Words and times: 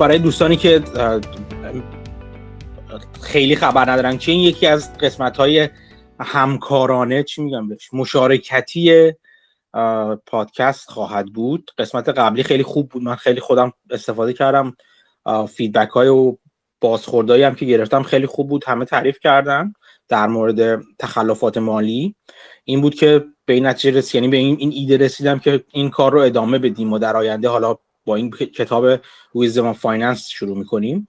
برای 0.00 0.18
دوستانی 0.18 0.56
که 0.56 0.82
خیلی 3.22 3.56
خبر 3.56 3.90
ندارن 3.90 4.18
چه 4.18 4.32
این 4.32 4.40
یکی 4.40 4.66
از 4.66 4.98
قسمت 4.98 5.36
های 5.36 5.68
همکارانه 6.20 7.22
چی 7.22 7.42
میگم 7.42 7.68
بهش 7.68 7.88
مشارکتی 7.92 9.12
پادکست 10.26 10.90
خواهد 10.90 11.26
بود. 11.26 11.70
قسمت 11.78 12.08
قبلی 12.08 12.42
خیلی 12.42 12.62
خوب 12.62 12.88
بود. 12.88 13.02
من 13.02 13.14
خیلی 13.14 13.40
خودم 13.40 13.72
استفاده 13.90 14.32
کردم. 14.32 14.76
فیدبک 15.48 15.88
های 15.88 16.08
و 16.08 16.36
بازخوردهایی 16.80 17.42
هم 17.42 17.54
که 17.54 17.66
گرفتم 17.66 18.02
خیلی 18.02 18.26
خوب 18.26 18.48
بود. 18.48 18.64
همه 18.64 18.84
تعریف 18.84 19.18
کردن 19.18 19.72
در 20.08 20.26
مورد 20.26 20.82
تخلفات 20.98 21.58
مالی. 21.58 22.14
این 22.64 22.80
بود 22.80 22.94
که 22.94 23.24
به 23.44 23.52
این 23.52 23.66
نتیجه 23.66 23.98
رسید 23.98 24.14
یعنی 24.14 24.28
به 24.28 24.36
این, 24.36 24.56
این 24.58 24.72
ایده 24.72 24.96
رسیدم 24.96 25.38
که 25.38 25.64
این 25.72 25.90
کار 25.90 26.12
رو 26.12 26.20
ادامه 26.20 26.58
بدیم 26.58 26.92
و 26.92 26.98
در 26.98 27.16
آینده 27.16 27.48
حالا 27.48 27.76
این 28.16 28.30
کتاب 28.30 29.00
Wisdom 29.34 29.72
Finance 29.72 30.28
شروع 30.28 30.58
می‌کنیم 30.58 31.08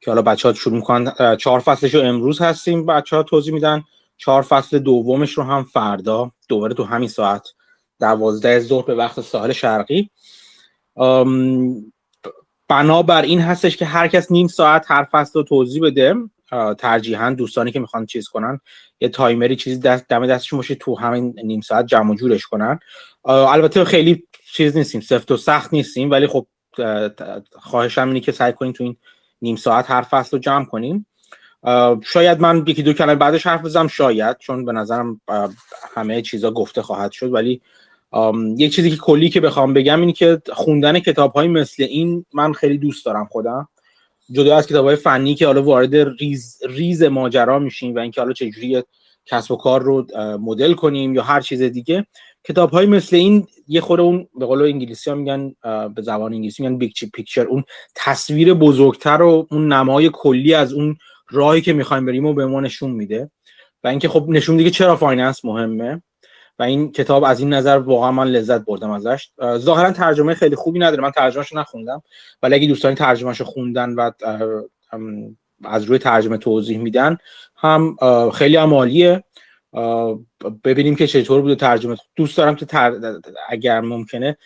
که 0.00 0.10
حالا 0.10 0.22
بچه 0.22 0.48
ها 0.48 0.54
شروع 0.54 0.76
می‌کنن. 0.76 1.36
چهار 1.36 1.60
فصلش 1.60 1.94
رو 1.94 2.00
امروز 2.00 2.40
هستیم. 2.40 2.86
بچه 2.86 3.16
ها 3.16 3.22
توضیح 3.22 3.54
میدن 3.54 3.82
چهار 4.16 4.42
فصل 4.42 4.78
دومش 4.78 5.32
رو 5.32 5.42
هم 5.42 5.64
فردا 5.64 6.30
دوباره 6.48 6.74
تو 6.74 6.84
همین 6.84 7.08
ساعت 7.08 7.48
دوازده 8.00 8.60
ظهر 8.60 8.84
به 8.84 8.94
وقت 8.94 9.20
ساحل 9.20 9.52
شرقی. 9.52 10.10
بنابر 12.68 13.22
این 13.22 13.40
هستش 13.40 13.76
که 13.76 13.84
هر 13.84 14.08
کس 14.08 14.30
نیم 14.32 14.48
ساعت 14.48 14.90
هر 14.90 15.04
فصل 15.04 15.32
رو 15.34 15.42
توضیح 15.42 15.82
بده. 15.82 16.14
ترجیحاً 16.78 17.30
دوستانی 17.30 17.72
که 17.72 17.80
می‌خوان 17.80 18.06
چیز 18.06 18.28
کنن 18.28 18.60
یه 19.00 19.08
تایمری 19.08 19.56
چیزی 19.56 19.80
دست 19.80 20.08
دم 20.08 20.26
دستشون 20.26 20.56
باشه 20.56 20.74
تو 20.74 20.98
همین 20.98 21.34
نیم 21.44 21.60
ساعت 21.60 21.86
جمع 21.86 22.16
جورش 22.16 22.46
کنن. 22.46 22.78
البته 23.24 23.84
خیلی 23.84 24.24
چیز 24.52 24.76
نیستیم 24.76 25.00
سفت 25.00 25.30
و 25.30 25.36
سخت 25.36 25.72
نیستیم 25.72 26.10
ولی 26.10 26.26
خب 26.26 26.46
خواهشم 27.52 28.08
اینه 28.08 28.20
که 28.20 28.32
سعی 28.32 28.52
کنیم 28.52 28.72
تو 28.72 28.84
این 28.84 28.96
نیم 29.42 29.56
ساعت 29.56 29.90
هر 29.90 30.02
فصل 30.02 30.30
رو 30.36 30.38
جمع 30.38 30.64
کنیم. 30.64 31.06
شاید 32.04 32.40
من 32.40 32.64
یکی 32.66 32.82
دو 32.82 32.92
کلمه 32.92 33.14
بعدش 33.14 33.46
حرف 33.46 33.64
بزنم 33.64 33.88
شاید 33.88 34.36
چون 34.38 34.64
به 34.64 34.72
نظرم 34.72 35.20
همه 35.94 36.22
چیزا 36.22 36.50
گفته 36.50 36.82
خواهد 36.82 37.12
شد 37.12 37.32
ولی 37.32 37.60
یک 38.56 38.74
چیزی 38.74 38.90
که 38.90 38.96
کلی 38.96 39.28
که 39.28 39.40
بخوام 39.40 39.74
بگم 39.74 40.00
اینه 40.00 40.12
که 40.12 40.42
خوندن 40.52 40.98
کتاب 40.98 41.32
های 41.32 41.48
مثل 41.48 41.82
این 41.82 42.26
من 42.34 42.52
خیلی 42.52 42.78
دوست 42.78 43.06
دارم 43.06 43.26
خودم. 43.26 43.68
جدا 44.32 44.56
از 44.56 44.66
کتاب 44.66 44.86
های 44.86 44.96
فنی 44.96 45.34
که 45.34 45.46
حالا 45.46 45.62
وارد 45.62 45.94
ریز, 45.94 46.58
ریز 46.68 47.02
ماجرا 47.02 47.58
میشیم 47.58 47.94
و 47.94 47.98
اینکه 47.98 48.20
حالا 48.20 48.32
چجوری 48.32 48.82
کسب 49.26 49.50
و 49.50 49.56
کار 49.56 49.82
رو 49.82 50.06
مدل 50.40 50.74
کنیم 50.74 51.14
یا 51.14 51.22
هر 51.22 51.40
چیز 51.40 51.62
دیگه 51.62 52.06
کتاب 52.44 52.70
های 52.70 52.86
مثل 52.86 53.16
این 53.16 53.46
یه 53.68 53.80
خود 53.80 54.00
اون 54.00 54.28
به 54.38 54.46
قول 54.46 54.62
انگلیسی 54.62 55.10
ها 55.10 55.16
میگن 55.16 55.54
به 55.94 56.02
زبان 56.02 56.32
انگلیسی 56.32 56.62
میگن 56.62 56.78
big 56.78 56.92
picture 57.14 57.46
اون 57.46 57.64
تصویر 57.94 58.54
بزرگتر 58.54 59.22
و 59.22 59.46
اون 59.50 59.72
نمای 59.72 60.10
کلی 60.12 60.54
از 60.54 60.72
اون 60.72 60.96
راهی 61.30 61.60
که 61.60 61.72
می‌خوایم 61.72 62.06
بریم 62.06 62.26
و 62.26 62.34
به 62.34 62.46
ما 62.46 62.60
نشون 62.60 62.90
میده. 62.90 63.30
و 63.84 63.88
اینکه 63.88 64.08
خب 64.08 64.26
نشون 64.28 64.56
دیگه 64.56 64.70
چرا 64.70 64.96
finance 64.96 65.44
مهمه. 65.44 66.02
و 66.58 66.62
این 66.62 66.92
کتاب 66.92 67.24
از 67.24 67.40
این 67.40 67.52
نظر 67.52 67.78
واقعا 67.78 68.12
من 68.12 68.26
لذت 68.26 68.64
بردم 68.64 68.90
ازش. 68.90 69.28
ظاهرا 69.56 69.92
ترجمه 69.92 70.34
خیلی 70.34 70.56
خوبی 70.56 70.78
نداره. 70.78 71.02
من 71.02 71.10
ترجمهش 71.10 71.52
نخوندم. 71.52 72.02
ولی 72.42 72.54
اگه 72.54 72.68
دوستان 72.68 72.94
ترجمهش 72.94 73.42
خوندن 73.42 73.94
و 73.94 74.10
از 75.64 75.84
روی 75.84 75.98
ترجمه 75.98 76.36
توضیح 76.36 76.78
میدن 76.78 77.16
هم 77.56 77.96
خیلی 78.30 78.56
عمالیه 78.56 79.24
ببینیم 80.64 80.96
که 80.96 81.06
چطور 81.06 81.40
بوده 81.40 81.54
ترجمه. 81.54 81.96
دوست 82.16 82.36
دارم 82.36 82.56
که 82.56 82.66
اگر 83.48 83.80
ممکنه 83.80 84.36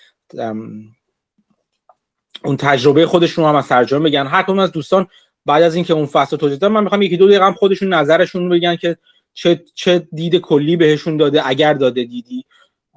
اون 2.44 2.56
تجربه 2.56 3.06
خودشون 3.06 3.44
رو 3.44 3.50
هم 3.50 3.56
از 3.56 3.68
ترجمه 3.68 4.00
بگن. 4.10 4.26
هر 4.26 4.42
کدوم 4.42 4.58
از 4.58 4.72
دوستان 4.72 5.06
بعد 5.46 5.62
از 5.62 5.74
اینکه 5.74 5.92
اون 5.92 6.06
فصل 6.06 6.36
توضیح 6.36 6.58
دادم 6.58 6.74
من 6.74 6.82
می‌خوام 6.82 7.02
یکی 7.02 7.16
دو 7.16 7.26
دقیقه 7.26 7.44
هم 7.44 7.54
خودشون 7.54 7.94
نظرشون 7.94 8.42
رو 8.42 8.48
بگن 8.48 8.76
که 8.76 8.96
چه 9.32 9.64
چه 9.74 10.08
دید 10.12 10.36
کلی 10.36 10.76
بهشون 10.76 11.16
داده 11.16 11.48
اگر 11.48 11.74
داده 11.74 12.04
دیدی. 12.04 12.44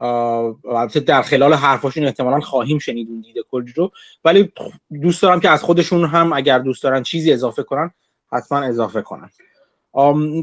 البته 0.01 0.99
در 0.99 1.21
خلال 1.21 1.53
حرفاشون 1.53 2.05
احتمالا 2.05 2.39
خواهیم 2.39 2.79
شنید 2.79 3.09
اون 3.09 3.21
دید 3.21 3.35
کلی 3.51 3.73
رو. 3.75 3.91
ولی 4.23 4.53
دوست 5.01 5.21
دارم 5.21 5.39
که 5.39 5.49
از 5.49 5.63
خودشون 5.63 6.05
هم 6.05 6.33
اگر 6.33 6.59
دوست 6.59 6.83
دارن 6.83 7.03
چیزی 7.03 7.33
اضافه 7.33 7.63
کنن 7.63 7.91
حتما 8.31 8.59
اضافه 8.59 9.01
کنن. 9.01 9.29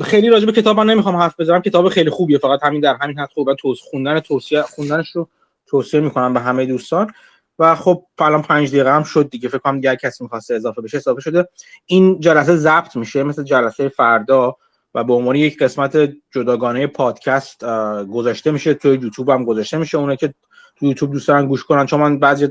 خیلی 0.02 0.28
راجع 0.28 0.46
به 0.46 0.52
کتاب 0.52 0.76
من 0.76 0.86
نمی‌خوام 0.86 1.16
حرف 1.16 1.40
بزنم. 1.40 1.62
کتاب 1.62 1.88
خیلی 1.88 2.10
خوبیه. 2.10 2.38
فقط 2.38 2.62
همین 2.62 2.80
در 2.80 2.94
همین 2.94 3.18
حد 3.18 3.30
خوبه 3.34 3.54
توضیح 3.54 3.84
خوندن 3.90 4.20
توصیه 4.20 4.62
خوندنش 4.62 5.10
رو 5.10 5.28
توصیه 5.66 6.00
می‌کنم 6.00 6.34
به 6.34 6.40
همه 6.40 6.66
دوستان. 6.66 7.12
و 7.58 7.74
خب 7.74 8.04
الان 8.18 8.42
پنج 8.42 8.68
دقیقه 8.68 8.94
هم 8.94 9.02
شد 9.04 9.30
دیگه. 9.30 9.48
فکر 9.48 9.58
کنم 9.58 9.74
دیگه 9.74 9.96
کسی 9.96 10.24
می‌خواسته 10.24 10.54
اضافه 10.54 10.82
بشه 10.82 10.96
اضافه 10.96 11.20
شده. 11.20 11.48
این 11.86 12.20
جلسه 12.20 12.56
ضبط 12.56 12.96
میشه 12.96 13.22
مثل 13.22 13.42
جلسه 13.42 13.88
فردا. 13.88 14.56
و 14.94 15.04
به 15.04 15.12
عنوان 15.12 15.36
یک 15.36 15.58
قسمت 15.58 16.12
جداگانه 16.30 16.86
پادکست 16.86 17.64
گذاشته 18.12 18.50
میشه. 18.50 18.74
تو 18.74 18.94
یوتیوب 18.94 19.30
هم 19.30 19.44
گذاشته 19.44 19.78
میشه. 19.78 19.98
اونه 19.98 20.16
که 20.16 20.34
تو 20.76 20.86
یوتیوب 20.86 21.12
دوست 21.12 21.28
دارن 21.28 21.46
گوش 21.46 21.64
کنن. 21.64 21.86
چون 21.86 22.00
من 22.00 22.18
بعضی 22.18 22.48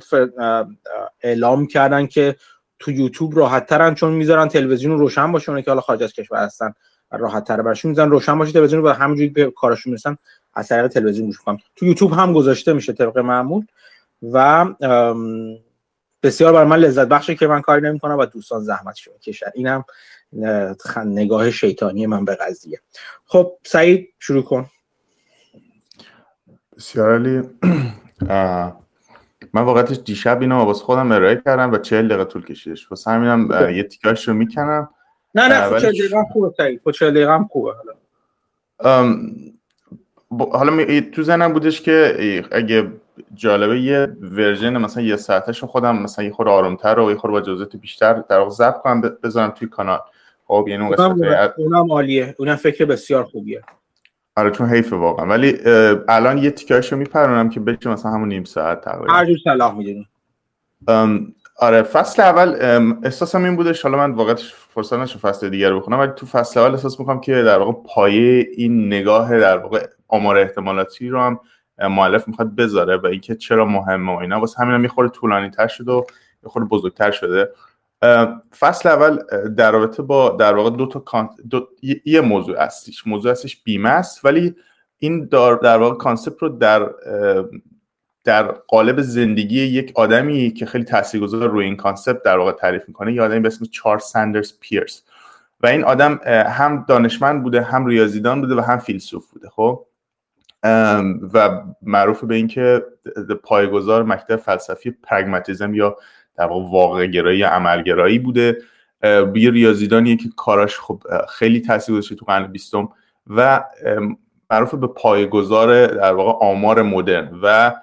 اعلام 1.21 1.67
کردن 1.67 2.07
که 2.07 2.35
تو 2.79 2.91
یوتیوب 2.91 3.37
راحت 3.37 3.65
ترن 3.65 3.95
چون 3.95 4.13
می‌ذارن 4.13 4.47
تلویزیون 4.47 4.91
رو 4.91 4.97
روشن 4.99 5.31
باشه 5.31 5.49
اونه 5.49 5.61
که 5.61 5.71
حالا 5.71 5.81
خارج 5.81 6.03
از 6.03 6.13
کشور 6.13 6.37
هستن 6.37 6.73
راحت 7.11 7.43
تر 7.43 7.61
براشون 7.61 7.89
می‌ذارن 7.89 8.11
روشن 8.11 8.37
باشه 8.37 8.51
تلویزیون 8.51 8.81
رو 8.81 8.89
همونجوری 8.89 9.29
به 9.29 9.51
کارشون 9.51 9.91
می‌رسن 9.91 10.17
از 10.53 10.67
طریق 10.67 10.87
تلویزیون 10.87 11.27
گوش 11.27 11.37
کنن 11.37 11.57
تو 11.75 11.85
یوتیوب 11.85 12.13
هم 12.13 12.33
گذاشته 12.33 12.73
میشه 12.73 12.93
طبق 12.93 13.17
معمول 13.17 13.65
و 14.31 14.65
بسیار 16.23 16.53
برای 16.53 16.67
من 16.67 16.77
لذت 16.77 17.07
بخشه 17.07 17.35
که 17.35 17.47
من 17.47 17.61
کاری 17.61 17.81
نمی‌کنم 17.81 18.17
و 18.17 18.25
دوستان 18.25 18.63
زحمت 18.63 18.95
شما 18.95 19.17
کشن 19.17 19.51
اینم 19.53 19.85
نگاه 21.05 21.51
شیطانی 21.51 22.07
من 22.07 22.25
به 22.25 22.35
قضیه. 22.35 22.81
خب 23.25 23.57
سعید 23.65 24.09
شروع 24.19 24.43
کن. 24.43 24.69
بسیار 26.77 27.15
علی 27.15 27.41
من 29.55 29.61
واقعا 29.61 29.83
دیشب 29.83 30.41
اینو 30.41 30.55
واسه 30.55 30.83
خودم 30.83 31.11
ارائه 31.11 31.41
کردم 31.45 31.71
و 31.71 31.77
40 31.77 32.07
دقیقه 32.07 32.25
طول 32.25 32.45
کشیدش. 32.45 32.91
واسه 32.91 33.11
همینم 33.11 33.49
یه 33.75 33.83
تیکاش 33.83 34.27
رو 34.27 34.33
می‌کنم. 34.33 34.89
نه 35.35 35.47
نه 35.47 35.79
40 35.79 35.91
دقیقه 35.91 36.23
خوبه 36.33 36.53
سعید. 36.57 36.81
40 36.91 37.11
دقیقه 37.11 37.33
هم 37.33 37.47
خوبه 37.51 37.73
حالا. 37.73 37.93
حالا 40.51 41.01
تو 41.01 41.23
زنم 41.23 41.53
بودش 41.53 41.81
که 41.81 42.43
اگه 42.51 42.91
جالبه 43.33 43.79
یه 43.79 44.17
ورژن 44.21 44.77
مثلا 44.77 45.03
یه 45.03 45.15
ساعتش 45.15 45.63
خودم 45.63 45.97
مثلا 45.97 46.25
یه 46.25 46.31
خورده 46.31 46.51
آرومتر 46.51 46.99
و 46.99 47.11
یه 47.11 47.17
خورده 47.17 47.33
با 47.33 47.41
جزئیات 47.41 47.75
بیشتر 47.75 48.13
در 48.13 48.37
واقع 48.39 48.49
ضبط 48.49 48.77
کنم 48.81 49.01
بذارم 49.01 49.49
توی 49.49 49.67
کانال. 49.67 49.99
خب 50.47 50.65
یعنی 50.67 50.83
اون 50.83 50.91
قسمت 50.91 51.53
اونم 51.57 51.91
عالیه. 51.91 52.35
اونم 52.39 52.55
فکر 52.55 52.85
بسیار 52.85 53.23
خوبیه. 53.23 53.61
آره 54.37 54.51
چون 54.51 54.69
حیفه 54.69 54.95
واقعا. 54.95 55.25
ولی 55.25 55.57
الان 56.07 56.37
یه 56.37 56.51
تیکایشو 56.51 56.95
میپرونم 56.95 57.49
که 57.49 57.59
بشه 57.59 57.89
مثلا 57.89 58.11
همون 58.11 58.29
نیم 58.29 58.43
ساعت 58.43 58.81
تقریبا. 58.81 59.13
هر 59.13 59.25
جور 59.25 59.37
صلاح 59.43 59.77
می‌دونی 59.77 60.07
آره 61.59 61.81
فصل 61.81 62.21
اول 62.21 62.55
احساسم 63.03 63.43
این 63.43 63.55
بودش 63.55 63.81
حالا 63.81 63.97
من 63.97 64.11
واقعا 64.11 64.35
فرصت 64.69 64.93
نشد 64.93 65.19
فصل 65.19 65.49
دیگر 65.49 65.69
رو 65.69 65.79
بخونم 65.79 65.99
ولی 65.99 66.11
تو 66.15 66.25
فصل 66.25 66.59
اول 66.59 66.71
احساس 66.71 66.99
می‌کنم 66.99 67.19
که 67.19 67.43
در 67.43 67.59
واقع 67.59 67.71
پایه 67.85 68.47
این 68.57 68.87
نگاه 68.87 69.39
در 69.39 69.57
واقع 69.57 69.87
آمار 70.07 70.37
احتمالاتی 70.37 71.09
رو 71.09 71.21
هم 71.21 71.39
مؤلف 71.89 72.27
می‌خواد 72.27 72.55
بذاره 72.55 72.97
و 72.97 73.05
اینکه 73.05 73.35
چرا 73.35 73.65
مهمه 73.65 74.15
و 74.15 74.15
اینا. 74.15 74.39
واسه 74.39 74.61
همینم 74.61 74.83
یه 74.83 74.89
خورده 74.89 75.11
طولانی 75.11 75.49
تر 75.49 75.67
شده 75.67 75.91
و 75.91 76.03
یه 76.43 76.49
خورده 76.49 76.67
بزرگتر 76.69 77.11
شده. 77.11 77.49
فصل 78.59 78.89
اول 78.89 79.19
در 79.57 79.71
رابطه 79.71 80.03
با 80.03 80.29
در 80.29 80.55
واقع 80.55 80.69
دو 80.69 80.87
تا 80.87 81.29
دو... 81.49 81.67
یه 82.05 82.21
موضوع 82.21 82.63
هستش. 82.63 83.07
موضوع 83.07 83.31
هستش 83.31 83.63
بیمه 83.63 83.89
است 83.89 84.25
ولی 84.25 84.55
این 84.97 85.25
در, 85.25 85.55
در 85.55 85.77
واقع 85.77 85.97
concept 85.97 86.37
رو 86.39 86.49
در 86.49 86.89
در 88.23 88.43
قالب 88.43 89.01
زندگی 89.01 89.61
یک 89.61 89.91
آدمی 89.95 90.51
که 90.51 90.65
خیلی 90.65 90.83
تاثیرگذار 90.83 91.49
روی 91.49 91.65
این 91.65 91.75
concept 91.75 92.21
در 92.21 92.37
واقع 92.37 92.51
تعریف 92.51 92.87
می‌کنه 92.87 93.13
یه 93.13 93.21
آدمی 93.21 93.39
به 93.39 93.47
اسم 93.47 93.65
چارلز 93.65 94.03
ساندرز 94.03 94.53
پیرس. 94.59 95.03
و 95.61 95.67
این 95.67 95.83
آدم 95.83 96.19
هم 96.47 96.85
دانشمند 96.87 97.43
بوده 97.43 97.61
هم 97.61 97.85
ریاضیدان 97.85 98.41
بوده 98.41 98.55
و 98.55 98.59
هم 98.59 98.77
فیلسوف 98.77 99.31
بوده 99.31 99.49
خب؟ 99.49 99.85
و 101.33 101.61
معروف 101.81 102.23
به 102.23 102.35
اینکه 102.35 102.83
پایه‌گذار 103.43 104.03
مکتب 104.03 104.35
فلسفی 104.35 104.91
پرگماتیزم 104.91 105.73
یا 105.73 105.97
در 106.37 106.45
واقع 106.45 106.71
واقع 106.71 107.07
گرایی 107.07 107.43
عملگرایی 107.43 108.19
بوده. 108.19 108.57
یه 109.35 109.51
ریاضیدانیه 109.51 110.17
که 110.17 110.29
کاراش 110.37 110.79
خب 110.79 111.03
خیلی 111.29 111.61
تاثیر 111.61 111.95
گذاشته 111.95 112.15
تو 112.15 112.25
قرن 112.25 112.47
بیستم 112.47 112.89
و 113.27 113.63
معروف 114.51 114.75
به 114.75 114.87
پایه‌گذار 114.87 115.87
در 115.87 116.13
واقع 116.13 116.45
آمار 116.45 116.81
مدرن 116.81 117.39
و 117.43 117.75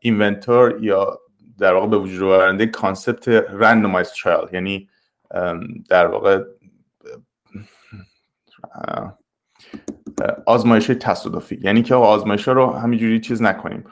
inventor 0.00 0.78
یا 0.80 1.20
در 1.58 1.74
واقع 1.74 1.86
به 1.86 1.96
وجود 1.98 2.22
آورنده 2.22 2.66
concept 2.66 3.28
randomized 3.28 4.10
trial. 4.22 4.48
یعنی 4.52 4.88
در 5.88 6.06
واقع 6.06 6.42
آزمایش 10.46 10.86
تصادفی. 10.86 11.58
یعنی 11.62 11.82
که 11.82 11.94
آزمایش 11.94 12.48
ها 12.48 12.54
رو 12.54 12.70
همینجوری 12.70 13.20
چیز 13.20 13.42
نکنیم. 13.42 13.84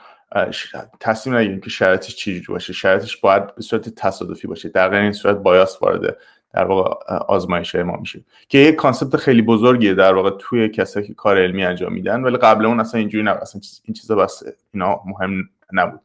تصمیم 1.01 1.37
نگیریم 1.37 1.61
که 1.61 1.71
شرایطش 1.71 2.17
چجوری 2.17 2.47
باشه. 2.49 2.73
شرایطش 2.73 3.17
باید 3.17 3.55
به 3.55 3.63
صورت 3.63 3.89
تصادفی 3.89 4.49
باشه. 4.49 4.69
در 4.69 4.89
غیر 4.89 5.01
این 5.01 5.13
صورت 5.13 5.37
بایاس 5.37 5.83
وارد 5.83 6.17
در 6.55 6.65
واقع 6.65 7.15
آزمایش 7.15 7.75
ما 7.75 7.97
میشه 7.97 8.25
که 8.49 8.59
یک 8.59 8.75
کانسپت 8.75 9.17
خیلی 9.17 9.43
بزرگیه 9.43 9.95
در 9.95 10.15
واقع 10.15 10.31
توی 10.39 10.69
کسایی 10.69 11.07
که 11.07 11.15
کار 11.15 11.39
علمی 11.39 11.65
انجام 11.65 11.93
میدن 11.93 12.23
ولی 12.23 12.37
قبل 12.37 12.67
اون 12.67 12.81
اصلا 12.81 13.01
اینجوری 13.01 13.25
نبود. 13.25 13.43
اصلا 13.43 13.61
این 13.85 13.95
چیزا 13.95 14.17
بس 14.17 14.43
اینا 14.75 15.01
مهم 15.07 15.51
نبود. 15.73 16.01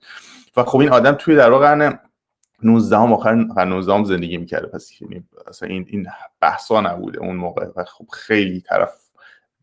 و 0.58 0.64
خب 0.64 0.78
این 0.78 0.90
آدم 0.90 1.12
توی 1.12 1.36
در 1.36 1.52
واقع 1.52 1.76
قرن 1.76 2.00
19 2.64 2.98
هم 2.98 3.14
آخر 3.14 3.44
قرن 3.56 3.70
19 3.70 3.94
هم 3.94 4.04
زندگی 4.04 4.38
می‌کرده. 4.38 4.68
پس 4.68 5.02
یعنی 5.02 5.24
اصلا 5.48 5.70
این 5.70 5.86
این 5.90 6.08
بحثا 6.42 6.82
نبوده 6.82 7.20
اون 7.20 7.36
موقع. 7.36 7.68
و 7.76 7.84
خب 7.84 8.06
خیلی 8.14 8.62
طرف 8.62 8.94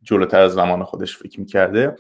جلوتر 0.03 0.41
از 0.41 0.53
زمان 0.53 0.85
خودش 0.85 1.17
فکر 1.17 1.41
می‌کرده. 1.41 1.97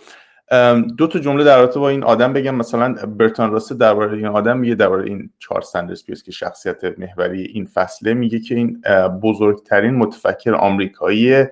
دو 0.96 1.06
تا 1.06 1.18
جمله 1.18 1.44
در 1.44 1.58
رابطه 1.58 1.80
با 1.80 1.88
این 1.88 2.04
آدم 2.04 2.32
بگم. 2.32 2.54
مثلا 2.54 2.94
برتان 3.06 3.50
راسته 3.52 3.74
درباره 3.74 4.16
این 4.16 4.26
آدم 4.26 4.58
میگه 4.58 4.74
درباره 4.74 5.04
این 5.04 5.30
چارلز 5.38 5.66
سندرز 5.66 6.04
پیرس 6.04 6.22
که 6.22 6.32
شخصیت 6.32 6.98
محوری 6.98 7.42
این 7.42 7.66
فصله 7.66 8.14
میگه 8.14 8.40
که 8.40 8.54
این 8.54 8.80
بزرگترین 9.22 9.94
متفکر 9.94 10.54
آمریکایی 10.54 11.44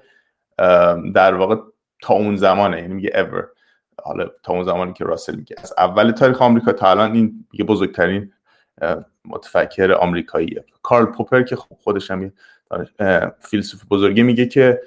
در 1.14 1.34
واقع 1.34 1.56
تا 2.02 2.14
اون 2.14 2.36
زمانه 2.36 2.80
یعنی 2.80 2.94
میگه 2.94 3.10
ever. 3.10 3.44
حالا 4.02 4.28
تا 4.42 4.52
اون 4.52 4.64
زمانی 4.64 4.92
که 4.92 5.04
راسل 5.04 5.36
میگه. 5.36 5.56
از 5.58 5.74
اول 5.78 6.10
تاریخ 6.10 6.42
آمریکا 6.42 6.72
تا 6.72 6.90
الان 6.90 7.12
این 7.12 7.46
میگه 7.52 7.64
بزرگترین 7.64 8.32
متفکر 9.24 9.92
آمریکاییه 9.92 10.64
کارل 10.82 11.04
پوپر 11.04 11.42
که 11.42 11.56
خودش 11.56 12.10
هم 12.10 12.32
فیلسوف 13.40 13.84
بزرگی 13.90 14.22
میگه 14.22 14.46
که 14.46 14.80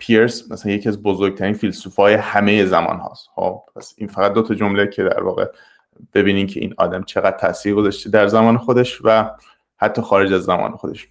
پیرس 0.00 0.52
مثلا 0.52 0.72
یکی 0.72 0.88
از 0.88 1.02
بزرگترین 1.02 1.54
فیلسوفای 1.54 2.14
همه 2.14 2.64
زمان 2.64 2.96
هاست. 2.96 3.28
خب 3.34 3.62
پس 3.76 3.94
این 3.98 4.08
فقط 4.08 4.32
دو 4.32 4.42
تا 4.42 4.54
جمله 4.54 4.86
که 4.86 5.02
در 5.02 5.22
واقع 5.22 5.46
ببینین 6.14 6.46
که 6.46 6.60
این 6.60 6.74
آدم 6.78 7.02
چقدر 7.02 7.38
تاثیر 7.38 7.74
گذاشته 7.74 8.10
در 8.10 8.26
زمان 8.26 8.58
خودش 8.58 9.00
و 9.04 9.30
حتی 9.76 10.02
خارج 10.02 10.32
از 10.32 10.42
زمان 10.42 10.76
خودش. 10.76 11.08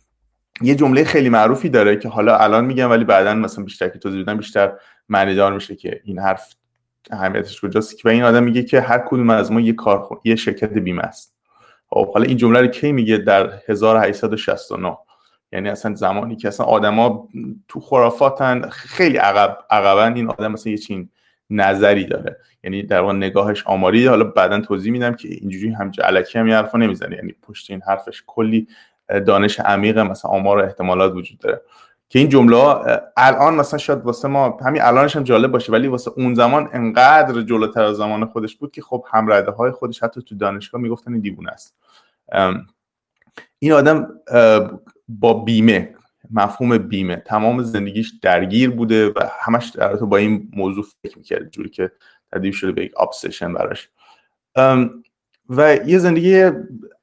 یه 0.61 0.75
جمله 0.75 1.03
خیلی 1.03 1.29
معروفی 1.29 1.69
داره 1.69 1.95
که 1.95 2.09
حالا 2.09 2.37
الان 2.37 2.65
میگم 2.65 2.89
ولی 2.89 3.03
بعدا 3.03 3.33
مثلا 3.33 3.63
بیشتر 3.63 3.89
که 3.89 3.99
توضیح 3.99 4.23
بدم 4.23 4.37
بیشتر 4.37 4.73
معنی 5.09 5.35
دار 5.35 5.53
میشه 5.53 5.75
که 5.75 6.01
این 6.03 6.19
حرف 6.19 6.55
اهمیتش 7.11 7.61
کجاست 7.61 7.97
که 7.97 8.09
این 8.09 8.23
آدم 8.23 8.43
میگه 8.43 8.63
که 8.63 8.81
هر 8.81 9.03
کدوم 9.07 9.29
از 9.29 9.51
ما 9.51 9.61
یه 9.61 9.73
کارخونه 9.73 10.21
یه 10.23 10.35
شرکت 10.35 10.73
بیمه 10.73 11.03
است. 11.03 11.35
خب 11.89 12.13
حالا 12.13 12.25
این 12.25 12.37
جمله 12.37 12.61
رو 12.61 12.67
کی 12.67 12.91
میگه 12.91 13.17
در 13.17 13.53
1869 13.67 14.97
یعنی 15.51 15.69
اصلا 15.69 15.95
زمانی 15.95 16.35
که 16.35 16.47
اصلا 16.47 16.65
آدما 16.65 17.29
تو 17.67 17.79
خرافاتن 17.79 18.69
خیلی 18.69 19.17
عقب 19.17 19.57
عقبن 19.69 20.15
این 20.15 20.29
آدم 20.29 20.51
مثلا 20.51 20.71
یه 20.71 20.77
چین 20.77 21.09
نظری 21.49 22.05
داره. 22.05 22.37
یعنی 22.63 22.83
در 22.83 23.01
واقع 23.01 23.13
نگاهش 23.13 23.63
آماری 23.67 24.07
حالا 24.07 24.23
بعدا 24.23 24.61
توضیح 24.61 24.91
میدم 24.91 25.13
که 25.13 25.27
اینجوری 25.27 25.69
هم 25.69 25.91
علکی 26.03 26.39
هم 26.39 26.51
حرفا 26.51 26.77
نمی‌زنه. 26.77 27.15
یعنی 27.15 27.35
پشت 27.41 27.71
این 27.71 27.81
حرفش 27.87 28.23
کلی 28.27 28.67
دانش 29.25 29.59
عمیق 29.59 29.97
مثلا 29.97 30.31
آمار 30.31 30.57
و 30.57 30.61
احتمالات 30.61 31.13
وجود 31.13 31.37
داره. 31.37 31.61
که 32.09 32.19
این 32.19 32.29
جمله 32.29 32.57
الان 33.17 33.55
مثلا 33.55 33.77
شاید 33.77 33.99
واسه 33.99 34.27
ما 34.27 34.57
همین 34.65 34.81
الانش 34.81 35.15
هم 35.15 35.23
جالب 35.23 35.51
باشه 35.51 35.71
ولی 35.71 35.87
واسه 35.87 36.11
اون 36.17 36.33
زمان 36.33 36.69
انقدر 36.73 37.41
جلوتر 37.41 37.83
از 37.83 37.95
زمان 37.95 38.25
خودش 38.25 38.55
بود 38.55 38.71
که 38.71 38.81
خب 38.81 39.05
همرده 39.11 39.51
های 39.51 39.71
خودش 39.71 40.03
حتی 40.03 40.21
تو 40.21 40.35
دانشگاه 40.35 40.81
می‌گفتن 40.81 41.19
دیوونه 41.19 41.51
است. 41.51 41.75
این 43.59 43.71
آدم 43.71 44.07
با 45.09 45.33
بیمه 45.33 45.95
مفهوم 46.31 46.77
بیمه. 46.77 47.15
تمام 47.15 47.63
زندگیش 47.63 48.13
درگیر 48.21 48.69
بوده 48.69 49.09
و 49.09 49.13
همش 49.39 49.69
در 49.69 49.95
با 49.95 50.17
این 50.17 50.51
موضوع 50.55 50.85
فکر 51.03 51.17
می‌کرد 51.17 51.49
جوری 51.49 51.69
که 51.69 51.91
تبدیل 52.31 52.51
شده 52.51 52.71
به 52.71 52.83
یک 52.85 52.91
ابسشن 52.99 53.53
براش. 53.53 53.89
و 55.49 55.75
یه 55.85 55.97
زندگی 55.97 56.51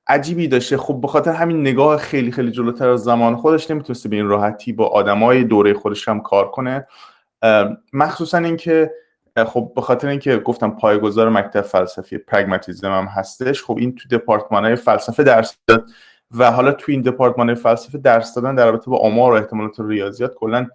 عجیبی 0.06 0.48
داشته. 0.48 0.76
خب 0.76 1.00
به 1.00 1.08
خاطر 1.08 1.32
همین 1.32 1.60
نگاه 1.60 1.96
خیلی 1.96 2.32
خیلی 2.32 2.50
جلوتر 2.50 2.88
از 2.88 3.04
زمان 3.04 3.36
خودش 3.36 3.70
نمی‌تونسته 3.70 4.08
به 4.08 4.16
این 4.16 4.26
راحتی 4.26 4.72
با 4.72 4.86
آدمای 4.86 5.44
دوره 5.44 5.74
خودش 5.74 6.08
هم 6.08 6.20
کار 6.20 6.50
کنه. 6.50 6.86
مخصوصا 7.92 8.38
اینکه 8.38 8.90
خب 9.46 9.72
به 9.74 9.80
خاطر 9.80 10.08
اینکه 10.08 10.36
گفتم 10.36 10.70
پایگذار 10.70 11.30
مکتب 11.30 11.60
فلسفی 11.60 12.18
پرگماتیزم 12.18 12.92
هم 12.92 13.04
هستش 13.04 13.62
خب 13.62 13.76
این 13.78 13.94
تو 13.94 14.08
دپارتمان 14.08 14.64
های 14.64 14.76
فلسفه 14.76 15.22
درس 15.22 15.56
داد 15.66 15.90
و 16.34 16.50
حالا 16.50 16.72
تو 16.72 16.92
این 16.92 17.00
دپارتمان 17.00 17.54
فلسفه 17.54 17.98
درس 17.98 18.34
دادن 18.34 18.54
در 18.54 18.70
رابطه 18.70 18.90
با 18.90 18.98
آمار 18.98 19.32
و 19.32 19.34
احتمالات 19.34 19.76
ریاضیات 19.78 20.34
کلا 20.34 20.66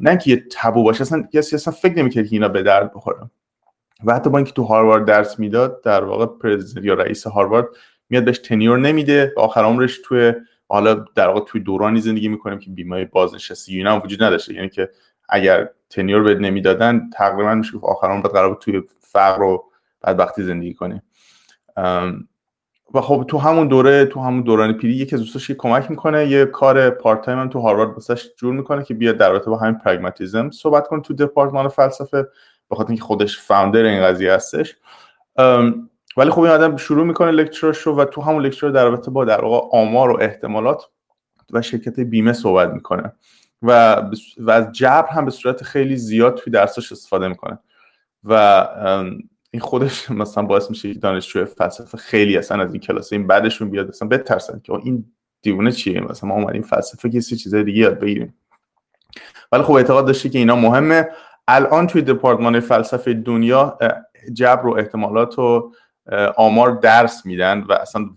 نه 0.00 0.16
که 0.16 0.30
یه 0.30 0.44
تبو 0.52 0.82
باشه 0.82 1.02
اصلا 1.02 1.28
کسی 1.32 1.56
اصلا 1.56 1.74
فکر 1.74 1.98
نمی‌کرد 1.98 2.26
که 2.26 2.36
اینا 2.36 2.48
به 2.48 2.62
درد 2.62 2.94
بخوره. 2.94 3.30
و 4.04 4.14
حتی 4.14 4.30
با 4.30 4.38
اینکه 4.38 4.52
تو 4.52 4.62
هاروارد 4.62 5.04
درس 5.04 5.38
می‌داد 5.38 5.82
در 5.82 6.04
واقع 6.04 6.26
پرزیدنت 6.26 6.84
یا 6.84 6.94
رئیس 6.94 7.26
هاروارد 7.26 7.66
میاد 8.10 8.24
بهش 8.24 8.38
تنیور 8.38 8.78
نمیده 8.78 9.32
و 9.36 9.40
آخر 9.40 9.64
عمرش 9.64 10.00
توی 10.04 10.32
حالا 10.68 10.94
در 11.14 11.28
واقع 11.28 11.40
توی 11.46 11.60
دورانی 11.60 12.00
زندگی 12.00 12.28
می‌کنیم 12.28 12.58
که 12.58 12.70
بیمه 12.70 13.04
بازنشستی 13.04 13.76
اینا 13.76 14.00
وجود 14.00 14.22
نداشته. 14.22 14.54
یعنی 14.54 14.68
که 14.68 14.90
اگر 15.28 15.68
تنیور 15.90 16.22
بهت 16.22 16.38
نمی‌دادن 16.38 17.10
تقریبا 17.10 17.54
میشه 17.54 17.72
گفت 17.72 17.84
آخر 17.84 18.06
عمر 18.06 18.28
قرار 18.28 18.54
توی 18.54 18.82
فقر 19.00 19.42
و 19.42 19.64
بدبختی 20.04 20.42
زندگی 20.42 20.74
کنی. 20.74 21.02
و 22.94 23.00
خب 23.00 23.24
تو 23.28 23.38
همون 23.38 23.68
دوره 23.68 24.04
تو 24.04 24.20
همون 24.20 24.42
دوران 24.42 24.72
پیری 24.72 24.94
یکی 24.94 25.14
از 25.14 25.20
دوستاش 25.20 25.50
کمک 25.50 25.90
می‌کنه 25.90 26.26
یه 26.26 26.44
کار 26.44 26.90
part 26.90 27.20
time 27.20 27.38
هم 27.38 27.48
تو 27.48 27.60
هاروارد 27.60 27.90
واسش 27.90 28.28
جور 28.36 28.54
می‌کنه 28.54 28.84
که 28.84 28.94
بیاد 28.94 29.16
در 29.16 29.30
رابطه 29.30 29.50
با 29.50 29.56
همین 29.56 29.78
pragmatism 29.78 30.50
صحبت 30.50 30.88
کنه 30.88 31.00
تو 31.00 31.14
دپارتمان 31.14 31.68
فلسفه 31.68 32.28
بخاطر 32.70 32.88
اینکه 32.88 33.04
خودش 33.04 33.40
founder 33.40 33.82
این 33.82 34.02
قضیه 34.02 34.32
هستش. 34.32 34.76
ولی 36.16 36.30
خب 36.30 36.40
این 36.40 36.50
آدم 36.50 36.76
شروع 36.76 37.06
می‌کنه 37.06 37.30
lecture 37.30 37.67
ش 37.67 37.78
رو 37.78 37.96
و 37.96 38.04
تو 38.04 38.22
همون 38.22 38.46
lecture 38.46 38.68
در 38.68 38.84
رابطه 38.84 39.10
با 39.10 39.24
در 39.24 39.44
واقع 39.44 39.78
آمار 39.78 40.10
و 40.10 40.18
احتمالات 40.20 40.84
و 41.52 41.62
شرکت 41.62 42.00
بیمه 42.00 42.32
صحبت 42.32 42.72
می‌کنه 42.72 43.12
و 43.62 44.02
و 44.38 44.50
از 44.50 44.72
جبر 44.72 45.08
هم 45.08 45.24
به 45.24 45.30
صورت 45.30 45.62
خیلی 45.62 45.96
زیاد 45.96 46.34
توی 46.34 46.52
درسش 46.52 46.92
استفاده 46.92 47.28
می‌کنه. 47.28 47.58
و 48.24 48.66
این 49.54 49.60
خودش 49.60 50.10
مثلا 50.10 50.42
باعث 50.42 50.70
میشه 50.70 50.94
دانشجو 50.94 51.44
فلسفه 51.44 51.98
خیلی 51.98 52.36
اصلا 52.36 52.62
از 52.62 52.72
این 52.72 52.80
کلاس 52.80 53.12
این 53.12 53.26
بعدشون 53.26 53.70
بیاد 53.70 53.88
اصلا 53.88 54.08
بترسن 54.08 54.60
که 54.64 54.72
این 54.72 55.04
دیوونه 55.42 55.72
چیه؟ 55.72 56.00
مثلا 56.00 56.28
ما 56.28 56.34
اومدیم 56.34 56.62
فلسفه 56.62 57.10
که 57.10 57.20
چیزای 57.20 57.64
دیگه 57.64 57.78
یاد 57.78 57.98
بگیریم. 57.98 58.34
ولی 59.52 59.62
خب 59.62 59.72
اعتقاد 59.72 60.06
داشته 60.06 60.28
که 60.28 60.38
اینا 60.38 60.56
مهمه. 60.56 61.08
الان 61.48 61.86
توی 61.86 62.02
دپارتمان 62.02 62.60
فلسفه 62.60 63.14
دنیا 63.14 63.78
جبر 64.32 64.66
و 64.66 64.76
احتمالات 64.78 65.38
و 65.38 65.72
آمار 66.36 66.70
درس 66.70 67.26
میدن 67.26 67.60
و 67.60 67.72
اصلا 67.72 68.10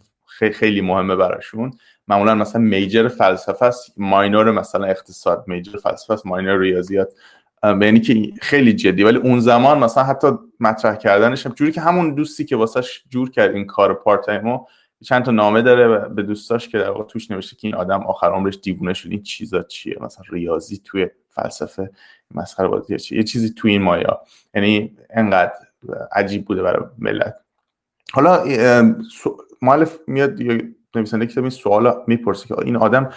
خیلی 0.54 0.82
مهمه 0.82 1.15
براشون. 1.15 1.72
معمولا 2.08 2.36
مثلا 2.36 2.62
میجر 2.62 3.08
فلسفه 3.08 3.65
است 3.65 3.94
ماینور 3.98 4.51
مثلا 4.51 4.86
اقتصاد 4.86 5.44
میجر 5.48 5.77
فلسفه 5.77 6.13
است 6.13 6.25
ماینور 6.25 6.60
ریاضیات. 6.60 7.13
به 7.62 7.85
یعنی 7.85 8.00
که 8.00 8.31
خیلی 8.41 8.74
جدی. 8.74 9.03
ولی 9.03 9.17
اون 9.17 9.39
زمان 9.39 9.79
مثلا 9.79 10.03
حتی 10.03 10.27
مطرح 10.59 10.95
کردنش 10.95 11.47
جوری 11.47 11.71
که 11.71 11.81
همون 11.81 12.15
دوستی 12.15 12.45
که 12.45 12.55
واسش 12.55 13.03
جور 13.09 13.31
کرد 13.31 13.55
این 13.55 13.65
کار 13.65 13.93
پارت 13.93 14.25
تایمو 14.25 14.65
چند 15.03 15.25
تا 15.25 15.31
نامه 15.31 15.62
داره 15.62 16.09
به 16.09 16.24
دوستاش 16.24 16.69
که 16.69 16.77
در 16.77 16.89
واقع 16.89 17.03
توش 17.03 17.31
نوشته 17.31 17.55
که 17.55 17.67
این 17.67 17.75
آدم 17.75 18.03
آخر 18.03 18.31
عمرش 18.31 18.59
دیوونه 18.63 18.93
شد 18.93 19.12
این 19.12 19.24
چیزا 19.24 19.63
چیه؟ 19.63 19.97
مثلا 20.01 20.25
ریاضی 20.29 20.81
توی 20.83 21.07
فلسفه 21.29 21.91
مسخره 22.31 22.67
بازی 22.67 22.97
چیه 22.97 23.17
یه 23.17 23.24
چیزی 23.24 23.50
توی 23.50 23.71
این 23.71 23.81
مایا 23.81 24.21
یعنی 24.53 24.97
انقدر 25.09 25.53
عجیب 26.12 26.45
بوده 26.45 26.62
برای 26.62 26.85
ملت. 26.97 27.35
حالا 28.13 28.43
مؤلف 29.62 30.00
میاد 30.07 30.39
یا 30.39 30.62
نویسنده 30.95 31.25
کتاب 31.25 31.43
این 31.43 31.51
سوالا 31.51 32.03
می‌پرسه 32.07 32.47
که 32.47 32.59
این 32.59 32.75
آدم 32.75 33.09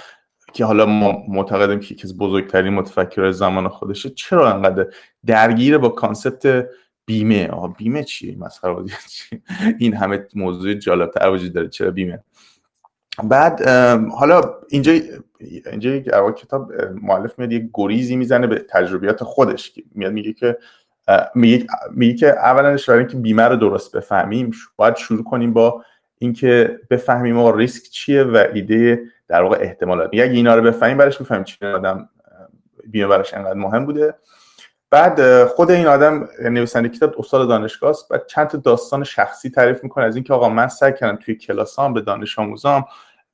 که 0.53 0.65
حالا 0.65 0.87
ما 0.87 1.25
معتقدیم 1.29 1.81
که 1.81 1.95
یکی 1.95 2.07
از 2.07 2.19
بزرگترین 2.19 2.75
متفکر 2.75 3.31
زمان 3.31 3.69
خودشه 3.69 4.11
چرا 4.11 4.53
انقدر 4.53 4.87
درگیر 5.27 5.79
با 5.79 5.89
کانسپت 5.89 6.67
بیمه؟ 7.07 7.49
آه 7.49 7.77
بیمه 7.77 8.05
چیه 8.05 8.37
مسخره 8.39 8.77
این 9.79 9.95
همه 9.95 10.27
موضوع 10.35 10.75
جالبتر 10.75 11.31
وجود 11.31 11.53
داره 11.53 11.69
چرا 11.69 11.91
بیمه؟ 11.91 12.19
بعد 13.25 13.69
حالا 14.09 14.41
اینجا 14.69 14.93
اینجا 15.71 16.31
کتاب 16.31 16.73
مؤلف 17.03 17.39
میاد 17.39 17.53
یه 17.53 17.71
گریزی 17.75 18.17
می‌زنه 18.17 18.47
به 18.47 18.67
تجربیات 18.71 19.25
خودش 19.25 19.73
میاد 19.95 20.13
میگه 20.13 20.33
که 20.33 20.59
میگه, 21.35 21.67
میگه 21.95 22.15
که 22.15 22.29
اولا 22.29 22.69
اشاره 22.69 23.07
که 23.07 23.17
بیمه 23.17 23.43
رو 23.43 23.57
درست 23.57 23.97
بفهمیم 23.97 24.51
باید 24.77 24.97
شروع 24.97 25.25
کنیم 25.25 25.53
با 25.53 25.85
اینکه 26.19 26.81
بفهمیم 26.91 27.35
ما 27.35 27.51
ریسک 27.51 27.91
چیه 27.91 28.23
و 28.23 28.45
ایده 28.55 29.03
در 29.29 29.43
واقع 29.43 29.59
احتمالات 29.61 30.11
میگه 30.13 30.25
اینا 30.25 30.55
رو 30.55 30.63
بفهمیم 30.63 30.97
برش 30.97 31.21
می‌فهمیم 31.21 31.45
چی 31.45 31.67
آدم 31.67 32.09
بیمه 32.87 33.07
براش 33.09 33.35
انقدر 33.35 33.55
مهم 33.55 33.87
بوده. 33.87 34.15
بعد 34.91 35.45
خود 35.45 35.71
این 35.71 35.87
آدم 35.87 36.29
نویسنده 36.43 36.89
کتاب 36.89 37.15
استاد 37.19 37.49
دانشگاه 37.49 37.91
است 37.91 38.09
بعد 38.09 38.27
چند 38.27 38.47
تا 38.47 38.59
داستان 38.59 39.05
شخصی 39.05 39.51
تعریف 39.51 39.85
می‌کنه. 39.85 40.05
از 40.05 40.17
اینکه 40.17 40.35
آقا 40.35 40.49
من 40.49 40.69
سعی 40.69 40.93
کردم 40.93 41.17
توی 41.17 41.35
کلاسام 41.35 41.95
به 41.95 42.01
دانش 42.01 42.39
آموزام 42.39 42.85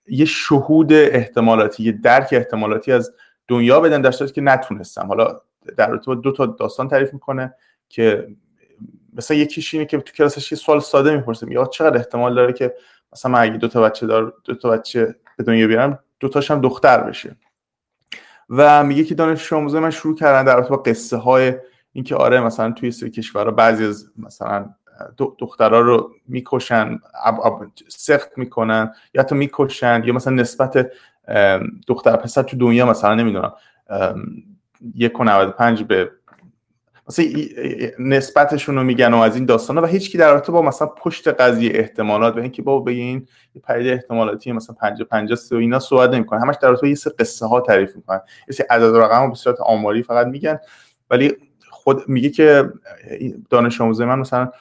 یه 0.08 0.24
شهود 0.24 0.92
احتمالاتی 0.92 1.82
یه 1.82 1.92
درک 1.92 2.28
احتمالاتی 2.32 2.92
از 2.92 3.12
دنیا 3.48 3.80
بدن 3.80 4.00
در 4.00 4.10
که 4.10 4.40
نتونستم. 4.40 5.06
حالا 5.06 5.40
در 5.76 5.94
دو 5.96 6.32
تا 6.32 6.46
داستان 6.46 6.88
تعریف 6.88 7.12
می‌کنه 7.12 7.54
که 7.88 8.28
مثلا 9.12 9.36
یکیش 9.36 9.74
اینه 9.74 9.86
که 9.86 9.98
تو 9.98 10.12
کلاسش 10.12 10.52
یه 10.52 10.58
سوال 10.58 10.80
ساده 10.80 11.16
می‌پرسیم 11.16 11.52
یا 11.52 11.64
چقدر 11.64 11.96
احتمال 11.96 12.34
داره 12.34 12.52
که 12.52 12.74
مثلا 13.12 13.32
من 13.32 13.40
اگه 13.40 13.56
دو 13.56 13.68
تا 13.68 13.82
بچه 13.82 14.06
دار 14.06 14.34
دو 14.44 14.54
تا 14.54 14.70
بچه 14.70 15.14
به 15.36 15.44
دنیا 15.44 15.66
بیارم 15.66 15.98
دو 16.20 16.28
تاش 16.28 16.50
هم 16.50 16.60
دختر 16.60 17.00
بشه. 17.00 17.36
و 18.50 18.84
میگه 18.84 19.04
که 19.04 19.14
دانش 19.14 19.52
آموزای 19.52 19.80
من 19.80 19.90
شروع 19.90 20.16
کردن 20.16 20.44
در 20.44 20.60
با 20.60 20.76
قصه 20.76 21.16
های 21.16 21.54
اینکه 21.92 22.16
آره 22.16 22.40
مثلا 22.40 22.70
توی 22.72 22.90
سری 22.90 23.10
کشورها 23.10 23.50
بعضی 23.50 23.84
از 23.84 24.10
مثلا 24.16 24.70
دخترها 25.38 25.80
رو 25.80 26.10
می‌کشن 26.28 26.98
سخت 27.88 28.38
می‌کنن 28.38 28.94
یا 29.14 29.22
حتی 29.22 29.34
می‌کشن 29.34 30.02
یا 30.04 30.12
مثلا 30.12 30.34
نسبت 30.34 30.90
دختر 31.86 32.16
پسر 32.16 32.42
تو 32.42 32.56
دنیا 32.56 32.86
مثلا 32.86 33.14
نمی‌دونم 33.14 33.52
یک 34.94 35.20
و 35.20 35.84
به 35.84 36.10
مثلا 37.08 37.24
نسبتشون 37.98 38.74
رو 38.74 38.84
میگن 38.84 39.14
و 39.14 39.18
از 39.18 39.36
این 39.36 39.44
داستانا 39.44 39.82
و 39.82 39.86
هیچکی 39.86 40.18
در 40.18 40.32
رابطه 40.32 40.52
با 40.52 40.62
مثلا 40.62 40.88
پشت 40.88 41.28
قضیه 41.28 41.70
احتمالات 41.74 42.36
و 42.36 42.40
اینکه 42.40 42.62
با 42.62 42.80
بگین 42.80 43.26
یه 43.54 43.62
پدیده 43.62 43.92
احتمالاتی 43.92 44.52
مثلا 44.52 44.76
50 44.80 45.08
50 45.08 45.38
و 45.50 45.54
اینا 45.54 45.78
صحبت 45.78 46.10
نمی‌کنه 46.10 46.40
همش 46.40 46.54
در 46.62 46.68
رابطه 46.68 46.88
یه 46.88 46.94
سری 46.94 47.12
قصه 47.18 47.46
ها 47.46 47.60
تعریف 47.60 47.96
می‌کنن. 47.96 48.20
یه 48.48 48.54
سری 48.54 48.66
عدد 48.70 48.96
رقم 48.96 49.28
به 49.28 49.34
صورت 49.34 49.60
آماری 49.60 50.02
فقط 50.02 50.26
میگن. 50.26 50.58
ولی 51.10 51.32
خود 51.70 52.08
میگه 52.08 52.30
که 52.30 52.72
دانش 53.50 53.80
آموزای 53.80 54.06
من 54.06 54.18
مثلا 54.18 54.52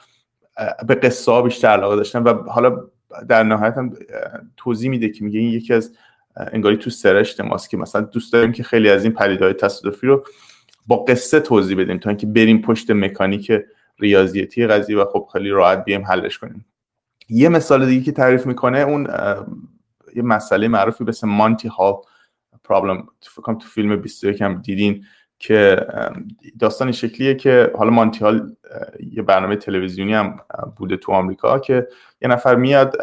به 0.86 0.94
قصه 0.94 1.32
ها 1.32 1.42
بیشتر 1.42 1.68
علاقه 1.68 1.96
داشتن 1.96 2.22
و 2.22 2.50
حالا 2.50 2.84
در 3.28 3.42
نهایت 3.42 3.78
هم 3.78 3.94
توضیح 4.56 4.90
میده 4.90 5.08
که 5.08 5.24
میگه 5.24 5.40
این 5.40 5.52
یکی 5.52 5.74
از 5.74 5.92
انگاری 6.36 6.76
تو 6.76 6.90
سرشت 6.90 7.40
ماست 7.40 7.70
که 7.70 7.76
مثلا 7.76 8.00
دوست 8.00 8.32
داریم 8.32 8.52
که 8.52 8.62
خیلی 8.62 8.90
از 8.90 9.04
این 9.04 9.12
پدیده‌های 9.12 9.54
تصادفی 9.54 10.06
رو 10.06 10.24
با 10.86 10.96
قصه 10.96 11.40
توضیح 11.40 11.78
بدیم 11.78 11.98
تا 11.98 12.10
اینکه 12.10 12.26
بریم 12.26 12.62
پشت 12.62 12.90
مکانیک 12.90 13.52
ریاضیاتی 13.98 14.66
قضیه 14.66 14.98
و 14.98 15.04
خب 15.04 15.28
خیلی 15.32 15.50
راحت 15.50 15.84
بیایم 15.84 16.04
حلش 16.04 16.38
کنیم. 16.38 16.64
یه 17.28 17.48
مثال 17.48 17.86
دیگه 17.86 18.04
که 18.04 18.12
تعریف 18.12 18.46
می‌کنه 18.46 18.78
اون 18.78 19.08
یه 20.16 20.22
مسئله 20.22 20.68
معروفی 20.68 21.04
به 21.04 21.08
اسم 21.08 21.28
مانتی 21.28 21.68
هال 21.68 21.94
پرابلم 22.64 23.06
فکر 23.20 23.54
تو 23.54 23.68
فیلم 23.68 23.96
21 23.96 24.42
هم 24.42 24.62
دیدین 24.62 25.04
که 25.38 25.86
داستان 26.58 26.92
شکلیه 26.92 27.34
که 27.34 27.72
حالا 27.74 27.90
مانتی 27.90 28.20
هال 28.20 28.52
یه 29.12 29.22
برنامه 29.22 29.56
تلویزیونی 29.56 30.14
هم 30.14 30.40
بوده 30.76 30.96
تو 30.96 31.12
آمریکا 31.12 31.58
که 31.58 31.88
یه 32.22 32.28
نفر 32.28 32.54
میاد 32.54 32.96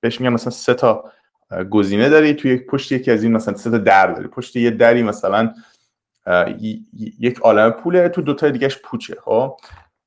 بهش 0.00 0.20
میگن 0.20 0.32
مثلا 0.32 0.50
سه 0.50 0.74
تا 0.74 1.04
گزینه 1.70 2.08
داری 2.08 2.34
توی 2.34 2.56
پشت 2.56 2.92
یکی 2.92 3.10
از 3.10 3.22
این 3.22 3.32
مثلا 3.32 3.54
سه 3.54 3.70
تا 3.70 3.78
در 3.78 4.06
داری. 4.06 4.28
پشت 4.28 4.56
یه 4.56 4.70
دری 4.70 5.02
مثلا 5.02 5.54
یک 7.20 7.38
عالم 7.38 7.70
پوله 7.70 8.08
تو 8.08 8.22
دوتا 8.22 8.50
دیگهش 8.50 8.78
پوچه 8.84 9.16
خب؟ 9.24 9.56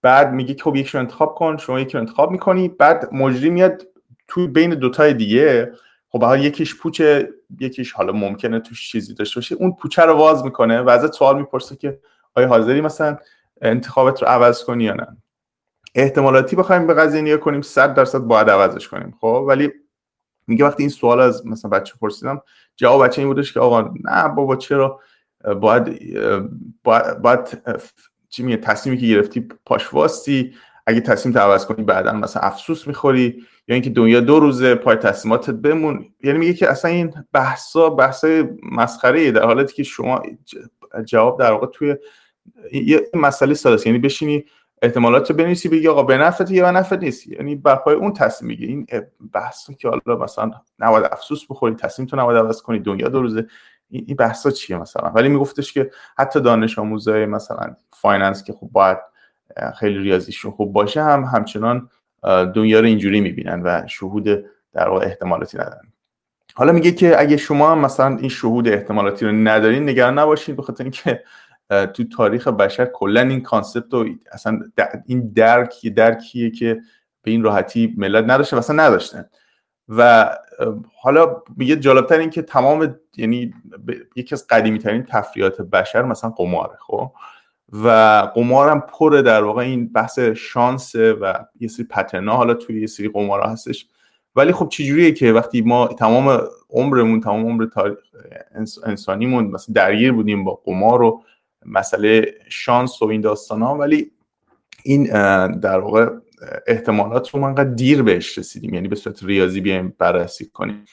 بعد 0.01 0.33
میگه 0.33 0.55
خب 0.63 0.75
یکی 0.75 0.89
رو 0.93 0.99
انتخاب 0.99 1.35
کن 1.35 1.57
شما 1.57 1.79
یکی 1.79 1.93
رو 1.93 1.99
انتخاب 1.99 2.31
می‌کنی 2.31 2.67
بعد 2.67 3.13
مجری 3.13 3.49
میاد 3.49 3.88
توی 4.27 4.47
بین 4.47 4.69
دوتای 4.69 5.13
دیگه 5.13 5.71
خب 6.09 6.23
حالا 6.23 6.41
یکیش 6.41 6.75
پوچه 6.75 7.29
یکیش 7.59 7.91
حالا 7.91 8.13
ممکنه 8.13 8.59
توش 8.59 8.91
چیزی 8.91 9.13
داشته 9.13 9.38
باشه 9.38 9.55
اون 9.55 9.71
پوچه 9.71 10.01
رو 10.01 10.13
واز 10.13 10.43
می‌کنه 10.43 10.81
و 10.81 10.89
ازت 10.89 11.13
سوال 11.13 11.38
می‌پرسه 11.38 11.75
که 11.75 11.99
آیا 12.35 12.47
حاضری 12.47 12.81
مثلا 12.81 13.17
انتخابت 13.61 14.21
رو 14.21 14.27
عوض 14.27 14.63
کنی 14.63 14.83
یا 14.83 14.93
نه. 14.93 15.17
احتمالاتی 15.95 16.55
بخوایم 16.55 16.88
به 16.88 16.93
قضیه 16.93 17.21
نگاه 17.21 17.38
کنیم 17.38 17.61
100 17.61 17.93
درصد 17.93 18.19
باید 18.19 18.49
عوضش 18.49 18.88
کنیم 18.88 19.17
خب؟ 19.21 19.45
ولی 19.47 19.71
میگه 20.47 20.65
وقتی 20.65 20.83
این 20.83 20.89
سوال 20.89 21.19
از 21.19 21.47
مثلا 21.47 21.71
بچه 21.71 21.93
پرسیدم 22.01 22.41
جواب 22.75 23.05
بچه 23.05 23.21
این 23.21 23.29
بودش 23.29 23.53
که 23.53 23.59
آقا 23.59 23.93
نه 24.03 24.27
بابا 24.27 24.55
چرا؟ 24.55 24.99
باید 25.62 26.00
باید, 27.22 27.62
چی 28.29 28.43
میگه 28.43 28.58
تصمیمی 28.58 29.01
که 29.01 29.08
گرفتی 29.08 29.48
پاش 29.65 29.93
واستی. 29.93 30.53
اگه 30.88 31.01
تصمیم 31.01 31.38
عوض 31.38 31.65
کنی 31.65 31.84
بعدا 31.84 32.13
مثلا 32.13 32.41
افسوس 32.41 32.88
می‌خوری. 32.88 33.43
یا 33.67 33.74
اینکه 33.74 33.89
دنیا 33.89 34.19
دو 34.19 34.39
روزه 34.39 34.75
پای 34.75 34.96
تصمیماتت 34.96 35.53
بمون. 35.53 36.05
یعنی 36.24 36.39
میگه 36.39 36.53
که 36.53 36.69
اصلا 36.69 36.91
این 36.91 37.13
بحثا 37.34 37.89
بحثای 37.89 38.46
مسخره 38.72 39.31
در 39.31 39.46
حالتی 39.46 39.74
که 39.74 39.84
شما 39.84 40.22
جواب 41.05 41.39
در 41.39 41.51
واقع 41.51 41.67
توی 41.67 41.96
یه 42.72 43.10
مسئله 43.13 43.53
ساده 43.53 43.88
یعنی 43.88 44.00
بشینی 44.00 44.46
احتمالات 44.81 45.29
رو 45.29 45.36
بنویسی 45.36 45.69
بگی 45.69 45.88
آقا 45.88 46.03
به 46.03 46.17
نفعت 46.17 46.51
یا 46.51 46.65
به 46.65 46.72
نفعت 46.72 47.00
نیست. 47.00 47.27
یعنی 47.27 47.55
بر 47.55 47.75
پایه 47.75 47.95
اون 47.96 48.13
تصمیم 48.13 48.48
میگه 48.50 48.67
این 48.67 48.88
بحث 49.34 49.72
که 49.72 49.88
حالا 49.89 50.24
مثلا 50.24 50.51
نباید 50.79 51.05
افسوس 51.12 51.46
بخوری 51.50 51.75
تصمیم 51.75 52.08
تو 52.08 52.17
نباید 52.17 52.38
عوض 52.38 52.62
کنی. 52.62 52.79
دنیا 52.79 53.08
دو 53.08 53.22
روزه. 53.22 53.48
این 53.89 54.15
بحثا 54.15 54.51
چیه 54.51 54.77
مثلا؟ 54.77 55.10
ولی 55.10 55.29
میگفتش 55.29 55.74
که 55.74 55.91
حتی 56.17 56.41
دانش 56.41 56.79
آموزای 56.79 57.25
مثلا 57.25 57.75
finance 57.91 58.43
که 58.43 58.53
خب 58.53 58.69
باید 58.72 58.98
خیلی 59.79 59.98
ریاضیشون 59.98 60.51
خوب 60.51 60.74
باشه 60.74 61.03
هم 61.03 61.24
همچنان 61.24 61.89
دنیا 62.55 62.79
رو 62.79 62.86
اینجوری 62.86 63.22
می‌بینن 63.22 63.62
و 63.62 63.88
شهود 63.88 64.24
در 64.74 64.89
واقع 64.89 65.05
احتمالاتی 65.05 65.58
ندارن. 65.58 65.93
حالا 66.55 66.72
میگه 66.72 66.91
که 66.91 67.22
اگه 67.22 67.38
شما 67.38 67.72
هم 67.72 67.79
مثلا 67.79 68.17
این 68.17 68.29
شهود 68.29 68.67
احتمالاتی 68.67 69.25
رو 69.25 69.31
ندارین 69.31 69.89
نگران 69.89 70.19
نباشین 70.19 70.55
بخاطر 70.55 70.84
اینکه 70.84 71.24
تو 71.69 72.03
تاریخ 72.03 72.48
بشر 72.48 72.86
کلا 72.86 73.22
این 73.22 73.43
کانسپت 73.43 73.93
و 73.93 74.05
اصلا 74.31 74.60
این 75.05 75.31
درک 75.36 75.88
درکیه 75.88 76.51
که 76.51 76.79
به 77.22 77.31
این 77.31 77.43
راحتی 77.43 77.96
ملت 77.98 78.25
نداشته 78.27 78.55
و 78.55 78.60
اصلا 78.60 78.75
نداشتن. 78.75 79.25
و 79.89 80.29
حالا 81.01 81.43
میگه 81.58 81.75
جالبتر 81.75 82.19
این 82.19 82.29
که 82.29 82.41
تمام 82.41 82.96
یعنی 83.17 83.53
یکی 84.15 84.36
از 84.36 84.48
قدیمی 84.48 84.79
ترین 84.79 85.03
تفریحات 85.03 85.62
بشر 85.62 86.01
مثلا 86.01 86.29
قماره 86.29 86.77
خب؟ 86.79 87.12
و 87.74 87.88
قمار 88.36 88.69
هم 88.69 88.79
پر 88.79 89.22
در 89.25 89.43
واقع 89.43 89.62
این 89.62 89.93
بحث 89.93 90.19
شانس 90.19 90.96
و 90.96 91.46
یه 91.60 91.67
سری 91.67 91.86
پترنا 91.86 92.36
حالا 92.36 92.53
توی 92.53 92.81
یه 92.81 92.88
سری 92.88 93.08
قمارها 93.08 93.50
هستش. 93.51 93.88
ولی 94.36 94.51
خب 94.51 94.69
چجوریه 94.69 95.12
که 95.12 95.34
وقتی 95.34 95.62
ما 95.62 95.88
تمام 95.88 96.41
عمرمون 96.69 97.22
تمام 97.22 97.46
عمر 97.46 97.65
تاریخ 97.65 97.98
انسانیمون 98.86 99.48
مثلا 99.48 99.74
درگیر 99.74 100.12
بودیم 100.12 100.43
با 100.43 100.62
قمار 100.65 101.01
و 101.01 101.24
مسئله 101.65 102.34
شانس 102.50 103.01
و 103.01 103.05
این 103.05 103.22
داستان 103.22 103.62
ها 103.62 103.75
ولی 103.75 104.12
این 104.84 105.03
در 105.60 105.79
واقع 105.79 106.10
احتمالات 106.67 107.29
رو 107.29 107.39
ما 107.39 107.48
انقدر 107.48 107.69
دیر 107.69 108.03
بهش 108.03 108.38
رسیدیم. 108.38 108.74
یعنی 108.74 108.88
به 108.88 108.96
صورت 108.96 109.24
ریاضی 109.24 109.62
بیایم 109.62 109.96
بررسی 109.98 110.46
کنیم. 110.46 110.86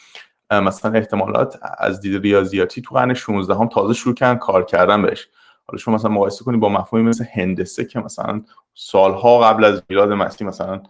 مثلا 0.50 0.92
احتمالات 0.92 1.58
از 1.78 2.00
دید 2.00 2.22
ریاضیاتی 2.22 2.82
تو 2.82 2.94
قرن 2.94 3.14
16 3.14 3.54
هم 3.54 3.68
تازه 3.68 3.94
شروع 3.94 4.14
کردن 4.14 4.38
کار 4.38 4.64
کردن 4.64 5.02
بهش. 5.02 5.28
حالا 5.66 5.78
شما 5.78 5.94
مثلا 5.94 6.10
مقایسه 6.10 6.44
کنید 6.44 6.60
با 6.60 6.68
مفهومی 6.68 7.08
مثل 7.08 7.24
هندسه 7.32 7.84
که 7.84 8.00
مثلا 8.00 8.42
سالها 8.74 9.40
قبل 9.40 9.64
از 9.64 9.82
میلاد 9.88 10.12
مسیح 10.12 10.46
مثلا 10.46 10.82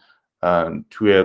توی 0.91 1.25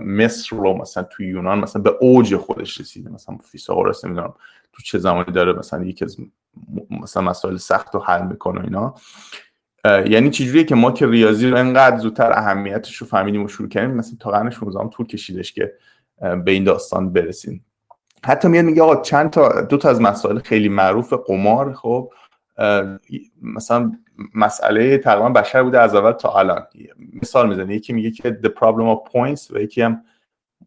مصر 0.00 0.56
رو 0.56 0.74
مثلا 0.74 1.02
توی 1.02 1.26
یونان 1.26 1.58
مثلا 1.58 1.82
به 1.82 1.90
اوج 2.00 2.36
خودش 2.36 2.80
رسیده. 2.80 3.10
مثلا 3.10 3.38
فیثاغورس 3.44 4.04
نمی‌دونم 4.04 4.34
تو 4.72 4.82
چه 4.82 4.98
زمانی 4.98 5.32
داره 5.32 5.52
مثلا 5.52 5.84
یکی 5.84 6.04
از 6.04 6.16
مثلا 7.02 7.22
مسائل 7.22 7.56
سخت 7.56 7.94
رو 7.94 8.00
حل 8.00 8.26
می‌کنه 8.26 8.64
اینا. 8.64 8.94
یعنی 10.06 10.30
چجوریه 10.30 10.64
که 10.64 10.74
ما 10.74 10.90
که 10.92 11.06
ریاضی 11.06 11.48
رو 11.48 11.56
انقدر 11.56 11.98
زودتر 11.98 12.32
اهمیتش 12.32 12.96
رو 12.96 13.06
فهمیدیم 13.06 13.44
و 13.44 13.48
شروع 13.48 13.68
کردیم 13.68 13.90
مثلا 13.90 14.16
تا 14.20 14.30
قرن 14.30 14.50
16 14.50 14.88
طول 14.88 15.06
کشیدش 15.06 15.52
که 15.52 15.72
به 16.44 16.50
این 16.50 16.64
داستان 16.64 17.12
برسیم. 17.12 17.64
حتی 18.24 18.48
میاد 18.48 18.64
میگه 18.64 18.82
آقا 18.82 19.02
چند 19.02 19.30
تا 19.30 19.60
دو 19.60 19.76
تا 19.76 19.90
از 19.90 20.00
مسائل 20.00 20.38
خیلی 20.38 20.68
معروف 20.68 21.12
قمار 21.12 21.72
خب 21.72 22.12
مثلا 23.42 23.92
مسئله 24.34 24.98
تقریبا 24.98 25.28
بشر 25.28 25.62
بوده 25.62 25.80
از 25.80 25.94
اول 25.94 26.12
تا 26.12 26.38
الان. 26.38 26.66
مثال 27.22 27.48
می‌زنه 27.48 27.74
یکی 27.74 27.92
میگه 27.92 28.10
که 28.10 28.38
the 28.42 28.48
problem 28.48 28.96
of 28.96 29.12
points 29.12 29.50
و 29.50 29.58
یکی 29.58 29.82
هم 29.82 30.02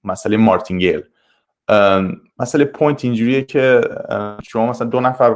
مسئله 0.03 0.37
مارتینگل. 0.37 1.01
مسئله 2.39 2.65
point 2.65 3.05
اینجوریه 3.05 3.43
که 3.43 3.81
شما 4.43 4.69
مثلا 4.69 4.87
دو 4.87 4.99
نفر 4.99 5.35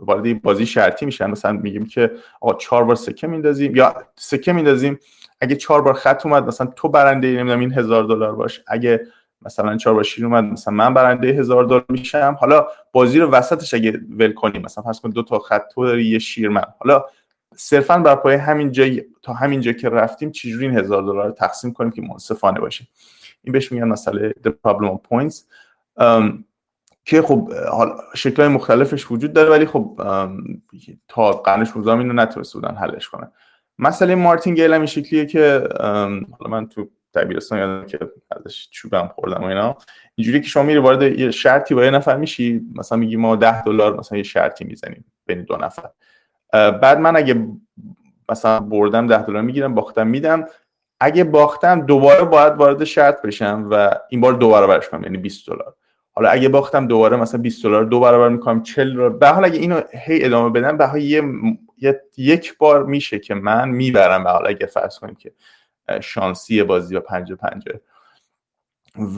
وارد 0.00 0.42
بازی 0.42 0.66
شرطی 0.66 1.06
میشن. 1.06 1.30
مثلا 1.30 1.52
میگیم 1.52 1.86
که 1.86 2.10
آقا 2.40 2.54
چهار 2.54 2.84
بار 2.84 2.96
سکه 2.96 3.26
میندازیم 3.26 3.76
یا 3.76 3.94
سکه 4.16 4.52
میندازیم 4.52 4.98
اگه 5.40 5.56
چهار 5.56 5.82
بار 5.82 5.94
خط 5.94 6.26
اومد 6.26 6.46
مثلا 6.46 6.66
تو 6.66 6.88
برنده 6.88 7.28
نمی‌دونم 7.28 7.60
این 7.60 7.72
هزار 7.72 8.04
دلار 8.04 8.34
باش. 8.34 8.60
اگه 8.66 9.06
مثلا 9.42 9.76
چهار 9.76 9.94
بار 9.94 10.04
شیر 10.04 10.26
اومد 10.26 10.44
مثلا 10.44 10.74
من 10.74 10.94
برنده 10.94 11.28
هزار 11.28 11.64
دلار 11.64 11.84
میشم. 11.88 12.36
حالا 12.40 12.66
بازی 12.92 13.18
رو 13.18 13.30
وسطش 13.30 13.74
اگه 13.74 14.00
ول 14.18 14.32
کنیم 14.32 14.62
مثلا 14.62 14.84
فرض 14.84 15.00
کن 15.00 15.10
دو 15.10 15.22
تا 15.22 15.38
خط 15.38 15.62
تو 15.74 15.86
داری 15.86 16.04
یه 16.04 16.18
شیر 16.18 16.48
من. 16.48 16.64
حالا 16.78 17.04
صرفا 17.56 17.98
بر 17.98 18.14
پای 18.14 18.34
همین 18.34 18.72
جای 18.72 19.04
تا 19.22 19.32
همین 19.32 19.60
جا 19.60 19.72
که 19.72 19.88
رفتیم 19.88 20.30
چجوری 20.30 20.66
این 20.66 20.78
هزار 20.78 21.02
دلار 21.02 21.26
رو 21.26 21.32
تقسیم 21.32 21.72
کنیم 21.72 21.90
که 21.90 22.02
منصفانه 22.02 22.60
باشه. 22.60 22.86
این 23.42 23.52
بهش 23.52 23.72
میگن 23.72 23.88
مسئله 23.88 24.34
the 24.46 24.50
problem 24.50 24.86
of 24.86 25.32
که 27.04 27.22
خب 27.22 27.52
حالا 27.52 28.48
مختلفش 28.48 29.10
وجود 29.10 29.32
داره 29.32 29.50
ولی 29.50 29.66
خب 29.66 30.00
تا 31.08 31.30
قرن 31.30 31.64
16 31.64 31.92
اینو 31.92 32.12
نتونسته 32.12 32.58
بودن 32.58 32.74
حلش 32.74 33.08
کنن. 33.08 33.32
مسئله 33.78 34.14
مارتین 34.14 34.54
گیل 34.54 34.72
هم 34.72 34.80
این 34.80 34.86
شکلیه 34.86 35.26
که 35.26 35.68
حالا 36.38 36.50
من 36.50 36.68
تو 36.68 36.88
دبیرستان 37.14 37.58
یادم 37.58 37.86
که 37.86 37.98
ازش 38.30 38.68
چوبم 38.70 39.10
خوردم 39.14 39.42
و 39.42 39.46
اینا. 39.46 39.76
اینجوری 40.14 40.40
که 40.40 40.48
شما 40.48 40.62
میری 40.62 40.78
وارد 40.78 41.02
یه 41.02 41.30
شرطی 41.30 41.74
با 41.74 41.84
یه 41.84 41.90
نفر 41.90 42.16
میشی 42.16 42.60
مثلا 42.74 42.98
میگی 42.98 43.16
ما 43.16 43.36
10 43.36 43.62
دلار 43.62 43.98
مثلا 43.98 44.18
یه 44.18 44.24
شرطی 44.24 44.64
می‌زنیم 44.64 45.04
بین 45.26 45.42
دو 45.42 45.56
نفر. 45.56 45.90
بعد 46.52 46.98
من 46.98 47.16
اگه 47.16 47.46
مثلا 48.28 48.60
بردم 48.60 49.06
ده 49.06 49.22
دلار 49.22 49.42
می‌گیرم 49.42 49.74
باختم 49.74 50.06
میدم. 50.06 50.44
اگه 51.00 51.24
باختم 51.24 51.80
دوباره 51.80 52.24
باید 52.24 52.52
وارد 52.52 52.84
شرط 52.84 53.22
بشم 53.22 53.68
و 53.70 53.94
این 54.08 54.20
بار 54.20 54.32
دو 54.32 54.50
برابرش 54.50 54.88
کنم 54.88 55.02
یعنی 55.02 55.18
20 55.18 55.46
دلار. 55.46 55.74
حالا 56.20 56.32
اگه 56.32 56.48
باختم 56.48 56.86
دوباره 56.86 57.16
مثلا 57.16 57.40
20 57.40 57.64
دلار 57.64 57.84
دو 57.84 58.00
برابر 58.00 58.28
می‌کنم 58.28 58.62
40 58.62 58.92
دلار 58.94 59.10
به 59.10 59.28
حال 59.28 59.44
اگه 59.44 59.58
اینو 59.58 59.80
هی 59.92 60.24
ادامه 60.24 60.50
بدم 60.50 60.76
به 60.76 60.86
حال 60.86 61.00
یه 61.00 62.02
یک 62.16 62.58
بار 62.58 62.84
میشه 62.84 63.18
که 63.18 63.34
من 63.34 63.68
می‌برم 63.68 64.24
به 64.24 64.30
حال 64.30 64.46
اگه 64.46 64.66
فرض 64.66 64.98
کنیم 64.98 65.14
که 65.14 65.32
شانسی 66.00 66.62
بازی 66.62 66.96
و 66.96 67.00
پنجه. 67.00 67.34
پنجه 67.34 67.80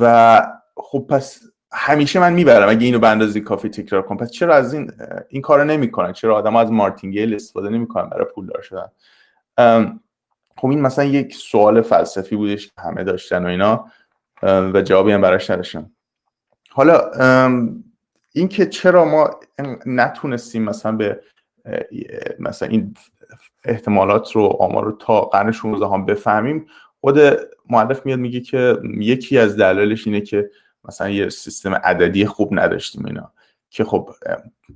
و 0.01 0.43
خب 0.77 1.07
پس 1.11 1.41
همیشه 1.73 2.21
من 2.21 2.33
می‌برم 2.33 2.69
اگه 2.69 2.87
اینو 2.87 2.99
به 2.99 3.09
اندازه 3.09 3.41
کافی 3.41 3.69
تکرار 3.69 4.03
کنم. 4.03 4.19
پس 4.19 4.31
چرا 4.31 4.55
از 4.55 4.75
این 4.75 4.93
این 5.29 5.43
کارو 5.43 5.65
نمی‌کنن؟ 5.65 6.13
چرا 6.13 6.37
آدم 6.37 6.57
از 6.57 6.73
مارتینگل 6.73 7.35
استفاده 7.35 7.69
نمی‌کنن 7.69 8.09
برای 8.09 8.27
پولدار 8.35 8.63
شدن؟ 8.63 8.89
خب 10.57 10.67
این 10.69 10.81
مثلا 10.81 11.05
یک 11.05 11.35
سوال 11.35 11.81
فلسفی 11.81 12.37
بودش 12.37 12.71
همه 12.79 13.05
داشتن 13.05 13.45
و 13.45 13.49
اینا 13.49 13.87
و 14.43 14.83
جوابی 14.83 15.13
هم 15.13 15.21
براش 15.21 15.51
نداشتم. 15.51 15.91
حالا 16.73 17.11
این 18.33 18.49
که 18.49 18.67
چرا 18.67 19.05
ما 19.05 19.31
نتونستیم 19.87 20.63
مثلا 20.63 20.93
به 20.93 21.21
مثلا 22.39 22.69
این 22.69 22.95
احتمالات 23.65 24.33
رو 24.33 24.43
آمار 24.61 24.85
رو 24.85 24.93
تا 24.93 25.21
قرن 25.21 25.53
16 25.53 25.87
هم 25.87 26.07
بفهمیم 26.07 26.67
خود 27.01 27.19
معلف 27.71 28.07
میاد 28.07 28.19
میگه 28.19 28.41
که 28.41 28.79
یکی 28.99 29.39
از 29.39 29.57
دلایلش 29.57 30.07
اینه 30.07 30.21
که 30.21 30.51
مثلا 30.85 31.11
یه 31.11 31.29
سیستم 31.29 31.75
عددی 31.75 32.27
خوب 32.27 32.49
نداشتیم 32.53 33.07
اینا 33.07 33.33
که 33.71 33.85
خب 33.85 34.11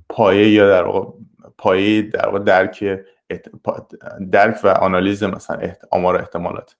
پایه 0.09 0.51
یا 0.51 0.69
در 0.69 0.83
واقع 0.83 1.09
پایه 1.57 2.01
در 2.01 2.25
واقع 2.25 2.39
درک 2.39 2.83
درک 4.31 4.59
و 4.63 4.67
آنالیز 4.67 5.23
مثلا 5.23 5.71
آمار 5.91 6.17
احتمالات. 6.17 6.75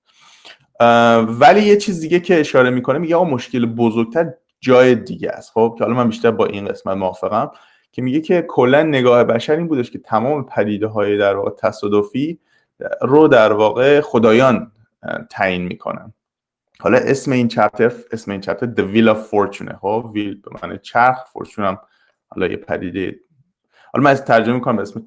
ولی 1.40 1.62
یه 1.62 1.78
چیز 1.78 2.02
دیگه 2.02 2.20
که 2.20 2.40
اشاره 2.40 2.70
می‌کنه 2.70 2.98
میگه 3.00 3.16
آقا 3.16 3.26
مشکل 3.26 3.66
بزرگتر 3.66 4.34
جای 4.60 4.96
دیگه 4.96 5.30
است. 5.30 5.52
خب 5.52 5.76
که 5.78 5.84
حالا 5.84 5.96
من 5.96 6.08
بیشتر 6.08 6.32
با 6.32 6.46
این 6.46 6.66
قسمت 6.66 6.98
موافقم 6.98 7.52
که 7.92 8.02
میگه 8.02 8.22
که 8.22 8.46
کلا 8.48 8.84
نگاه 8.84 9.24
بشر 9.24 9.56
این 9.56 9.68
بودش 9.68 9.92
که 9.92 10.00
تمام 10.00 10.46
پدیده 10.46 10.88
های 10.88 11.18
در 11.18 11.36
واقع 11.36 11.50
تصادفی 11.50 12.40
رو 13.02 13.28
در 13.28 13.54
واقع 13.54 14.02
خدایان 14.02 14.72
تعیین 15.30 15.62
می‌کنن. 15.62 16.14
حالا 16.80 16.98
اسم 16.98 17.32
این 17.32 17.48
چپتر 17.48 17.92
اسم 18.12 18.32
این 18.32 18.42
چپتر 18.42 18.66
The 18.66 18.96
Wheel 18.96 19.16
of 19.16 19.18
Fortune 19.32 19.76
خب 19.82 20.10
ویل 20.14 20.42
به 20.42 20.52
معنی 20.62 20.78
چرخ 20.78 21.24
فورچون 21.34 21.66
هم 21.66 21.80
حالا 22.28 22.48
یه 22.48 22.58
پدیده. 22.58 23.16
حالا 23.94 24.04
من 24.04 24.12
از 24.12 24.26
ترجمه 24.26 24.56
می‌کنم 24.56 24.76
به 24.76 24.82
اسم 24.82 25.06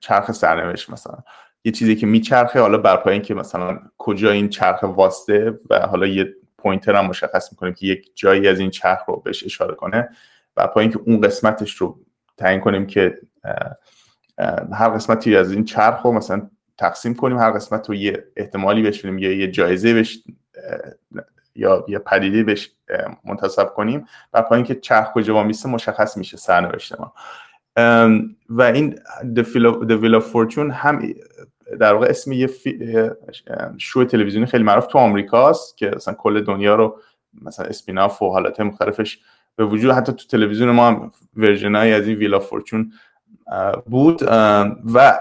چرخ 0.00 0.32
سرنوشت 0.32 0.90
مثلا. 0.90 1.18
یه 1.64 1.72
چیزی 1.72 1.96
که 1.96 2.06
میچرخه 2.06 2.60
حالا 2.60 2.78
بر 2.78 2.96
پایین 2.96 3.22
که 3.22 3.34
مثلا 3.34 3.78
کجا 3.98 4.30
این 4.30 4.48
چرخ 4.48 4.82
واسطه 4.82 5.58
و 5.70 5.80
حالا 5.86 6.06
یه 6.06 6.34
پوینتر 6.66 6.96
هم 6.96 7.06
مشخص 7.06 7.52
می‌کنیم 7.52 7.74
که 7.74 7.86
یک 7.86 8.10
جایی 8.14 8.48
از 8.48 8.60
این 8.60 8.70
چرخ 8.70 9.04
رو 9.08 9.16
بهش 9.16 9.44
اشاره 9.44 9.74
کنه 9.74 10.08
و 10.56 10.66
پایین 10.66 10.92
که 10.92 10.98
اون 11.06 11.20
قسمتش 11.20 11.74
رو 11.74 11.98
تعیین 12.36 12.60
کنیم 12.60 12.86
که 12.86 13.18
هر 14.72 14.88
قسمتی 14.88 15.36
از 15.36 15.52
این 15.52 15.64
چرخ 15.64 16.02
رو 16.02 16.12
مثلا 16.12 16.50
تقسیم 16.78 17.14
کنیم 17.14 17.38
هر 17.38 17.50
قسمت 17.50 17.88
رو 17.88 17.94
یه 17.94 18.24
احتمالی 18.36 18.82
بهش 18.82 19.00
بدیم 19.00 19.18
یا 19.18 19.32
یه 19.32 19.50
جایزه 19.50 19.94
بهش 19.94 20.18
یا 21.54 21.84
یه 21.88 21.98
پدیده 21.98 22.42
بهش 22.42 22.70
منتصب 23.24 23.74
کنیم 23.74 24.06
و 24.32 24.42
پایین 24.42 24.66
که 24.66 24.74
چرخ 24.74 25.12
کجا 25.12 25.34
وامیسته 25.34 25.68
مشخص 25.68 26.16
میشه 26.16 26.36
سرنوشت 26.36 27.00
ما 27.00 27.12
و 28.48 28.62
این 28.62 28.98
The 29.22 29.44
Wheel 30.02 30.20
of 30.20 30.24
Fortune 30.32 30.70
هم 30.72 31.14
در 31.80 31.94
واقع 31.94 32.06
اسم 32.06 32.32
یه 32.32 32.50
شو 33.78 34.04
تلویزیونی 34.04 34.46
خیلی 34.46 34.64
معروف 34.64 34.86
تو 34.86 34.98
آمریکاست 34.98 35.76
که 35.76 35.90
مثلا 35.96 36.14
کل 36.14 36.44
دنیا 36.44 36.74
رو 36.74 37.00
مثلا 37.42 37.66
spin-off 37.66 38.22
و 38.22 38.30
حالات 38.30 38.60
مختلفش 38.60 39.18
به 39.56 39.64
وجود 39.64 39.90
حتی 39.90 40.12
تو 40.12 40.26
تلویزیون 40.26 40.70
ما 40.70 40.88
هم 40.88 41.10
version 41.36 41.74
از 41.74 42.08
این 42.08 42.16
Wheel 42.16 42.40
of 42.40 42.52
Fortune 42.52 42.92
بود. 43.86 44.22
و 44.94 45.18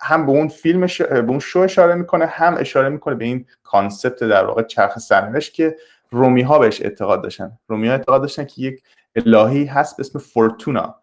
هم 0.00 0.26
به 0.26 0.32
اون 0.32 0.48
فیلم 0.48 0.86
به 0.98 1.28
اون 1.28 1.38
شو 1.38 1.58
اشاره 1.58 1.94
می‌کنه 1.94 2.26
هم 2.26 2.56
اشاره 2.58 2.88
می‌کنه 2.88 3.14
به 3.14 3.24
این 3.24 3.46
concept 3.62 4.24
در 4.24 4.44
واقع 4.44 4.62
چرخ 4.62 4.98
سرنوشت 4.98 5.54
که 5.54 5.76
رومی 6.10 6.42
ها 6.42 6.58
بهش 6.58 6.82
اعتقاد 6.82 7.22
داشتن. 7.22 7.58
رومی 7.68 7.86
ها 7.86 7.92
اعتقاد 7.92 8.20
داشتن 8.20 8.44
که 8.44 8.62
یک 8.62 8.82
الهه‌ای 9.16 9.64
هست 9.64 9.96
به 9.96 10.00
اسم 10.00 10.18
فورتونا. 10.18 10.94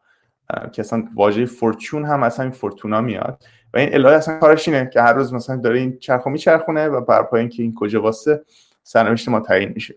که 0.72 0.82
اصلا 0.82 1.08
واژه 1.16 1.46
fortune 1.46 2.06
هم 2.06 2.24
اصلا 2.24 2.44
این 2.46 2.52
فورتونا 2.52 3.02
میاد. 3.02 3.44
و 3.74 3.78
این 3.78 3.94
الهه 3.94 4.16
اصلا 4.16 4.40
کارش 4.40 4.68
اینه 4.68 4.90
که 4.94 5.02
هر 5.02 5.14
روز 5.14 5.34
مثلا 5.34 5.56
داره 5.56 5.80
این 5.80 5.98
چرخو 5.98 6.30
میچرخونه 6.30 6.88
و 6.88 7.02
بر 7.02 7.24
پایه 7.24 7.39
این 7.39 7.50
که 7.50 7.64
این 7.64 7.76
کجا 7.76 8.02
واسه 8.02 8.46
سرنوشت 8.84 9.30
ما 9.30 9.40
تعیین 9.40 9.72
میشه. 9.76 9.96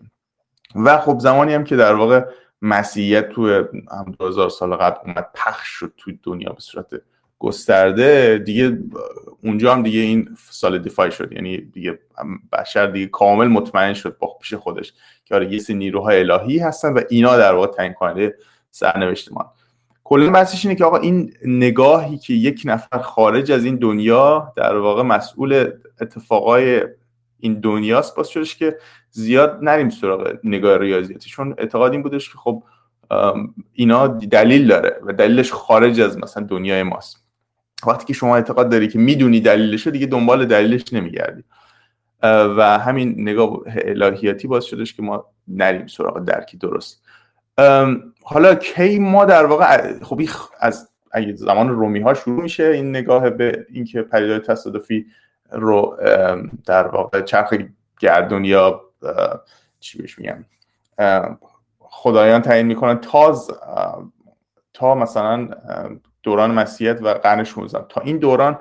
و 0.75 0.97
خب 0.97 1.19
زمانی 1.19 1.53
هم 1.53 1.63
که 1.63 1.75
در 1.75 1.93
واقع 1.93 2.25
مسیحیت 2.61 3.29
تو 3.29 3.47
هم 3.91 4.15
2000 4.19 4.49
سال 4.49 4.75
قبل 4.75 4.97
اومد 5.05 5.29
پخش 5.35 5.67
شد 5.67 5.93
تو 5.97 6.11
دنیا 6.23 6.53
به 6.53 6.59
صورت 6.59 6.85
گسترده 7.39 8.37
دیگه 8.45 8.77
اونجا 9.43 9.73
هم 9.73 9.83
دیگه 9.83 9.99
این 9.99 10.37
دیفای 10.83 11.11
شد. 11.11 11.31
یعنی 11.31 11.57
دیگه 11.57 11.99
بشر 12.51 12.87
دیگه 12.87 13.07
کامل 13.07 13.47
مطمئن 13.47 13.93
شد 13.93 14.17
با 14.17 14.37
پیش 14.41 14.53
خودش 14.53 14.93
که 15.25 15.35
آره 15.35 15.53
یه 15.53 15.59
سری 15.59 15.75
نیروهای 15.75 16.19
الهی 16.19 16.59
هستن 16.59 16.93
و 16.93 17.01
اینا 17.09 17.37
در 17.37 17.53
واقع 17.53 17.67
تعیین 17.67 17.93
کننده 17.93 18.35
سرنوشت 18.71 19.31
ما 19.31 19.54
کلا 20.07 20.31
بحثش 20.31 20.65
اینه 20.65 20.75
که 20.75 20.85
آقا 20.85 20.97
این 20.97 21.33
نگاهی 21.45 22.17
که 22.17 22.33
یک 22.33 22.61
نفر 22.65 22.99
خارج 22.99 23.51
از 23.51 23.65
این 23.65 23.75
دنیا 23.75 24.53
در 24.55 24.77
واقع 24.77 25.03
مسئول 25.03 25.71
اتفاقای 26.01 26.81
این 27.39 27.53
دنیاست 27.53 28.15
باز 28.15 28.27
شدش 28.27 28.55
که 28.55 28.77
زیاد 29.09 29.59
نریم 29.61 29.89
سراغ 29.89 30.37
نگاه 30.43 30.77
ریاضیاتی. 30.77 31.29
چون 31.29 31.55
اعتقاد 31.57 31.91
این 31.91 32.03
بودش 32.03 32.29
که 32.29 32.37
خب 32.37 32.63
اینا 33.73 34.07
دلیل 34.07 34.67
داره 34.67 34.99
و 35.03 35.13
دلیلش 35.13 35.51
خارج 35.51 36.01
از 36.01 36.17
مثلا 36.17 36.43
دنیای 36.43 36.83
ماست. 36.83 37.17
وقتی 37.87 38.05
که 38.05 38.13
شما 38.13 38.35
اعتقاد 38.35 38.71
داری 38.71 38.87
که 38.87 38.99
می‌دونی 38.99 39.39
دلیلش 39.39 39.87
دیگه 39.87 40.05
دنبال 40.05 40.45
دلیلش 40.45 40.93
نمیگردی. 40.93 41.43
و 42.57 42.79
همین 42.79 43.15
نگاه 43.17 43.59
الهیاتی 43.67 44.47
باز 44.47 44.65
شدش 44.65 44.93
که 44.93 45.01
ما 45.01 45.25
نریم 45.47 45.87
سراغ 45.87 46.19
درکی 46.19 46.57
درست. 46.57 47.04
حالا 48.23 48.55
کی 48.55 48.99
ما 48.99 49.25
در 49.25 49.45
واقع 49.45 49.99
خب 50.03 50.21
از 50.59 50.89
اگه 51.11 51.35
زمان 51.35 51.69
رومی 51.69 51.99
ها 51.99 52.13
شروع 52.13 52.43
میشه 52.43 52.63
این 52.63 52.89
نگاه 52.89 53.29
به 53.29 53.65
اینکه 53.69 54.01
پدیدهای 54.01 54.39
تصادفی 54.39 55.05
رو 55.51 55.97
در 56.65 56.87
واقع 56.87 57.21
چرخ 57.21 57.53
گردون 57.99 58.45
یا 58.45 58.81
چی 59.79 59.97
بهش 59.97 60.19
میگم 60.19 60.45
خدایان 61.79 62.41
تعیین 62.41 62.65
می‌کنن 62.65 62.97
تا 62.97 63.41
تا 64.73 64.95
مثلا 64.95 65.49
دوران 66.23 66.51
مسیحیت 66.51 67.01
و 67.01 67.07
قرن 67.07 67.43
16 67.43 67.85
تا 67.89 68.01
این 68.01 68.17
دوران 68.17 68.59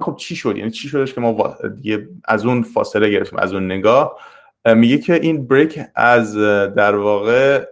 خب 0.00 0.16
چی 0.16 0.36
شد؟ 0.36 0.56
یعنی 0.56 0.70
چی 0.70 0.88
شدش 0.88 1.14
که 1.14 1.20
ما 1.20 1.56
دیگه 1.76 2.08
از 2.24 2.46
اون 2.46 2.62
فاصله 2.62 3.08
گرفتیم 3.08 3.38
از 3.38 3.52
اون 3.52 3.66
نگاه؟ 3.72 4.18
میگه 4.66 4.98
که 4.98 5.14
این 5.14 5.46
بریک 5.46 5.80
از 5.94 6.36
در 6.74 6.96
واقع 6.96 7.64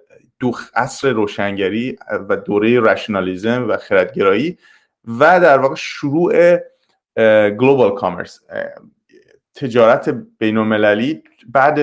دو 0.43 0.53
عصر 0.75 1.11
روشنگری 1.11 1.99
و 2.29 2.37
دوره 2.37 2.81
رشنالیزم 2.81 3.69
و 3.69 3.77
خردگرایی 3.77 4.59
و 5.19 5.41
در 5.41 5.59
واقع 5.59 5.75
شروع 5.75 6.59
گلوبال 7.51 7.95
کامرس 7.95 8.41
تجارت 9.55 10.09
بین 10.39 10.57
المللی 10.57 11.23
بعد 11.49 11.81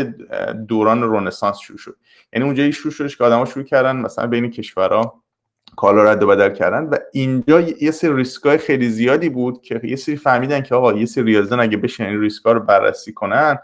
دوران 0.67 1.02
رونسانس 1.02 1.58
شروع 1.58 1.78
شد. 1.78 1.95
یعنی 2.34 2.45
اونجایی 2.45 2.74
شروع 2.74 2.93
شدش 2.93 3.17
که 3.17 3.24
آدما 3.24 3.45
شروع 3.45 3.65
کردن 3.65 3.95
مثلا 3.95 4.28
بین 4.28 4.52
کشورها 4.52 5.24
کالا 5.76 6.04
رد 6.04 6.24
و 6.24 6.28
بدل 6.28 6.50
کردن 6.50 6.84
و 6.84 6.98
اینجا 7.13 7.62
یه 7.62 7.91
سری 7.91 8.15
ریسکای 8.15 8.58
خیلی 8.58 8.89
زیادی 8.89 9.30
بود 9.30 9.62
که 9.62 9.82
یه 9.84 9.95
سری 9.95 10.15
فهمیدن 10.15 10.62
که 10.62 10.76
آقا 10.76 10.93
یه 10.93 11.06
سری 11.06 11.24
ریاضیدان 11.24 11.60
اگه 11.60 11.78
بشن 11.78 12.04
این 12.04 12.22
ریسکا 12.22 12.52
رو 12.52 12.60
بررسی 12.60 13.13
کنن 13.13 13.58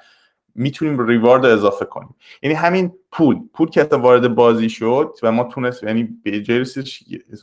می‌تونیم 0.55 1.07
ریوارد 1.07 1.45
اضافه 1.45 1.85
کنیم. 1.85 2.15
یعنی 2.43 2.55
همین 2.55 2.93
پول 3.11 3.39
پول 3.53 3.69
که 3.69 3.83
وارد 3.83 4.35
بازی 4.35 4.69
شد 4.69 5.17
و 5.23 5.31
ما 5.31 5.43
تونست 5.43 5.83
یعنی 5.83 6.03
به 6.23 6.41
جای 6.41 6.65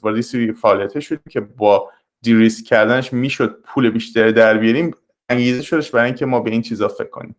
وارد 0.03 0.21
سری 0.21 0.53
فعالیت 0.53 1.01
شد 1.01 1.21
که 1.31 1.41
با 1.41 1.91
de-risk 2.23 2.63
کردنش 2.63 3.13
می‌شد 3.13 3.61
پول 3.65 3.91
بیشتر 3.91 4.31
در 4.31 4.59
بیاریم 4.59 4.95
انگیزه 5.29 5.63
شدش 5.63 5.91
برای 5.91 6.07
اینکه 6.07 6.27
ما 6.27 6.41
به 6.41 6.51
این 6.51 6.63
چیزا 6.63 6.89
فکر 6.89 7.11
کنیم. 7.11 7.37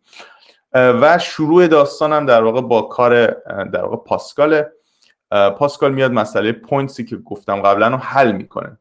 و 0.74 1.20
شروع 1.20 1.68
داستانم 1.68 2.26
در 2.26 2.44
واقع 2.44 2.62
با 2.62 2.82
کار 2.82 3.26
در 3.64 3.84
واقع 3.84 3.98
پاسکال 3.98 4.64
پاسکال 5.58 5.94
میاد 5.94 6.12
مسئله 6.12 6.52
points 6.52 6.98
ی 6.98 7.06
که 7.06 7.16
گفتم 7.16 7.62
قبلا 7.62 7.88
رو 7.88 7.98
حل 7.98 8.32
می‌کنه. 8.32 8.78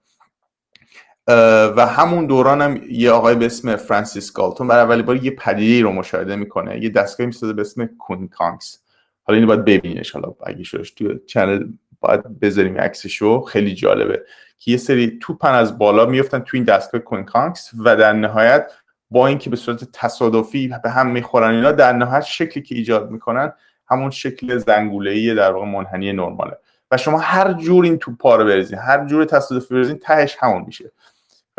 و 1.76 1.86
همون 1.86 2.26
دوران 2.26 2.62
هم 2.62 2.80
یه 2.90 3.10
آقای 3.10 3.34
به 3.34 3.46
اسم 3.46 3.76
فرانسیس 3.76 4.32
گالتون 4.32 4.68
برای 4.68 4.82
اولین 4.82 5.02
بار 5.02 5.16
یه 5.16 5.30
پدیده 5.30 5.82
رو 5.82 5.92
مشاهده 5.92 6.36
می‌کنه. 6.36 6.82
یه 6.82 6.88
دستگاهی 6.88 7.26
می‌سازه 7.26 7.52
به 7.52 7.60
اسم 7.60 7.86
quincunx 7.86 8.78
حالا 9.24 9.36
اینو 9.38 9.48
باید 9.48 9.64
ببینیش. 9.64 10.10
حالا 10.10 10.34
اگه 10.46 10.64
شدش 10.64 10.90
تو 10.90 11.18
channel 11.26 11.64
باید 12.00 12.40
بذاریم 12.40 12.78
عکسشو. 12.78 13.40
خیلی 13.40 13.74
جالبه 13.74 14.22
که 14.58 14.70
یه 14.70 14.76
سری 14.76 15.18
توپن 15.22 15.52
از 15.54 15.78
بالا 15.78 16.06
میفتن 16.06 16.38
تو 16.38 16.56
این 16.56 16.64
دستگاه 16.64 17.00
quincunx 17.00 17.70
و 17.84 17.96
در 17.96 18.12
نهایت 18.12 18.72
با 19.10 19.26
اینکه 19.26 19.50
به 19.50 19.56
صورت 19.56 19.84
تصادفی 19.92 20.74
به 20.82 20.90
هم 20.90 21.10
می‌خورن 21.10 21.54
اینا 21.54 21.72
در 21.72 21.92
نهایت 21.92 22.24
شکلی 22.24 22.62
که 22.62 22.74
ایجاد 22.74 23.10
می‌کنن 23.10 23.52
همون 23.88 24.10
شکل 24.10 24.58
زنگوله‌ای 24.58 25.34
در 25.34 25.52
واقع 25.52 25.66
منحنی 25.66 26.12
نرماله. 26.12 26.58
و 26.90 26.96
شما 26.96 27.18
هر 27.18 27.52
جور 27.52 27.84
این 27.84 27.98
توپا 27.98 28.36
رو 28.36 28.44
بریزین 28.44 28.78
هر 28.78 29.06
جور 29.06 29.24
تصادفی 29.24 29.74
بریزین 29.74 29.98
تهش 29.98 30.36
همون 30.40 30.64
میشه. 30.66 30.90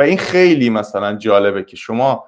این 0.04 0.18
خیلی 0.18 0.70
مثلا 0.70 1.16
جالبه 1.16 1.64
که 1.64 1.78
شما 1.78 2.26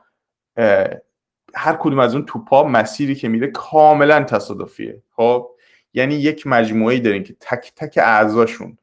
هر 1.56 1.76
کدوم 1.80 2.00
از 2.00 2.16
اون 2.16 2.26
توپا 2.26 2.64
مسیری 2.64 3.16
که 3.16 3.28
میره 3.28 3.48
کاملا 3.48 4.24
تصادفیه. 4.24 5.02
خب؟ 5.12 5.50
یعنی 5.94 6.16
یک 6.16 6.48
مجموعه 6.48 7.00
دارین 7.00 7.24
که 7.24 7.36
تک 7.40 7.72
تک 7.76 7.98
اعضاشون 7.98 8.78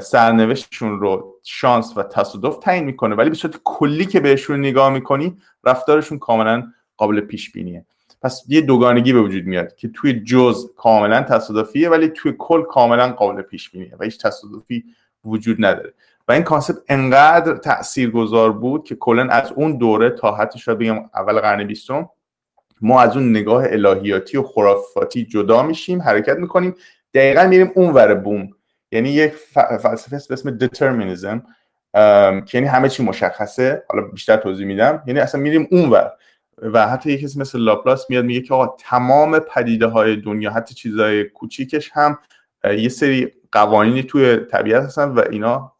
سرنوشتشون 0.00 1.00
رو 1.00 1.34
شانس 1.42 1.92
و 1.96 2.02
تصادف 2.02 2.58
تعیین 2.58 2.84
می‌کنه 2.84 3.14
ولی 3.14 3.30
به 3.30 3.36
صورت 3.36 3.54
کلی 3.64 4.06
که 4.06 4.20
بهشون 4.20 4.60
نگاه 4.60 4.90
می‌کنی 4.90 5.36
رفتارشون 5.64 6.18
کاملا 6.18 6.72
قابل 6.96 7.20
پیش 7.20 7.52
بینیه 7.52 7.86
پس 8.22 8.44
یه 8.48 8.60
دوگانگی 8.60 9.12
به 9.12 9.20
وجود 9.20 9.44
میاد 9.44 9.76
که 9.76 9.88
توی 9.88 10.20
جزء 10.20 10.70
کاملا 10.76 11.22
تصادفیه 11.22 11.88
ولی 11.88 12.08
توی 12.08 12.34
کل 12.38 12.62
کاملا 12.62 13.12
قابل 13.12 13.42
پیش 13.42 13.70
بینیه 13.70 13.96
و 13.98 14.04
هیچ 14.04 14.18
تصادفی 14.20 14.84
وجود 15.24 15.64
نداره. 15.64 15.94
و 16.28 16.32
این 16.32 16.42
concept 16.42 16.76
انقدر 16.88 17.56
تاثیرگذار 17.56 18.52
بود 18.52 18.84
که 18.84 18.94
کلا 18.94 19.28
از 19.28 19.52
اون 19.52 19.78
دوره 19.78 20.10
تا 20.10 20.34
حتی 20.34 20.58
شاید 20.58 20.78
بگم 20.78 21.04
اول 21.14 21.40
قرن 21.40 21.66
بیستم 21.66 22.08
ما 22.80 23.00
از 23.00 23.16
اون 23.16 23.30
نگاه 23.30 23.64
الهیاتی 23.66 24.36
و 24.36 24.42
خرافاتی 24.42 25.24
جدا 25.24 25.62
میشیم 25.62 26.02
حرکت 26.02 26.36
می‌کنیم 26.36 26.74
دقیقا 27.14 27.46
میریم 27.46 27.72
اون 27.74 27.90
ور 27.90 28.14
بوم. 28.14 28.48
یعنی 28.92 29.10
یک 29.10 29.32
فلسفه 29.82 30.20
به 30.28 30.32
اسم 30.32 30.58
determinism 30.58 31.40
که 32.44 32.58
یعنی 32.58 32.66
همه 32.66 32.88
چی 32.88 33.02
مشخصه. 33.02 33.84
حالا 33.88 34.02
بیشتر 34.06 34.36
توضیح 34.36 34.66
میدم. 34.66 35.02
یعنی 35.06 35.20
اصلا 35.20 35.40
میریم 35.40 35.68
اون 35.70 35.90
ور. 35.90 36.12
و 36.62 36.88
حتی 36.88 37.12
یکی 37.12 37.24
مثل 37.24 37.58
لاپلاس 37.58 38.10
میاد 38.10 38.24
میگه 38.24 38.40
که 38.40 38.54
آقا 38.54 38.76
تمام 38.78 39.38
پدیده 39.38 39.86
های 39.86 40.16
دنیا 40.16 40.50
حتی 40.50 40.74
چیزهای 40.74 41.24
کوچیکش 41.24 41.90
هم 41.92 42.18
یه 42.64 42.88
سری 42.88 43.32
قوانینی 43.52 44.02
توی 44.02 44.36
طبیعت 44.36 44.82
هستن 44.82 45.08
و 45.08 45.22
اینا 45.30 45.72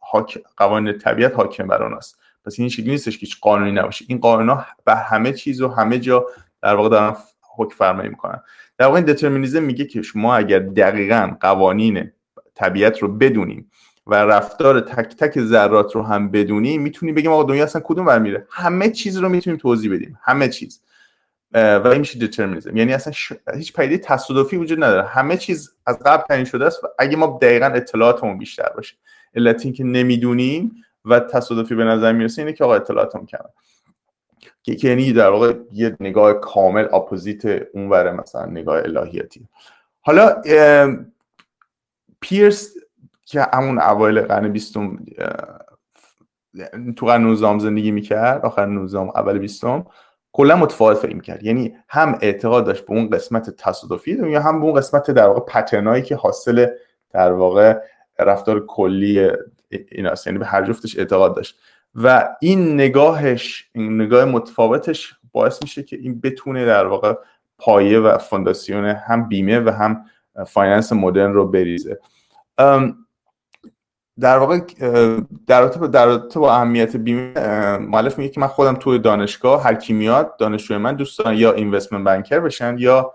قوانین 0.57 0.97
طبیعت 0.97 1.35
حاکم 1.35 1.67
بر 1.67 1.83
اون 1.83 1.93
است. 1.93 2.19
پس 2.45 2.59
این 2.59 2.69
شکلی 2.69 2.91
نیستش 2.91 3.17
که 3.17 3.25
هیچ 3.25 3.39
قانونی 3.39 3.71
نباشه. 3.71 4.05
این 4.07 4.17
قانونا 4.17 4.65
به 4.85 4.95
همه 4.95 5.33
چیز 5.33 5.61
و 5.61 5.67
همه 5.67 5.99
جا 5.99 6.25
در 6.61 6.75
واقع 6.75 6.89
دارن 6.89 7.15
حکم 7.55 7.75
فرمایی 7.75 8.09
می‌کنن. 8.09 8.41
در 8.77 8.85
واقع 8.85 8.97
این 8.97 9.63
میگه 9.63 9.85
که 9.85 10.01
شما 10.01 10.35
اگر 10.35 10.59
دقیقا 10.59 11.37
قوانین 11.39 12.11
طبیعت 12.55 12.99
رو 12.99 13.07
بدونیم 13.07 13.71
و 14.07 14.15
رفتار 14.15 14.79
تک 14.79 15.15
تک 15.15 15.39
ذرات 15.39 15.95
رو 15.95 16.03
هم 16.03 16.31
بدونیم 16.31 16.81
می‌تونیم 16.81 17.15
بگیم 17.15 17.31
آقا 17.31 17.43
دنیا 17.43 17.63
اصلا 17.63 17.81
کدوم 17.85 18.05
ور 18.05 18.19
میره؟ 18.19 18.47
همه 18.51 18.89
چیز 18.89 19.17
رو 19.17 19.29
می‌تونیم 19.29 19.59
توضیح 19.59 19.93
بدیم. 19.93 20.19
همه 20.23 20.49
چیز. 20.49 20.81
و 21.53 21.87
این 21.87 21.99
میشه 21.99 22.19
دترمینیزم 22.19 22.77
یعنی 22.77 22.93
اصلا 22.93 23.13
هیچ 23.55 23.73
پدیده 23.73 23.97
تصادفی 23.97 24.57
وجود 24.57 24.83
نداره. 24.83 25.07
همه 25.07 25.37
چیز 25.37 25.71
از 25.85 25.99
قبل 26.05 26.23
تعیین 26.23 26.45
شده 26.45 26.65
است 26.65 26.83
و 26.83 26.87
اگه 26.99 27.17
ما 27.17 27.39
دقیقا 27.41 27.65
اطلاعاتمون 27.65 28.37
بیشتر 28.37 28.69
باشه. 28.75 28.95
علت 29.35 29.65
اینکه 29.65 29.83
نمی‌دونیم 29.83 30.71
و 31.05 31.19
تصادفی 31.19 31.75
به 31.75 31.83
نظر 31.83 32.11
می‌رسه 32.11 32.41
اینه 32.41 32.53
که 32.53 32.63
آقا 32.63 32.75
اطلاعاتمون 32.75 33.25
کمه. 33.25 33.49
که 34.63 34.87
یعنی 34.87 35.13
در 35.13 35.29
واقع 35.29 35.53
یه 35.71 35.97
نگاه 35.99 36.33
کامل 36.33 36.87
اپوزیت 36.93 37.45
اونور 37.73 38.11
مثلا 38.11 38.45
نگاه 38.45 38.77
الهیاتی. 38.77 39.47
حالا 40.01 40.41
پیرس 42.21 42.73
که 43.25 43.47
همون 43.53 43.81
اوایل 43.81 44.21
قرن 44.21 44.47
بیستم 44.47 45.05
تو 46.95 47.05
قرن 47.05 47.21
19 47.21 47.59
زندگی 47.59 47.91
می‌کرد 47.91 48.45
آخر 48.45 48.65
19 48.65 48.99
اول 48.99 49.37
بیستم 49.37 49.85
کلا 50.31 50.55
متفاوت 50.55 50.97
فکر 50.97 51.15
می‌کرد 51.15 51.43
یعنی 51.43 51.77
هم 51.89 52.17
اعتقاد 52.21 52.65
داشت 52.65 52.85
به 52.85 52.93
اون 52.93 53.09
قسمت 53.09 53.49
تصادفی 53.49 54.11
یا 54.11 54.41
هم 54.41 54.59
به 54.59 54.65
اون 54.65 54.73
قسمت 54.73 55.11
در 55.11 55.27
واقع 55.27 55.39
پترنایی 55.39 56.03
که 56.03 56.15
حاصل 56.15 56.67
در 57.11 57.31
واقع 57.31 57.79
رفتار 58.25 58.65
کلی 58.65 59.29
ایناست 59.91 60.27
یعنی 60.27 60.39
به 60.39 60.45
هر 60.45 60.65
جفتش 60.65 60.97
اعتقاد 60.97 61.35
داشت. 61.35 61.59
و 61.95 62.29
این 62.41 62.73
نگاهش 62.73 63.69
این 63.73 64.01
نگاه 64.01 64.25
متفاوتش 64.25 65.15
باعث 65.31 65.61
میشه 65.61 65.83
که 65.83 65.95
این 65.95 66.21
بتونه 66.21 66.65
در 66.65 66.85
واقع 66.85 67.13
پایه 67.57 67.99
و 67.99 68.17
فونداسیون 68.17 68.85
هم 68.85 69.27
بیمه 69.29 69.59
و 69.59 69.69
هم 69.69 70.05
finance 70.47 70.93
مدرن 70.93 71.33
رو 71.33 71.47
بریزه. 71.47 71.99
در 74.19 74.37
واقع 74.37 74.59
در 75.47 75.61
رابطه 75.61 75.87
در 75.87 76.17
با 76.17 76.53
اهمیت 76.53 76.95
بیمه 76.95 77.77
مؤلف 77.77 78.17
میگه 78.17 78.29
که 78.29 78.39
من 78.39 78.47
خودم 78.47 78.75
توی 78.75 78.99
دانشگاه 78.99 79.63
هر 79.63 79.73
کی 79.73 79.93
میاد 79.93 80.37
دانشجوی 80.37 80.77
من 80.77 80.95
دوست 80.95 81.19
دارن 81.19 81.37
یا 81.37 81.51
investment 81.51 82.03
banker 82.03 82.39
بشن 82.39 82.75
یا 82.79 83.13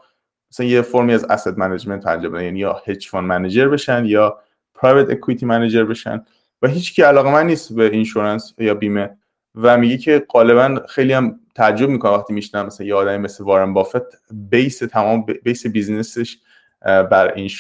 مثلا 0.50 0.66
یه 0.66 0.82
فرمی 0.82 1.14
از 1.14 1.24
asset 1.24 1.58
management 1.58 2.06
انجام 2.06 2.32
بدن 2.32 2.44
یعنی 2.44 2.58
یا 2.58 2.82
hedge 2.87 3.08
fund 3.08 3.28
manager 3.28 3.68
بشن 3.68 4.04
یا 4.04 4.38
private 4.74 5.10
equity 5.10 5.46
manager 5.46 5.84
بشن. 5.84 6.24
و 6.62 6.68
هیچ 6.68 6.94
کی 6.94 7.02
علاقه‌مند 7.02 7.46
نیست 7.46 7.72
به 7.72 7.84
insurance 7.84 8.54
یا 8.58 8.74
بیمه. 8.74 9.16
و 9.54 9.78
میگه 9.78 9.96
که 9.98 10.26
غالبا 10.28 10.80
خیلی 10.88 11.12
هم 11.12 11.40
تعجب 11.54 11.88
می‌کنه 11.88 12.12
وقتی 12.12 12.32
میشنون 12.32 12.66
مثلا 12.66 12.87
یه 12.87 12.94
آدمی 12.94 13.18
مثل 13.18 13.44
وارن 13.44 13.72
بافت 13.72 14.02
بیس 14.32 14.78
تمام 14.78 15.26
بیس 15.42 15.66
business 15.66 16.24
ش 16.24 16.38
بر 16.84 17.32
این 17.34 17.50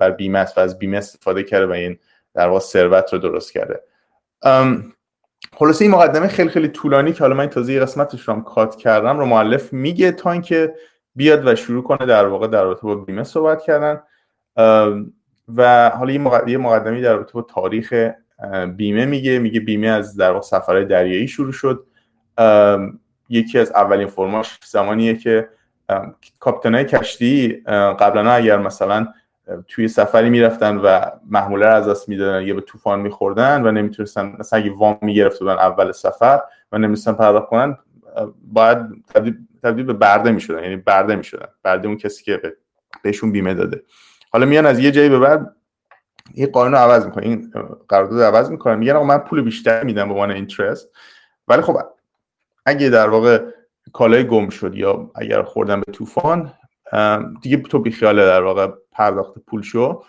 بر 0.00 0.10
بیمه 0.10 0.38
است 0.38 0.58
و 0.58 0.60
از 0.60 0.78
بیمه 0.78 0.96
استفاده 0.96 1.42
کرده 1.42 1.66
و 1.66 1.70
این 1.70 1.98
در 2.34 2.48
واقع 2.48 2.60
ثروت 2.60 3.12
رو 3.12 3.18
درست 3.18 3.52
کرده. 3.52 3.80
خلاصه 5.52 5.84
این 5.84 5.90
مقدمه 5.90 6.28
خیلی 6.28 6.48
خیلی 6.48 6.68
طولانی 6.68 7.12
که 7.12 7.18
حالا 7.18 7.34
من 7.34 7.46
تازه 7.46 7.80
قسمتش 7.80 8.28
رو 8.28 8.34
هم 8.34 8.42
cut 8.42 8.76
کردم 8.76 9.18
رو 9.18 9.26
مؤلف 9.26 9.72
میگه 9.72 10.12
تا 10.12 10.32
اینکه 10.32 10.74
بیاد 11.14 11.46
و 11.46 11.54
شروع 11.54 11.82
کنه 11.82 12.06
در 12.06 12.26
واقع 12.26 12.46
در 12.46 12.64
رابطه 12.64 12.82
با 12.82 12.94
بیمه 12.94 13.24
صحبت 13.24 13.62
کردن. 13.62 14.02
و 15.56 15.90
حالا 15.90 16.12
یه 16.46 16.58
مقدمی 16.58 17.00
در 17.00 17.12
رابطه 17.12 17.32
با 17.32 17.42
تاریخ 17.42 18.10
بیمه 18.76 19.06
میگه. 19.06 19.38
میگه 19.38 19.60
بیمه 19.60 19.86
از 19.86 20.16
در 20.16 20.30
واقع 20.30 20.46
سفرهای 20.46 20.84
دریایی 20.84 21.28
شروع 21.28 21.52
شد. 21.52 21.86
یکی 23.28 23.58
از 23.58 23.70
اولین 23.72 24.06
فرماش 24.06 24.58
زمانیه 24.64 25.16
که 25.16 25.48
کاپیتانای 26.38 26.84
کشتی 26.84 27.62
قبلا 27.98 28.30
اگر 28.32 28.58
مثلا 28.58 29.06
توی 29.68 29.88
سفری 29.88 30.30
می‌رفتن 30.30 30.76
و 30.76 31.00
محموله 31.30 31.66
رو 31.66 31.74
از 31.74 31.88
دست 31.88 32.08
می‌دادن 32.08 32.42
یا 32.46 32.54
به 32.54 32.60
طوفان 32.60 33.00
میخوردن 33.00 33.66
و 33.66 33.72
نمی‌تونستن 33.72 34.36
مثلا 34.38 34.58
اگه 34.58 34.72
وام 34.76 34.98
می‌گرفت 35.02 35.38
بودن 35.38 35.52
اول 35.52 35.92
سفر 35.92 36.40
و 36.72 36.78
نمی‌تونستن 36.78 37.12
پرداخت 37.12 37.46
کنن 37.48 37.78
باید 38.52 38.78
تبدیل, 39.14 39.36
تبدیل 39.62 39.84
به 39.84 39.92
برده 39.92 40.32
می‌شدن. 40.32 40.62
یعنی 40.62 40.76
برده 40.76 41.16
می‌شدن. 41.16 41.48
برده 41.62 41.88
اون 41.88 41.96
کسی 41.96 42.24
که 42.24 42.56
بهشون 43.02 43.32
بیمه 43.32 43.54
داده. 43.54 43.82
حالا 44.34 44.46
میان 44.46 44.66
از 44.66 44.78
یه 44.78 44.90
جایی 44.90 45.08
به 45.08 45.18
بعد 45.18 45.56
این 46.34 46.46
قانون 46.46 46.74
عوض 46.74 47.06
می‌کنن. 47.06 47.24
این 47.24 47.52
قرارداد 47.88 48.22
عوض 48.22 48.50
می‌کنن. 48.50 48.74
میگن 48.78 48.92
آقا 48.92 49.04
من 49.04 49.18
پول 49.18 49.42
بیشتر 49.42 49.84
میدم 49.84 50.08
به 50.08 50.14
عنوان 50.14 50.30
اینترست 50.30 50.88
ولی 51.48 51.62
خب 51.62 51.78
اگه 52.66 52.88
در 52.88 53.08
واقع 53.08 53.44
کالای 53.92 54.26
گم 54.26 54.48
شد 54.48 54.74
یا 54.74 55.10
اگر 55.14 55.42
خوردن 55.42 55.80
به 55.80 55.92
طوفان 55.92 56.52
دیگه 57.42 57.56
تو 57.56 57.78
بیخیال 57.78 58.16
در 58.16 58.42
واقع 58.42 58.68
پرداخت 58.92 59.38
پول 59.38 59.62
شو. 59.62 60.02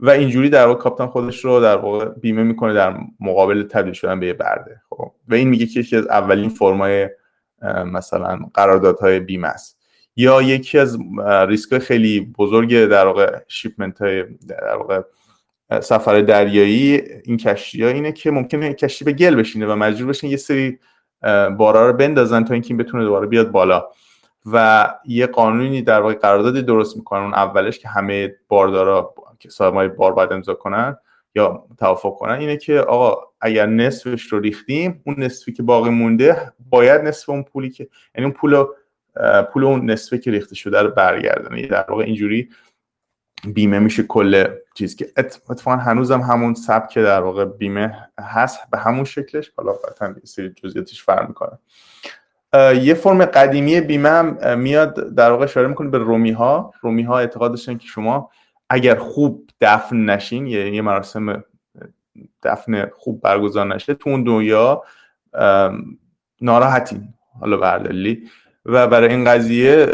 و 0.00 0.10
اینجوری 0.10 0.50
در 0.50 0.66
واقع 0.66 0.80
کاپتان 0.80 1.08
خودش 1.08 1.44
رو 1.44 1.60
در 1.60 1.76
واقع 1.76 2.04
بیمه 2.08 2.42
می‌کنه 2.42 2.74
در 2.74 2.96
مقابل 3.20 3.62
تبدیل 3.62 3.92
شدن 3.92 4.20
به 4.20 4.26
یه 4.26 4.32
برده. 4.32 4.82
خب 4.90 5.12
و 5.28 5.34
این 5.34 5.48
میگه 5.48 5.66
که 5.66 5.80
یکی 5.80 5.96
از 5.96 6.06
اولین 6.06 6.48
فرمای 6.48 7.08
مثلا 7.86 8.40
قراردادهای 8.54 9.20
بیمه 9.20 9.48
است. 9.48 9.79
یا 10.16 10.42
یکی 10.42 10.78
از 10.78 10.98
ریسک 11.48 11.78
خیلی 11.78 12.20
بزرگ 12.38 12.84
در 12.84 13.06
واقع 13.06 13.38
شیپمنت 13.48 14.02
های 14.02 14.24
در 14.48 14.76
واقع 14.76 15.02
سفر 15.80 16.20
دریایی 16.20 17.02
این 17.24 17.36
کشتی 17.36 17.84
ها 17.84 17.88
اینه 17.88 18.12
که 18.12 18.30
ممکنه 18.30 18.74
کشتی 18.74 19.04
به 19.04 19.12
گل 19.12 19.34
بشینه 19.34 19.66
و 19.66 19.76
مجبور 19.76 20.08
بشین 20.08 20.30
یه 20.30 20.36
سری 20.36 20.78
بارا 21.56 21.90
رو 21.90 21.92
بندازن 21.92 22.44
تا 22.44 22.54
اینکه 22.54 22.68
این 22.68 22.76
بتونه 22.76 23.04
دوباره 23.04 23.26
بیاد 23.26 23.50
بالا. 23.50 23.88
و 24.46 24.88
یه 25.06 25.26
قانونی 25.26 25.82
در 25.82 26.00
واقع 26.00 26.14
قراردادی 26.14 26.62
درست 26.62 26.96
می‌کنن 26.96 27.22
اون 27.22 27.34
اولش 27.34 27.78
که 27.78 27.88
همه 27.88 28.34
باردارا 28.48 29.14
که 29.38 29.48
صاحبای 29.48 29.88
بار 29.88 30.12
باید 30.12 30.32
امضا 30.32 30.54
کنن 30.54 30.96
یا 31.34 31.64
توافق 31.78 32.14
کنن 32.14 32.38
اینه 32.38 32.56
که 32.56 32.80
آقا 32.80 33.22
اگر 33.40 33.66
نصفش 33.66 34.22
رو 34.22 34.40
ریختیم 34.40 35.02
اون 35.06 35.16
نصفی 35.18 35.52
که 35.52 35.62
باقی 35.62 35.90
مونده 35.90 36.52
باید 36.70 37.00
نصف 37.00 37.28
اون 37.28 37.42
پولی 37.42 37.70
که 37.70 37.88
یعنی 38.14 38.24
اون 38.24 38.32
پول 38.32 38.64
پول 39.52 39.64
اون 39.64 39.90
نصفی 39.90 40.18
که 40.18 40.30
ریخته 40.30 40.54
شده 40.54 40.82
رو 40.82 40.90
برگردن 40.90 41.56
یعنی 41.56 41.68
در 41.68 41.86
واقع 41.88 42.04
اینجوری 42.04 42.48
بیمه 43.54 43.78
میشه 43.78 44.02
کل 44.02 44.44
چیز 44.74 44.96
که 44.96 45.12
اتفاقا 45.16 45.76
هنوزم 45.76 46.20
همون 46.20 46.54
سبک 46.54 46.98
در 46.98 47.20
واقع 47.20 47.44
بیمه 47.44 48.08
هست 48.20 48.70
به 48.70 48.78
همون 48.78 49.04
شکلش. 49.04 49.52
حالا 49.56 49.72
قطعا 49.72 50.14
سری 50.24 50.48
جزئیاتش 50.48 51.02
فرق 51.02 51.28
می‌کنه. 51.28 51.58
یه 52.82 52.94
فرم 52.94 53.24
قدیمی 53.24 53.80
بیمه 53.80 54.08
هم 54.08 54.58
میاد 54.58 55.14
در 55.14 55.30
واقع 55.30 55.44
اشاره 55.44 55.68
می‌کنه 55.68 55.90
به 55.90 55.98
رومی 55.98 56.30
ها 56.30 56.74
رومی 56.80 57.02
ها 57.02 57.18
اعتقاد 57.18 57.50
داشتن 57.50 57.76
که 57.76 57.86
شما 57.86 58.30
اگر 58.70 58.94
خوب 58.94 59.50
دفن 59.60 59.96
نشین 59.96 60.46
یه 60.46 60.82
مراسم 60.82 61.44
دفن 62.42 62.90
خوب 62.94 63.20
برگزار 63.20 63.66
نشه 63.66 63.94
تو 63.94 64.10
اون 64.10 64.24
دنیا 64.24 64.82
ناراحتین. 66.40 67.14
حالا 67.40 67.56
بردلی 67.56 68.28
و 68.66 68.86
برای 68.86 69.08
این 69.08 69.24
قضیه 69.24 69.86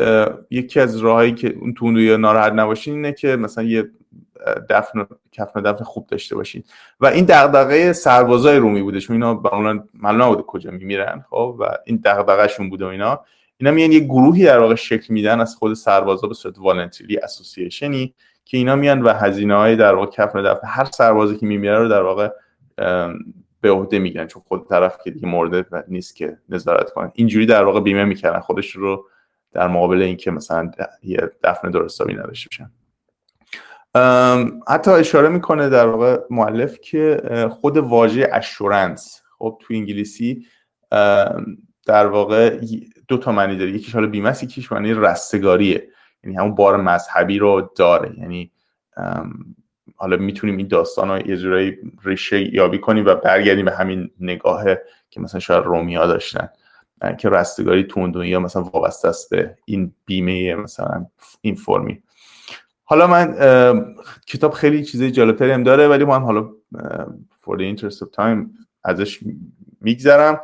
یکی 0.50 0.80
از 0.80 0.96
راهایی 0.96 1.34
که 1.34 1.54
اون 1.60 1.74
تو 1.74 1.92
دنیا 1.92 2.16
ناراحت 2.16 2.52
نباشین 2.52 2.94
اینه 2.94 3.12
که 3.12 3.36
مثلا 3.36 3.64
یه 3.64 3.90
دفن 4.68 5.06
کفن 5.32 5.62
دفن 5.62 5.84
خوب 5.84 6.06
داشته 6.06 6.34
باشین. 6.36 6.62
و 7.00 7.06
این 7.06 7.24
دغدغه 7.24 7.92
سربازای 7.92 8.56
رومی 8.56 8.82
بوده 8.82 9.00
چون 9.00 9.16
اینا 9.16 9.42
معلوم 9.94 10.22
نبوده 10.22 10.42
کجا 10.42 10.70
میمیرن 10.70 11.24
خب؟ 11.30 11.56
و 11.60 11.64
این 11.84 12.00
دغدغه‌شون 12.04 12.70
بوده 12.70 12.84
و 12.84 12.88
اینا. 12.88 13.20
اینا 13.58 13.70
میان 13.70 13.92
یه 13.92 14.00
گروهی 14.00 14.44
در 14.44 14.58
واقع 14.58 14.74
شکل 14.74 15.14
میدن 15.14 15.40
از 15.40 15.56
خود 15.56 15.74
سربازا 15.74 16.28
به 16.28 16.34
صورت 16.34 16.58
والنتری 16.58 17.18
اسوسییشنی 17.18 18.14
که 18.44 18.56
اینا 18.56 18.76
میان 18.76 19.02
و 19.02 19.08
هزینه 19.12 19.54
های 19.54 19.76
در 19.76 19.94
واقع 19.94 20.10
کفن 20.10 20.42
دفن 20.42 20.66
هر 20.66 20.84
سربازی 20.84 21.36
که 21.36 21.46
میمیره 21.46 21.78
رو 21.78 21.88
در 21.88 22.02
واقع 22.02 22.28
به 23.60 23.70
عهده 23.70 23.98
میگن 23.98 24.26
چون 24.26 24.42
خود 24.46 24.68
طرف 24.68 24.98
که 25.04 25.10
دیگه 25.10 25.28
مورد 25.28 25.84
نیست 25.88 26.16
که 26.16 26.38
نظارت 26.48 26.90
کنه 26.90 27.12
اینجوری 27.14 27.46
در 27.46 27.64
واقع 27.64 27.80
بیمه 27.80 28.04
می‌کردن 28.04 28.40
خودش 28.40 28.70
رو 28.70 29.06
در 29.52 29.68
مقابل 29.68 30.02
اینکه 30.02 30.30
مثلا 30.30 30.70
یه 31.02 31.32
دفن 31.42 31.70
درستابی 31.70 32.14
نداشته 32.14 32.48
باشن. 32.50 32.70
حتی 34.68 34.90
اشاره 34.90 35.28
می‌کنه 35.28 35.68
در 35.68 35.86
واقع 35.86 36.20
معلف 36.30 36.80
که 36.80 37.20
خود 37.50 37.76
واژه 37.76 38.28
اشورنس 38.32 39.22
خب 39.38 39.58
تو 39.60 39.74
انگلیسی 39.74 40.46
در 41.86 42.06
واقع 42.06 42.60
دو 43.08 43.18
تا 43.18 43.32
معنی 43.32 43.56
داره. 43.56 43.70
یکیش 43.70 43.94
حالا 43.94 44.06
بیمه 44.06 44.28
است 44.28 44.42
یکیش 44.42 44.72
معنی 44.72 44.94
رستگاریه. 44.94 45.88
یعنی 46.24 46.36
همون 46.36 46.54
بار 46.54 46.76
مذهبی 46.76 47.38
رو 47.38 47.72
داره. 47.76 48.18
یعنی 48.18 48.52
حالا 49.96 50.16
می‌تونیم 50.16 50.56
این 50.56 50.68
داستان 50.68 51.10
رو 51.10 51.28
یه 51.28 51.36
جورایی 51.36 51.76
ریشه 52.04 52.54
یابی 52.54 52.78
کنیم 52.78 53.06
و 53.06 53.14
برگردیم 53.14 53.64
به 53.64 53.76
همین 53.76 54.10
نگاه 54.20 54.64
که 55.10 55.20
مثلا 55.20 55.40
شاید 55.40 55.64
رومیا 55.64 56.06
داشتن. 56.06 56.48
که 57.18 57.28
رستگاری 57.28 57.84
تو 57.84 58.10
دنیا 58.10 58.40
مثلا 58.40 58.62
وابسته 58.62 59.08
است 59.08 59.30
به 59.30 59.58
این 59.64 59.94
بیمه 60.06 60.54
مثلا 60.54 61.06
این 61.40 61.54
فرمی. 61.54 62.02
حالا 62.84 63.06
من 63.06 63.34
کتاب 64.26 64.52
خیلی 64.52 64.84
چیزای 64.84 65.10
جالبتری 65.10 65.50
هم 65.50 65.62
داره 65.62 65.88
ولی 65.88 66.04
من 66.04 66.22
حالا 66.22 66.50
for 67.42 67.56
the 67.58 67.76
interest 67.76 67.98
of 67.98 68.08
time 68.16 68.46
ازش 68.84 69.20
میگذرم. 69.80 70.40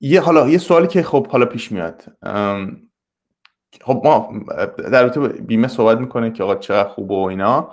یه 0.00 0.20
حالا 0.20 0.48
یه 0.48 0.58
سوالی 0.58 0.86
که 0.86 1.02
خب 1.02 1.26
حالا 1.26 1.46
پیش 1.46 1.72
میاد. 1.72 2.04
خب 3.80 4.02
ما 4.04 4.32
در 4.76 5.02
رابطه 5.02 5.20
بیمه 5.28 5.68
صحبت 5.68 5.98
می‌کنه 5.98 6.30
که 6.30 6.42
آقا 6.42 6.54
چقدر 6.54 6.88
خوبه 6.88 7.14
و 7.14 7.18
اینا 7.18 7.70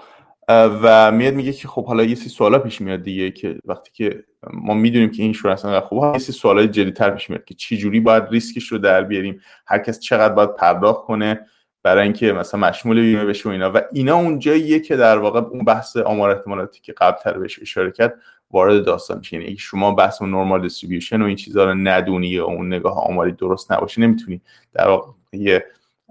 و 0.49 1.11
میاد 1.11 1.33
میگه 1.33 1.53
که 1.53 1.67
خب 1.67 1.85
حالا 1.85 2.03
یه 2.03 2.15
سری 2.15 2.29
سوالا 2.29 2.59
پیش 2.59 2.81
میاد 2.81 3.03
دیگه 3.03 3.31
که 3.31 3.59
وقتی 3.65 3.91
که 3.93 4.23
ما 4.53 4.73
می‌دونیم 4.73 5.09
که 5.09 5.15
این 5.15 5.23
insurance 5.23 5.65
انقدر 5.65 5.85
خوبه 5.85 6.07
یه 6.07 6.17
سری 6.17 6.31
سوالای 6.31 6.67
جدیتر 6.67 7.09
پیش 7.09 7.29
میاد 7.29 7.45
که 7.45 7.53
چی 7.53 7.77
جوری 7.77 7.99
باید 7.99 8.23
ریسکش 8.31 8.67
رو 8.67 8.77
در 8.77 9.03
بیاریم 9.03 9.41
هر 9.67 9.79
کس 9.79 9.99
چقدر 9.99 10.33
باید 10.33 10.55
پرداخت 10.55 11.05
کنه 11.05 11.39
برای 11.83 12.03
اینکه 12.03 12.33
مثلا 12.33 12.59
مشمول 12.59 13.01
بیمه 13.01 13.25
بشه 13.25 13.49
و 13.49 13.51
اینا. 13.51 13.71
و 13.73 13.81
اینا 13.93 14.15
اون 14.15 14.39
جاییه 14.39 14.79
که 14.79 14.95
در 14.95 15.17
واقع 15.17 15.39
اون 15.39 15.65
بحث 15.65 15.97
آمار 15.97 16.29
احتمالاتی 16.29 16.81
که 16.81 16.93
قبل 16.93 17.39
بهش 17.39 17.59
اشاره 17.61 17.91
کرد 17.91 18.13
وارد 18.51 18.85
داستان 18.85 19.17
میشه. 19.17 19.41
یعنی 19.41 19.57
شما 19.57 19.91
بحث 19.91 20.21
اون 20.21 20.31
normal 20.31 20.61
distribution 20.61 21.21
و 21.21 21.25
این 21.25 21.35
چیزها 21.35 21.63
رو 21.63 21.73
ندونی 21.73 22.39
و 22.39 22.43
اون 22.43 22.67
نگاه 22.67 22.97
آماری 22.97 23.31
درست 23.31 23.71
نباشه 23.71 24.01
نمی‌تونی 24.01 24.41
در 24.73 24.87
واقع 24.87 25.11
یه 25.33 25.65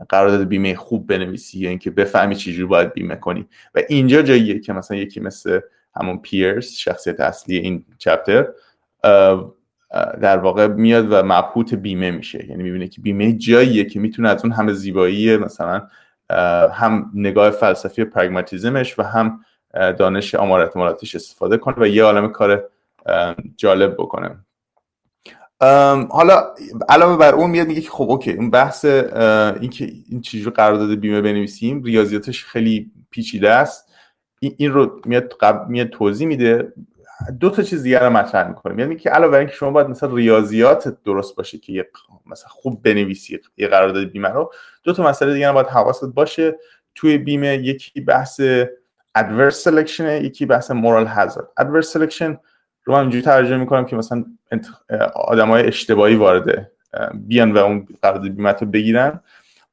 قرارداد 0.08 0.48
بیمه 0.48 0.74
خوب 0.74 1.06
بنویسی 1.06 1.58
یا 1.58 1.68
اینکه 1.68 1.90
بفهمی 1.90 2.36
چجوری 2.36 2.64
باید 2.64 2.92
بیمه 2.92 3.16
کنی. 3.16 3.46
و 3.74 3.80
اینجا 3.88 4.22
جاییه 4.22 4.58
که 4.58 4.72
مثلا 4.72 4.96
یکی 4.96 5.20
مثل 5.20 5.60
همون 5.96 6.18
پیرس 6.18 6.72
شخصیت 6.72 7.20
اصلی 7.20 7.56
این 7.56 7.84
چپتر 7.98 8.48
در 10.20 10.38
واقع 10.38 10.66
میاد 10.66 11.12
و 11.12 11.22
مبهوت 11.24 11.74
بیمه 11.74 12.10
میشه. 12.10 12.46
یعنی 12.50 12.62
می‌بینه 12.62 12.88
که 12.88 13.00
بیمه 13.00 13.32
جاییه 13.32 13.84
که 13.84 14.00
می‌تونه 14.00 14.28
از 14.28 14.44
اون 14.44 14.52
همه 14.52 14.72
زیبایی 14.72 15.36
مثلا 15.36 15.88
هم 16.72 17.10
نگاه 17.14 17.50
فلسفی 17.50 18.04
پرگماتیزمش 18.04 18.98
و 18.98 19.02
هم 19.02 19.40
دانش 19.74 20.34
آمار 20.34 20.72
استفاده 21.14 21.56
کنه 21.56 21.76
و 21.78 21.86
یه 21.86 22.04
عالم 22.04 22.28
کار 22.28 22.64
جالب 23.56 23.94
بکنه. 23.94 24.36
حالا 26.10 26.54
علاوه 26.88 27.16
بر 27.16 27.34
اون 27.34 27.50
میاد 27.50 27.66
میگه 27.66 27.80
که 27.80 27.90
خب 27.90 28.10
اوکی 28.10 28.32
اون 28.32 28.50
بحث 28.50 28.84
این 28.84 29.70
که 29.70 29.92
این 30.08 30.20
چجوری 30.20 30.50
قرارداد 30.50 30.94
بیمه 30.94 31.20
بنویسیم 31.20 31.82
ریاضیاتش 31.82 32.44
خیلی 32.44 32.90
پیچیده 33.10 33.50
است. 33.50 33.88
این 34.40 34.72
رو 34.72 35.00
میاد 35.04 35.32
قبل 35.40 35.70
میاد 35.70 35.88
توضیح 35.88 36.26
میده. 36.26 36.72
دو 37.40 37.50
تا 37.50 37.62
چیز 37.62 37.82
دیگه 37.82 37.98
رو 37.98 38.10
مطرح 38.10 38.48
می‌کنه. 38.48 38.74
میاد 38.74 38.88
میگه 38.88 39.00
که 39.00 39.10
علاوه 39.10 39.32
بر 39.32 39.38
اینکه 39.38 39.54
شما 39.54 39.70
باید 39.70 39.88
مثلا 39.88 40.14
ریاضیات 40.14 40.96
درست 41.04 41.36
باشه 41.36 41.58
که 41.58 41.72
یه 41.72 41.88
مثلا 42.26 42.48
خوب 42.48 42.82
بنویسی 42.82 43.38
یه 43.56 43.68
قرارداد 43.68 44.04
بیمه 44.04 44.28
رو 44.28 44.52
دو 44.82 44.92
تا 44.92 45.02
مسئله 45.02 45.34
دیگه 45.34 45.48
هم 45.48 45.54
باید 45.54 45.66
حواست 45.66 46.04
باشه. 46.04 46.58
توی 46.94 47.18
بیمه 47.18 47.56
یکی 47.56 48.00
بحث 48.00 48.40
adverse 49.18 49.62
selection 49.64 50.00
یکی 50.00 50.46
بحث 50.46 50.70
moral 50.70 51.06
hazard. 51.16 51.62
adverse 51.62 51.98
selection 51.98 52.36
رو 52.88 52.94
من 52.94 53.00
اینجوری 53.00 53.24
ترجمه 53.24 53.56
می‌کنم 53.56 53.84
که 53.84 53.96
مثلا 53.96 54.24
آدم 55.14 55.48
های 55.48 55.66
اشتباهی 55.66 56.14
وارد 56.14 56.70
بیان 57.14 57.52
و 57.52 57.58
اون 57.58 57.88
قرارداد 58.02 58.28
بیمت 58.28 58.62
رو 58.62 58.68
بگیرن. 58.68 59.20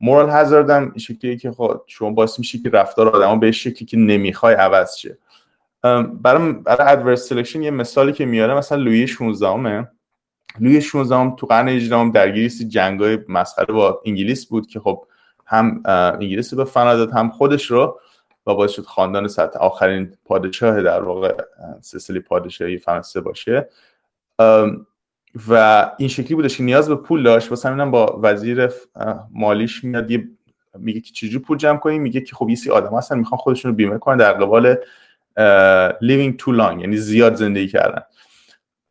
moral 0.02 0.30
hazard 0.30 0.70
هم 0.70 0.94
شکلیه 0.98 1.38
که 1.38 1.52
خب 1.52 1.82
شما 1.88 2.10
باعث 2.10 2.40
میشه 2.40 2.58
که 2.60 2.70
رفتار 2.70 3.10
آدما 3.10 3.36
به 3.36 3.52
شکلی 3.52 3.86
که 3.86 3.98
نمی‌خوای 3.98 4.56
عوض 4.56 4.96
شه. 4.96 5.18
برای 6.22 6.54
برای 6.54 6.92
adverse 6.94 7.30
selection 7.30 7.62
یه 7.62 7.72
مثالی 7.72 8.14
که 8.14 8.26
میاره 8.26 8.54
مثلا 8.54 8.78
لویی 8.78 9.08
16 9.08 9.48
همه 9.48 9.88
لویی 10.60 10.82
16 10.82 11.36
تو 11.36 11.48
قرن 11.48 11.68
18 11.68 12.12
درگیری 12.12 12.50
جنگای 12.50 13.18
مسخره 13.30 13.74
با 13.74 14.02
انگلیس 14.06 14.46
بود 14.46 14.68
که 14.68 14.80
خب 14.80 15.06
هم 15.46 15.84
انگلیس 15.86 16.54
به 16.54 16.66
فنا 16.66 16.96
داد 16.96 17.12
هم 17.12 17.30
خودش 17.30 17.72
رو 17.72 18.00
و 18.48 18.56
باعث 18.56 18.72
شد 18.72 18.84
خاندان 18.84 19.28
سطح. 19.28 19.60
آخرین 19.60 20.18
پادشاه 20.26 20.82
در 20.82 21.02
واقع 21.02 21.34
سلسله 21.82 22.20
پادشاهی 22.20 22.78
فرانسه 22.78 23.22
باشه. 23.22 23.70
و 25.50 25.92
این 25.98 26.10
شکلی 26.10 26.36
بودش 26.36 26.58
که 26.58 26.64
نیاز 26.64 26.90
به 26.90 26.96
پول 26.96 27.24
داشت. 27.24 27.50
واسه 27.50 27.70
همینم 27.70 27.92
با 27.92 28.20
وزیر 28.24 28.70
مالیش 29.32 29.84
میاد 29.84 30.12
میگه 30.78 31.00
که 31.00 31.12
چجوری 31.14 31.40
پول 31.40 31.58
جمع 31.58 31.78
کنیم؟ 31.78 32.02
میگه 32.02 32.22
که 32.22 32.36
خب 32.36 32.50
یه 32.50 32.56
سی 32.56 32.70
آدم 32.70 32.98
هستن 32.98 33.18
می‌خوان 33.18 33.38
خودشون 33.38 33.72
رو 33.72 33.76
بیمه 33.76 33.98
کنن 33.98 34.18
در 34.18 34.34
قبال 34.34 34.76
living 36.02 36.34
too 36.42 36.58
long 36.58 36.82
یعنی 36.82 36.98
زیاد 36.98 37.36
زندگی 37.36 37.68
کردن. 37.68 38.02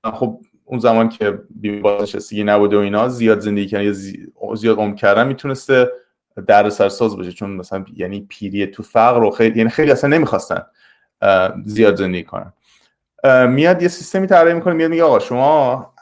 خب 0.05 0.41
اون 0.65 0.79
زمان 0.79 1.09
که 1.09 1.39
بیمه 1.51 1.81
بازنشستگی 1.81 2.45
نبوده 2.45 2.77
و 2.77 2.81
اینا 2.81 3.09
زیاد 3.09 3.41
زندگی 3.41 3.67
کردن 3.67 3.85
یا 3.85 3.93
زیاد 4.55 4.79
عمر 4.79 4.95
کردن 4.95 5.27
می‌تونسته 5.27 5.93
در 6.47 6.71
سرساز 6.71 7.17
باشه 7.17 7.33
چون 7.33 7.51
مثلا 7.51 7.85
یعنی 7.97 8.27
پیری 8.29 8.67
تو 8.67 8.83
فقر 8.83 9.21
رو 9.21 9.31
خیلی 9.31 9.59
یعنی 9.59 9.71
خیلی 9.71 9.91
اصلا 9.91 10.11
نمی‌خواستن 10.11 10.63
زیاد 11.65 11.97
زندگی 11.97 12.25
کنن. 12.25 12.53
میاد 13.49 13.83
یه 13.83 13.89
سیستمی 13.89 14.27
طراحی 14.27 14.55
می‌کنه 14.55 14.75
میاد 14.75 14.91
میگه 14.91 15.03
آقا 15.03 15.19
شما 15.19 15.95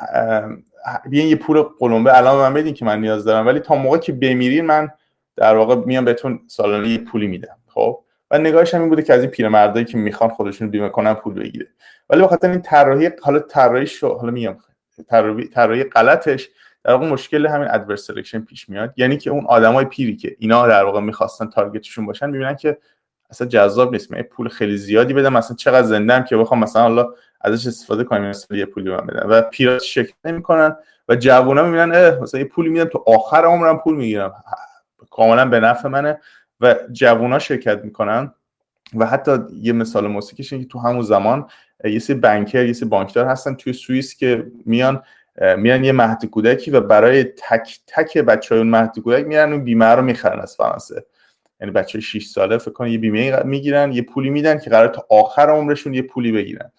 بیاین 1.10 1.28
یه 1.28 1.36
پول 1.36 1.62
قلمبه. 1.62 2.16
الان 2.16 2.36
من 2.36 2.54
بدین 2.54 2.74
که 2.74 2.84
من 2.84 3.00
نیاز 3.00 3.24
دارم. 3.24 3.46
ولی 3.46 3.60
تا 3.60 3.74
موقع 3.74 3.98
که 3.98 4.12
بمیرین 4.12 4.66
من 4.66 4.90
در 5.36 5.56
واقع 5.56 5.74
میام 5.74 6.04
بهتون 6.04 6.40
سالانه 6.46 6.88
یه 6.88 6.98
پولی 6.98 7.26
میدم 7.26 7.56
خب؟ 7.68 8.04
و 8.30 8.38
نگاهش 8.38 8.74
همین 8.74 8.88
بوده 8.88 9.02
که 9.02 9.14
از 9.14 9.20
این 9.20 9.30
پیرمردایی 9.30 9.84
که 9.84 9.98
می‌خوان 9.98 10.30
خودشون 10.30 10.70
بیمه 10.70 10.88
کنن 10.88 11.14
پول 11.14 11.34
بگیره. 11.34 11.66
ولی 12.10 12.22
بخاطر 12.22 12.50
این 12.50 12.62
طراحی 12.62 13.10
حالا 13.22 13.38
طراحی 13.38 13.86
شو 13.86 14.14
حالا 14.14 14.30
میگم 14.30 14.56
طراحی 15.54 15.84
غلطش. 15.84 16.48
در 16.84 16.92
واقع 16.92 17.06
مشکل 17.06 17.46
همین 17.46 17.68
adverse 17.70 18.06
selection 18.06 18.40
پیش 18.40 18.68
میاد. 18.68 18.94
یعنی 18.96 19.16
که 19.16 19.30
اون 19.30 19.46
آدمای 19.46 19.84
پیری 19.84 20.16
که 20.16 20.36
اینا 20.38 20.66
در 20.66 20.84
واقع 20.84 21.00
می‌خواستن 21.00 21.46
target 21.46 21.82
شون 21.82 22.06
باشن 22.06 22.30
می‌بینن 22.30 22.56
که 22.56 22.78
اصلا 23.30 23.48
جذاب 23.48 23.92
نیست. 23.92 24.12
من 24.12 24.22
پول 24.22 24.48
خیلی 24.48 24.76
زیادی 24.76 25.14
بدم 25.14 25.32
مثلا 25.32 25.56
چقدر 25.56 25.86
زنده 25.86 26.24
که 26.28 26.36
بخوام 26.36 26.60
مثلا 26.60 26.82
حالا 26.82 27.08
ازش 27.40 27.66
استفاده 27.66 28.04
کنم 28.04 28.28
مثلا 28.28 28.58
یه 28.58 28.66
پولی 28.66 28.90
من 28.90 29.06
بدم 29.06 29.26
و 29.30 29.42
پیرا 29.42 29.82
شرکت 29.82 30.12
نمی‌کنن 30.24 30.76
و 31.08 31.16
جوونا 31.16 31.62
می‌بینن 31.62 32.18
مثلا 32.18 32.40
یه 32.40 32.46
پولی 32.46 32.70
میدم 32.70 32.84
تو 32.84 33.04
آخر 33.06 33.44
عمرم 33.44 33.78
پول 33.78 33.96
می‌گیرم. 33.96 34.32
کاملا 35.10 35.44
به 35.44 35.60
نفع 35.60 35.88
منه. 35.88 36.20
و 36.60 36.74
جوونا 36.92 37.38
شرکت 37.38 37.84
می‌کنن. 37.84 38.34
و 38.96 39.06
حتی 39.06 39.38
یه 39.52 39.72
مثال 39.72 40.06
موسیقیش 40.06 40.50
که 40.50 40.64
تو 40.64 40.78
همون 40.78 41.02
زمان 41.02 41.46
یه 41.84 41.98
سری 41.98 42.16
بانکر 42.16 42.64
یه 42.64 42.72
سری 42.72 42.88
بانکدار 42.88 43.26
هستن 43.26 43.54
توی 43.54 43.72
سوئیس 43.72 44.16
که 44.16 44.46
میان 44.66 45.02
میرن 45.56 45.84
یه 45.84 45.92
مهد 45.92 46.24
کودکی 46.24 46.70
و 46.70 46.80
برای 46.80 47.24
تک 47.24 47.78
تک 47.86 48.18
بچه 48.18 48.54
های 48.54 48.58
اون 48.58 48.70
مهد 48.70 48.98
کودک 48.98 49.26
میرن 49.26 49.52
اون 49.52 49.64
بیمه 49.64 49.86
رو 49.86 50.02
می‌خرن 50.02 50.40
از 50.40 50.56
فرانسه. 50.56 51.04
یعنی 51.60 51.72
بچه 51.72 52.00
6 52.00 52.26
ساله 52.26 52.58
فکر 52.58 52.72
کن 52.72 52.86
یه 52.86 52.98
بیمه 52.98 53.42
می‌گیرن 53.42 53.92
یه 53.92 54.02
پولی 54.02 54.30
میدن 54.30 54.58
که 54.58 54.70
قرار 54.70 54.88
تا 54.88 55.06
آخر 55.10 55.50
عمرشون 55.50 55.94
یه 55.94 56.02
پولی 56.02 56.32
بگیرن. 56.32 56.72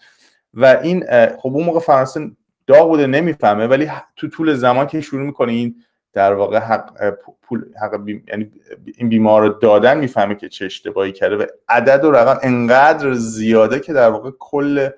و 0.54 0.66
این 0.66 1.06
خب 1.38 1.56
اون 1.56 1.64
موقع 1.64 1.80
فرانسه 1.80 2.32
داغ 2.68 2.90
بوده 2.90 3.08
نمی‌فهمه 3.08 3.68
ولی 3.68 3.92
تو 4.16 4.28
طول 4.28 4.54
زمان 4.54 4.88
که 4.88 5.02
شروع 5.02 5.26
می‌کنه 5.26 5.52
این 5.52 5.76
در 6.14 6.34
واقع 6.34 6.60
حق 6.60 7.14
پول 7.42 7.66
حق 7.82 8.10
یعنی 8.28 8.52
این 8.98 9.10
بیمار 9.10 9.42
رو 9.42 9.50
دادن 9.50 9.98
می‌فهمه 9.98 10.36
که 10.36 10.50
چه 10.50 10.66
اشتباهی 10.66 11.12
کرده 11.12 11.36
و 11.36 11.46
عدد 11.70 12.06
و 12.06 12.12
رقم 12.12 12.40
انقدر 12.44 13.14
زیاده 13.14 13.80
که 13.80 13.94
در 13.94 14.10
واقع 14.10 14.32
کل 14.40 14.90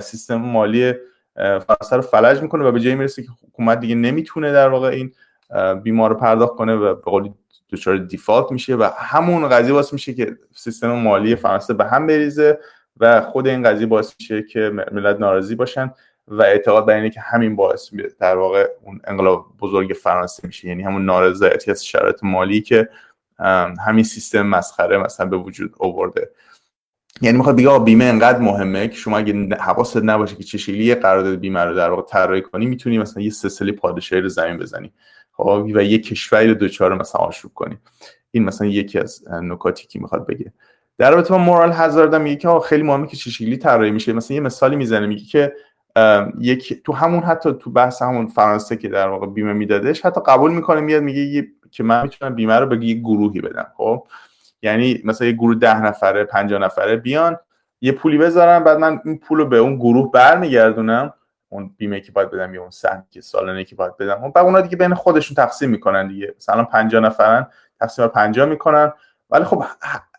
سیستم 0.00 0.34
مالی 0.36 0.94
فرانسه 1.34 1.96
رو 1.96 2.02
فلج 2.02 2.42
می‌کنه 2.42 2.64
و 2.64 2.72
به 2.72 2.80
جایی 2.80 2.96
می‌رسه 2.96 3.22
که 3.22 3.28
حکومت 3.48 3.80
دیگه 3.80 3.94
نمی‌تونه 3.94 4.52
در 4.52 4.68
واقع 4.68 4.88
این 4.88 5.12
بیمار 5.82 6.10
رو 6.10 6.16
پرداخت 6.16 6.54
کنه 6.54 6.74
و 6.74 6.94
به 6.94 7.02
قولی 7.02 7.34
دچار 7.72 7.96
دیفالت 7.96 8.52
میشه 8.52 8.76
و 8.76 8.90
همون 8.96 9.48
قضیه 9.48 9.72
باعث 9.72 9.92
میشه 9.92 10.14
که 10.14 10.36
سیستم 10.56 10.92
مالی 10.92 11.36
فرانسه 11.36 11.74
به 11.74 11.84
هم 11.84 12.06
بریزه 12.06 12.58
و 12.96 13.20
خود 13.20 13.46
این 13.46 13.62
قضیه 13.62 13.86
باعث 13.86 14.14
میشه 14.20 14.42
که 14.42 14.72
ملت 14.92 15.20
ناراضی 15.20 15.54
باشن 15.54 15.94
و 16.28 16.42
اعتقاد 16.42 16.86
بر 16.86 16.94
اینه 16.94 17.10
که 17.10 17.20
همین 17.20 17.56
باعث 17.56 17.90
در 18.20 18.36
واقع 18.36 18.68
اون 18.82 19.00
انقلاب 19.04 19.46
بزرگ 19.60 19.92
فرانسه 20.02 20.46
میشه. 20.46 20.68
یعنی 20.68 20.82
همون 20.82 21.04
نارضایتی 21.04 21.70
از 21.70 21.86
شرایط 21.86 22.18
مالی 22.22 22.60
که 22.60 22.88
همین 23.86 24.04
سیستم 24.04 24.42
مسخره 24.42 24.98
مثلا 24.98 25.26
به 25.26 25.36
وجود 25.36 25.74
آورده. 25.78 26.30
یعنی 27.22 27.38
می‌خواد 27.38 27.56
بگه 27.56 27.78
بیمه 27.78 28.04
انقدر 28.04 28.38
مهمه 28.38 28.88
که 28.88 28.96
شما 28.96 29.18
اگه 29.18 29.56
حواست 29.56 29.96
نباشه 29.96 30.36
که 30.36 30.42
چه 30.42 30.58
شکلی 30.58 30.94
قرارداد 30.94 31.34
بیمه 31.34 31.64
رو 31.64 31.74
در 31.74 31.90
واقع 31.90 32.02
طراحی 32.02 32.42
کنی 32.42 32.66
می‌تونی 32.66 32.98
مثلا 32.98 33.22
یه 33.22 33.30
سلسله 33.30 33.72
پادشاهی 33.72 34.22
رو 34.22 34.28
زمین 34.28 34.56
بزنی 34.56 34.92
خب 35.32 35.66
و 35.74 35.82
یه 35.82 35.98
کشوری 35.98 36.48
رو 36.48 36.54
دوچار 36.54 36.94
مثلا 36.94 37.20
آشوب 37.20 37.52
کنی. 37.54 37.78
این 38.30 38.44
مثلا 38.44 38.66
یکی 38.66 38.98
از 38.98 39.24
نکاتی 39.42 39.86
که 39.86 39.98
می‌خواد 39.98 40.26
بگه. 40.26 40.52
در 40.98 41.10
رابطه 41.10 41.30
با 41.30 41.38
مورال 41.38 41.72
هزارد 41.72 42.14
میگه 42.14 42.36
که 42.36 42.48
خیلی 42.64 42.82
مهمه 42.82 43.06
که 43.06 43.16
چه 43.16 43.30
شکلی 43.30 43.56
طراحی 43.56 43.90
میشه. 43.90 44.12
مثلا 44.12 44.34
یه 44.34 44.40
مثالی 44.40 44.76
می‌زنه 44.76 45.06
میگه 45.06 45.24
که 45.24 45.52
یک 46.40 46.82
تو 46.84 46.92
همون 46.92 47.22
حتی 47.22 47.52
تو 47.52 47.70
بحث 47.70 48.02
همون 48.02 48.26
فرانسه 48.26 48.76
که 48.76 48.88
در 48.88 49.08
واقع 49.08 49.26
بیمه 49.26 49.52
میدادش 49.52 50.00
حتی 50.00 50.20
قبول 50.26 50.50
می‌کنه 50.52 50.80
میاد 50.80 51.02
میگه 51.02 51.48
که 51.70 51.82
من 51.82 52.02
می‌تونم 52.02 52.34
بیمه 52.34 52.54
رو 52.54 52.66
به 52.66 52.84
یه 52.84 52.94
گروهی 52.94 53.40
بدم 53.40 53.66
خب؟ 53.76 54.06
یعنی 54.62 55.00
مثلا 55.04 55.26
یه 55.26 55.32
گروه 55.32 55.54
ده 55.54 55.80
نفره 55.80 56.24
50 56.24 56.60
نفره 56.60 56.96
بیان 56.96 57.38
یه 57.80 57.92
پولی 57.92 58.18
بذارم 58.18 58.64
بعد 58.64 58.78
من 58.78 59.00
این 59.04 59.18
پول 59.18 59.38
رو 59.38 59.46
به 59.46 59.56
اون 59.56 59.76
گروه 59.76 60.12
برمیگردونم. 60.12 61.12
اون 61.48 61.74
بیمه 61.76 62.00
که 62.00 62.12
باید 62.12 62.30
بدم 62.30 62.54
یا 62.54 62.60
اون 62.60 62.70
سهم 62.70 63.04
که 63.10 63.20
سالانه 63.20 63.64
که 63.64 63.76
باید 63.76 63.96
بدم. 63.96 64.22
اون 64.22 64.30
بعد 64.30 64.44
اونا 64.44 64.60
دیگه 64.60 64.76
بین 64.76 64.94
خودشون 64.94 65.34
تقسیم 65.34 65.70
می‌کنن 65.70 66.08
دیگه. 66.08 66.34
مثلا 66.36 66.64
50 66.64 67.02
نفرن 67.02 67.46
تقسیم 67.80 68.06
50 68.06 68.48
می‌کنن. 68.48 68.92
ولی 69.30 69.44
خب 69.44 69.64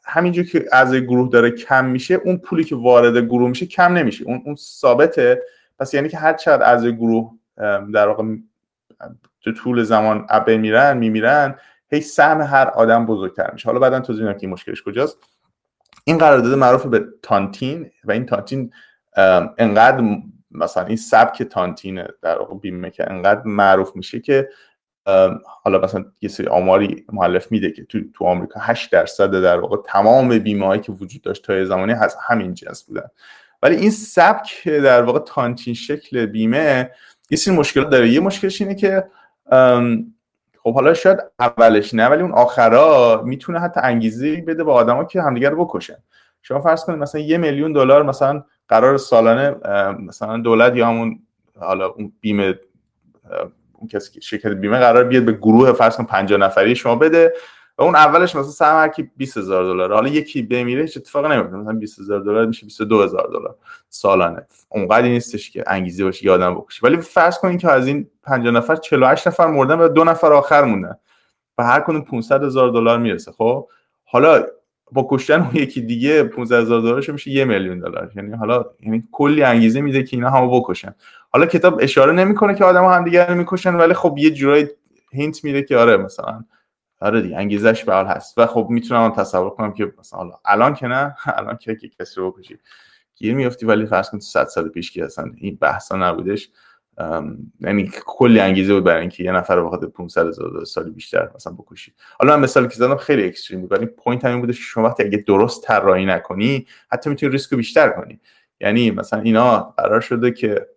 همینجور 0.05 0.45
که 0.45 0.65
از 0.71 0.95
گروه 0.95 1.29
داره 1.29 1.51
کم 1.51 1.85
میشه 1.85 2.13
اون 2.13 2.37
پولی 2.37 2.63
که 2.63 2.75
وارد 2.75 3.17
گروه 3.17 3.49
میشه 3.49 3.65
کم 3.65 3.93
نمیشه. 3.93 4.25
اون 4.25 4.41
اون 4.45 4.55
ثابته. 4.55 5.41
پس 5.79 5.93
یعنی 5.93 6.09
که 6.09 6.17
هر 6.17 6.33
چقدر 6.33 6.63
از 6.63 6.85
گروه 6.85 7.31
در 7.93 8.07
واقع 8.07 8.23
تو 9.41 9.51
طول 9.51 9.83
زمان 9.83 10.25
ابه 10.29 10.57
میرن 10.57 10.97
میمیرن 10.97 11.55
هی 11.91 12.01
سهم 12.01 12.41
هر 12.41 12.67
آدم 12.67 13.05
بزرگتر 13.05 13.51
میشه. 13.53 13.65
حالا 13.65 13.79
بعدا 13.79 13.99
توضیح 13.99 14.23
میدم 14.23 14.37
که 14.37 14.43
این 14.43 14.53
مشکلش 14.53 14.83
کجاست. 14.83 15.17
این 16.05 16.17
قرارداد 16.17 16.53
معروف 16.53 16.85
به 16.85 17.05
تانتین 17.23 17.91
و 18.03 18.11
این 18.11 18.25
تانتین 18.25 18.73
انقدر 19.57 20.03
مثلا 20.51 20.85
این 20.85 20.97
سبک 20.97 21.43
تانتین 21.43 22.03
در 22.21 22.39
واقع 22.39 22.55
بیمه 22.55 22.89
که 22.89 23.11
انقدر 23.11 23.41
معروف 23.45 23.95
میشه 23.95 24.19
که 24.19 24.49
حالا 25.63 25.79
مثلا 25.83 26.05
یه 26.21 26.29
سری 26.29 26.47
آماری 26.47 27.05
مؤلف 27.11 27.51
میده 27.51 27.71
که 27.71 27.85
تو, 27.85 27.99
تو 28.13 28.25
آمریکا 28.25 28.59
8 28.59 28.91
درصد 28.91 29.41
در 29.41 29.59
واقع 29.59 29.77
تمام 29.85 30.39
بیمه 30.39 30.79
که 30.79 30.91
وجود 30.91 31.21
داشت 31.21 31.45
تا 31.45 31.65
زمانی 31.65 31.93
از 31.93 32.17
همین 32.27 32.53
جنس 32.53 32.83
بودن. 32.83 33.07
ولی 33.63 33.75
این 33.75 33.91
سبک 33.91 34.67
در 34.67 35.03
واقع 35.03 35.19
تانتین 35.19 35.73
شکل 35.73 36.25
بیمه 36.25 36.91
یه 37.29 37.37
سری 37.37 37.55
مشکلات 37.55 37.89
داره. 37.89 38.09
یه 38.09 38.19
مشکلش 38.19 38.61
اینه 38.61 38.75
که 38.75 39.03
خب 40.63 40.73
حالا 40.73 40.93
شاید 40.93 41.19
اولش 41.39 41.93
نه 41.93 42.07
ولی 42.07 42.21
اون 42.21 42.31
آخرا 42.31 43.21
می‌تونه 43.25 43.59
حتی 43.59 43.79
انگیزه 43.83 44.41
بده 44.41 44.63
به 44.63 44.71
آدما 44.71 45.03
که 45.03 45.21
همدیگه 45.21 45.49
رو 45.49 45.65
بکشن. 45.65 45.97
شما 46.41 46.61
فرض 46.61 46.85
کنید 46.85 46.99
مثلا 46.99 47.21
یه 47.21 47.37
میلیون 47.37 47.73
دلار 47.73 48.03
مثلا 48.03 48.43
قرار 48.67 48.97
سالانه 48.97 49.55
مثلا 49.99 50.37
دولت 50.37 50.75
یا 50.75 50.87
همون 50.87 51.19
حالا 51.59 51.87
اون 51.87 52.13
بیمه 52.21 52.59
اون 53.73 53.87
کسی 53.87 54.21
شرکت 54.21 54.47
بیمه 54.47 54.79
قرار 54.79 55.03
بیاد 55.03 55.23
به 55.23 55.31
گروه 55.31 55.71
فرض 55.71 55.97
کن 55.97 56.03
50 56.03 56.39
نفری 56.39 56.75
شما 56.75 56.95
بده. 56.95 57.33
اون 57.83 57.95
اولش 57.95 58.35
مثلا 58.35 58.51
سهم 58.51 58.75
هر 58.75 58.87
کی 58.87 59.11
20000 59.17 59.63
دلار 59.63 59.93
حالا 59.93 60.09
یکی 60.09 60.41
بمیره 60.41 60.81
هیچ 60.81 60.97
اتفاقی 60.97 61.29
نمیفته. 61.29 61.55
مثلا 61.55 61.73
20000 61.73 62.19
دلار 62.19 62.45
میشه 62.45 62.65
22000 62.65 63.27
دلار 63.27 63.55
سالانه. 63.89 64.45
اونقدر 64.69 65.07
نیستش 65.07 65.51
که 65.51 65.63
انگیزه 65.67 66.03
باشه 66.03 66.25
یادم 66.25 66.55
بکشه 66.55 66.79
ولی 66.83 66.97
فرض 66.97 67.37
کنید 67.37 67.61
که 67.61 67.71
از 67.71 67.87
این 67.87 68.07
50 68.23 68.53
نفر 68.53 68.75
48 68.75 69.27
نفر 69.27 69.47
مردن 69.47 69.79
و 69.79 69.87
دو 69.87 70.03
نفر 70.03 70.33
آخر 70.33 70.63
موندن 70.63 70.95
و 71.57 71.63
هر 71.63 71.79
کدوم 71.79 72.01
500 72.01 72.43
هزار 72.43 72.69
دلار 72.69 72.99
می‌رسه. 72.99 73.31
خب؟ 73.31 73.67
حالا 74.05 74.45
با 74.91 75.07
کشتن 75.09 75.41
اون 75.41 75.55
یکی 75.55 75.81
دیگه 75.81 76.23
15 76.23 76.61
هزار 76.61 76.81
دلارش 76.81 77.09
میشه 77.09 77.31
یه 77.31 77.45
میلیون 77.45 77.79
دلار. 77.79 78.11
یعنی 78.15 78.33
حالا 78.33 78.65
یعنی 78.79 79.03
کلی 79.11 79.43
انگیزه 79.43 79.81
میده 79.81 80.03
که 80.03 80.17
اینا 80.17 80.29
همو 80.29 80.61
بکشن. 80.61 80.95
حالا 81.29 81.45
کتاب 81.45 81.79
اشاره 81.81 82.11
نمی‌کنه 82.11 82.55
که 82.55 82.65
آدم 82.65 82.85
هم 82.85 83.03
دیگه 83.03 83.25
رو 83.25 83.35
می‌کشن 83.35 83.75
ولی 83.75 83.93
خب 83.93 84.15
یه 84.17 84.31
جورایی 84.31 84.67
هینت 85.11 85.43
میده 85.43 85.63
که 85.63 85.77
آره 85.77 85.97
مثلا 85.97 86.43
آره 87.01 87.21
دیگه 87.21 87.37
انگیزش 87.37 87.83
به 87.83 87.95
هست. 87.95 88.37
و 88.37 88.45
خب 88.45 88.67
می‌تونم 88.69 89.09
تصور 89.09 89.49
کنم 89.49 89.73
که 89.73 89.93
مثلا 89.99 90.31
الان 90.45 90.73
که 90.73 90.87
نه 90.87 91.15
الان 91.37 91.57
که 91.57 91.75
کسی 91.75 92.21
رو 92.21 92.31
بکشی 92.31 92.57
گیر 93.15 93.35
میافتی. 93.35 93.65
ولی 93.65 93.85
فرض 93.85 94.09
کن 94.09 94.17
تو 94.17 94.25
100 94.25 94.45
سال 94.45 94.69
پیش 94.69 94.91
که 94.91 95.05
اصلا 95.05 95.31
این 95.37 95.55
بحثا 95.61 95.95
نبودش 95.95 96.49
یعنی 97.59 97.91
کلی 98.05 98.39
انگیزه 98.39 98.73
بود 98.73 98.83
برای 98.83 99.01
اینکه 99.01 99.23
یه 99.23 99.31
نفر 99.31 99.55
رو 99.55 99.65
بخاطر 99.65 99.85
500 99.85 100.27
هزار 100.27 100.65
سال 100.65 100.89
بیشتر 100.89 101.29
مثلا 101.35 101.53
بکشی. 101.53 101.93
حالا 102.19 102.37
من 102.37 102.43
مثال 102.43 102.67
که 102.67 102.75
زدم 102.75 102.95
خیلی 102.97 103.25
extreme 103.27 103.61
بود 103.61 103.71
ولی 103.71 103.85
point 103.85 104.25
همین 104.25 104.41
بوده 104.41 104.53
که 104.53 104.59
شما 104.59 104.83
وقتی 104.83 105.03
اگه 105.03 105.17
درست 105.17 105.63
طراحی 105.63 106.05
نکنی 106.05 106.67
حتی 106.91 107.09
می‌تونی 107.09 107.31
ریسک 107.31 107.53
بیشتر 107.53 107.89
کنی. 107.89 108.19
یعنی 108.59 108.91
مثلا 108.91 109.21
اینا 109.21 109.59
قرار 109.77 110.01
شده 110.01 110.31
که 110.31 110.67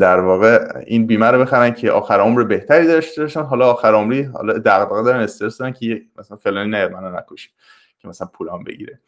در 0.00 0.20
واقع 0.20 0.82
این 0.86 1.06
بیمه 1.06 1.26
رو 1.26 1.38
بخرن 1.38 1.70
که 1.70 1.90
آخر 1.90 2.20
عمر 2.20 2.44
بهتری 2.44 2.86
داشته 2.86 3.22
باشن. 3.22 3.42
حالا 3.42 3.70
آخر 3.70 3.94
عمری 3.94 4.22
حالا 4.22 4.58
دغدغه 4.58 5.02
دارن 5.02 5.20
استرس 5.20 5.58
دارن 5.58 5.72
که 5.72 6.02
مثلا 6.18 6.36
فلانی 6.36 6.70
نه 6.70 6.88
منو 6.88 7.16
نکشی 7.16 7.50
که 7.98 8.08
مثلا 8.08 8.28
پولام 8.32 8.64
بگیره. 8.64 9.00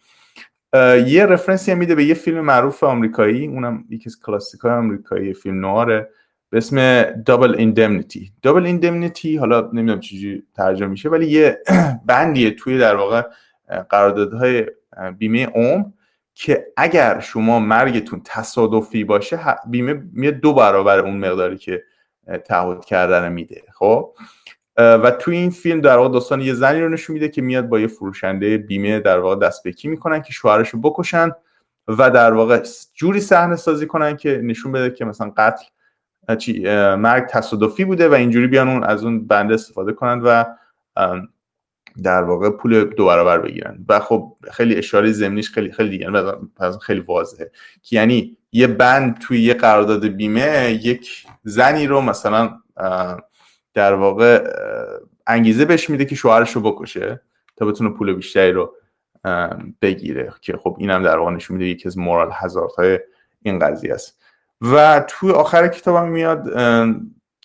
یه 1.07 1.27
رفرنسی 1.27 1.73
هم 1.73 1.79
میده 1.79 1.95
به 1.95 2.05
یه 2.05 2.15
فیلم 2.15 2.41
معروف 2.41 2.85
آمریکایی 2.85 3.47
اونم 3.47 3.85
یکی 3.91 4.05
از 4.07 4.21
کلاسیک 4.21 4.65
آمریکایی 4.65 5.35
فیلم 5.35 5.61
نواره 5.61 6.09
به 6.51 6.59
اسم 6.59 7.03
دابل 7.03 7.55
ایندمنیتی 7.59 8.33
دابل 8.43 8.67
ایندمنیتی 8.67 9.37
حالا 9.37 9.61
نمی‌دونم 9.61 10.01
چجوری 10.01 10.43
ترجمه 10.55 10.89
میشه 10.89 11.09
ولی 11.09 11.27
یه 11.27 11.63
بندیه 12.07 12.51
توی 12.51 12.79
در 12.79 12.97
واقع 12.97 13.23
قراردادهای 13.91 14.67
بیمه 15.19 15.47
عمر. 15.47 15.85
که 16.35 16.67
اگر 16.77 17.21
شما 17.21 17.59
مرگتون 17.59 18.21
تصادفی 18.25 19.05
باشه 19.05 19.39
بیمه 19.67 20.03
میاد 20.13 20.35
دو 20.35 20.55
برابر 20.55 20.99
اون 20.99 21.17
مقداری 21.17 21.59
که 21.59 21.83
تعهد 22.45 22.85
کردن 22.85 23.33
میده 23.33 23.63
خب؟ 23.73 24.15
و 24.77 25.11
توی 25.11 25.37
این 25.37 25.51
فیلم 25.51 25.81
در 25.81 25.97
واقع 25.97 26.13
داستان 26.13 26.41
یه 26.41 26.55
زنی 26.55 26.81
رو 26.81 26.89
نشون 26.89 27.15
میده 27.15 27.29
که 27.29 27.43
میاد 27.43 27.69
با 27.69 27.81
یه 27.81 27.87
فروشنده 27.87 28.59
بیمه 28.59 29.01
در 29.01 29.19
واقع 29.19 29.47
دستبکی 29.47 29.89
می‌کنن 29.89 30.23
که 30.23 30.33
شوهرش 30.33 30.69
رو 30.69 30.81
بکشن 30.81 31.31
و 31.89 32.11
در 32.11 32.33
واقع 32.33 32.63
جوری 32.95 33.21
صحنه 33.21 33.57
سازی 33.57 33.87
کنن 33.87 34.17
که 34.17 34.41
نشون 34.45 34.73
بده 34.73 34.91
که 34.91 35.05
مثلا 35.05 35.33
قتل 35.37 35.65
مرگ 36.97 37.27
تصادفی 37.27 37.85
بوده 37.85 38.09
و 38.09 38.15
اینجوری 38.15 38.47
بیان 38.47 38.69
اون 38.69 38.85
از 38.85 39.05
اون 39.05 39.27
بنده 39.27 39.55
استفاده 39.55 39.93
کنن 39.93 40.21
و 40.21 40.45
در 42.03 42.23
واقع 42.23 42.51
پول 42.51 42.85
دو 42.85 43.07
برابر 43.07 43.39
بگیرن. 43.39 43.85
و 43.89 44.01
خب 44.01 44.37
خیلی 44.53 44.77
اشاره 44.77 45.13
زمینیش 45.13 45.51
خیلی 45.51 45.73
خیلی 45.73 45.91
دیگه 45.91 46.11
خیلی 46.83 47.01
واضحه 47.01 47.51
که 47.83 47.97
یعنی 47.97 48.37
یه 48.53 48.67
بند 48.67 49.19
توی 49.19 49.43
یه 49.43 49.55
قرارداد 49.55 50.07
بیمه 50.07 50.81
یک 50.83 51.27
زنی 51.45 51.87
رو 51.87 52.01
مثلا 52.01 52.59
در 53.75 53.95
واقع 53.95 54.51
انگیزه 55.27 55.65
بهش 55.65 55.91
میده 55.91 56.05
که 56.05 56.15
شوهرش 56.15 56.53
رو 56.53 56.61
بکشه 56.61 57.21
تا 57.57 57.67
بتونه 57.67 57.91
پول 57.91 58.15
بیشتری 58.15 58.53
رو 58.53 58.75
بگیره. 59.83 60.33
که 60.41 60.57
خب 60.57 60.77
اینم 60.79 61.03
در 61.03 61.19
واقع 61.19 61.31
نشون 61.31 61.57
میده 61.57 61.69
یکی 61.69 61.89
از 61.89 61.99
مورال 61.99 62.31
های 62.79 62.99
این 63.43 63.59
قضیه 63.59 63.95
است. 63.95 64.21
و 64.61 65.05
توی 65.09 65.31
آخر 65.31 65.69
کتابم 65.69 66.09
میاد 66.09 66.45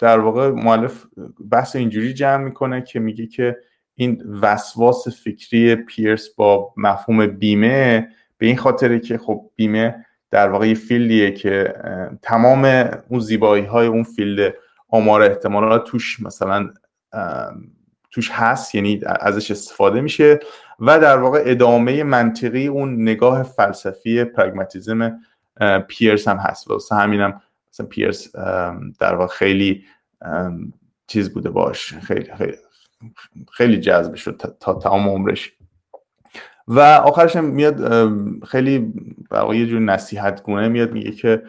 در 0.02 0.20
واقع 0.20 0.50
مؤلف 0.50 1.06
بحث 1.52 1.76
اینجوری 1.76 2.14
جمع 2.14 2.44
می‌کنه 2.44 2.82
که 2.82 3.00
میگه 3.00 3.28
که 3.28 3.58
این 4.00 4.24
وسواس 4.42 5.08
فکری 5.08 5.76
پیرس 5.76 6.30
با 6.36 6.74
مفهوم 6.78 7.28
بیمه 7.28 8.08
به 8.38 8.46
این 8.46 8.58
خاطره 8.58 9.00
که 9.00 9.18
خب 9.18 9.50
بیمه 9.56 10.06
در 10.32 10.50
واقع 10.50 10.68
یه 10.68 10.74
فیلدیه 10.74 11.32
که 11.32 11.74
تمام 12.22 12.66
اون 13.10 13.20
زیبایی 13.20 13.66
های 13.66 13.88
اون 13.88 14.04
فیلد 14.04 14.54
آمار 14.90 15.22
احتمالات 15.22 15.84
توش 15.84 16.20
مثلا 16.20 16.70
توش 18.12 18.32
هست 18.32 18.76
یعنی 18.76 19.02
ازش 19.06 19.52
استفاده 19.52 20.02
میشه 20.02 20.40
و 20.80 21.00
در 21.00 21.18
واقع 21.18 21.44
ادامه 21.46 22.04
منطقی 22.04 22.68
اون 22.68 23.02
نگاه 23.02 23.44
فلسفی 23.44 24.24
پرگماتیزم 24.24 25.20
پیرس 25.88 26.28
هم 26.28 26.38
هست. 26.38 26.70
واسه 26.70 26.96
همینم 26.96 27.42
مثلا 27.74 27.86
پیرس 27.86 28.36
در 29.00 29.16
واقع 29.16 29.28
خیلی 29.28 29.86
چیز 31.08 31.34
بوده 31.34 31.50
باش 31.50 31.94
خیلی 31.94 32.34
خیلی 32.38 32.58
خیلی 33.52 33.80
جذب 33.80 34.16
شد 34.16 34.56
تا 34.60 34.74
تمام 34.74 35.10
عمرش. 35.10 35.54
و 36.68 36.80
آخرش 36.80 37.36
میاد 37.36 37.82
خیلی 38.44 38.94
برای 39.30 39.58
یه 39.58 39.66
جور 39.66 39.80
نصیحت 39.80 40.44
گونه 40.44 40.68
میاد 40.68 40.92
میگه 40.92 41.12
که 41.12 41.44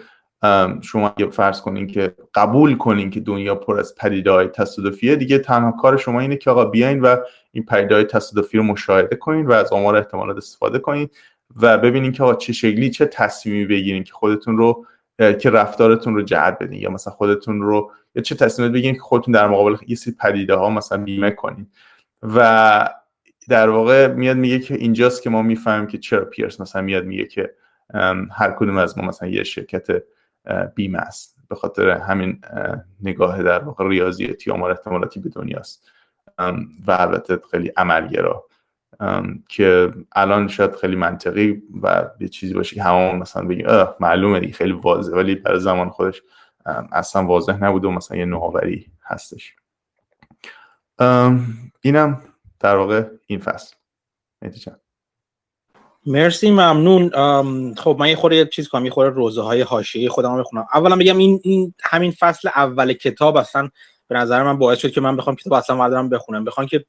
شما 0.83 1.15
یه 1.19 1.27
فرض 1.27 1.61
کنین 1.61 1.87
که 1.87 2.15
قبول 2.35 2.77
کنین 2.77 3.11
که 3.11 3.21
دنیا 3.21 3.55
پر 3.55 3.79
از 3.79 3.95
پدیدهای 3.95 4.47
تصادفیه 4.47 5.17
دیگه 5.17 5.39
تنها 5.39 5.73
کار 5.73 5.97
شما 5.97 6.21
اینه 6.21 6.37
که 6.37 6.51
آقا 6.51 6.65
بیاین 6.65 7.01
و 7.01 7.17
این 7.53 7.65
پدیدهای 7.65 8.05
تصادفی 8.05 8.59
رو 8.59 8.65
مشاهده 8.65 9.17
کنین 9.17 9.47
و 9.47 9.53
از 9.53 9.73
آمار 9.73 9.97
احتمالات 9.97 10.37
استفاده 10.37 10.79
کنین 10.79 11.09
و 11.57 11.79
ببینین 11.79 12.13
که 12.13 12.23
آقا 12.23 12.35
چه 12.35 12.53
شکلی 12.53 12.91
چه 12.91 13.07
تصمیمی 13.07 13.67
بگیرین 13.67 14.05
که 14.05 14.13
خودتون 14.13 14.59
رو 14.59 14.87
که 15.19 15.51
رفتارتون 15.51 16.15
رو 16.15 16.23
جهت 16.23 16.59
بدین 16.59 16.81
یا 16.81 16.91
مثلا 16.91 17.13
خودتون 17.13 17.63
رو 17.63 17.93
یا 18.15 18.23
چه 18.23 18.35
تصمیمی 18.35 18.73
بگیرین 18.73 18.95
که 18.95 19.01
خودتون 19.01 19.35
در 19.35 19.49
مقابل 19.49 19.77
یه 19.87 19.97
سری 19.97 20.15
پدیده 20.21 20.55
ها 20.55 20.71
مثلا 20.71 21.05
بیمه 21.05 21.31
کنین 21.31 21.67
و 22.23 22.89
در 23.49 23.69
واقع 23.69 24.07
میاد 24.07 24.37
میگه 24.37 24.59
که 24.59 24.75
اینجاست 24.75 25.23
که 25.23 25.31
ما 25.31 25.43
می‌فهمیم 25.43 25.87
که 25.87 25.99
چرا 25.99 26.25
پیرس 26.25 26.61
مثلا 26.61 26.83
میاد 26.83 27.05
میگه 27.05 27.25
که 27.25 27.55
هر 28.33 28.51
کدوم 28.59 28.77
از 28.77 28.99
ما 28.99 29.05
مثلا 29.05 29.29
یه 29.29 29.45
شرکت 29.45 29.87
بیمه 30.75 30.99
است. 30.99 31.37
به 31.49 31.55
خاطر 31.55 31.89
همین 31.91 32.41
نگاه 33.03 33.43
در 33.43 33.59
واقع 33.59 33.89
ریاضیاتی 33.89 34.51
آمار 34.51 34.71
احتمالاتی 34.71 35.21
به 35.21 35.29
دنیاست. 35.29 35.91
و 36.87 36.91
البته 36.91 37.41
خیلی 37.51 37.73
عملگرا. 37.77 38.45
که 39.49 39.93
الان 40.13 40.49
شاید 40.49 40.77
خیلی 40.77 40.97
منطقی 40.97 41.63
و 41.83 42.05
یه 42.21 42.29
چیزی 42.29 42.55
باشه 42.55 42.77
که 42.77 42.83
همون 42.83 43.17
مثلا 43.17 43.47
بگیم 43.47 43.67
معلومه 44.01 44.41
دیگه 44.41 44.53
خیلی 44.53 44.73
واضحه 44.73 45.17
ولی 45.17 45.35
برای 45.35 45.61
زمان 45.61 45.89
خودش 45.89 46.23
اصلا 46.93 47.27
واضح 47.27 47.65
نبوده 47.65 47.89
و 47.89 47.91
مثلا 47.91 48.19
یه 48.19 48.25
نوآوری 48.25 48.87
هستش. 49.05 49.55
اینم 51.81 52.23
در 52.61 52.77
واقع 52.77 53.05
این 53.27 53.41
فصل. 53.41 53.77
مرسی 56.07 56.51
ممنون. 56.51 57.11
خب 57.75 57.97
من 57.99 58.09
یه 58.09 58.17
خورده 58.17 58.47
چیز 58.47 58.69
کنم 58.69 58.85
یه 58.85 58.91
خورده 58.91 59.17
روضه 59.17 59.43
های 59.43 59.63
حاشیه 59.63 60.09
خودم 60.09 60.41
بخونم. 60.41 60.67
اولا 60.75 60.97
بگم 60.97 61.19
این, 61.19 61.41
این 61.43 61.75
همین 61.83 62.11
فصل 62.11 62.49
اول 62.49 62.93
کتاب 62.93 63.37
اصلا 63.37 63.71
به 64.09 64.15
نظر 64.15 64.43
من 64.43 64.59
باعث 64.59 64.79
شد 64.79 64.91
که 64.91 65.01
من 65.01 65.17
بخوام 65.17 65.37
کتاب 65.37 65.53
اصلا 65.53 65.77
بردارم 65.77 66.09
بخونم. 66.09 66.45
بخوام 66.45 66.67
که 66.67 66.85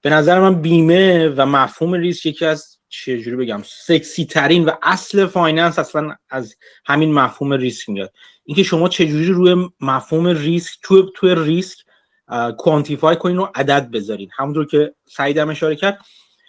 به 0.00 0.10
نظر 0.10 0.40
من 0.40 0.54
بیمه 0.54 1.28
و 1.28 1.46
مفهوم 1.46 1.92
ریسک 1.92 2.26
یکی 2.26 2.46
از 2.46 2.73
چجوری 3.02 3.36
بگم 3.36 3.62
سکسی 3.66 4.24
ترین 4.24 4.64
و 4.64 4.70
اصل 4.82 5.26
finance 5.26 5.78
اصلا 5.78 6.16
از 6.30 6.56
همین 6.86 7.12
مفهوم 7.12 7.52
ریسک 7.52 7.88
میاد. 7.88 8.12
اینکه 8.44 8.62
شما 8.62 8.88
چجوری 8.88 9.26
روی 9.26 9.68
مفهوم 9.80 10.26
ریسک 10.26 10.78
تو 10.82 11.10
تو 11.10 11.44
ریسک 11.44 11.78
quantify 12.58 13.16
کنین 13.16 13.38
و 13.38 13.46
عدد 13.54 13.90
بذارین. 13.90 14.30
همونطور 14.36 14.66
که 14.66 14.94
سعیدم 15.04 15.50
اشاره 15.50 15.76
کرد 15.76 15.98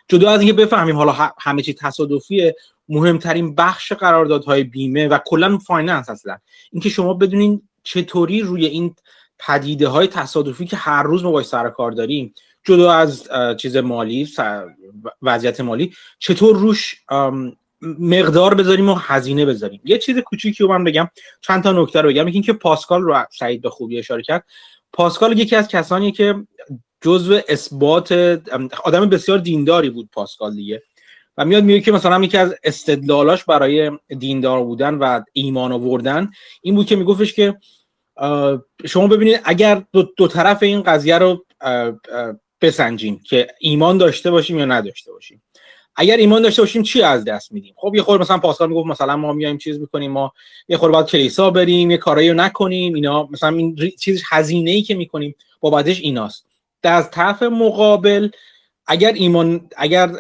جدا 0.08 0.30
از 0.30 0.42
اینکه 0.42 0.54
بفهمیم 0.54 0.96
حالا 0.96 1.32
همه 1.40 1.62
چی 1.62 1.74
تصادفیه 1.74 2.56
مهمترین 2.90 3.56
بخش 3.56 3.92
قراردادهای 3.92 4.64
بیمه 4.64 5.08
و 5.08 5.18
کلا 5.26 5.58
finance 5.58 6.10
اصلا. 6.10 6.38
اینکه 6.72 6.90
شما 6.90 7.14
بدونین 7.14 7.62
چطوری 7.84 8.42
روی 8.42 8.66
این 8.66 8.96
پدیده 9.40 9.88
های 9.88 10.08
تصادفی 10.08 10.66
که 10.66 10.78
هر 10.78 11.04
روز 11.04 11.24
ما 11.24 11.32
باید 11.32 11.46
سر 11.46 11.70
کار 11.70 11.92
داریم 11.92 12.34
جدا 12.66 12.92
از 12.92 13.30
چیز 13.58 13.78
مالی 13.78 14.30
وضعیت 15.22 15.62
مالی 15.62 15.94
چطور 16.20 16.56
روش 16.56 16.96
مقدار 18.00 18.54
بذاریم 18.54 18.90
و 18.90 18.94
هزینه 18.94 19.46
بذاریم؟ 19.46 19.82
یه 19.86 19.98
چیز 19.98 20.18
کوچیکی 20.18 20.64
رو 20.64 20.70
من 20.70 20.84
بگم 20.84 21.10
چند 21.42 21.64
تا 21.64 21.72
نکته 21.72 22.02
رو 22.02 22.10
بگم. 22.10 22.26
اینکه 22.26 22.54
پاسکال 22.54 23.02
رو 23.02 23.26
سعید 23.32 23.62
به 23.62 23.70
خوبی 23.70 24.00
اشاره 24.00 24.22
کرد. 24.22 24.46
پاسکال 24.94 25.40
یکی 25.40 25.56
از 25.56 25.68
کسانی 25.68 26.12
که 26.12 26.36
جزو 27.02 27.40
اثبات 27.50 28.12
آدم 28.84 29.10
بسیار 29.10 29.38
دینداری 29.38 29.90
بود 29.90 30.10
پاسکال 30.12 30.56
دیگه. 30.56 30.84
و 31.38 31.46
میاد 31.46 31.64
میگه 31.64 31.82
که 31.82 31.92
مثلا 31.92 32.24
یکی 32.24 32.38
از 32.38 32.56
استدلالاش 32.64 33.44
برای 33.44 33.92
دیندار 34.20 34.64
بودن 34.64 34.94
و 34.94 35.22
ایمان 35.34 35.72
آوردن 35.72 36.32
این 36.62 36.76
بود 36.76 36.86
که 36.86 36.96
میگفتش 36.96 37.34
که 37.34 37.58
شما 38.86 39.08
ببینید 39.08 39.42
اگر 39.44 39.84
دو, 39.94 40.04
دو 40.18 40.28
طرف 40.28 40.64
این 40.64 40.82
قضیه 40.82 41.18
رو 41.18 41.46
بسنجیم 42.66 43.22
که 43.24 43.48
ایمان 43.60 43.98
داشته 43.98 44.32
باشیم 44.32 44.60
یا 44.60 44.66
نداشته 44.66 45.12
باشیم. 45.12 45.42
اگر 45.96 46.18
ایمان 46.18 46.42
داشته 46.42 46.62
باشیم 46.62 46.84
چی 46.84 47.02
از 47.02 47.26
دست 47.26 47.52
میدیم؟ 47.52 47.74
خب 47.78 47.96
یه 47.96 48.02
خورده 48.02 48.22
مثلا 48.22 48.38
پاسکال 48.38 48.70
می‌گفت 48.70 48.88
مثلا 48.88 49.18
ما 49.18 49.34
میایم 49.34 49.58
چیز 49.58 49.80
می‌کنیم 49.80 50.12
ما 50.12 50.34
یه 50.68 50.78
خورده 50.78 50.94
باید 50.94 51.06
کلیسا 51.06 51.50
بریم 51.50 51.92
یه 51.92 51.98
کارایی 51.98 52.30
رو 52.30 52.36
نکنیم 52.36 52.94
اینا 52.94 53.28
مثلا 53.32 53.50
این 53.50 53.92
چیز 54.00 54.24
هزینه 54.30 54.72
ای 54.72 54.82
که 54.82 54.96
می‌کنیم 54.96 55.36
بابتش 55.60 56.00
ایناست. 56.00 56.46
در 56.82 57.02
طرف 57.02 57.44
مقابل 57.44 58.30
اگر 58.88 59.14
ایمان 59.14 59.70
اگر 59.78 60.16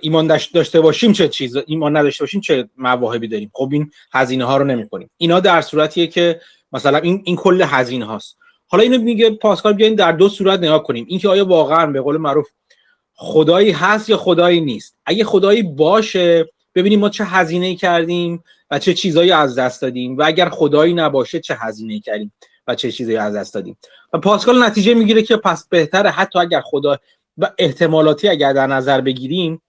ایمان 0.00 0.26
داشته 0.54 0.80
باشیم 0.80 1.12
چه 1.12 1.28
چیز 1.28 1.56
ایمان 1.66 1.96
نداشته 1.96 2.24
باشیم 2.24 2.40
چه 2.40 2.68
مواهبی 2.76 3.28
داریم؟ 3.28 3.50
خب 3.54 3.68
این 3.72 3.90
هزینه 4.12 4.44
ها 4.44 4.56
رو 4.56 4.64
نمی‌کنیم. 4.64 5.10
اینا 5.16 5.40
در 5.40 5.60
صورتیه 5.60 6.06
که 6.06 6.40
مثلا 6.72 6.98
این 6.98 7.22
این 7.24 7.36
کل 7.36 7.62
هزینه 7.66 8.04
هاست 8.04 8.38
حالا 8.68 8.82
اینو 8.82 8.98
میگه 8.98 9.30
پاسکال 9.30 9.72
بیاین 9.72 9.94
در 9.94 10.12
دو 10.12 10.28
صورت 10.28 10.60
نگاه 10.60 10.82
کنیم. 10.82 11.06
اینکه 11.08 11.28
آیا 11.28 11.44
واقعا 11.44 11.86
به 11.86 12.00
قول 12.00 12.16
معروف 12.16 12.48
خدایی 13.14 13.70
هست 13.70 14.08
یا 14.08 14.16
خدایی 14.16 14.60
نیست. 14.60 14.96
اگه 15.06 15.24
خدایی 15.24 15.62
باشه 15.62 16.48
ببینیم 16.74 17.00
ما 17.00 17.08
چه 17.08 17.24
هزینه 17.24 17.76
کردیم 17.76 18.44
و 18.70 18.78
چه 18.78 18.94
چیزایی 18.94 19.30
از 19.30 19.58
دست 19.58 19.82
دادیم. 19.82 20.18
و 20.18 20.22
اگر 20.26 20.48
خدایی 20.48 20.94
نباشه 20.94 21.40
چه 21.40 21.54
هزینه 21.54 22.00
کردیم 22.00 22.32
و 22.66 22.74
چه 22.74 22.92
چیزایی 22.92 23.16
از 23.16 23.36
دست 23.36 23.54
دادیم. 23.54 23.78
و 24.12 24.18
پاسکال 24.18 24.62
نتیجه 24.62 24.94
می‌گیره 24.94 25.22
که 25.22 25.36
پس 25.36 25.68
بهتره 25.68 26.10
حتی 26.10 26.38
اگر 26.38 26.60
خدا 26.60 26.98
و 27.38 27.50
احتمالاتی 27.58 28.28
اگر 28.28 28.52
در 28.52 28.66
نظر 28.66 29.00
بگیریم 29.00 29.62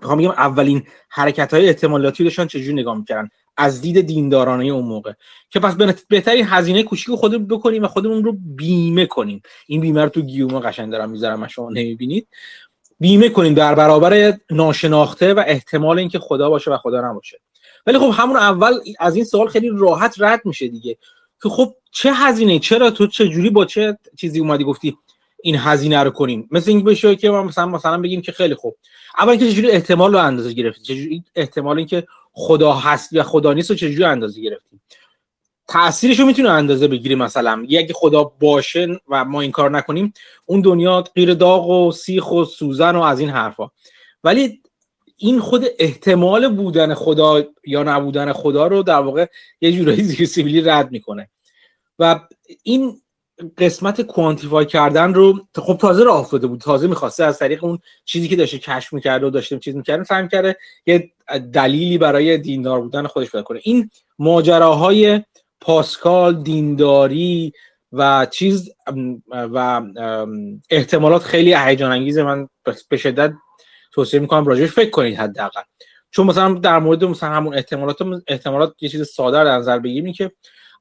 می‌خوام 0.00 0.18
بگم 0.18 0.30
اولین 0.30 0.82
حرکت 1.08 1.54
های 1.54 1.68
احتمالاتی 1.68 2.24
داشتن 2.24 2.46
چجوری 2.46 2.72
نگاه 2.72 2.98
می‌کردن؟ 2.98 3.28
از 3.56 3.80
دید 3.80 4.00
دیندارانه 4.00 4.64
اون 4.64 4.84
موقع. 4.84 5.12
که 5.50 5.60
پس 5.60 5.74
بهتری 6.08 6.42
هزینه 6.42 6.82
کوچیک 6.82 7.14
خودمون 7.14 7.46
بکنیم 7.46 7.82
و 7.82 7.88
خودمون 7.88 8.24
رو 8.24 8.36
بیمه 8.56 9.06
کنیم. 9.06 9.42
این 9.66 9.80
بیمه 9.80 10.02
رو 10.02 10.08
تو 10.08 10.22
گیومه 10.22 10.60
قشنگ 10.60 10.92
دارم 10.92 11.10
می‌ذارم 11.10 11.46
شما 11.46 11.70
نمی‌بینید. 11.70 12.28
بیمه 13.00 13.28
کنیم 13.28 13.54
در 13.54 13.74
برابر 13.74 14.34
ناشناخته 14.50 15.34
و 15.34 15.44
احتمال 15.46 15.98
اینکه 15.98 16.18
خدا 16.18 16.50
باشه 16.50 16.70
و 16.70 16.76
خدا 16.76 17.10
نباشه. 17.10 17.40
ولی 17.86 17.98
خب 17.98 18.10
همون 18.14 18.36
اول 18.36 18.72
از 19.00 19.16
این 19.16 19.24
سوال 19.24 19.48
خیلی 19.48 19.70
راحت 19.74 20.14
رد 20.18 20.40
میشه 20.44 20.68
دیگه. 20.68 20.98
که 21.42 21.48
خب 21.48 21.74
چه 21.90 22.12
هزینه؟ 22.12 22.58
چرا؟ 22.58 22.90
تو 22.90 23.06
چه 23.06 23.28
جوری 23.28 23.50
با 23.50 23.64
چه 23.64 23.98
چیزی 24.16 24.40
اومدی 24.40 24.64
گفتی 24.64 24.96
این 25.42 25.56
هزینه 25.56 26.02
رو 26.02 26.10
کنیم. 26.10 26.48
مثل 26.50 26.70
اینکه 26.70 26.84
بشه 26.84 27.16
که 27.16 27.30
ما 27.30 27.42
مثلا 27.42 27.66
مثلا 27.66 27.98
بگیم 27.98 28.22
که 28.22 28.32
خیلی 28.32 28.54
خوب. 28.54 28.76
اول 29.18 29.36
که 29.36 29.50
چجوری 29.50 29.70
احتمال 29.70 30.12
رو 30.12 30.18
اندازه 30.18 30.52
گرفتی 30.52 30.82
چجوری 30.82 31.24
احتمال 31.34 31.78
اینکه 31.78 32.06
خدا 32.32 32.72
هست 32.72 33.12
یا 33.12 33.22
خدا 33.22 33.52
نیست 33.52 33.70
رو 33.70 33.76
چجوری 33.76 34.04
اندازه 34.04 34.40
گرفتیم؟ 34.40 34.80
تاثیرش 35.68 36.20
رو 36.20 36.26
می‌تونه 36.26 36.50
اندازه 36.50 36.88
بگیری 36.88 37.14
مثلا. 37.14 37.66
اگه 37.68 37.92
خدا 37.94 38.24
باشه 38.24 39.00
و 39.08 39.24
ما 39.24 39.40
این 39.40 39.50
کار 39.50 39.70
نکنیم 39.70 40.12
اون 40.46 40.60
دنیا 40.60 41.00
غیر 41.00 41.34
داغ 41.34 41.68
و 41.68 41.92
سیخ 41.92 42.32
و 42.32 42.44
سوزن 42.44 42.96
و 42.96 43.02
از 43.02 43.20
این 43.20 43.30
حرفا. 43.30 43.70
ولی 44.24 44.62
این 45.16 45.40
خود 45.40 45.64
احتمال 45.78 46.48
بودن 46.48 46.94
خدا 46.94 47.44
یا 47.66 47.82
نبودن 47.82 48.32
خدا 48.32 48.66
رو 48.66 48.82
در 48.82 49.00
واقع 49.00 49.26
یه 49.60 49.72
جورایی 49.72 50.02
زیر 50.02 50.26
سیبیلی 50.26 50.60
رد 50.60 50.90
می‌کنه. 50.90 51.30
و 51.98 52.20
این 52.62 53.01
قسمت 53.58 54.00
کوانتیفای 54.00 54.66
کردن 54.66 55.14
رو 55.14 55.46
خب 55.54 55.76
تازه 55.80 56.04
راه 56.04 56.20
افتاده 56.20 56.46
بود. 56.46 56.60
تازه 56.60 56.86
می‌خواسته 56.86 57.24
از 57.24 57.38
طریق 57.38 57.64
اون 57.64 57.78
چیزی 58.04 58.28
که 58.28 58.36
داشته 58.36 58.58
کشف 58.58 58.92
می‌کرده 58.92 59.26
و 59.26 59.30
داشته 59.30 59.58
چیز 59.58 59.76
می‌کرده 59.76 60.04
سعی 60.04 60.28
کرده 60.28 60.56
یه 60.86 61.12
دلیلی 61.52 61.98
برای 61.98 62.38
دیندار 62.38 62.80
بودن 62.80 63.06
خودش 63.06 63.30
پیدا 63.30 63.42
کنه. 63.42 63.60
این 63.62 63.90
ماجراهای 64.18 65.20
پاسکال 65.60 66.42
دینداری 66.42 67.52
و 67.92 68.26
چیز 68.30 68.70
و 69.28 69.82
احتمالات 70.70 71.22
خیلی 71.22 71.54
هیجان 71.54 71.92
انگیزه 71.92 72.22
من 72.22 72.48
به 72.88 72.96
شدت 72.96 73.32
توصیه 73.92 74.20
می‌کنم 74.20 74.46
راجعش 74.46 74.70
فکر 74.70 74.90
کنید 74.90 75.18
حداقل. 75.18 75.62
چون 76.10 76.26
مثلا 76.26 76.54
در 76.54 76.78
مورد 76.78 77.04
مثلا 77.04 77.28
همون 77.28 77.54
احتمالات 77.54 77.96
احتمالات 78.28 78.74
یه 78.80 78.88
چیز 78.88 79.08
ساده 79.08 79.44
در 79.44 79.56
نظر 79.56 79.78
بگیریم 79.78 80.12
که 80.12 80.32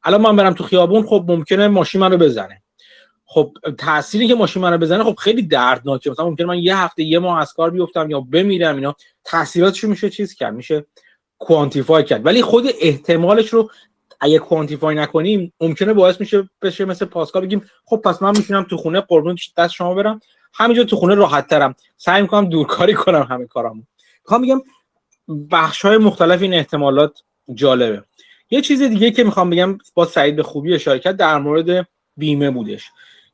الان 0.04 0.22
من 0.22 0.36
برم 0.36 0.54
تو 0.54 0.64
خیابون 0.64 1.04
خب 1.04 1.26
ممکنه 1.28 1.68
ماشین 1.68 2.02
منو 2.02 2.18
بزنه. 2.18 2.62
خب 3.26 3.54
تأثیری 3.78 4.28
که 4.28 4.36
ماشین 4.36 4.62
منو 4.62 4.78
بزنه 4.78 5.04
خب 5.04 5.16
خیلی 5.16 5.42
دردناکه. 5.42 6.12
مثلا 6.12 6.26
ممکنه 6.26 6.48
من 6.48 6.60
یه 6.60 6.78
هفته 6.78 7.04
یه 7.04 7.20
ماه 7.20 7.40
از 7.40 7.54
کار 7.54 7.70
بیفتم 7.70 8.10
یا 8.10 8.20
بمیرم 8.20 8.76
اینا. 8.76 8.96
تاثیراتش 9.24 9.84
میشه 9.84 10.10
چیز 10.10 10.34
کرد؟ 10.34 10.54
میشه 10.54 10.86
کوانتیفای 11.40 12.04
کرد. 12.04 12.26
ولی 12.26 12.42
خود 12.42 12.66
احتمالش 12.82 13.50
رو 13.50 13.70
اگه 14.20 14.40
کوانتیفای 14.40 14.96
نکنیم 14.96 15.54
ممکنه 15.62 15.94
باعث 15.94 16.20
میشه 16.20 16.50
بشه 16.62 16.86
مثل 16.86 17.06
پاسکال 17.06 17.46
بگیم 17.46 17.66
خب 17.86 17.98
پس 17.98 18.22
من 18.22 18.38
میشونم 18.38 18.64
تو 18.64 18.78
خونه 18.78 19.02
قربون 19.02 19.36
دست 19.58 19.74
شما 19.74 19.94
برم. 19.94 20.20
همینجا 20.54 20.84
تو 20.84 20.96
خونه 20.96 21.16
راحت 21.16 21.48
ترم. 21.48 21.76
سعی 21.98 22.22
می‌کنم 22.22 22.50
دورکاری 22.50 22.94
کنم 22.94 23.28
همه 23.30 23.46
کارامو. 23.46 23.82
می‌خوام 24.24 24.42
بگم 24.42 24.62
بخش 25.52 25.86
های 25.86 25.98
مختلف 25.98 26.42
این 26.42 26.54
احتمالات 26.54 27.20
جالبه. 27.54 28.04
یه 28.52 28.62
چیز 28.62 28.82
دیگه 28.82 29.12
که 29.12 29.24
می‌خوام 29.24 29.50
بگم 29.50 29.78
با 29.94 30.06
سعید 30.06 30.36
به 30.36 30.44
خوبی 30.44 30.74
اشاره 30.74 31.00
کرد 31.00 31.18
در 31.18 31.38
مورد 31.38 31.88
بیمه 32.18 32.52
بودش. 32.52 32.86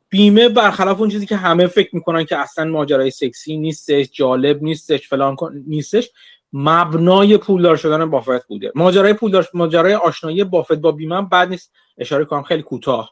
بیمه 0.10 0.50
برخلاف 0.50 1.00
اون 1.00 1.10
چیزی 1.10 1.26
که 1.26 1.36
همه 1.36 1.68
فکر 1.68 1.96
می‌کنن 1.96 2.24
که 2.24 2.38
اصلا 2.38 2.66
ماجرای 2.66 3.12
سکسی 3.12 3.58
نیستش 3.58 4.10
جالب 4.12 4.64
نیستش 4.64 5.08
فلان 5.08 5.36
نیستش 5.68 6.10
مبنای 6.54 7.38
پولدار 7.38 7.76
شدن 7.76 8.10
بافت 8.10 8.48
بوده. 8.48 8.72
ماجرای 8.76 9.14
پولدار 9.14 9.48
ماجرای 9.54 9.96
آشنایی 9.96 10.44
بافت 10.44 10.74
با 10.74 10.92
بیمه 10.92 11.22
بعد 11.22 11.50
نیست. 11.50 11.72
اشاره 11.98 12.26
کنم 12.26 12.44
خیلی 12.44 12.64
کوتاه. 12.64 13.12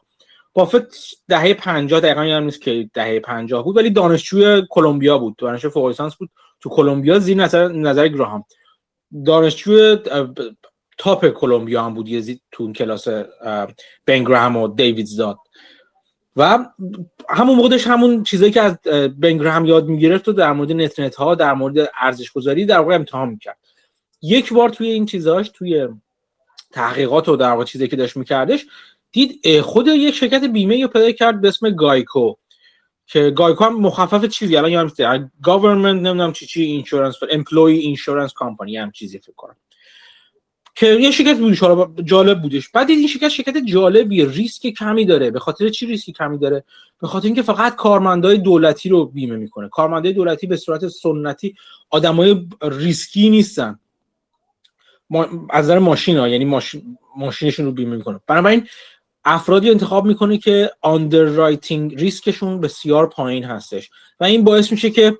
بافت 0.54 0.82
دهه 1.28 1.54
50 1.54 2.00
دقیقا 2.00 2.24
یادم 2.24 2.44
نیست 2.44 2.60
که 2.60 2.90
دهه 2.94 3.20
50 3.20 3.64
بود 3.64 3.76
ولی 3.76 3.90
دانشجوی 3.90 4.62
کلمبیا 4.70 5.18
بود. 5.18 5.36
دانشجو 5.36 5.70
فوق 5.70 6.10
بود. 6.18 6.30
تو 6.60 6.68
کلمبیا 6.70 7.18
زیر 7.18 7.36
نظر 7.36 7.68
نظر 7.68 8.08
گراهام. 8.08 8.44
دانشجو 9.26 9.96
تاپ 10.98 11.28
کلمبیا 11.28 11.82
هم 11.82 11.94
بود 11.94 12.08
یه 12.08 12.40
تو 12.52 12.62
اون 12.62 12.72
کلاس 12.72 13.08
بنگرام 14.06 14.56
و 14.56 14.68
دیوید 14.68 15.06
زاد. 15.06 15.38
و 16.36 16.66
همون 17.28 17.56
موقعش 17.56 17.86
همون 17.86 18.22
چیزایی 18.22 18.52
که 18.52 18.60
از 18.60 18.78
بن 19.20 19.35
گراهام 19.35 19.64
یاد 19.64 19.86
می‌گرفت 19.86 20.28
و 20.28 20.32
در 20.32 20.52
مورد 20.52 20.72
نت 20.72 21.14
ها 21.14 21.34
در 21.34 21.54
مورد 21.54 21.90
ارزش 22.00 22.32
گذاری 22.32 22.64
در 22.64 22.78
واقع 22.78 22.94
امتحان 22.94 23.28
می‌کرد. 23.28 23.58
یک 24.22 24.52
بار 24.52 24.68
توی 24.68 24.88
این 24.88 25.06
چیزاش 25.06 25.50
توی 25.54 25.88
تحقیقات 26.72 27.28
و 27.28 27.36
در 27.36 27.50
واقع 27.50 27.64
چیزی 27.64 27.88
که 27.88 27.96
داشت 27.96 28.16
میکردش 28.16 28.66
دید 29.12 29.60
خود 29.60 29.86
یک 29.86 30.14
شرکت 30.14 30.44
بیمه 30.44 30.82
رو 30.82 30.88
پیدا 30.88 31.12
کرد 31.12 31.40
به 31.40 31.48
اسم 31.48 31.70
GEICO 31.70 32.34
که 33.06 33.30
GEICO 33.30 33.64
هم 33.64 33.80
مخفف 33.80 34.24
چیزی 34.24 34.56
الان 34.56 34.70
یادم 34.70 34.84
نیست 34.84 35.30
Government 35.44 36.02
نمی‌دونم 36.02 36.32
چی 36.32 36.46
چی 36.46 36.62
Insurance 36.62 37.14
Employee 37.30 37.78
Insurance 37.78 38.32
Company 38.36 38.76
هم 38.76 38.90
چیزی 38.90 39.18
فکر 39.18 39.32
کنم. 39.36 39.56
که 40.76 40.86
یه 40.86 41.10
شرکت 41.10 41.38
بودش 41.38 41.60
حالا 41.60 42.02
جالب 42.04 42.42
بودش. 42.42 42.68
بعد 42.68 42.90
این 42.90 43.06
شرکت 43.06 43.28
شرکت 43.28 43.56
جالبی 43.56 44.26
ریسک 44.26 44.66
کمی 44.66 45.04
داره. 45.04 45.30
به 45.30 45.38
خاطر 45.38 45.68
چی 45.68 45.86
ریسک 45.86 46.10
کمی 46.10 46.38
داره؟ 46.38 46.64
به 47.00 47.06
خاطر 47.06 47.26
اینکه 47.26 47.42
فقط 47.42 47.76
کارمندای 47.76 48.38
دولتی 48.38 48.88
رو 48.88 49.06
بیمه 49.06 49.36
می‌کنه. 49.36 49.68
کارمندای 49.68 50.12
دولتی 50.12 50.46
به 50.46 50.56
صورت 50.56 50.88
سنتی 50.88 51.54
آدمای 51.90 52.46
ریسکی 52.62 53.30
نیستن. 53.30 53.78
ما 55.10 55.26
از 55.50 55.64
نظر 55.64 55.78
ماشین 55.78 56.16
یعنی 56.16 56.44
ماشین 56.44 56.98
ماشینشون 57.16 57.66
رو 57.66 57.72
بیمه 57.72 57.96
می‌کنه. 57.96 58.20
بنابراین 58.26 58.66
افرادی 59.24 59.70
انتخاب 59.70 60.06
می‌کنه 60.06 60.38
که 60.38 60.70
rating 61.12 62.00
ریسکشون 62.00 62.60
بسیار 62.60 63.08
پایین 63.08 63.44
هستش. 63.44 63.90
و 64.20 64.24
این 64.24 64.44
باعث 64.44 64.72
میشه 64.72 64.90
که 64.90 65.18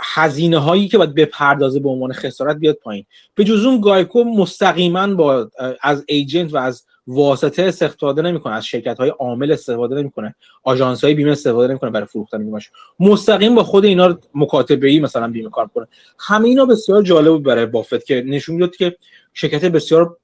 هزینه 0.00 0.58
هایی 0.58 0.88
که 0.88 0.98
باید 0.98 1.14
بپردازه 1.14 1.80
به 1.80 1.88
عنوان 1.88 2.12
خسارت 2.12 2.56
بیاد 2.56 2.74
پایین. 2.74 3.04
به 3.34 3.44
جز 3.44 3.64
اون 3.64 3.80
GEICO 3.80 4.24
مستقیما 4.24 5.14
با 5.14 5.50
از 5.82 6.04
ایجنت 6.08 6.54
و 6.54 6.56
از 6.56 6.84
واسطه 7.06 7.62
استفاده 7.62 8.22
نمی‌کنه 8.22 8.54
از 8.54 8.66
شرکت 8.66 8.98
های 8.98 9.08
عامل 9.08 9.52
استفاده 9.52 9.94
نمی‌کنه 9.94 10.34
آژانس 10.64 11.04
های 11.04 11.14
بیمه 11.14 11.30
استفاده 11.30 11.68
نمی‌کنه 11.68 11.90
برای 11.90 12.06
فروختن 12.06 12.38
بیمهش. 12.38 12.70
مستقیم 13.00 13.54
با 13.54 13.64
خود 13.64 13.84
اینا 13.84 14.18
مکاتبه 14.34 14.88
ای 14.88 15.00
مثلا 15.00 15.28
بیمه 15.28 15.50
کار 15.50 15.66
کنه. 15.74 15.86
همه 16.18 16.48
اینا 16.48 16.64
بسیار 16.64 17.02
جالب 17.02 17.32
بود 17.32 17.42
برای 17.42 17.66
بافت 17.66 18.04
که 18.04 18.24
نشون 18.26 18.54
می‌داد 18.54 18.76
که 18.76 18.96
شرکت 19.34 19.64
بسیار 19.64 20.16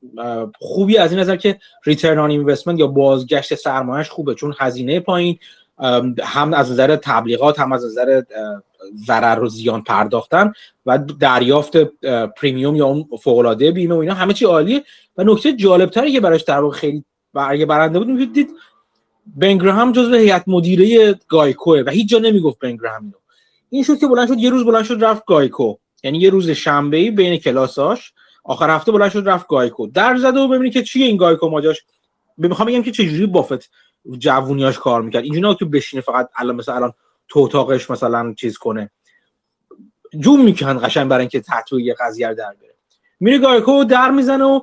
خوبی 0.59 0.99
از 0.99 1.13
این 1.13 1.21
نظر 1.21 1.37
که 1.37 1.59
ریترن 1.85 2.19
آن 2.19 2.31
اینوستمنت 2.31 2.79
یا 2.79 2.87
بازگشت 2.87 3.55
سرمایهش 3.55 4.09
خوبه 4.09 4.35
چون 4.35 4.55
هزینه 4.59 5.01
پایین 5.01 5.39
هم 6.23 6.55
از 6.55 6.71
نظر 6.73 6.97
تبلیغات 6.97 7.61
هم 7.61 7.73
از 7.73 7.85
نظر 7.85 8.23
ضرر 9.07 9.43
و 9.43 9.49
زیان 9.49 9.83
پرداختن 9.83 10.53
و 10.87 10.99
دریافت 10.99 11.77
premium 12.37 12.77
یا 12.77 12.87
اون 12.87 13.09
فوق 13.23 13.39
العاده 13.39 13.71
بیمه 13.71 13.95
و 13.95 13.99
اینا 13.99 14.15
همه 14.15 14.33
چی 14.33 14.45
عالیه. 14.45 14.85
و 15.17 15.25
نکته 15.25 15.53
جالب 15.53 15.91
تری 15.91 16.13
که 16.13 16.21
براش 16.21 16.43
در 16.43 16.61
واقع 16.61 16.77
خیلی 16.77 17.05
اگه 17.35 17.67
برنده 17.67 17.99
بود 17.99 18.09
می‌دید 18.09 18.51
بن 19.37 19.56
گراهام 19.56 19.93
جزو 19.93 20.15
هیئت 20.15 20.45
مدیره 20.47 21.15
GEICO 21.29 21.74
ه 21.74 21.83
و 21.87 21.91
هیچ 21.91 22.09
جا 22.09 22.19
نمی‌گفت 22.19 22.59
بن 22.59 22.74
گراهام 22.74 23.03
اینو. 23.03 23.17
این 23.71 23.83
شد 23.83 23.99
که 23.99 24.07
بلند 24.07 24.29
شد 24.29 24.39
یه 24.39 24.51
روز 24.51 24.65
بلند 24.65 24.85
شد 24.85 25.05
رفت 25.05 25.25
GEICO. 25.27 25.75
یعنی 26.05 26.19
یه 26.19 26.31
روز 26.31 26.51
شنبه 26.51 26.97
ای 26.97 27.11
بین 27.11 27.37
کلاساش 27.37 28.13
آخر 28.45 28.71
هفته 28.71 28.93
بلند 28.93 29.11
شد 29.11 29.29
رفت 29.29 29.49
GEICO. 29.49 29.87
در 29.87 30.17
زده 30.17 30.41
و 30.41 30.49
ببینید 30.49 30.73
که 30.73 30.83
چیه 30.83 31.07
این 31.07 31.17
GEICO 31.17 31.49
ماجراش 31.49 31.83
می‌خوام 32.37 32.69
بگم 32.69 32.83
که 32.83 32.91
چجوری 32.91 33.27
بافت 33.27 33.71
جوونیاش 34.19 34.79
کار 34.79 35.03
می‌کرد. 35.03 35.25
اینجوری 35.25 35.55
که 35.55 35.65
بشینه 35.65 36.03
فقط 36.03 36.29
الان 36.37 36.57
مثلا 36.57 36.75
الان 36.75 36.93
تو 37.29 37.41
اتاقش 37.41 37.91
مثلا 37.91 38.35
چیز 38.35 38.59
کنه. 38.59 38.91
جون 40.19 40.43
می‌کنن 40.43 40.87
قشنگ 40.87 41.09
برای 41.09 41.21
اینکه 41.21 41.41
تحتوی 41.41 41.85
یه 41.85 41.95
قضیه 42.01 42.35
در 42.35 42.55
بره 42.61 42.75
میره 43.21 43.39
گایکو 43.39 43.85
در 43.85 44.11
می‌زنه 44.11 44.45
و 44.45 44.61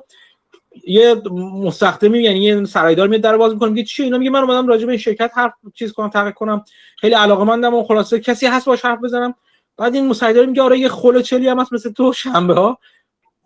یه 0.86 1.14
مستخدمی 1.38 2.22
یعنی 2.22 2.44
یه 2.44 2.64
سرایدار 2.64 3.08
میاد 3.08 3.22
در 3.22 3.36
باز 3.36 3.52
می‌کنه. 3.52 3.68
میگه 3.68 3.84
چی؟ 3.84 4.02
اینا 4.02 4.18
میگه 4.18 4.30
من 4.30 4.40
اومدم 4.40 4.66
راجع 4.66 4.86
به 4.86 4.92
این 4.92 4.98
شرکت 4.98 5.30
حرف 5.34 5.52
چیز 5.74 5.92
کنم 5.92 6.08
تحقیق 6.08 6.34
کنم. 6.34 6.64
خیلی 6.98 7.14
علاقه 7.14 7.44
مندم 7.44 7.74
و 7.74 7.84
خلاصه 7.84 8.20
کسی 8.20 8.46
هست 8.46 8.66
باش 8.66 8.84
حرف 8.84 8.98
بزنم. 8.98 9.34
بعد 9.76 9.94
این 9.94 10.08
مساعدار 10.08 10.46
میگه 10.46 10.62
آره 10.62 10.78
یه 10.78 10.88
خل 10.88 11.22
چلی 11.22 11.48
هم 11.48 11.60
هست 11.60 11.72
مثل 11.72 11.92
تو 11.92 12.12
شنبه 12.12 12.54
ها 12.54 12.78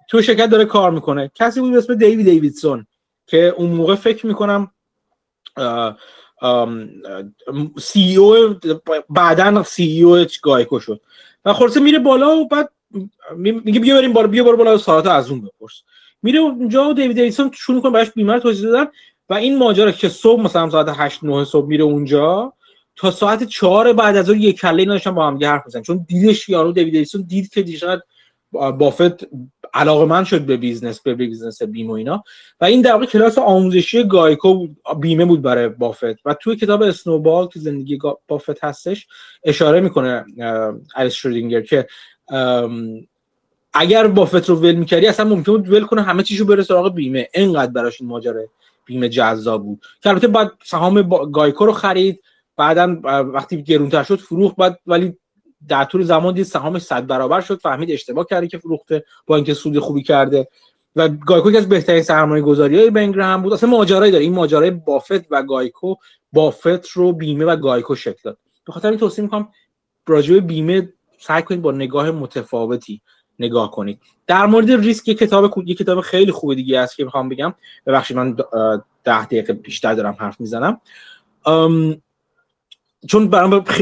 تو 0.08 0.22
شرکت 0.22 0.46
داره 0.46 0.64
کار 0.64 0.90
می‌کنه. 0.90 1.30
کسی 1.34 1.60
بود 1.60 1.72
به 1.72 1.78
اسم 1.78 1.94
دیوید 1.94 2.26
دیویدسون 2.26 2.86
که 3.26 3.54
اون 3.56 3.70
موقع 3.70 3.94
فکر 3.94 4.26
می‌کنم 4.26 4.70
CEO 7.80 8.54
بعدا 9.10 9.62
CEO 9.62 10.02
GEICO 10.02 10.80
شد. 10.80 11.00
و 11.44 11.52
خلاصه 11.52 11.80
میره 11.80 11.98
بالا 11.98 12.36
و 12.36 12.48
بعد 12.48 12.70
میگه 13.36 13.80
بیا 13.80 13.96
بریم 13.96 14.12
بالا 14.12 14.26
بیا 14.26 14.44
برو 14.44 14.56
بالا 14.56 14.78
ساعت 14.78 15.06
از 15.06 15.30
اون 15.30 15.40
بپرس. 15.40 15.82
میره 16.22 16.38
اونجا 16.38 16.88
و 16.88 16.94
دیوید 16.94 17.16
دیویدسون 17.16 17.50
شروع 17.54 17.76
می‌کنه 17.76 17.92
براش 17.92 18.10
بیمه 18.10 18.32
رو 18.32 18.40
توضیح 18.40 18.70
دادن 18.70 18.90
و 19.28 19.34
این 19.34 19.58
ماجرا 19.58 19.92
که 19.92 20.08
صبح 20.08 20.42
مثلا 20.42 20.70
ساعت 20.70 20.88
8 20.96 21.24
9 21.24 21.44
صبح 21.44 21.66
میره 21.66 21.84
اونجا 21.84 22.52
تا 22.96 23.10
ساعت 23.10 23.44
4 23.44 23.92
بعد 23.92 24.16
از 24.16 24.30
اون 24.30 24.40
یک 24.40 24.60
کله 24.60 24.82
اینا 24.82 25.12
با 25.12 25.26
هم 25.26 25.44
حرف 25.44 25.66
بزنن 25.66 25.82
چون 25.82 26.04
دیدش 26.08 26.48
یارو 26.48 26.72
دیوید 26.72 26.92
دیویدسون 26.92 27.22
دید 27.22 27.48
که 27.48 27.62
دیشب 27.62 28.02
بافت 28.52 29.24
علاقه‌مند 29.74 30.24
شد 30.24 30.40
به 30.40 30.56
business 30.56 31.00
به 31.00 31.14
business 31.14 31.62
بیمه 31.62 31.92
اینا. 31.92 32.24
و 32.60 32.64
این 32.64 32.82
در 32.82 32.92
واقع 32.92 33.06
کلاس 33.06 33.38
آموزشی 33.38 34.04
GEICO 34.04 34.66
بیمه 35.00 35.24
بود 35.24 35.42
برای 35.42 35.68
بافت. 35.68 36.26
و 36.26 36.34
توی 36.34 36.56
کتاب 36.56 36.82
اسنوبال 36.82 37.46
که 37.46 37.60
زندگی 37.60 37.98
بافت 38.28 38.64
هستش 38.64 39.06
اشاره 39.44 39.80
می‌کنه 39.80 40.24
الیس 40.96 41.14
شرودینگر 41.14 41.60
که 41.60 41.86
اگر 43.72 44.06
بافت 44.06 44.48
رو 44.48 44.56
ول 44.56 44.74
می‌کردی 44.74 45.06
اصلا 45.06 45.26
ممکن 45.28 45.52
بود 45.52 45.72
ول 45.72 45.84
کنه 45.84 46.02
همه 46.02 46.22
چیشو 46.22 46.44
بره 46.44 46.62
سراغ 46.62 46.94
بیمه. 46.94 47.28
انقدر 47.34 47.72
براش 47.72 48.00
این 48.00 48.10
ماجرا 48.10 48.42
بیمه 48.84 49.08
جذاب 49.08 49.64
بود. 49.64 49.80
که 50.02 50.08
البته 50.08 50.28
بعد 50.28 50.52
سهام 50.64 51.02
گایکو 51.32 51.66
رو 51.66 51.72
خرید 51.72 52.20
بعدا 52.56 53.00
وقتی 53.22 53.62
گرونتر 53.62 54.02
شد 54.02 54.18
فروخت 54.18 54.56
بعد 54.56 54.78
ولی 54.86 55.16
در 55.68 55.84
طول 55.84 56.02
زمان 56.02 56.34
دید 56.34 56.44
سهامش 56.44 56.82
صد 56.82 57.06
برابر 57.06 57.40
شد 57.40 57.60
فهمید 57.60 57.90
اشتباه 57.90 58.26
کرده 58.30 58.46
که 58.46 58.58
فروخته 58.58 59.04
با 59.26 59.36
اینکه 59.36 59.54
سود 59.54 59.78
خوبی 59.78 60.02
کرده. 60.02 60.48
و 60.96 61.08
GEICO 61.08 61.50
که 61.50 61.58
از 61.58 61.68
بهترین 61.68 62.02
سرمایه 62.02 62.42
گذاری 62.42 62.78
های 62.78 62.90
بن 62.90 63.08
گراهام 63.08 63.42
بود. 63.42 63.52
اصلا 63.52 63.70
ماجرایی 63.70 64.12
داره. 64.12 64.24
این 64.24 64.34
ماجرای 64.34 64.70
بافت 64.70 65.26
و 65.30 65.42
GEICO 65.42 65.94
بافت 66.32 66.88
رو 66.88 67.12
بیمه 67.12 67.44
و 67.44 67.56
GEICO 67.56 67.94
شکل 67.94 68.20
داد. 68.24 68.38
به 68.66 68.72
خاطر 68.72 68.88
این 68.88 68.98
توصیه 68.98 69.24
می‌کنم 69.24 69.48
راجع 70.06 70.40
بیمه 70.40 70.92
سعی 71.18 71.42
کنید 71.42 71.62
با 71.62 71.72
نگاه 71.72 72.10
متفاوتی 72.10 73.00
نگاه 73.38 73.70
کنید. 73.70 74.00
در 74.26 74.46
مورد 74.46 74.70
ریسک 74.70 75.08
یه 75.08 75.14
کتاب 75.14 75.54
یه 75.66 75.74
کتاب 75.74 76.00
خیلی 76.00 76.32
خوب 76.32 76.54
دیگه 76.54 76.78
است 76.78 76.96
که 76.96 77.04
می‌خوام 77.04 77.28
بگم. 77.28 77.54
ببخشید 77.86 78.16
من 78.16 78.36
ده 79.04 79.24
دقیقه 79.26 79.52
بیشتر 79.52 79.94
دارم 79.94 80.16
حرف 80.18 80.40
می‌زنم. 80.40 80.80
چون 83.08 83.28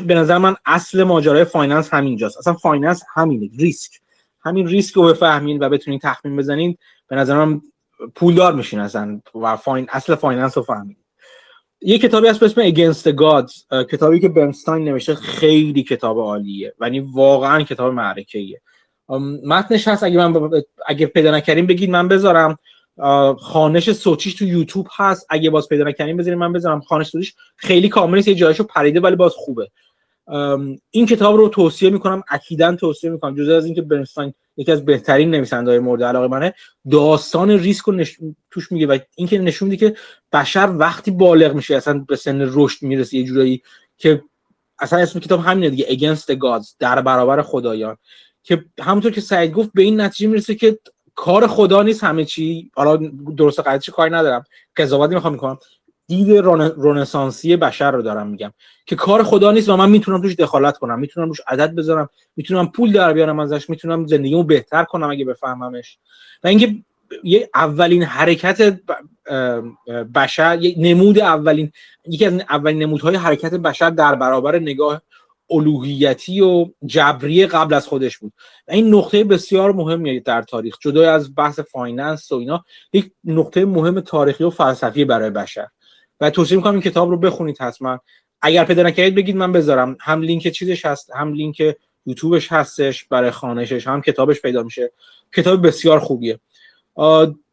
به 0.06 0.14
نظر 0.14 0.38
من 0.38 0.56
اصل 0.66 1.02
ماجرای 1.02 1.44
finance 1.44 1.94
همینجاست. 1.94 2.38
اصلا 2.38 2.54
finance 2.54 3.02
همینه 3.14 3.48
ریسک. 3.58 3.92
همین 4.40 4.66
ریسک 4.66 4.94
رو 4.94 5.02
بفهمین 5.02 5.62
و 5.62 5.68
بتونین 5.68 6.00
تخمین 6.02 6.36
بزنین 6.36 6.76
به 7.08 7.16
نظر 7.16 7.44
من 7.44 7.60
پولدار 8.14 8.54
میشین 8.54 8.80
اصلا 8.80 9.20
و 9.34 9.56
finance 9.56 9.86
اصل 9.90 10.14
finance 10.14 10.56
رو 10.56 10.62
فهمید 10.62 10.96
یه 11.80 11.98
کتابی 11.98 12.28
هست 12.28 12.40
به 12.40 12.46
اسم 12.46 12.70
Against 12.70 13.02
the 13.02 13.16
Gods 13.16 13.84
کتابی 13.90 14.20
که 14.20 14.28
برنستاین 14.28 14.88
نوشته 14.88 15.14
خیلی 15.14 15.82
کتاب 15.82 16.18
عالیه. 16.18 16.74
یعنی 16.80 17.00
واقعا 17.00 17.62
کتاب 17.62 17.94
معرکه 17.94 18.60
متنش 19.44 19.88
هست 19.88 20.02
اگه 20.02 20.28
من 20.28 20.50
اگه 20.86 21.06
پیدا 21.06 21.30
نکردیم 21.30 21.66
بگید 21.66 21.90
من 21.90 22.08
بذارم. 22.08 22.58
خوانش 23.38 23.92
صوتیش 23.92 24.34
تو 24.34 24.44
یوتیوب 24.44 24.86
هست. 24.96 25.26
اگه 25.28 25.50
باز 25.50 25.68
پیدا 25.68 25.84
نکنیم 25.84 26.16
بذاریم 26.16 26.38
من 26.38 26.52
بذارم. 26.52 26.80
خوانش 26.80 27.06
صوتیش 27.06 27.34
خیلی 27.56 27.88
کامل 27.88 28.16
نیست 28.16 28.28
یه 28.28 28.34
جایشو 28.34 28.64
پریده 28.64 29.00
ولی 29.00 29.16
باز 29.16 29.32
خوبه. 29.36 29.70
این 30.90 31.06
کتاب 31.06 31.36
رو 31.36 31.48
توصیه 31.48 31.90
می‌کنم 31.90 32.22
اکیدا 32.30 32.76
توصیه 32.76 33.10
می‌کنم. 33.10 33.36
جزء 33.36 33.56
از 33.56 33.64
اینکه 33.64 33.82
برنستاین 33.82 34.34
یکی 34.56 34.72
از 34.72 34.84
بهترین 34.84 35.30
نویسنده 35.30 35.70
های 35.70 35.80
مورد 35.80 36.02
علاقه 36.02 36.28
منه. 36.28 36.54
داستان 36.90 37.50
ریسک 37.50 37.84
رو 37.84 38.04
توش 38.50 38.72
میگه 38.72 38.86
و 38.86 38.98
اینکه 39.16 39.38
نشون 39.38 39.68
میده 39.68 39.88
که 39.88 39.96
بشر 40.32 40.72
وقتی 40.78 41.10
بالغ 41.10 41.54
میشه 41.54 41.76
اصلا 41.76 42.04
به 42.08 42.16
سن 42.16 42.50
رشد 42.52 42.82
می‌رسه. 42.82 43.16
یه 43.16 43.24
جورایی 43.24 43.62
که 43.98 44.22
اصلا 44.78 44.98
اسم 44.98 45.20
کتاب 45.20 45.40
همینه 45.40 45.70
دیگه 45.70 45.84
Against 45.84 46.22
the 46.22 46.74
در 46.78 47.02
برابر 47.02 47.42
خدایان. 47.42 47.96
که 48.42 48.64
همونطور 48.80 49.12
که 49.12 49.20
سعید 49.20 49.52
گفت 49.52 49.70
به 49.74 49.82
این 49.82 50.00
نتیجه 50.00 50.28
می‌رسه 50.28 50.54
که 50.54 50.78
کار 51.16 51.46
خدا 51.46 51.82
نیست 51.82 52.04
همه 52.04 52.24
چی. 52.24 52.70
حالا 52.74 52.96
درست 53.36 53.60
قضیه 53.60 53.94
کاری 53.94 54.10
ندارم. 54.10 54.44
قضاوتی 54.76 55.14
می‌خوام 55.14 55.32
می‌کنم 55.32 55.58
دید 56.06 56.30
رنسانسی 56.76 57.56
بشر 57.56 57.90
رو 57.90 58.02
دارم 58.02 58.26
میگم 58.26 58.52
که 58.86 58.96
کار 58.96 59.22
خدا 59.22 59.52
نیست 59.52 59.68
و 59.68 59.76
من 59.76 59.90
می‌تونم 59.90 60.22
توش 60.22 60.34
دخالت 60.34 60.78
کنم. 60.78 60.98
می‌تونم 60.98 61.28
روش 61.28 61.40
عدد 61.46 61.74
بذارم. 61.74 62.08
می‌تونم 62.36 62.66
پول 62.66 62.92
در 62.92 63.12
بیارم 63.12 63.38
ازش. 63.38 63.70
می‌تونم 63.70 64.06
زندگیمو 64.06 64.42
بهتر 64.42 64.84
کنم 64.84 65.10
اگه 65.10 65.24
بفهممش. 65.24 65.98
و 66.44 66.48
اینکه 66.48 66.74
یه 67.24 67.50
اولین 67.54 68.02
حرکت 68.02 68.80
بشر 70.14 70.62
یه 70.62 70.74
نمود 70.78 71.18
اولین 71.18 71.72
یکی 72.08 72.26
از 72.26 72.32
اولین 72.50 72.82
نمودهای 72.82 73.16
حرکت 73.16 73.54
بشر 73.54 73.90
در 73.90 74.14
برابر 74.14 74.58
نگاه 74.58 75.02
الوهیتی 75.50 76.40
و 76.40 76.66
جبری 76.86 77.46
قبل 77.46 77.74
از 77.74 77.86
خودش 77.86 78.18
بود. 78.18 78.32
و 78.68 78.72
این 78.72 78.94
نقطه 78.94 79.24
بسیار 79.24 79.72
مهمیه 79.72 80.20
در 80.20 80.42
تاریخ 80.42 80.76
جدای 80.80 81.06
از 81.06 81.34
بحث 81.34 81.60
finance 81.60 82.32
و 82.32 82.34
اینا 82.34 82.64
یک 82.92 83.10
نقطه 83.24 83.64
مهم 83.64 84.00
تاریخی 84.00 84.44
و 84.44 84.50
فلسفی 84.50 85.04
برای 85.04 85.30
بشر. 85.30 85.66
و 86.20 86.30
توصیه 86.30 86.56
می‌کنم 86.56 86.72
این 86.72 86.82
کتاب 86.82 87.10
رو 87.10 87.16
بخونید 87.16 87.58
حتما. 87.60 88.00
اگر 88.42 88.64
پیدا 88.64 88.82
نکردید 88.82 89.14
بگید 89.14 89.36
من 89.36 89.52
بذارم. 89.52 89.96
هم 90.00 90.22
لینک 90.22 90.48
چیزش 90.48 90.86
هست 90.86 91.10
هم 91.14 91.32
لینک 91.32 91.76
یوتیوبش 92.06 92.52
هستش 92.52 93.04
برای 93.04 93.30
خانشش 93.30 93.86
هم 93.86 94.02
کتابش 94.02 94.42
پیدا 94.42 94.62
میشه. 94.62 94.92
کتاب 95.36 95.66
بسیار 95.66 95.98
خوبیه. 95.98 96.40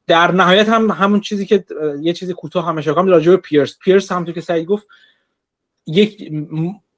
در 0.07 0.31
نهایت 0.31 0.69
هم 0.69 0.91
همون 0.91 1.21
چیزی 1.21 1.45
که 1.45 1.65
یه 2.01 2.13
چیزی 2.13 2.33
کوتاه 2.33 2.75
کنم 2.85 3.07
راجع 3.07 3.31
به 3.31 3.37
پیرس. 3.37 3.77
پیرس 3.79 4.11
هم 4.11 4.25
تو 4.25 4.31
که 4.31 4.41
سعید 4.41 4.65
گفت 4.65 4.87
یک 5.87 6.31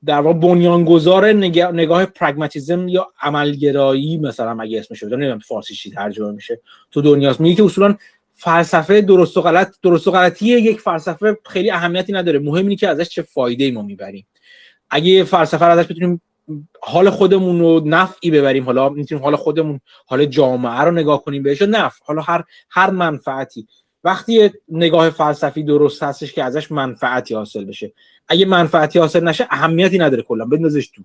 در 0.05 0.19
واقع 0.19 0.39
بنیانگذار 0.39 1.27
نگاه, 1.27 1.71
نگاه 1.71 2.05
پرگماتیزم 2.05 2.87
یا 2.87 3.07
عملگرایی 3.21 4.17
مثلا 4.17 4.61
اگه 4.61 4.79
اسمش 4.79 5.03
بذارم 5.03 5.19
نمی‌دونم 5.19 5.39
فارسی 5.39 5.75
چی 5.75 5.91
ترجمه 5.91 6.31
میشه 6.31 6.61
تو 6.91 7.01
دنیاست. 7.01 7.41
میگه 7.41 7.55
که 7.55 7.63
اصولا 7.63 7.95
فلسفه 8.33 9.01
درست 9.01 9.37
و 9.37 9.41
غلط 9.41 9.75
درست 9.83 10.07
و 10.07 10.11
غلطی 10.11 10.45
یک 10.45 10.79
فلسفه 10.79 11.37
خیلی 11.45 11.71
اهمیتی 11.71 12.13
نداره. 12.13 12.39
مهم 12.39 12.63
اینه 12.63 12.75
که 12.75 12.87
ازش 12.89 13.09
چه 13.09 13.21
فایده 13.21 13.63
ای 13.63 13.71
ما 13.71 13.81
می‌بریم. 13.81 14.27
اگه 14.89 15.23
فلسفه 15.23 15.65
رو 15.65 15.71
ازش 15.79 15.91
بتونیم 15.91 16.21
حال 16.81 17.09
خودمون 17.09 17.59
رو 17.59 17.81
نفعی 17.85 18.31
ببریم 18.31 18.63
حالا 18.63 18.89
می‌تونیم 18.89 19.23
حال 19.23 19.35
خودمون 19.35 19.79
حال 20.05 20.25
جامعه 20.25 20.81
رو 20.81 20.91
نگاه 20.91 21.23
کنیم 21.23 21.43
بهش 21.43 21.61
نفع. 21.61 21.99
حالا 22.05 22.21
هر 22.21 22.43
هر 22.69 22.89
منفعتی. 22.89 23.67
وقتی 24.03 24.51
نگاه 24.69 25.09
فلسفی 25.09 25.63
درست 25.63 26.03
هستش 26.03 26.33
که 26.33 26.43
ازش 26.43 26.71
منفعتی 26.71 27.35
حاصل 27.35 27.65
بشه. 27.65 27.93
اگه 28.27 28.45
منفعتی 28.45 28.99
حاصل 28.99 29.23
نشه 29.23 29.47
اهمیتی 29.49 29.97
نداره 29.97 30.23
کلا. 30.23 30.45
بندازش 30.45 30.87
تو 30.87 31.01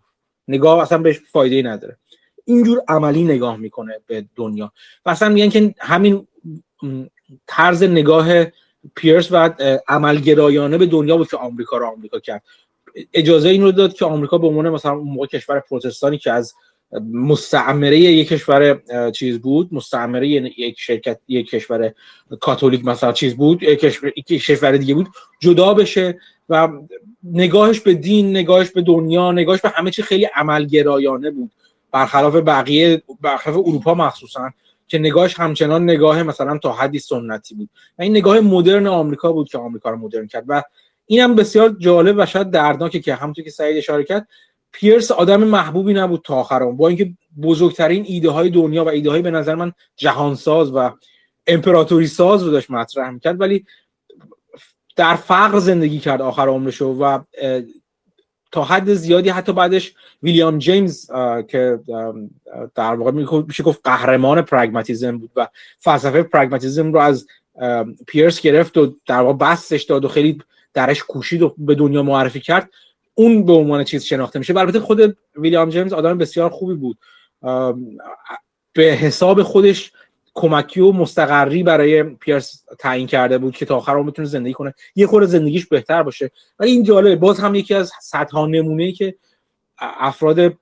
نگاه 0.48 0.82
اصلا 0.82 0.98
بهش 0.98 1.20
فایده 1.32 1.56
ای 1.56 1.62
نداره. 1.62 1.96
اینجور 2.44 2.82
عملی 2.88 3.24
نگاه 3.24 3.56
می‌کنه 3.56 4.00
به 4.06 4.24
دنیا. 4.36 4.72
و 5.06 5.10
اصلا 5.10 5.28
میگن 5.28 5.48
که 5.48 5.74
همین 5.78 6.26
طرز 7.46 7.82
نگاه 7.82 8.28
پیرس 8.94 9.28
و 9.30 9.50
عملگرایانه 9.88 10.78
به 10.78 10.86
دنیا 10.86 11.16
بود 11.16 11.30
که 11.30 11.36
آمریکا 11.36 11.76
رو 11.76 11.86
آمریکا 11.86 12.20
کرد. 12.20 12.42
اجازه 13.12 13.48
این 13.48 13.62
رو 13.62 13.72
داد 13.72 13.92
که 13.92 14.04
آمریکا 14.04 14.38
به 14.38 14.46
عنوان 14.46 14.70
مثلا 14.70 14.94
موقع 14.94 15.26
کشور 15.26 15.60
پروتستانی 15.60 16.18
که 16.18 16.32
از 16.32 16.54
مستعمره 17.12 17.98
یک 17.98 18.28
کشور 18.28 18.80
چیز 19.10 19.38
بود 19.38 19.74
مستعمره 19.74 20.28
یک 20.28 20.80
شرکت 20.80 21.20
یک 21.28 21.50
کشور 21.50 21.94
کاتولیک 22.40 22.84
مثلا 22.84 23.12
چیز 23.12 23.36
بود 23.36 23.62
یک 23.62 23.80
کشور 24.28 24.76
دیگه 24.76 24.94
بود 24.94 25.08
جدا 25.40 25.74
بشه 25.74 26.20
و 26.51 26.68
نگاهش 27.24 27.80
به 27.80 27.94
دین 27.94 28.30
نگاهش 28.30 28.70
به 28.70 28.82
دنیا 28.82 29.32
نگاهش 29.32 29.61
به 29.61 29.68
همه 29.68 29.90
چی 29.90 30.03
خیلی 30.03 30.24
عملگرایانه 30.24 31.30
بود. 31.30 31.51
برخلاف 31.92 32.34
بقیه 32.34 33.03
برخلاف 33.20 33.57
اروپا 33.57 33.94
مخصوصا 33.94 34.51
که 34.88 34.98
نگاهش 34.98 35.40
همچنان 35.40 35.84
نگاه 35.84 36.22
مثلا 36.22 36.59
تا 36.59 36.72
حدی 36.72 36.98
سنتی 36.98 37.55
بود. 37.55 37.68
و 37.98 38.03
این 38.03 38.16
نگاه 38.16 38.40
مدرن 38.40 38.86
آمریکا 38.86 39.32
بود 39.32 39.48
که 39.48 39.59
آمریکا 39.59 39.90
رو 39.90 39.96
مدرن 39.96 40.26
کرد. 40.26 40.44
و 40.48 40.62
اینم 41.07 41.34
بسیار 41.34 41.76
جالب 41.78 42.16
و 42.18 42.26
شاید 42.26 42.51
دردناکه 42.51 43.01
که 43.01 43.14
همونطور 43.14 43.44
که 43.44 43.51
سعید 43.51 43.76
اشاره 43.76 44.05
کرد 44.05 44.28
پیرس 44.72 45.11
آدم 45.11 45.44
محبوبی 45.44 45.94
نبود 45.94 46.20
تا 46.24 46.34
آخرم 46.34 46.76
با 46.76 46.88
اینکه 46.88 47.12
بزرگترین 47.42 48.05
ایده 48.09 48.30
های 48.30 48.51
دنیا 48.51 48.84
و 48.84 48.88
ایده 48.88 49.11
های 49.11 49.22
به 49.22 49.30
نظر 49.30 49.55
من 49.55 49.72
جهانساز 49.96 50.72
و 50.74 50.90
امپراتوری 51.46 52.07
ساز 52.07 52.42
رو 52.42 52.51
داشت 52.51 52.70
مطرح 52.70 53.11
می‌کرد 53.11 53.40
ولی 53.40 53.64
در 55.01 55.14
فقر 55.14 55.59
زندگی 55.59 55.98
کرد 55.98 56.22
آخر 56.22 56.48
عمرشو 56.48 56.86
و 56.86 57.18
تا 58.53 58.64
حد 58.64 58.94
زیادی 58.94 59.28
حتی 59.28 59.53
بعدش 59.53 59.94
ویلیام 60.22 60.59
جیمز 60.59 61.11
که 61.48 61.80
در 62.74 62.94
واقع 62.94 63.11
میشه 63.46 63.62
گفت 63.62 63.80
قهرمان 63.84 64.42
پرگماتیزم 64.42 65.18
بود 65.18 65.30
و 65.36 65.48
فلسفه 65.78 66.22
پرگماتیزم 66.22 66.92
رو 66.92 66.98
از 66.98 67.26
پیرس 68.07 68.40
گرفت 68.40 68.78
و 68.78 68.96
در 69.07 69.20
واقع 69.20 69.38
بستش 69.38 69.82
داد 69.82 70.05
و 70.05 70.09
خیلی 70.09 70.38
درش 70.74 71.05
کوشید 71.05 71.42
و 71.42 71.55
به 71.59 71.74
دنیا 71.74 72.03
معرفی 72.03 72.40
کرد. 72.40 72.70
اون 73.14 73.44
به 73.44 73.53
عنوان 73.53 73.84
چیز 73.84 74.05
شناخته 74.05 74.38
میشه. 74.38 74.57
البته 74.57 74.80
خود 74.80 75.16
ویلیام 75.36 75.70
جیمز 75.70 75.92
آدم 75.92 76.18
بسیار 76.18 76.51
خوبی 76.51 76.74
بود. 76.74 76.98
به 78.72 78.82
حساب 78.82 79.42
خودش 79.42 79.92
کمکی 80.34 80.80
و 80.80 80.92
مستقری 80.92 81.62
برای 81.62 82.02
پیرس 82.02 82.64
تعیین 82.78 83.06
کرده 83.06 83.38
بود 83.38 83.56
که 83.56 83.66
تا 83.66 83.76
آخر 83.76 83.94
رو 83.94 84.04
بتونه 84.04 84.28
زندگی 84.28 84.52
کنه. 84.52 84.74
یه 84.94 85.06
خورده 85.06 85.26
زندگیش 85.26 85.66
بهتر 85.66 86.02
باشه. 86.02 86.30
ولی 86.58 86.70
این 86.70 86.82
جالبه 86.82 87.16
باز 87.16 87.40
هم 87.40 87.54
یکی 87.54 87.74
از 87.74 87.92
صدها 88.02 88.46
نمونه 88.46 88.92
که 88.92 89.14
افراد 89.78 90.54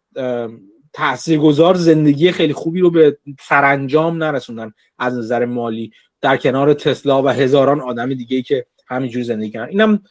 تاثیرگذار 0.93 1.75
زندگی 1.75 2.33
خیلی 2.33 2.53
خوبی 2.53 2.81
رو 2.81 2.91
به 2.91 3.19
سرانجام 3.41 4.25
نرسوندن 4.25 4.73
از 4.99 5.19
نظر 5.19 5.45
مالی. 5.45 5.93
در 6.21 6.37
کنار 6.37 6.75
تسلا 6.75 7.23
و 7.23 7.29
هزاران 7.29 7.81
آدم 7.81 8.15
دیگه 8.15 8.43
که 8.43 8.67
همینجوری 8.89 9.25
زندگی 9.25 9.51
کردن. 9.51 9.69
اینم 9.69 10.03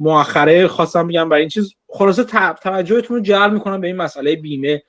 مؤخره 0.00 0.68
خواستم 0.68 1.08
بگم 1.08 1.28
برای 1.28 1.40
این 1.40 1.48
چیز. 1.48 1.74
خلاصه 1.88 2.24
توجهتون 2.62 3.16
رو 3.16 3.22
جلب 3.22 3.52
می‌کنم 3.52 3.80
به 3.80 3.86
این 3.86 3.96
مسئله 3.96 4.36
بیمه 4.36 4.82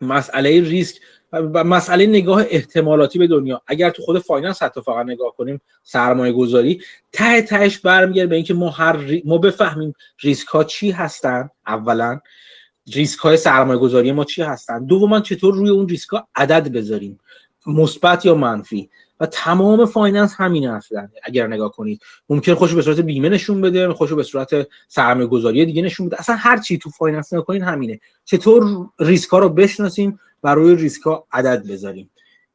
مسئله 0.00 0.60
ریسک. 0.60 0.96
و 1.54 1.64
مسئله 1.64 2.06
نگاه 2.06 2.44
احتمالاتی 2.48 3.18
به 3.18 3.26
دنیا. 3.26 3.62
اگر 3.66 3.90
تو 3.90 4.02
خود 4.02 4.18
finance 4.18 4.62
حتی 4.62 4.80
فقط 4.80 5.06
نگاه 5.06 5.36
کنیم 5.36 5.60
سرمایه 5.82 6.32
گذاری 6.32 6.80
ته 7.12 7.42
تهش 7.42 7.78
برمیگرده 7.78 8.26
به 8.26 8.36
اینکه 8.36 8.54
ما 8.54 8.70
هر 8.70 8.96
ما 9.24 9.38
بفهمیم 9.38 9.94
ریسک 10.20 10.48
ها 10.48 10.64
چی 10.64 10.90
هستن 10.90 11.50
اولا 11.66 12.20
ریسک 12.94 13.18
های 13.18 13.36
سرمایه 13.36 13.78
گذاری 13.78 14.12
ما 14.12 14.24
چی 14.24 14.42
هستن. 14.42 14.84
دوما 14.84 15.20
چطور 15.20 15.54
روی 15.54 15.70
اون 15.70 15.88
ریسک 15.88 16.08
ها 16.08 16.28
عدد 16.34 16.72
بذاریم 16.72 17.20
مثبت 17.66 18.26
یا 18.26 18.34
منفی. 18.34 18.90
و 19.20 19.26
تمام 19.26 19.86
finance 19.86 20.34
همین 20.36 20.68
اصلا 20.68 21.08
اگر 21.22 21.46
نگاه 21.46 21.72
کنید 21.72 22.02
ممکن 22.28 22.54
خودشو 22.54 22.76
به 22.76 22.82
صورت 22.82 23.00
بیمه 23.00 23.28
نشون 23.28 23.60
بده 23.60 23.92
خودشو 23.92 24.16
به 24.16 24.22
صورت 24.22 24.68
سرمایه 24.88 25.26
گذاری 25.26 25.66
دیگه 25.66 25.82
نشون 25.82 26.06
بده. 26.06 26.16
اصلا 26.18 26.36
هر 26.36 26.58
چی 26.58 26.78
تو 26.78 26.90
finance 26.90 27.32
نگاه 27.32 27.56
همینه. 27.56 28.00
چطور 28.24 28.88
ریسک 28.98 29.30
ها 29.30 29.38
رو 29.38 29.48
بشناسیم 29.48 30.20
و 30.44 30.54
روی 30.54 30.76
ریسک 30.76 31.02
ها 31.02 31.26
عدد 31.32 31.66
بذاریم. 31.68 32.10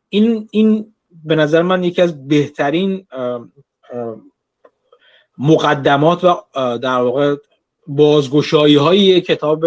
این 0.09 0.47
این 0.51 0.93
به 1.23 1.35
نظر 1.35 1.61
من 1.61 1.83
یکی 1.83 2.01
از 2.01 2.27
بهترین 2.27 3.07
مقدمات 5.37 6.23
و 6.23 6.43
در 6.77 7.01
واقع 7.01 7.35
بازگشایی 7.87 8.75
های 8.75 9.21
کتاب 9.21 9.65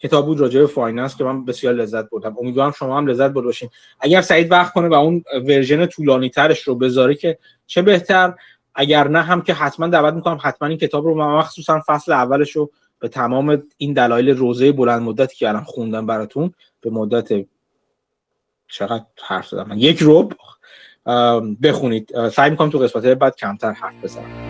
کتاب 0.00 0.26
بود 0.26 0.40
راجع 0.40 0.66
finance 0.66 1.16
که 1.16 1.24
من 1.24 1.44
بسیار 1.44 1.74
لذت 1.74 2.10
بردم. 2.10 2.36
امیدوارم 2.40 2.72
شما 2.72 2.98
هم 2.98 3.06
لذت 3.06 3.30
برد 3.30 3.44
باشین. 3.44 3.68
اگر 4.00 4.20
سعید 4.20 4.52
وقت 4.52 4.72
کنه 4.72 4.88
و 4.88 4.94
اون 4.94 5.24
version 5.44 5.86
طولانی 5.86 6.30
ترش 6.30 6.62
رو 6.62 6.74
بذاره 6.74 7.14
که 7.14 7.38
چه 7.66 7.82
بهتر. 7.82 8.34
اگر 8.74 9.08
نه 9.08 9.22
هم 9.22 9.42
که 9.42 9.54
حتما 9.54 9.86
دعوت 9.86 10.14
می‌کنم 10.14 10.38
حتما 10.42 10.68
این 10.68 10.78
کتاب 10.78 11.04
رو 11.04 11.14
مخصوصا 11.14 11.82
فصل 11.86 12.12
اولش 12.12 12.50
رو 12.50 12.70
به 12.98 13.08
تمام 13.08 13.62
این 13.76 13.92
دلایل 13.92 14.30
روزه 14.30 14.72
بلند 14.72 15.02
مدتی 15.02 15.36
که 15.36 15.48
الان 15.48 15.64
خوندم 15.64 16.06
براتون 16.06 16.54
به 16.80 16.90
مدت 16.90 17.32
چقدر 18.68 19.04
حرف 19.26 19.48
زدم. 19.48 19.72
یک 19.76 19.98
روب 19.98 20.34
بخونید. 21.62 22.28
سعی 22.28 22.50
می‌کنم 22.50 22.70
تو 22.70 22.78
قسمت 22.78 23.04
بعد 23.04 23.36
کمتر 23.36 23.72
حرف 23.72 23.94
بزنم. 24.02 24.48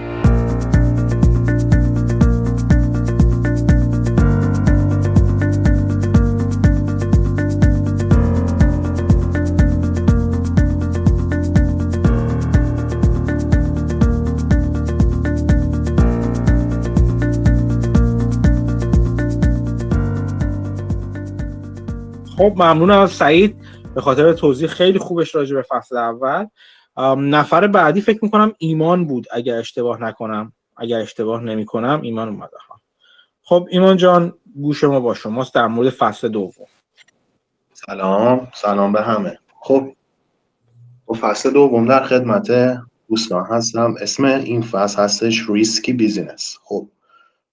خب 22.36 22.52
ممنون 22.56 22.90
از 22.90 23.10
سعید 23.10 23.56
به 23.94 24.00
خاطر 24.00 24.32
توضیح 24.32 24.68
خیلی 24.68 24.98
خوبش 24.98 25.34
راجع 25.34 25.54
به 25.54 25.62
فصل 25.62 25.96
اول. 25.96 26.46
نفر 27.16 27.66
بعدی 27.66 28.00
فکر 28.00 28.18
می‌کنم 28.22 28.52
ایمان 28.58 29.04
بود 29.06 29.26
اگر 29.32 29.56
اشتباه 29.56 30.02
نکنم. 30.02 30.52
اگر 30.76 30.98
اشتباه 30.98 31.42
نمی 31.42 31.64
کنم 31.64 32.00
ایمان 32.02 32.28
اومده 32.28 32.56
خب 33.42 33.68
ایمان 33.70 33.96
جان 33.96 34.32
گوش 34.56 34.84
ما 34.84 35.00
با 35.00 35.14
شماست 35.14 35.54
در 35.54 35.66
مورد 35.66 35.90
فصل 35.90 36.28
دوم. 36.28 36.66
سلام. 37.72 38.48
سلام 38.54 38.92
به 38.92 39.02
همه. 39.02 39.38
خب 39.60 39.92
و 41.08 41.14
فصل 41.14 41.50
دوم 41.50 41.86
در 41.86 42.04
خدمت 42.04 42.78
دوستان 43.08 43.46
هستم. 43.46 43.94
اسم 44.00 44.24
این 44.24 44.62
فصل 44.62 45.02
هستش 45.02 45.44
Risky 45.48 45.92
Business 45.92 46.58
خب 46.64 46.88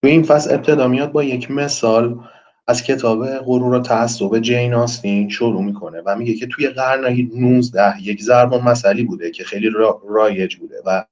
تو 0.01 0.07
این 0.07 0.23
فصل 0.23 0.53
ابتدا 0.53 0.88
میاد 0.88 1.11
با 1.11 1.23
یک 1.23 1.51
مثال 1.51 2.19
از 2.68 2.84
کتاب 2.84 3.28
غرور 3.28 3.74
و 3.74 3.80
تعصب 3.80 4.39
جین 4.39 4.74
آستین 4.74 5.30
شروع 5.30 5.63
می‌کنه 5.63 6.01
و 6.05 6.16
میگه 6.16 6.34
که 6.34 6.47
توی 6.47 6.68
قرن 6.68 7.30
19 7.36 8.01
یک 8.01 8.24
ضرب 8.24 8.53
مسئله 8.53 9.03
بوده 9.03 9.32
که 9.32 9.43
خیلی 9.43 9.70
رایج 10.09 10.55
بوده 10.55 10.82
و 10.86 11.05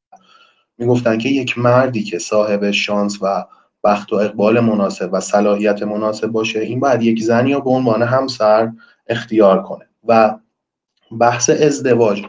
می‌گفتن 0.77 1.17
که 1.17 1.29
یک 1.29 1.57
مردی 1.57 2.03
که 2.03 2.19
صاحب 2.19 2.71
شانس 2.71 3.17
و 3.21 3.45
بخت 3.83 4.13
و 4.13 4.15
اقبال 4.15 4.59
مناسب 4.59 5.09
و 5.13 5.19
صلاحیت 5.19 5.83
مناسب 5.83 6.27
باشه 6.27 6.59
این 6.59 6.79
باید 6.79 7.03
یک 7.03 7.23
زنی 7.23 7.53
رو 7.53 7.61
به 7.61 7.69
عنوان 7.69 8.03
همسر 8.03 8.71
اختیار 9.07 9.63
کنه 9.63 9.89
و 10.07 10.35
بحث 11.19 11.49
ازدواج 11.49 12.23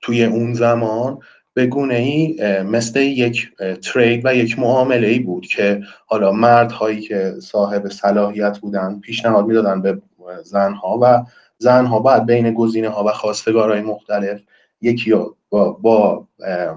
توی 0.00 0.24
اون 0.24 0.54
زمان 0.54 1.18
به 1.54 1.66
گونه 1.66 1.94
ای 1.94 2.36
مثل 2.62 3.00
یک 3.00 3.50
trade 3.82 4.20
و 4.24 4.34
یک 4.34 4.58
معامله 4.58 5.06
ای 5.06 5.18
بود 5.18 5.46
که 5.46 5.82
حالا 6.06 6.32
مردهایی 6.32 7.00
که 7.00 7.34
صاحب 7.42 7.88
صلاحیت 7.88 8.58
بودن 8.58 9.00
پیشنهاد 9.00 9.46
می‌دادن 9.46 9.82
به 9.82 9.98
زنها 10.42 10.98
و 11.02 11.24
زنها 11.58 11.98
باید 11.98 12.26
بین 12.26 12.54
گزینه 12.54 12.88
ها 12.88 13.04
و 13.04 13.12
خواستگارهای 13.12 13.80
مختلف 13.80 14.40
یکی 14.82 15.14
با, 15.50 15.72
با 15.72 16.26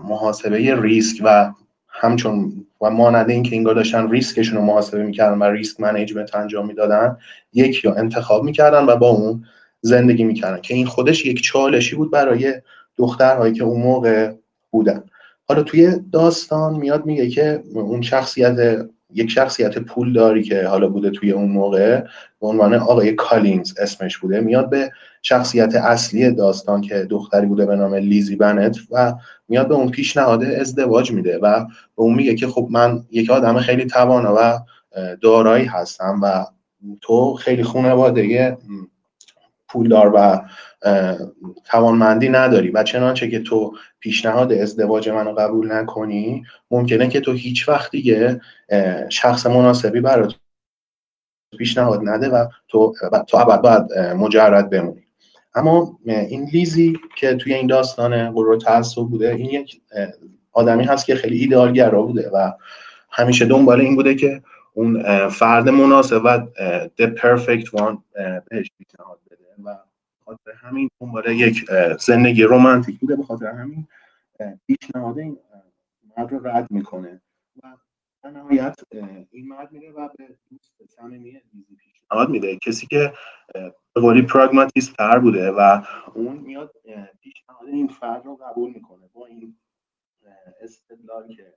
محاسبه 0.09 0.82
ریسک 0.82 1.21
و 1.24 1.51
همچون 1.89 2.65
و 2.82 2.89
مانند 2.89 3.30
اینکه 3.30 3.55
انگار 3.55 3.76
داشتن 3.76 4.11
ریسکشون 4.11 4.57
رو 4.57 4.65
محاسبه 4.65 5.03
می‌کردن 5.03 5.38
و 5.38 5.43
risk 5.43 5.80
management 5.80 6.36
انجام 6.36 6.67
می‌دادن 6.67 7.17
یکی 7.53 7.88
رو 7.88 7.93
انتخاب 7.97 8.43
می‌کردن 8.43 8.86
و 8.86 8.95
با 8.95 9.09
اون 9.09 9.45
زندگی 9.82 10.24
می‌کردن 10.24 10.61
که 10.61 10.74
این 10.74 10.86
خودش 10.86 11.26
یک 11.26 11.41
چالشی 11.41 11.95
بود 11.95 12.11
برای 12.11 12.53
دخترهایی 12.97 13.53
که 13.53 13.63
اون 13.63 13.82
موقع 13.82 14.34
بودن. 14.74 15.03
حالا 15.45 15.63
توی 15.63 15.99
داستان 16.11 16.76
میاد 16.76 17.05
میگه 17.05 17.30
که 17.30 17.63
اون 17.74 18.01
شخصیت 18.01 18.86
یک 19.13 19.30
شخصیت 19.30 19.80
پولداری 19.80 20.43
که 20.43 20.67
حالا 20.67 20.89
بوده 20.89 21.09
توی 21.09 21.32
اون 21.32 21.51
موقع 21.51 21.99
به 22.41 22.47
عنوان 22.47 22.74
آقای 22.74 23.13
کالینز 23.13 23.80
اسمش 23.80 24.17
بوده 24.17 24.39
میاد 24.39 24.69
به 24.69 24.91
شخصیت 25.21 25.76
اصلی 25.76 26.32
داستان 26.32 26.82
که 26.82 27.07
دختری 27.09 27.45
بوده 27.45 27.65
به 27.65 27.76
نام 27.76 27.95
لیزی 27.95 28.36
بنت 28.36 28.78
و 28.91 29.13
میاد 29.47 29.67
به 29.67 29.76
اون 29.76 29.91
پیشنهاد 29.91 30.43
ازدواج 30.43 31.11
میده 31.11 31.38
و 31.38 31.65
به 31.65 32.01
اون 32.01 32.15
میگه 32.15 32.36
که 32.36 32.47
خب 32.47 32.67
من 32.71 33.03
یک 33.11 33.30
آدم 33.30 33.59
خیلی 33.59 33.86
توانا 33.86 34.36
و 34.38 34.59
دارایی 35.21 35.65
هستم 35.65 36.19
و 36.24 36.45
تو 37.01 37.34
خیلی 37.34 37.63
خانواده 37.63 38.57
پولدار 39.67 40.11
و 40.15 40.41
توانمندی 41.66 42.30
نداری 42.30 42.72
و 42.72 42.84
چنانچه 42.84 43.30
که 43.30 43.40
تو 43.40 43.74
پیشنهاد 44.00 44.54
ازدواج 44.54 45.10
منو 45.10 45.34
قبول 45.34 45.72
نکنی 45.72 46.44
ممکنه 46.72 47.08
که 47.08 47.20
تو 47.20 47.32
هیچ 47.32 47.70
وقت 47.70 47.92
دیگه 47.92 48.42
شخص 49.10 49.46
مناسبی 49.46 50.02
برات 50.02 50.36
پیشنهاد 51.58 52.02
نده 52.04 52.30
و 52.30 52.48
تو 52.68 52.94
تو 53.28 53.38
ابد 53.38 53.62
باید 53.62 54.14
مجرد 54.18 54.70
بمونی. 54.70 55.04
اما 55.56 56.00
این 56.06 56.50
لیزی 56.54 57.00
که 57.16 57.36
توی 57.36 57.54
این 57.54 57.68
داستان 57.68 58.32
غرور 58.32 58.58
تعصب 58.60 59.02
بوده 59.02 59.36
این 59.36 59.50
یک 59.50 59.82
آدمی 60.52 60.84
هست 60.84 61.06
که 61.06 61.16
خیلی 61.16 61.38
ایدئالگرا 61.38 62.02
بوده 62.02 62.30
و 62.30 62.52
همیشه 63.12 63.46
دنبال 63.46 63.82
این 63.82 63.96
بوده 63.96 64.16
که 64.16 64.42
اون 64.74 65.04
فرد 65.30 65.70
مناسب 65.70 66.22
و 66.26 66.46
the 67.02 67.06
perfect 67.06 67.66
one 67.66 67.98
بهش 68.50 68.72
پیشنهاد 68.78 69.20
خاطر 70.26 70.51
همین 70.51 70.89
دنبال 71.01 71.28
یک 71.28 71.65
زندگی 71.99 72.43
رومانتیک 72.43 72.99
بوده 72.99 73.15
به 73.15 73.24
خاطر 73.24 73.45
همین 73.45 73.88
پیشنهاد 74.67 75.19
این 75.19 75.38
مرد 76.17 76.32
رو 76.32 76.47
رد 76.47 76.71
می‌کنه. 76.71 77.21
و 77.63 77.78
در 78.24 78.30
نهایت 78.30 78.76
این 79.32 79.47
مرد 79.47 79.71
میره 79.71 79.91
و 79.91 80.09
به 80.17 80.38
دوست 80.49 80.74
صمیمی 80.88 81.41
پیشنهاد 81.80 82.30
میده. 82.30 82.57
کسی 82.57 82.88
که 82.88 83.13
به 83.93 84.01
قولی 84.01 84.21
پراگماتیست 84.21 84.95
تر 84.95 85.19
بوده 85.19 85.51
و 85.51 85.82
اون 86.13 86.38
میاد 86.38 86.74
پیشنهاد 87.21 87.67
این 87.67 87.88
فرد 87.88 88.26
رو 88.26 88.36
قبول 88.36 88.74
می‌کنه. 88.74 89.09
با 89.13 89.26
این 89.26 89.57
استدلال 90.61 91.36
که 91.36 91.53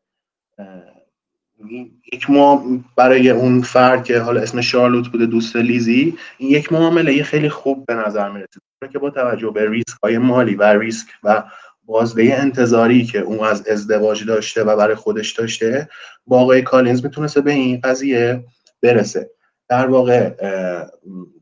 یک 2.12 2.30
ما 2.30 2.66
برای 2.96 3.30
اون 3.30 3.62
فرد 3.62 4.04
که 4.04 4.18
حالا 4.18 4.40
اسم 4.40 4.60
شارلوت 4.60 5.08
بوده 5.08 5.26
دوست 5.26 5.56
لیزی 5.56 6.16
این 6.38 6.50
یک 6.50 6.72
معامله 6.72 7.22
خیلی 7.22 7.48
خوب 7.48 7.86
به 7.86 7.94
نظر 7.94 8.30
می‌رسه. 8.30 8.60
که 8.92 8.98
با 8.98 9.10
توجه 9.10 9.50
به 9.50 9.70
ریسک 9.70 9.96
های 10.02 10.18
مالی 10.18 10.54
و 10.54 10.62
ریسک 10.62 11.06
و 11.24 11.42
بازده 11.84 12.36
انتظاری 12.38 13.04
که 13.04 13.18
اون 13.18 13.46
از 13.46 13.68
ازدواج 13.68 14.24
داشته 14.24 14.64
و 14.64 14.76
برای 14.76 14.94
خودش 14.94 15.32
داشته 15.32 15.88
با 16.26 16.40
آقای 16.40 16.62
کالینز 16.62 17.04
می‌تونسته 17.04 17.40
به 17.40 17.52
این 17.52 17.80
قضیه 17.84 18.44
برسه. 18.82 19.30
در 19.68 19.86
واقع 19.86 20.30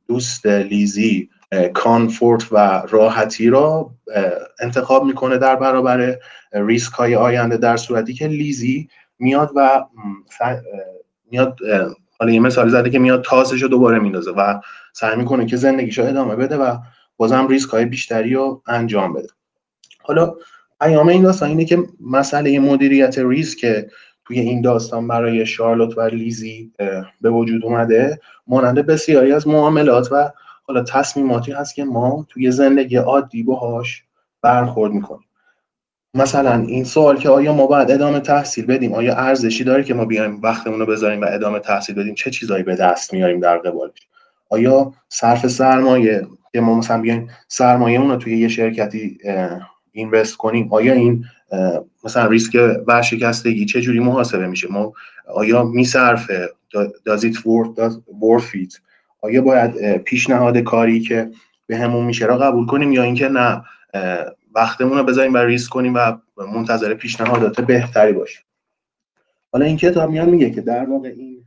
دوست 0.08 0.46
لیزی 0.46 1.30
comfort 1.74 2.52
و 2.52 2.82
راحتی 2.90 3.48
را 3.48 3.90
انتخاب 4.60 5.04
می‌کنه 5.04 5.38
در 5.38 5.56
برابر 5.56 6.18
ریسک 6.52 6.92
های 6.92 7.16
آینده 7.16 7.56
در 7.56 7.76
صورتی 7.76 8.14
که 8.14 8.26
لیزی 8.26 8.88
میاد 9.24 9.50
و 9.56 9.84
میاد 11.30 11.58
حالا 12.18 12.32
یه 12.32 12.40
مثال 12.40 12.68
زده 12.68 12.90
که 12.90 12.98
میاد 12.98 13.24
تاسش 13.24 13.62
رو 13.62 13.68
دوباره 13.68 13.98
میندازه 13.98 14.30
و 14.30 14.60
سعی 14.92 15.16
می‌کنه 15.16 15.46
که 15.46 15.56
زندگیش 15.56 15.98
رو 15.98 16.04
ادامه 16.04 16.36
بده 16.36 16.56
و 16.56 16.76
بازم 17.16 17.48
ریسک 17.48 17.70
های 17.70 17.84
بیشتری 17.84 18.34
رو 18.34 18.62
انجام 18.66 19.12
بده. 19.12 19.28
حالا 20.02 20.34
پیام 20.80 21.08
این 21.08 21.22
داستان 21.22 21.48
اینه 21.48 21.64
که 21.64 21.78
مسئله 22.00 22.58
مدیریت 22.58 23.18
ریسک 23.18 23.86
توی 24.24 24.40
این 24.40 24.60
داستان 24.60 25.08
برای 25.08 25.46
شارلوت 25.46 25.98
و 25.98 26.00
لیزی 26.00 26.72
به 27.20 27.30
وجود 27.30 27.64
اومده 27.64 28.20
مانند 28.46 28.78
بسیاری 28.78 29.32
از 29.32 29.48
معاملات 29.48 30.08
و 30.12 30.30
حالا 30.66 30.82
تصمیماتی 30.82 31.52
هست 31.52 31.74
که 31.74 31.84
ما 31.84 32.26
توی 32.28 32.50
زندگی 32.50 32.96
عادی 32.96 33.42
باهاش 33.42 34.02
برخورد 34.42 34.92
می‌کنیم. 34.92 35.28
مثلا 36.14 36.64
این 36.68 36.84
سوال 36.84 37.16
که 37.16 37.28
آیا 37.28 37.52
ما 37.52 37.66
باید 37.66 37.90
ادامه 37.90 38.20
تحصیل 38.20 38.66
بدیم؟ 38.66 38.92
آیا 38.92 39.14
ارزشی 39.14 39.64
داره 39.64 39.82
که 39.82 39.94
ما 39.94 40.04
بیایم 40.04 40.40
وقتمون 40.42 40.80
رو 40.80 40.86
بذاریم 40.86 41.20
و 41.20 41.26
ادامه 41.28 41.58
تحصیل 41.58 41.94
بدیم؟ 41.94 42.14
چه 42.14 42.30
چیزایی 42.30 42.62
به 42.62 42.76
دست 42.76 43.12
میاریم 43.12 43.40
در 43.40 43.58
قبالش؟ 43.58 43.92
آیا 44.50 44.92
صرف 45.08 45.46
سرمایه 45.46 46.26
که 46.52 46.60
ما 46.60 46.74
مثلا 46.74 47.00
بیایم 47.00 47.28
سرمایه 47.48 48.00
اون 48.00 48.10
رو 48.10 48.16
توی 48.16 48.38
یه 48.38 48.48
شرکتی 48.48 49.18
اینوست 49.92 50.36
کنیم 50.36 50.68
آیا 50.72 50.92
این 50.92 51.24
مثلا 52.04 52.26
ریسک 52.26 52.56
ورشکستگی 52.86 53.64
چه 53.64 53.80
جوری 53.80 54.00
محاسبه 54.00 54.46
میشه؟ 54.46 54.68
ما 54.70 54.92
آیا 55.34 55.62
میصرفه؟ 55.62 56.48
دازیت 57.04 57.34
فیت 58.40 58.74
آیا 59.20 59.42
باید 59.42 59.96
پیشنهاد 59.96 60.58
کاری 60.58 61.00
که 61.00 61.30
به 61.66 61.76
همون 61.76 62.04
میشه 62.04 62.26
را 62.26 62.38
قبول 62.38 62.66
کنیم 62.66 62.92
یا 62.92 63.02
اینکه 63.02 63.28
نه؟ 63.28 63.62
وقتمون 64.54 64.98
رو 64.98 65.04
بذاریم 65.04 65.34
و 65.34 65.36
ریسک 65.36 65.72
کنیم 65.72 65.94
و 65.94 66.18
منتظر 66.36 66.94
پیشنهادات 66.94 67.60
بهتری 67.60 68.12
باشیم. 68.12 68.44
حالا 69.52 69.64
این 69.64 69.76
کتاب 69.76 70.10
میاد 70.10 70.28
میگه 70.28 70.50
که 70.50 70.60
در 70.60 70.90
واقع 70.90 71.08
این 71.08 71.44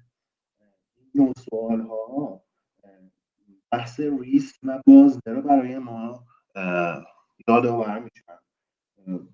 نوع 1.15 1.33
سوال 1.49 1.81
ها 1.81 2.41
بحث 3.71 3.99
ریسک 3.99 4.55
و 4.63 4.81
بازده 4.85 5.33
رو 5.33 5.41
برای 5.41 5.77
ما 5.77 6.23
یادآور 7.47 7.99
میشن 7.99 8.39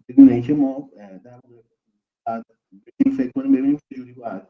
بدون 0.07 0.29
اینکه 0.29 0.53
ما 0.53 0.89
در 1.23 1.39
واقع 1.47 2.41
فکر 3.17 3.31
کنیم 3.35 3.51
ببینیم 3.51 3.79
چجوری 3.89 4.13
باید 4.13 4.41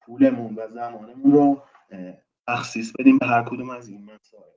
پولمون 0.00 0.54
و 0.54 0.68
زمانمون 0.68 1.32
رو 1.32 1.62
تخصیص 2.48 2.92
بدیم 2.98 3.18
به 3.18 3.26
هر 3.26 3.42
کدوم 3.42 3.70
از 3.70 3.88
این 3.88 4.02
مسائل. 4.04 4.50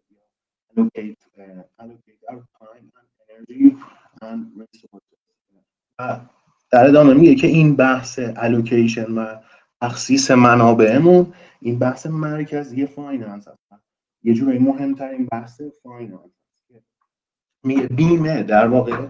allocate, 0.76 1.18
allocate 1.80 2.22
our 2.30 2.44
time 2.60 2.92
and 2.98 3.10
energy 3.30 3.76
و 6.00 6.20
در 6.72 6.88
ادامه 6.88 7.14
میگه 7.14 7.36
که 7.36 7.48
این 7.48 7.76
بحث 7.76 8.20
الوکیشن 8.36 9.12
و 9.12 9.36
تخصیص 9.82 10.32
منابعمون 10.32 11.34
این 11.62 11.80
بحث 11.80 12.08
مرکزی 12.08 12.86
finance 12.86 13.48
هست. 13.48 13.84
یه 14.24 14.34
جورایی 14.34 14.60
مهمترین 14.60 15.26
بحث 15.32 15.62
finance 15.84 16.32
میگه 17.64 17.88
بیمه 17.88 18.44
در 18.44 18.68
واقع 18.68 19.08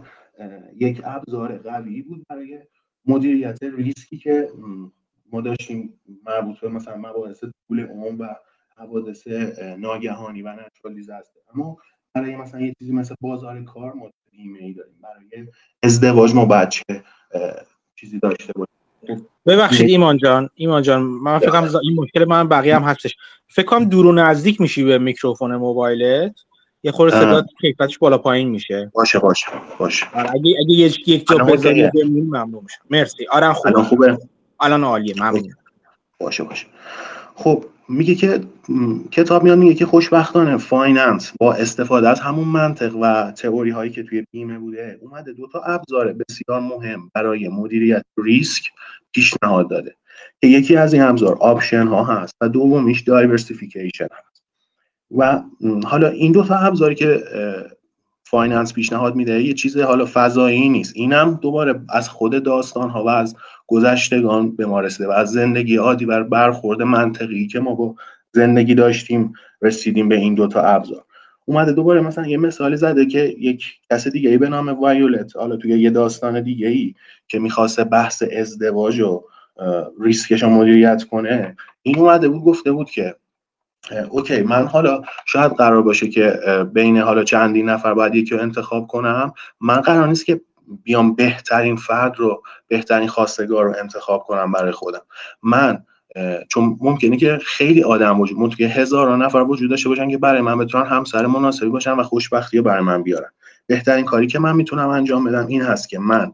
یک 0.75 1.01
ابزار 1.05 1.57
قوی 1.57 2.01
بود 2.01 2.25
برای 2.29 2.59
مدیریت 3.05 3.63
ریسکی 3.63 4.17
که 4.17 4.49
ما 5.31 5.41
داشتیم 5.41 6.01
مربوط 6.25 6.59
به 6.59 6.69
مثلا 6.69 6.97
مباحث 6.97 7.43
پول 7.67 7.87
عموم 7.87 8.19
و 8.19 8.35
حوادث 8.77 9.27
ناگهانی 9.77 10.41
و 10.41 10.53
natural 10.53 10.93
disaster 10.93 11.39
اما 11.55 11.77
برای 12.13 12.35
مثلا 12.35 12.61
یه 12.61 12.73
چیزی 12.79 12.93
مثل 12.93 13.15
بازار 13.21 13.63
کار 13.63 13.93
ما 13.93 14.11
ایمیل 14.37 14.73
داریم. 14.73 14.93
برای 15.03 15.47
ازدواج 15.83 16.35
ما 16.35 16.45
بچه 16.45 16.83
چیزی 17.95 18.19
داشته 18.19 18.53
باشیم؟ 18.53 19.27
ببخشید 19.45 19.89
ایمان 19.89 20.17
جان 20.17 20.49
ایمان 20.55 20.81
جان 20.81 21.01
من 21.01 21.39
فکر 21.39 21.49
کنم 21.49 21.69
این 21.83 21.95
مشکل 21.95 22.25
من 22.25 22.47
بقیه 22.47 22.75
هم 22.75 22.83
هستش. 22.83 23.15
فکر 23.47 23.65
کنم 23.65 23.85
دور 23.85 24.05
و 24.05 24.11
نزدیک 24.11 24.61
میشی 24.61 24.83
به 24.83 24.97
میکروفون 24.97 25.55
موبایلت. 25.55 26.35
یه 26.83 26.91
خورده 26.91 27.19
صدا 27.19 27.45
کیفیتش 27.61 27.97
بالا 27.97 28.17
پایین 28.17 28.49
میشه. 28.49 28.91
باشه 28.93 29.19
باشه 29.19 29.47
باشه. 29.79 30.05
آره، 30.13 30.29
اگه 30.29 30.55
اگه 30.59 30.73
یک 30.73 31.07
یک 31.07 31.27
جا 31.27 31.37
بذاری 31.37 31.89
ممنون 32.05 32.63
میشم. 32.63 32.81
مرسی. 32.89 33.27
آره 33.27 33.53
خوبه 33.53 33.69
الان 33.69 33.83
خوبه؟ 33.83 34.17
الان 34.59 34.83
عالیه 34.83 35.13
ممنون. 35.17 35.53
باشه 36.19 36.43
باشه. 36.43 36.65
خب 37.35 37.65
میگه 37.89 38.15
که 38.15 38.41
کتاب 39.11 39.43
میاد 39.43 39.57
میگه 39.57 39.73
که 39.73 39.85
خوشبختانه 39.85 40.57
finance 40.57 41.33
با 41.39 41.53
استفاده 41.53 42.09
از 42.09 42.19
همون 42.19 42.47
منطق 42.47 42.95
و 42.95 43.31
تئوری 43.31 43.69
هایی 43.69 43.91
که 43.91 44.03
توی 44.03 44.25
بیمه 44.31 44.59
بوده 44.59 44.99
اومده 45.01 45.33
دو 45.33 45.47
تا 45.47 45.61
ابزار 45.61 46.13
بسیار 46.13 46.59
مهم 46.59 47.11
برای 47.13 47.49
مدیریت 47.49 48.05
ریسک 48.17 48.63
پیشنهاد 49.11 49.69
داده 49.69 49.95
که 50.41 50.47
یکی 50.47 50.75
از 50.75 50.93
این 50.93 51.03
ابزار 51.03 51.37
option 51.39 51.87
ها 51.87 52.03
هست 52.03 52.35
و 52.41 52.49
دومیش 52.49 53.01
diversification 53.01 54.07
هست. 54.11 54.43
و 55.17 55.41
حالا 55.85 56.07
این 56.07 56.31
دو 56.31 56.43
تا 56.43 56.55
ابزاری 56.55 56.95
که 56.95 57.23
finance 58.23 58.73
پیشنهاد 58.73 59.15
میده 59.15 59.43
یه 59.43 59.53
چیز 59.53 59.77
حالا 59.77 60.07
فضایی 60.13 60.69
نیست. 60.69 60.93
اینم 60.95 61.39
دوباره 61.41 61.81
از 61.89 62.09
خود 62.09 62.43
داستان 62.43 62.89
ها 62.89 63.03
و 63.03 63.09
از 63.09 63.35
گذشتگان 63.73 64.55
به 64.55 64.65
ما 64.65 64.79
رسیده 64.79 65.07
و 65.07 65.11
از 65.11 65.31
زندگی 65.31 65.75
عادی 65.75 66.05
بر 66.05 66.23
برخورد 66.23 66.81
منطقی 66.81 67.47
که 67.47 67.59
ما 67.59 67.75
با 67.75 67.95
زندگی 68.31 68.75
داشتیم 68.75 69.33
رسیدیم 69.61 70.09
به 70.09 70.15
این 70.15 70.35
دوتا 70.35 70.61
ابزار. 70.61 71.03
اومده 71.45 71.71
دوباره 71.71 72.01
مثلا 72.01 72.27
یه 72.27 72.37
مثالی 72.37 72.77
زده 72.77 73.05
که 73.05 73.35
یک 73.39 73.65
کس 73.91 74.07
دیگه 74.07 74.29
ای 74.29 74.37
به 74.37 74.49
نام 74.49 74.69
وایولت 74.69 75.35
حالا 75.35 75.55
توی 75.55 75.79
یه 75.79 75.89
داستان 75.89 76.41
دیگه 76.41 76.67
ای 76.67 76.93
که 77.27 77.39
می‌خواسته 77.39 77.83
بحث 77.83 78.23
ازدواج 78.37 78.99
و 78.99 79.23
ریسکش 79.99 80.43
رو 80.43 80.49
مدیریت 80.49 81.03
کنه 81.03 81.55
این 81.81 81.99
اومده 81.99 82.29
بود 82.29 82.43
گفته 82.43 82.71
بود 82.71 82.89
که 82.89 83.15
اوکی 84.09 84.41
من 84.41 84.65
حالا 84.65 85.01
شاید 85.25 85.51
قرار 85.51 85.81
باشه 85.81 86.09
که 86.09 86.39
بین 86.73 86.97
حالا 86.97 87.23
چندین 87.23 87.69
نفر 87.69 87.93
باید 87.93 88.15
یکی 88.15 88.35
رو 88.35 88.41
انتخاب 88.41 88.87
کنم 88.87 89.33
من 89.61 89.81
قرار 89.81 90.07
نیست 90.07 90.25
که 90.25 90.41
بیام 90.83 91.15
بهترین 91.15 91.75
فرد 91.75 92.19
رو 92.19 92.43
بهترین 92.67 93.07
خواستگار 93.07 93.65
رو 93.65 93.75
انتخاب 93.79 94.23
کنم 94.23 94.51
برای 94.51 94.71
خودم. 94.71 95.01
من 95.43 95.83
چون 96.49 96.77
ممکنه 96.81 97.17
که 97.17 97.39
خیلی 97.45 97.83
آدم 97.83 98.19
وجود 98.19 98.39
ممکنه 98.39 98.57
که 98.57 98.73
هزاران 98.73 99.21
نفر 99.21 99.37
وجود 99.37 99.69
داشته 99.69 99.89
باشن 99.89 100.09
که 100.09 100.17
برای 100.17 100.41
من 100.41 100.57
بتونن 100.57 100.85
همسر 100.85 101.25
مناسبی 101.25 101.69
باشن 101.69 101.91
و 101.91 102.03
خوشبختی 102.03 102.57
رو 102.57 102.63
برای 102.63 102.83
من 102.83 103.03
بیارن. 103.03 103.29
بهترین 103.67 104.05
کاری 104.05 104.27
که 104.27 104.39
من 104.39 104.55
می‌تونم 104.55 104.89
انجام 104.89 105.23
بدم 105.23 105.47
این 105.47 105.61
هست 105.61 105.89
که 105.89 105.99
من 105.99 106.33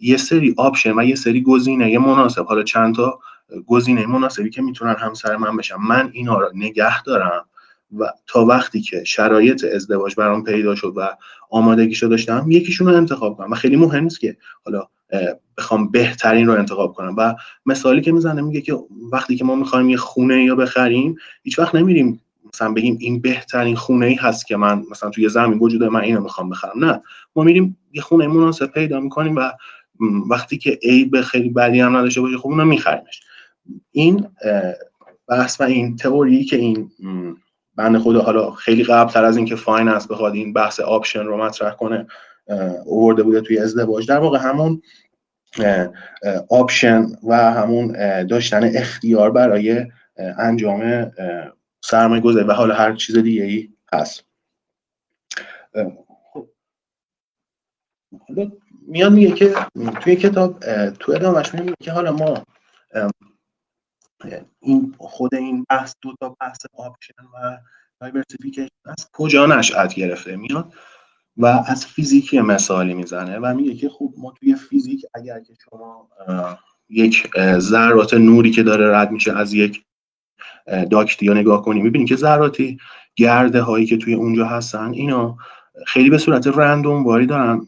یه 0.00 0.16
سری 0.16 0.54
آپشن 0.56 0.98
و 0.98 1.04
یه 1.04 1.14
سری 1.14 1.42
گزینه 1.42 1.90
یه 1.90 1.98
مناسب 1.98 2.44
حالا 2.44 2.62
چند 2.62 2.94
تا 2.94 3.18
گزینه 3.66 4.06
مناسبی 4.06 4.50
که 4.50 4.62
می‌تونن 4.62 4.94
همسر 4.94 5.36
من 5.36 5.56
بشن 5.56 5.76
من 5.76 6.10
اینا 6.12 6.38
رو 6.38 6.50
نگه 6.54 7.02
دارم. 7.02 7.44
و 7.98 8.12
تا 8.26 8.44
وقتی 8.44 8.80
که 8.80 9.04
شرایط 9.04 9.64
ازدواج 9.74 10.14
برام 10.14 10.44
پیدا 10.44 10.74
شد 10.74 10.92
و 10.96 11.08
آمادگیشو 11.50 12.06
داشتم 12.06 12.46
یکیشون 12.50 12.88
رو 12.88 12.96
انتخاب 12.96 13.36
کنم. 13.36 13.52
و 13.52 13.54
خیلی 13.54 13.76
مهم 13.76 14.04
نیست 14.04 14.20
که 14.20 14.36
حالا 14.64 14.86
بخوام 15.58 15.90
بهترین 15.90 16.46
رو 16.46 16.52
انتخاب 16.52 16.92
کنم. 16.92 17.14
و 17.18 17.34
مثالی 17.66 18.00
که 18.00 18.12
می‌زنه 18.12 18.42
میگه 18.42 18.60
که 18.60 18.78
وقتی 19.12 19.36
که 19.36 19.44
ما 19.44 19.54
می‌خوایم 19.54 19.90
یه 19.90 19.96
خونه 19.96 20.44
یا 20.44 20.54
بخریم 20.54 21.16
هیچ 21.42 21.58
وقت 21.58 21.74
نمیریم 21.74 22.20
مثلا 22.54 22.72
بگیم 22.72 22.96
این 23.00 23.20
بهترین 23.20 23.76
خونه 23.76 24.06
ای 24.06 24.14
هست 24.14 24.46
که 24.46 24.56
من 24.56 24.82
مثلا 24.90 25.10
توی 25.10 25.28
زمین 25.28 25.58
وجود 25.58 25.84
من 25.84 26.00
اینو 26.00 26.20
می‌خوام 26.20 26.50
بخرم. 26.50 26.84
نه. 26.84 27.02
ما 27.36 27.42
میریم 27.42 27.76
یه 27.92 28.02
خونه 28.02 28.26
مناسب 28.26 28.66
پیدا 28.66 29.00
می‌کنیم 29.00 29.36
و 29.36 29.50
وقتی 30.30 30.58
که 30.58 30.78
عیب 30.82 31.20
خیلی 31.20 31.48
بدی 31.48 31.80
هم 31.80 31.96
نداشته 31.96 32.20
باشه 32.20 32.38
خب 32.38 32.46
اونو 32.46 32.64
میخریمش. 32.64 33.20
این 33.92 34.26
بحث 35.28 35.60
و 35.60 35.64
این 35.64 35.96
تئوری 35.96 36.44
که 36.44 36.56
این 36.56 36.90
بنده 37.78 37.98
خدا 37.98 38.22
حالا 38.22 38.50
خیلی 38.50 38.84
قبل 38.84 39.12
تر 39.12 39.24
از 39.24 39.36
اینکه 39.36 39.56
finance 39.56 40.06
بخواد 40.06 40.34
این 40.34 40.52
بحث 40.52 40.80
option 40.80 41.24
رو 41.24 41.44
مطرح 41.44 41.74
کنه 41.74 42.06
اوورده 42.84 43.22
بوده 43.22 43.40
توی 43.40 43.58
ازدواج 43.58 44.08
در 44.08 44.18
واقع 44.18 44.38
همون 44.38 44.82
option 46.50 47.06
و 47.28 47.36
همون 47.36 47.92
داشتن 48.26 48.76
اختیار 48.76 49.30
برای 49.30 49.86
انجام 50.38 51.12
سرمایه 51.80 52.22
گذاری 52.22 52.46
و 52.46 52.52
حالا 52.52 52.74
هر 52.74 52.94
چیز 52.94 53.18
دیگه 53.18 53.42
ای 53.42 53.68
هست 53.92 54.24
خب. 56.32 56.48
میاد 58.86 59.12
میگه 59.12 59.32
که 59.32 59.54
توی 60.00 60.16
کتاب 60.16 60.58
تو 60.88 61.12
ادامهش 61.12 61.54
میگه 61.54 61.74
که 61.80 61.92
حالا 61.92 62.12
ما 62.12 62.42
این 64.60 64.94
خود 64.98 65.34
این 65.34 65.64
بحث 65.70 65.94
دو 66.02 66.14
تا 66.20 66.36
بحث 66.40 66.58
option 66.72 67.24
و 67.34 67.58
diversification 68.00 68.68
از 68.84 69.10
کجا 69.12 69.46
نشأت 69.46 69.94
گرفته 69.94 70.36
میاد 70.36 70.72
و 71.36 71.46
از 71.46 71.86
فیزیکی 71.86 72.40
مثالی 72.40 72.94
می‌زنه 72.94 73.38
و 73.38 73.54
میگه 73.54 73.74
که 73.74 73.88
خب 73.88 74.14
ما 74.18 74.34
توی 74.40 74.54
فیزیک 74.54 75.06
اگر 75.14 75.40
که 75.40 75.54
شما 75.64 76.08
یک 76.88 77.30
ذرات 77.58 78.14
نوری 78.14 78.50
که 78.50 78.62
داره 78.62 78.96
رد 78.96 79.10
میشه 79.10 79.32
از 79.36 79.54
یک 79.54 79.84
duct 80.90 81.19
ی 81.19 81.26
یا 81.26 81.34
نگاه 81.34 81.62
کنیم 81.62 81.82
می‌بینید 81.82 82.08
که 82.08 82.16
ذراتی 82.16 82.78
گرده 83.16 83.62
هایی 83.62 83.86
که 83.86 83.96
توی 83.96 84.14
اونجا 84.14 84.46
هستن 84.46 84.92
اینا 84.92 85.36
خیلی 85.86 86.10
به 86.10 86.18
صورت 86.18 86.46
random 86.46 87.04
واری 87.04 87.26
دارن 87.26 87.66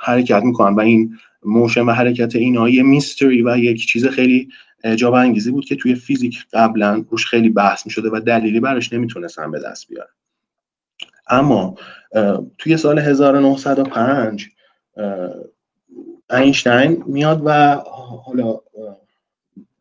حرکت 0.00 0.42
می‌کنن 0.42 0.74
و 0.74 0.80
این 0.80 1.18
motion 1.42 1.82
و 1.82 1.92
حرکت 1.92 2.36
اینا 2.36 2.68
یه 2.68 2.82
mystery 2.82 3.42
و 3.42 3.56
یک 3.56 3.86
چیز 3.86 4.06
خیلی 4.06 4.48
جالب 4.96 5.14
انگیزی 5.14 5.50
بود 5.50 5.64
که 5.64 5.76
توی 5.76 5.94
فیزیک 5.94 6.46
قبلا 6.52 7.04
روش 7.10 7.26
خیلی 7.26 7.48
بحث 7.48 7.86
می 7.86 7.92
شده 7.92 8.10
و 8.12 8.20
دلیلی 8.20 8.60
براش 8.60 8.92
نمی‌تونستن 8.92 9.50
به 9.50 9.60
دست 9.60 9.88
بیارن. 9.88 10.10
اما 11.28 11.74
توی 12.58 12.76
سال 12.76 12.98
1905 12.98 14.48
اینشتین 16.30 17.04
میاد 17.06 17.42
و 17.44 17.74
حالا 18.24 18.60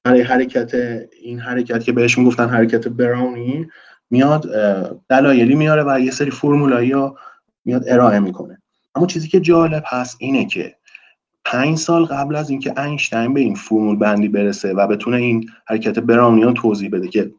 برای 0.03 0.21
حرکت 0.21 0.71
این 1.21 1.39
حرکت 1.39 1.83
که 1.83 1.91
بهش 1.91 2.17
می‌گفتن 2.17 2.49
حرکت 2.49 2.87
براونی 2.87 3.67
میاد 4.09 4.51
دلایلی 5.09 5.55
میاره 5.55 5.83
و 5.83 5.99
یه 5.99 6.11
سری 6.11 6.31
فرمولایی 6.31 6.91
ها 6.91 7.17
میاد 7.65 7.83
ارائه 7.87 8.19
می‌کنه. 8.19 8.61
اما 8.95 9.05
چیزی 9.07 9.27
که 9.27 9.39
جالب 9.39 9.83
هست 9.85 10.17
اینه 10.19 10.45
که 10.45 10.75
پنج 11.51 11.77
سال 11.77 12.05
قبل 12.05 12.35
از 12.35 12.49
اینکه 12.49 12.81
اینشتین 12.81 13.33
به 13.33 13.39
این 13.39 13.55
فرمول 13.55 13.95
بندی 13.95 14.27
برسه 14.27 14.73
و 14.73 14.87
بتونه 14.87 15.17
این 15.17 15.49
حرکت 15.65 15.99
براونیان 15.99 16.53
توضیح 16.53 16.89
بده 16.89 17.07
که 17.07 17.31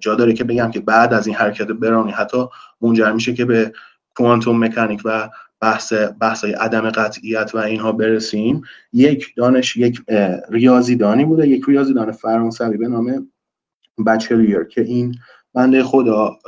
جا 0.00 0.14
داره 0.14 0.32
که 0.32 0.44
بگم 0.44 0.70
که 0.70 0.80
بعد 0.80 1.14
از 1.14 1.26
این 1.26 1.36
حرکت 1.36 1.66
برانی 1.66 2.10
حتی 2.10 2.46
منجر 2.80 3.12
میشه 3.12 3.34
که 3.34 3.44
به 3.44 3.72
کوانتوم 4.16 4.64
مکانیک 4.64 5.02
و 5.04 5.30
بحث 5.60 5.92
بحث 6.20 6.44
عدم 6.44 6.90
قطعیت 6.90 7.50
و 7.54 7.58
اینها 7.58 7.92
برسیم. 7.92 8.62
یک 8.92 9.34
دانش 9.36 9.76
یک 9.76 10.02
ریاضیدانی 10.50 11.24
بوده. 11.24 11.48
یک 11.48 11.64
ریاضیدان 11.68 12.12
فرانسوی 12.12 12.76
به 12.76 12.88
نام 12.88 13.30
بچلیر 14.06 14.64
که 14.64 14.80
این 14.80 15.14
بنده 15.54 15.82
خدا 15.82 16.38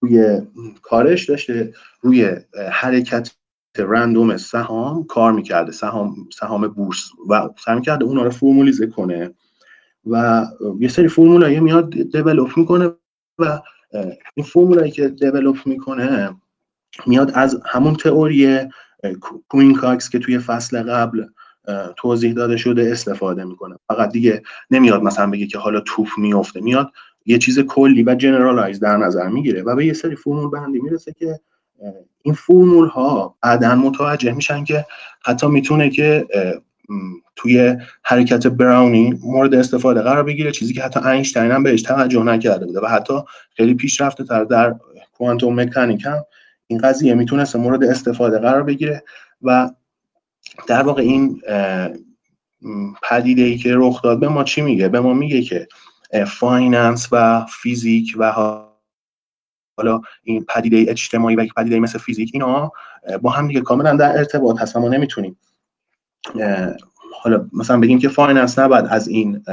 روی 0.00 0.42
کارش 0.82 1.30
داشته 1.30 1.72
روی 2.00 2.36
حرکت 2.70 3.30
رندوم 3.78 4.36
سهام 4.36 5.04
کار 5.04 5.32
می‌کرده 5.32 5.72
سهام 5.72 6.28
سهام 6.32 6.68
بورس. 6.68 7.10
و 7.28 7.48
سعی 7.64 7.74
می‌کرده 7.74 8.04
اونا 8.04 8.22
رو 8.22 8.30
فرمولیزه 8.30 8.86
کنه 8.86 9.30
و 10.06 10.46
یه 10.80 10.88
سری 10.88 11.08
فرمولایی 11.08 11.60
میاد 11.60 11.90
develop 11.90 12.58
می‌کنه 12.58 12.90
و 13.38 13.60
این 14.34 14.46
فرمولایی 14.46 14.90
که 14.90 15.08
develop 15.08 15.66
می‌کنه 15.66 16.36
میاد 17.06 17.32
از 17.34 17.60
همون 17.66 17.94
تئوری 17.94 18.58
coin 19.48 19.74
toss 19.74 20.10
که 20.10 20.18
توی 20.18 20.38
فصل 20.38 20.82
قبل 20.82 21.24
توضیح 21.96 22.32
داده 22.34 22.56
شده 22.56 22.90
استفاده 22.92 23.44
می‌کنه. 23.44 23.76
فقط 23.88 24.10
دیگه 24.12 24.42
نمیاد 24.70 25.02
مثلا 25.02 25.30
بگه 25.30 25.46
که 25.46 25.58
حالا 25.58 25.80
توپ 25.80 26.08
میفته 26.18 26.60
میاد 26.60 26.90
یه 27.26 27.38
چیز 27.38 27.58
کلی 27.58 28.02
و 28.02 28.14
generalize 28.14 28.80
در 28.80 28.96
نظر 28.96 29.28
می‌گیره 29.28 29.62
و 29.62 29.76
به 29.76 29.86
یه 29.86 29.92
سری 29.92 30.16
فرمول 30.16 30.50
بندی 30.50 30.78
می‌رسه 30.80 31.12
که 31.12 31.40
این 32.22 32.34
فرمول 32.34 32.88
ها 32.88 33.36
بعدا 33.42 33.74
متوجه 33.74 34.32
میشن 34.32 34.64
که 34.64 34.86
حتی 35.24 35.46
می‌تونه 35.46 35.90
که 35.90 36.26
توی 37.36 37.76
حرکت 38.02 38.46
براونی 38.46 39.18
مورد 39.22 39.54
استفاده 39.54 40.02
قرار 40.02 40.22
بگیره 40.22 40.52
چیزی 40.52 40.74
که 40.74 40.82
حتی 40.82 41.00
اینشتین 41.00 41.50
هم 41.50 41.62
بهش 41.62 41.82
توجه 41.82 42.22
نکرده 42.22 42.66
بوده 42.66 42.80
و 42.80 42.86
حتی 42.86 43.14
خیلی 43.56 43.74
پیشرفته 43.74 44.24
تر 44.24 44.44
در 44.44 44.74
quantum 45.12 45.60
mechanics 45.60 46.04
هم 46.04 46.24
این 46.66 46.78
قضیه 46.78 47.14
می‌تونست 47.14 47.56
مورد 47.56 47.84
استفاده 47.84 48.38
قرار 48.38 48.62
بگیره 48.62 49.02
و 49.42 49.70
در 50.66 50.82
واقع 50.82 51.02
این 51.02 51.40
پدیده 53.02 53.42
ای 53.42 53.56
که 53.56 53.74
رخ 53.76 54.02
داد 54.02 54.20
به 54.20 54.28
ما 54.28 54.44
چی 54.44 54.62
میگه؟ 54.62 54.88
به 54.88 55.00
ما 55.00 55.14
میگه 55.14 55.42
که 55.42 55.68
finance 56.26 57.08
و 57.12 57.46
فیزیک 57.48 58.14
و 58.18 58.32
حالا 59.76 60.00
این 60.22 60.44
پدیده 60.44 60.90
اجتماعی 60.90 61.36
و 61.36 61.46
پدیده 61.56 61.78
مثل 61.80 61.98
فیزیک 61.98 62.30
اینا 62.34 62.72
با 63.22 63.30
هم 63.30 63.48
دیگه 63.48 63.60
کاملا 63.60 63.96
در 63.96 64.18
ارتباط 64.18 64.60
هست 64.60 64.76
ما 64.76 64.88
نمی‌تونیم 64.88 65.36
حالا 67.22 67.48
مثلا 67.52 67.80
بگیم 67.80 67.98
که 67.98 68.08
finance 68.08 68.58
نباید 68.58 68.86
از 68.86 69.08
این 69.08 69.44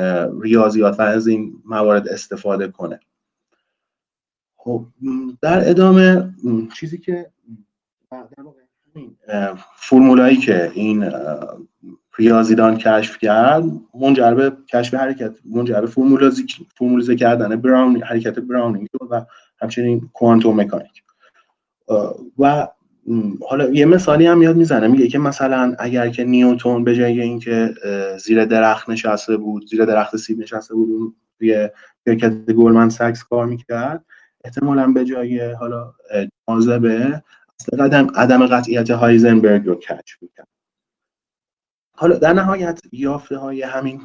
ریاضیات 0.42 1.00
و 1.00 1.02
از 1.02 1.28
این 1.28 1.54
موارد 1.66 2.08
استفاده 2.08 2.68
کنه. 2.68 3.00
خب 4.56 4.86
در 5.42 5.70
ادامه 5.70 6.34
چیزی 6.76 6.98
که 6.98 7.32
فرمولایی 9.76 10.38
که 10.38 10.72
این 10.74 11.12
ریاضیدان 12.18 12.78
کشف 12.78 13.18
کرد 13.18 13.64
منجر 13.94 14.34
به 14.34 14.52
کشف 14.74 14.94
حرکت 14.94 15.36
منجر 15.46 15.82
به 15.82 15.88
فرمولیزه 16.78 17.16
کردن 17.16 17.56
براون 17.56 18.04
حرکت 18.04 18.40
براونی 18.40 18.88
و 19.10 19.26
همچنین 19.62 20.10
کوانتوم 20.14 20.62
مکانیک. 20.62 21.04
و 22.40 22.68
حالا 23.50 23.70
یه 23.70 23.86
مثالی 23.86 24.26
هم 24.26 24.42
یاد 24.42 24.56
می‌زنه. 24.56 24.88
میگه 24.88 25.08
که 25.08 25.20
مثلا 25.20 25.76
اگر 25.80 26.10
که 26.10 26.24
نیوتون 26.24 26.84
به 26.84 26.96
جای 26.96 27.22
اینکه 27.22 27.74
زیر 28.24 28.46
درخت 28.46 28.90
نشسته 28.90 29.38
بود 29.38 29.68
زیر 29.68 29.86
درخت 29.86 30.18
سیب 30.18 30.40
نشسته 30.40 30.76
بود 30.76 31.16
توی 31.40 31.70
شرکت 32.06 32.32
گلمن 32.52 32.90
سکس 32.90 33.24
کار 33.24 33.46
می‌کرد 33.46 34.06
احتمالا 34.44 34.88
به 34.92 35.06
جای 35.06 35.52
حالا 35.52 35.94
جاذبه 36.48 37.24
قدم 37.80 38.08
عدم 38.16 38.48
قطعیت 38.48 38.92
هایزنبرگ 38.92 39.66
رو 39.66 39.76
کشف 39.76 40.18
می‌کرد. 40.22 40.48
حالا 41.98 42.18
در 42.18 42.34
نهایت 42.34 42.82
یافته 42.92 43.38
های 43.38 43.62
همین 43.62 44.00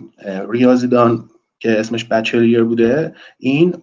ریاضیدان 0.48 1.28
که 1.58 1.80
اسمش 1.80 2.04
Bachelier 2.04 2.64
بوده 2.64 3.14
این 3.38 3.74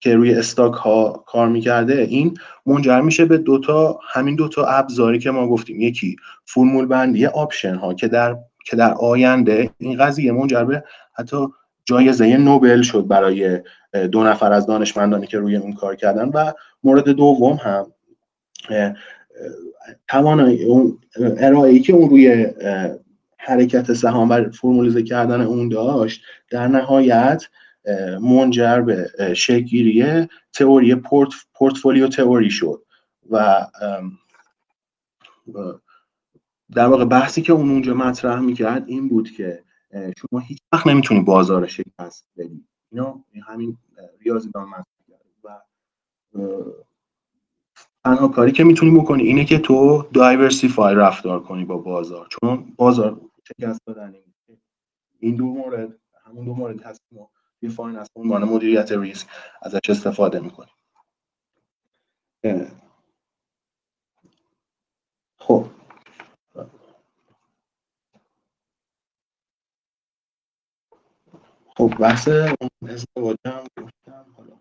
که 0.00 0.14
روی 0.16 0.34
stock 0.34 0.74
ها 0.74 1.24
کار 1.26 1.48
می‌کرده 1.48 2.00
این 2.00 2.34
منجر 2.66 3.00
میشه 3.00 3.24
به 3.24 3.38
دوتا 3.38 4.00
همین 4.12 4.36
دوتا 4.36 4.64
ابزاری 4.64 5.18
که 5.18 5.30
ما 5.30 5.48
گفتیم. 5.48 5.80
یکی 5.80 6.16
فرمول 6.44 6.86
بندی 6.86 7.26
option 7.26 7.74
ها 7.74 7.94
که 7.94 8.08
در 8.08 8.36
که 8.66 8.76
در 8.76 8.92
آینده 8.92 9.70
این 9.78 9.98
قضیه 9.98 10.32
منجر 10.32 10.64
به 10.64 10.84
حتی 11.14 11.46
جایزه 11.84 12.36
نوبل 12.36 12.82
شد 12.82 13.06
برای 13.06 13.60
دو 14.12 14.22
نفر 14.22 14.52
از 14.52 14.66
دانشمندانی 14.66 15.26
که 15.26 15.38
روی 15.38 15.56
اون 15.56 15.72
کار 15.72 15.96
کردن. 15.96 16.28
و 16.28 16.52
مورد 16.84 17.08
دوم 17.08 17.52
هم 17.52 17.86
توانایی 20.08 20.64
اون 20.64 20.98
ارائه‌ای 21.38 21.80
که 21.80 21.92
اون 21.92 22.10
روی 22.10 22.46
حرکت 23.42 23.92
سهام 23.92 24.30
و 24.30 24.50
فرمولیزه 24.50 25.02
کردن 25.02 25.40
اون 25.40 25.68
داشت 25.68 26.22
در 26.50 26.68
نهایت 26.68 27.44
منجر 28.20 28.80
به 28.80 29.10
شکلگیری 29.36 30.28
تئوری 30.52 30.94
پورت، 30.94 31.30
پورتفولیو 31.54 32.08
تئوری 32.08 32.50
شد 32.50 32.82
و 33.30 33.66
در 36.74 36.86
واقع 36.86 37.04
بحثی 37.04 37.42
که 37.42 37.52
اون 37.52 37.70
اونجا 37.70 37.94
مطرح 37.94 38.40
می‌کرد 38.40 38.84
این 38.86 39.08
بود 39.08 39.30
که 39.30 39.62
شما 40.20 40.40
هیچ 40.40 40.58
وقت 40.72 40.86
نمی‌تونی 40.86 41.20
بازار 41.20 41.66
شکست 41.66 42.26
بدی. 42.36 42.64
اینا 42.92 43.24
همین 43.46 43.76
ریاضیدان 44.20 44.68
مطرح 44.68 44.84
کرد 45.08 45.26
و 45.44 45.48
تنها 48.04 48.28
کاری 48.28 48.52
که 48.52 48.64
می‌تونی 48.64 48.98
بکنی 48.98 49.22
اینه 49.22 49.44
که 49.44 49.58
تو 49.58 50.06
دایورسیفای 50.12 50.94
رفتار 50.94 51.42
کنی 51.42 51.64
با 51.64 51.76
بازار 51.76 52.26
چون 52.30 52.72
بازار 52.76 53.20
شکست 53.50 53.80
دادن 53.86 54.16
این 55.20 55.36
دو 55.36 55.44
مورد 55.46 56.00
همون 56.24 56.44
دو 56.44 56.54
مورد 56.54 56.82
هست 56.82 57.00
ما 57.12 57.30
توی 57.60 57.68
finance 57.68 58.08
عنوان 58.16 58.44
مدیریت 58.44 58.92
ریسک 58.92 59.28
ازش 59.62 59.80
استفاده 59.90 60.40
می‌کنیم. 60.40 60.74
خب. 65.38 65.66
خب 71.76 71.94
بحث 72.00 72.28
ازدواج 72.88 73.36
هم 73.46 73.64
گفتم 73.82 74.26
حالا. 74.36 74.60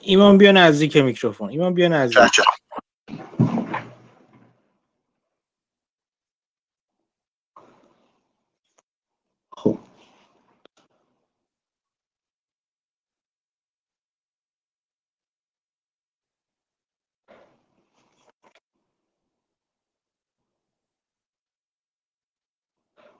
ایمان 0.00 0.38
بیا 0.38 0.52
نزدیک 0.52 0.96
میکروفون. 0.96 1.50
ایمان 1.50 1.74
بیا 1.74 1.88
نزدیک. 1.88 2.32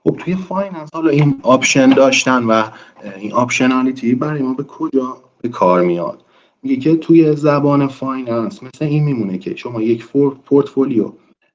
خب 0.03 0.15
توی 0.15 0.35
finance 0.35 0.89
حالا 0.93 1.09
این 1.09 1.39
option 1.43 1.89
داشتن 1.89 2.43
و 2.43 2.63
این 3.17 3.33
optionality 3.33 4.15
برای 4.15 4.41
ما 4.41 4.53
به 4.53 4.63
کجا 4.63 5.17
به 5.41 5.49
کار 5.49 5.81
میاد؟ 5.81 6.25
میگه 6.63 6.75
که 6.75 6.95
توی 6.95 7.35
زبان 7.35 7.87
finance 7.87 8.63
مثل 8.63 8.85
این 8.85 9.03
میمونه 9.03 9.37
که 9.37 9.55
شما 9.55 9.81
یک 9.81 10.07
پورتفولیو 10.45 11.11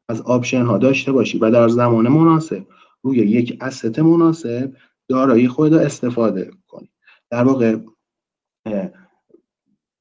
از 0.09 0.21
option 0.21 0.63
ها 0.63 0.79
داشته 0.79 1.13
باشی 1.13 1.39
و 1.39 1.51
در 1.51 1.69
زمان 1.69 2.09
مناسب 2.09 2.67
روی 3.03 3.19
یک 3.19 3.59
asset 3.61 3.99
مناسب 3.99 4.73
دارایی 5.09 5.49
خود 5.49 5.75
استفاده 5.75 6.51
کنی. 6.69 6.91
در 7.31 7.45
واقع 7.45 7.77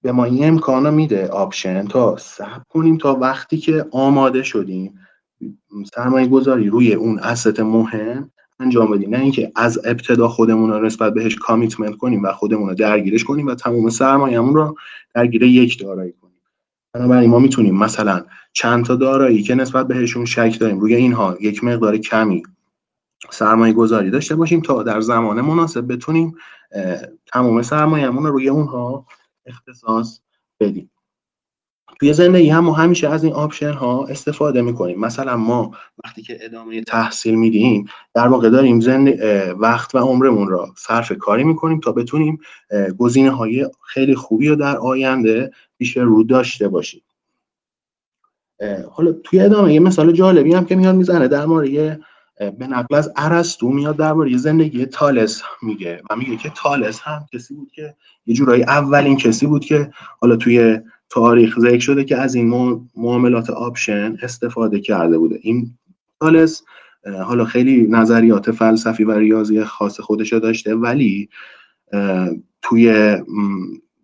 به 0.04 0.12
ما 0.12 0.26
این 0.26 0.48
امکانو 0.48 0.92
میده 0.92 1.28
option 1.28 1.88
تا 1.88 2.18
صبر 2.18 2.64
کنیم 2.70 2.98
تا 2.98 3.16
وقتی 3.16 3.58
که 3.58 3.86
آماده 3.92 4.44
شدیم 4.44 5.00
سرمایه 5.96 6.28
گذاری 6.28 6.70
روی 6.70 6.94
اون 6.94 7.20
اسست 7.20 7.60
مهم 7.60 8.32
انجام 8.60 8.92
بدیم. 8.92 9.10
نه 9.10 9.20
اینکه 9.20 9.52
از 9.56 9.80
ابتدا 9.86 10.28
خودمون 10.28 10.70
رو 10.70 10.86
نسبت 10.86 11.14
بهش 11.14 11.36
کامیتمنت 11.36 11.96
کنیم 11.96 12.24
و 12.24 12.32
خودمون 12.32 12.70
رو 12.70 12.76
درگیرش 12.76 13.24
کنیم 13.24 13.48
و 13.48 13.56
تمام 13.56 13.90
سرمایه‌مون 13.90 14.56
رو 14.56 14.76
درگیر 15.16 15.44
یک 15.44 15.80
دارایی 15.80 16.14
کنیم. 16.22 16.42
بنابراین 16.94 17.30
ما 17.30 17.40
می‌تونیم 17.40 17.76
مثلا 17.76 18.26
چند 18.54 18.86
تا 18.86 18.96
دارایی 18.96 19.44
که 19.44 19.56
نسبت 19.56 19.88
بهشون 19.88 20.26
شک 20.26 20.58
داریم 20.60 20.80
روی 20.80 20.96
اینها 20.96 21.38
یک 21.42 21.64
مقدار 21.64 21.98
کمی 21.98 22.44
سرمایه 23.32 23.74
گذاری 23.74 24.10
داشته 24.10 24.36
باشیم 24.36 24.62
تا 24.62 24.84
در 24.84 25.02
زمان 25.02 25.42
مناسب 25.42 25.94
بتونیم 25.94 26.36
تمام 27.26 27.62
سرمایه‌مون 27.62 28.24
رو 28.24 28.32
روی 28.32 28.50
اونها 28.50 29.06
اختصاص 29.46 30.20
بدیم. 30.60 30.90
توی 32.00 32.14
زندگی 32.14 32.50
هم 32.50 32.64
ما 32.64 32.74
همیشه 32.74 33.10
از 33.10 33.24
این 33.24 33.34
آپشن 33.34 33.74
ها 33.74 34.06
استفاده 34.06 34.62
می‌کنیم. 34.62 35.00
مثلا 35.00 35.38
ما 35.38 35.72
وقتی 36.06 36.22
که 36.22 36.38
ادامه 36.42 36.82
تحصیل 36.82 37.36
میدیم 37.36 37.86
در 38.14 38.28
واقع 38.28 38.50
داریم 38.50 38.80
زند... 38.80 39.20
وقت 39.60 39.96
و 39.96 39.98
عمرمون 39.98 40.48
را 40.48 40.74
صرف 40.78 41.12
کاری 41.12 41.44
می‌کنیم 41.44 41.80
تا 41.80 41.92
بتونیم 41.92 42.40
گزینه 42.98 43.30
های 43.30 43.70
خیلی 43.88 44.16
خوبی 44.16 44.48
رو 44.48 44.56
در 44.56 44.78
آینده 44.78 45.52
پیش 45.78 45.98
رو 45.98 46.24
داشته 46.24 46.68
باشیم. 46.68 47.02
حالا 48.92 49.12
توی 49.24 49.40
ادامه 49.40 49.74
یه 49.74 49.80
مثال 49.80 50.12
جالبی 50.12 50.54
هم 50.54 50.66
که 50.66 50.76
میاد 50.76 50.96
می‌زنه 50.96 51.28
در 51.28 51.46
مورد 51.46 52.00
به 52.38 52.68
نقل 52.68 52.96
از 52.96 53.12
ارسطو 53.16 53.70
میاد 53.70 53.98
درباره 53.98 54.38
زندگی 54.38 54.86
تالس 54.86 55.42
میگه 55.62 56.02
و 56.10 56.16
میگه 56.16 56.38
که 56.38 56.52
تالس 56.56 57.00
هم 57.00 57.26
کسی 57.34 57.54
بود 57.54 57.72
که 57.72 57.96
یه 58.26 58.36
جورایی 58.36 58.64
اولین 58.64 59.18
کسی 59.18 59.48
بود 59.48 59.66
که 59.66 59.92
حالا 60.20 60.36
توی 60.36 60.80
تاریخ 61.14 61.60
ذکر 61.60 61.80
شده 61.80 62.04
که 62.04 62.18
از 62.18 62.36
این 62.36 62.50
معاملات 62.96 63.50
option 63.50 64.18
استفاده 64.22 64.80
کرده 64.80 65.18
بوده. 65.18 65.40
این 65.42 65.78
تالس 66.20 66.64
حالا 67.26 67.46
خیلی 67.46 67.88
نظریات 67.90 68.52
فلسفی 68.52 69.04
و 69.04 69.12
ریاضی 69.12 69.64
خاص 69.64 70.00
خودش 70.00 70.34
داشته 70.34 70.76
ولی 70.76 71.30
توی 72.62 73.18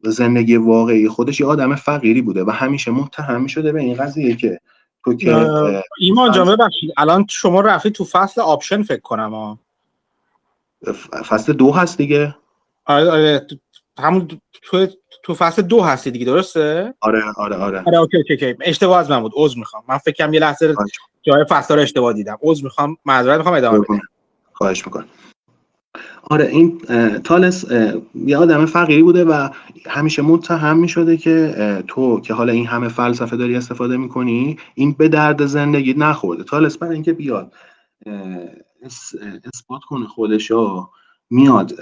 زندگی 0.04 0.56
واقعی 0.56 1.08
خودش 1.08 1.40
یه 1.40 1.48
آدم 1.48 1.76
فقیری 1.76 2.22
بوده 2.22 2.44
و 2.44 2.50
همیشه 2.50 2.92
متهم 2.92 3.48
شده 3.48 3.72
به 3.72 3.80
این 3.80 3.94
قضیه 3.94 4.36
که 4.36 4.60
تو 5.06 5.14
که 5.14 5.36
ایمان 6.00 6.32
جان 6.32 6.56
ببخشید 6.56 6.94
الان 6.98 7.26
شما 7.30 7.62
رفتی 7.62 7.92
تو 7.92 8.06
فصل 8.06 8.42
option 8.42 8.84
فکر 8.84 9.02
کنم 9.02 9.30
ها. 9.30 9.60
فصل 11.30 11.54
دو 11.54 11.72
هست 11.72 11.98
دیگه. 11.98 12.36
آره 12.86 13.12
آره 13.12 13.48
همون 14.00 14.28
تو 14.62 14.88
تو 15.24 15.34
فصل 15.34 15.62
دو 15.62 15.82
هستی 15.82 16.12
دیگه 16.12 16.26
درسته؟ 16.26 16.94
آره 17.02 17.24
آره 17.38 17.56
آره. 17.56 17.84
آره 17.88 17.98
okay 17.98 18.18
okay, 18.18 18.34
okay. 18.34 18.56
اشتباه 18.62 19.00
از 19.00 19.12
من 19.12 19.22
بود 19.22 19.32
عذر 19.36 19.60
می‌خوام. 19.60 19.84
من 19.90 19.98
فکر 19.98 20.26
کنم 20.26 20.34
یه 20.34 20.40
لحظه 20.40 20.76
جای 21.22 21.46
فصل 21.50 21.76
رو 21.76 21.82
اشتباه 21.82 22.14
دیدم. 22.14 22.38
عذر 22.42 22.64
می‌خوام 22.64 22.98
معذرت 23.06 23.38
می‌خوام 23.38 23.56
ادامه 23.56 23.80
بدم 23.80 24.00
خواهش 24.54 24.86
می‌کنم. 24.86 25.06
آره 26.24 26.46
این 26.46 26.80
تالس 27.24 27.66
یه 28.16 28.38
آدم 28.38 28.66
فقیری 28.66 29.04
بوده 29.04 29.26
و 29.26 29.50
همیشه 29.88 30.22
متهم 30.22 30.78
می‌شده 30.78 31.18
که 31.18 31.84
تو 31.88 32.22
که 32.22 32.34
حالا 32.34 32.54
این 32.54 32.68
همه 32.68 32.88
فلسفه 32.88 33.38
داری 33.38 33.56
استفاده 33.56 33.98
می‌کنی 33.98 34.58
این 34.76 34.92
به 34.94 35.08
درد 35.08 35.46
زندگی 35.46 35.94
نخورده. 35.94 36.44
تالس 36.44 36.78
برای 36.78 36.94
اینکه 36.94 37.14
بیاد 37.14 37.54
اثبات 39.54 39.82
کنه 39.88 40.06
خودشو 40.06 40.90
میاد 41.30 41.74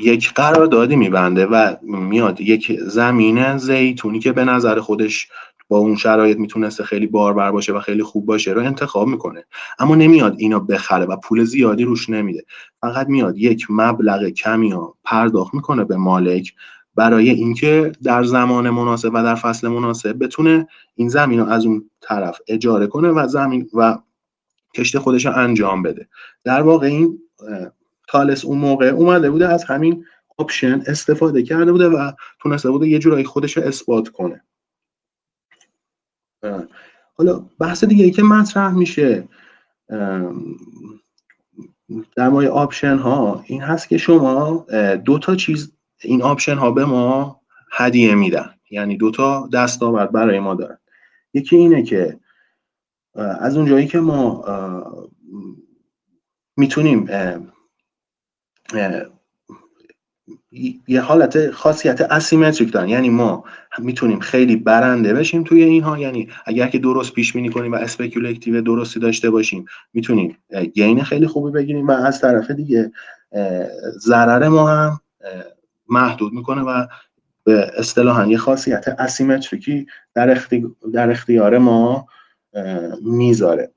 یک 0.00 0.32
قراردادی 0.34 0.96
میبنده 0.96 1.46
و 1.46 1.76
میاد 1.82 2.40
یک 2.40 2.80
زمین 2.80 3.56
زیتونی 3.56 4.18
که 4.18 4.32
به 4.32 4.44
نظر 4.44 4.80
خودش 4.80 5.28
با 5.68 5.78
اون 5.78 5.96
شرایط 5.96 6.38
می‌تونسته 6.38 6.84
خیلی 6.84 7.06
باربر 7.06 7.50
باشه 7.50 7.72
و 7.72 7.80
خیلی 7.80 8.02
خوب 8.02 8.26
باشه 8.26 8.52
رو 8.52 8.60
انتخاب 8.60 9.08
می‌کنه. 9.08 9.44
اما 9.78 9.94
نمیاد 9.94 10.34
اینو 10.38 10.60
بخره 10.60 11.04
و 11.04 11.16
پول 11.16 11.44
زیادی 11.44 11.84
روش 11.84 12.10
نمیده. 12.10 12.44
فقط 12.80 13.08
میاد 13.08 13.38
یک 13.38 13.66
مبلغ 13.70 14.28
کمی 14.28 14.72
رو 14.72 14.96
پرداخت 15.04 15.54
می‌کنه 15.54 15.84
به 15.84 15.96
مالک 15.96 16.54
برای 16.94 17.30
اینکه 17.30 17.92
در 18.02 18.24
زمان 18.24 18.70
مناسب 18.70 19.10
و 19.14 19.22
در 19.22 19.34
فصل 19.34 19.68
مناسب 19.68 20.24
بتونه 20.24 20.68
این 20.94 21.08
زمین 21.08 21.40
رو 21.40 21.46
از 21.48 21.66
اون 21.66 21.90
طرف 22.00 22.38
اجاره 22.48 22.86
کنه 22.86 23.08
و 23.08 23.26
زمین 23.28 23.68
و 23.74 23.98
کشت 24.74 24.98
خودش 24.98 25.26
رو 25.26 25.32
انجام 25.36 25.82
بده. 25.82 26.08
در 26.44 26.62
واقع 26.62 26.86
این 26.86 27.18
تالس 28.08 28.44
اون 28.44 28.58
موقع 28.58 28.86
اومده 28.86 29.30
بوده 29.30 29.48
از 29.48 29.64
همین 29.64 30.04
option 30.38 30.82
استفاده 30.86 31.42
کرده 31.42 31.72
بوده 31.72 31.88
و 31.88 32.12
تونسته 32.38 32.70
بوده 32.70 32.88
یه 32.88 32.98
جورایی 32.98 33.24
خودش 33.24 33.56
رو 33.56 33.62
اثبات 33.62 34.08
کنه. 34.08 34.44
حالا 37.14 37.46
بحث 37.58 37.84
دیگه 37.84 38.04
ای 38.04 38.10
که 38.10 38.22
مطرح 38.22 38.72
میشه 38.72 39.28
در 42.16 42.28
مورد 42.28 42.46
option 42.46 42.96
ها 42.96 43.44
این 43.46 43.62
هست 43.62 43.88
که 43.88 43.98
شما 43.98 44.66
دو 45.04 45.18
تا 45.18 45.36
چیز 45.36 45.72
این 46.00 46.22
option 46.22 46.54
ها 46.54 46.70
به 46.70 46.84
ما 46.84 47.40
هدیه 47.72 48.14
میدن. 48.14 48.54
یعنی 48.70 48.96
دو 48.96 49.10
تا 49.10 49.48
دستاورد 49.52 50.12
برای 50.12 50.40
ما 50.40 50.54
دارن. 50.54 50.78
یکی 51.34 51.56
اینه 51.56 51.82
که 51.82 52.20
از 53.14 53.56
اونجایی 53.56 53.86
که 53.86 54.00
ما 54.00 54.44
می‌تونیم 56.56 57.08
یه 60.88 61.00
حالت 61.00 61.50
خاصیت 61.50 62.00
asymmetric 62.00 62.72
دارن. 62.72 62.88
یعنی 62.88 63.10
ما 63.10 63.44
می‌تونیم 63.78 64.20
خیلی 64.20 64.56
برنده 64.56 65.14
بشیم 65.14 65.44
توی 65.44 65.62
اینها. 65.64 65.98
یعنی 65.98 66.28
اگر 66.46 66.68
که 66.68 66.78
درست 66.78 67.12
پیش 67.12 67.32
بینی 67.32 67.48
کنیم 67.48 67.72
و 67.72 67.74
speculative 67.74 68.60
درستی 68.60 69.00
داشته 69.00 69.30
باشیم 69.30 69.64
می‌تونیم 69.92 70.36
gain 70.74 71.02
خیلی 71.02 71.26
خوبی 71.26 71.50
بگیریم 71.50 71.86
و 71.86 71.90
از 71.90 72.20
طرف 72.20 72.50
دیگه 72.50 72.92
ضرر 73.98 74.48
ما 74.48 74.68
هم 74.70 75.00
محدود 75.88 76.32
می‌کنه 76.32 76.62
و 76.62 76.86
به 77.44 77.70
اصطلاحا 77.76 78.26
یه 78.26 78.38
خاصیت 78.38 78.88
اسیمتریکی 78.88 79.86
در, 80.14 80.40
در 80.92 81.10
اختیار 81.10 81.58
ما 81.58 82.06
می‌ذاره. 83.02 83.70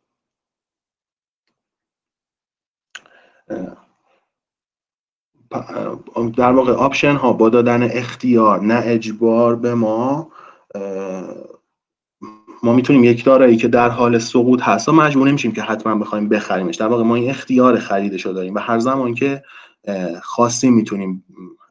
در 6.38 6.52
واقع 6.52 6.72
آپشن 6.72 7.16
ها 7.16 7.34
با 7.34 7.49
دادن 7.49 7.84
اختیار 7.84 8.62
نه 8.62 8.82
اجبار 8.86 9.56
به 9.56 9.74
ما 9.74 10.32
ما 12.64 12.74
می‌تونیم 12.74 13.04
یک 13.04 13.24
دارایی 13.24 13.58
که 13.58 13.68
در 13.68 13.89
حال 13.89 14.20
سقوط 14.20 14.62
هست 14.62 14.89
و 14.89 14.91
مجبور 14.91 15.28
نمیشیم 15.28 15.52
که 15.52 15.62
حتما 15.62 15.95
بخوایم 15.95 16.30
بخریمش. 16.30 16.76
در 16.76 16.88
واقع 16.88 17.04
ما 17.04 17.16
این 17.16 17.30
اختیار 17.30 17.80
خریدش 17.80 18.26
رو 18.26 18.34
داریم 18.34 18.56
و 18.56 18.60
هر 18.60 18.80
زمان 18.80 19.14
که 19.14 19.43
خواستیم 20.24 20.74
می‌تونیم 20.74 21.24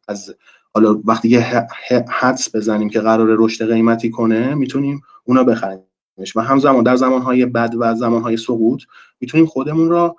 از 0.08 0.34
حالا 0.74 1.00
وقتی 1.04 1.28
یه 1.28 1.66
حدس 2.08 2.56
بزنیم 2.56 2.88
که 2.88 3.00
قرار 3.00 3.26
رشد 3.38 3.72
قیمتی 3.72 4.10
کنه 4.10 4.54
می‌تونیم 4.54 5.00
اونا 5.24 5.44
بخریمش 5.44 6.36
و 6.36 6.40
همزمان 6.40 6.82
در 6.82 6.96
زمانهای 6.96 7.46
بد 7.46 7.74
و 7.78 7.94
زمانهای 7.94 8.36
سقوط 8.36 8.82
می‌تونیم 9.20 9.46
خودمون 9.46 9.88
را 9.88 10.16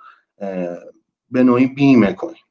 به 1.30 1.42
نوعی 1.42 1.66
بیمه 1.66 2.12
کنیم. 2.12 2.41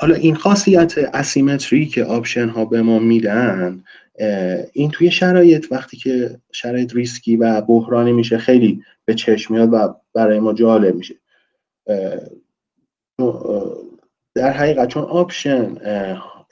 حالا 0.00 0.14
این 0.14 0.34
خاصیت 0.34 0.98
asymmetry 0.98 1.86
که 1.86 2.04
option 2.04 2.48
ها 2.48 2.64
به 2.64 2.82
ما 2.82 2.98
میدن 2.98 3.84
این 4.72 4.90
توی 4.90 5.10
شرایط 5.10 5.66
وقتی 5.70 5.96
که 5.96 6.40
شرایط 6.52 6.94
ریسکی 6.94 7.36
و 7.36 7.60
بحرانی 7.60 8.12
میشه 8.12 8.38
خیلی 8.38 8.82
به 9.04 9.14
چشم 9.14 9.54
میاد 9.54 9.68
و 9.72 9.94
برای 10.14 10.40
ما 10.40 10.52
جالب 10.52 10.94
میشه. 10.94 11.14
در 14.34 14.52
حقیقت 14.52 14.88
چون 14.88 15.02
option 15.02 15.76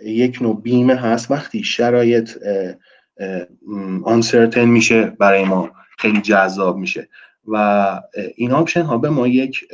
یک 0.00 0.42
نوع 0.42 0.62
بیمه 0.62 0.94
هست 0.94 1.30
وقتی 1.30 1.64
شرایط 1.64 2.30
uncertain 4.04 4.64
میشه 4.64 5.04
برای 5.04 5.44
ما 5.44 5.70
خیلی 5.98 6.20
جذاب 6.20 6.76
میشه. 6.76 7.08
و 7.48 8.00
این 8.36 8.52
option 8.52 8.82
ها 8.82 8.98
به 8.98 9.10
ما 9.10 9.28
یک 9.28 9.68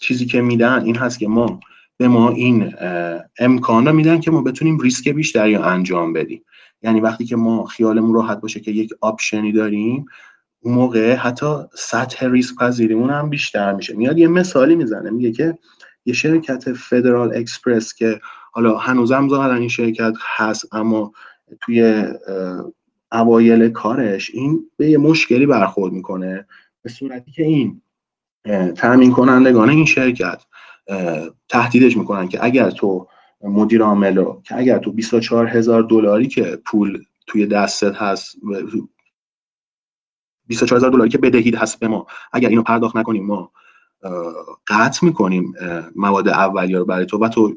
چیزی 0.00 0.26
که 0.26 0.40
میدن 0.40 0.84
این 0.84 0.96
هست 0.96 1.18
که 1.18 1.28
ما 1.28 1.60
به 1.96 2.08
ما 2.08 2.30
این 2.30 2.74
امکان 3.38 3.86
رو 3.86 3.92
میدن 3.92 4.20
که 4.20 4.30
ما 4.30 4.42
بتونیم 4.42 4.78
ریسک 4.78 5.08
بیشتری 5.08 5.56
انجام 5.56 6.12
بدیم. 6.12 6.42
یعنی 6.82 7.00
وقتی 7.00 7.24
که 7.24 7.36
ما 7.36 7.64
خیالمون 7.64 8.14
راحت 8.14 8.40
باشه 8.40 8.60
که 8.60 8.70
یک 8.70 8.90
option 9.00 9.45
ی 9.45 9.52
داریم 9.52 10.06
اون 10.60 10.74
موقع 10.74 11.14
حتی 11.14 11.46
سطح 11.74 12.26
ریسک 12.26 12.56
پذیریمون 12.56 13.10
هم 13.10 13.30
بیشتر 13.30 13.72
میشه. 13.72 13.94
میاد 13.94 14.18
یه 14.18 14.28
مثالی 14.28 14.76
می‌زنه 14.76 15.10
میگه 15.10 15.32
که 15.32 15.58
یه 16.06 16.14
شرکت 16.14 16.72
فدرال 16.72 17.36
اکسپرس 17.36 17.94
که 17.94 18.20
حالا 18.52 18.78
هنوزم 18.78 19.28
ظاهرا 19.28 19.54
این 19.54 19.68
شرکت 19.68 20.14
هست 20.36 20.74
اما 20.74 21.12
توی 21.60 22.04
اوایل 23.12 23.68
کارش 23.68 24.30
این 24.34 24.70
به 24.76 24.90
یه 24.90 24.98
مشکلی 24.98 25.46
برخورد 25.46 25.92
می‌کنه 25.92 26.46
به 26.82 26.90
صورتی 26.90 27.30
که 27.30 27.42
این 27.42 27.82
تامین 28.76 29.12
کنندگان 29.12 29.70
این 29.70 29.84
شرکت 29.84 30.42
تهدیدش 31.48 31.96
می‌کنن 31.96 32.28
که 32.28 32.44
اگر 32.44 32.70
تو 32.70 33.08
مدیر 33.42 33.82
عامل 33.82 34.24
که 34.44 34.58
اگر 34.58 34.78
تو 34.78 34.92
24 34.92 35.46
هزار 35.46 35.82
دلاری 35.82 36.26
که 36.28 36.58
پول 36.64 37.04
توی 37.26 37.46
دستت 37.46 37.94
هست 37.94 38.36
24 40.46 40.78
هزار 40.78 40.90
دلاری 40.90 41.10
که 41.10 41.18
بدهید 41.18 41.54
هست 41.54 41.80
به 41.80 41.88
ما 41.88 42.06
اگر 42.32 42.48
اینو 42.48 42.62
پرداخت 42.62 42.96
نکنیم 42.96 43.26
ما 43.26 43.52
قطع 44.66 45.06
می‌کنیم 45.06 45.54
مواد 45.96 46.28
اولیه 46.28 46.78
رو 46.78 46.84
برای 46.84 47.06
تو 47.06 47.18
و 47.18 47.28
تو 47.28 47.56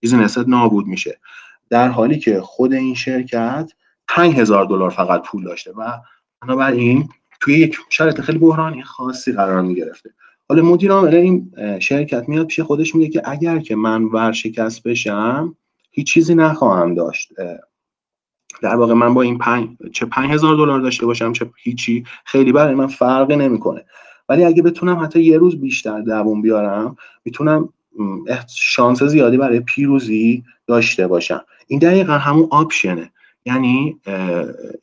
بیزنست 0.00 0.38
نابود 0.38 0.86
میشه. 0.86 1.20
در 1.70 1.88
حالی 1.88 2.18
که 2.18 2.40
خود 2.40 2.72
این 2.72 2.94
شرکت 2.94 3.72
5000 4.08 4.64
دلار 4.64 4.90
فقط 4.90 5.22
پول 5.22 5.44
داشته 5.44 5.72
و 5.72 5.92
بنابراین 6.42 7.08
توی 7.42 7.58
یک 7.58 7.76
شرایط 7.90 8.20
خیلی 8.20 8.38
بحرانی 8.38 8.82
خاصی 8.82 9.32
قرار 9.32 9.62
می‌گرفته. 9.62 10.10
حالا 10.48 10.62
مدیر 10.62 10.92
عامل 10.92 11.14
این 11.14 11.52
شرکت 11.80 12.28
میاد 12.28 12.46
پیش 12.46 12.60
خودش 12.60 12.94
میگه 12.94 13.10
که 13.10 13.22
اگر 13.24 13.58
که 13.58 13.76
من 13.76 14.04
ورشکست 14.04 14.82
بشم 14.82 15.56
هیچ 15.90 16.12
چیزی 16.12 16.34
نخواهم 16.34 16.94
داشت. 16.94 17.32
در 18.62 18.76
واقع 18.76 18.94
من 18.94 19.14
با 19.14 19.22
این 19.22 19.38
پنج 19.38 19.68
چه 19.92 20.06
پنج 20.06 20.30
هزار 20.30 20.56
دلار 20.56 20.80
داشته 20.80 21.06
باشم 21.06 21.32
چه 21.32 21.50
هیچی 21.56 22.04
خیلی 22.24 22.52
برای 22.52 22.74
من 22.74 22.86
فرقی 22.86 23.36
نمی‌کنه. 23.36 23.84
ولی 24.28 24.44
اگه 24.44 24.62
بتونم 24.62 24.98
حتی 24.98 25.22
یه 25.22 25.38
روز 25.38 25.60
بیشتر 25.60 26.00
دووم 26.00 26.42
بیارم 26.42 26.96
می‌تونم 27.24 27.68
شانس 28.56 29.02
زیادی 29.02 29.36
برای 29.36 29.60
پیروزی 29.60 30.44
داشته 30.66 31.06
باشم. 31.06 31.44
این 31.66 31.78
دقیقا 31.78 32.12
همون 32.12 32.48
option 32.50 32.97
ه. 32.97 33.12
یعنی 33.44 34.00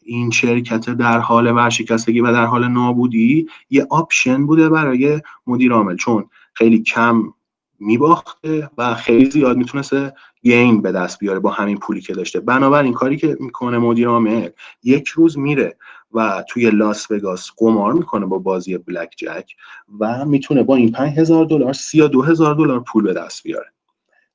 این 0.03 0.31
شرکت 0.31 0.89
در 0.89 1.19
حال 1.19 1.55
ورشکستگی 1.55 2.21
و 2.21 2.31
در 2.33 2.45
حال 2.45 2.67
نابودی 2.67 3.47
یه 3.69 3.87
option 3.89 4.45
بوده 4.45 4.69
برای 4.69 5.21
مدیر 5.47 5.71
عامل. 5.71 5.95
چون 5.95 6.25
خیلی 6.53 6.83
کم 6.83 7.33
میباخته 7.79 8.69
و 8.77 8.95
خیلی 8.95 9.29
زیاد 9.31 9.57
می‌تونسته 9.57 10.13
gain 10.41 10.81
به 10.81 10.91
دست 10.91 11.19
بیاره 11.19 11.39
با 11.39 11.51
همین 11.51 11.77
پولی 11.77 12.01
که 12.01 12.13
داشته. 12.13 12.39
بنابراین 12.39 12.93
کاری 12.93 13.17
که 13.17 13.37
می‌کنه 13.39 13.77
مدیر 13.77 14.07
عامل 14.07 14.49
یک 14.83 15.07
روز 15.07 15.37
میره 15.37 15.77
و 16.13 16.43
توی 16.49 16.69
لاس 16.69 17.11
وگاس 17.11 17.51
قمار 17.57 17.93
می‌کنه 17.93 18.25
با 18.25 18.37
بازی 18.37 18.77
blackjack 18.77 19.51
و 19.99 20.25
می‌تونه 20.25 20.63
با 20.63 20.75
این 20.75 20.91
5000 20.91 21.45
دلار 21.45 21.73
32000 21.73 22.55
دلار 22.55 22.79
پول 22.79 23.03
به 23.03 23.13
دست 23.13 23.43
بیاره. 23.43 23.67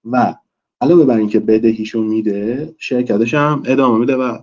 و 0.05 0.35
علاوه 0.81 1.05
بر 1.05 1.17
اینکه 1.17 1.41
بدهیشو 1.41 2.03
میده 2.03 2.75
شرکتش 2.79 3.35
هم 3.35 3.63
ادامه 3.67 3.99
میده 3.99 4.17
و 4.17 4.39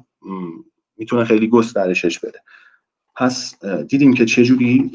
می‌تونه 0.98 1.26
خیلی 1.26 1.48
گسترشش 1.48 2.20
بده. 2.20 2.40
پس 3.16 3.66
دیدیم 3.66 4.14
که 4.14 4.26
چجوری 4.26 4.92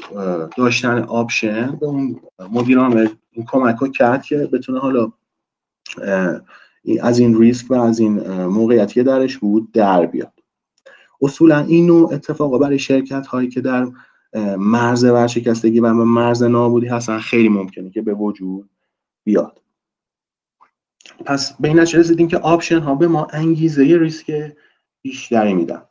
داشتن 0.57 1.03
option 1.03 1.77
به 1.81 1.85
اون 1.85 2.19
مدیر 2.51 2.79
عامل 2.79 3.07
این 3.31 3.45
کمک 3.45 3.75
ها 3.75 3.87
کرد 3.87 4.23
که 4.23 4.37
بتونه 4.37 4.79
حالا 4.79 5.11
از 7.01 7.19
این 7.19 7.39
ریسک 7.39 7.71
و 7.71 7.73
از 7.73 7.99
این 7.99 8.19
موقعیتی 8.43 9.03
درش 9.03 9.37
بود 9.37 9.71
در 9.71 10.05
بیاد. 10.05 10.33
اصولا 11.21 11.59
این 11.59 11.85
نوع 11.85 12.13
اتفاقا 12.13 12.57
برای 12.57 12.79
شرکت 12.79 13.27
هایی 13.27 13.49
که 13.49 13.61
در 13.61 13.87
مرز 14.57 15.03
ورشکستگی 15.03 15.79
و 15.79 15.93
مرز 15.93 16.43
نابودی 16.43 16.87
هستن 16.87 17.19
خیلی 17.19 17.49
ممکنه 17.49 17.89
که 17.89 18.01
به 18.01 18.13
وجود 18.13 18.69
بیاد. 19.23 19.61
پس 21.25 21.53
به 21.59 21.67
این 21.67 21.79
رسیدیم 21.79 22.27
که 22.27 22.37
option 22.37 22.79
ها 22.79 22.95
به 22.95 23.07
ما 23.07 23.27
انگیزه 23.33 23.83
ریسک 23.83 24.51
بیشتری 25.01 25.53
میدن. 25.53 25.81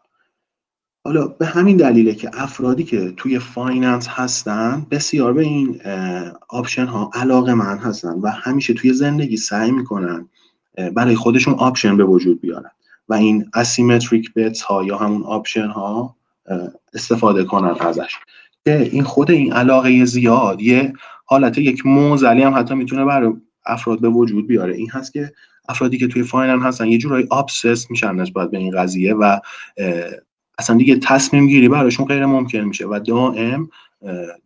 حالا 1.04 1.26
به 1.26 1.46
همین 1.46 1.76
دلیله 1.76 2.14
که 2.14 2.30
افرادی 2.32 2.84
که 2.84 3.12
توی 3.16 3.38
finance 3.38 4.08
هستن 4.08 4.86
بسیار 4.90 5.32
به 5.32 5.42
این 5.42 5.80
option 6.48 6.86
ها 6.86 7.10
علاقه 7.14 7.54
مند 7.54 7.78
هستن 7.78 8.08
و 8.22 8.30
همیشه 8.30 8.74
توی 8.74 8.92
زندگی 8.92 9.36
سعی 9.36 9.70
می‌کنن 9.70 10.28
برای 10.94 11.14
خودشون 11.14 11.54
option 11.54 11.96
به 11.96 12.04
وجود 12.04 12.40
بیارن 12.40 12.70
و 13.08 13.14
این 13.14 13.50
asymmetric 13.54 14.34
bets 14.34 14.62
ها 14.62 14.84
یا 14.84 14.98
همون 14.98 15.22
option 15.22 15.66
ها 15.66 16.16
استفاده 16.94 17.44
کنن 17.44 17.76
ازش. 17.80 18.16
که 18.64 18.88
این 18.92 19.02
خود 19.02 19.30
این 19.30 19.52
علاقه 19.52 20.04
زیاد 20.04 20.62
یه 20.62 20.92
حالت 21.24 21.58
یک 21.58 21.86
معضلی 21.86 22.42
هم 22.42 22.54
حتی 22.54 22.74
می‌تونه 22.74 23.04
برای 23.04 23.32
افراد 23.66 24.00
به 24.00 24.08
وجود 24.08 24.46
بیاره. 24.46 24.76
این 24.76 24.90
هست 24.90 25.12
که 25.12 25.32
افرادی 25.68 25.98
که 25.98 26.06
توی 26.06 26.22
finance 26.22 26.62
هستن 26.62 26.86
یه 26.86 26.98
جورایی 26.98 27.26
obsess 27.30 27.90
میشن 27.90 28.14
نسبت 28.14 28.50
به 28.50 28.58
این 28.58 28.76
قضیه 28.76 29.14
و 29.14 29.38
اصلا 30.58 30.76
دیگه 30.76 30.96
تصمیم 30.96 31.46
گیری 31.46 31.68
براشون 31.68 32.06
غیر 32.06 32.26
ممکن 32.26 32.60
میشه 32.60 32.86
و 32.86 32.98
دائم 32.98 33.68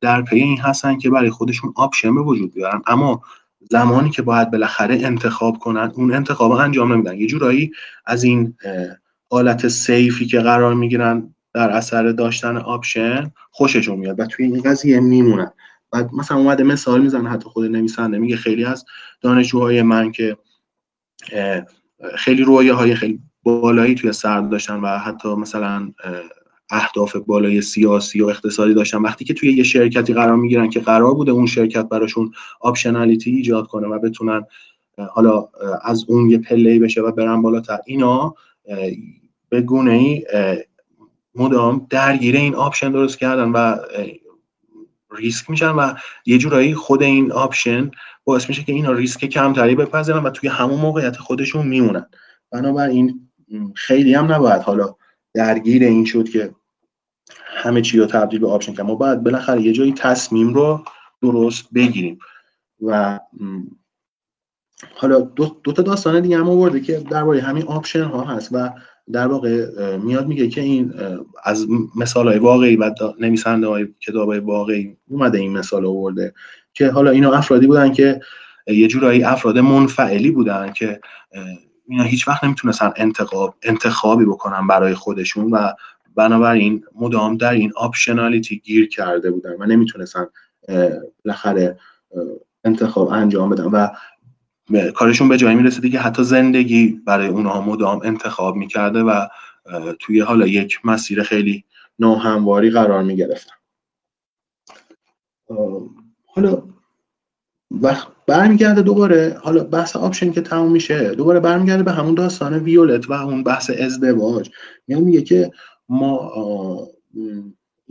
در 0.00 0.22
پی 0.22 0.36
این 0.36 0.58
هستن 0.58 0.98
که 0.98 1.10
برای 1.10 1.30
خودشون 1.30 1.72
option 1.76 2.14
به 2.14 2.20
وجود 2.20 2.54
بیارن. 2.54 2.82
اما 2.86 3.22
زمانی 3.70 4.10
که 4.10 4.22
باید 4.22 4.50
بالاخره 4.50 4.94
انتخاب 4.94 5.58
کنن 5.58 5.92
اون 5.94 6.14
انتخاب 6.14 6.52
انجام 6.52 6.92
نمیدن. 6.92 7.18
یه 7.18 7.26
جورایی 7.26 7.70
از 8.06 8.24
این 8.24 8.54
حالت 9.30 9.68
safe 9.68 10.15
ی 10.15 10.26
که 10.26 10.40
قرار 10.40 10.74
می‌گیرن 10.74 11.34
در 11.54 11.70
اثر 11.70 12.08
داشتن 12.08 12.56
option 12.56 13.32
خوششون 13.50 13.98
میاد 13.98 14.20
و 14.20 14.26
توی 14.26 14.44
این 14.44 14.60
قضیه 14.60 15.00
میمونن. 15.00 15.52
بعد 15.92 16.14
مثلا 16.14 16.38
اومده 16.38 16.64
مثال 16.64 17.00
می‌زنه 17.00 17.30
حتی 17.30 17.48
خود 17.48 17.64
نویسنده 17.64 18.18
میگه 18.18 18.36
خیلی 18.36 18.64
از 18.64 18.84
دانشجوهای 19.20 19.82
من 19.82 20.12
که 20.12 20.36
خیلی 22.16 22.42
رویاهای 22.42 22.94
خیلی 22.94 23.20
بالایی 23.42 23.94
توی 23.94 24.12
سر 24.12 24.40
داشتن 24.40 24.80
و 24.80 24.86
حتی 24.86 25.28
مثلا 25.34 25.92
اهداف 26.70 27.16
بالای 27.16 27.60
سیاسی 27.60 28.22
و 28.22 28.26
اقتصادی 28.26 28.74
داشتن 28.74 28.98
وقتی 28.98 29.24
که 29.24 29.34
توی 29.34 29.52
یه 29.52 29.62
شرکتی 29.62 30.14
قرار 30.14 30.36
می‌گیرن 30.36 30.70
که 30.70 30.80
قرار 30.80 31.14
بوده 31.14 31.32
اون 31.32 31.46
شرکت 31.46 31.88
براشون 31.88 32.32
optionality 32.60 33.30
ایجاد 33.30 33.66
کنه 33.66 33.86
و 33.86 33.98
بتونن 33.98 34.46
حالا 35.10 35.48
از 35.82 36.04
اون 36.08 36.30
یه 36.30 36.38
پله 36.38 36.78
بشه 36.78 37.00
و 37.00 37.12
برن 37.12 37.42
بالاتر 37.42 37.78
اینا 37.86 38.34
به 39.48 39.60
گونه 39.60 39.92
ای 39.92 40.24
مدام 41.34 41.86
درگیر 41.90 42.36
این 42.36 42.54
option 42.54 42.90
درست 42.90 43.18
کردن 43.18 43.48
و 43.48 43.76
ریسک 45.12 45.50
میشن 45.50 45.70
و 45.70 45.94
یه 46.26 46.38
جورایی 46.38 46.74
خود 46.74 47.02
این 47.02 47.32
option 47.32 47.90
باعث 48.24 48.48
میشه 48.48 48.64
که 48.64 48.72
اینا 48.72 48.92
ریسک 48.92 49.24
کمتری 49.24 49.74
بپذیرن 49.74 50.22
و 50.22 50.30
توی 50.30 50.48
همون 50.48 50.80
موقعیت 50.80 51.16
خودشون 51.16 51.66
میمونن. 51.66 52.06
بنابراین 52.50 53.30
خیلی 53.74 54.14
هم 54.14 54.32
نباید 54.32 54.62
حالا 54.62 54.94
درگیر 55.34 55.84
این 55.84 56.04
شد 56.04 56.28
که 56.28 56.54
همه 57.46 57.82
چی 57.82 57.98
رو 57.98 58.06
تبدیل 58.06 58.40
به 58.40 58.48
option 58.48 58.74
که 58.74 58.82
ما 58.82 58.94
باید 58.94 59.22
بالاخره 59.22 59.62
یه 59.62 59.72
جایی 59.72 59.92
تصمیم 59.92 60.54
رو 60.54 60.84
درست 61.22 61.64
بگیریم. 61.74 62.18
و 62.82 63.20
حالا 64.94 65.20
دو, 65.20 65.56
دو 65.64 65.72
تا 65.72 65.82
داستان 65.82 66.20
دیگه 66.20 66.38
هم 66.38 66.48
آورده 66.48 66.80
که 66.80 66.98
درباره 66.98 67.40
همین 67.40 67.66
option 67.66 68.04
ها 68.04 68.24
هست 68.24 68.48
و 68.52 68.70
در 69.12 69.26
واقع 69.26 69.66
میاد 69.96 70.26
میگه 70.26 70.48
که 70.48 70.60
این 70.60 70.94
از 71.44 71.66
مثال 71.96 72.28
های 72.28 72.38
واقعی 72.38 72.76
و 72.76 72.90
نویسنده 73.20 73.66
های 73.66 73.88
کتاب 74.00 74.28
های 74.28 74.38
واقعی 74.38 74.96
اومده 75.08 75.38
این 75.38 75.52
مثال 75.52 75.86
آورده 75.86 76.34
که 76.74 76.90
حالا 76.90 77.10
اینا 77.10 77.32
افرادی 77.32 77.66
بودن 77.66 77.92
که 77.92 78.20
یه 78.66 78.88
جورایی 78.88 79.24
افراد 79.24 79.58
منفعلی 79.58 80.30
بودن 80.30 80.72
که 80.72 81.00
اینا 81.88 82.04
هیچ 82.04 82.28
وقت 82.28 82.44
نمی‌تونستن 82.44 82.92
انتخاب 82.96 83.54
انتخابی 83.62 84.24
بکنن 84.24 84.66
برای 84.66 84.94
خودشون 84.94 85.50
و 85.50 85.72
بنابراین 86.14 86.84
مدام 86.94 87.36
در 87.36 87.52
این 87.52 87.72
آپشنالیتی 87.76 88.58
گیر 88.58 88.88
کرده 88.88 89.30
بودن 89.30 89.56
و 89.58 89.66
نمی‌تونستن 89.66 90.26
بالاخره 91.24 91.78
انتخاب 92.64 93.08
انجام 93.08 93.50
بدن 93.50 93.64
و 93.64 93.88
کارشون 94.94 95.28
به 95.28 95.36
جایی 95.36 95.56
می‌رسیده 95.56 95.88
که 95.88 95.98
حتی 95.98 96.24
زندگی 96.24 97.00
برای 97.06 97.28
اونها 97.28 97.60
مدام 97.60 98.00
انتخاب 98.04 98.56
می‌کرده 98.56 99.02
و 99.02 99.26
توی 99.98 100.20
حالا 100.20 100.46
یک 100.46 100.78
مسیر 100.84 101.22
خیلی 101.22 101.64
ناهمواری 101.98 102.70
قرار 102.70 103.02
می‌گرفتن. 103.02 103.54
حالا 106.26 106.62
وقت 107.70 108.08
برمیگرده 108.26 108.82
دوباره 108.82 109.38
حالا 109.42 109.64
بحث 109.64 109.96
option 109.96 110.32
که 110.32 110.40
تموم 110.40 110.72
میشه 110.72 111.14
دوباره 111.14 111.40
برمیگرده 111.40 111.82
به 111.82 111.92
همون 111.92 112.14
داستان 112.14 112.54
ویولت 112.54 113.10
و 113.10 113.12
اون 113.12 113.42
بحث 113.42 113.70
ازدواج. 113.70 114.50
میگه 114.88 115.00
میگه 115.00 115.22
که 115.22 115.52
ما 115.88 116.32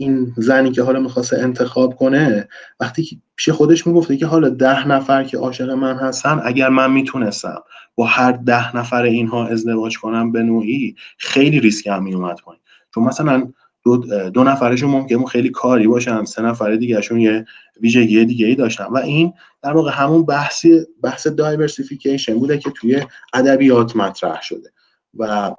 این 0.00 0.32
زنی 0.36 0.70
که 0.70 0.82
حالا 0.82 1.00
می‌خواسته 1.00 1.38
انتخاب 1.38 1.94
کنه 1.94 2.48
وقتی 2.80 3.02
که 3.02 3.16
پیش 3.36 3.48
خودش 3.48 3.86
می‌گفته 3.86 4.16
که 4.16 4.26
حالا 4.26 4.48
ده 4.48 4.88
نفر 4.88 5.24
که 5.24 5.38
عاشق 5.38 5.70
من 5.70 5.96
هستن 5.96 6.40
اگر 6.44 6.68
من 6.68 6.92
می‌تونستم 6.92 7.62
با 7.94 8.04
هر 8.04 8.32
ده 8.32 8.76
نفر 8.76 9.02
اینها 9.02 9.46
ازدواج 9.46 9.98
کنم 9.98 10.32
به 10.32 10.42
نوعی 10.42 10.96
خیلی 11.18 11.60
ریسک 11.60 11.86
هم 11.86 12.02
میومد 12.02 12.36
پایین. 12.44 12.62
چون 12.94 13.04
مثلا 13.04 13.52
دو, 13.82 13.96
دو 14.30 14.44
نفرشون 14.44 14.90
ممکنه 14.90 15.26
خیلی 15.26 15.50
کاری 15.50 15.86
باشن 15.86 16.24
سه 16.24 16.42
نفر 16.42 16.76
دیگهشون 16.76 17.20
یه 17.20 17.44
ویژگی 17.80 18.24
دیگه 18.24 18.46
ای 18.46 18.54
داشتن. 18.54 18.84
و 18.84 18.96
این 18.96 19.32
در 19.62 19.72
واقع 19.72 19.90
همون 19.90 20.24
بحثی 20.24 20.80
بحث 21.02 21.26
diversification 21.26 22.38
بوده 22.38 22.58
که 22.58 22.70
توی 22.70 23.02
ادبیات 23.34 23.96
مطرح 23.96 24.42
شده. 24.42 24.70
و 25.18 25.50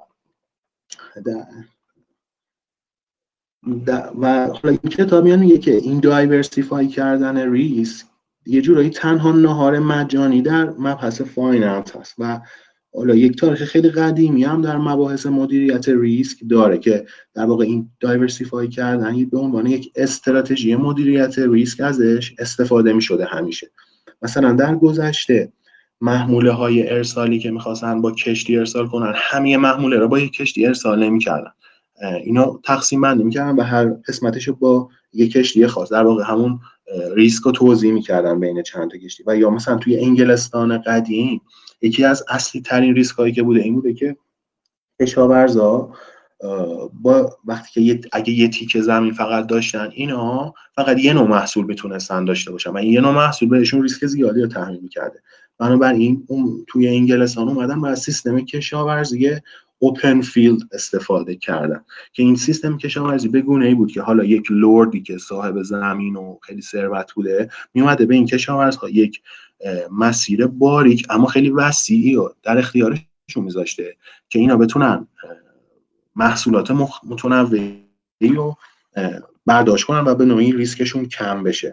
و 4.20 4.46
حالا 4.46 4.78
این 4.82 4.90
کتاب 4.90 5.24
میگه 5.24 5.58
که 5.58 5.76
این 5.76 6.00
diversify 6.00 6.88
کردن 6.88 7.52
ریسک 7.52 8.06
یه 8.46 8.60
جورایی 8.62 8.90
تنها 8.90 9.32
نهار 9.32 9.78
مجانی 9.78 10.42
در 10.42 10.70
مبحث 10.70 11.20
finance 11.20 11.96
هست. 11.96 12.14
و 12.18 12.40
حالا 12.94 13.14
یک 13.14 13.36
تاریخ 13.36 13.64
خیلی 13.64 13.90
قدیمی 13.90 14.44
هم 14.44 14.62
در 14.62 14.76
مباحث 14.76 15.26
مدیریت 15.26 15.88
ریسک 15.88 16.38
داره 16.48 16.78
که 16.78 17.06
در 17.34 17.44
واقع 17.44 17.64
این 17.64 17.90
دایورسیفای 18.00 18.68
کردن 18.68 19.24
به 19.24 19.38
عنوان 19.38 19.66
یک 19.66 19.92
استراتژی 19.96 20.76
مدیریت 20.76 21.38
ریسک 21.38 21.80
ازش 21.80 22.34
استفاده 22.38 22.92
می 22.92 23.02
شده 23.02 23.24
همیشه. 23.24 23.70
مثلا 24.22 24.52
در 24.52 24.74
گذشته 24.74 25.52
محموله 26.00 26.52
های 26.52 26.90
ارسالی 26.90 27.38
که 27.38 27.50
می‌خواستن 27.50 28.02
با 28.02 28.12
کشتی 28.12 28.56
ارسال 28.56 28.86
کنن 28.86 29.12
همه 29.16 29.56
محموله 29.56 29.96
رو 29.96 30.08
با 30.08 30.18
یک 30.18 30.32
کشتی 30.32 30.66
ارسال 30.66 31.04
نمی‌کردن. 31.04 31.50
اینا 32.02 32.60
تقسیم 32.64 33.00
بندی 33.00 33.24
می‌کردن 33.24 33.56
و 33.56 33.62
هر 33.62 33.86
قسمتش 33.86 34.48
با 34.48 34.88
یک 35.12 35.32
کشتی 35.32 35.66
خاص. 35.66 35.92
در 35.92 36.04
واقع 36.04 36.24
همون 36.26 36.60
ریسک 37.14 37.42
رو 37.42 37.52
توضیح 37.52 37.92
می‌کردن 37.92 38.40
بین 38.40 38.62
چند 38.62 38.90
تا 38.90 38.98
کشتی. 38.98 39.24
و 39.26 39.36
یا 39.36 39.50
مثلا 39.50 39.76
توی 39.76 39.98
انگلستان 39.98 40.78
قدیم 40.78 41.40
یکی 41.82 42.04
از 42.04 42.24
اصلی 42.28 42.60
ترین 42.60 42.94
ریسک 42.94 43.16
هایی 43.16 43.32
که 43.32 43.42
بوده 43.42 43.60
این 43.60 43.74
بوده 43.74 43.94
که 43.94 44.16
کشاورزا 45.00 45.90
با 47.00 47.36
وقتی 47.44 47.84
که 47.84 48.00
اگه 48.12 48.32
یه 48.32 48.48
تیکه 48.48 48.80
زمین 48.80 49.12
فقط 49.12 49.46
داشتن 49.46 49.90
اینا 49.94 50.54
فقط 50.76 50.98
یه 50.98 51.12
نوع 51.12 51.28
محصول 51.28 51.66
می‌تونستن 51.66 52.24
داشته 52.24 52.52
باشن. 52.52 52.70
و 52.76 52.82
یه 52.82 53.00
نوع 53.00 53.12
محصول 53.12 53.48
بهشون 53.48 53.82
ریسک 53.82 54.06
زیادی 54.06 54.40
رو 54.40 54.46
تحمیل 54.46 54.80
می‌کرده. 54.82 55.22
بنابراین 55.58 56.24
اون 56.26 56.64
توی 56.68 56.88
انگلستان 56.88 57.48
اومدن 57.48 57.84
از 57.84 58.00
سیستم 58.00 58.40
کشاورزی 58.40 59.30
open 59.82 60.20
field 60.20 60.62
استفاده 60.72 61.36
کردن. 61.36 61.84
که 62.12 62.22
این 62.22 62.36
سیستم 62.36 62.78
کشاورزی 62.78 63.28
به 63.28 63.40
گونه 63.40 63.66
ای 63.66 63.74
بود 63.74 63.92
که 63.92 64.02
حالا 64.02 64.24
یک 64.24 64.50
لوردی 64.50 65.02
که 65.02 65.18
صاحب 65.18 65.62
زمین 65.62 66.16
و 66.16 66.38
خیلی 66.42 66.62
ثروت 66.62 67.12
بوده 67.12 67.50
میومده 67.74 68.06
به 68.06 68.14
این 68.14 68.26
کشاورزها 68.26 68.88
یک 68.90 69.22
مسیر 69.90 70.46
باریک 70.46 71.06
اما 71.10 71.26
خیلی 71.26 71.50
وسیعی 71.50 72.16
رو 72.16 72.28
در 72.42 72.58
اختیارشون 72.58 73.04
میذاشته 73.36 73.96
که 74.28 74.38
اینا 74.38 74.56
بتونن 74.56 75.08
محصولات 76.16 76.70
متنوعی 77.04 77.84
رو 78.20 78.56
برداشت 79.46 79.86
کنن 79.86 80.04
و 80.04 80.14
به 80.14 80.24
نوعی 80.24 80.52
ریسکشون 80.52 81.08
کم 81.08 81.42
بشه. 81.42 81.72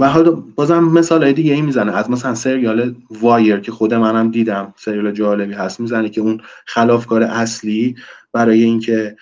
و 0.00 0.08
حالا 0.08 0.30
بازم 0.30 0.84
مثال 0.84 1.32
دیگه 1.32 1.54
ای 1.54 1.62
می‌زنه. 1.62 1.96
از 1.96 2.10
مثلا 2.10 2.34
سریال 2.34 2.94
وایر 3.20 3.60
که 3.60 3.72
خود 3.72 3.94
منم 3.94 4.30
دیدم 4.30 4.74
سریال 4.76 5.12
جالبی 5.12 5.54
هست 5.54 5.80
می‌زنه 5.80 6.08
که 6.08 6.20
اون 6.20 6.40
خلافکار 6.66 7.22
اصلی 7.22 7.96
برای 8.32 8.62
اینکه 8.62 9.16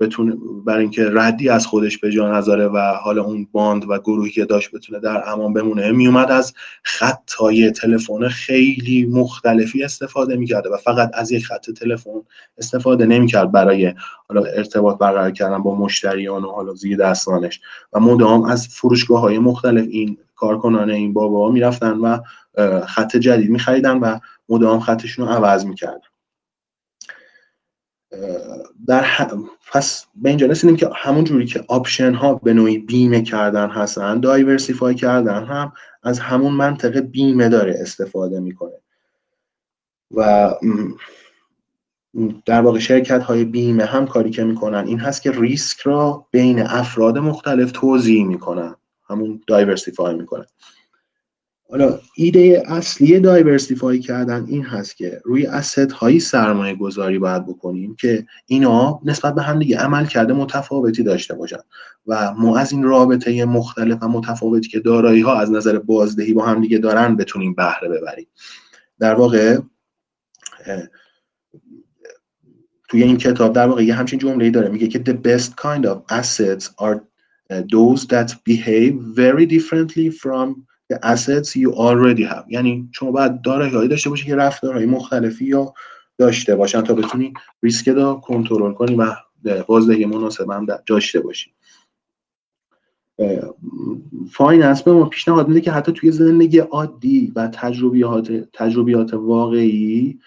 بتونه 0.00 0.36
برای 0.66 0.80
اینکه 0.80 1.10
ردی 1.12 1.48
از 1.48 1.66
خودش 1.66 1.98
به 1.98 2.10
جا 2.10 2.36
نذاره 2.36 2.66
و 2.66 2.78
حالا 2.78 3.22
اون 3.22 3.46
باند 3.52 3.84
و 3.88 3.98
گروهی 3.98 4.30
که 4.30 4.44
داشت 4.44 4.70
بتونه 4.70 5.00
در 5.00 5.28
امان 5.28 5.52
بمونه. 5.52 5.92
میومد 5.92 6.30
از 6.30 6.54
خط 6.82 7.35
های 7.35 7.70
تلفن 7.70 8.28
خیلی 8.28 9.06
مختلفی 9.06 9.84
استفاده 9.84 10.36
می‌کرده 10.36 10.70
و 10.70 10.76
فقط 10.76 11.10
از 11.14 11.32
یک 11.32 11.46
خط 11.46 11.70
تلفن 11.70 12.10
استفاده 12.58 13.06
نمی‌کرد 13.06 13.52
برای 13.52 13.94
حالا 14.28 14.44
ارتباط 14.44 14.98
برقرار 14.98 15.30
کردن 15.30 15.62
با 15.62 15.74
مشتریان 15.74 16.44
و 16.44 16.50
حالا 16.50 16.74
زیر 16.74 16.96
دستانش. 16.96 17.60
و 17.92 18.00
مدام 18.00 18.44
از 18.44 18.68
فروشگاه 18.68 19.20
های 19.20 19.38
مختلف 19.38 19.86
این 19.90 20.18
کارکنان 20.36 20.90
این 20.90 21.12
بابا 21.12 21.50
می‌رفتن 21.50 21.92
و 21.92 22.18
خط 22.86 23.16
جدید 23.16 23.50
میخریدن 23.50 23.98
و 23.98 24.18
مدام 24.48 24.80
خطشون 24.80 25.26
رو 25.26 25.32
عوض 25.32 25.66
می‌کردن. 25.66 26.13
در 28.86 29.06
پس 29.72 30.06
به 30.14 30.28
اینجا 30.28 30.46
رسیدیم 30.46 30.76
که 30.76 30.90
همون 30.94 31.24
جوری 31.24 31.46
که 31.46 31.64
option 31.68 32.14
ها 32.14 32.34
به 32.34 32.52
نوعی 32.52 32.78
بیمه 32.78 33.22
کردن 33.22 33.70
هستن 33.70 34.20
diversify 34.20 34.94
کردن 34.94 35.44
هم 35.44 35.72
از 36.02 36.18
همون 36.18 36.52
منطق 36.52 37.00
بیمه 37.00 37.48
داره 37.48 37.76
استفاده 37.78 38.40
می‌کنه. 38.40 38.80
و 40.10 40.50
در 42.46 42.60
واقع 42.60 42.78
شرکت 42.78 43.22
های 43.22 43.44
بیمه 43.44 43.84
هم 43.84 44.06
کاری 44.06 44.30
که 44.30 44.44
می‌کنن 44.44 44.86
این 44.86 44.98
هست 44.98 45.22
که 45.22 45.32
ریسک 45.32 45.80
را 45.80 46.26
بین 46.30 46.62
افراد 46.62 47.18
مختلف 47.18 47.72
توزیع 47.72 48.26
می‌کنن. 48.26 48.76
همون 49.10 49.40
diversify 49.46 50.14
می‌کنن. 50.14 50.46
حالا 51.74 51.98
ایده 52.14 52.62
اصلی 52.66 53.20
diversify 53.20 53.98
کردن 53.98 54.44
این 54.48 54.64
هست 54.64 54.96
که 54.96 55.20
روی 55.24 55.46
asset 55.46 55.92
هایی 55.92 56.20
سرمایه 56.20 56.74
گذاری 56.74 57.18
باید 57.18 57.46
بکنیم 57.46 57.96
که 57.96 58.26
اینا 58.46 59.00
نسبت 59.04 59.34
به 59.34 59.42
هم 59.42 59.58
دیگه 59.58 59.78
عملکرد 59.78 60.32
متفاوتی 60.32 61.02
داشته 61.02 61.34
باشن 61.34 61.58
و 62.06 62.34
ما 62.34 62.58
از 62.58 62.72
این 62.72 62.82
رابطه 62.82 63.44
مختلف 63.44 64.02
و 64.02 64.08
متفاوتی 64.08 64.68
که 64.68 64.80
دارایی 64.80 65.20
ها 65.20 65.40
از 65.40 65.50
نظر 65.50 65.78
بازدهی 65.78 66.32
با 66.32 66.46
هم 66.46 66.60
دیگه 66.60 66.78
دارن 66.78 67.16
بتونیم 67.16 67.54
بهره 67.54 67.88
ببریم. 67.88 68.26
در 68.98 69.14
واقع 69.14 69.58
توی 72.88 73.02
این 73.02 73.16
کتاب 73.16 73.52
در 73.52 73.66
واقع 73.66 73.84
یه 73.84 73.94
همچین 73.94 74.18
جمله 74.18 74.50
داره. 74.50 74.68
میگه 74.68 74.88
که 74.88 74.98
the 74.98 75.28
best 75.28 75.50
kind 75.50 75.86
of 75.86 76.14
assets 76.14 76.64
are 76.78 77.00
those 77.50 78.06
that 78.06 78.30
behave 78.48 78.94
very 79.16 79.46
differently 79.46 80.10
from 80.10 80.66
the 80.92 80.98
assets 81.02 81.56
you 81.56 81.72
already 81.72 82.24
have. 82.24 82.44
یعنی 82.48 82.88
شما 82.92 83.10
باید 83.10 83.42
دارایی 83.42 83.88
داشته 83.88 84.10
باشی 84.10 84.26
که 84.26 84.36
رفتارهای 84.36 84.86
مختلفی 84.86 85.44
یا 85.44 85.74
داشته 86.18 86.56
باشن 86.56 86.82
تا 86.82 86.94
بتونی 86.94 87.32
ریسک 87.62 87.88
رو 87.88 88.14
کنترل 88.14 88.72
کنی 88.72 88.94
و 88.94 89.06
بازدهی 89.66 90.04
مناسب 90.04 90.50
هم 90.50 90.66
داشته 90.86 91.20
باشی. 91.20 91.50
finance 94.32 94.82
به 94.82 94.92
ما 94.92 95.04
پیشنهاد 95.04 95.48
میده 95.48 95.60
که 95.60 95.72
حتی 95.72 95.92
توی 95.92 96.10
زندگی 96.10 96.58
عادی 96.58 97.32
و 97.36 97.48
تجربیات 97.48 98.32
تجربیات 98.52 99.14
واقعی 99.14 100.18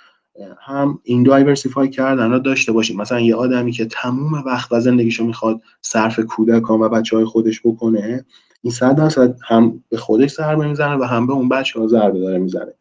هم 0.61 0.99
این 1.03 1.23
diversify 1.23 1.89
کردن 1.89 2.31
رو 2.31 2.39
داشته 2.39 2.71
باشیم. 2.71 2.97
مثلا 2.97 3.19
یه 3.19 3.35
آدمی 3.35 3.71
که 3.71 3.85
تموم 3.85 4.33
وقت 4.33 4.71
و 4.71 4.79
زندگیشو 4.79 5.25
می‌خواد 5.25 5.61
صرف 5.81 6.19
کودکان 6.19 6.79
و 6.79 6.89
بچه 6.89 7.15
های 7.15 7.25
خودش 7.25 7.61
بکنه 7.65 8.25
این 8.61 8.73
صد 8.73 8.95
درصد 8.95 9.35
هم 9.47 9.83
به 9.89 9.97
خودش 9.97 10.33
ضربه 10.33 10.67
می‌زنه 10.67 10.95
و 10.95 11.03
هم 11.03 11.27
به 11.27 11.33
اون 11.33 11.49
بچه 11.49 11.79
ها 11.79 11.87
ضربه 11.87 12.19
داره 12.19 12.37
می‌زنه. 12.37 12.73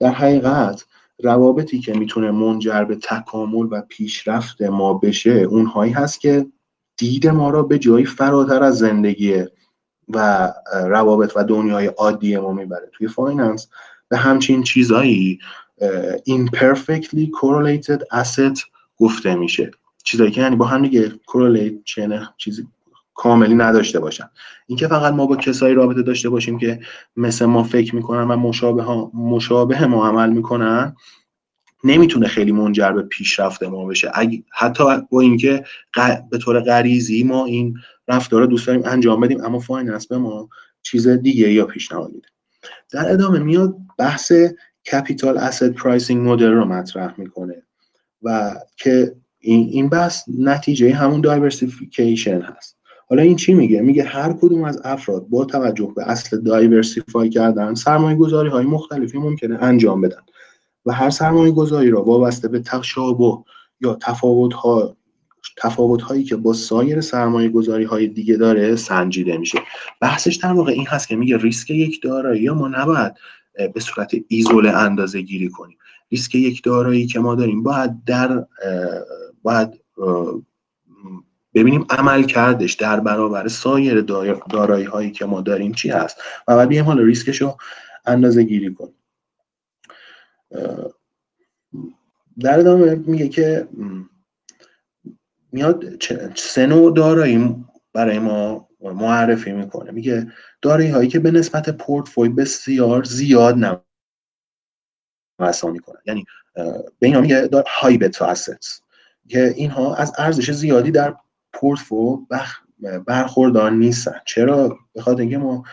در 0.00 0.10
حقیقت 0.10 0.84
روابطی 1.22 1.78
که 1.78 1.94
می‌تونه 1.94 2.30
منجر 2.30 2.84
به 2.84 2.96
تکامل 2.96 3.68
و 3.70 3.82
پیشرفت 3.88 4.62
ما 4.62 4.94
بشه 4.94 5.30
اونهایی 5.30 5.92
هست 5.92 6.20
که 6.20 6.46
دید 6.96 7.26
ما 7.26 7.50
را 7.50 7.62
به 7.62 7.78
جایی 7.78 8.06
فراتر 8.06 8.62
از 8.62 8.78
زندگی 8.78 9.44
و 10.08 10.52
روابط 10.72 11.32
و 11.36 11.44
دنیای 11.44 11.86
عادی 11.86 12.36
ما 12.36 12.52
می‌بره. 12.52 12.90
توی 12.92 13.08
فایننس 13.08 13.68
به 14.08 14.16
همچین 14.16 14.62
چیزایی 14.62 15.38
imperfectly 16.28 17.28
correlated 17.40 18.00
asset 18.12 18.60
گفته 18.98 19.34
میشه. 19.34 19.70
چیزایی 20.04 20.30
که 20.30 20.40
یعنی 20.40 20.56
با 20.56 20.66
هم 20.66 20.82
دیگه 20.82 21.08
correlate 21.08 21.74
چیزی 22.36 22.66
کاملی 23.16 23.54
نداشته 23.54 24.00
باشن. 24.00 24.30
اینکه 24.66 24.88
فقط 24.88 25.12
ما 25.12 25.26
با 25.26 25.36
کسایی 25.36 25.74
رابطه 25.74 26.02
داشته 26.02 26.28
باشیم 26.28 26.58
که 26.58 26.80
مثل 27.16 27.44
ما 27.44 27.62
فکر 27.62 27.94
می‌کنن 27.96 28.28
و 28.28 28.36
مشابه, 28.36 28.82
ها 28.82 29.10
مشابه 29.14 29.86
ما 29.86 30.08
عمل 30.08 30.30
می‌کنن 30.30 30.96
نمی‌تونه 31.84 32.28
خیلی 32.28 32.52
منجر 32.52 32.92
به 32.92 33.02
پیشرفت 33.02 33.62
ما 33.62 33.84
بشه. 33.86 34.12
حتی 34.52 34.84
با 35.10 35.20
اینکه 35.20 35.64
به 36.30 36.38
طور 36.38 36.60
غریزی 36.60 37.24
ما 37.24 37.44
این 37.44 37.74
رفتار 38.08 38.40
رو 38.40 38.46
دوست 38.46 38.66
داریم 38.66 38.82
انجام 38.84 39.20
بدیم 39.20 39.44
اما 39.44 39.58
finance 39.58 40.06
به 40.06 40.18
ما 40.18 40.48
چیز 40.82 41.08
دیگه‌ای 41.08 41.66
پیشنهاد 41.66 42.12
میده. 42.12 42.28
در 42.92 43.12
ادامه 43.12 43.38
میاد 43.38 43.76
بحث 43.98 44.32
capital 44.92 45.38
asset 45.38 45.74
pricing 45.74 46.28
model 46.28 46.50
رو 46.50 46.64
مطرح 46.64 47.20
می‌کنه 47.20 47.62
و 48.22 48.54
که 48.76 49.16
این 49.38 49.88
بحث 49.88 50.24
نتیجه 50.38 50.94
همون 50.94 51.20
diversification 51.20 52.40
هست. 52.40 52.75
حالا 53.08 53.22
این 53.22 53.36
چی 53.36 53.54
میگه؟ 53.54 53.80
میگه 53.80 54.04
هر 54.04 54.32
کدوم 54.32 54.64
از 54.64 54.80
افراد 54.84 55.28
با 55.28 55.44
توجه 55.44 55.92
به 55.96 56.10
اصل 56.10 56.40
دایورسیفای 56.40 57.30
کردن 57.30 57.74
سرمایه 57.74 58.16
گذاری 58.16 58.48
های 58.48 58.66
مختلفی 58.66 59.18
ممکنه 59.18 59.62
انجام 59.62 60.00
بدن. 60.00 60.20
و 60.86 60.92
هر 60.92 61.10
سرمایه 61.10 61.52
گذاری 61.52 61.90
را 61.90 62.02
وابسته 62.02 62.48
به 62.48 62.60
تشابه 62.60 63.38
یا 63.80 63.94
تفاوت 63.94 64.52
ها 64.54 64.96
تفاوت 65.62 66.02
هایی 66.02 66.24
که 66.24 66.36
با 66.36 66.52
سایر 66.52 67.00
سرمایه 67.00 67.48
گذاری 67.48 67.84
های 67.84 68.06
دیگه 68.06 68.36
داره 68.36 68.76
سنجیده 68.76 69.38
میشه. 69.38 69.58
بحثش 70.00 70.34
در 70.34 70.52
واقع 70.52 70.72
این 70.72 70.86
هست 70.86 71.08
که 71.08 71.16
میگه 71.16 71.36
ریسک 71.36 71.70
یک 71.70 72.02
دارایی 72.02 72.50
ما 72.50 72.68
نباید 72.68 73.12
به 73.74 73.80
صورت 73.80 74.12
ایزوله 74.28 74.70
اندازه 74.70 75.20
گیری 75.20 75.48
کنیم. 75.48 75.78
ریسک 76.10 76.34
یک 76.34 76.62
دارایی 76.62 77.06
که 77.06 77.20
ما 77.20 77.34
داریم 77.34 77.62
باید 77.62 78.04
در 78.06 78.46
باید 79.42 79.80
ببینیم 81.56 81.86
عمل 81.90 82.22
کردش 82.22 82.72
در 82.72 83.00
برابر 83.00 83.48
سایر 83.48 84.00
دارایی 84.50 84.84
هایی 84.84 85.10
که 85.10 85.24
ما 85.24 85.40
داریم 85.40 85.72
چی 85.72 85.90
هست. 85.90 86.16
و 86.48 86.56
بعد 86.56 86.68
بیایم 86.68 86.84
حالا 86.84 87.02
ریسکش 87.02 87.42
رو 87.42 87.56
اندازه 88.06 88.42
گیری 88.42 88.74
کنیم 88.74 88.94
در 92.40 92.58
ادامه 92.58 92.94
میگه 92.94 93.28
که 93.28 93.68
میاد 95.52 96.04
سه 96.34 96.66
نوع 96.66 96.94
دارایی 96.94 97.64
برای 97.92 98.18
ما 98.18 98.68
معرفی 98.80 99.52
می‌کنه. 99.52 99.90
میگه 99.90 100.32
دارایی 100.62 100.90
هایی 100.90 101.08
که 101.08 101.18
به 101.18 101.30
نسبت 101.30 101.70
پورتفوی 101.70 102.28
بسیار 102.28 103.04
زیاد 103.04 103.80
نوسان 105.40 105.72
می‌کنه 105.72 105.98
یعنی 106.06 106.24
به 106.98 107.06
اینا 107.06 107.20
میگه 107.20 107.50
high 107.80 107.98
assets 108.20 108.80
که 109.28 109.54
اینها 109.56 109.94
از 109.94 110.12
ارزش 110.18 110.50
زیادی 110.50 110.90
در 110.90 111.14
پورتفو 111.56 112.26
برخوردار 113.06 113.70
نیستن. 113.70 114.20
چرا؟ 114.24 114.78
به 114.92 115.02
خاطر 115.02 115.20
اینکه 115.20 115.38
ما 115.38 115.64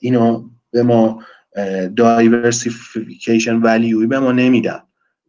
اینا 0.00 0.44
به 0.70 0.82
ما 0.82 1.22
diversification 1.96 3.56
value 3.56 3.98
ی 3.98 4.06
به 4.06 4.18
ما 4.18 4.32
نمیدن. 4.32 4.82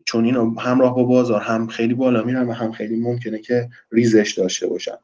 چون 0.05 0.25
اینا 0.25 0.49
همراه 0.49 0.95
با 0.95 1.03
بازار 1.03 1.41
هم 1.41 1.67
خیلی 1.67 1.93
بالا 1.93 2.23
میرن 2.23 2.47
و 2.47 2.53
هم 2.53 2.71
خیلی 2.71 2.95
ممکنه 2.95 3.39
که 3.39 3.69
ریزش 3.91 4.33
داشته 4.37 4.67
باشن. 4.67 4.97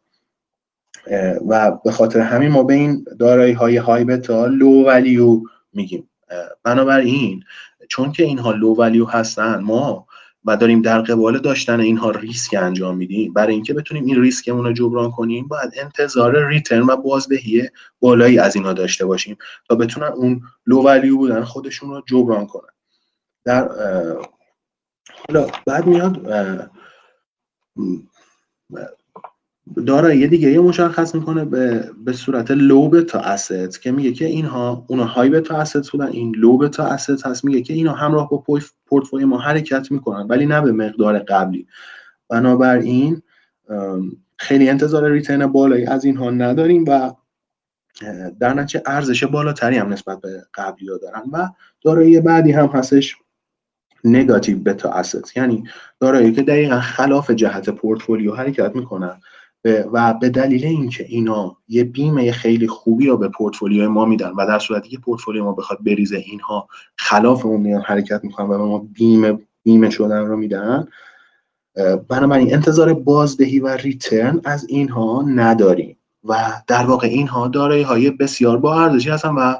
و 1.48 1.72
به 1.72 1.92
خاطر 1.92 2.20
همین 2.20 2.52
ما 2.52 2.64
به 2.64 2.74
این 2.74 3.06
دارایی 3.20 3.54
های 3.54 3.78
high 3.78 4.04
beta 4.04 4.46
low 4.46 4.86
value 4.86 5.42
میگیم 5.74 6.10
بنابراین 6.64 7.44
چون 7.90 8.12
که 8.12 8.24
اینها 8.24 8.52
لو 8.52 8.76
ولیو 8.76 9.06
هستن 9.06 9.60
ما 9.60 10.08
و 10.46 10.58
داریم 10.58 10.82
در 10.82 11.02
قبال 11.02 11.40
داشتن 11.40 11.80
اینها 11.80 12.12
ریسک 12.12 12.56
انجام 12.60 12.98
میدیم. 12.98 13.34
برای 13.34 13.54
اینکه 13.54 13.74
بتونیم 13.74 14.06
این 14.06 14.22
ریسکمون 14.22 14.66
رو 14.66 14.74
جبران 14.74 15.12
کنیم 15.12 15.48
باید 15.48 15.74
انتظار 15.78 16.48
return 16.48 16.84
و 16.84 16.96
بازدهی 16.96 17.70
بالایی 18.00 18.40
از 18.40 18.56
اینها 18.56 18.74
داشته 18.74 19.06
باشیم 19.06 19.38
تا 19.70 19.76
بتونن 19.76 20.08
اون 20.08 20.42
لو 20.66 20.84
ولیو 20.84 21.18
بودن 21.18 21.44
خودشون 21.44 21.90
رو 21.90 22.02
جبران 22.08 22.48
کنن. 22.48 22.70
در 23.46 23.70
حالا 25.28 25.48
بعد 25.66 25.86
میاد 25.88 26.22
یه 30.14 30.28
دیگه 30.28 30.52
یه 30.52 30.60
مشخص 30.60 31.16
می‌کنه 31.16 31.46
به, 31.46 31.90
به 32.06 32.14
صورت 32.14 32.52
low 32.52 32.90
beta 32.90 33.20
asset 33.20 33.78
که 33.78 33.92
میگه 33.92 34.12
که 34.12 34.26
اینها 34.26 34.86
اونا 34.88 35.06
high 35.06 35.30
beta 35.30 35.58
asset 35.58 35.88
بودن 35.92 36.08
این 36.08 36.36
low 36.36 36.58
beta 36.58 36.86
asset 36.86 37.22
هست. 37.26 37.46
میگه 37.46 37.62
که 37.62 37.74
اینا 37.74 37.94
همراه 37.94 38.30
با 38.30 38.44
پورتفوی 38.86 39.26
ما 39.26 39.38
حرکت 39.38 39.92
می‌کنن 39.92 40.28
ولی 40.28 40.46
نه 40.46 40.62
به 40.62 40.72
مقدار 40.72 41.20
قبلی. 41.20 41.68
بنابراین 42.30 43.22
خیلی 44.38 44.70
انتظار 44.70 45.12
return 45.12 45.48
بالایی 45.48 45.86
از 45.86 46.06
اینها 46.06 46.30
نداریم 46.30 46.86
و 46.88 47.12
در 48.40 48.54
نتیجه 48.54 48.84
ارزش 48.86 49.24
بالاتری 49.24 49.78
هم 49.78 49.94
نسبت 49.94 50.22
به 50.22 50.44
قبلی 50.54 50.90
ها 50.90 50.98
دارن 50.98 51.24
و 51.32 51.50
دارایی 51.82 52.20
بعدی 52.20 52.52
هم 52.52 52.68
هستش 52.68 53.16
negative 54.04 54.60
beta 54.60 54.92
asset 54.92 55.32
یعنی 55.36 55.64
دارایی 56.00 56.34
که 56.34 56.44
دقیقا 56.44 56.80
خلاف 56.80 57.32
جهت 57.32 57.70
پورتفولیو 57.70 58.36
حرکت 58.36 58.76
می‌کنن. 58.76 59.20
و 59.66 60.14
به 60.14 60.30
دلیل 60.30 60.66
اینکه 60.66 61.06
اینا 61.08 61.58
یه 61.68 61.84
بیمه 61.84 62.32
خیلی 62.32 62.68
خوبی 62.68 63.08
رو 63.08 63.18
به 63.18 63.28
پورتفولیو 63.28 63.90
ما 63.90 64.06
میدن 64.06 64.30
و 64.30 64.46
در 64.48 64.60
صورتی 64.60 64.90
که 64.90 64.98
پورتفولیو 64.98 65.44
ما 65.44 65.52
بخواد 65.52 65.84
بریزه 65.84 66.18
اینها 66.18 66.68
خلاف 66.96 67.46
اون 67.46 67.62
میان 67.62 67.82
حرکت 67.82 68.24
می‌کنن 68.24 68.48
و 68.48 68.66
ما 68.66 68.88
بیمه 68.94 69.40
بیمه 69.64 69.90
شدن 69.90 70.26
رو 70.26 70.38
میدن 70.38 70.88
بنابراین 72.10 72.54
انتظار 72.54 72.94
بازدهی 72.94 73.60
و 73.60 73.68
return 73.68 74.42
از 74.44 74.66
اینها 74.70 75.22
نداریم 75.28 75.98
و 76.24 76.36
در 76.68 76.86
واقع 76.86 77.08
اینها 77.08 77.48
دارایی 77.48 77.84
های 77.84 78.12
بسیار 78.12 78.58
با 78.58 78.82
ارزشی 78.84 79.10
هستن 79.10 79.30
و 79.30 79.56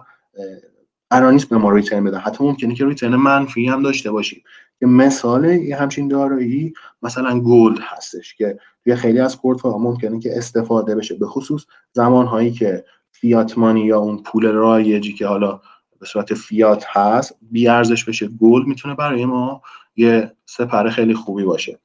قرار 1.10 1.32
نیست 1.32 1.50
به 1.50 1.58
ما 1.58 1.72
return 1.72 2.04
بدن. 2.04 2.18
حتی 2.18 2.44
ممکنه 2.44 2.76
که 2.76 2.86
return 2.86 3.16
منفی 3.16 3.68
هم 3.68 3.84
داشته 3.84 4.12
باشیم. 4.12 4.44
که 4.80 4.86
مثال 4.86 5.46
یه 5.46 5.76
همچین 5.76 6.08
دارایی 6.08 6.74
مثلا 7.02 7.40
gold 7.40 7.78
هستش 7.82 8.36
که 8.36 8.58
توی 8.84 8.96
خیلی 8.96 9.20
از 9.20 9.42
پورتفولیوها 9.42 9.84
ممکنه 9.84 10.20
که 10.20 10.38
استفاده 10.38 10.96
بشه. 10.96 11.16
به 11.16 11.28
خصوص 11.28 11.66
زمانهایی 11.92 12.52
که 12.52 12.86
fiat 13.12 13.58
money 13.58 13.82
یا 13.82 14.00
اون 14.00 14.24
پول 14.24 14.46
رایجی 14.46 15.14
که 15.14 15.28
حالا 15.28 15.62
به 16.00 16.06
صورت 16.06 16.34
فیات 16.34 16.86
هست 16.90 17.38
بی 17.42 17.68
ارزش 17.68 18.04
بشه. 18.06 18.28
gold 18.28 18.68
می‌تونه 18.68 18.96
برای 18.96 19.26
ما 19.26 19.62
یه 19.96 20.32
سپر 20.46 20.90
خیلی 20.90 21.14
خوبی 21.14 21.44
باشه. 21.44 21.80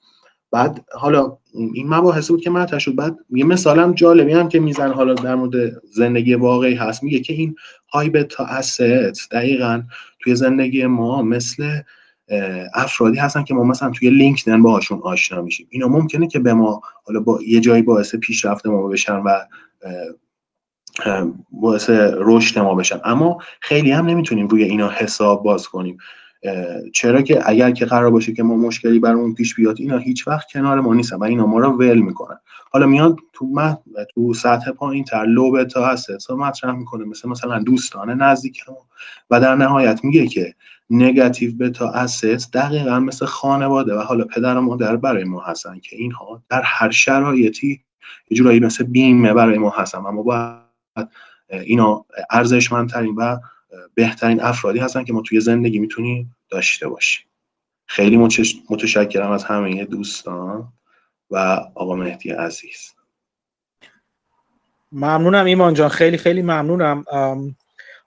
بعد 0.51 0.85
حالا 0.93 1.39
این 1.53 1.89
مباحث 1.89 2.31
بود 2.31 2.41
که 2.41 2.51
مطرح 2.51 2.79
شد. 2.79 2.95
بعد 2.95 3.19
یه 3.31 3.45
مثالم 3.45 3.93
جالبی 3.93 4.33
هم 4.33 4.49
که 4.49 4.61
میزن 4.61 4.93
حالا 4.93 5.15
در 5.15 5.35
مورد 5.35 5.83
زندگی 5.85 6.35
واقعی 6.35 6.75
هست. 6.75 7.03
میگه 7.03 7.21
که 7.21 7.33
این 7.33 7.57
high 7.93 8.11
beta 8.11 8.45
asset 8.45 9.31
دقیقا 9.31 9.83
توی 10.21 10.35
زندگی 10.35 10.87
ما 10.87 11.23
مثل 11.23 11.81
افرادی 12.75 13.19
هستن 13.19 13.45
که 13.45 13.55
ما 13.55 13.65
مثلا 13.65 13.91
توی 13.91 14.11
LinkedIn 14.11 14.63
باهاشون 14.63 15.01
آشنا 15.03 15.43
میشیم. 15.43 15.67
اینا 15.71 15.89
ممکنه 15.89 16.27
که 16.27 16.39
به 16.39 16.55
ما 16.55 16.81
حالا 17.05 17.21
با 17.21 17.39
یه 17.47 17.61
جایی 17.61 17.83
باعث 17.83 18.15
پیشرفت 18.15 18.67
ما 18.67 18.89
بشن 18.89 19.17
و 19.17 19.39
باعث 21.51 21.91
رشد 22.15 22.59
ما 22.59 22.75
بشن. 22.75 23.01
اما 23.05 23.39
خیلی 23.61 23.91
هم 23.91 24.07
نمی‌تونیم 24.07 24.49
روی 24.49 24.65
اینا 24.65 24.91
حساب 24.91 25.43
باز 25.43 25.69
کنیم. 25.69 25.99
چرا 26.93 27.23
که 27.23 27.49
اگر 27.49 27.71
که 27.71 27.85
قرار 27.85 28.11
باشه 28.11 28.33
که 28.33 28.43
ما 28.43 28.57
مشکلی 28.57 28.99
برامون 28.99 29.35
پیش 29.35 29.55
بیاد 29.55 29.77
اینا 29.79 29.99
هیچ 29.99 30.29
وقت 30.29 30.53
کنار 30.53 30.81
ما 30.81 30.95
نیستن 30.95 31.17
و 31.17 31.25
اینا 31.25 31.47
ما 31.47 31.59
رو 31.59 31.71
ول 31.71 31.99
می‌کنن. 31.99 32.37
حالا 32.71 32.87
میاد 32.87 33.17
تو 33.33 33.47
مح... 33.47 33.77
تو 34.15 34.35
سطح 34.35 34.71
پایین 34.71 35.05
تر 35.05 35.25
لو 35.25 35.51
بتا 35.51 35.87
هست 35.87 36.31
مطرح 36.31 36.75
می‌کنه 36.75 37.05
مثل 37.05 37.29
مثلا 37.29 37.59
دوستان 37.59 38.23
نزدیک 38.23 38.69
ما 38.69 38.77
و 39.31 39.41
در 39.41 39.55
نهایت 39.55 40.05
میگه 40.05 40.27
که 40.27 40.55
نگاتیو 40.91 41.57
بتا 41.57 41.91
اسس 41.91 42.51
دقیقا 42.51 43.01
مثل 43.01 43.27
خانواده 43.27 43.95
و 43.95 43.99
حالا 43.99 44.25
پدر 44.25 44.57
و 44.57 44.61
مادر 44.61 44.97
برای 44.97 45.25
ما 45.25 45.41
هستن 45.41 45.79
که 45.79 45.97
اینها 45.97 46.43
در 46.49 46.63
هر 46.63 46.91
شرایطی 46.91 47.85
یه 48.31 48.37
جورایی 48.37 48.61
مثل 48.61 48.85
بیمه 48.85 49.33
برای 49.33 49.59
ما 49.59 49.71
هستن. 49.71 49.99
و 49.99 50.11
ما 50.11 50.23
باید 50.23 51.09
اینا 51.51 52.05
ارزشمندترین 52.31 53.15
و 53.15 53.37
بهترین 53.95 54.41
افرادی 54.43 54.79
هستن 54.79 55.05
که 55.05 55.13
ما 55.13 55.23
توی 55.23 55.41
زندگی 55.41 55.79
می‌تونیم 55.79 56.37
داشته 56.49 56.89
باشیم. 56.89 57.27
خیلی 57.87 58.17
متشکرم 58.71 59.31
از 59.31 59.45
همه 59.45 59.85
دوستان 59.85 60.73
و 61.31 61.37
آقا 61.75 61.97
مهدی 61.97 62.31
عزیز. 62.31 62.95
ممنونم 64.93 65.45
ایمان 65.45 65.75
جان. 65.75 65.89
خیلی 65.89 66.17
خیلی 66.17 66.43
ممنونم. 66.43 67.05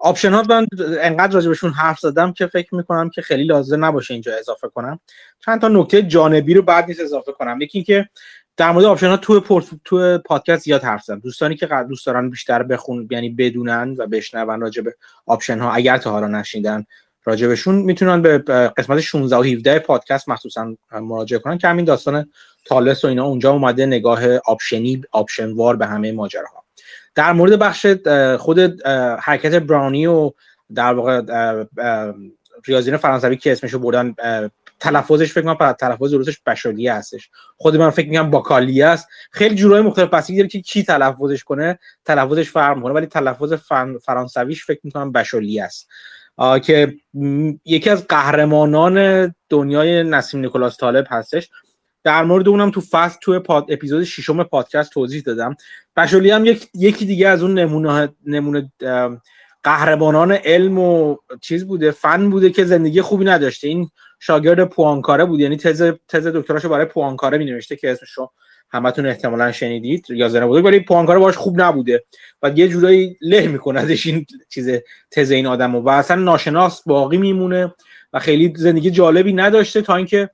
آپشن 0.05 0.34
ها 0.34 0.43
من 0.49 0.67
انقدر 1.01 1.34
راجبشون 1.34 1.71
حرف 1.71 1.99
زدم 1.99 2.34
که 2.34 2.47
فکر 2.47 2.75
می‌کنم 2.75 3.09
که 3.09 3.21
خیلی 3.21 3.43
لازم 3.43 3.85
نباشه 3.85 4.13
اینجا 4.13 4.38
اضافه 4.39 4.67
کنم. 4.67 4.99
چند 5.45 5.61
تا 5.61 5.67
نکته 5.67 6.01
جانبی 6.01 6.53
رو 6.53 6.61
بد 6.61 6.88
نیست 6.88 6.99
اضافه 6.99 7.31
کنم. 7.31 7.61
یکی 7.61 7.77
اینکه 7.77 8.09
در 8.57 8.71
مورد 8.71 8.85
آپشن 8.85 9.07
ها 9.07 9.17
تو 9.17 9.39
پورت 9.39 9.65
تو 9.85 10.17
پادکست 10.17 10.63
زیاد 10.63 10.84
حرف 10.84 11.03
زدم. 11.03 11.19
دوستانی 11.19 11.55
که 11.55 11.67
دوست 11.89 12.05
دارن 12.05 12.30
بیشتر 12.30 12.63
بخون 12.63 13.07
یعنی 13.11 13.30
بدونن 13.30 13.95
و 13.97 14.07
بشنون 14.07 14.61
راجع 14.61 14.81
به 14.81 14.95
آپشن 15.25 15.59
ها 15.59 15.71
اگر 15.71 15.97
تا 15.97 16.11
حالا 16.11 16.27
نشنیدن 16.27 16.85
راجبشون 17.25 17.75
می‌تونن 17.75 18.21
به 18.21 18.38
قسمت 18.77 18.99
16 18.99 19.38
و 19.38 19.43
17 19.43 19.80
پادکست 19.80 20.30
مخصوصا 20.30 20.75
مراجعه 20.91 21.39
کنن 21.39 21.57
که 21.57 21.67
همین 21.67 21.85
داستان 21.85 22.30
تالس 22.65 23.05
و 23.05 23.07
اینا 23.07 23.25
اونجا 23.25 23.51
اومده 23.51 23.85
نگاه 23.85 24.38
آپشنی 24.38 25.01
آپشن 25.11 25.51
وار 25.51 25.75
به 25.75 25.85
همه 25.85 26.11
ماجراها. 26.11 26.62
در 27.15 27.34
مورد 27.34 27.60
بخش 27.60 27.85
خود 28.40 28.88
حرکت 29.19 29.60
براونی 29.60 30.07
و 30.07 30.31
در 30.76 30.94
واقع 30.94 31.22
ریاضیین 32.65 32.98
فرانسوی 32.98 33.38
که 33.38 33.52
اسمشو 33.52 33.80
بردن 33.80 34.15
تلفظش 34.80 35.34
فکر 35.34 35.56
کنم 35.56 35.73
تلفظ 35.73 36.11
درستش 36.11 36.40
بشالیه 36.45 36.94
هستش. 36.94 37.30
خود 37.57 37.76
من 37.76 37.90
فکر 37.90 38.10
می‌کنم 38.10 38.31
باکالیه 38.31 38.85
است. 38.85 39.07
خیلی 39.31 39.56
جورای 39.56 39.81
مختلف 39.81 40.10
بستگی 40.10 40.38
داره 40.38 40.49
که 40.49 40.61
کی 40.61 40.84
تلفظش 40.84 41.44
کنه 41.44 41.80
تلفظش 42.06 42.49
فرق 42.49 42.77
می‌کنه 42.77 42.94
ولی 42.94 43.06
تلفظ 43.06 43.53
فرانسویش 44.03 44.65
فکر 44.65 44.80
می‌کنم 44.84 45.11
بشالیه 45.11 45.64
است. 45.64 45.90
که 46.64 46.95
یکی 47.65 47.90
از 47.90 48.07
قهرمانان 48.07 49.35
دنیای 49.49 50.03
نسیم 50.03 50.40
نیکولاس 50.40 50.77
طالب 50.77 51.06
هستش. 51.10 51.49
در 52.03 52.23
مورد 52.23 52.47
اونم 52.47 52.71
تو 52.71 52.81
فصل 52.81 53.17
تو 53.21 53.39
پاد 53.39 53.65
اپیزود 53.69 54.03
ششم 54.03 54.43
پادکست 54.43 54.91
توضیح 54.91 55.21
دادم. 55.21 55.55
بشالی 55.97 56.31
هم 56.31 56.45
یک، 56.45 56.69
یکی 56.73 57.05
دیگه 57.05 57.27
از 57.27 57.43
اون 57.43 57.59
نمونه 57.59 58.09
نمونه 58.25 58.71
قهرمانان 59.63 60.31
علم 60.31 60.80
و 60.80 61.17
چیز 61.41 61.67
بوده 61.67 61.91
فن 61.91 62.30
بوده 62.30 62.49
که 62.49 62.65
زندگی 62.65 63.01
خوبی 63.01 63.25
نداشته. 63.25 63.67
این 63.67 63.89
شاگرد 64.19 64.63
پوانکاره 64.63 65.25
بود. 65.25 65.39
یعنی 65.39 65.57
تز 65.57 65.91
تز 66.07 66.27
دکتراشو 66.27 66.69
برای 66.69 66.85
پوانکاره 66.85 67.38
می 67.38 67.45
نوشته 67.45 67.75
که 67.75 67.91
اسمشو 67.91 68.30
همتون 68.71 69.05
احتمالا 69.05 69.51
شنیدید. 69.51 70.05
یا 70.09 70.30
زنه 70.30 70.45
بوده 70.45 70.61
ولی 70.61 70.80
پوانکاره 70.80 71.19
باش 71.19 71.38
خوب 71.38 71.61
نبوده. 71.61 72.03
و 72.43 72.51
یه 72.55 72.67
جورایی 72.67 73.17
له 73.21 73.47
می‌کنه 73.47 73.80
ازش 73.80 74.05
این 74.05 74.25
چیز 74.49 74.69
تز 75.11 75.31
این 75.31 75.47
آدمو. 75.47 75.80
و 75.80 75.89
اصلا 75.89 76.21
ناشناس 76.21 76.81
باقی 76.85 77.17
میمونه 77.17 77.73
و 78.13 78.19
خیلی 78.19 78.53
زندگی 78.57 78.91
جالبی 78.91 79.34
نداشته 79.34 79.81
تا 79.81 79.95
اینکه 79.95 80.30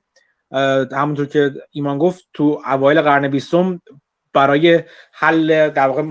همونطور 0.92 1.26
که 1.26 1.52
ایمان 1.70 1.98
گفت 1.98 2.28
تو 2.32 2.62
اوایل 2.66 3.00
قرن 3.00 3.28
بیستم 3.28 3.82
برای 4.32 4.82
حل 5.12 5.68
در 5.68 5.88
واقع 5.88 6.02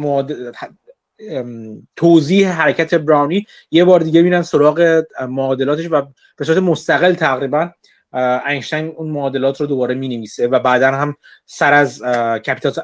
توضیح 1.95 2.49
حرکت 2.49 2.95
براونی 2.95 3.45
یه 3.71 3.85
بار 3.85 3.99
دیگه 3.99 4.21
میرن 4.21 4.41
سراغ 4.41 5.03
معادلاتش 5.29 5.87
و 5.91 6.01
به 6.37 6.45
صورت 6.45 6.57
مستقل 6.57 7.13
تقریبا 7.13 7.71
اینشتین 8.47 8.87
اون 8.87 9.09
معادلات 9.09 9.61
رو 9.61 9.67
دوباره 9.67 9.95
می 9.95 10.07
نویسه 10.07 10.47
و 10.47 10.59
بعدا 10.59 10.91
هم 10.91 11.15
سر 11.45 11.73
از 11.73 12.01
کپیتال 12.45 12.83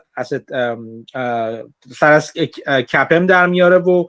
سر 1.99 2.11
از 2.11 2.33
کپم 2.91 3.25
در 3.25 3.47
میاره 3.47 3.77
و 3.77 4.05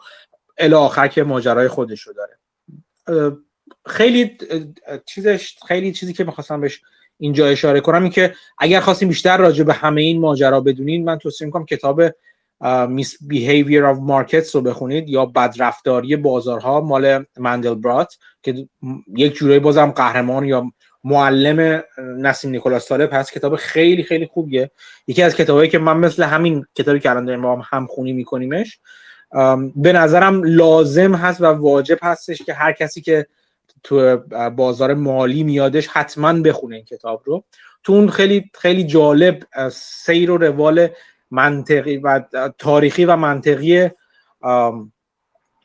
الی 0.59 0.75
آخر 0.75 1.09
که 1.09 1.23
ماجرای 1.23 1.69
خودش 1.69 2.01
رو 2.01 2.13
داره. 2.13 2.39
خیلی 3.87 4.39
چیزش 5.07 5.57
خیلی 5.69 5.93
چیزی 5.93 6.13
که 6.13 6.25
می‌خواستم 6.25 6.61
بهش 6.61 6.81
اینجا 7.19 7.47
اشاره 7.47 7.81
کنم 7.81 8.03
این 8.03 8.13
که 8.13 8.35
اگر 8.59 8.81
خواستین 8.81 9.09
بیشتر 9.09 9.37
راجع 9.37 9.65
به 9.65 9.73
همه 9.73 10.01
این 10.01 10.21
ماجرا 10.21 10.61
بدونین 10.61 11.05
من 11.05 11.19
توصیه 11.19 11.47
می‌کنم 11.47 11.65
کتاب 11.65 12.03
Misbehavior 12.89 13.85
of 13.85 13.99
Markets 13.99 14.57
رو 14.57 14.63
بخونید 14.63 15.09
یا 15.09 15.27
بدرفتاری 15.27 16.17
بازارها 16.17 16.81
مال 16.81 17.25
مندلبرات 17.39 18.19
که 18.43 18.69
یک 19.17 19.35
جورایی 19.35 19.61
بازم 19.61 19.91
قهرمان 19.91 20.45
یا 20.45 20.73
معلم 21.05 21.83
نسیم 21.99 22.51
نیکولاس 22.51 22.89
طالب 22.89 23.11
هست. 23.13 23.33
کتاب 23.33 23.57
خیلی 23.57 24.03
خیلی 24.03 24.27
خوبیه. 24.27 24.71
یکی 25.07 25.23
از 25.23 25.37
کتابایی 25.37 25.71
که 25.71 25.79
من 25.79 25.97
مثل 25.97 26.23
همین 26.23 26.67
کتابی 26.75 27.01
که 27.01 27.11
الان 27.11 27.25
داریم 27.25 27.43
با 27.43 27.57
هم 27.57 27.63
همخونی 27.65 28.13
میکنیمش 28.13 28.79
به 29.77 29.93
نظرم 29.93 30.43
لازم 30.45 31.15
هست 31.15 31.41
و 31.41 31.47
واجب 31.47 31.99
هستش 32.03 32.43
که 32.43 32.53
هر 32.53 32.73
کسی 32.73 33.01
که 33.01 33.27
تو 33.87 34.17
بازار 34.57 34.95
مالی 34.95 35.43
میادش 35.43 35.87
حتما 35.87 36.33
بخونه 36.33 36.77
این 36.77 36.85
کتاب 36.85 37.23
رو. 37.25 37.45
تو 37.83 37.93
اون 37.93 38.09
خیلی 38.09 38.51
خیلی 38.55 38.85
جالب 38.85 39.43
سیر 39.73 40.31
و 40.31 40.37
روال 40.37 40.89
منطقی 41.31 41.97
و 41.97 42.25
تاریخی 42.59 43.05
و 43.05 43.17
منطقی 43.17 43.91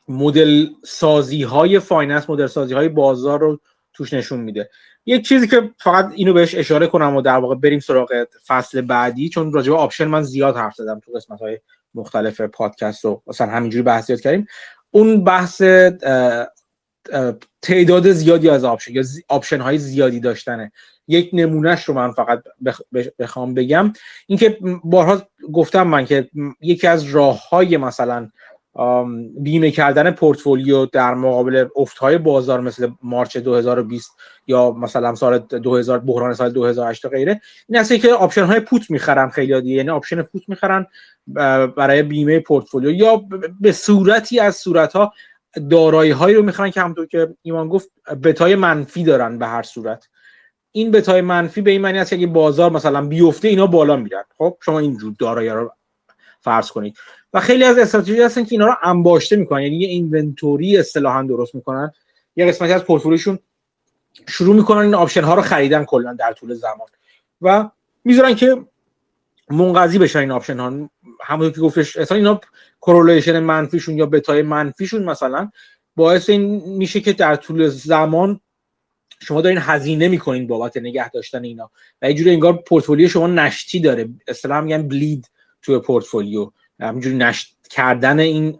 مدل 0.08 0.66
سازی 0.84 1.42
های 1.42 1.78
finance 1.78 2.30
مدل 2.30 2.46
سازی 2.46 2.74
های 2.74 2.88
بازار 2.88 3.40
رو 3.40 3.60
توش 3.92 4.12
نشون 4.12 4.40
میده. 4.40 4.70
یک 5.06 5.28
چیزی 5.28 5.48
که 5.48 5.70
فقط 5.78 6.12
اینو 6.14 6.32
بهش 6.32 6.54
اشاره 6.54 6.86
کنم 6.86 7.16
و 7.16 7.22
در 7.22 7.36
واقع 7.36 7.54
بریم 7.54 7.80
سراغ 7.80 8.26
فصل 8.46 8.80
بعدی 8.80 9.28
چون 9.28 9.52
راجع 9.52 9.72
به 9.72 9.78
آپشن 9.78 10.04
من 10.04 10.22
زیاد 10.22 10.56
حرف 10.56 10.74
زدم 10.74 11.00
تو 11.00 11.12
قسمت 11.12 11.40
های 11.40 11.58
مختلف 11.94 12.40
پادکست 12.40 13.04
رو. 13.04 13.22
مثلا 13.26 13.46
همینجوری 13.46 13.82
بحث 13.82 14.06
زیاد 14.06 14.20
کردیم. 14.20 14.46
اون 14.90 15.24
بحث 15.24 15.62
تعداد 17.62 18.12
زیادی 18.12 18.48
از 18.50 18.64
آپشن 18.64 18.92
یا 18.92 19.02
آپشن 19.28 19.60
های 19.60 19.78
زیادی 19.78 20.20
داشتنه. 20.20 20.72
یک 21.08 21.30
نمونهش 21.32 21.84
رو 21.84 21.94
من 21.94 22.12
فقط 22.12 22.42
بخوام 23.18 23.54
بگم. 23.54 23.92
اینکه 24.26 24.58
بارها 24.84 25.22
گفتم 25.52 25.82
من 25.82 26.04
که 26.04 26.28
یکی 26.60 26.86
از 26.86 27.04
راه 27.04 27.48
های 27.48 27.76
مثلا 27.76 28.30
بیمه 29.38 29.70
کردن 29.70 30.10
پورتفولیو 30.10 30.86
در 30.86 31.14
مقابل 31.14 31.66
های 32.00 32.18
بازار 32.18 32.60
مثل 32.60 32.90
March 33.02 33.36
2020 33.36 34.10
یا 34.46 34.70
مثلا 34.70 35.14
سال 35.14 35.38
2000 35.38 35.98
بحران 35.98 36.34
سال 36.34 36.50
2008 36.50 37.04
و 37.04 37.08
غیره 37.08 37.40
این 37.68 37.78
است 37.78 37.94
که 37.94 38.12
آپشن 38.12 38.44
های 38.44 38.60
put 38.60 38.90
می‌خرن 38.90 39.28
خیلی 39.28 39.60
دیگه 39.60 39.76
یعنی 39.76 39.90
آپشن 39.90 40.22
put 40.22 40.42
می‌خرن 40.48 40.86
برای 41.76 42.02
بیمه 42.02 42.40
پورتفولیو 42.40 42.90
یا 42.90 43.22
به 43.60 43.72
صورتی 43.72 44.40
از 44.40 44.56
صورت 44.56 44.92
ها 44.92 45.12
دارایی 45.70 46.10
هایی 46.10 46.34
رو 46.34 46.42
می‌خرن 46.42 46.70
که 46.70 46.80
همونطور 46.80 47.06
که 47.06 47.34
ایمان 47.42 47.68
گفت 47.68 47.90
بتای 48.22 48.54
منفی 48.54 49.04
دارن 49.04 49.38
به 49.38 49.46
هر 49.46 49.62
صورت. 49.62 50.08
این 50.72 50.90
بتای 50.90 51.20
منفی 51.20 51.60
به 51.60 51.70
این 51.70 51.80
معنی 51.80 51.98
است 51.98 52.10
که 52.10 52.16
اگه 52.16 52.26
بازار 52.26 52.70
مثلا 52.70 53.06
بیفته 53.06 53.48
اینا 53.48 53.66
بالا 53.66 53.96
میرن. 53.96 54.22
خب 54.38 54.56
شما 54.60 54.78
اینجور 54.78 55.14
دارایی 55.18 55.48
رو 55.48 55.72
فرض 56.40 56.70
کنید. 56.70 56.96
و 57.32 57.40
خیلی 57.40 57.64
از 57.64 57.78
استراتژی 57.78 58.22
هستن 58.22 58.44
که 58.44 58.52
اینا 58.52 58.66
رو 58.66 58.74
انباشته 58.82 59.36
می‌کنن. 59.36 59.62
یعنی 59.62 59.76
یه 59.76 59.88
inventory 59.88 60.78
اصطلاحا 60.78 61.22
درست 61.22 61.54
می‌کنن. 61.54 61.92
یه 62.36 62.46
قسمتی 62.46 62.72
از 62.72 62.84
پورتفولیوشون 62.84 63.38
شروع 64.28 64.56
می‌کنن 64.56 64.78
این 64.78 64.94
آپشن 64.94 65.24
ها 65.24 65.34
رو 65.34 65.42
خریدن 65.42 65.84
کلا 65.84 66.12
در 66.12 66.32
طول 66.32 66.54
زمان. 66.54 66.88
و 67.40 67.70
می‌ذارن 68.04 68.34
که 68.34 68.64
منقضی 69.50 69.98
بشن 69.98 70.18
این 70.18 70.30
آپشن 70.30 70.58
ها 70.58 70.90
همونطور 71.22 71.54
که 71.54 71.60
گفتش 71.60 71.96
اصلا 71.96 72.16
اینا 72.16 72.40
correlation 72.82 73.38
منفیشون 73.38 73.98
یا 73.98 74.06
بتای 74.06 74.42
منفیشون 74.42 75.02
مثلا 75.02 75.50
باعث 75.96 76.30
این 76.30 76.62
میشه 76.66 77.00
که 77.00 77.12
در 77.12 77.36
طول 77.36 77.68
زمان 77.68 78.40
شما 79.20 79.40
دارین 79.40 79.58
هزینه 79.60 80.08
می‌کنین 80.08 80.46
بابت 80.46 80.76
نگه 80.76 81.10
داشتن 81.10 81.44
اینا. 81.44 81.70
و 82.02 82.10
یه 82.10 82.14
جوری 82.14 82.30
انگار 82.30 82.52
پورتفولیو 82.52 83.08
شما 83.08 83.26
نشتی 83.26 83.80
داره. 83.80 84.08
اصطلاحا 84.28 84.60
میگن 84.60 84.88
bleed 84.88 85.30
توی 85.62 85.78
پورتفولیو. 85.78 86.50
همینجوری 86.80 87.16
نشت 87.16 87.56
کردن 87.70 88.20
این 88.20 88.58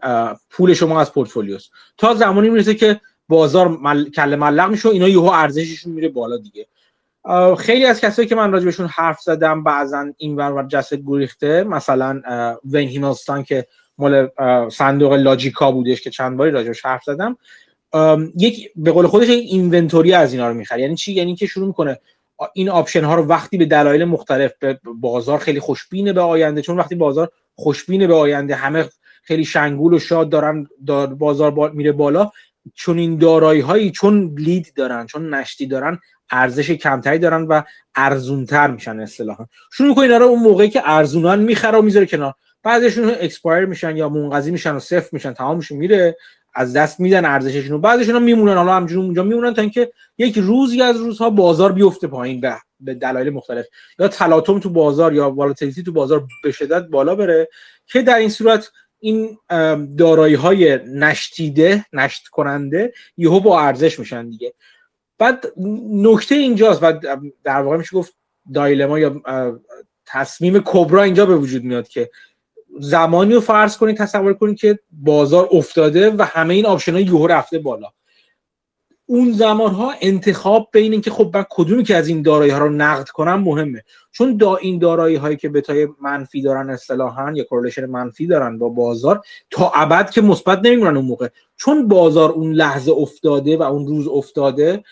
پول 0.49 0.73
شما 0.73 1.01
از 1.01 1.13
پورتفولیوست 1.13 1.69
تا 1.97 2.13
زمانی 2.13 2.49
می‌رسه 2.49 2.75
که 2.75 3.01
بازار 3.27 3.67
مل... 3.67 4.09
کله 4.09 4.35
معلق 4.35 4.69
میشه 4.69 4.89
و 4.89 4.91
اینا 4.91 5.07
یهو 5.07 5.25
ارزششون 5.25 5.93
میره 5.93 6.09
بالا 6.09 6.37
دیگه. 6.37 6.67
خیلی 7.57 7.85
از 7.85 8.01
کسایی 8.01 8.27
که 8.27 8.35
من 8.35 8.51
راجبشون 8.51 8.87
حرف 8.87 9.21
زدم 9.21 9.63
بعضا 9.63 10.05
این 10.17 10.35
ور 10.35 10.67
جسته 10.67 10.99
گریخته 11.05 11.63
مثلا 11.63 12.21
وین 12.65 12.89
هیملستین 12.89 13.43
که 13.43 13.67
مال 13.97 14.29
صندوق 14.69 15.13
لاجیکا 15.13 15.71
بودش 15.71 16.01
که 16.01 16.09
چند 16.09 16.37
باری 16.37 16.51
راجبش 16.51 16.85
حرف 16.85 17.03
زدم. 17.03 17.37
یک 18.37 18.69
به 18.75 18.91
قول 18.91 19.07
خودش 19.07 19.29
یک 19.29 19.51
inventory 19.51 20.13
از 20.13 20.33
اینا 20.33 20.47
رو 20.47 20.53
می‌خره. 20.53 20.81
یعنی 20.81 20.95
چی؟ 20.95 21.13
یعنی 21.13 21.35
که 21.35 21.45
شروع 21.47 21.67
می‌کنه 21.67 21.99
این 22.53 22.69
option 22.69 23.03
ها 23.03 23.15
رو 23.15 23.25
وقتی 23.25 23.57
به 23.57 23.65
دلایل 23.65 24.05
مختلف 24.05 24.51
به 24.59 24.79
بازار 24.95 25.39
خیلی 25.39 25.59
خوشبینه 25.59 26.13
به 26.13 26.21
آینده 26.21 26.61
چون 26.61 26.77
وقتی 26.77 26.95
بازار 26.95 27.31
خوشبینه 27.55 28.07
به 28.07 28.15
آینده 28.15 28.55
همه 28.55 28.89
خیلی 29.23 29.45
شنگول 29.45 29.93
و 29.93 29.99
شاد 29.99 30.29
دارن 30.29 30.67
دار 30.87 31.07
بازار 31.07 31.71
میره 31.71 31.91
بالا 31.91 32.31
چون 32.73 32.97
این 32.97 33.17
دارایی 33.17 33.61
هایی 33.61 33.91
چون 33.91 34.35
bleed 34.37 34.73
دارن 34.75 35.05
چون 35.05 35.33
نشتی 35.33 35.67
دارن 35.67 35.99
ارزش 36.31 36.71
کمتری 36.71 37.19
دارن 37.19 37.41
و 37.41 37.61
ارزونتر 37.95 38.71
میشن 38.71 38.99
اصطلاحا. 38.99 39.45
شروع 39.71 39.89
می‌کنه 39.89 40.03
اینا 40.03 40.17
رو 40.17 40.25
اون 40.25 40.43
موقعی 40.43 40.69
که 40.69 40.81
ارزونن 40.85 41.39
می‌خره 41.39 41.77
و 41.77 41.81
می‌ذاره 41.81 42.05
کنار. 42.05 42.33
بعضیشون 42.63 43.09
expire 43.19 43.65
میشن 43.65 43.97
یا 43.97 44.09
منقضی 44.09 44.51
میشن 44.51 44.75
و 44.75 44.79
صفر 44.79 45.09
میشن 45.11 45.33
تمامشون 45.33 45.77
میره 45.77 46.17
از 46.55 46.73
دست 46.73 46.99
میدن 46.99 47.25
ارزششون 47.25 47.81
بعضیشون 47.81 48.23
میمونن 48.23 48.57
حالا 48.57 48.75
همجوری 48.75 49.01
اونجا 49.01 49.23
میمونن 49.23 49.53
تا 49.53 49.61
اینکه 49.61 49.91
یک 50.17 50.37
روزی 50.37 50.81
از 50.81 50.97
روزها 50.97 51.29
بازار 51.29 51.71
بیفته 51.71 52.07
پایین 52.07 52.41
به 52.41 52.57
به 52.79 52.93
دلایل 52.93 53.29
مختلف. 53.29 53.65
یا 53.99 54.07
تلاطم 54.07 54.59
تو 54.59 54.69
بازار 54.69 55.13
یا 55.13 55.29
volatility 55.29 55.83
تو 55.83 55.91
بازار 55.91 56.27
به 56.43 56.51
شدت 56.51 56.83
بالا 56.83 57.15
بره 57.15 57.49
که 57.87 58.01
در 58.01 58.15
این 58.15 58.29
صورت 58.29 58.71
این 58.99 59.37
دارایی 59.97 60.35
های 60.35 60.79
نشتیده 60.87 61.85
نشت 61.93 62.27
کننده 62.27 62.93
یهو 63.17 63.39
با 63.39 63.61
ارزش 63.61 63.99
میشن 63.99 64.29
دیگه. 64.29 64.53
بعد 65.17 65.45
نکته 65.91 66.35
اینجاست 66.35 66.83
و 66.83 66.93
در 67.43 67.61
واقع 67.61 67.77
میشه 67.77 67.95
گفت 67.95 68.13
دایلما 68.53 68.99
یا 68.99 69.21
تصمیم 70.05 70.61
کبرا 70.65 71.03
اینجا 71.03 71.25
به 71.25 71.35
وجود 71.35 71.63
میاد 71.63 71.87
که 71.87 72.09
زمانی 72.79 73.33
رو 73.33 73.41
فرض 73.41 73.77
کنید 73.77 73.97
تصور 73.97 74.33
کنید 74.33 74.57
که 74.57 74.79
بازار 74.91 75.49
افتاده 75.51 76.11
و 76.11 76.25
همه 76.25 76.53
این 76.53 76.65
آپشن 76.65 76.93
ها 76.93 76.99
یهو 76.99 77.27
رفته 77.27 77.59
بالا. 77.59 77.87
اون 79.05 79.31
زمان 79.31 79.71
ها 79.71 79.93
انتخاب 80.01 80.69
بین 80.71 80.91
اینکه 80.91 81.11
خب 81.11 81.31
من 81.33 81.45
کدومی 81.49 81.83
که 81.83 81.95
از 81.95 82.07
این 82.07 82.21
دارایی 82.21 82.51
ها 82.51 82.57
رو 82.57 82.69
نقد 82.69 83.09
کنم 83.09 83.41
مهمه. 83.41 83.83
چون 84.11 84.37
دا 84.37 84.55
این 84.55 84.79
دارایی 84.79 85.15
هایی 85.15 85.37
که 85.37 85.49
بتای 85.49 85.87
منفی 86.01 86.41
دارن 86.41 86.69
اصطلاحا 86.69 87.31
یا 87.31 87.43
کورلیشن 87.43 87.85
منفی 87.85 88.27
دارن 88.27 88.57
با 88.57 88.69
بازار 88.69 89.21
تا 89.49 89.71
ابد 89.75 90.09
که 90.09 90.21
مثبت 90.21 90.59
نمیمونن 90.63 90.97
اون 90.97 91.05
موقع. 91.05 91.27
چون 91.57 91.87
بازار 91.87 92.31
اون 92.31 92.53
لحظه 92.53 92.91
افتاده 92.91 93.57
و 93.57 93.63
اون 93.63 93.87
روز 93.87 94.07
افتاده 94.07 94.83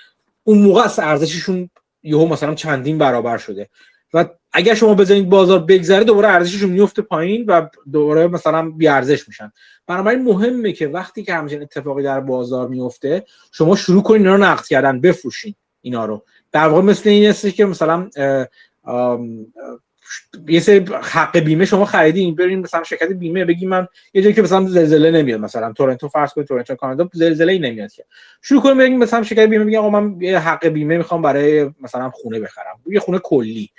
اون 0.44 0.58
موقع 0.58 0.88
ارزششون 0.98 1.70
یهو 2.04 2.26
مثلا 2.26 2.56
چندین 2.56 2.98
برابر 2.98 3.38
شده. 3.38 3.70
و 4.14 4.26
اگر 4.54 4.74
شما 4.74 4.94
بزنید 4.94 5.30
بازار 5.30 5.60
بگذره 5.60 6.04
دوباره 6.04 6.28
ارزششون 6.28 6.70
میفته 6.70 7.02
پایین 7.02 7.46
و 7.46 7.68
دوباره 7.92 8.28
مثلا 8.28 8.70
بی 8.70 8.88
ارزش 8.88 9.28
میشن. 9.28 9.52
بنابراین 9.88 10.24
مهمه 10.24 10.72
که 10.72 10.88
وقتی 10.88 11.24
که 11.24 11.34
همچین 11.34 11.62
اتفاقی 11.62 12.04
در 12.04 12.20
بازار 12.20 12.68
میفته 12.68 13.26
شما 13.52 13.76
شروع 13.76 14.04
کنید 14.04 14.22
اینا 14.22 14.36
رو 14.36 14.44
نقد 14.44 14.66
کردن 14.66 15.02
بفروشین 15.02 15.56
اینا 15.82 16.06
رو. 16.06 16.24
در 16.52 16.68
واقع 16.68 16.82
مثل 16.82 17.10
این 17.10 17.30
است 17.30 17.48
که 17.48 17.66
مثلا 17.66 18.10
یه 20.48 20.60
سری 20.60 20.86
حق 21.02 21.38
بیمه 21.38 21.66
شما 21.66 21.86
خریدین 21.86 22.36
برین 22.36 22.60
مثلا 22.60 22.84
شرکت 22.84 23.12
بیمه 23.12 23.46
بگی 23.46 23.66
من 23.66 23.88
یه 24.14 24.22
جایی 24.22 24.36
که 24.36 24.42
مثلا 24.42 24.68
زلزله 24.68 25.12
نمیاد 25.12 25.40
مثلا 25.40 25.74
تورنتو 25.74 26.08
فرض 26.08 26.34
کنید 26.34 26.48
تورنتو 26.48 26.76
کانادا 26.76 27.10
زلزله 27.14 27.54
ای 27.54 27.60
نمیاد 27.60 27.92
که. 27.92 28.06
شروع 28.42 28.62
کنیم 28.62 28.78
بگیم 28.78 28.98
مثلا 28.98 29.24
شرکت 29.24 29.48
بیمه 29.48 29.66
بگی 29.66 29.78
آقا 29.78 29.90
من 29.90 30.22
یه 30.22 30.40
حق 30.40 30.68
بیمه 30.68 30.98
می‌خوام 30.98 31.22
برای 31.22 31.72
مثلا 31.82 32.10
خونه 32.10 32.40
بخرم 32.40 32.80
یه 32.90 33.00
خونه 33.00 33.20
کلی. 33.20 33.70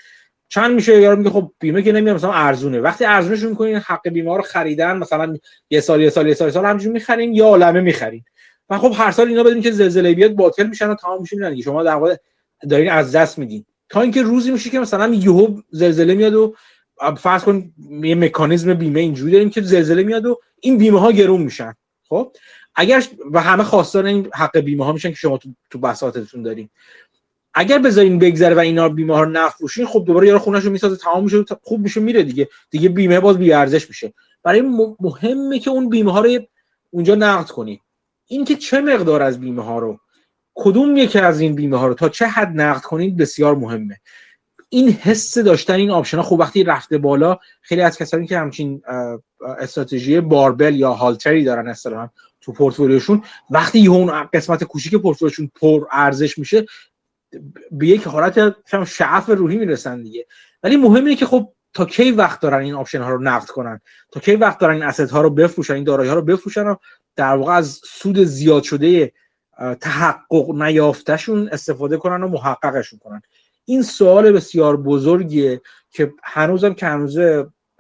چند 0.52 0.74
میشه 0.74 1.00
یارو 1.00 1.16
میگه 1.16 1.30
خب 1.30 1.52
بیمه 1.58 1.82
که 1.82 1.92
نمیاد 1.92 2.16
مثلا 2.16 2.32
ارزونه. 2.32 2.80
وقتی 2.80 3.04
ارزونه 3.04 3.36
شروع 3.36 3.50
می‌کنین 3.50 3.76
حق 3.76 4.08
بیمه 4.08 4.36
رو 4.36 4.42
خریدن 4.42 4.96
مثلا 4.96 5.36
یه 5.70 5.80
سال 5.80 6.00
یه 6.00 6.10
سال 6.10 6.28
یه 6.28 6.34
سال 6.34 6.48
یه 6.48 6.54
سال 6.54 6.64
همینجوری 6.64 6.92
می‌خرین 6.92 7.34
یا 7.34 7.44
عالمه 7.44 7.80
می‌خرین. 7.80 8.24
و 8.70 8.78
خب 8.78 8.92
هر 8.96 9.10
سال 9.10 9.28
اینا 9.28 9.42
بدین 9.42 9.62
که 9.62 9.70
زلزله 9.70 10.14
بیاد 10.14 10.32
باطل 10.32 10.66
میشن 10.66 10.90
و 10.90 10.94
تمام 10.94 11.20
میشن 11.20 11.60
شما 11.60 11.82
در 11.82 11.94
واقع 11.94 12.16
دارین 12.70 12.90
از 12.90 13.12
دست 13.12 13.38
میدین. 13.38 13.64
تا 13.88 14.00
اینکه 14.00 14.22
روزی 14.22 14.50
میشه 14.50 14.70
که 14.70 14.80
مثلا 14.80 15.14
یهو 15.14 15.60
زلزله 15.70 16.14
میاد 16.14 16.34
و 16.34 16.54
فرض 17.18 17.44
کن 17.44 17.72
یه 18.02 18.14
مکانیزم 18.14 18.74
بیمه 18.74 19.00
اینجوری 19.00 19.32
داریم 19.32 19.50
که 19.50 19.60
زلزله 19.60 20.02
میاد 20.02 20.26
و 20.26 20.40
این 20.60 20.78
بیمه 20.78 21.00
ها 21.00 21.12
گرون 21.12 21.42
میشن. 21.42 21.74
خب؟ 22.08 22.32
اگر 22.74 23.04
و 23.32 23.40
همه 23.40 23.64
خواستار 23.64 24.06
این 24.06 24.28
حق 24.34 24.58
بیمه 24.58 24.84
ها 24.84 24.92
میشن 24.92 25.10
که 25.10 25.16
شما 25.16 25.38
تو 25.38 25.48
تو 25.70 25.78
بساطتون 25.78 26.42
دارین. 26.42 26.68
اگر 27.54 27.78
بذارین 27.78 28.18
بگذره 28.18 28.54
و 28.54 28.58
اینا 28.58 28.88
بیمه 28.88 29.14
ها 29.14 29.22
رو 29.22 29.30
نفروشین 29.30 29.86
خب 29.86 30.04
دوباره 30.06 30.26
یارو 30.26 30.38
خونهشو 30.38 30.70
می‌سازه 30.70 30.96
تمام 30.96 31.24
میشه 31.24 31.44
خوب 31.62 31.80
میشه 31.80 32.00
میره 32.00 32.22
دیگه. 32.22 32.48
دیگه 32.70 32.88
بیمه 32.88 33.20
باز 33.20 33.38
بی 33.38 33.52
ارزش 33.52 33.88
میشه. 33.88 34.14
برای 34.42 34.62
مهمه 35.00 35.58
که 35.58 35.70
اون 35.70 35.88
بیمه 35.88 36.12
ها 36.12 36.20
رو 36.20 36.38
اونجا 36.90 37.14
نقد 37.14 37.50
کنید 37.50 37.80
این 38.26 38.44
که 38.44 38.56
چه 38.56 38.80
مقدار 38.80 39.22
از 39.22 39.40
بیمه 39.40 39.64
ها 39.64 39.78
رو 39.78 40.00
کدوم 40.54 40.96
یکی 40.96 41.18
از 41.18 41.40
این 41.40 41.54
بیمه 41.54 41.76
ها 41.76 41.86
رو 41.86 41.94
تا 41.94 42.08
چه 42.08 42.26
حد 42.26 42.60
نقد 42.60 42.82
کنید 42.82 43.16
بسیار 43.16 43.54
مهمه. 43.54 44.00
این 44.68 44.88
حس 44.88 45.38
داشتن 45.38 45.74
این 45.74 45.90
option 45.90 46.16
ها 46.16 46.22
خب 46.22 46.36
وقتی 46.38 46.64
رفته 46.64 46.98
بالا 46.98 47.38
خیلی 47.62 47.80
از 47.80 47.98
کسانی 47.98 48.26
که 48.26 48.38
همچین 48.38 48.82
استراتژی 49.58 50.20
barbell 50.20 50.74
یا 50.74 50.92
هالتری 50.92 51.44
دارن 51.44 51.68
اصطلاحا 51.68 52.08
تو 52.40 52.52
پورتفولیوشون 52.52 53.22
وقتی 53.50 53.86
اون 53.86 54.24
قسمت 54.32 54.64
کوچیک 54.64 54.94
پورتفولیوشون 54.94 55.50
پر 55.60 55.86
ارزش 55.92 56.38
میشه 56.38 56.66
به 57.70 57.86
یک 57.86 58.06
حالت 58.06 58.56
شعف 58.86 59.28
روحی 59.28 59.56
می‌رسن 59.56 60.02
دیگه. 60.02 60.26
ولی 60.62 60.76
مهم 60.76 61.04
اینه 61.04 61.16
که 61.16 61.26
خب 61.26 61.52
تا 61.74 61.84
کی 61.84 62.10
وقت 62.10 62.40
دارن 62.40 62.62
این 62.62 62.74
option 62.74 63.02
ها 63.02 63.10
رو 63.10 63.22
نقد 63.22 63.48
کنن؟ 63.48 63.80
تا 64.12 64.20
کی 64.20 64.36
وقت 64.36 64.58
دارن 64.58 64.74
این 64.74 64.82
asset 64.82 65.10
ها 65.10 65.20
رو 65.20 65.30
بفروشن 65.30 65.74
این 65.74 65.84
دارایی 65.84 66.08
ها 66.08 66.14
رو 66.14 66.22
بفروشن 66.22 66.66
و 66.66 66.74
در 67.16 67.36
واقع 67.36 67.52
از 67.52 67.80
سود 67.84 68.24
زیاد 68.24 68.62
شده 68.62 69.12
تحقق 69.80 70.50
نیافتهشون 70.50 71.48
استفاده 71.48 71.96
کنن 71.96 72.22
و 72.22 72.28
محققشون 72.28 72.98
کنن. 72.98 73.22
این 73.64 73.82
سوال 73.82 74.32
بسیار 74.32 74.76
بزرگیه 74.76 75.60
که 75.90 76.12
هنوزم 76.22 76.74
که 76.74 76.86
هنوز 76.86 77.18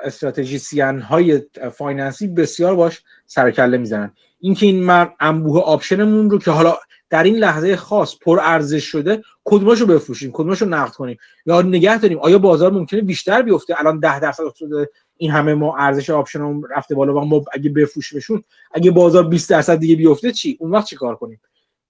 استراتژیسین 0.04 1.00
های 1.00 1.42
finance 1.72 2.21
ی 2.21 2.28
بسیار 2.28 2.76
باش 2.76 3.02
سرکله 3.26 3.78
می‌زنن. 3.78 4.12
اینکه 4.40 4.66
این 4.66 4.84
من 4.84 5.10
انبوه 5.20 5.62
option 5.62 6.07
مون 6.07 6.30
رو 6.30 6.38
که 6.38 6.50
حالا 6.50 6.76
در 7.10 7.22
این 7.22 7.36
لحظه 7.36 7.76
خاص 7.76 8.16
پر 8.18 8.40
ارزش 8.42 8.84
شده 8.84 9.22
کدوماشو 9.44 9.86
بفروشیم؟ 9.86 10.30
کدوماشو 10.32 10.66
نقد 10.66 10.92
کنیم؟ 10.92 11.18
یا 11.46 11.62
نگه 11.62 11.98
داریم 11.98 12.18
آیا 12.18 12.38
بازار 12.38 12.72
ممکنه 12.72 13.00
بیشتر 13.00 13.42
بیفته؟ 13.42 13.80
الان 13.80 14.00
10 14.00 14.20
درصد 14.20 14.44
افتاده 14.44 14.90
این 15.16 15.30
همه 15.30 15.54
ما 15.54 15.76
ارزش 15.76 16.10
option 16.10 16.60
رفته 16.76 16.94
بالا 16.94 17.14
و 17.14 17.24
ما 17.24 17.44
اگه 17.52 17.70
بفروشیمشون 17.70 18.44
اگه 18.72 18.90
بازار 18.90 19.28
20 19.28 19.50
درصد 19.50 19.78
دیگه 19.78 19.96
بیفته 19.96 20.32
چی؟ 20.32 20.56
اون 20.60 20.70
وقت 20.70 20.86
چیکار 20.86 21.16
کنیم؟ 21.16 21.40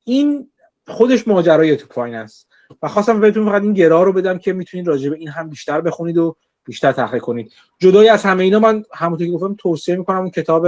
این 0.05 0.51
خودش 0.87 1.29
ماجرای 1.29 1.77
تو 1.77 1.87
finance. 1.91 2.47
و 2.83 2.89
خواستم 2.89 3.21
بهتون 3.21 3.47
فقط 3.47 3.63
این 3.63 3.73
گرا 3.73 4.03
رو 4.03 4.13
بدم 4.13 4.39
که 4.39 4.53
می‌تونید 4.53 4.87
راجع 4.87 5.11
به 5.11 5.17
این 5.17 5.29
هم 5.29 5.49
بیشتر 5.49 5.81
بخونید 5.81 6.19
و 6.19 6.37
بیشتر 6.65 6.93
تحقیق 6.93 7.23
کنید. 7.23 7.53
جدای 7.79 8.09
از 8.09 8.25
همه 8.25 8.45
اینا 8.45 8.59
من 8.59 8.85
همونطور 8.95 9.27
که 9.27 9.33
گفتم 9.33 9.55
توصیه 9.59 9.97
می‌کنم 9.97 10.19
اون 10.19 10.31
کتاب 10.31 10.67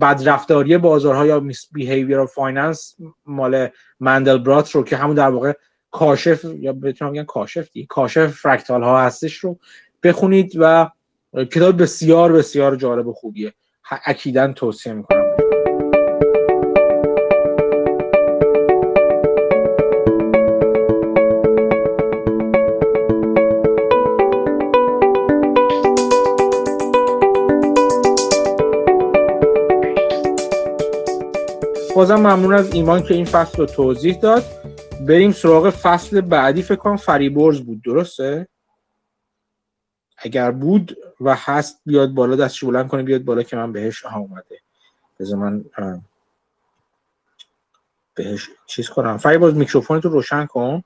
بدرفتاری 0.00 0.78
بازارها 0.78 1.26
یا 1.26 1.40
misbehavior 1.40 2.24
finance 2.24 2.96
مال 3.26 3.68
مندل 4.00 4.38
برات 4.38 4.70
رو 4.70 4.84
که 4.84 4.96
همون 4.96 5.14
در 5.14 5.30
واقع 5.30 5.52
کاشف 5.90 6.44
یا 6.44 6.72
بتونم 6.72 7.12
بگم 7.12 7.24
کاشف 7.24 7.68
دی 7.72 7.86
کاشف 7.86 8.26
فرکتال 8.26 8.82
ها 8.82 9.00
هستش 9.00 9.36
رو 9.36 9.58
بخونید 10.02 10.52
و 10.58 10.90
کتاب 11.50 11.82
بسیار 11.82 12.32
بسیار 12.32 12.76
جالب 12.76 13.06
و 13.06 13.12
خوبیه. 13.12 13.52
اکیدا 14.06 14.52
توصیه 14.52 14.92
می‌کنم. 14.92 15.31
بازم 31.96 32.14
ممنون 32.14 32.54
از 32.54 32.74
ایمان 32.74 33.02
که 33.02 33.14
این 33.14 33.24
فصل 33.24 33.58
رو 33.58 33.66
توضیح 33.66 34.18
داد. 34.18 34.44
بریم 35.08 35.32
سراغ 35.32 35.70
فصل 35.70 36.20
بعدی 36.20 36.62
فکر 36.62 36.76
کنم 36.76 36.96
فریبرز 36.96 37.60
بود 37.60 37.82
درسته؟ 37.82 38.48
اگر 40.16 40.50
بود 40.50 40.96
و 41.20 41.36
هست 41.38 41.80
بیاد 41.86 42.10
بالا 42.10 42.36
دستش 42.36 42.64
بلند 42.64 42.88
کنه 42.88 43.02
بیاد 43.02 43.22
بالا 43.22 43.42
که 43.42 43.56
من 43.56 43.72
بهش 43.72 44.02
ها 44.02 44.18
اومده. 44.18 44.58
بذار 45.20 45.38
من 45.38 45.64
بهش 48.14 48.48
چیز 48.66 48.88
کنم. 48.88 49.16
فریباز 49.16 49.54
میکروفون 49.54 50.00
تو 50.00 50.08
روشن 50.08 50.46
کن. 50.46 50.82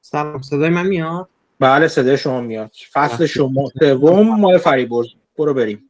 سلام 0.00 0.42
صدای 0.42 0.70
من 0.70 0.86
میاد؟ 0.86 1.28
بله 1.60 1.88
صدای 1.88 2.18
شما 2.18 2.40
میاد. 2.40 2.72
فصل 2.92 3.26
شما 3.26 3.70
سوم 3.80 4.40
مال 4.40 4.58
فریبرز 4.58 5.08
برو 5.38 5.54
بریم. 5.54 5.88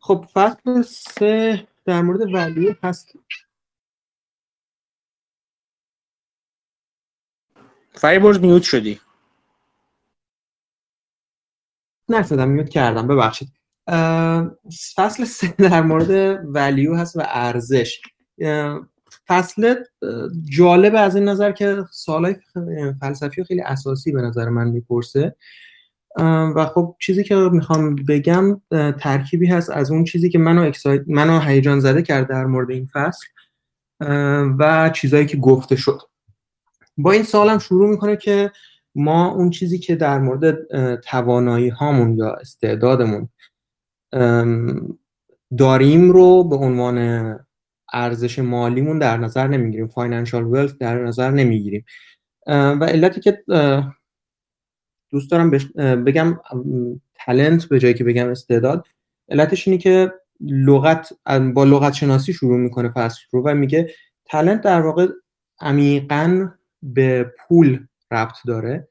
خب 0.00 0.26
فصل 0.32 0.82
سه 0.82 1.66
در 1.84 2.02
مورد 2.02 2.34
ولیو 2.34 2.74
هست. 2.82 3.12
فریبرز 7.92 8.38
میوت 8.38 8.62
شدی. 8.62 9.00
نشدم 12.08 12.48
میوت 12.48 12.68
کردم 12.68 13.08
ببخشید. 13.08 13.48
فصل 14.94 15.24
سه 15.24 15.54
در 15.58 15.82
مورد 15.82 16.40
ولیو 16.54 16.94
هست 16.94 17.16
و 17.16 17.22
ارزش. 17.26 18.00
فصل 19.26 19.74
جالب 20.44 20.94
از 20.96 21.16
این 21.16 21.28
نظر 21.28 21.52
که 21.52 21.84
سالهای 21.90 22.36
فلسفی 23.00 23.44
خیلی 23.44 23.60
اساسی 23.60 24.12
به 24.12 24.22
نظر 24.22 24.48
من 24.48 24.68
می‌پرسه. 24.68 25.36
و 26.56 26.66
خب 26.74 26.96
چیزی 27.00 27.24
که 27.24 27.34
می‌خوام 27.34 27.96
بگم 27.96 28.60
ترکیبی 29.00 29.46
هست 29.46 29.70
از 29.70 29.90
اون 29.90 30.04
چیزی 30.04 30.28
که 30.30 30.38
منو 30.38 30.62
excite 30.62 31.02
منو 31.06 31.40
هیجان 31.40 31.80
زده 31.80 32.02
کرد 32.02 32.28
در 32.28 32.46
مورد 32.46 32.70
این 32.70 32.88
فصل 32.92 33.26
و 34.58 34.90
چیزایی 34.90 35.26
که 35.26 35.36
گفته 35.36 35.76
شد. 35.76 36.00
با 36.96 37.12
این 37.12 37.22
سوال 37.22 37.58
شروع 37.58 37.90
می‌کنه 37.90 38.16
که 38.16 38.50
ما 38.94 39.28
اون 39.28 39.50
چیزی 39.50 39.78
که 39.78 39.96
در 39.96 40.18
مورد 40.18 40.54
توانایی 41.00 41.68
هامون 41.68 42.16
یا 42.16 42.30
استعدادمون 42.30 43.28
داریم 45.58 46.10
رو 46.10 46.44
به 46.44 46.56
عنوان 46.56 47.38
ارزش 47.92 48.38
مالیمون 48.38 48.98
در 48.98 49.16
نظر 49.16 49.46
نمی‌گیریم. 49.46 49.88
financial 49.88 50.44
wealth 50.44 50.78
در 50.78 51.04
نظر 51.04 51.30
نمی‌گیریم. 51.30 51.84
و 52.46 52.84
علتی 52.84 53.20
که 53.20 53.44
دوست 55.10 55.30
دارم 55.30 55.50
بگم 56.04 56.40
تلنت 57.14 57.64
به 57.64 57.78
جایی 57.78 57.94
که 57.94 58.04
بگم 58.04 58.28
استعداد. 58.28 58.86
علتش 59.28 59.68
اینه 59.68 59.80
که 59.80 60.12
لغت 60.40 61.12
با 61.54 61.64
لغت 61.64 61.92
شناسی 61.92 62.32
شروع 62.32 62.58
می‌کنه 62.58 62.90
فصل 62.90 63.20
رو 63.30 63.42
و 63.42 63.54
میگه 63.54 63.90
تلنت 64.24 64.60
در 64.60 64.80
واقع 64.80 65.08
عمیقا 65.60 66.48
به 66.82 67.32
پول 67.38 67.86
ربط 68.10 68.36
داره. 68.46 68.88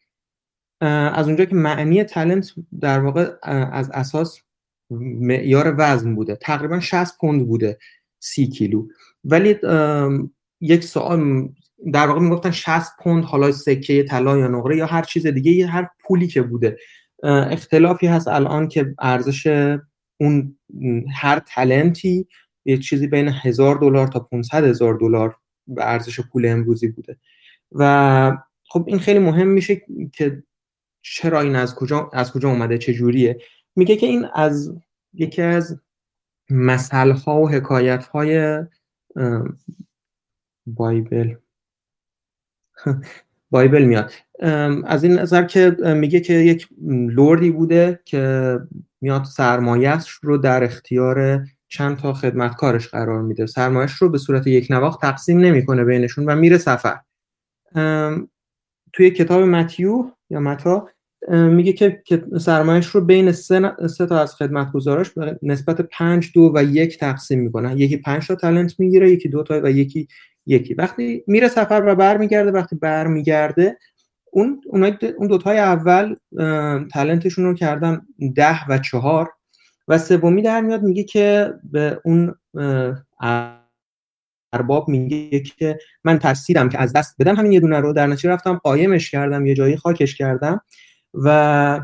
از 0.81 1.27
اونجا 1.27 1.45
که 1.45 1.55
معنی 1.55 2.03
تلنت 2.03 2.53
در 2.79 2.99
واقع 2.99 3.31
از 3.71 3.91
اساس 3.93 4.39
معیار 4.89 5.75
وزن 5.77 6.15
بوده. 6.15 6.35
تقریبا 6.35 6.79
60 6.79 7.17
پوند 7.17 7.47
بوده 7.47 7.77
سی 8.19 8.47
کیلو. 8.47 8.87
ولی 9.23 9.55
یک 10.61 10.83
سوال 10.83 11.49
در 11.93 12.07
واقع 12.07 12.19
می‌گفتن 12.19 12.51
60 12.51 12.97
پوند 13.03 13.23
حالا 13.23 13.51
سکه 13.51 14.03
طلا 14.03 14.37
یا 14.37 14.47
نقره 14.47 14.77
یا 14.77 14.85
هر 14.85 15.01
چیز 15.01 15.27
دیگه 15.27 15.67
هر 15.67 15.87
پولی 16.03 16.27
که 16.27 16.41
بوده. 16.41 16.77
اختلافی 17.23 18.07
هست 18.07 18.27
الان 18.27 18.67
که 18.67 18.95
ارزش 18.99 19.67
اون 20.19 20.57
هر 21.13 21.39
تلنتی 21.39 22.27
یه 22.65 22.77
چیزی 22.77 23.07
بین 23.07 23.29
هزار 23.29 23.75
دلار 23.75 24.07
تا 24.07 24.19
500 24.19 24.63
هزار 24.63 24.93
دلار 24.93 25.35
به 25.67 25.91
ارزش 25.91 26.19
پول 26.19 26.45
امروزی 26.45 26.87
بوده. 26.87 27.17
و 27.71 28.37
خب 28.69 28.83
این 28.87 28.99
خیلی 28.99 29.19
مهم 29.19 29.47
میشه 29.47 29.81
که 30.13 30.43
چرا 31.01 31.41
این 31.41 31.55
از 31.55 31.75
کجا 31.75 32.09
از 32.13 32.31
کجا 32.31 32.49
اومده 32.49 32.77
چه 32.77 32.93
جوریه؟ 32.93 33.39
میگه 33.75 33.95
که 33.95 34.05
این 34.05 34.25
از 34.33 34.73
یکی 35.13 35.41
از 35.41 35.81
مثل 36.49 37.11
ها 37.11 37.41
و 37.41 37.49
حکایت 37.49 38.05
های 38.05 38.59
بایبل. 40.65 41.35
بایبل 43.51 43.83
میاد. 43.83 44.11
از 44.85 45.03
این 45.03 45.13
نظر 45.13 45.43
که 45.43 45.77
میگه 45.95 46.19
که 46.19 46.33
یک 46.33 46.67
لوردی 46.87 47.51
بوده 47.51 47.99
که 48.05 48.57
میاد 49.01 49.23
سرمایهش 49.23 50.09
رو 50.09 50.37
در 50.37 50.63
اختیار 50.63 51.47
چند 51.67 51.97
تا 51.97 52.13
خدمتکارش 52.13 52.87
قرار 52.87 53.21
میده. 53.21 53.45
سرمایهش 53.45 53.91
رو 53.93 54.09
به 54.09 54.17
صورت 54.17 54.47
یک 54.47 54.67
نواخت 54.69 55.01
تقسیم 55.01 55.39
نمی‌کنه 55.39 55.83
بینشون 55.83 56.25
و 56.25 56.35
میره 56.35 56.57
سفر. 56.57 56.97
توی 58.93 59.11
کتاب 59.11 59.43
متیو 59.43 60.11
یا 60.29 60.39
متا 60.39 60.87
میگه 61.29 61.73
که 62.05 62.25
سرمایش 62.39 62.87
رو 62.87 63.01
بین 63.01 63.31
سه, 63.31 63.71
سه 63.87 64.05
تا 64.05 64.19
از 64.19 64.35
خدمتگزاراش 64.35 65.11
نسبت 65.41 65.81
پنج 65.81 66.31
دو 66.33 66.51
و 66.55 66.63
یک 66.63 66.99
تقسیم 66.99 67.39
می‌کنه. 67.39 67.75
یکی 67.75 67.97
پنج 67.97 68.27
تا 68.27 68.35
تلنت 68.35 68.79
می‌گیره 68.79 69.11
یکی 69.11 69.29
دو 69.29 69.43
تا 69.43 69.61
و 69.63 69.71
یکی 69.71 70.07
یکی. 70.47 70.73
وقتی 70.73 71.23
میره 71.27 71.47
سفر 71.47 71.83
و 71.85 71.95
برمیگرده 71.95 72.51
وقتی 72.51 72.75
برمیگرده 72.75 73.77
اون 74.31 74.61
اون 75.17 75.27
دو 75.27 75.37
تای 75.37 75.57
اول 75.57 76.15
تلنتشون 76.93 77.45
رو 77.45 77.53
کردن 77.53 78.01
ده 78.35 78.65
و 78.69 78.77
چهار 78.77 79.33
و 79.87 79.97
سومی 79.97 80.41
در 80.41 80.61
میاد 80.61 80.83
میگه 80.83 81.03
که 81.03 81.53
به 81.63 82.01
اون 82.05 82.35
ارباب 84.53 84.89
میگه 84.89 85.39
که 85.39 85.79
من 86.03 86.19
ترسیدم 86.19 86.69
که 86.69 86.79
از 86.79 86.93
دست 86.93 87.15
بدم. 87.19 87.35
همین 87.35 87.51
یه 87.51 87.59
دونه 87.59 87.79
رو 87.79 87.93
در 87.93 88.07
نتیجه 88.07 88.29
رفتم 88.29 88.55
قایمش 88.63 89.11
کردم 89.11 89.45
یه 89.45 89.53
جایی 89.53 89.77
خاکش 89.77 90.15
کردم 90.15 90.61
و 91.13 91.81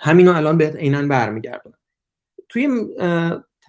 همینو 0.00 0.32
الان 0.32 0.58
به 0.58 0.70
عینا 0.70 1.06
برمیگردونم. 1.06 1.78
توی 2.48 2.68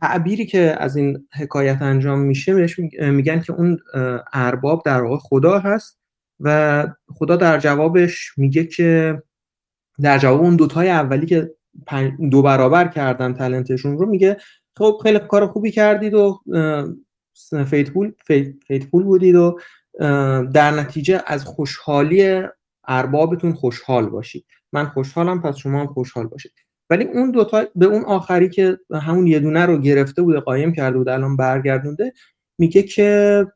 تعبیری 0.03 0.45
که 0.45 0.75
از 0.79 0.95
این 0.95 1.27
حکایت 1.33 1.81
انجام 1.81 2.19
میشه 2.19 2.53
بهش 2.53 2.79
میگن 2.99 3.39
که 3.39 3.53
اون 3.53 3.79
ارباب 4.33 4.83
در 4.85 5.01
واقع 5.01 5.17
خدا 5.17 5.59
هست 5.59 5.99
و 6.39 6.87
خدا 7.07 7.35
در 7.35 7.59
جوابش 7.59 8.37
میگه 8.37 8.65
که 8.65 9.21
در 10.01 10.17
جواب 10.17 10.41
اون 10.41 10.55
دوتای 10.55 10.89
اولی 10.89 11.25
که 11.25 11.51
دو 12.31 12.41
برابر 12.41 12.87
کردن 12.87 13.33
تلنتشون 13.33 13.97
رو 13.97 14.05
میگه 14.05 14.37
خب 14.77 14.99
خیلی 15.03 15.19
کار 15.19 15.47
خوبی 15.47 15.71
کردید 15.71 16.13
و 16.13 16.39
فیتفول 17.65 18.11
فیتفول 18.67 19.03
بودید 19.03 19.35
و 19.35 19.59
در 20.53 20.71
نتیجه 20.71 21.23
از 21.27 21.45
خوشحالی 21.45 22.41
اربابتون 22.87 23.53
خوشحال 23.53 24.09
باشید. 24.09 24.45
من 24.73 24.85
خوشحالم 24.85 25.41
پس 25.41 25.55
شما 25.55 25.79
هم 25.79 25.87
خوشحال 25.87 26.27
باشید. 26.27 26.62
ولی 26.93 27.03
اون 27.03 27.31
دوتا 27.31 27.65
به 27.75 27.85
اون 27.85 28.03
آخری 28.03 28.49
که 28.49 28.79
همون 28.93 29.27
یه 29.27 29.39
دونه 29.39 29.65
رو 29.65 29.77
گرفته 29.77 30.21
بوده 30.21 30.39
قایم 30.39 30.73
کرده 30.73 30.97
بوده 30.97 31.13
الان 31.13 31.37
برگردونده 31.37 32.13
میگه 32.57 32.83
که 32.83 33.47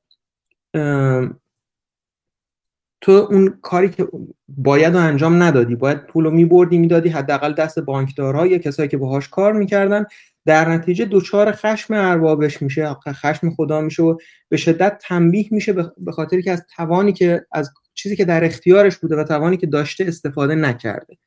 تو 3.02 3.12
اون 3.12 3.60
کاری 3.62 3.90
که 3.90 4.08
باید 4.48 4.94
رو 4.94 5.00
انجام 5.00 5.44
ندادی 5.44 5.76
باید 5.76 6.06
پول 6.06 6.24
رو 6.24 6.32
میبردی 6.32 6.78
می‌دادی 6.78 7.10
حداقل 7.10 7.54
دست 7.54 7.80
بانکدارها 7.80 8.48
یا 8.48 8.58
کسایی 8.58 8.90
که 8.90 8.98
باهاش 8.98 9.30
کار 9.30 9.54
می‌کردن. 9.54 10.06
در 10.46 10.70
نتیجه 10.70 11.06
دوچار 11.06 11.52
خشم 11.52 11.94
اربابش 11.94 12.62
میشه 12.62 12.94
خشم 12.94 13.50
خدا 13.50 13.82
میشه 13.82 14.04
و 14.04 14.18
به 14.50 14.58
شدت 14.58 14.98
تنبیه 15.02 15.48
میشه 15.52 15.74
به 15.98 16.12
خاطر 16.12 16.42
که 16.42 16.52
از 16.52 16.66
توانی 16.76 17.14
که 17.14 17.46
از 17.52 17.72
چیزی 17.94 18.16
که 18.16 18.26
در 18.26 18.44
اختیارش 18.46 18.98
بوده 18.98 19.16
و 19.16 19.24
توانی 19.24 19.58
که 19.58 19.68
داشته 19.68 20.06
استفاده 20.08 20.56
نکرده. 20.56 21.18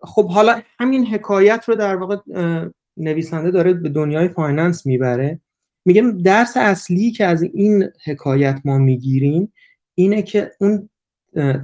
خب 0.00 0.28
حالا 0.28 0.62
همین 0.78 1.06
حکایت 1.06 1.64
رو 1.68 1.74
در 1.74 1.96
واقع 1.96 2.16
نویسنده 2.96 3.50
داره 3.50 3.72
به 3.72 3.88
دنیای 3.88 4.28
finance 4.28 4.86
می‌بره. 4.86 5.40
میگه 5.84 6.02
درس 6.24 6.56
اصلی 6.56 7.10
که 7.10 7.26
از 7.26 7.42
این 7.42 7.84
حکایت 8.04 8.60
ما 8.64 8.78
می‌گیریم 8.78 9.52
اینه 9.94 10.22
که 10.22 10.52
اون 10.60 10.88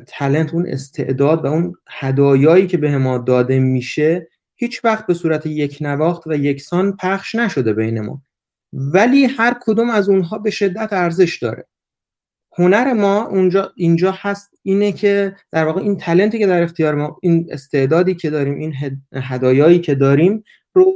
talent 0.07 0.55
اون 0.55 0.69
استعداد 0.69 1.45
و 1.45 1.47
اون 1.47 1.75
هدایایی 1.89 2.67
که 2.67 2.77
به 2.77 2.99
ما 2.99 3.19
داده 3.19 3.59
میشه 3.59 4.29
هیچ 4.57 4.85
وقت 4.85 5.07
به 5.07 5.15
صورت 5.15 5.47
یک 5.47 5.79
نواخت 5.81 6.27
و 6.27 6.33
یکسان 6.33 6.97
پخش 6.97 7.35
نشده 7.35 7.73
بین 7.73 8.01
ما. 8.01 8.23
ولی 8.73 9.25
هر 9.25 9.57
کدوم 9.63 9.91
از 9.91 10.09
اونها 10.09 10.39
به 10.39 10.51
شدت 10.51 10.93
ارزش 10.93 11.39
داره. 11.39 11.67
هنر 12.59 12.93
ما 12.93 13.27
اونجا 13.27 13.73
اینجا 13.77 14.15
هست 14.17 14.51
اینه 14.63 14.93
که 14.93 15.37
در 15.53 15.65
واقع 15.65 15.81
این 15.81 15.97
تلنتی 15.97 16.39
که 16.39 16.47
در 16.47 16.63
اختیار 16.63 16.95
ما 16.95 17.19
این 17.23 17.49
استعدادی 17.51 18.15
که 18.15 18.31
داریم 18.31 18.55
این 18.55 18.75
هدایایی 19.13 19.79
که 19.79 19.95
داریم 19.95 20.45
رو 20.75 20.93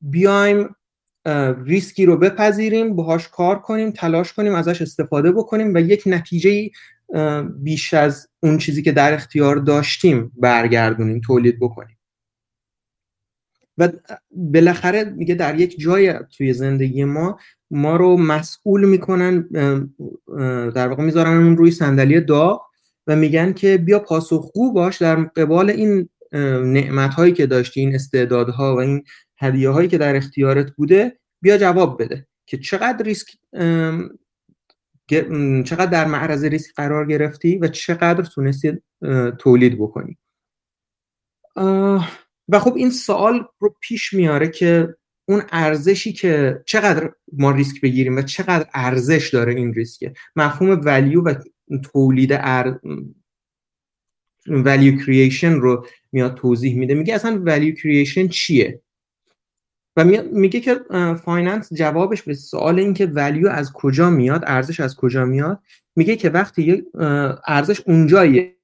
بیایم 0.00 0.76
ریسکی 1.64 2.06
رو 2.06 2.16
بپذیریم 2.16 2.96
باهاش 2.96 3.28
کار 3.28 3.58
کنیم 3.58 3.90
تلاش 3.90 4.32
کنیم 4.32 4.54
ازش 4.54 4.82
استفاده 4.82 5.32
بکنیم 5.32 5.74
و 5.74 5.78
یک 5.78 6.02
نتیجه 6.06 6.70
بیش 7.58 7.94
از 7.94 8.28
اون 8.40 8.58
چیزی 8.58 8.82
که 8.82 8.92
در 8.92 9.12
اختیار 9.12 9.56
داشتیم 9.56 10.32
برگردونیم 10.36 11.20
تولید 11.20 11.60
بکنیم. 11.60 11.98
و 13.78 13.88
بالاخره 14.30 15.04
میگه 15.04 15.34
در 15.34 15.60
یک 15.60 15.80
جای 15.80 16.14
توی 16.36 16.52
زندگی 16.52 17.04
ما 17.04 17.38
ما 17.70 17.96
رو 17.96 18.16
مسئول 18.16 18.84
می‌کنن 18.84 19.48
در 20.74 20.88
واقع 20.88 21.02
می‌ذارن 21.02 21.56
روی 21.56 21.70
صندلی 21.70 22.20
داغ 22.20 22.62
و 23.06 23.16
میگن 23.16 23.52
که 23.52 23.78
بیا 23.78 23.98
پاسخگو 23.98 24.72
باش 24.72 24.96
در 25.02 25.16
قبال 25.16 25.70
این 25.70 26.08
نعمت 26.62 27.14
هایی 27.14 27.32
که 27.32 27.46
داشتی 27.46 27.80
این 27.80 27.94
استعدادها 27.94 28.76
و 28.76 28.78
این 28.78 29.04
هدیه 29.38 29.70
هایی 29.70 29.88
که 29.88 29.98
در 29.98 30.16
اختیارت 30.16 30.70
بوده 30.70 31.18
بیا 31.40 31.58
جواب 31.58 32.02
بده 32.02 32.26
که 32.46 32.58
چقدر 32.58 33.04
ریسک 33.04 33.36
چقدر 35.64 35.86
در 35.86 36.04
معرض 36.06 36.44
ریسک 36.44 36.74
قرار 36.76 37.06
گرفتی 37.06 37.58
و 37.58 37.68
چقدر 37.68 38.22
تونستی 38.22 38.72
تولید 39.38 39.78
بکنی. 39.78 40.18
و 42.48 42.58
خب 42.58 42.74
این 42.76 42.90
سوال 42.90 43.46
رو 43.58 43.76
پیش 43.80 44.12
میاره 44.12 44.48
که 44.48 44.94
اون 45.28 45.42
ارزشی 45.52 46.12
که 46.12 46.62
چقدر 46.66 47.12
ما 47.32 47.50
ریسک 47.50 47.80
بگیریم 47.80 48.16
و 48.16 48.22
چقدر 48.22 48.66
ارزش 48.74 49.30
داره 49.32 49.54
این 49.54 49.74
ریسک 49.74 50.12
مفهوم 50.36 50.80
value 50.84 51.22
و 51.22 51.34
تولید 51.92 52.30
ار... 52.32 52.80
value 54.46 55.04
creation 55.04 55.52
رو 55.52 55.86
میاد 56.12 56.34
توضیح 56.34 56.78
میده. 56.78 56.94
میگه 56.94 57.14
اصلا 57.14 57.42
value 57.44 57.74
creation 57.74 58.28
چیه؟ 58.28 58.80
و 59.96 60.04
میگه 60.32 60.60
که 60.60 60.80
finance 61.24 61.72
جوابش 61.72 62.22
به 62.22 62.34
سوال 62.34 62.78
این 62.78 62.94
که 62.94 63.06
value 63.06 63.48
از 63.48 63.72
کجا 63.72 64.10
میاد 64.10 64.44
ارزش 64.46 64.80
از 64.80 64.96
کجا 64.96 65.24
میاد؟ 65.24 65.62
میگه 65.96 66.16
که 66.16 66.30
وقتی 66.30 66.82
ارزش 67.46 67.80
اونجاییه 67.86 68.56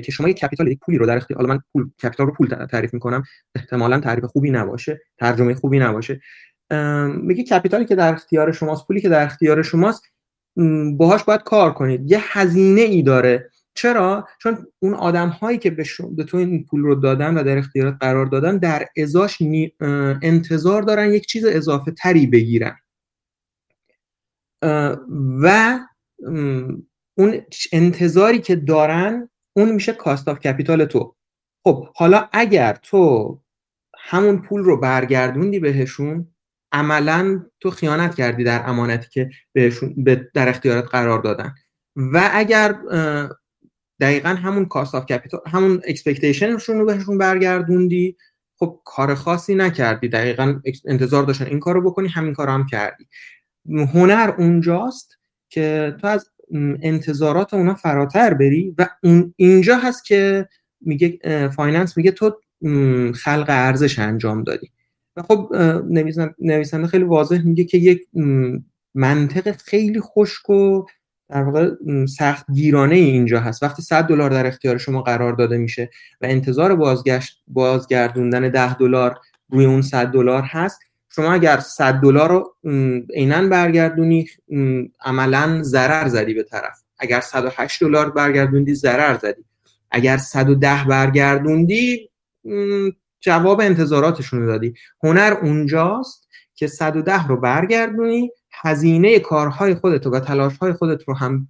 که 0.00 0.12
شما 0.12 0.28
یک 0.28 0.36
کپیتال 0.36 0.68
یک 0.68 0.78
پولی 0.78 0.98
رو 0.98 1.06
در 1.06 1.16
اختیار 1.16 1.40
حالا 1.40 1.54
من 1.54 1.60
پول 1.72 1.90
کپیتال 2.02 2.26
رو 2.26 2.32
پول 2.32 2.66
تعریف 2.66 2.94
می‌کنم 2.94 3.22
احتمالا 3.54 4.00
تعریف 4.00 4.24
خوبی 4.24 4.50
نباشه 4.50 5.00
ترجمه 5.18 5.54
خوبی 5.54 5.78
نباشه. 5.78 6.20
میگه 7.22 7.44
کپیتالی 7.44 7.84
که 7.84 7.94
در 7.94 8.12
اختیار 8.12 8.52
شماست 8.52 8.86
پولی 8.86 9.00
که 9.00 9.08
در 9.08 9.24
اختیار 9.24 9.62
شماست 9.62 10.02
باهاش 10.96 11.24
باید 11.24 11.42
کار 11.42 11.72
کنید. 11.72 12.10
یه 12.10 12.18
هزینه 12.22 12.80
ای 12.80 13.02
داره. 13.02 13.50
چرا؟ 13.74 14.28
چون 14.42 14.66
اون 14.78 14.94
آدم 14.94 15.28
هایی 15.28 15.58
که 15.58 15.70
به, 15.70 15.84
به 16.16 16.24
تو 16.24 16.36
این 16.36 16.64
پول 16.64 16.80
رو 16.80 16.94
دادن 16.94 17.38
و 17.38 17.42
در 17.42 17.58
اختیارات 17.58 17.96
قرار 18.00 18.26
دادن 18.26 18.58
در 18.58 18.86
ازاش 18.96 19.38
انتظار 20.22 20.82
دارن 20.82 21.12
یک 21.12 21.26
چیز 21.26 21.44
اضافه 21.44 21.90
تری 21.90 22.26
بگیرن. 22.26 22.76
و 25.42 25.78
اون 27.16 27.42
انتظاری 27.72 28.38
که 28.38 28.56
دارن 28.56 29.28
اون 29.56 29.72
میشه 29.72 29.92
cost 29.92 30.28
of 30.28 30.38
capital 30.38 30.84
تو. 30.84 31.16
خب 31.64 31.88
حالا 31.96 32.28
اگر 32.32 32.72
تو 32.82 33.40
همون 33.98 34.42
پول 34.42 34.60
رو 34.60 34.80
برگردوندی 34.80 35.58
بهشون 35.58 36.34
عملا 36.72 37.46
تو 37.60 37.70
خیانت 37.70 38.14
کردی 38.14 38.44
در 38.44 38.68
امانتی 38.68 39.08
که 39.10 39.30
بهشون 39.52 39.94
در 40.34 40.48
اختیارات 40.48 40.88
قرار 40.88 41.22
دادن. 41.22 41.54
و 41.96 42.30
اگر 42.32 42.72
دقیقا 44.00 44.28
همون 44.28 44.64
cost 44.64 44.94
of 44.94 45.06
capital 45.06 45.40
همون 45.46 45.82
expectation 45.86 46.53
شون 46.53 46.78
رو 46.78 46.86
بهشون 46.86 47.18
برگردوندی 47.18 48.16
خب 48.58 48.80
کار 48.84 49.14
خاصی 49.14 49.54
نکردی. 49.54 50.08
دقیقا 50.08 50.60
انتظار 50.84 51.22
داشتن 51.24 51.46
این 51.46 51.60
کارو 51.60 51.90
بکنی 51.90 52.08
همین 52.08 52.32
کارو 52.32 52.52
هم 52.52 52.66
کردی. 52.66 53.08
هنر 53.66 54.34
اونجاست 54.38 55.18
که 55.48 55.96
تو 56.00 56.06
از 56.06 56.30
انتظارات 56.82 57.54
اونا 57.54 57.74
فراتر 57.74 58.34
بری 58.34 58.74
و 58.78 58.88
اون 59.02 59.34
اینجا 59.36 59.76
هست 59.76 60.04
که 60.04 60.48
میگه 60.80 61.18
finance 61.56 61.96
میگه 61.96 62.10
تو 62.10 62.40
خلق 63.14 63.46
ارزش 63.48 63.98
انجام 63.98 64.42
دادی. 64.42 64.70
و 65.16 65.22
خب 65.22 65.52
نویسنده 66.38 66.86
خیلی 66.86 67.04
واضح 67.04 67.42
میگه 67.42 67.64
که 67.64 67.78
یک 67.78 68.00
منطق 68.94 69.56
خیلی 69.56 70.00
خشک 70.00 70.50
و 70.50 70.84
در 71.28 71.42
واقع 71.42 71.70
سخت 72.18 72.50
گیرانه 72.52 72.94
اینجا 72.94 73.40
هست. 73.40 73.62
وقتی 73.62 73.82
100 73.82 74.04
دلار 74.04 74.30
در 74.30 74.46
اختیار 74.46 74.78
شما 74.78 75.02
قرار 75.02 75.32
داده 75.32 75.56
میشه 75.56 75.90
و 76.20 76.26
انتظار 76.26 76.74
بازگشت 76.74 77.42
بازگردوندن 77.46 78.48
10 78.48 78.74
دلار 78.74 79.18
روی 79.48 79.64
اون 79.64 79.82
100 79.82 80.06
دلار 80.06 80.42
هست 80.42 80.80
شما 81.14 81.32
اگر 81.32 81.58
100 81.60 81.94
دلار 81.94 82.28
رو 82.28 82.54
عینا 83.14 83.48
برگردونی 83.48 84.26
عملا 85.04 85.62
ضرر 85.62 86.08
زدی 86.08 86.34
به 86.34 86.42
طرف. 86.42 86.82
اگر 86.98 87.20
108 87.20 87.80
دلار 87.80 88.10
برگردوندی 88.10 88.74
ضرر 88.74 89.18
زدی. 89.18 89.44
اگر 89.90 90.16
110 90.16 90.84
برگردوندی 90.88 92.10
جواب 93.20 93.60
انتظاراتشون 93.60 94.40
رو 94.40 94.46
دادی. 94.46 94.74
هنر 95.02 95.36
اونجاست 95.42 96.28
که 96.54 96.66
110 96.66 97.26
رو 97.26 97.36
برگردونی 97.36 98.30
هزینه 98.52 99.18
کارهای 99.18 99.74
خودت 99.74 100.06
و 100.06 100.20
تلاشهای 100.20 100.72
خودت 100.72 101.08
رو 101.08 101.14
هم 101.14 101.48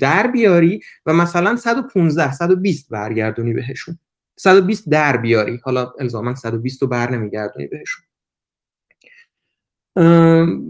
در 0.00 0.26
بیاری 0.26 0.80
و 1.06 1.12
مثلا 1.12 1.56
115 1.56 2.32
120 2.32 2.88
برگردونی 2.88 3.52
بهشون. 3.52 3.98
120 4.36 4.88
در 4.88 5.16
بیاری. 5.16 5.60
حالا 5.64 5.92
الزاما 6.00 6.34
120 6.34 6.82
رو 6.82 6.88
بر 6.88 7.10
نمیگردونی 7.10 7.66
بهشون. 7.66 8.04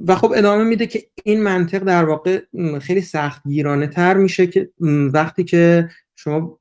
و 0.07 0.15
خب 0.17 0.33
ادامه 0.37 0.65
میده 0.65 0.87
که 0.87 1.03
این 1.25 1.43
منطق 1.43 1.79
در 1.79 2.05
واقع 2.05 2.43
خیلی 2.81 3.01
سخت 3.01 3.43
گیرانه 3.49 3.87
تر 3.87 4.17
میشه 4.17 4.47
که 4.47 4.71
وقتی 5.13 5.45
که 5.45 5.89
شما 6.17 6.59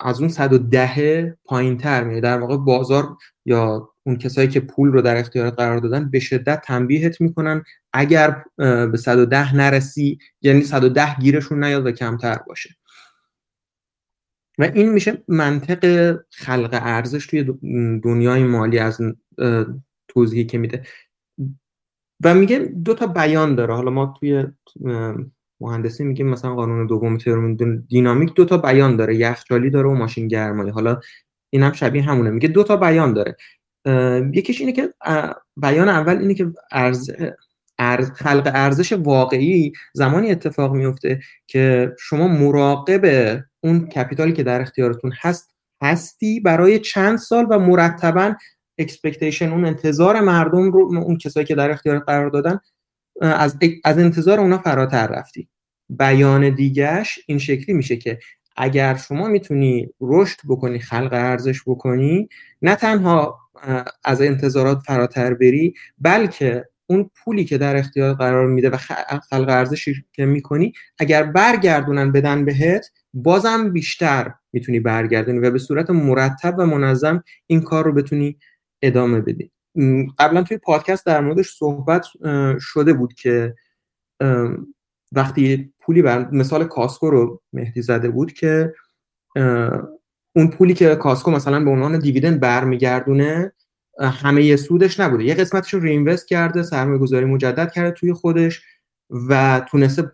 از 0.00 0.20
اون 0.20 0.28
110 0.28 1.38
پایین 1.44 1.78
تر 1.78 2.04
میره 2.04 2.20
در 2.20 2.38
واقع 2.38 2.56
بازار 2.56 3.16
یا 3.44 3.88
اون 4.06 4.16
کسایی 4.16 4.48
که 4.48 4.60
پول 4.60 4.92
رو 4.92 5.02
در 5.02 5.16
اختیارت 5.16 5.54
قرار 5.54 5.78
دادن 5.78 6.10
به 6.10 6.20
شدت 6.20 6.62
تنبیهت 6.64 7.20
می‌کنن. 7.20 7.62
اگر 7.92 8.44
به 8.56 8.96
110 8.96 9.56
نرسی 9.56 10.18
یعنی 10.40 10.62
110 10.62 11.16
گیرشون 11.20 11.64
نیاد 11.64 11.86
و 11.86 11.92
کمتر 11.92 12.38
باشه. 12.46 12.70
و 14.58 14.62
این 14.74 14.92
میشه 14.92 15.22
منطق 15.28 16.14
خلق 16.30 16.70
ارزش 16.82 17.26
توی 17.26 17.44
دنیای 18.04 18.44
مالی 18.44 18.78
از 18.78 19.00
توضیحی 20.08 20.44
که 20.44 20.58
میده. 20.58 20.82
و 22.24 22.34
میگه 22.34 22.58
دو 22.58 22.94
تا 22.94 23.06
بیان 23.06 23.54
داره. 23.54 23.74
حالا 23.74 23.90
ما 23.90 24.14
توی 24.20 24.44
مهندسی 25.60 26.04
میگیم 26.04 26.28
مثلا 26.28 26.54
قانون 26.54 26.86
دوم 26.86 27.18
دینامیک 27.88 28.34
دو 28.34 28.44
تا 28.44 28.56
بیان 28.56 28.96
داره. 28.96 29.16
یخچالی 29.16 29.70
داره 29.70 29.88
و 29.88 29.94
ماشین 29.94 30.28
گرمایی 30.28 30.70
حالا 30.70 31.00
این 31.50 31.62
هم 31.62 31.72
شبیه 31.72 32.02
همونه. 32.02 32.30
میگه 32.30 32.48
دو 32.48 32.64
تا 32.64 32.76
بیان 32.76 33.12
داره. 33.12 33.36
یکیش 34.34 34.60
اینه 34.60 34.72
که 34.72 34.94
بیان 35.56 35.88
اول 35.88 36.18
اینه 36.18 36.34
که 36.34 36.52
ارز 37.78 38.10
خلق 38.10 38.50
ارزش 38.54 38.92
واقعی 38.92 39.72
زمانی 39.94 40.30
اتفاق 40.30 40.72
میفته 40.74 41.20
که 41.46 41.92
شما 41.98 42.28
مراقب 42.28 43.04
اون 43.60 43.86
capital 43.86 44.26
ی 44.26 44.32
که 44.32 44.42
در 44.42 44.60
اختیارتون 44.60 45.12
هست 45.20 45.50
هستی 45.82 46.40
برای 46.40 46.78
چند 46.78 47.18
سال 47.18 47.46
و 47.50 47.58
مرتبا 47.58 48.34
expectation 48.78 49.52
اون 49.52 49.64
انتظار 49.64 50.20
مردم 50.20 50.72
رو 50.72 50.80
اون 50.96 51.18
کسایی 51.18 51.46
که 51.46 51.54
در 51.54 51.70
اختیار 51.70 51.98
قرار 51.98 52.30
دادن 52.30 52.58
از 53.20 53.58
از 53.84 53.98
انتظار 53.98 54.40
اونا 54.40 54.58
فراتر 54.58 55.06
رفتی. 55.06 55.48
بیان 55.90 56.54
دیگهش 56.54 57.18
این 57.26 57.38
شکلی 57.38 57.74
میشه 57.74 57.96
که 57.96 58.18
اگر 58.56 58.96
شما 58.96 59.28
می‌تونی 59.28 59.88
رشد 60.00 60.38
بکنی 60.48 60.78
خلق 60.78 61.12
ارزش 61.12 61.60
بکنی 61.66 62.28
نه 62.62 62.76
تنها 62.76 63.38
از 64.04 64.22
انتظارات 64.22 64.78
فراتر 64.86 65.34
بری 65.34 65.74
بلکه 65.98 66.64
اون 66.86 67.10
پولی 67.16 67.44
که 67.44 67.58
در 67.58 67.76
اختیار 67.76 68.14
قرار 68.14 68.46
میده 68.46 68.70
و 68.70 68.76
خلق 69.30 69.48
ارزشی 69.48 70.04
که 70.12 70.26
می‌کنی 70.26 70.72
اگر 70.98 71.22
برگردونن 71.22 72.12
بدن 72.12 72.44
بهت 72.44 72.86
بازم 73.14 73.72
بیشتر 73.72 74.34
می‌تونی 74.52 74.80
برگردونی 74.80 75.38
و 75.38 75.50
به 75.50 75.58
صورت 75.58 75.90
مرتب 75.90 76.54
و 76.58 76.66
منظم 76.66 77.22
این 77.46 77.60
کار 77.60 77.84
رو 77.84 77.92
بتونی 77.92 78.38
ادامه 78.82 79.20
بدی 79.20 79.50
قبلا 80.18 80.42
توی 80.42 80.56
پادکست 80.56 81.06
در 81.06 81.20
موردش 81.20 81.50
صحبت 81.50 82.06
شده 82.60 82.92
بود 82.92 83.14
که 83.14 83.54
وقتی 85.12 85.72
پولی 85.80 86.02
بر 86.02 86.30
مثال 86.30 86.64
کاسکو 86.64 87.10
رو 87.10 87.42
مهدی 87.52 87.82
زده 87.82 88.10
بود 88.10 88.32
که 88.32 88.74
اون 90.36 90.50
پولی 90.58 90.74
که 90.74 90.94
Costco 90.94 91.30
مثلا 91.30 91.64
به 91.64 91.70
عنوان 91.70 91.98
dividend 91.98 92.40
برمیگردونه 92.40 93.52
همه 94.00 94.56
سودش 94.56 95.00
نبوده. 95.00 95.24
یه 95.24 95.34
قسمتش 95.34 95.74
رو 95.74 95.80
reinvest 95.80 96.28
کرده 96.28 96.62
سرمایه 96.62 96.98
گذاری 96.98 97.24
مجدد 97.24 97.72
کرده 97.72 97.90
توی 97.90 98.12
خودش 98.12 98.62
و 99.28 99.62
تونسته 99.70 100.12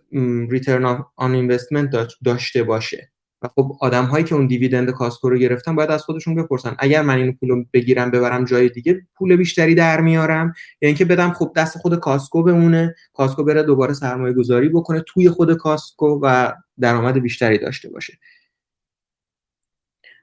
return 0.51 1.05
on 1.16 1.35
investment 1.35 1.90
داشته 2.24 2.62
باشه. 2.62 3.11
و 3.43 3.48
خب 3.48 3.73
آدم 3.81 4.05
هایی 4.05 4.24
که 4.24 4.35
اون 4.35 4.47
dividend 4.47 4.90
Costco 4.90 5.28
رو 5.28 5.39
گرفتن 5.39 5.74
باید 5.77 5.90
از 5.90 6.02
خودشون 6.02 6.35
بپرسن. 6.35 6.77
اگر 6.78 7.02
من 7.02 7.16
این 7.16 7.32
پول 7.32 7.48
رو 7.48 7.65
بگیرم 7.73 8.10
ببرم 8.10 8.44
جای 8.44 8.69
دیگه 8.69 9.06
پول 9.15 9.36
بیشتری 9.36 9.74
در 9.74 10.01
میارم. 10.01 10.47
یا 10.47 10.52
یعنی 10.82 10.90
اینکه 10.90 11.05
بدم 11.05 11.31
خب 11.31 11.52
دست 11.56 11.78
خود 11.78 12.01
Costco 12.01 12.43
بمونه. 12.43 12.94
Costco 13.12 13.44
بره 13.44 13.62
دوباره 13.62 13.94
سرمایه 13.94 14.35
گذاری 14.35 14.69
بکنه 14.69 15.02
توی 15.06 15.31
خود 15.31 15.55
Costco 15.55 16.20
و 16.23 16.52
درآمد 16.81 17.19
بیشتری 17.19 17.59
داشته 17.59 17.90
باشه. 17.90 18.19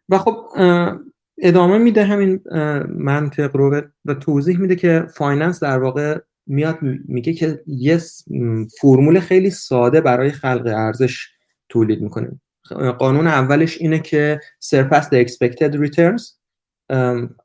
و 0.10 0.18
خب 0.18 0.36
ادامه 1.38 1.78
میده 1.78 2.04
همین 2.04 2.42
منطق 2.90 3.56
رو 3.56 3.82
و 4.06 4.14
توضیح 4.14 4.60
میده 4.60 4.76
که 4.76 5.06
فایننس 5.14 5.64
در 5.64 5.80
واقع 5.80 6.20
میاد 6.48 6.80
میگه 7.06 7.34
که 7.34 7.64
یه 7.68 8.00
فرمول 8.82 9.20
خیلی 9.20 9.50
ساده 9.50 10.02
برای 10.02 10.32
خلق 10.32 10.66
ارزش 10.66 11.28
تولید 11.70 12.02
می‌کنه. 12.02 12.40
قانون 13.00 13.28
اولش 13.28 13.78
اینه 13.82 14.00
که 14.00 14.40
surpass 14.66 15.04
the 15.04 15.28
expected 15.28 15.76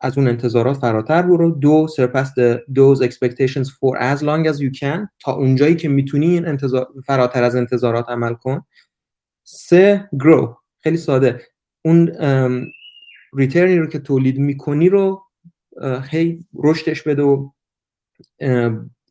از 0.00 0.18
اون 0.18 0.28
انتظارات 0.28 0.76
فراتر 0.76 1.22
برو. 1.22 1.50
دو 1.50 1.86
surpass 1.98 2.26
the 2.26 2.58
those 2.74 3.00
expectations 3.08 3.68
for 3.68 3.98
as 4.00 4.18
long 4.22 4.52
as 4.52 4.56
you 4.60 4.70
تا 5.20 5.32
اونجایی 5.32 5.76
که 5.76 5.88
می‌تونی 5.88 6.26
این 6.26 6.46
انتظار 6.46 6.88
فراتر 7.06 7.42
از 7.42 7.56
انتظارات 7.56 8.08
عمل 8.08 8.34
کن. 8.34 8.62
سه 9.44 10.08
grow. 10.14 10.56
خیلی 10.82 10.96
ساده. 10.96 11.40
اون 11.84 12.12
ریترنی 13.32 13.76
رو 13.76 13.86
که 13.86 13.98
تولید 13.98 14.38
می‌کنی 14.38 14.88
رو 14.88 15.22
هی 16.10 16.44
رشدش 16.54 17.02
بده 17.02 17.22
و 17.22 17.50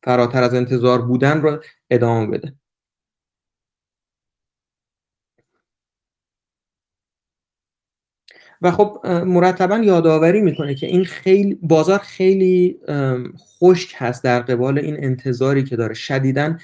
فراتر 0.03 0.43
از 0.43 0.53
انتظار 0.53 1.01
بودن 1.01 1.41
رو 1.41 1.63
ادامه 1.89 2.27
بده. 2.27 2.53
و 8.61 8.71
خب 8.71 9.07
مرتبا 9.07 9.77
یادآوری 9.77 10.41
می‌کنه 10.41 10.75
که 10.75 10.87
این 10.87 11.05
خیلی 11.05 11.59
بازار 11.61 11.99
خیلی 11.99 12.77
خشک 13.59 13.95
هست 13.97 14.23
در 14.23 14.39
قبال 14.39 14.79
این 14.79 15.03
انتظاری 15.03 15.63
که 15.63 15.75
داره. 15.75 15.93
شدیدا 15.93 16.57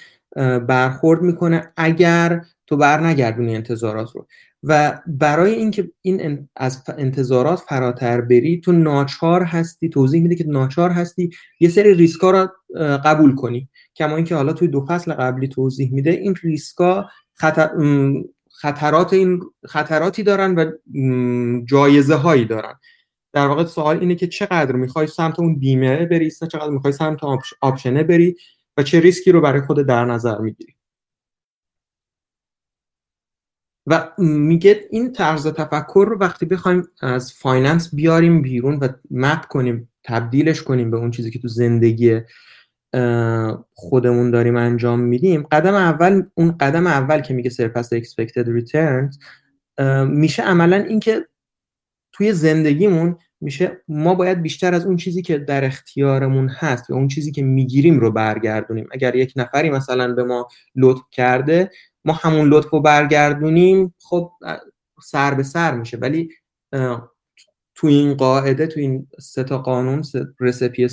برخورد 0.68 1.22
می‌کنه 1.22 1.72
اگر 1.78 2.42
تو 2.68 2.78
بر 2.78 3.08
نگردونی 3.08 3.56
انتظارات 3.56 4.12
رو. 4.12 4.28
و 4.64 5.02
برای 5.08 5.54
اینکه 5.54 5.92
این 6.02 6.50
از 6.56 6.84
انتظارات 6.98 7.60
فراتر 7.60 8.22
بری 8.22 8.62
تو 8.62 8.72
ناچار 8.72 9.44
هستی 9.44 9.90
توضیح 9.90 10.22
میده 10.22 10.36
که 10.36 10.44
ناچار 10.48 10.90
هستی 10.90 11.30
یه 11.60 11.70
سری 11.70 11.94
ریسکا 11.94 12.32
رو 12.32 12.48
قبول 12.98 13.36
کنی. 13.36 13.70
کما 13.96 14.16
اینکه 14.16 14.36
حالا 14.36 14.54
توی 14.54 14.68
دو 14.68 14.86
فصل 14.90 15.14
قبلی 15.14 15.48
توضیح 15.48 15.94
میده 15.94 16.10
این 16.10 16.36
ریسکا 16.44 17.06
خطر 17.34 17.70
خطرات 18.56 19.14
این 19.14 19.42
خطراتی 19.68 20.24
دارن 20.24 20.56
و 20.56 20.72
جایزه 21.66 22.16
هایی 22.16 22.46
دارن. 22.46 22.74
در 23.34 23.48
واقع 23.48 23.66
سوال 23.66 24.00
اینه 24.00 24.16
که 24.16 24.28
چقدر 24.28 24.72
می‌خوای 24.72 25.08
سمت 25.08 25.40
اون 25.40 25.60
بیمه 25.60 26.06
بری 26.06 26.32
چقدر 26.32 26.70
می‌خوای 26.70 26.94
سمت 26.94 27.20
option 27.62 27.98
ه 27.98 28.04
بری 28.04 28.36
و 28.78 28.84
چه 28.84 29.00
ریسکی 29.00 29.32
رو 29.32 29.42
برای 29.42 29.62
خود 29.62 29.88
در 29.88 30.06
نظر 30.06 30.38
می‌گیری. 30.38 30.76
و 33.88 34.12
میگه 34.18 34.86
این 34.92 35.14
طرز 35.14 35.48
تفکر 35.48 36.06
رو 36.10 36.18
وقتی 36.18 36.46
بخوایم 36.46 36.88
از 37.02 37.34
finance 37.34 37.96
بیاریم 37.96 38.42
بیرون 38.42 38.76
و 38.76 38.88
map 39.12 39.46
کنیم 39.48 39.90
تبدیلش 40.04 40.64
کنیم 40.64 40.92
به 40.92 40.98
اون 40.98 41.12
چیزی 41.12 41.32
که 41.32 41.40
تو 41.40 41.48
زندگی 41.48 42.22
خودمون 43.74 44.32
داریم 44.32 44.56
انجام 44.56 45.00
میدیم. 45.00 45.44
قدم 45.44 45.74
اول 45.74 46.24
اون 46.36 46.58
قدم 46.58 46.88
اول 46.88 47.22
که 47.22 47.34
میگه 47.34 47.50
surpass 47.50 47.94
expected 47.94 48.46
returns 48.46 49.18
میشه 50.08 50.44
عملا 50.44 50.78
اینکه 50.78 51.28
توی 52.12 52.34
زندگیمون 52.34 53.18
میشه 53.42 53.82
ما 53.88 54.16
باید 54.16 54.42
بیشتر 54.42 54.74
از 54.74 54.86
اون 54.86 54.96
چیزی 54.96 55.22
که 55.22 55.38
در 55.38 55.66
اختیارمون 55.66 56.50
هست 56.50 56.90
یا 56.90 56.96
اون 56.96 57.08
چیزی 57.08 57.32
که 57.32 57.44
می‌گیریم 57.44 58.00
رو 58.00 58.12
برگردونیم. 58.12 58.88
اگر 58.92 59.16
یک 59.16 59.34
نفری 59.36 59.70
مثلا 59.70 60.14
به 60.14 60.24
ما 60.24 60.48
لطف 60.76 61.02
کرده 61.12 61.72
ما 62.06 62.14
همون 62.14 62.50
لطف 62.50 62.70
رو 62.70 62.82
برگردونیم 62.82 63.94
خب 64.00 64.32
سر 65.04 65.34
به 65.34 65.72
میشه. 65.72 65.98
ولی 65.98 66.30
تو 67.76 67.88
این 67.88 68.14
قاعده 68.14 68.68
تو 68.68 68.80
این 68.80 69.08
سه 69.20 69.44
تا 69.44 69.58
قانون 69.58 70.04
رسپی 70.40 70.88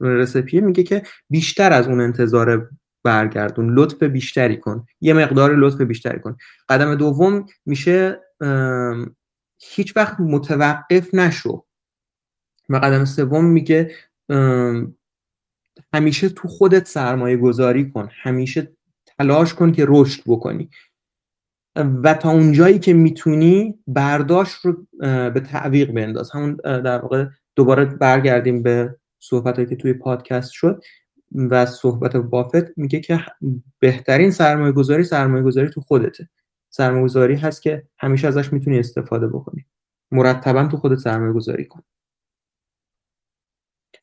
رسپی 0.00 0.60
میگه 0.60 0.82
که 0.82 1.02
بیشتر 1.30 1.72
از 1.72 1.88
اون 1.88 2.00
انتظار 2.00 2.70
برگردون 3.04 3.74
لطف 3.74 4.02
بیشتری 4.02 4.56
کن. 4.56 4.86
یه 5.00 5.14
مقدار 5.14 5.56
لطف 5.56 5.80
بیشتری 5.80 6.20
کن. 6.20 6.36
قدم 6.68 6.94
دوم 6.94 7.46
میشه 7.66 8.20
هیچ 9.60 9.96
وقت 9.96 10.20
متوقف 10.20 11.14
نشو. 11.14 11.64
و 12.68 12.76
قدم 12.76 13.04
سوم 13.04 13.44
میگه 13.44 13.94
همیشه 15.94 16.28
تو 16.28 16.48
خودت 16.48 16.86
سرمایه 16.86 17.36
گذاری 17.36 17.90
کن. 17.90 18.08
همیشه 18.22 18.72
تلاش 19.18 19.54
کن 19.54 19.72
که 19.72 19.84
رشد 19.88 20.22
بکنی. 20.26 20.70
و 21.80 22.14
تا 22.14 22.30
اونجایی 22.30 22.78
که 22.78 22.92
می‌تونی 22.92 23.78
برداشت 23.86 24.64
رو 24.64 24.86
به 25.30 25.42
تعویق 25.46 25.92
بنداز. 25.92 26.30
همون 26.30 26.54
در 26.64 26.98
واقع 26.98 27.26
دوباره 27.56 27.84
برگردیم 27.84 28.62
به 28.62 28.96
صحبت 29.18 29.68
که 29.68 29.76
توی 29.76 29.92
پادکست 29.92 30.50
شد 30.50 30.82
و 31.34 31.66
صحبت 31.66 32.16
بافت. 32.16 32.78
میگه 32.78 33.00
که 33.00 33.20
بهترین 33.78 34.30
سرمایه 34.30 34.72
گذاری 34.72 35.04
سرمایه 35.04 35.42
گذاری 35.42 35.70
تو 35.70 35.80
خودته. 35.80 36.28
سرمایه 36.70 37.04
گذاری 37.04 37.34
هست 37.34 37.62
که 37.62 37.86
همیشه 37.98 38.28
ازش 38.28 38.52
می‌تونی 38.52 38.78
استفاده 38.78 39.26
بکنی. 39.26 39.66
مرتبا 40.10 40.64
تو 40.64 40.76
خودت 40.76 40.98
سرمایه 40.98 41.32
گذاری 41.32 41.64
کن. 41.64 41.82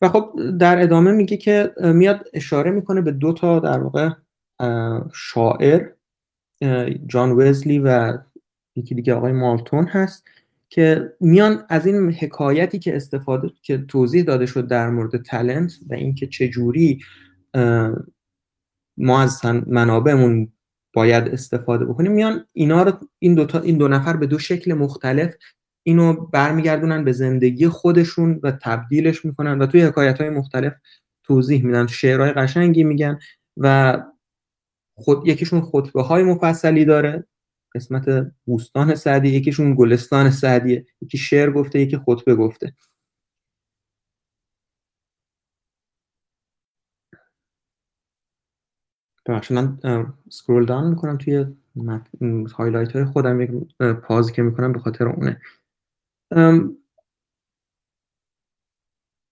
و 0.01 0.09
خب 0.09 0.39
در 0.59 0.81
ادامه 0.81 1.11
میگه 1.11 1.37
که 1.37 1.73
میاد 1.77 2.25
اشاره 2.33 2.71
می‌کنه 2.71 3.01
به 3.01 3.11
دو 3.11 3.33
تا 3.33 3.59
در 3.59 3.79
واقع 3.79 4.09
شاعر 5.13 5.89
جان 7.07 7.31
وزلی 7.31 7.79
و 7.79 8.17
یکی 8.75 8.95
دیگه 8.95 9.13
آقای 9.13 9.31
مالتون 9.31 9.87
هست 9.87 10.27
که 10.69 11.13
میان 11.19 11.63
از 11.69 11.85
این 11.85 12.11
حکایتی 12.11 12.79
که 12.79 12.95
استفاده 12.95 13.51
که 13.61 13.77
توضیح 13.77 14.23
داده 14.23 14.45
شد 14.45 14.67
در 14.67 14.89
مورد 14.89 15.21
تلنت 15.21 15.73
و 15.89 15.93
اینکه 15.93 16.27
چجوری 16.27 16.99
ما 18.97 19.21
از 19.21 19.45
منابعمون 19.67 20.51
باید 20.93 21.27
استفاده 21.27 21.85
بکنیم 21.85 22.11
میان 22.11 22.45
اینا 22.53 22.83
رو 22.83 22.91
این 23.19 23.35
دو, 23.35 23.45
تا، 23.45 23.59
این 23.59 23.77
دو 23.77 23.87
نفر 23.87 24.17
به 24.17 24.27
دو 24.27 24.39
شکل 24.39 24.73
مختلف 24.73 25.33
اینو 25.83 26.13
برمیگردونن 26.13 27.03
به 27.03 27.11
زندگی 27.11 27.67
خودشون 27.67 28.39
و 28.43 28.51
تبدیلش 28.51 29.25
می‌کنن 29.25 29.59
و 29.59 29.65
توی 29.65 29.81
حکایت 29.81 30.21
های 30.21 30.29
مختلف 30.29 30.73
توضیح 31.23 31.65
میدن 31.65 31.87
شعرهای 31.87 32.31
قشنگی 32.31 32.83
میگن 32.83 33.19
و 33.57 33.97
خود 34.97 35.27
یکیشون 35.27 35.61
خطبه 35.61 36.01
های 36.01 36.23
مفصلی 36.23 36.85
داره 36.85 37.27
قسمت 37.75 38.31
بوستان 38.45 38.95
سعدی 38.95 39.29
یکیشون 39.29 39.75
گلستان 39.75 40.31
سعدیه 40.31 40.85
یکی 41.01 41.17
شعر 41.17 41.51
گفته 41.51 41.79
یکی 41.79 41.97
خطبه 41.97 42.35
گفته. 42.35 42.73
ببخشید 49.25 49.57
من 49.57 49.79
scroll 50.29 50.65
down 50.65 50.89
می‌کنم 50.89 51.17
توی 51.17 51.45
highlight 52.55 52.91
های 52.91 53.05
خودم 53.05 53.41
یک 53.41 53.51
pause 54.03 54.28
ی 54.28 54.33
که 54.33 54.41
می‌کنم 54.41 54.73
به 54.73 54.79
خاطر 54.79 55.07
اونه. 55.07 55.41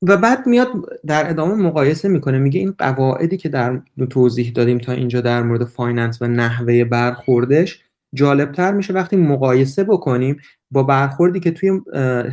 و 0.07 0.18
بعد 0.18 0.48
میاد 0.48 0.68
در 1.06 1.30
ادامه 1.30 1.56
مقایسه 1.56 2.07
می‌کنه 2.07 2.38
میگه 2.38 2.60
این 2.60 2.76
قواعدی 2.77 3.38
که 3.38 3.49
در 3.49 3.82
توضیح 4.10 4.52
دادیم 4.52 4.77
تا 4.77 4.91
اینجا 4.91 5.22
در 5.22 5.44
مورد 5.44 5.65
finance 5.66 6.22
و 6.22 6.27
نحوه 6.27 6.84
برخوردش 6.84 7.84
جالبتر 8.14 8.72
میشه 8.72 8.94
وقتی 8.94 9.15
مقایسه 9.15 9.84
بکنیم 9.84 10.38
با 10.72 10.84
برخوردی 10.84 11.40
که 11.40 11.52
توی 11.52 11.82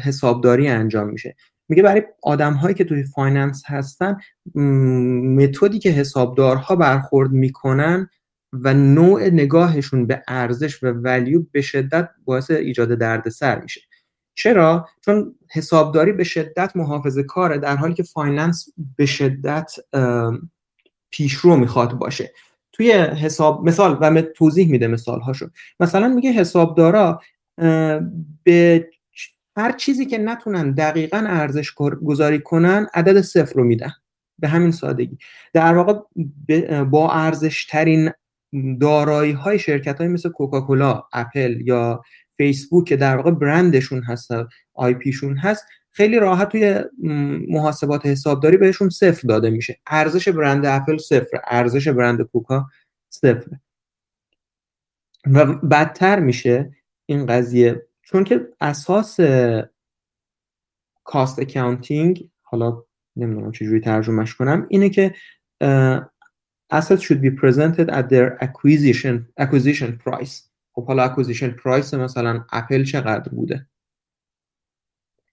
حسابداری 0.04 0.68
انجام 0.68 1.08
میشه. 1.08 1.36
میگه 1.68 1.82
برای 1.82 2.02
آدم 2.22 2.52
هایی 2.52 2.74
که 2.74 2.84
توی 2.84 3.04
finance 3.04 3.62
هستن 3.66 4.16
متدی 5.36 5.78
که 5.78 5.90
حسابدارها 5.90 6.76
برخورد 6.76 7.30
می‌کنن 7.30 8.08
و 8.52 8.74
نوع 8.74 9.28
نگاهشون 9.28 10.06
به 10.06 10.22
ارزش 10.28 10.82
و 10.82 10.86
ولیو 10.86 11.42
به 11.52 11.60
شدت 11.60 12.08
باعث 12.24 12.50
ایجاد 12.50 12.88
دردسر 12.88 13.60
میشه. 13.60 13.80
چرا؟ 14.34 14.88
چون 15.04 15.34
حسابداری 15.50 16.12
به 16.12 16.24
شدت 16.24 16.72
محافظه 16.74 17.22
کاره 17.22 17.58
در 17.58 17.76
حالی 17.76 17.94
که 17.94 18.02
فایننس 18.02 18.68
به 18.96 19.06
شدت 19.06 19.72
پیشرو 21.10 21.56
می‌خواد 21.56 21.92
باشه. 21.92 22.32
توی 22.72 22.92
حساب 22.92 23.68
مثال 23.68 23.98
و 24.00 24.22
توضیح 24.22 24.70
میده 24.70 24.86
مثال 24.86 25.20
هاشو 25.20 25.50
مثلا 25.80 26.08
میگه 26.08 26.32
حسابدارا 26.32 27.20
به 28.44 28.88
هر 29.56 29.72
چیزی 29.72 30.06
که 30.06 30.18
نتونن 30.18 30.70
دقیقا 30.72 31.24
ارزش 31.26 31.72
گذاری 32.04 32.40
کنن 32.40 32.86
عدد 32.94 33.20
صفر 33.20 33.54
رو 33.54 33.64
میدن. 33.64 33.92
به 34.38 34.48
همین 34.48 34.70
سادگی. 34.70 35.18
در 35.52 35.74
واقع 35.74 35.98
با 36.84 37.10
ارزش 37.10 37.66
ترین 37.66 38.10
دارایی 38.80 39.32
های 39.32 39.58
شرکت 39.58 39.98
های 39.98 40.08
مثل 40.08 40.28
کوکاکولا 40.28 41.02
اپل 41.12 41.60
یا 41.60 42.02
فیسبوک 42.36 42.88
که 42.88 42.96
در 42.96 43.16
واقع 43.16 43.30
برندشون 43.30 44.02
هست 44.02 44.30
آی 44.74 44.94
پیشون 44.94 45.36
هست 45.36 45.64
خیلی 45.90 46.18
راحت 46.18 46.48
توی 46.48 46.80
محاسبات 47.48 48.06
حسابداری 48.06 48.56
بهشون 48.56 48.88
صفر 48.88 49.28
داده 49.28 49.50
میشه. 49.50 49.80
ارزش 49.86 50.28
برند 50.28 50.66
اپل 50.66 50.98
صفر 50.98 51.40
ارزش 51.44 51.88
برند 51.88 52.22
کوکا 52.22 52.66
صفر 53.08 53.50
و 55.26 55.46
بدتر 55.46 56.20
میشه 56.20 56.72
این 57.06 57.26
قضیه. 57.26 57.86
چون 58.02 58.24
که 58.24 58.48
اساس 58.60 59.20
cost 61.04 61.38
accounting 61.38 62.30
حالا 62.42 62.82
نمی‌دونم 63.16 63.52
چجوری 63.52 63.80
ترجمهش 63.80 64.34
کنم 64.34 64.66
اینه 64.70 64.88
که 64.90 65.14
assets 66.74 67.02
should 67.02 67.20
be 67.20 67.30
presented 67.30 67.90
at 67.90 68.08
their 68.08 68.38
acquisition 68.44 69.26
acquisition 69.40 69.98
price. 70.04 70.51
خب 70.72 70.86
حالا 70.86 71.02
acquisition 71.04 71.50
price 71.50 71.94
مثلا 71.94 72.44
اپل 72.52 72.84
چقدر 72.84 73.28
بوده؟ 73.28 73.66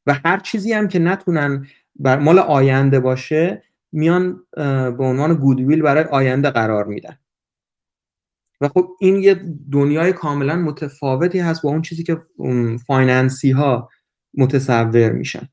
و 0.06 0.14
هر 0.26 0.40
چیزی 0.40 0.74
هم 0.74 0.88
که 0.88 1.00
نتونن 1.00 1.68
بر 1.96 2.20
مال 2.20 2.40
آینده 2.40 3.00
باشه 3.00 3.64
میان 3.92 4.46
به 4.98 5.04
عنوان 5.04 5.34
goodwill 5.34 5.82
برای 5.82 6.04
آینده 6.04 6.50
قرار 6.50 6.86
میدن. 6.86 7.20
و 8.62 8.68
خب 8.68 8.90
این 9.00 9.16
یه 9.16 9.42
دنیای 9.72 10.14
کاملا 10.14 10.56
متفاوتی 10.56 11.40
هست 11.40 11.62
با 11.62 11.70
اون 11.70 11.82
چیزی 11.82 12.04
که 12.04 12.22
finance 12.88 13.44
ی 13.44 13.52
ها 13.52 13.90
متصور 14.34 15.12
میشن. 15.12 15.50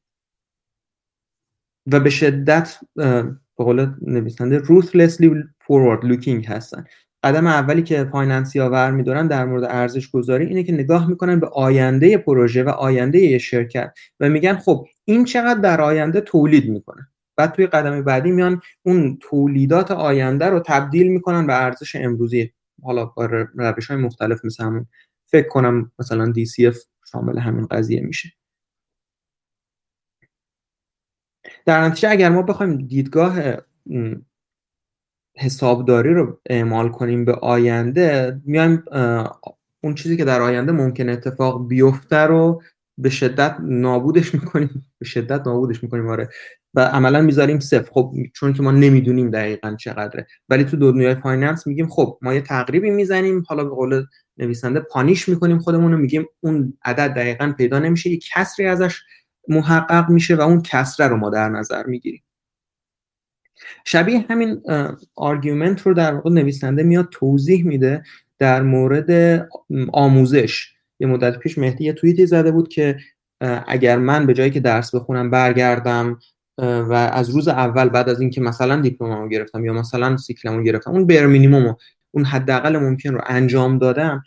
و 1.92 2.00
به 2.00 2.10
شدت 2.10 2.80
به 2.94 3.36
قول 3.56 3.94
نویسنده 4.02 4.62
ruthlessly 4.62 5.30
forward 5.62 6.04
looking 6.04 6.48
هستن. 6.48 6.84
قدم 7.27 7.47
اولی 7.47 7.82
که 7.82 8.05
finance 8.05 8.52
ی 8.52 8.59
ور 8.59 8.90
میدارن 8.90 9.27
در 9.27 9.44
مورد 9.44 9.65
ارزش 9.65 10.11
گذاری 10.11 10.47
اینه 10.47 10.62
که 10.62 10.73
نگاه 10.73 11.09
می‌کنن 11.09 11.40
به 11.40 11.48
آینده 11.48 12.19
پروژه 12.19 12.62
و 12.62 12.69
آینده 12.69 13.19
یه 13.19 13.39
شرکت 13.39 13.93
و 14.20 14.28
میگن 14.28 14.57
خب 14.57 14.86
این 15.05 15.24
چقدر 15.24 15.61
در 15.61 15.81
آینده 15.81 16.20
تولید 16.20 16.70
می‌کنه. 16.70 17.09
بعد 17.36 17.53
توی 17.53 17.66
قدم 17.66 18.03
بعدی 18.03 18.31
میان 18.31 18.61
اون 18.82 19.19
تولیدات 19.20 19.90
آینده 19.90 20.47
رو 20.47 20.61
تبدیل 20.61 21.09
می‌کنن 21.09 21.47
به 21.47 21.65
ارزش 21.65 21.97
امروزی. 21.97 22.53
حالا 22.82 23.05
با 23.05 23.27
روش 23.55 23.86
های 23.86 24.01
مختلف 24.01 24.44
مثل 24.44 24.65
همون 24.65 24.86
فکر 25.27 25.48
کنم 25.48 25.93
مثلا 25.98 26.32
DCF 26.32 26.77
شامل 27.12 27.39
همین 27.39 27.66
قضیه 27.66 28.01
میشه. 28.01 28.28
در 31.66 31.85
نتیجه 31.85 32.11
اگر 32.11 32.28
ما 32.28 32.43
بخوایم 32.43 32.78
دیدگاه 32.78 33.35
حسابداری 35.38 36.14
رو 36.14 36.40
اعمال 36.50 36.88
کنیم 36.88 37.24
به 37.24 37.32
آینده 37.32 38.40
میایم 38.44 38.84
اون 39.84 39.94
چیزی 39.94 40.16
که 40.16 40.24
در 40.24 40.40
آینده 40.40 40.72
ممکن 40.72 41.08
اتفاق 41.08 41.68
بیفته 41.68 42.16
رو 42.16 42.62
به 42.98 43.10
شدت 43.10 43.56
نابودش 43.60 44.34
می‌کنیم. 44.34 44.86
به 44.98 45.06
شدت 45.06 45.46
نابودش 45.46 45.82
می‌کنیم 45.82 46.08
آره. 46.08 46.28
و 46.74 46.80
عملا 46.80 47.20
می‌ذاریم 47.22 47.60
صفر. 47.60 47.90
خب 47.92 48.12
چون 48.34 48.52
که 48.52 48.62
ما 48.62 48.70
نمی‌دونیم 48.70 49.30
دقیقا 49.30 49.76
چقدره. 49.80 50.26
ولی 50.48 50.64
تو 50.64 50.76
دنیای 50.76 51.14
فایننس 51.14 51.66
میگیم 51.66 51.88
خب 51.88 52.18
ما 52.22 52.34
یه 52.34 52.40
تقریبی 52.40 52.90
می‌زنیم. 52.90 53.44
حالا 53.48 53.64
به 53.64 53.70
قول 53.70 54.04
نویسنده 54.38 54.80
punish 54.81 55.28
می‌کنیم 55.28 55.58
خودمون 55.58 55.92
رو. 55.92 55.98
میگیم 55.98 56.26
اون 56.40 56.78
عدد 56.84 57.14
دقیقا 57.14 57.54
پیدا 57.58 57.78
نمیشه. 57.78 58.10
یه 58.10 58.18
کسری 58.34 58.66
ازش 58.66 59.02
محقق 59.48 60.10
میشه 60.10 60.36
و 60.36 60.40
اون 60.40 60.62
کسره 60.62 61.08
رو 61.08 61.16
ما 61.16 61.30
در 61.30 61.48
نظر 61.48 61.86
می‌گیریم. 61.86 62.22
شبیه 63.85 64.24
همین 64.31 64.62
argument 65.16 65.81
رو 65.81 65.95
در 65.95 66.15
واقع 66.15 66.31
نویسنده 66.31 66.83
میاد 66.83 67.09
توضیح 67.11 67.65
میده 67.65 68.03
در 68.39 68.62
مورد 68.62 69.11
آموزش. 69.93 70.73
یه 71.01 71.07
مدت 71.07 71.39
پیش 71.39 71.59
مهدی 71.59 71.85
یه 71.85 71.93
توییتی 71.93 72.27
زده 72.27 72.51
بود 72.51 72.69
که 72.69 72.97
اگر 73.66 73.99
من 73.99 74.27
به 74.27 74.35
جایی 74.35 74.51
که 74.51 74.61
درس 74.61 74.95
بخونم 74.95 75.31
برگردم 75.31 76.19
و 76.59 76.93
از 77.12 77.31
روز 77.31 77.49
اول 77.49 77.89
بعد 77.89 78.09
از 78.09 78.20
اینکه 78.20 78.41
مثلا 78.41 78.81
دیپلممو 78.81 79.28
گرفتم 79.28 79.65
یا 79.65 79.73
مثلا 79.73 80.16
سیکلمو 80.16 80.62
گرفتم 80.62 80.91
اون 80.91 81.07
بر 81.07 81.27
مینیمومو 81.27 81.74
اون 82.11 82.24
حداقل 82.24 82.77
ممکن 82.77 83.15
رو 83.15 83.20
انجام 83.27 83.78
دادم 83.78 84.23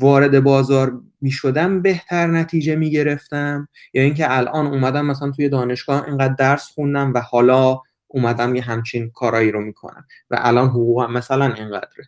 وارد 0.00 0.40
بازار 0.40 1.00
می 1.20 1.30
شدم 1.30 1.82
بهتر 1.82 2.26
نتیجه 2.26 2.76
می 2.76 2.90
گرفتم 2.90 3.68
یا 3.94 4.02
اینکه 4.02 4.36
الان 4.36 4.66
اومدم 4.66 5.06
مثلا 5.06 5.30
توی 5.30 5.48
دانشگاه 5.48 6.04
اینقدر 6.08 6.34
درس 6.34 6.68
خوندم 6.68 7.14
و 7.14 7.20
حالا 7.20 7.80
اومدم 8.08 8.54
یه 8.54 8.62
همچین 8.62 9.10
کارایی 9.10 9.50
رو 9.50 9.60
می‌کنم. 9.60 10.04
و 10.30 10.36
الان 10.40 10.68
حقوقم 10.68 11.12
مثلا 11.12 11.54
اینقدره. 11.54 12.04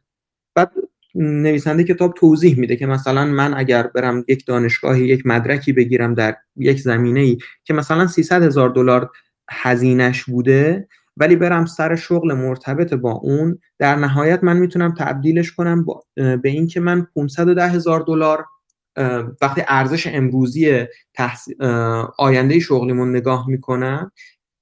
بعد 0.54 0.72
نویسنده 1.14 1.84
کتاب 1.84 2.14
توضیح 2.14 2.58
میده 2.58 2.76
که 2.76 2.86
مثلا 2.86 3.24
من 3.24 3.54
اگر 3.54 3.86
برم 3.86 4.24
یک 4.28 4.46
دانشگاهی 4.46 5.04
یک 5.04 5.26
مدرکی 5.26 5.72
بگیرم 5.72 6.14
در 6.14 6.36
یک 6.56 6.80
زمینه 6.80 7.20
ای 7.20 7.38
که 7.64 7.74
مثلا 7.74 8.06
300 8.06 8.42
هزار 8.42 8.68
دلار 8.68 9.10
هزینش 9.50 10.24
بوده 10.24 10.88
ولی 11.16 11.36
برم 11.36 11.66
سر 11.66 11.96
شغل 11.96 12.34
مرتبط 12.34 12.94
با 12.94 13.12
اون 13.12 13.58
در 13.78 13.96
نهایت 13.96 14.44
من 14.44 14.56
می‌تونم 14.56 14.94
تبدیلش 14.98 15.52
کنم 15.52 15.86
به 16.14 16.40
اینکه 16.44 16.80
من 16.80 17.06
510 17.16 17.68
هزار 17.68 18.00
دلار 18.00 18.44
وقتی 19.42 19.62
ارزش 19.68 20.06
امروزی 20.06 20.86
آینده 22.18 22.58
شغلیمون 22.58 23.16
نگاه 23.16 23.48
می‌کنم 23.48 24.12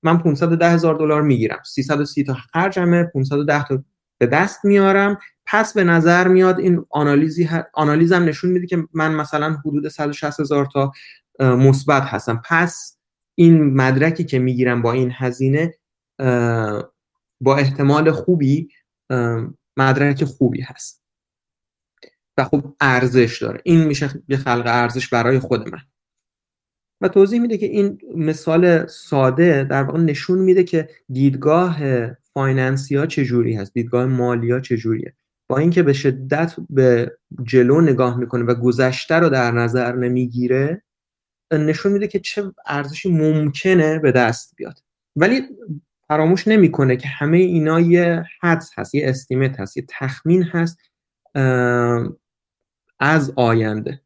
من 0.03 0.19
510 0.19 0.71
هزار 0.71 0.95
دلار 0.95 1.23
می‌گیرم. 1.23 1.63
330 1.67 2.25
تا 2.25 2.35
خرجمه 2.35 3.05
510 3.05 3.65
تا 3.65 3.85
به 4.19 4.27
دست 4.27 4.65
میارم. 4.65 5.19
پس 5.47 5.75
به 5.75 5.85
نظر 5.85 6.29
میاد 6.29 6.59
این 6.59 6.87
آنالیزی 6.91 7.49
آنالیزم 7.75 8.25
نشون 8.25 8.51
میده 8.51 8.67
که 8.67 8.89
من 8.93 9.15
مثلا 9.15 9.57
حدود 9.65 9.89
160 9.89 10.41
هزار 10.41 10.69
تا 10.73 10.93
مثبت 11.41 12.03
هستم. 12.03 12.43
پس 12.45 12.99
این 13.35 13.75
مدرکی 13.75 14.25
که 14.25 14.39
می‌گیرم 14.39 14.83
با 14.83 14.93
این 14.93 15.13
هزینه 15.15 15.75
با 17.41 17.57
احتمال 17.57 18.11
خوبی 18.11 18.69
مدرک 19.77 20.25
خوبی 20.25 20.61
هست. 20.61 21.03
و 22.39 22.45
خب 22.45 22.75
ارزش 22.81 23.43
داره. 23.43 23.61
این 23.65 23.85
میشه 23.85 24.11
یه 24.29 24.37
خلق 24.37 24.63
ارزش 24.67 25.09
برای 25.09 25.39
خود 25.39 25.69
من. 25.69 25.81
و 27.01 27.09
توضیح 27.09 27.41
میده 27.41 27.59
که 27.59 27.67
این 27.67 27.99
مثال 28.17 28.87
ساده 28.87 29.65
در 29.65 29.83
واقع 29.83 30.01
نشون 30.01 30.39
میده 30.39 30.65
که 30.65 30.89
دیدگاه 31.13 31.79
فایننسی 32.23 32.97
ها 32.97 33.07
چجوری 33.07 33.55
هست 33.55 33.75
دیدگاه 33.75 34.07
مالی 34.07 34.51
ها 34.51 34.61
چجوریه. 34.61 35.15
با 35.49 35.59
اینکه 35.59 35.83
به 35.83 35.93
شدت 35.93 36.55
به 36.71 37.13
جلو 37.43 37.81
نگاه 37.81 38.19
می‌کنه 38.19 38.45
و 38.45 38.55
گذشته 38.55 39.15
رو 39.15 39.29
در 39.29 39.51
نظر 39.51 39.97
نمی‌گیره 39.97 40.83
نشون 41.53 41.93
میده 41.93 42.09
که 42.09 42.19
چه 42.19 42.53
ارزشی 42.67 43.13
ممکنه 43.13 43.99
به 43.99 44.13
دست 44.13 44.55
بیاد. 44.57 44.79
ولی 45.17 45.43
فراموش 46.09 46.49
نمی‌کنه 46.49 46.97
که 46.97 47.09
همه 47.09 47.37
اینا 47.37 47.81
یه 47.81 48.25
حدس 48.41 48.71
هست 48.77 48.95
یه 48.95 49.09
estimate 49.09 49.61
هست 49.61 49.77
یه 49.77 49.85
تخمین 49.89 50.43
هست 50.43 50.79
از 53.01 53.33
آینده. 53.37 54.01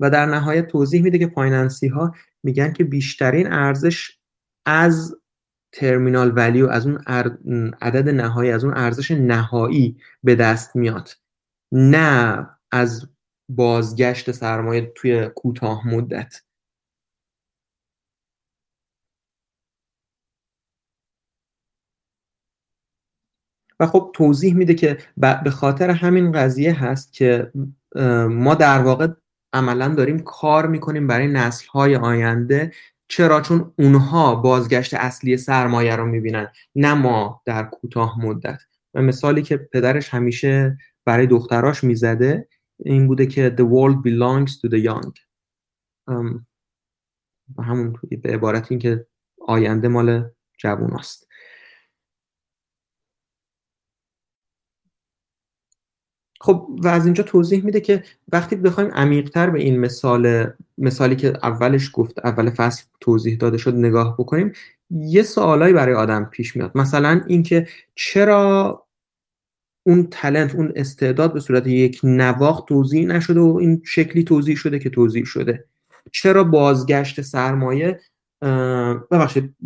و 0.00 0.10
در 0.10 0.26
نهایت 0.26 0.66
توضیح 0.66 1.02
میده 1.02 1.18
که 1.18 1.28
finance 1.28 1.81
ی 1.81 1.88
ها 1.88 2.14
میگن 2.42 2.72
که 2.72 2.84
بیشترین 2.84 3.52
ارزش 3.52 4.18
از 4.66 5.16
terminal 5.72 6.32
value 6.36 6.68
از 6.68 6.86
اون 6.86 6.98
عدد 7.80 8.08
نهایی 8.08 8.50
از 8.50 8.64
اون 8.64 8.74
ارزش 8.76 9.10
نهایی 9.10 9.96
به 10.22 10.34
دست 10.34 10.76
میاد. 10.76 11.10
نه 11.72 12.48
از 12.72 13.08
بازگشت 13.48 14.30
سرمایه 14.32 14.92
توی 14.94 15.28
کوتاه 15.28 15.88
مدت. 15.88 16.42
و 23.80 23.86
خب 23.86 24.10
توضیح 24.14 24.54
میده 24.54 24.74
که 24.74 24.98
به 25.16 25.50
خاطر 25.50 25.90
همین 25.90 26.32
قضیه 26.32 26.84
هست 26.84 27.12
که 27.12 27.52
ما 28.28 28.54
در 28.54 28.82
واقع 28.82 29.08
عملا 29.52 29.88
داریم 29.88 30.18
کار 30.18 30.66
می‌کنیم 30.66 31.06
برای 31.06 31.28
نسل 31.28 31.66
های 31.66 31.96
آینده. 31.96 32.72
چرا؟ 33.08 33.40
چون 33.40 33.72
اونها 33.78 34.34
بازگشت 34.34 34.94
اصلی 34.94 35.36
سرمایه 35.36 35.96
رو 35.96 36.06
می‌بینن 36.06 36.48
نه 36.76 36.94
ما 36.94 37.42
در 37.44 37.62
کوتاه 37.64 38.20
مدت. 38.20 38.60
و 38.94 39.02
مثالی 39.02 39.42
که 39.42 39.56
پدرش 39.56 40.08
همیشه 40.14 40.78
برای 41.04 41.26
دختراش 41.26 41.84
می‌زده 41.84 42.48
این 42.78 43.06
بوده 43.06 43.26
که 43.26 43.56
the 43.58 43.62
world 43.62 43.96
belongs 44.08 44.50
to 44.50 44.70
the 44.70 44.84
young. 44.88 45.12
همون 47.58 47.96
به 48.22 48.32
عبارت 48.32 48.70
این 48.70 48.80
که 48.80 49.06
آینده 49.46 49.88
مال 49.88 50.30
جوون 50.58 50.92
است. 50.92 51.28
خب 56.42 56.68
و 56.82 56.88
از 56.88 57.04
اینجا 57.04 57.24
توضیح 57.24 57.64
میده 57.64 57.80
که 57.80 58.04
وقتی 58.32 58.56
بخوایم 58.56 58.90
عمیقتر 58.90 59.50
به 59.50 59.60
این 59.60 59.80
مثال 59.80 60.52
مثالی 60.78 61.16
که 61.16 61.28
اولش 61.42 61.90
گفت 61.92 62.18
اول 62.24 62.50
فصل 62.50 62.84
توضیح 63.00 63.36
داده 63.36 63.58
شد 63.58 63.74
نگاه 63.74 64.16
بکنیم 64.16 64.52
یه 64.90 65.22
سوالایی 65.22 65.74
برای 65.74 65.94
آدم 65.94 66.24
پیش 66.24 66.56
میاد. 66.56 66.72
مثلا 66.74 67.20
اینکه 67.26 67.66
چرا 67.94 68.84
اون 69.86 70.08
تلنت 70.10 70.54
اون 70.54 70.72
استعداد 70.76 71.32
به 71.32 71.40
صورت 71.40 71.66
یک 71.66 72.00
نواخت 72.04 72.68
توضیح 72.68 73.06
نشده 73.06 73.40
و 73.40 73.58
این 73.60 73.82
شکلی 73.84 74.24
توضیح 74.24 74.56
شده 74.56 74.78
که 74.78 74.90
توضیح 74.90 75.24
شده؟ 75.24 75.64
چرا 76.12 76.44
بازگشت 76.44 77.20
سرمایه 77.20 78.00
ببخشید 79.10 79.56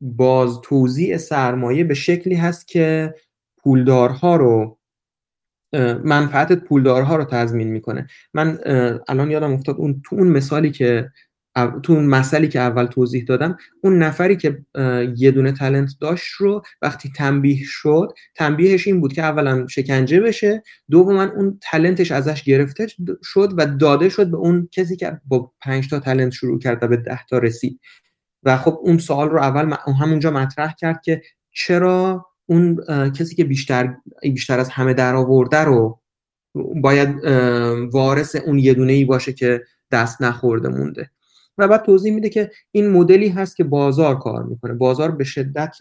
باز 0.00 0.60
توضیح 0.60 1.16
سرمایه 1.16 1.84
به 1.84 1.94
شکلی 1.94 2.34
هست 2.34 2.68
که 2.68 3.14
پولدارها 3.58 4.36
رو 4.36 4.78
منفعت 6.04 6.52
پولدارها 6.52 7.16
رو 7.16 7.24
تضمین 7.24 7.68
می‌کنه. 7.68 8.06
من 8.34 8.58
الان 9.08 9.30
یادم 9.30 9.52
افتاد 9.52 9.76
اون 9.76 10.02
تو 10.04 10.16
اون 10.16 10.28
مثالی 10.28 10.70
که 10.70 11.10
تو 11.82 11.92
اون 11.92 12.04
مسئله 12.04 12.48
که 12.48 12.60
اول 12.60 12.86
توضیح 12.86 13.24
دادم 13.24 13.56
اون 13.80 13.98
نفری 13.98 14.36
که 14.36 14.64
یه 15.16 15.30
دونه 15.30 15.52
تلنت 15.52 15.90
داشت 16.00 16.32
رو 16.32 16.62
وقتی 16.82 17.12
تنبیه 17.16 17.58
شد 17.64 18.12
تنبیهش 18.34 18.86
این 18.86 19.00
بود 19.00 19.12
که 19.12 19.22
اولا 19.22 19.66
شکنجه 19.66 20.20
بشه 20.20 20.62
دوما 20.90 21.22
اون 21.22 21.58
تلنتش 21.62 22.12
ازش 22.12 22.42
گرفته 22.42 22.86
شد 23.22 23.52
و 23.56 23.66
داده 23.66 24.08
شد 24.08 24.30
به 24.30 24.36
اون 24.36 24.68
کسی 24.72 24.96
که 24.96 25.20
با 25.24 25.52
پنج 25.60 25.90
تا 25.90 26.00
تلنت 26.00 26.32
شروع 26.32 26.58
کرد 26.58 26.82
و 26.82 26.88
به 26.88 26.96
ده 26.96 27.20
تا 27.30 27.38
رسید. 27.38 27.80
و 28.42 28.56
خب 28.56 28.78
اون 28.82 28.98
سوال 28.98 29.30
رو 29.30 29.38
اول 29.38 29.76
همونجا 30.00 30.30
مطرح 30.30 30.74
کرد 30.78 31.00
که 31.02 31.22
چرا 31.50 32.26
اون 32.46 32.84
کسی 33.10 33.34
که 33.34 33.44
بیشتر 33.44 33.96
بیشتر 34.22 34.58
از 34.58 34.68
همه 34.68 34.94
در 34.94 35.14
آورده 35.14 35.58
رو 35.58 36.00
باید 36.82 37.24
وارث 37.92 38.36
اون 38.36 38.58
یه 38.58 38.74
دونه 38.74 38.92
ای 38.92 39.04
باشه 39.04 39.32
که 39.32 39.64
دست 39.90 40.22
نخورده 40.22 40.68
مونده. 40.68 41.10
و 41.58 41.68
بعد 41.68 41.82
توضیح 41.82 42.14
میده 42.14 42.28
که 42.28 42.50
این 42.70 42.90
مدلی 42.90 43.28
هست 43.28 43.56
که 43.56 43.64
بازار 43.64 44.18
کار 44.18 44.42
می‌کنه. 44.42 44.74
بازار 44.74 45.10
به 45.10 45.24
شدت 45.24 45.76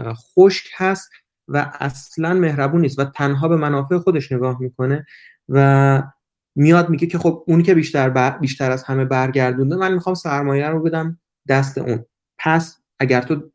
خشک 0.00 0.66
هست 0.76 1.10
و 1.48 1.72
اصلا 1.80 2.34
مهربون 2.34 2.80
نیست 2.80 2.98
و 2.98 3.04
تنها 3.04 3.48
به 3.48 3.56
منافع 3.56 3.98
خودش 3.98 4.32
نگاه 4.32 4.60
می‌کنه 4.60 5.06
و 5.48 6.02
میاد 6.54 6.88
میگه 6.88 7.06
که 7.06 7.18
خب 7.18 7.44
اونی 7.46 7.62
که 7.62 7.74
بیشتر 7.74 8.38
بیشتر 8.38 8.70
از 8.70 8.84
همه 8.84 9.04
برگردونده 9.04 9.76
من 9.76 9.94
می‌خوام 9.94 10.14
سرمایه 10.14 10.68
رو 10.68 10.82
بدم 10.82 11.18
دست 11.48 11.78
اون. 11.78 12.04
پس 12.38 12.78
اگر 12.98 13.20
تو 13.20 13.50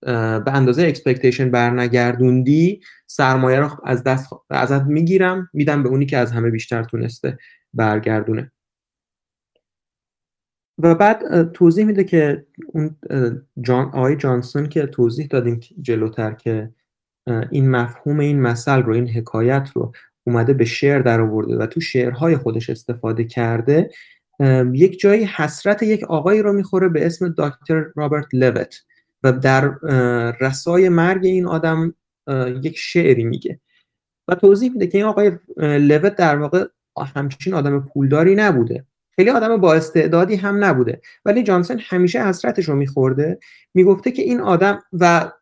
به 0.00 0.52
اندازه 0.54 0.82
expectation 0.82 1.50
برنگردوندی 1.50 2.80
سرمایه 3.06 3.60
رو 3.60 3.70
از 3.84 4.04
دست 4.04 4.28
ازت 4.50 4.82
می‌گیرم 4.82 5.50
میدم 5.52 5.82
به 5.82 5.88
اونی 5.88 6.06
که 6.06 6.16
از 6.16 6.32
همه 6.32 6.50
بیشتر 6.50 6.82
تونسته 6.82 7.38
برگردونه. 7.74 8.52
و 10.78 10.94
بعد 10.94 11.52
توضیح 11.52 11.84
میده 11.84 12.04
که 12.04 12.46
اون 12.66 12.96
جان 13.60 13.90
آی 13.92 14.16
جانسون 14.16 14.68
که 14.68 14.86
توضیح 14.86 15.26
دادیم 15.26 15.60
جلوتر 15.80 16.32
که 16.32 16.70
این 17.50 17.70
مفهوم 17.70 18.20
این 18.20 18.40
مثل 18.40 18.82
رو 18.82 18.92
این 18.92 19.08
حکایت 19.08 19.70
رو 19.74 19.92
اومده 20.24 20.52
به 20.52 20.64
شعر 20.64 20.98
در 20.98 21.20
آورده 21.20 21.56
و 21.56 21.66
تو 21.66 21.80
شعرهای 21.80 22.36
خودش 22.36 22.70
استفاده 22.70 23.24
کرده 23.24 23.90
یک 24.72 25.00
جایی 25.00 25.24
حسرت 25.24 25.82
یک 25.82 26.04
آقایی 26.04 26.42
رو 26.42 26.52
می‌خوره 26.52 26.88
به 26.88 27.06
اسم 27.06 27.34
دکتر 27.38 27.84
رابرت 27.96 28.26
لوت. 28.32 28.74
و 29.22 29.32
در 29.32 29.74
رسای 30.40 30.88
مرگ 30.88 31.26
این 31.26 31.46
آدم 31.46 31.94
یک 32.62 32.78
شعری 32.78 33.24
میگه. 33.24 33.60
و 34.28 34.34
توضیح 34.34 34.72
میده 34.72 34.86
که 34.86 34.98
این 34.98 35.06
آقای 35.06 35.32
لوت 35.56 36.16
در 36.16 36.36
واقع 36.36 36.64
همچین 37.16 37.54
آدم 37.54 37.80
پولداری 37.80 38.34
نبوده. 38.34 38.84
خیلی 39.16 39.30
آدم 39.30 39.56
با 39.56 39.74
استعدادی 39.74 40.36
هم 40.36 40.64
نبوده. 40.64 41.00
ولی 41.24 41.42
جانسون 41.42 41.80
همیشه 41.82 42.24
حسرتش 42.24 42.68
رو 42.68 42.74
میخورده. 42.74 43.38
می‌گفته 43.74 44.10
که 44.10 44.22
این 44.22 44.40
آدم 44.40 44.82
و 44.92 45.32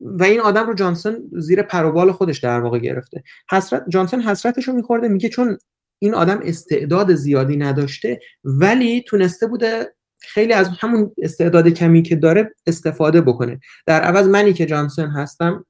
و 0.00 0.22
این 0.22 0.40
آدم 0.40 0.66
رو 0.66 0.74
جانسون 0.74 1.30
زیر 1.32 1.62
پروبال 1.62 2.12
خودش 2.12 2.38
در 2.38 2.60
واقع 2.60 2.78
گرفته. 2.78 3.22
حسرت 3.50 3.84
جانسون 3.88 4.20
حسرتش 4.20 4.68
رو 4.68 4.74
میخورده 4.74 5.08
میگه 5.08 5.28
چون 5.28 5.58
این 5.98 6.14
آدم 6.14 6.40
استعداد 6.42 7.14
زیادی 7.14 7.56
نداشته 7.56 8.20
ولی 8.44 9.02
تونسته 9.02 9.46
بوده 9.46 9.94
خیلی 10.20 10.52
از 10.52 10.68
همون 10.80 11.12
استعداد 11.18 11.68
کمی 11.68 12.02
که 12.02 12.16
داره 12.16 12.54
استفاده 12.66 13.20
بکنه. 13.20 13.60
در 13.86 14.00
عوض 14.00 14.26
منی 14.26 14.52
که 14.52 14.66
جانسون 14.66 15.10
هستم 15.10 15.66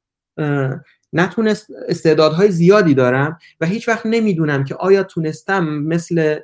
نتونست 1.12 1.66
استعدادهای 1.89 2.51
زیادی 2.51 2.94
دارم 2.94 3.39
و 3.60 3.66
هیچ 3.66 3.89
وقت 3.89 4.06
نمی‌دونم 4.06 4.64
که 4.64 4.74
آیا 4.74 5.02
تونستم 5.02 5.64
مثل 5.64 6.39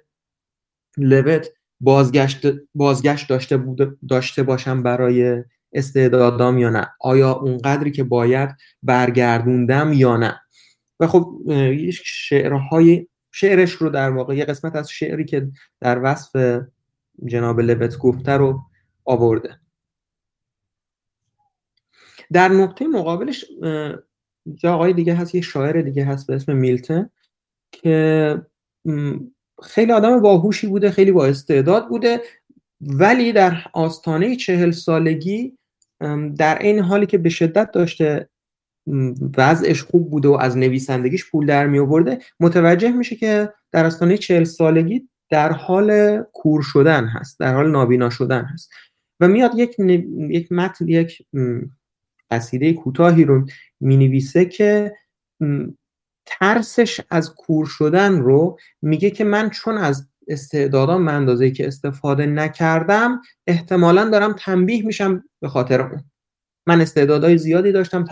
لوت 0.96 1.48
بازگشت 1.80 2.46
بازگشت 2.74 3.28
داشته 3.28 3.56
بود 3.56 3.98
داشته 4.08 4.42
باشم 4.42 4.82
برای 4.82 5.44
استعدادام 5.72 6.58
یا 6.58 6.70
نه. 6.70 6.88
آیا 7.00 7.32
اون 7.32 7.58
قدری 7.58 7.90
که 7.90 8.04
باید 8.04 8.50
برگردوندم 8.82 9.92
یا 9.92 10.16
نه. 10.16 10.40
و 11.00 11.06
خب 11.06 11.32
شعرهای 12.04 13.06
شعرش 13.32 13.72
رو 13.72 13.90
در 13.90 14.10
واقع 14.10 14.36
یه 14.36 14.44
قسمت 14.44 14.76
از 14.76 14.90
شعری 14.90 15.24
که 15.24 15.48
در 15.80 16.00
وصف 16.02 16.60
جناب 17.24 17.60
لوت 17.60 17.98
گفته 17.98 18.32
رو 18.32 18.60
آورده. 19.04 19.60
در 22.32 22.48
نقطه 22.48 22.86
مقابلش 22.86 23.44
یه 24.62 24.70
آقای 24.70 24.92
دیگه 24.92 25.14
هست 25.14 25.34
یه 25.34 25.40
شاعر 25.40 25.82
دیگه 25.82 26.04
هست 26.04 26.26
به 26.26 26.34
اسم 26.34 26.56
میلتن 26.56 27.10
که 27.72 28.42
خیلی 29.62 29.92
آدم 29.92 30.20
باهوشی 30.20 30.66
بوده 30.66 30.90
خیلی 30.90 31.12
با 31.12 31.26
استعداد 31.26 31.88
بوده 31.88 32.20
ولی 32.80 33.32
در 33.32 33.56
آستانه 33.72 34.36
چهل 34.36 34.70
سالگی 34.70 35.58
در 36.38 36.58
این 36.58 36.78
حالی 36.78 37.06
که 37.06 37.18
به 37.18 37.28
شدت 37.28 37.70
داشته 37.70 38.28
وضعش 39.38 39.82
خوب 39.82 40.10
بوده 40.10 40.28
و 40.28 40.32
از 40.32 40.56
نویسندگیش 40.56 41.30
پول 41.30 41.46
در 41.46 41.66
می 41.66 41.78
آورده 41.78 42.18
متوجه 42.40 42.92
میشه 42.92 43.16
که 43.16 43.52
در 43.72 43.86
آستانه 43.86 44.16
چهل 44.16 44.44
سالگی 44.44 45.08
در 45.30 45.52
حال 45.52 46.22
کور 46.32 46.62
شدن 46.62 47.06
هست 47.06 47.40
در 47.40 47.54
حال 47.54 47.70
نابینا 47.70 48.10
شدن 48.10 48.44
هست. 48.44 48.70
و 49.20 49.28
میاد 49.28 49.50
یک 49.56 49.76
یک 50.30 50.52
متن 50.52 50.88
یک 50.88 51.22
قصیده 52.30 52.72
کوتاهی 52.72 53.24
رو 53.24 53.46
می 53.80 53.96
نویسه 53.96 54.44
که 54.44 54.92
ترسش 56.26 57.00
از 57.10 57.34
کور 57.34 57.66
شدن 57.66 58.20
رو 58.20 58.58
میگه 58.82 59.10
که 59.10 59.24
من 59.24 59.50
چون 59.50 59.78
از 59.78 60.08
استعدادام 60.28 61.02
من 61.02 61.14
اندازه 61.14 61.50
که 61.50 61.66
استفاده 61.66 62.26
نکردم 62.26 63.20
احتمالا 63.46 64.10
دارم 64.10 64.34
تنبیه 64.38 64.86
میشم 64.86 65.24
به 65.40 65.48
خاطر 65.48 65.80
اون. 65.80 66.04
من 66.68 66.80
استعدادهای 66.80 67.38
زیادی 67.38 67.72
داشتم 67.72 68.04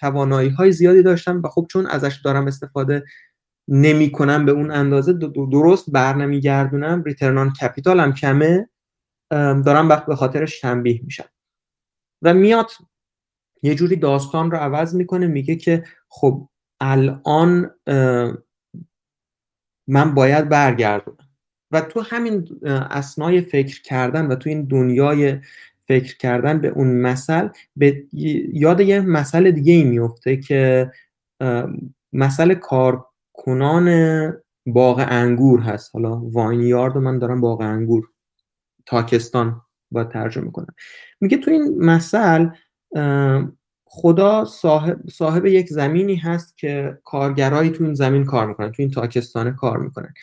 توانایی 0.00 0.48
های 0.48 0.72
زیادی 0.72 1.02
داشتم 1.02 1.42
و 1.44 1.48
خب 1.48 1.66
چون 1.70 1.86
ازش 1.86 2.20
دارم 2.24 2.46
استفاده 2.46 3.04
نمی 3.68 4.12
کنم 4.12 4.44
به 4.44 4.52
اون 4.52 4.70
اندازه. 4.70 5.12
درست 5.52 5.90
بر 5.90 6.14
نمیگردونم 6.14 7.02
ریترنان 7.02 7.52
کپیتالم 7.52 8.14
کمه. 8.14 8.68
دارم 9.30 9.88
به 10.06 10.16
خاطرش 10.16 10.60
تنبیه 10.60 11.00
میشم. 11.04 11.28
و 12.22 12.34
میاد 12.34 12.70
یه 13.62 13.74
جوری 13.74 13.96
داستان 13.96 14.50
رو 14.50 14.56
عوض 14.56 14.94
می‌کنه. 14.94 15.26
میگه 15.26 15.56
که 15.56 15.84
خب 16.08 16.48
الان 16.80 17.70
من 19.88 20.14
باید 20.14 20.48
برگردونم. 20.48 21.28
و 21.70 21.80
تو 21.80 22.00
همین 22.00 22.60
اسنای 22.90 23.40
فکر 23.40 23.82
کردن 23.82 24.26
و 24.26 24.34
تو 24.34 24.48
این 24.48 24.64
دنیای 24.64 25.40
فکر 25.88 26.16
کردن 26.16 26.60
به 26.60 26.68
اون 26.68 27.00
مثل 27.00 27.48
به 27.76 28.04
یاد 28.52 28.80
یه 28.80 29.00
مسئله 29.00 29.52
دیگه 29.52 29.72
ای 29.72 29.84
میفته 29.84 30.36
که 30.36 30.90
مسئله 32.12 32.54
کارکنان 33.36 34.32
باغ 34.66 35.06
انگور 35.08 35.60
هست. 35.60 35.90
حالا 35.94 36.16
واین 36.16 36.60
یارد 36.60 36.98
من 36.98 37.18
دارم 37.18 37.40
باغ 37.40 37.60
انگور 37.60 38.08
تاکستان 38.86 39.60
با 39.90 40.04
ترجمه 40.04 40.50
کنم 40.50 40.74
میگه 41.20 41.36
تو 41.36 41.50
این 41.50 41.78
مثل 41.78 42.48
خدا 43.84 44.44
صاحب, 44.44 45.08
صاحب 45.10 45.46
یک 45.46 45.68
زمینی 45.68 46.16
هست 46.16 46.58
که 46.58 46.98
کارگرایی 47.04 47.70
تو 47.70 47.84
این 47.84 47.94
زمین 47.94 48.24
کار 48.24 48.46
می‌کنن 48.46 48.72
تو 48.72 48.82
این 48.82 48.90
تاکستانه 48.90 49.52
کار 49.52 49.78
می‌کنن. 49.78 50.14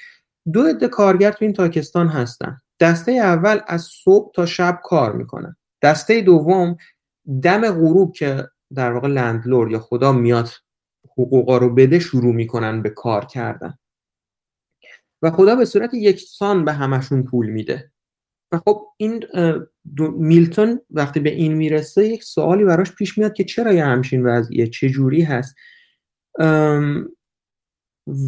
دو 0.53 0.63
عده 0.63 0.87
کارگر 0.87 1.31
تو 1.31 1.45
این 1.45 1.53
تاکستان 1.53 2.07
هستن. 2.07 2.61
دسته 2.79 3.11
اول 3.11 3.59
از 3.67 3.81
صبح 3.81 4.31
تا 4.31 4.45
شب 4.45 4.79
کار 4.83 5.13
می‌کنن. 5.13 5.55
دسته 5.81 6.21
دوم 6.21 6.77
دم 7.43 7.71
غروب 7.71 8.13
که 8.13 8.47
در 8.75 8.91
واقع 8.91 9.07
لندلور 9.07 9.71
یا 9.71 9.79
خدا 9.79 10.11
میاد 10.11 10.49
حقوقا 11.17 11.57
رو 11.57 11.69
بده 11.69 11.99
شروع 11.99 12.33
می‌کنن 12.33 12.81
به 12.81 12.89
کار 12.89 13.25
کردن. 13.25 13.77
و 15.21 15.31
خدا 15.31 15.55
به 15.55 15.65
صورت 15.65 15.93
یکسان 15.93 16.65
به 16.65 16.73
همشون 16.73 17.23
پول 17.23 17.49
میده. 17.49 17.91
و 18.51 18.57
خب 18.57 18.87
این 18.97 19.25
میلتون 20.17 20.81
وقتی 20.89 21.19
به 21.19 21.29
این 21.29 21.53
می‌رسه 21.53 22.07
یک 22.07 22.23
سوالی 22.23 22.63
براش 22.63 22.91
پیش 22.91 23.17
میاد 23.17 23.33
که 23.33 23.43
چرا 23.43 23.73
یه 23.73 23.85
همچین 23.85 24.25
وضعیه؟ 24.25 24.67
چه 24.67 24.89
جوری 24.89 25.21
هست؟ 25.21 25.55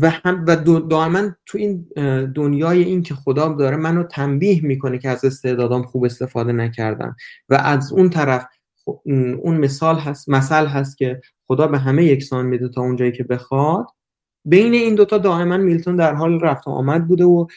و 0.01 0.09
هم 0.09 0.45
و 0.47 0.55
دائما 0.79 1.31
تو 1.45 1.57
این 1.57 1.87
دنیای 2.35 2.83
این 2.83 3.03
که 3.03 3.13
خدا 3.13 3.53
داره 3.53 3.77
منو 3.77 4.03
تنبیه 4.03 4.65
می‌کنه 4.65 4.97
که 4.97 5.09
از 5.09 5.25
استعدادام 5.25 5.83
خوب 5.83 6.03
استفاده 6.03 6.51
نکردم. 6.51 7.15
و 7.49 7.55
از 7.55 7.93
اون 7.93 8.09
طرف 8.09 8.45
اون 8.85 9.57
مثال 9.57 9.95
هست 9.95 10.29
مثل 10.29 10.65
هست 10.65 10.97
که 10.97 11.21
خدا 11.47 11.67
به 11.67 11.77
همه 11.77 12.03
یکسان 12.03 12.45
میده 12.45 12.69
تا 12.69 12.81
اونجایی 12.81 13.11
که 13.11 13.23
بخواد. 13.23 13.87
بین 14.45 14.73
این 14.73 14.95
دوتا 14.95 15.17
دائما 15.17 15.57
میلتون 15.57 15.95
در 15.95 16.13
حال 16.13 16.39
رفت 16.39 16.67
و 16.67 16.71
آمد 16.71 17.07
بوده 17.07 17.23
و 17.23 17.47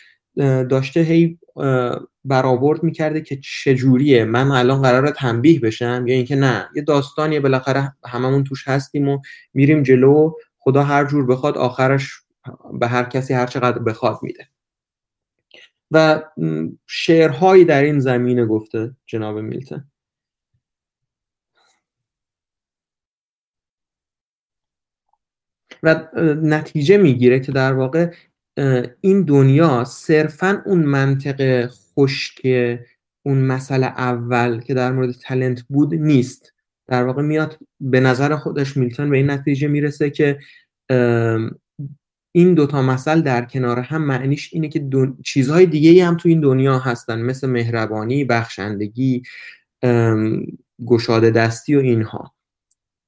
داشته 0.65 1.01
هی 1.01 1.39
برآورد 2.25 2.83
می‌کرده 2.83 3.21
که 3.21 3.37
چجوریه 3.37 4.25
من 4.25 4.51
الان 4.51 4.83
قرار 4.83 5.11
تنبیه 5.11 5.61
بشم 5.61 6.05
یا 6.07 6.15
اینکه 6.15 6.37
نه. 6.37 6.69
یه 6.75 6.83
داستانی 6.83 7.41
بالاخره 7.41 7.93
هممون 8.05 8.45
توش 8.45 8.69
هستیم 8.69 9.09
و 9.09 9.19
میریم 9.55 9.83
جلو. 9.83 10.33
خدا 10.59 10.83
هر 10.83 11.05
جور 11.05 11.27
بخواد 11.27 11.59
آخرش 11.59 12.13
به 12.81 12.87
هر 12.89 13.05
کسی 13.05 13.35
هر 13.35 13.47
چقدر 13.47 13.79
بخواد 13.79 14.19
میده. 14.23 14.49
و 15.91 16.23
شعرهایی 16.87 17.65
در 17.65 17.83
این 17.83 17.99
زمینه 17.99 18.47
گفته 18.47 18.97
جناب 19.07 19.39
میلتن 19.39 19.85
و 25.83 26.07
نتیجه 26.43 26.97
می‌گیره 26.97 27.41
که 27.41 27.53
در 27.53 27.73
واقع 27.73 28.11
این 29.01 29.23
دنیا 29.23 29.85
صرفا 29.85 30.63
اون 30.67 30.83
منطق 30.83 31.67
خشک 31.67 32.41
اون 33.27 33.39
مسئله 33.39 33.87
اول 33.87 34.61
که 34.61 34.75
در 34.75 34.93
مورد 34.93 35.11
تلنت 35.11 35.63
بود 35.63 35.95
نیست. 35.95 36.53
در 36.87 37.05
واقع 37.05 37.23
میاد 37.23 37.59
به 37.81 38.01
نظر 38.01 38.37
خودش 38.37 38.77
میلتون 38.77 39.11
به 39.11 39.17
این 39.17 39.31
نتیجه 39.31 39.69
می‌رسه 39.69 40.11
که 40.11 40.39
این 42.33 42.55
دوتا 42.55 42.83
مسئله 42.83 43.21
در 43.21 43.45
کنار 43.45 43.79
هم 43.79 44.03
معنیش 44.03 44.51
اینه 44.53 44.69
که 44.69 44.89
چیزهای 45.25 45.67
دیگه 45.67 46.05
هم 46.07 46.17
تو 46.17 46.29
این 46.29 46.41
دنیا 46.41 46.79
هستن 46.79 47.23
مثل 47.23 47.49
مهربانی، 47.49 48.25
بخشندگی، 48.25 49.23
گشاده 50.87 51.31
دستی 51.31 51.77
و 51.77 51.79
اینها. 51.79 52.35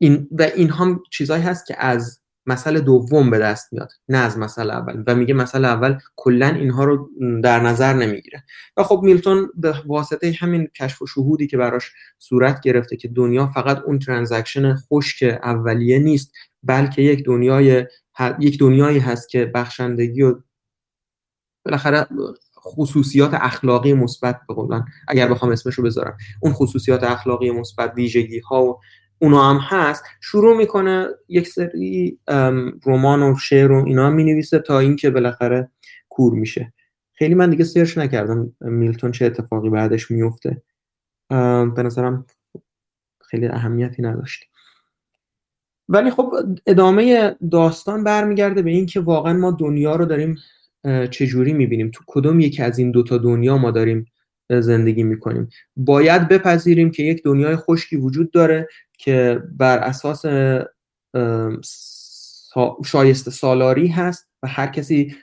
این 0.03 0.29
و 0.31 0.43
این 0.43 0.71
هم 0.71 1.03
چیزهایی 1.11 1.43
هست 1.43 1.67
که 1.67 1.85
از 1.85 2.21
مسئله 2.47 2.81
دوم 2.81 3.31
به 3.31 3.39
دست 3.39 3.73
میاد 3.73 3.93
نه 4.09 4.19
از 4.19 4.39
مسئله 4.39 4.75
اول. 4.75 5.05
و 5.07 5.15
میگه 5.15 5.35
مسئله 5.35 5.69
اول 5.69 5.99
کلا 6.17 6.47
اینها 6.47 6.85
رو 6.85 7.11
در 7.43 7.61
نظر 7.61 7.93
نمی‌گیره. 7.93 8.45
و 8.77 8.83
خب 8.83 9.01
میلتون 9.03 9.51
به 9.57 9.75
واسطه 9.87 10.37
همین 10.41 10.67
کشف 10.67 11.03
و 11.03 11.07
شهودی 11.07 11.47
که 11.47 11.57
براش 11.57 11.93
صورت 12.19 12.61
گرفته 12.61 12.97
که 12.97 13.09
دنیا 13.09 13.47
فقط 13.47 13.79
اون 13.79 13.99
transaction 13.99 14.75
خشک 14.75 15.39
اولیه 15.43 15.99
نیست 15.99 16.33
بلکه 16.63 17.03
یک 17.03 17.25
دنیای 17.25 17.87
یک 18.39 18.59
دنیایی 18.59 18.99
هست 18.99 19.29
که 19.29 19.47
بخشندگی 19.47 20.23
و 20.23 20.41
بالاخره 21.65 22.07
خصوصیات 22.63 23.35
اخلاقی 23.35 23.93
مثبت 23.93 24.41
به 24.49 24.85
اگر 25.09 25.29
بخوام 25.29 25.53
اسمش 25.53 25.75
رو 25.75 25.85
بذارم. 25.85 26.17
اون 26.41 26.53
خصوصیات 26.53 27.05
اخلاقی 27.05 27.51
مثبت 27.51 27.93
ویژگی 27.97 28.39
ها 28.39 28.65
و 28.65 28.81
اونا 29.23 29.51
هم 29.51 29.61
هست 29.63 30.05
شروع 30.21 30.57
می‌کنه 30.57 31.09
یک 31.29 31.49
سری 31.49 32.19
رمان 32.87 33.23
و 33.23 33.37
شعر 33.37 33.73
و 33.73 33.85
اینا 33.85 34.11
می 34.11 34.25
نویسه 34.25 34.59
تا 34.59 34.79
اینکه 34.79 35.11
بالاخره 35.11 35.71
کور 36.09 36.35
میشه. 36.35 36.73
خیلی 37.13 37.35
من 37.35 37.51
دیگه 37.51 37.65
سرچ 37.65 37.99
نکردم 37.99 38.53
میلتون 38.61 39.13
چه 39.13 39.27
اتفاقی 39.27 39.71
بعدش 39.71 40.11
میفته 40.11 40.63
به 41.75 41.83
نظرم 41.85 42.27
خیلی 43.21 43.47
اهمیتی 43.47 44.03
نداشت. 44.03 44.45
ولی 45.89 46.11
خب 46.11 46.33
ادامه 46.67 47.37
داستان 47.51 48.05
برمیگرده 48.05 48.63
به 48.63 48.71
اینکه 48.71 49.01
واقعا 49.01 49.33
ما 49.33 49.51
دنیا 49.51 49.97
رو 49.97 50.05
داریم 50.05 50.39
چجوری 51.11 51.53
می‌بینیم؟ 51.53 51.91
تو 51.91 52.05
کدوم 52.07 52.41
یکی 52.41 52.63
از 52.63 52.79
این 52.79 52.91
دوتا 52.91 53.19
دنیا 53.19 53.59
ما 53.59 53.71
داریم 53.71 54.07
زندگی 54.51 55.03
می‌کنیم؟ 55.03 55.49
باید 55.77 56.29
بپذیریم 56.29 56.91
که 56.91 57.03
یک 57.03 57.23
دنیای 57.25 57.57
خشکی 57.57 57.97
وجود 57.97 58.31
داره 58.31 58.69
که 59.01 59.43
بر 59.53 59.79
اساس 59.79 60.23
شایسته 62.85 63.31
سالاری 63.31 63.89
هست 63.89 64.31
و 64.43 64.49
هر 64.49 64.67
کسی 64.67 65.17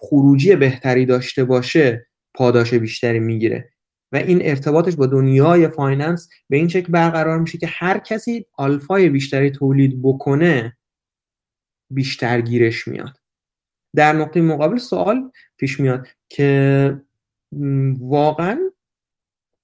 خروجی 0.00 0.56
بهتری 0.56 1.06
داشته 1.06 1.44
باشه 1.44 2.06
پاداش 2.34 2.74
بیشتری 2.74 3.20
می‌گیره. 3.20 3.70
و 4.12 4.16
این 4.16 4.38
ارتباطش 4.42 4.96
با 4.96 5.06
دنیای 5.06 5.68
finance 5.68 6.28
به 6.48 6.56
این 6.56 6.68
شکل 6.68 6.92
برقرار 6.92 7.38
میشه 7.38 7.58
که 7.58 7.66
هر 7.66 7.98
کسی 7.98 8.46
آلفای 8.52 9.08
بیشتری 9.08 9.50
تولید 9.50 10.02
بکنه 10.02 10.76
بیشتر 11.90 12.40
گیرش 12.40 12.88
میاد. 12.88 13.16
در 13.96 14.12
نقطه 14.12 14.40
مقابل 14.40 14.76
سوال 14.76 15.30
پیش 15.56 15.80
میاد 15.80 16.06
که 16.28 17.00
واقعا 18.00 18.58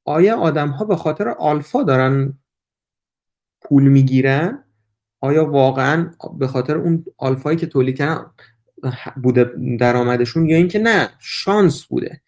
آیا 0.04 0.36
آدم 0.36 0.68
ها 0.68 0.84
به 0.84 0.96
خاطر 0.96 1.28
آلفا 1.28 1.82
دارن 1.82 2.38
پول 3.64 3.82
می‌گیرن 3.82 4.64
آیا 5.20 5.50
واقعا 5.50 6.10
به 6.38 6.46
خاطر 6.46 6.76
اون 6.76 7.04
آلفایی 7.18 7.56
که 7.56 7.66
تولید 7.66 7.96
کردن 7.96 8.26
بوده 9.22 9.50
درآمدشون 9.78 10.46
یا 10.46 10.56
اینکه 10.56 10.78
نه 10.78 11.08
شانس 11.18 11.84
بوده؟ 11.84 12.20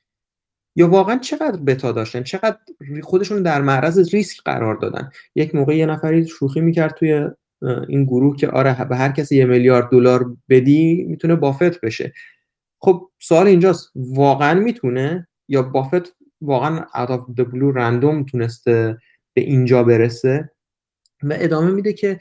یا 0.76 0.88
واقعا 0.88 1.18
چقدر 1.18 1.56
بتا 1.56 1.92
داشتن؟ 1.92 2.22
چقدر 2.22 2.58
خودشون 3.02 3.42
در 3.42 3.62
معرض 3.62 4.14
ریسک 4.14 4.42
قرار 4.44 4.74
دادن؟ 4.74 5.10
یک 5.34 5.54
موقع 5.54 5.76
یه 5.76 5.86
نفری 5.86 6.26
شوخی 6.26 6.60
می‌کرد 6.60 6.94
توی 6.94 7.28
این 7.88 8.04
گروه 8.04 8.36
که 8.36 8.48
آره 8.48 8.84
به 8.84 8.96
هر 8.96 9.12
کسی 9.12 9.36
یه 9.36 9.44
میلیارد 9.44 9.90
دلار 9.90 10.36
بدی 10.48 11.04
می‌تونه 11.08 11.36
بافت 11.36 11.80
بشه. 11.80 12.12
خب 12.78 13.10
سوال 13.18 13.46
اینجاست. 13.46 13.92
واقعا 13.94 14.60
می‌تونه؟ 14.60 15.28
یا 15.48 15.62
بافت 15.62 16.16
واقعا 16.40 16.86
out 16.94 17.08
of 17.08 17.40
the 17.40 17.46
رندوم 17.52 18.24
تونسته 18.24 18.98
به 19.34 19.40
اینجا 19.42 19.82
برسه؟ 19.82 20.50
و 21.22 21.36
ادامه 21.38 21.70
میده 21.70 21.92
که 21.92 22.18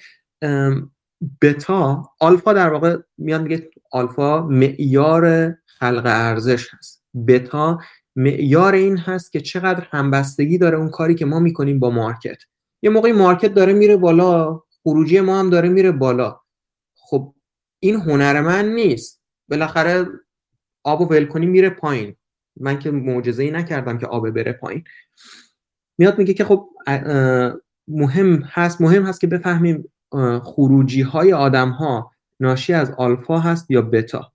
بتا 1.42 2.04
آلفا 2.20 2.54
در 2.54 2.70
واقع 2.70 2.98
میاد 3.18 3.42
میگه 3.42 3.70
آلفا 3.92 4.48
معیار 4.48 5.56
خلق 5.66 6.04
ارزش 6.06 6.74
هست. 6.74 7.04
بتا 7.28 7.80
معیار 8.16 8.74
این 8.74 8.98
هست 8.98 9.32
که 9.32 9.42
چقدر 9.42 9.88
همبستگی 9.92 10.58
داره 10.58 10.78
اون 10.78 10.90
کاری 10.90 11.16
که 11.16 11.26
ما 11.26 11.40
می‌کنیم 11.40 11.80
با 11.80 11.90
مارکت. 11.90 12.38
یه 12.82 12.90
موقعی 12.90 13.12
مارکت 13.12 13.54
داره 13.54 13.74
میره 13.74 13.98
بالا 13.98 14.62
خروجی 14.84 15.20
ما 15.20 15.40
هم 15.40 15.50
داره 15.50 15.70
میره 15.70 15.92
بالا. 15.92 16.40
خب 16.96 17.36
این 17.80 17.96
هنر 17.96 18.42
من 18.42 18.70
نیست. 18.70 19.22
بالاخره 19.50 20.08
آب 20.84 21.02
و 21.02 21.06
ول 21.06 21.26
کنی 21.26 21.46
میره 21.46 21.70
پایین. 21.70 22.16
من 22.60 22.80
که 22.80 22.92
معجزه 22.92 23.44
ای 23.44 23.52
نکردم 23.52 23.98
که 23.98 24.08
آب 24.08 24.30
بره 24.30 24.54
پایین. 24.54 24.84
میاد 25.98 26.18
میگه 26.18 26.34
که 26.34 26.44
خب 26.44 26.70
مهم 27.88 28.44
هست 28.52 28.82
مهم 28.82 29.04
هست 29.06 29.22
که 29.22 29.28
بفهمیم 29.28 29.90
خروجی 30.42 31.02
های 31.02 31.34
آدم 31.34 31.70
ها 31.70 32.12
ناشی 32.40 32.74
از 32.74 32.92
آلفا 32.92 33.40
هست 33.40 33.72
یا 33.72 33.82
بتا. 33.82 34.32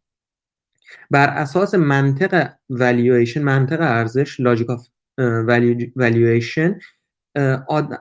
بر 1.10 1.28
اساس 1.28 1.74
منطق 1.74 2.48
valuation 2.72 3.36
منطق 3.36 3.80
ارزش 3.80 4.40
logic 4.40 4.66
of 4.66 4.80
valuation 5.98 6.74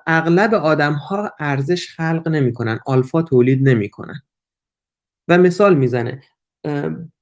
اغلب 0.08 0.54
آدم 0.54 0.94
ها 0.94 1.32
ارزش 1.40 1.90
خلق 1.96 2.28
نمی‌کنن 2.28 2.80
آلفا 2.86 3.22
تولید 3.22 3.70
نمی‌کنن. 3.70 4.22
و 5.28 5.38
مثال 5.38 5.76
می‌زنه. 5.78 6.22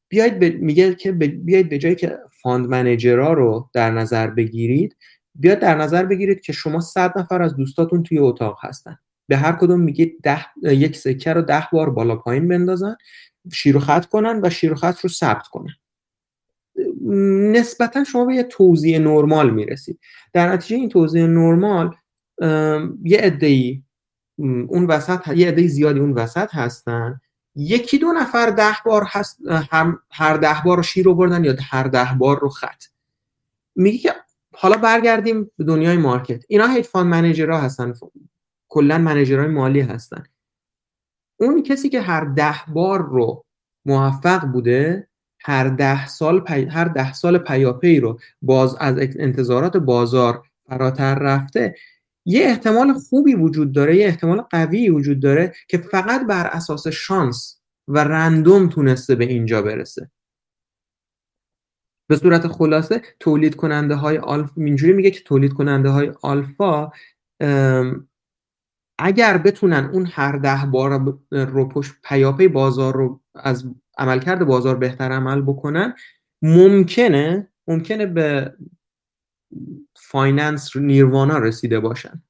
بیاید 0.09 0.61
میگه 0.61 0.95
که 0.95 1.11
بیاید 1.11 1.69
به 1.69 1.77
جایی 1.77 1.95
که 1.95 2.17
فاند 2.41 2.67
منیجرها 2.67 3.33
رو 3.33 3.69
در 3.73 3.91
نظر 3.91 4.27
بگیرید. 4.27 4.95
بیاد 5.39 5.59
در 5.59 5.76
نظر 5.76 6.05
بگیرید 6.05 6.41
که 6.41 6.53
شما 6.53 6.80
صد 6.80 7.19
نفر 7.19 7.41
از 7.41 7.55
دوستاتون 7.55 8.03
توی 8.03 8.19
اتاق 8.19 8.57
هستن. 8.61 8.97
به 9.27 9.38
هر 9.38 9.51
کدوم 9.51 9.80
میگید 9.80 10.22
ده، 10.23 10.45
یک 10.64 10.97
سکه 10.97 11.34
رو 11.34 11.41
ده 11.41 11.68
بار 11.72 11.89
بالا 11.89 12.15
پایین 12.15 12.47
بندازن 12.47 12.95
شیر 13.53 13.77
و 13.77 13.80
خط 13.80 14.05
کنن 14.05 14.39
و 14.43 14.49
شیر 14.49 14.72
و 14.72 14.76
خط 14.76 14.99
رو 14.99 15.09
ثبت 15.09 15.47
کنن. 15.47 15.73
نسبتا 17.51 18.03
شما 18.03 18.26
به 18.26 18.35
یه 18.35 18.43
توضیح 18.43 18.99
نرمال 18.99 19.49
می‌رسید. 19.49 19.99
در 20.34 20.53
نتیجه 20.53 20.76
این 20.76 20.89
توضیح 20.89 21.26
نرمال 21.26 21.95
یه 23.03 23.18
عده‌ای 23.18 23.84
اون 24.68 24.85
وسط 24.85 25.27
یه 25.27 25.47
عده 25.47 25.68
زیادی 25.68 25.99
اون 25.99 26.11
وسط 26.11 26.55
هستن. 26.55 27.22
یکی 27.55 27.97
دو 27.97 28.07
نفر 28.11 28.49
ده 28.49 28.76
بار 28.85 29.03
هست 29.07 29.39
هر 30.11 30.38
ده 30.38 30.55
بار 30.65 30.77
رو 30.77 30.84
شیر 30.84 31.05
رو 31.05 31.15
بردن 31.15 31.43
یا 31.43 31.55
هر 31.69 31.84
ده 31.84 32.09
بار 32.18 32.39
رو 32.39 32.49
خط. 32.49 32.84
میگه 33.76 33.97
که 33.97 34.14
حالا 34.59 34.77
برگردیم 34.77 35.51
به 35.57 35.63
دنیای 35.63 35.97
market. 35.97 36.43
اینا 36.47 36.67
hedge 36.68 36.85
fund 36.85 37.07
manager 37.07 37.51
ها 37.51 37.57
هستن. 37.57 37.93
کلا 38.69 38.97
manager 38.97 39.36
های 39.36 39.47
مالی 39.47 39.81
هستن. 39.81 40.23
اون 41.39 41.63
کسی 41.63 41.89
که 41.89 42.01
هر 42.01 42.23
ده 42.25 42.55
بار 42.67 43.01
رو 43.09 43.45
موفق 43.85 44.45
بوده 44.45 45.07
هر 45.39 45.69
ده 45.69 46.07
سال 46.07 46.39
پی... 46.39 46.65
هر 46.65 46.85
ده 46.85 47.13
سال 47.13 47.38
پیاپی 47.38 47.99
رو 47.99 48.19
باز 48.41 48.75
از 48.79 48.95
انتظارات 48.99 49.77
بازار 49.77 50.41
فراتر 50.69 51.15
رفته 51.15 51.75
یه 52.25 52.45
احتمال 52.45 52.93
خوبی 52.93 53.35
وجود 53.35 53.71
داره 53.71 53.95
یه 53.95 54.05
احتمال 54.05 54.41
قوی 54.41 54.89
وجود 54.89 55.19
داره 55.19 55.53
که 55.67 55.77
فقط 55.77 56.25
بر 56.27 56.47
اساس 56.47 56.88
شانس 56.88 57.61
و 57.88 57.99
random 57.99 58.69
تونسته 58.69 59.15
به 59.15 59.25
اینجا 59.25 59.61
برسه. 59.61 60.11
به 62.07 62.15
صورت 62.15 62.47
خلاصه 62.47 63.01
تولید 63.19 63.55
کننده 63.55 63.95
های 63.95 64.17
آلفا 64.17 64.53
اینجوری 64.57 64.93
میگه 64.93 65.11
که 65.11 65.23
تولید 65.23 65.53
کننده 65.53 65.89
های 65.89 66.11
آلفا 66.21 66.91
اگر 68.99 69.38
بتونن 69.38 69.89
اون 69.93 70.09
هر 70.11 70.38
ده 70.38 70.65
بار 70.71 71.19
رو 71.31 71.69
پشت 71.69 71.93
پیاپی 72.03 72.47
بازار 72.47 72.93
رو 72.93 73.21
از 73.35 73.65
عملکرد 73.97 74.45
بازار 74.45 74.75
بهتر 74.75 75.11
عمل 75.11 75.41
بکنن 75.41 75.93
ممکنه 76.41 77.49
ممکنه 77.67 78.05
به 78.05 78.53
finance 79.95 80.76
nirvana 80.76 81.38
رسیده 81.38 81.79
باشن. 81.79 82.21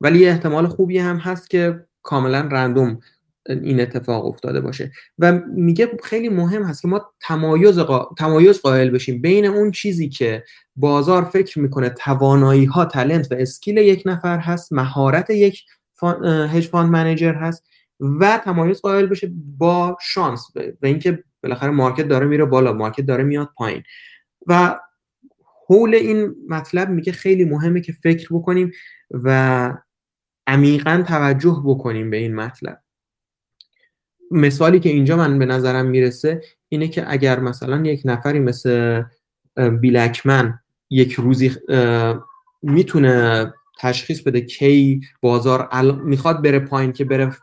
ولی 0.00 0.26
احتمال 0.26 0.66
خوبی 0.66 0.98
هم 0.98 1.16
هست 1.16 1.50
که 1.50 1.86
کاملا 2.02 2.40
random 2.40 3.00
این 3.48 3.80
اتفاق 3.80 4.26
افتاده 4.26 4.60
باشه. 4.60 4.92
و 5.18 5.32
میگه 5.46 5.90
خیلی 6.04 6.28
مهم 6.28 6.62
هست 6.62 6.82
که 6.82 6.88
ما 6.88 7.12
تمایز, 7.20 7.78
قا... 7.78 8.14
تمایز 8.18 8.60
قائل 8.60 8.90
بشیم 8.90 9.20
بین 9.20 9.46
اون 9.46 9.70
چیزی 9.70 10.08
که 10.08 10.44
بازار 10.76 11.24
فکر 11.24 11.58
می‌کنه 11.58 11.88
توانایی 11.88 12.64
ها 12.64 12.84
talent 12.84 13.32
و 13.32 13.34
skill 13.38 13.76
یک 13.76 14.02
نفر 14.06 14.38
هست 14.38 14.72
مهارت 14.72 15.30
یک 15.30 15.62
fun... 15.94 16.24
hedge 16.26 16.66
fund 16.66 16.90
manager 16.90 17.34
هست 17.34 17.64
و 18.00 18.40
تمایز 18.44 18.80
قائل 18.80 19.06
بشه 19.06 19.32
با 19.58 19.96
شانس 20.00 20.46
و 20.56 20.86
اینکه 20.86 21.24
بالاخره 21.42 21.70
market 21.70 22.08
داره 22.08 22.26
میره 22.26 22.44
بالا 22.44 22.72
market 22.72 23.06
داره 23.06 23.24
میاد 23.24 23.48
پایین. 23.56 23.82
و 24.46 24.78
حول 25.68 25.94
این 25.94 26.34
مطلب 26.48 26.90
میگه 26.90 27.12
خیلی 27.12 27.44
مهمه 27.44 27.80
که 27.80 27.92
فکر 27.92 28.28
بکنیم 28.30 28.70
و 29.10 29.72
عمیقا 30.46 31.04
توجه 31.08 31.62
بکنیم 31.66 32.10
به 32.10 32.16
این 32.16 32.34
مطلب. 32.34 32.82
مثالی 34.30 34.80
که 34.80 34.88
اینجا 34.88 35.16
من 35.16 35.38
به 35.38 35.46
نظرم 35.46 35.86
می‌رسه 35.86 36.42
اینه 36.68 36.88
که 36.88 37.04
اگر 37.12 37.40
مثلا 37.40 37.86
یک 37.86 38.02
نفری 38.04 38.38
مثل 38.38 39.02
بیلکمن 39.80 40.58
یک 40.90 41.12
روزی 41.12 41.52
می‌تونه 42.62 43.52
تشخیص 43.78 44.22
بده 44.22 44.40
کی 44.40 45.00
بازار 45.20 45.68
می‌خواد 46.04 46.42
بره 46.42 46.58
پایین 46.58 46.92
که 46.92 47.04
بره 47.04 47.36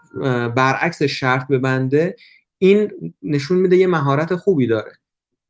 برعکس 0.55 1.03
شرط 1.03 1.47
ببنده 1.47 2.15
این 2.57 2.91
نشون 3.23 3.57
میده 3.57 3.77
یه 3.77 3.87
مهارت 3.87 4.35
خوبی 4.35 4.67
داره. 4.67 4.91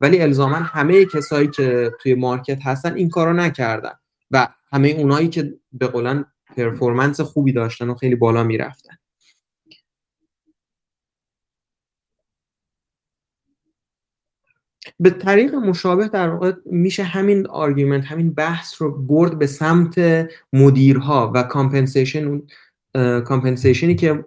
ولی 0.00 0.20
الزاما 0.20 0.56
همه 0.56 1.04
کسایی 1.04 1.48
که 1.48 1.92
توی 2.00 2.14
مارکت 2.14 2.58
هستن 2.66 2.94
این 2.94 3.08
کارو 3.08 3.32
نکردن 3.32 3.92
و 4.30 4.48
همه 4.72 4.88
اونایی 4.88 5.28
که 5.28 5.54
به 5.72 5.86
قولا 5.86 6.24
performance 6.56 7.20
خوبی 7.20 7.52
داشتن 7.52 7.90
و 7.90 7.94
خیلی 7.94 8.14
بالا 8.14 8.42
می‌رفتن. 8.42 8.96
به 15.00 15.10
طریق 15.10 15.54
مشابه 15.54 16.08
در 16.08 16.28
واقع 16.28 16.52
میشه 16.66 17.02
همین 17.02 17.46
argument 17.46 18.04
همین 18.04 18.34
بحث 18.34 18.82
رو 18.82 19.02
برد 19.02 19.38
به 19.38 19.46
سمت 19.46 20.26
مدیرها 20.52 21.32
و 21.34 21.42
compensation 21.42 22.42
compensation 23.24 23.89
ی 23.89 23.94
که 23.94 24.24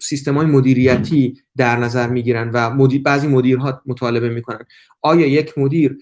سیستم 0.00 0.34
های 0.34 0.46
مدیریتی 0.46 1.42
در 1.56 1.76
نظر 1.76 2.08
می‌گیرن 2.08 2.50
و 2.54 2.70
مدیر 2.70 3.02
بعضی 3.02 3.26
مدیرها 3.26 3.82
مطالبه 3.86 4.28
می‌کنن. 4.28 4.64
آیا 5.02 5.26
یک 5.26 5.58
مدیر 5.58 5.98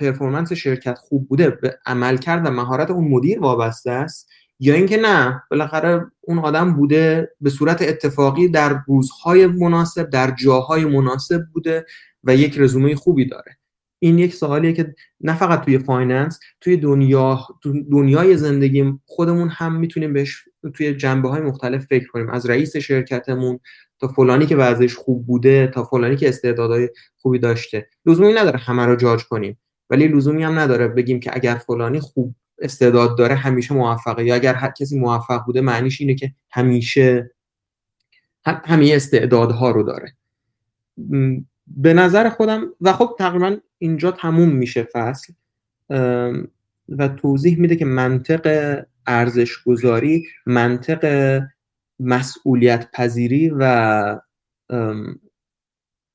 performance 0.00 0.52
شرکت 0.52 0.98
خوب 0.98 1.28
بوده؟ 1.28 1.50
به 1.50 1.78
عمل 1.86 2.16
کرد 2.16 2.46
و 2.46 2.50
مهارت 2.50 2.90
اون 2.90 3.08
مدیر 3.08 3.40
وابسته 3.40 3.90
است؟ 3.90 4.28
یا 4.60 4.74
اینکه 4.74 4.96
نه 4.96 5.42
بالاخره 5.50 6.06
اون 6.20 6.38
آدم 6.38 6.72
بوده 6.72 7.30
به 7.40 7.50
صورت 7.50 7.82
اتفاقی 7.82 8.48
در 8.48 8.80
روزهای 8.86 9.46
مناسب 9.46 10.10
در 10.10 10.30
جاهای 10.30 10.84
مناسب 10.84 11.40
بوده 11.52 11.86
و 12.24 12.36
یک 12.36 12.54
رزومه 12.58 12.94
خوبی 12.94 13.24
داره. 13.24 13.56
این 13.98 14.18
یک 14.18 14.34
سوالیه 14.34 14.72
که 14.72 14.94
نه 15.20 15.36
فقط 15.36 15.64
توی 15.64 15.78
finance 15.78 16.38
توی 16.60 16.76
دنیا 16.76 17.46
دنیای 17.92 18.36
زندگی 18.36 18.92
خودمون 19.04 19.48
هم 19.48 19.76
می‌تونیم 19.76 20.12
بهش 20.12 20.44
توی 20.74 20.94
جنبه 20.94 21.28
های 21.28 21.40
مختلف 21.40 21.84
فکر 21.84 22.06
کنیم. 22.06 22.30
از 22.30 22.50
رئیس 22.50 22.76
شرکتمون 22.76 23.60
تا 24.00 24.08
فلانی 24.08 24.46
که 24.46 24.56
وضعش 24.56 24.94
خوب 24.94 25.26
بوده 25.26 25.66
تا 25.66 25.84
فلانی 25.84 26.16
که 26.16 26.28
استعدادهای 26.28 26.88
خوبی 27.16 27.38
داشته. 27.38 27.88
لزومی 28.06 28.32
نداره 28.32 28.58
همه 28.58 28.86
رو 28.86 28.96
جاج 28.96 29.24
کنیم. 29.24 29.58
ولی 29.90 30.08
لزومی 30.08 30.42
هم 30.42 30.58
نداره 30.58 30.88
بگیم 30.88 31.20
که 31.20 31.30
اگر 31.34 31.54
فلانی 31.54 32.00
خوب 32.00 32.34
استعداد 32.58 33.18
داره 33.18 33.34
همیشه 33.34 33.74
موفقه 33.74 34.24
یا 34.24 34.34
اگر 34.34 34.54
هر 34.54 34.70
کسی 34.70 34.98
موفق 34.98 35.44
بوده 35.46 35.60
معنیش 35.60 36.00
اینه 36.00 36.14
که 36.14 36.34
همیشه 36.50 37.30
همه 38.44 38.92
استعدادها 38.94 39.70
رو 39.70 39.82
داره. 39.82 40.16
به 41.76 41.94
نظر 41.94 42.28
خودم 42.28 42.66
و 42.80 42.92
خب 42.92 43.16
تقریبا 43.18 43.56
اینجا 43.78 44.10
تموم 44.10 44.48
میشه 44.48 44.82
فصل 44.92 45.32
و 46.88 47.08
توضیح 47.08 47.58
میده 47.58 47.76
که 47.76 47.84
منطق 47.84 48.76
ارزش 49.06 49.62
گذاری 49.62 50.26
منطق 50.46 51.42
مسئولیت 52.00 52.90
پذیری 52.92 53.52
و 53.58 54.20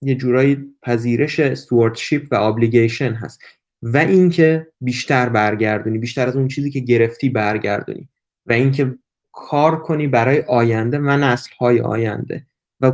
یه 0.02 0.16
جورایی 0.16 0.76
پذیرش 0.82 1.40
استوردشیپ 1.40 2.28
و 2.32 2.36
ابلیگیشن 2.36 3.14
هست. 3.14 3.42
و 3.82 3.98
اینکه 3.98 4.68
بیشتر 4.82 5.30
برگردونی 5.30 5.98
بیشتر 5.98 6.28
از 6.28 6.36
اون 6.36 6.48
چیزی 6.48 6.72
که 6.72 6.80
گرفتی 6.80 7.30
برگردونی. 7.30 8.10
و 8.46 8.54
اینکه 8.54 8.96
کار 9.32 9.80
کنی 9.82 10.08
برای 10.08 10.42
آینده 10.42 11.00
و 11.00 11.10
نسل 11.10 11.50
های 11.60 11.80
آینده. 11.80 12.46
و 12.82 12.92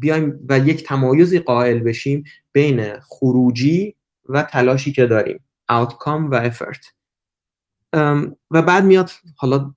بیایم 0.00 0.40
و 0.48 0.58
یک 0.58 0.84
تمایزی 0.84 1.38
قائل 1.38 1.78
بشیم 1.78 2.24
بین 2.52 3.00
خروجی 3.00 3.94
و 4.28 4.42
تلاشی 4.42 4.92
که 4.92 5.06
داریم 5.06 5.40
outcome 5.72 6.28
و 6.30 6.50
effort. 6.50 6.84
و 8.50 8.62
بعد 8.62 8.84
میاد 8.84 9.10
حالا 9.36 9.74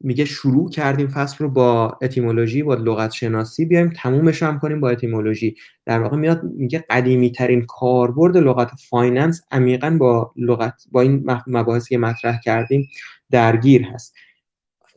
میگه 0.00 0.24
شروع 0.24 0.70
کردیم 0.70 1.08
فصل 1.08 1.36
رو 1.38 1.50
با 1.50 1.98
etymology 2.02 2.62
با 2.62 2.74
لغت 2.74 3.10
شناسی 3.12 3.64
بیایم 3.64 3.92
تمومش 3.96 4.42
هم 4.42 4.58
کنیم 4.58 4.80
با 4.80 4.90
etymology 4.90 5.56
در 5.84 6.00
واقع 6.00 6.16
میاد 6.16 6.42
میگه 6.44 6.84
قدیمی 6.90 7.32
ترین 7.32 7.66
کاربرد 7.66 8.36
لغت 8.36 8.70
finance 8.88 9.42
عمیقا 9.50 9.96
با 10.00 10.32
لغت 10.36 10.82
با 10.92 11.00
این 11.00 11.30
مباحثی 11.46 11.88
که 11.88 11.98
مطرح 11.98 12.40
کردیم 12.40 12.88
درگیر 13.30 13.82
هست. 13.82 14.14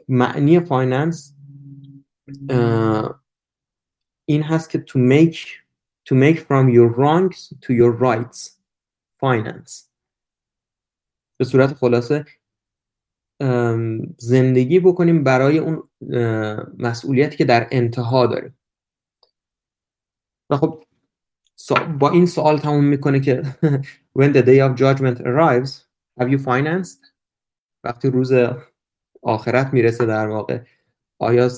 معنی 0.07 0.59
finance 0.59 1.35
این 4.29 4.43
هست 4.43 4.69
که 4.69 4.85
to 4.87 4.99
make 4.99 5.37
to 6.09 6.15
make 6.15 6.39
from 6.39 6.69
your 6.69 6.89
wrongs 6.97 7.37
to 7.61 7.73
your 7.73 7.93
rights 7.99 8.59
finance. 9.23 9.89
به 11.37 11.45
صورت 11.45 11.73
خلاصه 11.73 12.25
زندگی 14.17 14.79
بکنیم 14.79 15.23
برای 15.23 15.57
اون 15.57 15.89
مسئولیتی 16.77 17.37
که 17.37 17.45
در 17.45 17.67
انتها 17.71 18.27
داریم. 18.27 18.57
و 20.49 20.57
خب 20.57 20.83
با 21.99 22.09
این 22.09 22.25
سوال 22.25 22.57
تموم 22.57 22.85
می‌کنه 22.85 23.19
که 23.19 23.41
when 24.19 24.33
the 24.33 24.43
day 24.43 24.59
of 24.59 24.79
judgment 24.79 25.21
arrives 25.21 25.71
have 26.19 26.29
you 26.29 26.37
financed 26.37 27.11
وقتی 27.83 28.09
روز 28.09 28.31
آخرت 29.21 29.73
می‌رسه 29.73 30.05
در 30.05 30.27
واقع. 30.27 30.63
آیا 31.19 31.49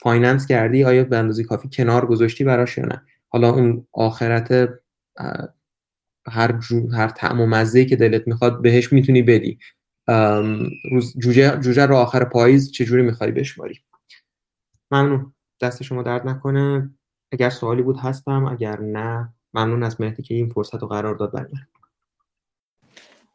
finance 0.00 0.46
کردی؟ 0.46 0.84
آیا 0.84 1.04
به 1.04 1.16
اندازه 1.16 1.44
کافی 1.44 1.68
کنار 1.72 2.06
گذاشتی 2.06 2.44
براش 2.44 2.78
یا 2.78 2.84
نه؟ 2.84 3.02
حالا 3.28 3.50
اون 3.50 3.86
آخرت 3.92 4.68
هر 6.28 6.52
جو، 6.52 6.90
هر 6.90 7.08
طعم 7.08 7.40
و 7.40 7.46
مزه 7.46 7.84
که 7.84 7.96
دلت 7.96 8.28
می‌خواد 8.28 8.62
بهش 8.62 8.92
می‌تونی 8.92 9.22
بدی. 9.22 9.58
روز 10.90 11.18
جوجه, 11.18 11.58
جوجه 11.60 11.86
رو 11.86 11.96
آخر 11.96 12.24
پاییز 12.24 12.72
چجوری 12.72 13.02
می‌خوای 13.02 13.32
بشماری؟ 13.32 13.80
ممنون. 14.90 15.32
دست 15.60 15.82
شما 15.82 16.02
درد 16.02 16.28
نکنه. 16.28 16.90
اگر 17.32 17.50
سوالی 17.50 17.82
بود 17.82 17.96
هستم 17.98 18.44
اگر 18.44 18.80
نه 18.80 19.34
ممنون 19.54 19.82
از 19.82 20.00
مهدی 20.00 20.22
که 20.22 20.34
این 20.34 20.48
فرصت 20.48 20.82
رو 20.82 20.88
قرار 20.88 21.14
داد 21.14 21.32
برای 21.32 21.48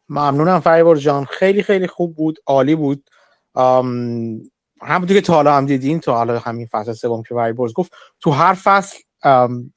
ممنونم 0.10 0.60
فریبرز 0.60 0.96
جان. 0.96 1.26
خیلی 1.26 1.64
خیلی 1.64 1.88
خوب 1.88 2.16
بود. 2.16 2.40
عالی 2.48 2.76
بود. 2.76 3.10
همونطور 4.82 5.18
که 5.18 5.22
تا 5.22 5.34
حالا 5.34 5.54
هم 5.54 5.66
دیدین 5.66 6.00
تو 6.00 6.12
حالا 6.12 6.40
همین 6.40 6.66
فصل 6.66 6.94
سوم 6.94 7.24
که 7.24 7.36
فریبرز 7.36 7.74
گفت 7.74 7.92
تو 8.20 8.32
هر 8.32 8.54
فصل 8.54 8.98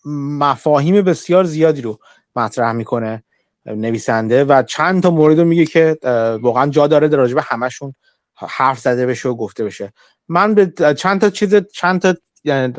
مفاهیم 0.05 1.03
بسیار 1.03 1.45
زیادی 1.45 1.83
رو 1.83 1.99
مطرح 2.37 2.73
می‌کنه 2.73 3.25
نویسنده 3.67 4.45
و 4.45 4.63
چند 4.63 5.03
تا 5.03 5.11
مورد 5.11 5.39
رو 5.39 5.45
میگه 5.45 5.65
که 5.65 5.99
واقعا 6.43 6.71
جا 6.71 6.87
داره 6.87 7.09
در 7.09 7.17
راجبه 7.17 7.43
همشون 7.43 7.95
حرف 8.35 8.79
زده 8.79 9.07
بشه 9.07 9.29
و 9.29 9.35
گفته 9.35 9.65
بشه. 9.65 9.93
من 10.29 10.55
به 10.55 10.95
چند 10.95 11.21
تا 11.21 11.31
چیز 11.31 11.55
چند 11.73 12.01
تا 12.01 12.15
یعنی 12.45 12.75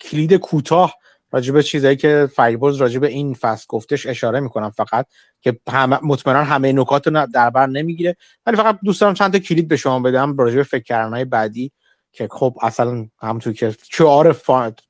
کلید 0.00 0.34
کوتاه 0.34 0.94
راجبه 1.30 1.62
چیزایی 1.62 1.96
که 1.96 2.28
فریبرز 2.34 2.76
راجبه 2.76 3.06
این 3.06 3.34
فصل 3.34 3.64
گفتش 3.68 4.06
اشاره 4.06 4.40
می‌کنم 4.40 4.70
فقط 4.70 5.06
که 5.40 5.58
هم 5.68 6.00
مطمئنا 6.02 6.44
همه 6.44 6.72
نکات 6.72 7.06
رو 7.06 7.26
در 7.34 7.50
بر 7.50 7.66
نمی‌گیره. 7.66 8.16
ولی 8.46 8.56
فقط 8.56 8.78
دوست 8.84 9.00
دارم 9.00 9.14
چند 9.14 9.32
تا 9.32 9.38
کلید 9.38 9.68
به 9.68 9.76
شما 9.76 10.00
بدم 10.00 10.36
راجبه 10.36 10.62
فکر 10.62 10.82
کردنهای 10.82 11.24
بعدی 11.24 11.72
که 12.12 12.28
خب 12.30 12.56
اصلا 12.62 13.06
همونطور 13.18 13.52
که 13.52 13.74
شعار 13.90 14.36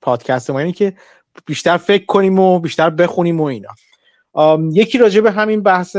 پادکست 0.01 0.51
ما 0.51 0.59
اینه 0.59 0.73
که 0.73 0.97
بیشتر 1.47 1.77
فکر 1.77 2.07
کنیم 2.07 2.39
و 2.39 2.59
بیشتر 2.59 2.91
بخونیم 2.91 3.41
و 3.41 3.45
اینا. 3.45 3.69
یکی 4.73 4.99
راجع 4.99 5.21
به 5.21 5.31
همین 5.31 5.63
بحث 5.63 5.97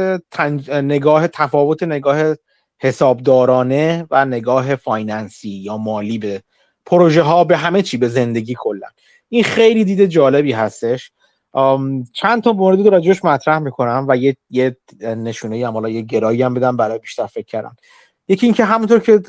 نگاه 0.70 1.28
تفاوت 1.28 1.84
نگاه 1.84 2.36
حسابدارانه 2.80 4.08
و 4.12 4.26
نگاه 4.26 4.76
finance 4.76 5.41
ی 5.41 5.50
یا 5.50 5.78
مالی 5.78 6.18
به 6.18 6.42
پروژه 6.86 7.22
ها 7.22 7.44
به 7.44 7.58
همه 7.58 7.82
چی 7.82 7.98
به 7.98 8.08
زندگی 8.08 8.56
کلا. 8.60 8.88
این 9.30 9.44
خیلی 9.44 9.86
دید 9.86 10.08
جالبی 10.08 10.52
هستش. 10.52 11.12
چند 12.14 12.44
تا 12.44 12.54
مورد 12.54 12.80
رو 12.80 12.90
راجعش 12.90 13.26
مطرح 13.26 13.60
می‌کنم 13.60 14.06
و 14.10 14.18
یه, 14.18 14.38
یه 14.50 14.78
نشونه 15.02 15.68
هم 15.68 15.86
یه 15.86 16.02
گرایی 16.02 16.42
هم 16.42 16.54
بدم 16.54 16.78
برای 16.78 17.00
بیشتر 17.00 17.26
فکر 17.26 17.46
کردن. 17.46 17.72
یکی 18.28 18.46
اینکه 18.46 18.66
همونطور 18.66 19.00
که 19.00 19.22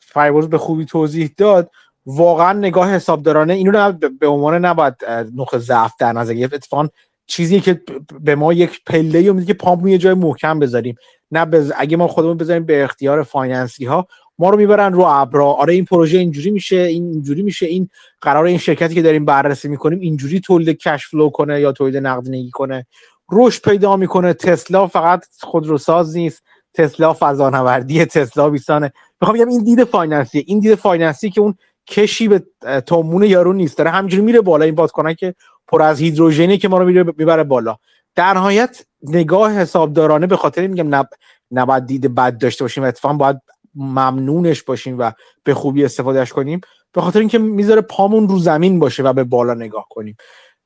فریبرز 0.00 0.48
به 0.48 0.58
خوبی 0.58 0.84
توضیح 0.84 1.30
داد 1.36 1.70
واقعا 2.06 2.52
نگاه 2.52 2.94
حسابدارانه 2.94 3.54
اینو 3.54 3.92
به 3.92 4.26
عنوان 4.26 4.64
نباید 4.64 4.94
نقطه 5.36 5.58
ضعف 5.58 5.92
در 5.98 6.12
نظر 6.12 6.34
گرفت. 6.34 6.54
اتفاقا 6.54 6.88
چیزی 7.26 7.60
که 7.60 7.80
به 8.20 8.34
ما 8.34 8.52
یک 8.52 8.80
پله 8.86 9.32
میده 9.32 9.46
که 9.46 9.54
پامونو 9.54 9.86
یه 9.86 9.98
جای 9.98 10.14
محکم 10.14 10.58
بذاریم. 10.58 10.94
نه 11.30 11.44
بز... 11.44 11.72
اگه 11.76 11.96
ما 11.96 12.08
خودمون 12.08 12.36
بذاریم 12.36 12.66
به 12.66 12.84
اختیار 12.84 13.22
finance 13.22 13.76
ی 13.76 13.84
ها 13.84 14.06
ما 14.38 14.50
رو 14.50 14.56
می‌برن 14.56 14.92
رو 14.92 15.04
ابرا. 15.04 15.46
آره 15.46 15.74
این 15.74 15.84
پروژه 15.84 16.18
اینجوری 16.18 16.50
میشه 16.50 16.76
این 16.76 17.10
اینجوری 17.10 17.42
میشه 17.42 17.66
این 17.66 17.88
قرار 18.20 18.44
این 18.44 18.58
شرکتی 18.58 18.94
که 18.94 19.02
داریم 19.02 19.24
بررسی 19.24 19.68
می‌کنیم 19.68 20.00
اینجوری 20.00 20.40
تولید 20.40 20.78
cash 20.78 21.06
flow 21.06 21.30
کنه 21.30 21.60
یا 21.60 21.72
تولید 21.72 21.96
نقدینگی 21.96 22.50
کنه. 22.50 22.86
رشد 23.32 23.62
پیدا 23.62 23.96
می‌کنه. 23.96 24.32
تسلا 24.32 24.86
فقط 24.86 25.24
خودروساز 25.40 26.16
نیست. 26.16 26.42
تسلا 26.74 27.16
فضانوردی 27.20 28.04
تسلا 28.04 28.50
بیستانه. 28.50 28.92
می‌خوام 29.20 29.38
بگم 29.38 29.48
این 29.48 29.64
دید 29.64 29.84
finance 29.84 30.36
ی 30.36 30.44
این 30.46 30.58
دید 30.58 30.74
finance 30.74 31.23
ی 31.23 31.30
که 31.30 31.40
اون 31.40 31.54
کشی 31.86 32.28
به 32.28 32.42
تومون 32.86 33.22
یارو 33.22 33.52
نیست. 33.52 33.78
داره 33.78 33.90
همینجوری 33.90 34.22
میره 34.22 34.40
بالا 34.40 34.64
این 34.64 34.74
بادکنک 34.74 35.16
که 35.16 35.34
پر 35.68 35.82
از 35.82 36.00
هیدروژنی 36.00 36.58
که 36.58 36.68
ما 36.68 36.78
رو 36.78 36.84
می‌بره 37.18 37.44
بالا. 37.44 37.76
در 38.14 38.34
نهایت 38.34 38.84
نگاه 39.02 39.52
حسابدارانه 39.52 40.26
به 40.26 40.36
خاطر 40.36 40.66
میگم 40.66 40.94
نب... 40.94 41.08
نباید 41.50 41.86
دید 41.86 42.14
بد 42.14 42.38
داشته 42.38 42.64
باشیم. 42.64 42.84
اتفاقا 42.84 43.14
باید 43.14 43.36
ممنونش 43.74 44.62
باشیم 44.62 44.98
و 44.98 45.12
به 45.44 45.54
خوبی 45.54 45.84
استفادهش 45.84 46.32
کنیم. 46.32 46.60
به 46.92 47.00
خاطر 47.00 47.18
اینکه 47.18 47.38
می‌ذاره 47.38 47.80
پامون 47.80 48.28
رو 48.28 48.38
زمین 48.38 48.78
باشه 48.78 49.02
و 49.02 49.12
به 49.12 49.24
بالا 49.24 49.54
نگاه 49.54 49.86
کنیم. 49.90 50.16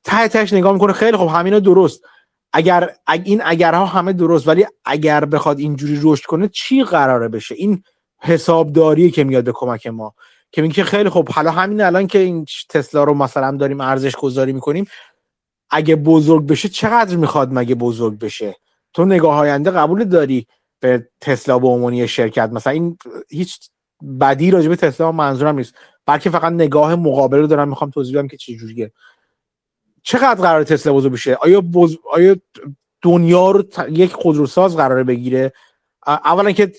ته 0.04 0.28
تهش 0.28 0.52
نگاه 0.52 0.72
می‌کنه. 0.72 0.92
خیلی 0.92 1.16
خب 1.16 1.26
همینا 1.26 1.58
درست. 1.58 2.00
اگر 2.52 2.90
این 3.24 3.42
اگرها 3.44 3.86
همه 3.86 4.12
درست 4.12 4.48
ولی 4.48 4.66
اگر 4.84 5.24
بخواد 5.24 5.58
اینجوری 5.58 6.00
رشد 6.02 6.24
کنه 6.24 6.48
چی 6.48 6.84
قراره 6.84 7.28
بشه؟ 7.28 7.54
این 7.54 7.82
حسابداری 8.18 9.10
که 9.10 9.24
میاد 9.24 9.44
به 9.44 9.52
کمک 9.52 9.86
ما. 9.86 10.14
که 10.52 10.62
میگه 10.62 10.84
خیلی 10.84 11.10
خب 11.10 11.28
حالا 11.28 11.50
همین 11.50 11.80
الان 11.80 12.06
که 12.06 12.18
این 12.18 12.46
تسلا 12.68 13.04
رو 13.04 13.14
مثلا 13.14 13.56
داریم 13.56 13.80
ارزش 13.80 14.16
گذاری 14.16 14.52
می‌کنیم 14.52 14.86
اگه 15.70 15.96
بزرگ 15.96 16.46
بشه 16.46 16.68
چقدر 16.68 17.16
می‌خواد 17.16 17.48
مگه 17.52 17.74
بزرگ 17.74 18.18
بشه؟ 18.18 18.56
تو 18.92 19.04
نگاه 19.04 19.38
آینده 19.38 19.70
قبول 19.70 20.04
داری؟ 20.04 20.46
به 20.80 21.08
تسلا 21.20 21.58
به 21.58 21.68
عنوان 21.68 22.06
شرکت. 22.06 22.50
مثلا 22.52 22.72
این 22.72 22.98
هیچ 23.28 23.70
بدی 24.20 24.50
راجع 24.50 24.68
به 24.68 24.76
تسلا 24.76 25.12
منظورم 25.12 25.56
نیست. 25.56 25.74
بلکه 26.06 26.30
فقط 26.30 26.52
نگاه 26.52 26.94
مقابل 26.94 27.38
رو 27.38 27.46
دارم 27.46 27.68
می‌خوام 27.68 27.90
توضیح 27.90 28.18
بدم 28.18 28.28
که 28.28 28.36
چه 28.36 28.54
جوریه. 28.54 28.92
چقدر 30.02 30.42
قرار 30.42 30.64
تسلا 30.64 30.92
بزرگ 30.92 31.12
بشه؟ 31.12 31.34
آیا 31.34 31.60
بز... 31.60 31.96
آیا 32.12 32.36
دنیا 33.02 33.50
رو 33.50 33.62
ت... 33.62 33.86
یک 33.90 34.12
خودروساز 34.12 34.76
قراره 34.76 35.04
بگیره؟ 35.04 35.52
اولا 36.06 36.52
که 36.52 36.72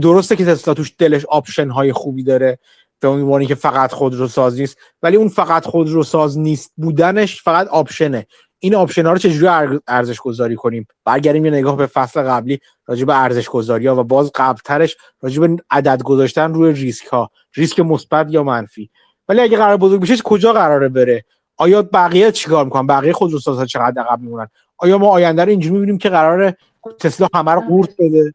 درسته 0.00 0.36
که 0.36 0.44
تسلا 0.44 0.74
توش 0.74 0.94
دلش 0.98 1.24
option 1.24 1.70
های 1.70 1.92
خوبی 1.92 2.22
داره. 2.22 2.58
به 3.00 3.08
عنوانی 3.08 3.46
که 3.46 3.54
فقط 3.54 3.92
خودروساز 3.92 4.60
نیست 4.60 4.78
ولی 5.02 5.16
اون 5.16 5.28
فقط 5.28 5.66
خودروساز 5.66 6.38
نیست 6.38 6.72
بودنش 6.76 7.42
فقط 7.42 7.68
option 7.68 8.11
ه. 8.11 8.26
این 8.58 8.74
option 8.74 9.06
ها 9.06 9.12
رو 9.12 9.18
چجوری 9.18 9.78
ارزش 9.88 10.20
گذاری 10.20 10.56
کنیم؟ 10.56 10.86
برگردیم 11.04 11.44
یه 11.44 11.50
نگاه 11.50 11.76
به 11.76 11.86
فصل 11.86 12.22
قبلی 12.22 12.60
راجع 12.86 13.04
به 13.04 13.18
ارزش 13.18 13.48
گذاری 13.48 13.86
ها 13.86 14.00
و 14.00 14.04
باز 14.04 14.30
قبلترش 14.34 14.96
راجع 15.20 15.46
به 15.46 15.56
عدد 15.70 16.02
گذاشتن 16.02 16.54
روی 16.54 16.72
ریسک 16.72 17.06
ها 17.06 17.30
ریسک 17.54 17.80
مثبت 17.80 18.26
یا 18.30 18.42
منفی. 18.42 18.90
ولی 19.28 19.40
اگه 19.40 19.56
قرار 19.56 19.76
بزرگ 19.76 20.00
بشه 20.00 20.16
کجا 20.16 20.52
قراره 20.52 20.88
بره؟ 20.88 21.24
آیا 21.56 21.82
بقیه 21.82 22.32
چیکار 22.32 22.64
می‌کنن؟ 22.64 22.86
بقیه 22.86 23.12
خودروسازها 23.12 23.66
چقدر 23.66 24.02
عقب 24.02 24.20
میمونن؟ 24.20 24.48
آیا 24.78 24.98
ما 24.98 25.08
آینده 25.08 25.44
رو 25.44 25.50
اینجوری 25.50 25.74
می‌بینیم 25.74 25.98
که 25.98 26.08
قرار 26.08 26.54
تسلا 27.00 27.28
همه 27.34 27.52
رو 27.52 27.60
قورت 27.60 27.90
بده؟ 27.98 28.34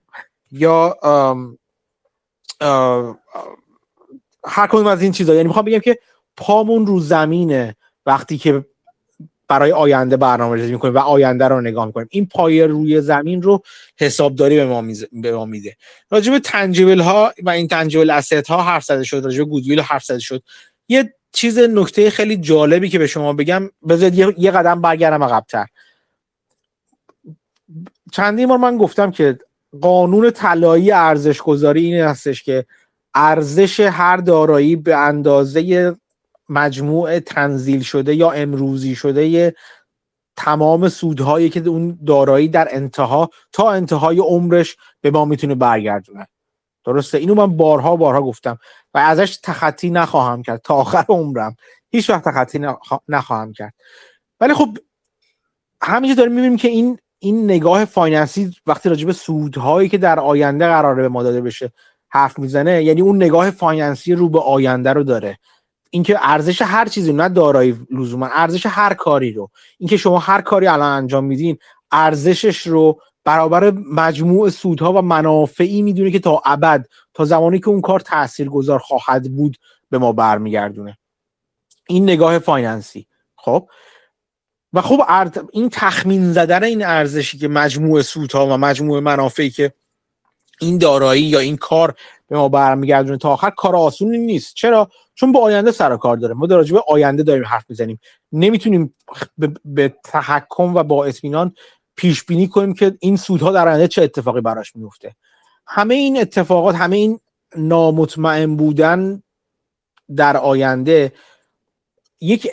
یا 0.51 0.97
آم 1.01 1.57
آم 2.61 3.17
هر 4.45 4.67
کدوم 4.67 4.87
از 4.87 5.01
این 5.01 5.11
چیزا. 5.11 5.33
یعنی 5.33 5.47
می‌خوام 5.47 5.65
بگم 5.65 5.79
که 5.79 5.99
پامون 6.37 6.85
رو 6.85 6.99
زمینه 6.99 7.75
وقتی 8.05 8.37
که 8.37 8.65
برای 9.47 9.71
آینده 9.71 10.17
برنامه 10.17 10.55
ریزی 10.55 10.71
می‌کنیم 10.71 10.95
و 10.95 10.97
آینده 10.97 11.47
رو 11.47 11.61
نگاه 11.61 11.85
می‌کنیم. 11.85 12.07
این 12.11 12.25
پای 12.25 12.63
روی 12.63 13.01
زمین 13.01 13.41
رو 13.41 13.63
حسابداری 13.97 14.55
به 14.55 14.65
ما, 14.65 14.83
به 15.11 15.35
ما 15.35 15.45
میده. 15.45 15.75
راجع 16.09 16.31
به 16.31 16.39
تنجیبل 16.39 16.99
ها 16.99 17.33
و 17.43 17.49
این 17.49 17.67
تنجیبل 17.67 18.09
اسید 18.09 18.47
ها 18.47 18.63
حرف 18.63 18.83
زده 18.83 19.03
شد 19.03 19.21
راجع 19.25 19.37
به 19.37 19.45
گودویل 19.45 19.79
حرف 19.79 20.03
زده 20.03 20.19
شد. 20.19 20.43
یه 20.87 21.13
چیز 21.31 21.59
نکته 21.59 22.09
خیلی 22.09 22.37
جالبی 22.37 22.89
که 22.89 22.99
به 22.99 23.07
شما 23.07 23.33
بگم 23.33 23.69
بذارید 23.89 24.37
یه 24.37 24.51
قدم 24.51 24.81
برگردم 24.81 25.23
عقبتر. 25.23 25.65
چندی 28.11 28.45
بار 28.45 28.57
من 28.57 28.77
گفتم 28.77 29.11
که 29.11 29.39
قانون 29.81 30.31
طلایی 30.31 30.91
ارزش 30.91 31.41
گذاری 31.41 31.85
این 31.85 32.03
هستش 32.03 32.43
که 32.43 32.65
ارزش 33.15 33.79
هر 33.79 34.17
دارایی 34.17 34.75
به 34.75 34.95
اندازه 34.95 35.95
مجموع 36.49 37.19
تنزیل 37.19 37.81
شده 37.81 38.15
یا 38.15 38.31
امروزی 38.31 38.95
شده 38.95 39.55
تمام 40.35 40.89
سودهایی 40.89 41.49
که 41.49 41.67
اون 41.67 41.99
دارایی 42.07 42.47
در 42.47 42.67
انتها 42.71 43.29
تا 43.51 43.71
انتهای 43.71 44.19
عمرش 44.19 44.77
به 45.01 45.11
ما 45.11 45.25
می‌تونه 45.25 45.55
برگردونه. 45.55 46.27
درسته؟ 46.85 47.17
اینو 47.17 47.35
من 47.35 47.57
بارها 47.57 47.95
بارها 47.95 48.21
گفتم 48.21 48.57
و 48.93 48.97
ازش 48.97 49.39
تخطی 49.43 49.89
نخواهم 49.89 50.43
کرد. 50.43 50.61
تا 50.61 50.75
آخر 50.75 51.05
عمرم. 51.09 51.55
هیچ 51.89 52.09
وقت 52.09 52.23
تخطی 52.25 52.61
نخواهم 53.07 53.53
کرد. 53.53 53.73
ولی 54.39 54.53
خب 54.53 54.77
همینجا 55.81 56.15
داریم 56.15 56.33
می‌بینیم 56.33 56.57
که 56.57 56.67
این 56.67 56.99
این 57.19 57.43
نگاه 57.43 57.85
finance 57.85 58.46
ی 58.46 58.55
وقتی 58.67 58.89
راجع 58.89 59.05
به 59.05 59.13
سودهایی 59.13 59.89
که 59.89 59.97
در 59.97 60.19
آینده 60.19 60.67
قراره 60.67 61.01
به 61.01 61.09
ما 61.09 61.23
داده 61.23 61.41
بشه 61.41 61.71
حرف 62.09 62.39
می‌زنه 62.39 62.83
یعنی 62.83 63.01
اون 63.01 63.15
نگاه 63.15 63.51
finance 63.51 64.05
ی 64.05 64.13
رو 64.13 64.29
به 64.29 64.39
آینده 64.39 64.93
رو 64.93 65.03
داره. 65.03 65.39
اینکه 65.89 66.17
ارزش 66.21 66.61
هر 66.61 66.85
چیزی 66.85 67.13
نه 67.13 67.29
دارایی 67.29 67.77
لزوما 67.91 68.29
ارزش 68.33 68.65
هر 68.65 68.93
کاری 68.93 69.31
رو. 69.31 69.49
اینکه 69.77 69.97
شما 69.97 70.19
هر 70.19 70.41
کاری 70.41 70.67
الان 70.67 70.91
انجام 70.97 71.23
میدین 71.23 71.57
ارزشش 71.91 72.67
رو 72.67 73.01
برابر 73.23 73.71
مجموع 73.71 74.49
سودها 74.49 74.93
و 74.93 75.01
منافعی 75.01 75.81
می‌دونه 75.81 76.11
که 76.11 76.19
تا 76.19 76.41
ابد 76.45 76.85
تا 77.13 77.25
زمانی 77.25 77.59
که 77.59 77.69
اون 77.69 77.81
کار 77.81 77.99
تاثیرگذار 77.99 78.79
خواهد 78.79 79.31
بود 79.35 79.57
به 79.89 79.97
ما 79.97 80.11
برمیگردونه. 80.11 80.97
این 81.87 82.03
نگاه 82.03 82.39
فایننسی. 82.39 83.07
خب؟ 83.35 83.69
و 84.73 84.81
خب 84.81 85.01
این 85.51 85.69
تخمین 85.69 86.33
زدن 86.33 86.63
این 86.63 86.85
ارزشی 86.85 87.37
که 87.37 87.47
مجموع 87.47 88.01
سودها 88.01 88.47
و 88.47 88.57
مجموع 88.57 88.99
منافعی 88.99 89.49
که 89.49 89.73
این 90.61 90.77
دارایی 90.77 91.23
یا 91.23 91.39
این 91.39 91.57
کار 91.57 91.95
به 92.27 92.37
ما 92.37 92.49
برمیگردونه 92.49 93.17
تا 93.17 93.29
آخر 93.29 93.49
کار 93.49 93.75
آسونی 93.75 94.17
نیست. 94.17 94.55
چرا؟ 94.55 94.89
چون 95.15 95.31
با 95.31 95.39
آینده 95.39 95.71
سر 95.71 95.97
کار 95.97 96.17
داره. 96.17 96.33
ما 96.33 96.47
در 96.47 96.63
به 96.63 96.83
آینده 96.87 97.23
داریم 97.23 97.45
حرف 97.45 97.65
می‌زنیم. 97.69 97.99
نمی‌تونیم 98.31 98.95
به 99.65 99.95
تحکم 100.03 100.75
و 100.75 100.83
با 100.83 101.05
اطمینان 101.05 101.53
پیش 101.95 102.23
بینی 102.23 102.47
کنیم 102.47 102.73
که 102.73 102.97
این 102.99 103.17
سودها 103.17 103.51
در 103.51 103.67
آینده 103.67 103.87
چه 103.87 104.03
اتفاقی 104.03 104.41
براش 104.41 104.75
میفته 104.75 105.15
همه 105.67 105.95
این 105.95 106.21
اتفاقات 106.21 106.75
همه 106.75 106.95
این 106.95 107.19
نامطمئن 107.55 108.55
بودن 108.55 109.23
در 110.15 110.37
آینده 110.37 111.13
یک 112.21 112.49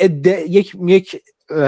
یک 0.48 0.76
یک 0.86 1.22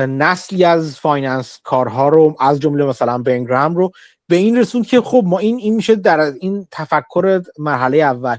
نسلی 0.08 0.64
از 0.64 0.98
finance 0.98 1.60
کارها 1.64 2.08
رو 2.08 2.36
از 2.40 2.60
جمله 2.60 2.84
مثلا 2.84 3.18
بن 3.18 3.38
گراهام 3.38 3.76
رو 3.76 3.92
به 4.28 4.36
این 4.36 4.58
رسوند 4.58 4.86
که 4.86 5.00
خب 5.00 5.22
ما 5.26 5.38
این 5.38 5.58
این 5.58 5.74
میشه 5.74 5.94
در 5.94 6.20
این 6.20 6.66
تفکر 6.70 7.42
مرحله 7.58 7.98
اول. 7.98 8.36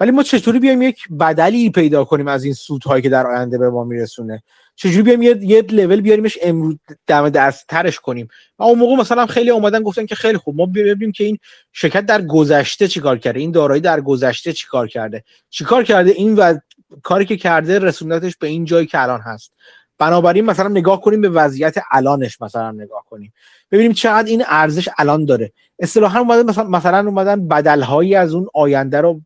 ولی 0.00 0.10
ما 0.10 0.22
چطوری 0.22 0.58
بیایم 0.58 0.82
یک 0.82 1.08
بدلی 1.20 1.70
پیدا 1.70 2.04
کنیم 2.04 2.28
از 2.28 2.44
این 2.44 2.54
سودهایی 2.54 3.02
که 3.02 3.08
در 3.08 3.26
آینده 3.26 3.58
به 3.58 3.70
ما 3.70 3.84
میرسونه؟ 3.84 4.42
چجوری 4.76 5.02
بیایم 5.02 5.22
یه, 5.22 5.38
یه 5.40 5.62
لول 5.62 6.00
بیاریمش 6.00 6.38
امروز 6.42 6.76
دم 7.06 7.28
دست 7.28 7.66
ترش 7.68 8.00
کنیم؟ 8.00 8.28
و 8.58 8.62
اون 8.62 8.78
موقع 8.78 8.96
مثلا 8.96 9.26
خیلی 9.26 9.50
اومدن 9.50 9.82
گفتن 9.82 10.06
که 10.06 10.14
خیلی 10.14 10.38
خوب 10.38 10.56
ما 10.56 10.66
ببینیم 10.66 11.12
که 11.12 11.24
این 11.24 11.38
شرکت 11.72 12.06
در 12.06 12.22
گذشته 12.22 12.88
چیکار 12.88 13.18
کرده؟ 13.18 13.40
این 13.40 13.50
دارایی 13.50 13.80
در 13.80 14.00
گذشته 14.00 14.52
چیکار 14.52 14.88
کرده؟ 14.88 15.24
چیکار 15.50 15.84
کرده؟ 15.84 16.10
این 16.10 16.34
و 16.34 16.58
کاری 17.02 17.24
که 17.24 17.36
کرده 17.36 17.78
رسوندتش 17.78 18.36
به 18.36 18.46
این 18.46 18.64
جایی 18.64 18.86
که 18.86 19.02
الان 19.02 19.20
هست. 19.20 19.52
بنابراین 20.00 20.44
مثلا 20.44 20.68
نگاه 20.68 21.00
کنیم 21.00 21.20
به 21.20 21.28
وضعیت 21.28 21.74
الانش 21.90 22.40
مثلا 22.42 22.70
نگاه 22.70 23.04
کنیم. 23.10 23.32
ببینیم 23.70 23.92
چقدر 23.92 24.28
این 24.28 24.44
ارزش 24.46 24.88
الان 24.98 25.24
داره. 25.24 25.52
اصطلاحا 25.78 26.18
اومدن 26.20 26.50
مثلا 26.50 26.64
مثلا 26.64 26.98
اومدن 26.98 27.48
بدلهایی 27.48 28.14
از 28.14 28.34
اون 28.34 28.48
آینده 28.54 29.00
رو 29.00 29.20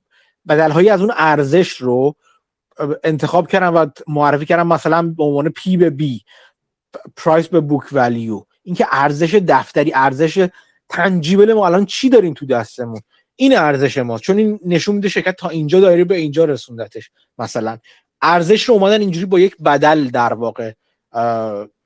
بدلهایی 0.48 0.88
از 0.90 1.01
اون 1.01 1.12
ارزش 1.16 1.68
رو 1.68 2.14
انتخاب 3.05 3.48
کردن 3.48 3.68
و 3.68 3.86
معرفی 4.09 4.46
کردن 4.46 4.62
مثلا 4.62 5.02
به 5.02 5.24
عنوان 5.24 5.48
P 5.48 5.76
به 5.76 5.90
B 5.90 6.24
price 7.16 7.48
به 7.48 7.60
book 7.60 7.85
value 7.93 8.43
اینکه 8.62 8.86
ارزش 8.90 9.34
دفتری 9.34 9.92
ارزش 9.94 10.48
tangible 10.89 11.52
ما 11.52 11.66
الان 11.66 11.86
چی 11.86 12.09
داریم 12.09 12.34
تو 12.34 12.46
دستمون؟ 12.46 13.01
این 13.36 13.59
ارزش 13.59 13.98
ما. 13.98 14.18
چون 14.18 14.38
این 14.38 14.60
نشون 14.66 14.94
میده 14.94 15.09
شرکت 15.09 15.36
تا 15.36 15.48
اینجا 15.48 15.80
دایره 15.80 16.05
به 16.05 16.16
اینجا 16.16 16.44
رسوندتش 16.44 17.10
مثلا. 17.38 17.78
ارزش 18.23 18.65
رو 18.65 18.74
اومدن 18.74 19.01
اینجوری 19.01 19.27
با 19.27 19.41
یک 19.41 19.57
بدل 19.57 20.09
در 20.09 20.35
واقع 20.35 20.73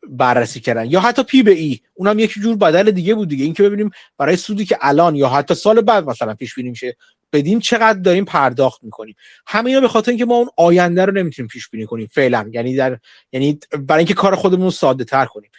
بررسی 0.09 0.61
کردن. 0.61 0.91
یا 0.91 1.01
حتی 1.01 1.23
P 1.23 1.43
به 1.43 1.51
E 1.51 1.81
اونم 1.95 2.19
یک 2.19 2.33
جور 2.33 2.57
بدل 2.57 2.91
دیگه 2.91 3.15
بود 3.15 3.29
دیگه. 3.29 3.45
اینکه 3.45 3.63
ببینیم 3.63 3.91
برای 4.19 4.37
سودی 4.37 4.65
که 4.65 4.79
الان 4.81 5.15
یا 5.15 5.29
حتی 5.29 5.55
سال 5.55 5.81
بعد 5.81 6.05
مثلا 6.05 6.35
پیش 6.35 6.55
بینی 6.55 6.71
میشه 6.71 6.97
بدیم 7.33 7.61
چقدر 7.61 7.99
داریم 7.99 8.25
پرداخت 8.25 8.85
می‌کنیم. 8.85 9.15
همه 9.47 9.81
به 9.81 9.89
خاطر 9.89 10.11
اینکه 10.11 10.25
ما 10.25 10.35
اون 10.35 10.49
آینده 10.57 11.05
رو 11.05 11.13
نمی‌تونیم 11.13 11.49
پیش 11.49 11.69
بینی 11.69 11.87
کنیم 11.87 12.07
فعلا. 12.07 12.51
یعنی 12.53 12.77
در 12.77 12.99
یعنی 13.33 13.59
برای 13.79 13.99
اینکه 13.99 14.15
کار 14.15 14.35
خودمون 14.35 14.71
ساده 14.71 15.05
تر 15.05 15.27
کنیم. 15.27 15.51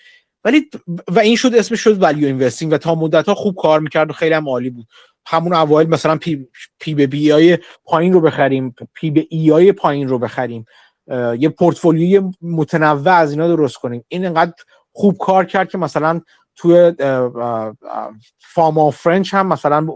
ولی 0.44 0.70
و 1.08 1.20
این 1.20 1.36
شد 1.36 1.56
اسمش 1.56 1.82
شد 1.82 2.04
value 2.04 2.26
investing 2.26 2.72
و 2.72 2.78
تا 2.78 2.96
مدت 2.96 3.26
ها 3.26 3.36
خوب 3.36 3.56
کار 3.56 3.80
می‌کرد 3.80 4.10
و 4.10 4.14
خیلی 4.14 4.34
هم 4.34 4.50
عالی 4.50 4.70
بود. 4.70 4.88
همون 5.30 5.54
اوایل 5.54 5.90
مثلا 5.90 6.18
P, 6.18 6.48
P 6.80 6.96
به 6.96 7.08
B 7.08 7.32
های 7.32 7.58
پایین 7.86 8.14
رو 8.14 8.22
بخریم 8.22 8.76
P 8.94 9.12
به 9.12 9.28
E 9.30 9.50
های 9.50 9.72
پایین 9.72 10.08
رو 10.08 10.20
بخریم. 10.20 10.66
یه 11.40 11.50
پورتفولیوی 11.50 12.32
متنوع 12.42 13.10
از 13.10 13.32
اینا 13.32 13.48
درست 13.48 13.78
کنیم. 13.78 14.04
این 14.08 14.26
انقدر 14.26 14.54
خوب 14.92 15.18
کار 15.18 15.46
کرد 15.46 15.70
که 15.70 15.78
مثلا 15.78 16.22
توی 16.56 16.94
فاما 18.40 18.92
فرنچ 18.92 19.34
هم 19.34 19.48
مثلا 19.48 19.88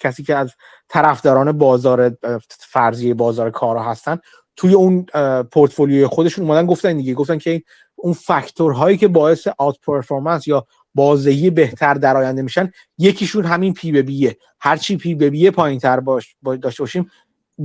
کسی 0.00 0.22
که 0.22 0.36
از 0.36 0.52
طرفداران 0.88 1.52
بازار 1.52 2.16
فرضی 2.48 3.14
بازار 3.14 3.50
کارا 3.50 3.82
هستن 3.82 4.18
توی 4.56 4.74
اون 4.74 5.06
پورتفولیوی 5.52 6.06
خودشون 6.06 6.44
اومدن 6.44 6.66
گفتن 6.66 6.96
دیگه. 6.96 7.14
گفتن 7.14 7.38
که 7.38 7.62
اون 7.94 8.12
فاکتورهایی 8.12 8.96
که 8.96 9.08
باعث 9.08 9.48
outperformance 9.58 10.48
یا 10.48 10.66
بازدهی 10.94 11.50
بهتر 11.50 11.94
در 11.94 12.16
آینده 12.16 12.42
میشن 12.42 12.72
یکیشون 12.98 13.44
همین 13.44 13.74
P 13.74 13.92
به 13.92 14.02
B 14.02 14.13
ه. 14.13 14.36
هرچی 14.60 14.96
P 14.96 15.14
به 15.14 15.30
B 15.30 15.40
ه 15.40 15.50
پایین 15.50 15.78
تر 15.78 16.00
باش 16.00 16.36
داشته 16.62 16.82
باشیم 16.82 17.10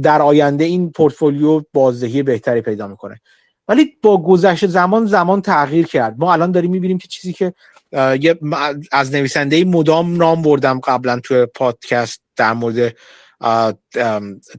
در 0.02 0.22
آینده 0.22 0.64
این 0.64 0.92
پورتفولیو 0.92 1.62
بازدهی 1.74 2.24
بهتری 2.24 2.62
پیدا 2.62 2.88
می‌کنه. 2.88 3.22
ولی 3.68 3.98
با 4.02 4.24
گذشت 4.24 4.68
زمان 4.68 5.06
زمان 5.06 5.42
تغییر 5.42 5.88
کرد. 5.88 6.16
ما 6.18 6.34
الان 6.34 6.52
داریم 6.52 6.72
می‌بینیم 6.72 6.98
که 6.98 7.08
چیزی 7.08 7.34
که 7.34 7.54
از 8.92 9.14
نویسنده 9.14 9.66
مدام 9.66 10.16
نام 10.16 10.42
بردم 10.42 10.80
قبلا 10.80 11.20
تو 11.20 11.46
پادکست 11.46 12.22
در 12.36 12.54
مورد 12.54 12.96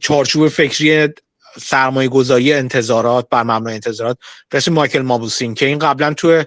چارچوب 0.01 0.49
فکری 0.49 1.09
سرمایه 1.61 2.09
گذاری 2.09 2.53
انتظارات 2.53 3.29
بر 3.31 3.43
مبنای 3.43 3.75
انتظارات 3.75 4.19
مثل 4.55 4.73
مایکل 4.73 5.03
مابوسین 5.03 5.55
که 5.55 5.67
این 5.67 5.79
قبلا 5.79 6.15
تو 6.15 6.43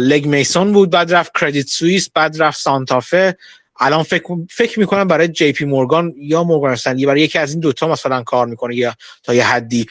لگ 0.00 0.26
میسون 0.26 0.72
بود 0.72 0.90
بعد 0.90 1.14
رفت 1.14 1.38
کردیت 1.38 1.66
سوئیس 1.66 2.10
بعد 2.10 2.42
رفت 2.42 2.60
سانتافه. 2.60 3.36
الان 3.80 4.02
فکر 4.02 4.36
فکر 4.50 4.78
می‌کنم 4.78 5.08
برای 5.08 5.28
جی 5.28 5.52
پی 5.52 5.64
مورگان 5.64 6.14
یا 6.16 6.44
مورگان 6.44 6.72
استنلی 6.72 7.06
برای 7.06 7.20
یکی 7.20 7.38
از 7.38 7.50
این 7.50 7.60
دوتا 7.60 7.88
مثلا 7.88 8.22
کار 8.22 8.46
می‌کنه 8.46 8.76
یا 8.76 8.94
تا 9.22 9.34
یه 9.34 9.46
حدی. 9.46 9.86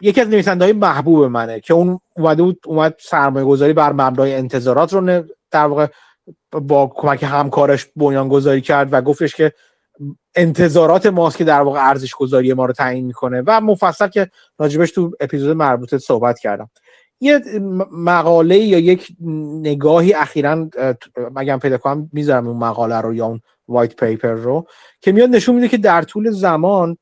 یکی 0.00 0.20
از 0.20 0.28
نویسنده 0.28 0.64
های 0.64 0.72
محبوب 0.72 1.24
منه 1.24 1.60
که 1.60 1.74
اون 1.74 2.00
اومده 2.16 2.42
بود 2.42 2.60
اومد 2.66 2.94
سرمایه 3.00 3.46
گذاری 3.46 3.72
بر 3.72 3.92
مبنای 3.92 4.34
انتظارات 4.34 4.92
رو 4.92 5.24
در 5.50 5.66
واقع 5.66 5.86
با 6.52 6.92
کمک 6.94 7.22
همکارش 7.22 7.86
بنیان 7.96 8.28
گذاری 8.28 8.60
کرد 8.60 8.92
و 8.92 9.00
گفتش 9.00 9.34
که 9.34 9.52
انتظارات 10.34 11.06
ماست 11.06 11.36
که 11.36 11.44
در 11.44 11.60
واقع 11.60 11.88
ارزش 11.88 12.14
گذاری 12.14 12.52
ما 12.52 12.64
رو 12.64 12.72
تعیین 12.72 13.04
می‌کنه. 13.04 13.42
و 13.46 13.60
مفصل 13.60 14.08
که 14.08 14.30
راجبش 14.58 14.90
تو 14.90 15.12
اپیزود 15.20 15.56
مربوطه 15.56 15.98
صحبت 15.98 16.38
کردم. 16.38 16.70
یه 17.20 17.40
مقاله 17.92 18.58
یا 18.58 18.78
یک 18.78 19.08
نگاهی 19.62 20.14
اخیرا 20.14 20.68
مگم 21.32 21.58
پیدا 21.58 21.78
کنم 21.78 22.10
می‌ذارم 22.12 22.48
اون 22.48 22.56
مقاله 22.56 23.00
رو 23.00 23.14
یا 23.14 23.26
اون 23.26 23.40
وایت 23.68 23.96
پیپر 23.96 24.32
رو 24.32 24.66
که 25.00 25.12
میاد 25.12 25.30
نشون 25.30 25.54
میده 25.54 25.68
که 25.68 25.76
در 25.76 26.02
طول 26.02 26.30
زمان 26.30 26.96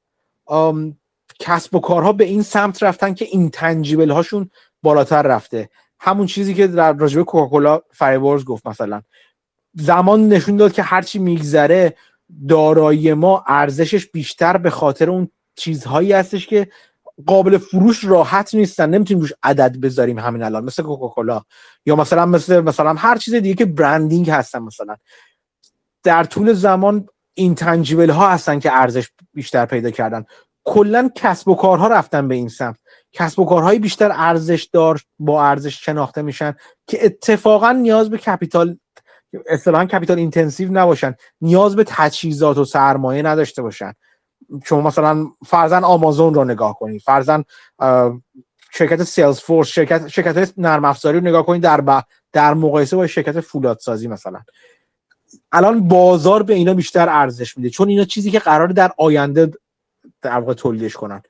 کسب 1.38 1.74
و 1.74 1.80
کارها 1.80 2.12
به 2.12 2.24
این 2.24 2.42
سمت 2.42 2.82
رفتن 2.82 3.14
که 3.14 3.24
این 3.24 3.50
تنجیبل 3.50 4.10
هاشون 4.10 4.50
بالاتر 4.82 5.22
رفته. 5.22 5.68
همون 6.00 6.26
چیزی 6.26 6.54
که 6.54 6.66
در 6.66 6.92
راجبه 6.92 7.24
کوکاکولا 7.24 7.80
فریبورز 7.90 8.44
گفت 8.44 8.66
مثلا. 8.66 9.02
زمان 9.74 10.28
نشون 10.28 10.56
داد 10.56 10.72
که 10.72 10.82
هرچی 10.82 11.18
میگذره 11.18 11.96
دارایی 12.48 13.12
ما 13.12 13.44
ارزشش 13.46 14.06
بیشتر 14.06 14.56
به 14.56 14.70
خاطر 14.70 15.10
اون 15.10 15.28
چیزهایی 15.56 16.12
هستش 16.12 16.46
که 16.46 16.68
قابل 17.26 17.58
فروش 17.58 18.04
راحت 18.04 18.54
نیستن. 18.54 18.90
نمی‌تونیم 18.90 19.20
روش 19.20 19.32
عدد 19.42 19.80
بذاریم 19.80 20.18
همین 20.18 20.42
الان. 20.42 20.64
مثل 20.64 20.82
کوکاکولا 20.82 21.42
یا 21.86 21.96
مثلا 21.96 22.26
مثل 22.26 22.60
مثلا 22.60 22.94
هر 22.94 23.18
چیز 23.18 23.34
دیگه 23.34 23.54
که 23.54 23.64
برندینگ 23.64 24.30
هستن 24.30 24.58
مثلا. 24.58 24.96
در 26.02 26.24
طول 26.24 26.52
زمان 26.52 27.06
این 27.34 27.54
تنجیبل 27.54 28.10
ها 28.10 28.28
هستن 28.28 28.58
که 28.58 28.72
ارزش 28.72 29.10
بیشتر 29.34 29.66
پیدا 29.66 29.90
کردن. 29.90 30.24
کلا 30.64 31.10
کسب 31.14 31.48
و 31.48 31.54
کارها 31.54 31.88
رفتن 31.88 32.28
به 32.28 32.34
این 32.34 32.48
سمت. 32.48 32.76
کسب 33.12 33.38
و 33.38 33.44
کارهای 33.44 33.78
بیشتر 33.78 34.12
ارزش 34.14 34.68
دار 34.72 35.00
با 35.18 35.44
ارزش 35.44 35.84
شناخته 35.84 36.22
میشن 36.22 36.54
که 36.86 37.04
اتفاقا 37.04 37.72
نیاز 37.72 38.10
به 38.10 38.18
capital 38.18 38.78
اصطلاحا 39.48 39.84
capital 39.84 40.18
intensive 40.18 40.72
نباشن. 40.72 41.14
نیاز 41.40 41.76
به 41.76 41.84
تجهیزات 41.86 42.58
و 42.58 42.64
سرمایه 42.64 43.22
نداشته 43.22 43.62
باشن. 43.62 43.92
شما 44.64 44.80
مثلا 44.80 45.26
فرضا 45.46 45.84
آمازون 45.84 46.34
رو 46.34 46.44
نگاه 46.44 46.78
کنید 46.78 47.00
فرضا 47.00 47.44
شرکت 48.72 49.02
سیلز 49.02 49.40
فورس 49.40 49.68
شرکت 49.68 50.08
شرکت 50.08 50.52
نرم 50.56 50.84
افزاری 50.84 51.18
رو 51.18 51.24
نگاه 51.24 51.46
کنید 51.46 51.62
در 51.62 52.02
در 52.32 52.54
مقایسه 52.54 52.96
با 52.96 53.06
شرکت 53.06 53.40
فولاد 53.40 53.78
سازی 53.78 54.08
مثلا. 54.08 54.40
الان 55.52 55.88
بازار 55.88 56.42
به 56.42 56.54
اینا 56.54 56.74
بیشتر 56.74 57.08
ارزش 57.08 57.56
میده 57.58 57.70
چون 57.70 57.88
اینا 57.88 58.04
چیزی 58.04 58.30
که 58.30 58.38
قراره 58.38 58.68
در 58.68 58.92
آینده 58.98 59.50
در 60.22 60.38
واقع 60.38 60.54
تولیدش 60.54 60.94
کنن. 60.94 61.22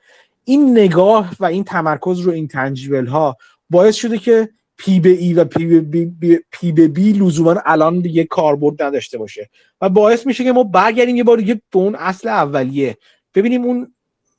این 0.44 0.78
نگاه 0.78 1.30
و 1.40 1.44
این 1.44 1.64
تمرکز 1.64 2.20
رو 2.20 2.32
این 2.32 2.48
intangible 2.48 3.06
ها 3.06 3.36
باعث 3.70 3.94
شده 3.94 4.18
که 4.18 4.48
P 4.76 5.00
به 5.00 5.08
E 5.08 5.34
و 5.34 5.44
P 5.44 5.66
به 5.66 5.80
B, 5.80 6.38
P 6.50 6.72
به 6.72 6.88
B 6.88 7.12
لزوما 7.12 7.62
الان 7.66 8.00
دیگه 8.00 8.24
کاربرد 8.24 8.82
نداشته 8.82 9.18
باشه. 9.18 9.50
و 9.80 9.88
باعث 9.88 10.26
میشه 10.26 10.44
که 10.44 10.52
ما 10.52 10.64
برگردیم 10.64 11.16
یه 11.16 11.24
بار 11.24 11.36
دیگه 11.36 11.54
به 11.54 11.78
اون 11.78 11.94
اصل 11.94 12.28
اولیه. 12.28 12.96
ببینیم 13.34 13.64
اون 13.64 13.94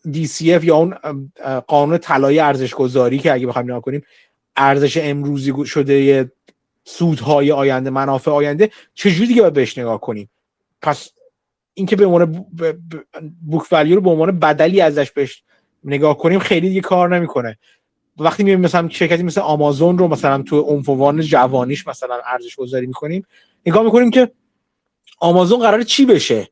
DCF 0.08 0.64
یا 0.64 0.76
اون 0.76 0.96
قانون 1.68 1.98
طلایی 1.98 2.40
ارزش 2.40 2.74
گذاری 2.74 3.20
که 3.20 3.34
اگه 3.34 3.48
بخوایم 3.48 3.68
نگاه 3.68 3.82
کنیم 3.82 4.04
ارزش 4.56 4.98
امروزی 4.98 5.54
شده 5.66 6.32
سودهای 6.84 7.52
آینده 7.52 7.90
منافع 7.90 8.32
آینده 8.32 8.70
چجوری 8.94 9.28
دیگه 9.28 9.42
باید 9.42 9.54
بهش 9.54 9.78
نگاه 9.78 10.02
کنیم؟ 10.02 10.30
پس 10.82 11.10
اینکه 11.74 11.96
به 11.96 12.06
عنوان 12.06 12.46
بوک 13.46 13.74
رو 13.74 14.02
به 14.02 14.10
عنوان 14.10 14.40
بدلی 14.40 14.82
ازش 14.82 15.12
بهش 15.12 15.44
نگاه 15.84 16.18
کنیم 16.18 16.40
خیلی 16.40 16.70
دیگه 16.70 16.82
کار 16.82 17.16
نمی‌کنه. 17.16 17.58
وقتی 18.18 18.44
میایم 18.44 18.62
مثلا 18.62 18.90
شرکتی 18.90 19.24
مثل 19.24 19.42
آمازون 19.42 19.98
رو 19.98 20.08
مثلا 20.08 20.42
تو 20.42 20.62
عنفوان 20.62 21.22
جوانیش 21.22 21.88
مثلا 21.88 22.20
ارزش 22.26 22.56
گذاری 22.56 22.88
می‌کنیم 22.88 23.26
نگاه 23.66 23.84
می‌کنیم 23.84 24.12
که 24.12 24.32
آمازون 25.20 25.60
قرار 25.60 25.84
چی 25.84 26.06
بشه؟ 26.06 26.50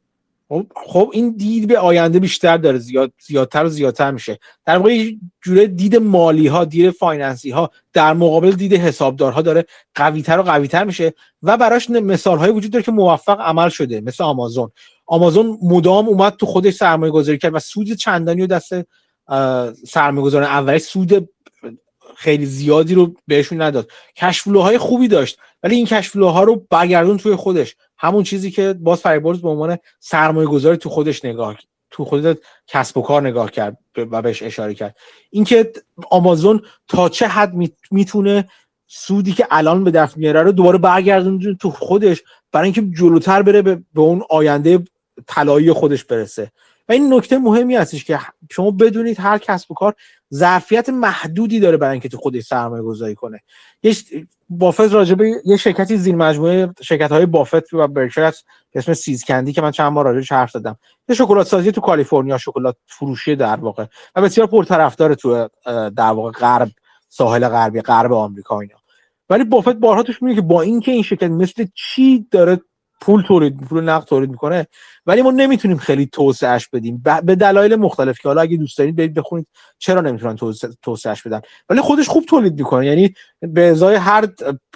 خب, 0.49 0.65
خب 0.75 1.09
این 1.13 1.35
دید 1.37 1.67
به 1.67 1.79
آینده 1.79 2.19
بیشتر 2.19 2.57
داره 2.57 2.77
زیاد 2.77 3.13
زیادتر 3.21 3.65
و 3.65 3.69
زیادتر 3.69 4.11
میشه. 4.11 4.39
در 4.65 4.77
واقع 4.77 5.11
جوره 5.41 5.67
دید 5.67 5.95
مالی 5.95 6.47
ها 6.47 6.65
دید 6.65 6.89
فایننسی 6.89 7.51
ها 7.51 7.71
در 7.93 8.13
مقابل 8.13 8.51
دید 8.51 8.73
حسابدارها 8.73 9.41
داره 9.41 9.65
قویتر 9.95 10.39
و 10.39 10.43
قویتر 10.43 10.83
میشه 10.83 11.13
و 11.43 11.57
براش 11.57 11.89
مثال 11.89 12.37
های 12.37 12.51
وجود 12.51 12.71
داره 12.71 12.83
که 12.83 12.91
موفق 12.91 13.41
عمل 13.41 13.69
شده 13.69 14.01
مثل 14.01 14.23
آمازون. 14.23 14.71
آمازون 15.05 15.57
مدام 15.63 16.07
اومد 16.07 16.35
تو 16.35 16.45
خودش 16.45 16.73
سرمایه 16.73 17.11
گذاری 17.11 17.37
کرد 17.37 17.55
و 17.55 17.59
سود 17.59 17.91
چندانی 17.91 18.41
و 18.41 18.47
دست 18.47 18.73
سرمایه 19.87 20.25
گذاران 20.25 20.47
اولی 20.47 20.79
سود 20.79 21.29
خیلی 22.15 22.45
زیادی 22.45 22.95
رو 22.95 23.15
بهشون 23.27 23.61
نداد. 23.61 23.91
کشفلوهای 24.15 24.77
خوبی 24.77 25.07
داشت 25.07 25.37
ولی 25.63 25.75
این 25.75 25.85
کشفلوها 25.85 26.43
رو 26.43 26.67
برگردون 26.69 27.17
توی 27.17 27.35
خودش. 27.35 27.75
همون 27.97 28.23
چیزی 28.23 28.51
که 28.51 28.73
باز 28.73 28.99
فریبورز 28.99 29.41
به 29.41 29.49
عنوان 29.49 29.77
سرمایه 29.99 30.47
گذاری 30.47 30.77
تو 30.77 30.89
خودش 30.89 31.25
نگاه 31.25 31.57
تو 31.91 32.05
خودت 32.05 32.37
کسب 32.67 32.97
و 32.97 33.01
کار 33.01 33.21
نگاه 33.21 33.51
کرد 33.51 33.77
و 33.95 34.21
بهش 34.21 34.43
اشاره 34.43 34.73
کرد. 34.73 34.95
اینکه 35.29 35.71
آمازون 36.11 36.61
تا 36.87 37.09
چه 37.09 37.27
حد 37.27 37.53
می‌تونه 37.91 38.49
سودی 38.87 39.33
که 39.33 39.47
الان 39.51 39.83
به 39.83 39.91
دست 39.91 40.17
میاره 40.17 40.41
رو 40.41 40.51
دوباره 40.51 40.77
برگردون 40.77 41.57
تو 41.57 41.71
خودش 41.71 42.23
برای 42.51 42.65
اینکه 42.65 42.81
جلوتر 42.81 43.41
بره 43.41 43.61
به, 43.61 43.81
اون 43.95 44.23
آینده 44.29 44.83
طلایی 45.27 45.71
خودش 45.71 46.03
برسه. 46.03 46.51
و 46.89 46.91
این 46.91 47.13
نکته 47.13 47.37
مهمی 47.37 47.75
هستش 47.75 48.03
که 48.05 48.19
شما 48.51 48.71
بدونید 48.71 49.19
هر 49.19 49.37
کسب 49.37 49.71
و 49.71 49.73
کار 49.73 49.95
ظرفیت 50.33 50.89
محدودی 50.89 51.59
داره 51.59 51.77
برای 51.77 51.91
اینکه 51.91 52.09
تو 52.09 52.17
خودش 52.17 52.43
سرمایه 52.43 52.83
گذاری 52.83 53.15
کنه. 53.15 53.41
یه 53.83 53.95
بافت 54.49 54.93
راجبه 54.93 55.31
یه 55.45 55.57
شرکتی 55.57 55.97
زیر 55.97 56.15
مجموعه 56.15 56.73
شرکت 56.81 57.11
های 57.11 57.25
بافت 57.25 57.73
و 57.73 57.87
برکشایر 57.87 58.33
به 58.71 58.79
اسم 58.79 58.93
سیز 58.93 59.23
کندی 59.23 59.53
که 59.53 59.61
من 59.61 59.71
چند 59.71 59.93
بار 59.93 60.05
راجعش 60.05 60.31
حرف 60.31 60.51
زدم. 60.51 60.77
یه 61.09 61.15
شکلات 61.15 61.47
سازی 61.47 61.71
تو 61.71 61.81
کالیفرنیا 61.81 62.37
شکلات 62.37 62.75
فروشی 62.85 63.35
در 63.35 63.55
واقع 63.55 63.85
و 64.15 64.21
بسیار 64.21 64.47
پرطرفدار 64.47 65.13
تو 65.13 65.49
در 65.65 66.11
واقع 66.11 66.31
غرب 66.31 66.69
ساحل 67.09 67.47
غربی 67.47 67.81
غرب 67.81 68.13
آمریکا 68.13 68.59
اینا. 68.59 68.75
ولی 69.29 69.43
بافت 69.43 69.73
بارها 69.73 70.03
توش 70.03 70.23
میگه 70.23 70.35
که 70.35 70.41
با 70.41 70.61
اینکه 70.61 70.91
این 70.91 71.03
شرکت 71.03 71.23
مثل 71.23 71.65
چی 71.75 72.27
داره 72.31 72.61
پول 73.03 73.21
تولید 73.21 73.57
پول 73.57 73.83
نقد 73.83 74.05
تولید 74.05 74.29
می‌کنه 74.29 74.67
ولی 75.05 75.21
ما 75.21 75.31
نمی‌تونیم 75.31 75.77
خیلی 75.77 76.05
توسعهش 76.05 76.67
بدیم. 76.67 77.03
به 77.23 77.35
دلایل 77.35 77.75
مختلف 77.75 78.19
که 78.19 78.29
حالا 78.29 78.41
اگه 78.41 78.57
دوست 78.57 78.77
دارید 78.77 78.95
برید 78.95 79.13
بخونید 79.13 79.47
چرا 79.77 80.01
نمی‌تونن 80.01 80.35
توسعهش 80.81 81.21
بدن. 81.21 81.41
ولی 81.69 81.81
خودش 81.81 82.07
خوب 82.09 82.25
تولید 82.25 82.59
می‌کنه. 82.59 82.85
یعنی 82.85 83.13
به 83.41 83.69
ازای 83.69 83.95
هر 83.95 84.27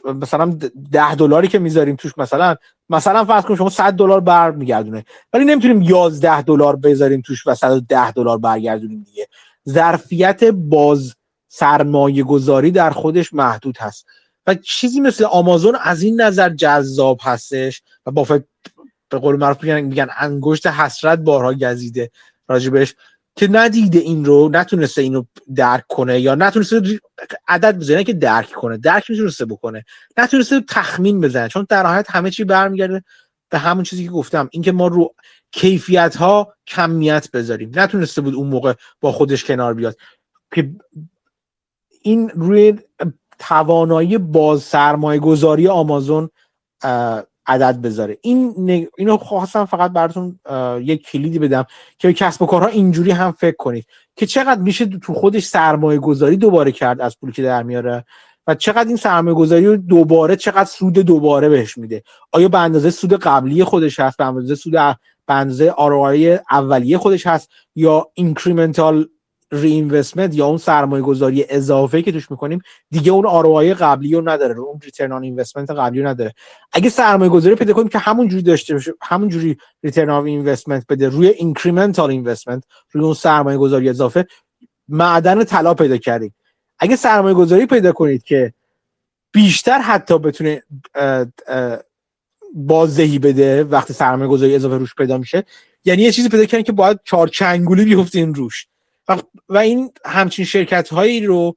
مثلا 0.06 0.58
ده 0.92 1.16
دلاری 1.16 1.48
که 1.48 1.60
می‌ذاریم 1.60 1.96
توش 1.96 2.18
مثلا 2.18 2.56
مثلا 2.90 3.26
فرض 3.26 3.44
کنید 3.44 3.58
شما 3.58 3.70
100 3.70 3.94
دلار 3.94 4.20
برمیگردونه. 4.20 5.06
ولی 5.34 5.46
نمی‌تونیم 5.46 5.82
11 5.82 6.42
دلار 6.42 6.76
بذاریم 6.76 7.22
توش 7.22 7.48
و 7.48 7.56
110 7.56 8.12
دلار 8.12 8.38
برگردونیم 8.38 9.04
دیگه. 9.04 9.28
ظرفیت 9.70 10.44
باز 10.44 11.16
سرمایه 11.48 12.24
گذاری 12.24 12.72
در 12.72 12.90
خودش 12.90 13.34
محدود 13.34 13.78
هست. 13.78 14.06
و 14.48 14.56
چیزی 14.56 15.00
مثل 15.02 15.24
آمازون 15.24 15.78
از 15.82 16.02
این 16.02 16.22
نظر 16.22 16.50
جذاب 16.50 17.20
هستش 17.24 17.82
و 18.06 18.12
بافت 18.12 18.44
به 19.10 19.20
قول 19.20 19.36
معروف 19.36 19.64
میگن, 19.64 19.82
میگن 19.82 20.08
انگشت 20.18 20.68
حسرت 20.68 21.20
بارها 21.20 21.54
گزیده 21.54 22.12
راجبش 22.48 22.96
که 23.36 23.48
ندیده 23.48 24.00
این 24.00 24.26
رو 24.26 24.50
نتونسته 24.50 25.02
اینو 25.02 25.24
درک 25.56 25.84
کنه 25.88 26.20
یا 26.20 26.36
نتونسته 26.36 27.00
عدد 27.48 27.78
بزنه 27.78 28.04
که 28.04 28.14
درک 28.14 28.52
کنه 28.52 28.78
درک 28.78 29.10
می‌تونسته 29.10 29.46
بکنه 29.46 29.86
نتونسته 30.18 30.62
تخمین 30.70 31.22
بزنه 31.22 31.48
چون 31.50 31.66
در 31.70 31.84
نهایت 31.84 32.12
همه 32.12 32.32
چی 32.32 32.44
برمیگرده 32.44 33.04
به 33.50 33.58
همون 33.58 33.84
چیزی 33.84 34.04
که 34.04 34.10
گفتم 34.10 34.50
اینکه 34.52 34.72
ما 34.72 34.88
رو 34.88 35.16
کیفیت 35.52 36.16
ها 36.16 36.54
کمیت 36.68 37.32
بذاریم. 37.32 37.72
نتونسته 37.76 38.22
بود 38.22 38.34
اون 38.34 38.48
موقع 38.48 38.74
با 39.02 39.12
خودش 39.12 39.44
کنار 39.46 39.74
بیاد. 39.74 39.98
که 40.54 40.72
این 42.02 42.30
روی 42.30 42.80
توانایی 43.40 44.18
باز 44.18 44.64
سرمایه 44.64 45.20
گذاری 45.20 45.68
آمازون 45.68 46.30
عدد 47.50 47.82
بذاره. 47.82 48.18
این 48.22 48.88
اینو 48.98 49.18
خواستم 49.18 49.66
فقط 49.66 49.92
براتون 49.92 50.40
یک 50.82 51.08
کلیدی 51.08 51.40
بدم 51.40 51.66
که 52.00 52.14
کسب 52.14 52.42
و 52.42 52.46
کارها 52.46 52.68
اینجوری 52.68 53.12
هم 53.12 53.32
فکر 53.32 53.56
کنید 53.56 53.86
که 54.16 54.26
چقدر 54.26 54.62
میشه 54.62 54.86
تو 54.86 55.14
خودش 55.14 55.46
سرمایه 55.46 56.00
گذاری 56.00 56.38
دوباره 56.38 56.72
کرد 56.72 57.02
از 57.02 57.20
پولی 57.20 57.34
که 57.34 57.44
در 57.44 57.64
میاره 57.64 58.06
و 58.48 58.56
چقدر 58.56 58.88
این 58.88 58.98
سرمایه 58.98 59.36
گذاری 59.36 59.66
رو 59.66 59.78
دوباره 59.78 60.36
چقدر 60.36 60.66
سود 60.66 60.94
دوباره 60.94 61.50
بهش 61.50 61.78
میده. 61.78 62.04
آیا 62.32 62.48
به 62.48 62.60
اندازه 62.60 62.90
سود 62.90 63.14
قبلی 63.14 63.64
خودش 63.64 64.00
هست؟ 64.00 64.18
به 64.18 64.26
اندازه 64.26 64.56
سود 64.56 64.74
به 64.74 65.34
اندازه 65.34 65.76
اولیه 66.52 66.98
خودش 66.98 67.28
هست 67.28 67.50
یا 67.76 68.08
incremental 68.14 69.10
return 69.52 70.06
یا 70.32 70.46
اون 70.46 70.58
سرمایه 70.58 71.04
گذاری 71.04 71.46
اضافه 71.50 72.02
که 72.02 72.12
توش 72.12 72.32
می‌کنیم 72.32 72.62
دیگه 72.92 73.12
اون 73.12 73.26
ROI 73.26 73.55
های 73.55 73.74
قبلی 73.74 74.16
رو 74.16 74.30
نداره 74.30 74.60
اون 74.60 74.80
return 74.84 75.12
on 75.12 75.24
investment 75.24 75.72
قبلی 75.72 76.02
رو 76.02 76.08
نداره. 76.08 76.34
اگه 76.72 76.90
سرمایه 76.90 77.32
گذاری 77.32 77.56
پیدا 77.56 77.74
کنیم 77.74 77.88
که 77.88 77.98
همون 77.98 78.28
جوری 78.28 78.44
داشته 78.44 78.74
باشه 78.74 78.94
همون 79.02 79.30
جوری 79.30 79.58
return 79.84 80.10
on 80.10 80.26
investment 80.26 80.86
بده 80.90 81.10
روی 81.10 81.28
incremental 81.28 82.10
investment 82.10 82.64
روی 82.92 83.04
اون 83.04 83.14
سرمایه 83.14 83.58
گذاری 83.58 83.90
اضافه 83.90 84.28
معدن 84.88 85.44
طلا 85.44 85.74
پیدا 85.74 85.98
کردیم. 85.98 86.36
اگه 86.80 86.96
سرمایه 86.96 87.36
گذاری 87.36 87.66
پیدا 87.66 87.92
کنید 87.92 88.24
که 88.24 88.54
بیشتر 89.32 89.80
حتی 89.80 90.20
بتونه 90.20 90.64
بازدهی 92.54 93.20
بده 93.20 93.64
وقتی 93.64 93.94
سرمایه 93.94 94.30
گذاری 94.30 94.56
اضافه 94.56 94.78
روش 94.78 94.96
پیدا 94.96 95.18
میشه 95.18 95.44
یعنی 95.86 96.02
یه 96.04 96.12
چیزی 96.12 96.30
پیدا 96.30 96.46
کردن 96.46 96.64
که 96.64 96.72
باید 96.72 97.00
چهار 97.04 97.28
چنگولی 97.28 97.86
بیفتیم 97.86 98.34
روش. 98.34 98.68
و, 99.50 99.58
این 99.58 99.92
همچین 100.06 100.46
شرکت 100.46 100.90
هایی 100.90 101.26
رو 101.26 101.56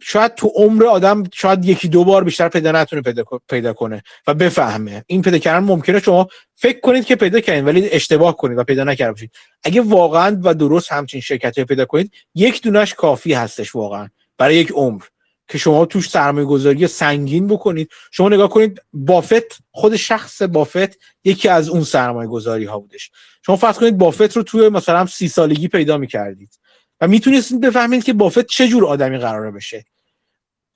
شاید 0.00 0.34
تو 0.34 0.52
عمر 0.54 0.86
آدم 0.86 1.24
شاید 1.34 1.64
یکی 1.64 1.88
دو 1.88 2.04
بار 2.04 2.24
بیشتر 2.24 2.48
پیدا 2.48 2.72
نتونه 2.72 3.02
پیدا, 3.02 3.24
پیدا 3.48 3.72
کنه 3.72 4.02
و 4.26 4.34
بفهمه. 4.34 5.04
این 5.06 5.22
پیدا 5.22 5.38
کردن 5.38 5.66
ممکنه 5.66 6.00
شما 6.00 6.28
فکر 6.54 6.80
کنید 6.80 7.04
که 7.04 7.16
پیدا 7.16 7.40
کنید 7.40 7.66
ولی 7.66 7.90
اشتباه 7.90 8.36
کنید 8.36 8.58
و 8.58 8.64
پیدا 8.64 8.84
نکرده 8.84 9.12
باشید. 9.12 9.32
اگه 9.64 9.80
واقعا 9.80 10.40
و 10.42 10.54
درست 10.54 10.92
همچین 10.92 11.20
شرکت 11.20 11.60
پیدا 11.60 11.84
کنید 11.84 12.12
یک 12.34 12.62
دونش 12.62 12.94
کافی 12.94 13.32
هستش 13.32 13.74
واقعا 13.74 14.08
برای 14.38 14.56
یک 14.56 14.72
عمر. 14.72 15.02
که 15.48 15.58
شما 15.58 15.86
توش 15.86 16.10
سرمایه 16.10 16.46
گذاری 16.46 16.86
سنگین 16.86 17.46
بکنید. 17.46 17.90
شما 18.10 18.28
نگاه 18.28 18.48
کنید 18.48 18.82
بافت 18.92 19.58
خود 19.70 19.96
شخص 19.96 20.42
بافت 20.42 20.98
یکی 21.24 21.48
از 21.48 21.68
اون 21.68 21.84
سرمایه 21.84 22.28
گذاری 22.28 22.64
ها 22.64 22.78
بودش. 22.78 23.10
شما 23.46 23.56
فرض 23.56 23.78
کنید 23.78 23.98
بافت 23.98 24.36
رو 24.36 24.42
توی 24.42 24.68
مثلا 24.68 25.06
سی 25.06 25.28
سالگی 25.28 25.68
پیدا 25.68 25.98
می‌کردید 25.98 26.58
و 27.00 27.08
می‌تونستید 27.08 27.60
بفهمید 27.60 28.04
که 28.04 28.12
بافت 28.12 28.46
چه 28.46 28.68
جور 28.68 28.86
آدمی 28.86 29.18
قراره 29.18 29.50
بشه. 29.50 29.84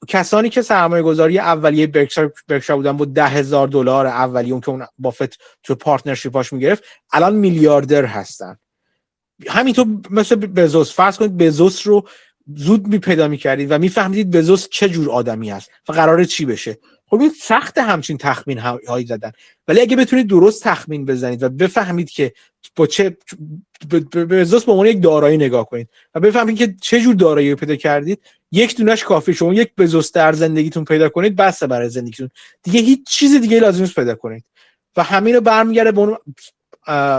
کسانی 0.08 0.50
که 0.50 0.62
سرمایه 0.62 1.02
گذاری 1.02 1.38
اولیه 1.38 1.86
برکشار 2.48 2.76
بودن 2.76 2.96
با 2.96 3.04
ده 3.04 3.26
هزار 3.26 3.68
دلار 3.68 4.06
اولیه 4.06 4.52
اون 4.52 4.60
که 4.60 4.68
اون 4.68 4.86
بافت 4.98 5.38
تو 5.62 5.74
پارتنرشیپاش 5.74 6.52
می‌گرفت 6.52 6.84
الان 7.12 7.34
میلیاردر 7.34 8.04
هستن. 8.04 8.56
همینطور 9.48 9.86
مثل 10.10 10.36
بزوس. 10.36 10.92
فرض 10.92 11.16
کنید 11.16 11.36
بزوس 11.36 11.86
رو 11.86 12.08
زود 12.56 12.86
می 12.86 12.98
پیدا 12.98 13.28
می 13.28 13.36
کردید 13.36 13.70
و 13.70 13.78
میفهمیدید 13.78 14.30
بزوس 14.30 14.68
چه 14.70 14.88
جور 14.88 15.10
آدمی 15.10 15.52
است 15.52 15.70
و 15.88 15.92
قراره 15.92 16.24
چی 16.24 16.44
بشه. 16.44 16.78
خب 17.06 17.20
این 17.20 17.32
سخت 17.40 17.78
همچین 17.78 18.18
تخمین 18.18 18.58
هایی 18.58 19.06
زدن. 19.06 19.32
ولی 19.68 19.80
اگه 19.80 19.96
بتونید 19.96 20.26
درست 20.26 20.64
تخمین 20.64 21.04
بزنید 21.04 21.42
و 21.42 21.48
بفهمید 21.48 22.10
که 22.10 22.32
با 22.76 22.86
چه 22.86 23.16
بزوس 24.30 24.64
به 24.64 24.90
یک 24.90 25.02
دارایی 25.02 25.36
نگاه 25.36 25.66
کنید 25.66 25.88
و 26.14 26.20
بفهمید 26.20 26.58
که 26.58 26.74
چه 26.82 27.00
جور 27.00 27.14
دارایی 27.14 27.54
پیدا 27.54 27.76
کردید 27.76 28.20
یک 28.52 28.76
دونش 28.76 29.04
کافی. 29.04 29.34
شما 29.34 29.54
یک 29.54 29.70
بزوس 29.78 30.12
در 30.12 30.32
زندگیتون 30.32 30.84
پیدا 30.84 31.08
کنید 31.08 31.36
بسته 31.36 31.66
برای 31.66 31.88
زندگیتون. 31.88 32.30
دیگه 32.62 32.80
هیچ 32.80 33.06
چیز 33.08 33.40
دیگه 33.40 33.60
لازم 33.60 33.80
نیست 33.80 33.94
پیدا 33.94 34.14
کنید. 34.14 34.44
و 34.96 35.02
همین 35.02 35.34
رو 35.34 35.40
برمیگرده 35.40 35.92
به 35.92 36.18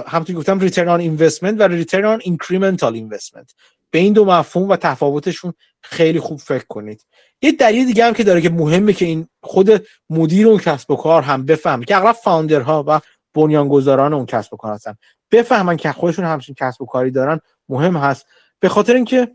همونطور 0.07 0.35
گفتم 0.35 0.59
return 0.59 0.89
on 0.89 0.99
investment 0.99 1.59
و 1.59 1.63
return 1.63 2.05
on 2.05 2.19
incremental 2.23 2.93
investment 2.93 3.53
به 3.91 3.99
این 3.99 4.13
دو 4.13 4.25
مفهوم 4.25 4.69
و 4.69 4.75
تفاوتشون 4.75 5.53
خیلی 5.81 6.19
خوب 6.19 6.39
فکر 6.39 6.65
کنید. 6.69 7.05
یه 7.41 7.51
دلیل 7.51 7.85
دیگه 7.85 8.05
هم 8.05 8.13
که 8.13 8.23
داره 8.23 8.41
که 8.41 8.49
مهمه 8.49 8.93
که 8.93 9.05
این 9.05 9.27
خود 9.43 9.87
مدیر 10.09 10.47
اون 10.47 10.57
کسب 10.57 10.91
و 10.91 10.95
کار 10.95 11.21
هم 11.21 11.45
بفهمه 11.45 11.85
که 11.85 11.97
اغلب 11.97 12.15
founder 12.15 12.75
ها 12.75 12.83
و 12.87 12.99
بنیانگذاران 13.33 14.13
اون 14.13 14.25
کسب 14.25 14.53
و 14.53 14.57
کار 14.57 14.73
هستن. 14.73 14.95
بفهمن 15.31 15.77
که 15.77 15.91
خودشون 15.91 16.25
همچین 16.25 16.55
کسب 16.55 16.81
و 16.81 16.85
کاری 16.85 17.11
دارن 17.11 17.39
مهم 17.69 17.97
هست. 17.97 18.25
به 18.59 18.69
خاطر 18.69 18.95
اینکه 18.95 19.31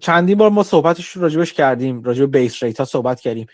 چندین 0.00 0.38
بار 0.38 0.50
ما 0.50 0.62
صحبتش 0.62 1.16
راجبش 1.16 1.52
کردیم 1.52 2.02
راجب 2.02 2.36
بیس 2.36 2.62
ریت 2.62 2.78
ها 2.78 2.84
صحبت 2.84 3.20
کردیم. 3.20 3.46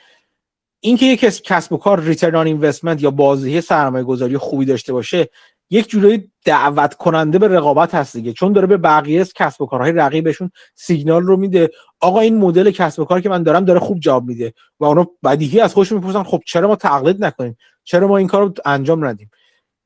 اینکه 0.81 1.07
یک 1.07 1.21
کسب 1.21 1.73
و 1.73 1.77
کار 1.77 2.01
ریترن 2.01 2.47
اینوستمنت 2.47 3.03
یا 3.03 3.11
بازدهی 3.11 3.61
سرمایه 3.61 4.05
گذاری 4.05 4.39
خوبی 4.39 4.65
داشته 4.65 4.93
باشه 4.93 5.29
یک 5.71 5.89
جورایی 5.89 6.31
دعوت 6.45 6.95
کننده 6.95 7.39
به 7.39 7.49
رقابت 7.49 7.95
هست 7.95 8.17
دیگه. 8.17 8.33
چون 8.33 8.53
داره 8.53 8.67
به 8.67 8.77
بقیه 8.77 9.25
کسب 9.25 9.63
و 9.63 9.67
کارهای 9.67 9.93
رقیبشون 9.93 10.51
سیگنال 10.75 11.23
رو 11.23 11.37
میده. 11.37 11.71
آقا 12.01 12.21
این 12.21 12.39
مدل 12.39 12.71
کسب 12.71 13.01
و 13.01 13.05
کار 13.05 13.21
که 13.21 13.29
من 13.29 13.43
دارم 13.43 13.65
داره 13.65 13.81
خوب 13.81 14.01
جواب 14.01 14.25
میده. 14.25 14.53
و 14.81 14.85
اونا 14.85 15.07
بدیهی 15.25 15.61
از 15.61 15.75
خودشون 15.75 15.99
می‌پرسن 15.99 16.23
خب 16.23 16.43
چرا 16.47 16.69
ما 16.69 16.77
تقلید 16.77 17.25
نکنیم؟ 17.25 17.57
چرا 17.85 18.09
ما 18.09 18.17
این 18.17 18.27
کار 18.27 18.43
رو 18.43 18.55
انجام 18.65 19.05
ندیم؟ 19.05 19.31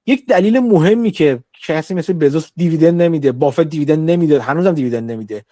یک 0.06 0.26
دلیل 0.26 0.58
مهمی 0.58 1.10
که 1.10 1.40
کسی 1.66 1.94
مثل 1.94 2.12
بزوس 2.12 2.50
dividend 2.56 3.02
نمیده 3.02 3.32
بافت 3.32 3.60
dividend 3.60 4.10
نمیده 4.10 4.40
هنوزم 4.40 4.72
dividend 4.72 5.10
نمیده. 5.10 5.44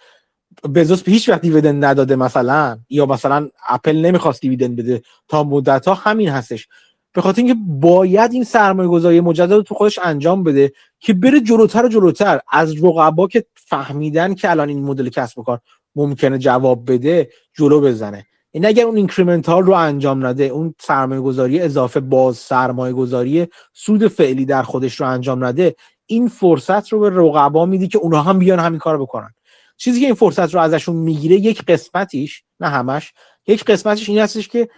بزوس 0.75 1.03
هیچ 1.05 1.29
وقت 1.29 1.41
dividend 1.41 1.85
نداده 1.85 2.15
مثلا 2.15 2.79
یا 2.89 3.05
مثلا 3.05 3.49
اپل 3.69 3.95
نمی‌خواست 3.95 4.41
dividend 4.41 4.75
بده. 4.75 5.01
تا 5.27 5.43
مدت 5.43 5.87
ها 5.87 5.93
همین 5.93 6.29
هستش. 6.29 6.67
به 7.13 7.21
خاطر 7.21 7.41
اینکه 7.41 7.59
باید 7.67 8.33
این 8.33 8.43
سرمایه 8.43 8.89
گذاری 8.89 9.21
مجدد 9.21 9.61
تو 9.61 9.75
خودش 9.75 9.99
انجام 10.03 10.43
بده 10.43 10.71
که 10.99 11.13
بره 11.13 11.41
جلوتر 11.41 11.85
و 11.85 11.89
جلوتر. 11.89 12.39
از 12.51 12.83
رقبا 12.83 13.27
که 13.27 13.45
فهمیدن 13.53 14.33
که 14.33 14.51
الان 14.51 14.69
این 14.69 14.83
مدل 14.83 15.09
کسب 15.09 15.39
و 15.39 15.43
کار 15.43 15.59
ممکنه 15.95 16.37
جواب 16.37 16.91
بده 16.91 17.29
جلو 17.53 17.81
بزنه. 17.81 18.25
این 18.51 18.65
اگر 18.65 18.83
اون 18.83 18.95
incremental 18.95 19.63
رو 19.63 19.73
انجام 19.73 20.25
نده 20.25 20.43
اون 20.43 20.75
سرمایه 20.79 21.21
گذاری 21.21 21.59
اضافه 21.59 21.99
باز 21.99 22.37
سرمایه 22.37 22.93
گذاری 22.93 23.47
سود 23.73 24.07
فعلی 24.07 24.45
در 24.45 24.63
خودش 24.63 24.99
رو 24.99 25.07
انجام 25.07 25.45
نده 25.45 25.75
این 26.05 26.27
فرصت 26.27 26.89
رو 26.89 26.99
به 26.99 27.09
رقبا 27.09 27.65
میدی 27.65 27.87
که 27.87 27.97
اونها 27.97 28.21
هم 28.21 28.39
بیان 28.39 28.59
همین 28.59 28.79
کار 28.79 28.97
بکنن. 28.97 29.29
چیزی 29.77 29.99
که 29.99 30.05
این 30.05 30.15
فرصت 30.15 30.53
رو 30.53 30.59
ازشون 30.59 30.95
می‌گیره 30.95 31.35
یک 31.35 31.65
قسمتیش 31.65 32.43
نه 32.59 32.67
همش 32.67 33.13
یک 33.47 33.63
قسمتش 33.63 34.09
این 34.09 34.19
هستش 34.19 34.47
که 34.47 34.69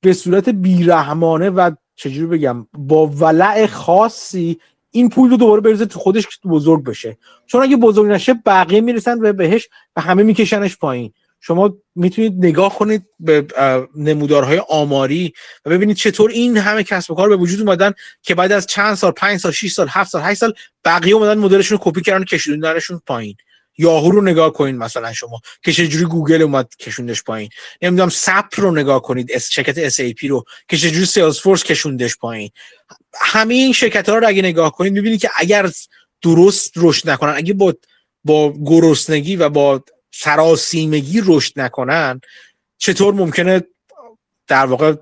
به 0.00 0.12
صورت 0.12 0.48
بیرحمانه 0.48 1.50
و 1.50 1.70
چجوری 1.96 2.26
بگم 2.26 2.66
با 2.78 3.06
ولع 3.06 3.66
خاصی 3.66 4.60
این 4.90 5.08
پول 5.08 5.30
رو 5.30 5.36
دوباره 5.36 5.60
بریزه 5.60 5.86
تو 5.86 5.98
خودش 5.98 6.26
بزرگ 6.44 6.84
بشه. 6.84 7.18
چون 7.46 7.62
اگه 7.62 7.76
بزرگ 7.76 8.10
نشه 8.10 8.34
بقیه 8.46 8.80
می‌رسن 8.80 9.20
به 9.20 9.32
بهش 9.32 9.68
و 9.96 10.00
همه 10.00 10.22
میکشنش 10.22 10.76
پایین. 10.76 11.12
شما 11.40 11.76
می‌تونید 11.94 12.32
نگاه 12.44 12.78
کنید 12.78 13.06
به 13.20 13.46
نمودارهای 13.96 14.62
آماری 14.68 15.32
و 15.64 15.70
ببینید 15.70 15.96
چطور 15.96 16.30
این 16.30 16.56
همه 16.56 16.82
کسب 16.82 17.10
و 17.10 17.14
کار 17.14 17.28
به 17.28 17.36
وجود 17.36 17.60
اومدن 17.60 17.92
که 18.22 18.34
بعد 18.34 18.52
از 18.52 18.66
چند 18.66 18.94
سال 18.94 19.12
پنج 19.12 19.40
سال 19.40 19.52
6 19.52 19.72
سال 19.72 19.88
7 19.88 20.10
سال 20.10 20.22
8 20.22 20.40
سال 20.40 20.54
بقیه 20.84 21.14
اومدن 21.14 21.38
مدلشون 21.38 21.78
رو 21.78 21.90
کپی 21.90 22.00
کردن 22.00 22.22
و 22.22 22.24
کشوندنشون 22.24 23.00
پایین. 23.06 23.36
یاهو 23.78 24.10
رو 24.10 24.22
نگاه 24.22 24.52
کنید 24.52 24.74
مثلا 24.74 25.12
شما 25.12 25.40
که 25.62 25.72
چجوری 25.72 26.04
گوگل 26.04 26.42
اومد 26.42 26.68
کشوندش 26.78 27.22
پایین. 27.22 27.50
نمی‌دونم 27.82 28.08
SAP 28.08 28.48
رو 28.56 28.70
نگاه 28.70 29.02
کنید 29.02 29.32
اس 29.32 29.50
شرکت 29.52 29.78
SAP 29.78 30.28
رو 30.28 30.44
که 30.68 30.76
چجوری 30.76 31.06
سیلز 31.06 31.40
فورس 31.40 31.64
کشوندش 31.64 32.16
پایین. 32.16 32.50
همه 33.14 33.54
این 33.54 33.72
شرکت 33.72 34.08
ها 34.08 34.18
رو 34.18 34.28
اگه 34.28 34.42
نگاه 34.42 34.72
کنید 34.72 34.92
می‌بینید 34.92 35.20
که 35.20 35.30
اگر 35.36 35.70
درست 36.22 36.72
رشد 36.76 37.10
نکنن 37.10 37.32
اگه 37.36 37.54
با 37.54 37.74
با 38.24 38.54
گرسنگی 38.64 39.36
و 39.36 39.48
با 39.48 39.84
سراسیمگی 40.10 41.22
رشد 41.24 41.52
نکنن 41.56 42.20
چطور 42.78 43.14
ممکنه 43.14 43.62
در 44.46 44.66
واقع 44.66 44.94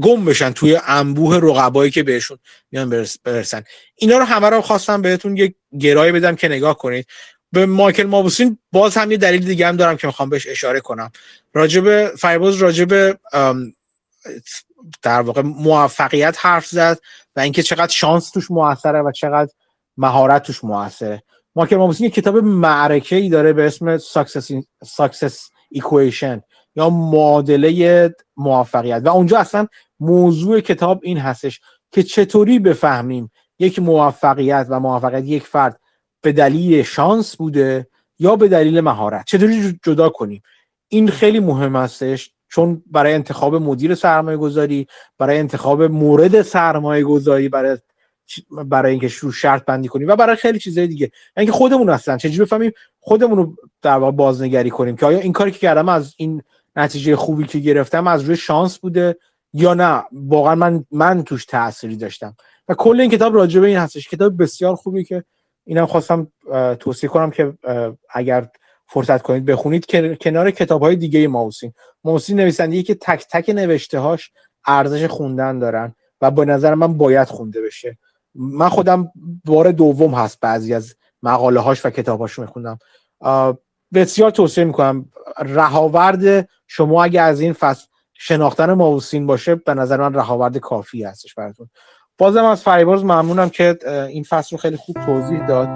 گم 0.00 0.24
بشن 0.24 0.50
توی 0.50 0.78
انبوه 0.86 1.36
رقبایی 1.36 1.90
که 1.90 2.02
بهشون 2.02 2.38
میان 2.70 3.06
برسن. 3.24 3.64
اینا 3.96 4.18
رو 4.18 4.24
همه 4.24 4.48
رو 4.48 4.60
خواستم 4.60 5.02
بهتون 5.02 5.36
یک 5.36 5.54
گرای 5.80 6.12
بدم 6.12 6.36
که 6.36 6.48
نگاه 6.48 6.78
کنید. 6.78 7.06
به 7.52 7.66
مایکل 7.66 8.06
مابوسین 8.06 8.58
باز 8.72 8.96
هم 8.96 9.10
یه 9.10 9.16
دلیل 9.16 9.44
دیگه 9.44 9.66
هم 9.66 9.76
دارم 9.76 9.96
که 9.96 10.06
می‌خوام 10.06 10.30
بهش 10.30 10.46
اشاره 10.46 10.80
کنم. 10.80 11.10
راجب 11.54 12.14
فایباز 12.14 12.56
راجب 12.56 13.18
در 15.02 15.20
واقع 15.20 15.42
موفقیت 15.42 16.36
حرف 16.40 16.66
زد 16.66 16.98
و 17.36 17.40
اینکه 17.40 17.62
چقدر 17.62 17.92
شانس 17.92 18.30
توش 18.30 18.50
موثره 18.50 19.02
و 19.02 19.12
چقدر 19.12 19.50
مهارت 19.96 20.42
توش 20.42 20.64
موثره. 20.64 21.22
مایکل 21.56 21.76
مابوسین 21.76 22.04
یه 22.04 22.10
کتاب 22.10 22.36
معرکه 22.36 23.16
ای 23.16 23.28
داره 23.28 23.52
به 23.52 23.66
اسم 23.66 23.98
Success 24.84 25.34
Equation 25.74 26.40
یا 26.76 26.90
معادله 26.90 28.14
موفقیت. 28.36 29.02
و 29.04 29.08
اونجا 29.08 29.38
اصلا 29.38 29.66
موضوع 30.00 30.60
کتاب 30.60 31.00
این 31.02 31.18
هستش 31.18 31.60
که 31.92 32.02
چطوری 32.02 32.58
بفهمیم 32.58 33.30
یک 33.58 33.78
موفقیت 33.78 34.66
و 34.70 34.80
موفقیت 34.80 35.24
یک 35.24 35.46
فرد 35.46 35.80
به 36.22 36.32
دلیل 36.32 36.82
شانس 36.82 37.36
بوده 37.36 37.86
یا 38.18 38.36
به 38.36 38.48
دلیل 38.48 38.80
مهارت؟ 38.80 39.24
چطوری 39.26 39.78
جدا 39.82 40.08
کنیم؟ 40.08 40.42
این 40.88 41.08
خیلی 41.08 41.40
مهم 41.40 41.76
هستش 41.76 42.30
چون 42.48 42.82
برای 42.86 43.14
انتخاب 43.14 43.54
مدیر 43.54 43.94
سرمایه 43.94 44.36
گذاری 44.36 44.86
برای 45.18 45.38
انتخاب 45.38 45.82
مورد 45.82 46.42
سرمایه 46.42 47.04
گذاری 47.04 47.48
برای 47.48 47.78
برای 48.48 48.90
اینکه 48.90 49.10
رو 49.20 49.32
شرط 49.32 49.64
بندی 49.64 49.88
کنیم 49.88 50.08
و 50.08 50.16
برای 50.16 50.36
خیلی 50.36 50.58
چیزهای 50.58 50.86
دیگه. 50.86 51.10
اینکه 51.36 51.52
خودمون 51.52 51.88
هستن. 51.88 52.16
چجوری 52.16 52.38
بفهمیم 52.38 52.72
خودمون 53.00 53.36
رو 53.36 53.54
در 53.82 53.96
واقع 53.98 54.12
بازنگری 54.12 54.70
کنیم 54.70 54.96
که 54.96 55.06
آیا 55.06 55.18
این 55.18 55.32
کاری 55.32 55.50
که 55.50 55.58
کردم 55.58 55.88
از 55.88 56.14
این 56.16 56.42
نتیجه 56.76 57.16
خوبی 57.16 57.44
که 57.44 57.58
گرفتم 57.58 58.06
از 58.06 58.22
روی 58.22 58.36
شانس 58.36 58.78
بوده 58.78 59.16
یا 59.52 59.74
نه؟ 59.74 60.02
واقعا 60.12 60.54
من 60.54 60.84
من 60.90 61.22
توش 61.22 61.44
تأثیری 61.44 61.96
داشتم. 61.96 62.36
و 62.68 62.74
کل 62.74 63.00
این 63.00 63.10
کتاب 63.10 63.34
راجع 63.34 63.60
به 63.60 63.66
این 63.66 63.78
هستش. 63.78 64.08
کتاب 64.08 64.42
بسیار 64.42 64.74
خوبی 64.76 65.04
که 65.04 65.24
اینم 65.70 65.86
خواستم 65.86 66.32
توصیه 66.80 67.08
کنم 67.10 67.30
که 67.30 67.54
اگر 68.14 68.48
فرصت 68.86 69.22
کنید 69.22 69.44
بخونید 69.44 69.86
که 69.86 70.16
کنار 70.20 70.50
کتاب 70.50 70.82
های 70.82 70.96
دیگه 70.96 71.28
ماوسین. 71.28 71.72
ماوسین 72.04 72.40
نویسنده 72.40 72.82
که 72.82 72.94
تک 72.94 73.26
تک 73.30 73.50
نوشته 73.50 73.98
هاش 73.98 74.30
ارزش 74.66 75.04
خوندن 75.04 75.58
دارن 75.58 75.94
و 76.20 76.30
به 76.30 76.44
نظر 76.44 76.74
من 76.74 76.94
باید 76.94 77.28
خونده 77.28 77.62
بشه. 77.62 77.98
من 78.34 78.68
خودم 78.68 79.12
بار 79.44 79.72
دوم 79.72 80.14
هست 80.14 80.40
بعضی 80.40 80.74
از 80.74 80.94
مقاله 81.22 81.60
هاش 81.60 81.86
و 81.86 81.90
کتاباش 81.90 82.38
میخوندم. 82.38 82.78
بسیار 83.94 84.30
توصیه 84.30 84.64
می‌کنم. 84.64 85.08
رهاورد 85.38 86.48
شما 86.66 87.04
اگه 87.04 87.20
از 87.20 87.40
این 87.40 87.52
فصل 87.52 87.86
شناختن 88.14 88.72
ماوسین 88.72 89.26
باشه 89.26 89.54
به 89.54 89.74
نظر 89.74 89.96
من 89.96 90.14
رهاورد 90.14 90.58
کافی 90.58 91.04
هستش 91.04 91.34
براتون. 91.34 91.70
بازم 92.20 92.44
از 92.44 92.62
فریبرز 92.62 93.04
ممنونم 93.04 93.48
که 93.48 93.78
این 94.08 94.22
فصل 94.22 94.56
رو 94.56 94.58
خیلی 94.58 94.76
خوب 94.76 94.96
توضیح 95.06 95.46
داد. 95.46 95.68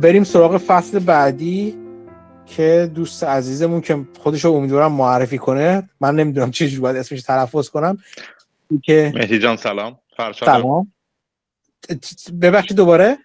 بریم 0.00 0.24
سراغ 0.24 0.56
فصل 0.56 0.98
بعدی. 0.98 1.87
که 2.48 2.90
دوست 2.94 3.24
عزیزمون 3.24 3.80
که 3.80 4.06
خودش 4.18 4.44
رو 4.44 4.52
امیدوارم 4.52 4.92
معرفی 4.92 5.38
کنه 5.38 5.90
من 6.00 6.14
نمی‌دونم 6.14 6.50
چه 6.50 6.80
باید 6.80 6.96
اسمش 6.96 7.22
تلفظ 7.22 7.68
کنم 7.68 7.98
که 8.82 9.12
مهدی 9.14 9.38
جان 9.38 9.56
سلام. 9.56 9.98
فرشاد. 10.16 10.48
سلام. 10.48 10.92
ببخشید 12.42 12.76
دوباره. 12.76 13.18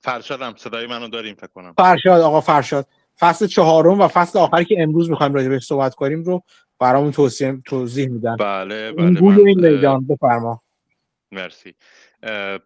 فرشادم 0.00 0.54
صدای 0.56 0.86
منو 0.86 1.08
داریم 1.08 1.34
فکر 1.34 1.46
کنم. 1.46 1.74
فرشاد 1.78 2.20
آقا 2.20 2.40
فرشاد. 2.40 2.86
فصل 3.18 3.46
چهارم 3.46 4.00
و 4.00 4.08
فصل 4.08 4.38
آخری 4.38 4.64
که 4.64 4.76
امروز 4.78 5.10
می‌خوایم 5.10 5.34
راجع 5.34 5.48
بهش 5.48 5.66
صحبت 5.66 5.94
کنیم 5.94 6.22
رو 6.22 6.42
برامون 6.78 7.12
توضیح 7.12 7.52
توضیح 7.66 8.08
میدن. 8.08 8.36
بله 8.36 8.92
بله 8.92 9.20
من... 9.20 9.38
این 9.38 9.70
میدان 9.70 10.06
بفرما. 10.06 10.62
مرسی. 11.32 11.74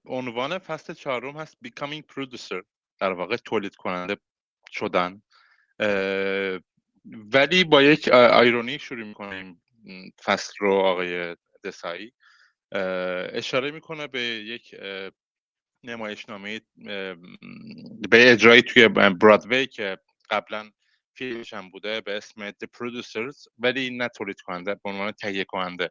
عنوان 0.06 0.58
فصل 0.58 0.94
چهارم 0.94 1.36
هست 1.36 1.56
becoming 1.66 2.02
producer 2.14 2.62
در 2.98 3.12
واقع 3.12 3.36
تولید 3.36 3.74
کننده 3.74 4.16
شدن. 4.70 5.22
ولی 7.32 7.64
با 7.64 7.82
یک 7.82 8.08
آیرونی 8.08 8.78
شروع 8.78 9.06
می‌کنیم 9.06 9.62
فصل 10.24 10.52
رو 10.58 10.72
آقای 10.72 11.36
دسایی. 11.64 12.12
اشاره 13.32 13.70
می‌کنه 13.70 14.06
به 14.06 14.20
یک 14.20 14.74
نمایشنامه 15.84 16.60
به 18.10 18.32
اجرایی 18.32 18.62
توی 18.62 18.88
برادوی 18.88 19.66
که 19.66 19.98
قبلا 20.30 20.70
فیلمش 21.14 21.54
هم 21.54 21.70
بوده 21.70 22.00
به 22.00 22.16
اسم 22.16 22.50
The 22.50 22.66
Producers 22.76 23.46
ولی 23.58 23.90
نه 23.90 24.08
تولید 24.08 24.40
کننده 24.40 24.74
به 24.74 24.90
عنوان 24.90 25.12
تهیه 25.12 25.44
کننده 25.44 25.90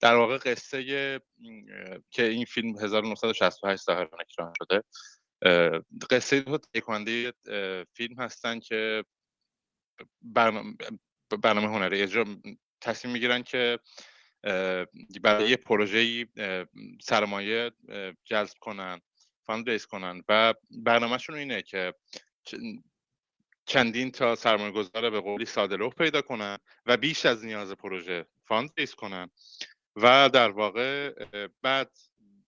در 0.00 0.14
واقع 0.14 0.38
قصه 0.38 0.84
که 2.10 2.22
این 2.22 2.44
فیلم 2.44 2.78
1968 2.78 3.84
ظاهرا 3.84 4.10
اکران 4.20 4.52
شده 4.58 4.82
قصه 6.10 6.40
تهیه 6.40 6.80
کننده 6.80 7.32
فیلم 7.92 8.18
هستن 8.18 8.60
که 8.60 9.04
برنامه, 10.22 10.74
برنامه 11.42 11.68
هنری. 11.68 12.02
اجرا 12.02 12.24
تصمیم 12.80 13.12
می‌گیرن 13.12 13.42
که 13.42 13.78
برای 15.22 15.50
یه 15.50 15.56
پروژه 15.56 16.26
سرمایه 17.02 17.70
جذب 18.24 18.58
کنن 18.60 19.00
fund 19.46 19.70
raise 19.70 19.86
کنن. 19.86 20.22
و 20.28 20.54
برنامهشون 20.70 21.36
اینه 21.36 21.62
که 21.62 21.94
چندین 23.66 24.10
تا 24.10 24.34
سرمایه 24.34 24.70
گذار 24.70 25.10
به 25.10 25.20
قولی 25.20 25.44
ساده 25.44 25.88
پیدا 25.88 26.22
کنن 26.22 26.58
و 26.86 26.96
بیش 26.96 27.26
از 27.26 27.44
نیاز 27.44 27.72
پروژه 27.72 28.26
fund 28.44 28.70
raise 28.78 28.94
کنن 28.94 29.30
و 29.96 30.30
در 30.32 30.50
واقع 30.50 31.10
بعد 31.62 31.90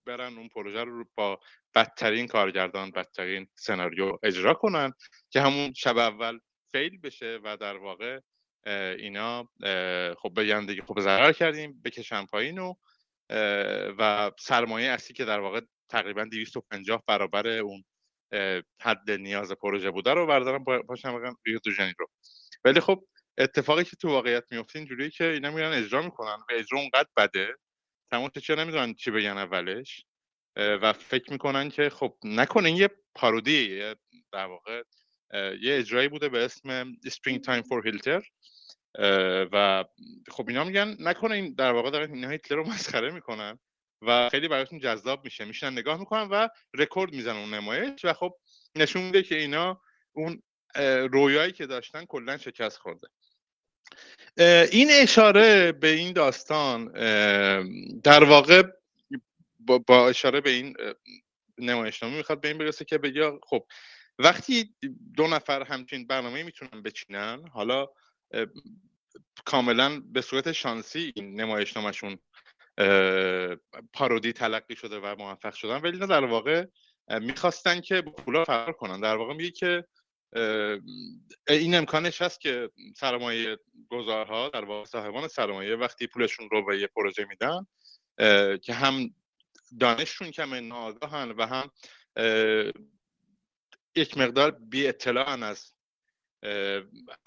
برن 0.05 0.39
اون 0.39 0.49
پروژه 0.49 0.85
رو 0.85 1.05
با 1.15 1.41
بدترین 1.75 2.27
کارگردان 2.27 2.91
بدترین 2.91 3.47
سناریو 3.55 4.19
اجرا 4.23 4.55
کنن 4.55 4.93
که 5.31 5.41
همون 5.41 5.73
شب 5.73 5.99
اول 5.99 6.39
fail 6.77 6.99
بشه 6.99 7.39
و 7.45 7.57
در 7.57 7.77
واقع 7.77 8.21
اینا 8.99 9.49
خب 10.19 10.33
بگن 10.37 10.67
دیگه 10.67 10.83
خب 10.83 11.01
ضرر 11.01 11.33
کردیم 11.33 11.83
بکشن 11.85 12.27
پایین 12.27 12.59
و 12.59 12.75
و 13.99 14.31
سرمایه 14.39 14.91
اصلی 14.91 15.15
که 15.17 15.25
در 15.25 15.41
واقع 15.41 15.61
تقریبا 15.91 16.25
250 16.25 17.03
برابر 17.07 17.47
اون 17.49 17.85
حد 18.83 19.11
نیاز 19.11 19.53
پروژه 19.53 19.91
بوده 19.91 20.15
رو 20.15 20.27
بردارن 20.27 20.65
پاشن 20.65 21.19
برن 21.19 21.35
ریو 21.47 21.59
دو 21.65 21.71
رو. 21.99 22.07
ولی 22.65 22.81
خب 22.81 23.05
اتفاقی 23.39 23.85
که 23.85 23.97
تو 23.97 24.09
واقعیت 24.09 24.45
میفته 24.53 24.79
اینجوریه 24.79 25.11
که 25.11 25.25
اینا 25.25 25.51
میرن 25.51 25.73
اجرا 25.73 26.03
می‌کنن 26.03 26.37
و 26.49 26.53
اجرا 26.53 26.81
اونقدر 26.81 27.09
بده 27.17 27.55
تمام 28.11 28.29
چه 28.29 28.55
نمی‌دونن 28.55 28.95
چی 28.95 29.11
بگن 29.11 29.39
اولش؟ 29.39 30.07
و 30.57 30.93
فکر 30.93 31.33
می‌کنن 31.33 31.69
که 31.69 31.91
خب 31.91 32.17
نکنه 32.25 32.73
یه 32.73 32.89
پارودی 33.15 33.81
در 34.33 34.47
واقع 34.47 34.83
یه 35.35 35.79
اجرایی 35.79 36.09
بوده 36.09 36.29
به 36.29 36.45
اسم 36.45 36.93
Spring 36.93 37.39
Time 37.47 37.63
for 37.63 37.87
Hitler 37.87 38.23
و 39.53 39.85
خب 40.31 40.49
اینا 40.49 40.65
میگن 40.65 40.97
نکنه 41.01 41.35
این 41.35 41.55
در 41.55 41.73
واقع 41.73 41.91
دارن 41.91 42.15
اینا 42.15 42.29
هیتلر 42.29 42.57
رو 42.57 42.67
مسخره 42.67 43.11
می‌کنن 43.11 43.59
و 44.03 44.29
خیلی 44.29 44.49
براشون 44.49 44.79
جذاب 44.79 45.25
میشه. 45.25 45.45
میشن 45.45 45.71
نگاه 45.71 45.99
می‌کنن 45.99 46.29
و 46.29 46.49
رکورد 46.75 47.13
می‌زنن 47.13 47.37
اون 47.37 47.55
نمایش 47.55 48.05
و 48.05 48.13
خب 48.13 48.35
نشون 48.77 49.03
میده 49.03 49.23
که 49.23 49.39
اینا 49.39 49.81
اون 50.13 50.43
رویایی 51.11 51.53
که 51.53 51.67
داشتن 51.67 52.05
کلا 52.05 52.39
شکست 52.39 52.79
خورده. 52.79 53.09
این 54.73 54.89
اشاره 54.91 55.73
به 55.73 55.89
این 55.89 56.13
داستان 56.13 56.93
در 58.01 58.25
واقع 58.25 58.63
با 59.87 60.09
اشاره 60.09 60.41
به 60.41 60.51
این 60.51 60.77
نمایشنامه 61.59 62.17
می‌خواد 62.17 62.41
به 62.41 62.49
این 62.49 62.59
برسه 62.59 62.85
که 62.85 62.99
بگه 62.99 63.33
خب 63.43 63.67
وقتی 64.19 64.75
دو 65.17 65.27
نفر 65.27 65.63
همچین 65.63 66.07
برنامه 66.07 66.43
می‌تونن 66.43 66.83
بچینن 66.83 67.49
حالا 67.49 67.87
کاملا 69.45 70.01
به 70.01 70.21
صورت 70.21 70.53
شانسی 70.53 71.13
این 71.17 71.41
نمایشنامهشون 71.41 72.19
پارودی 73.93 74.33
تلقی 74.33 74.77
شده 74.77 75.01
و 75.01 75.17
موفق 75.19 75.55
شدن 75.55 75.77
ولی 75.77 75.99
نه 75.99 76.07
در 76.07 76.25
واقع 76.25 76.67
می‌خواستن 77.21 77.81
که 77.81 78.03
پولا 78.03 78.45
فرار 78.45 78.73
کنن. 78.73 79.01
در 79.01 79.17
واقع 79.17 79.35
میگه 79.35 79.51
که 79.51 79.85
این 81.49 81.75
امکانش 81.75 82.23
هست 82.23 82.41
که 82.41 82.71
سرمایه 82.97 83.59
گذارها 83.89 84.49
در 84.49 84.65
واقع 84.65 84.85
صاحبان 84.85 85.29
سرمایه 85.29 85.77
وقتی 85.77 86.07
پولشون 86.07 86.49
رو 86.51 86.65
به 86.65 86.81
یه 86.81 86.87
پروژه 86.87 87.27
میدن 87.29 87.67
که 88.59 88.75
هم 88.75 89.15
دانششون 89.81 90.31
کم 90.31 90.55
ناگاهن 90.55 91.31
و 91.31 91.47
هم 91.47 91.71
یک 93.97 94.19
مقدار 94.19 94.51
بی 94.51 94.87
اطلاعن 94.87 95.43
از 95.43 95.73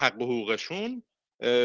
حق 0.00 0.20
و 0.20 0.24
حقوقشون. 0.24 1.02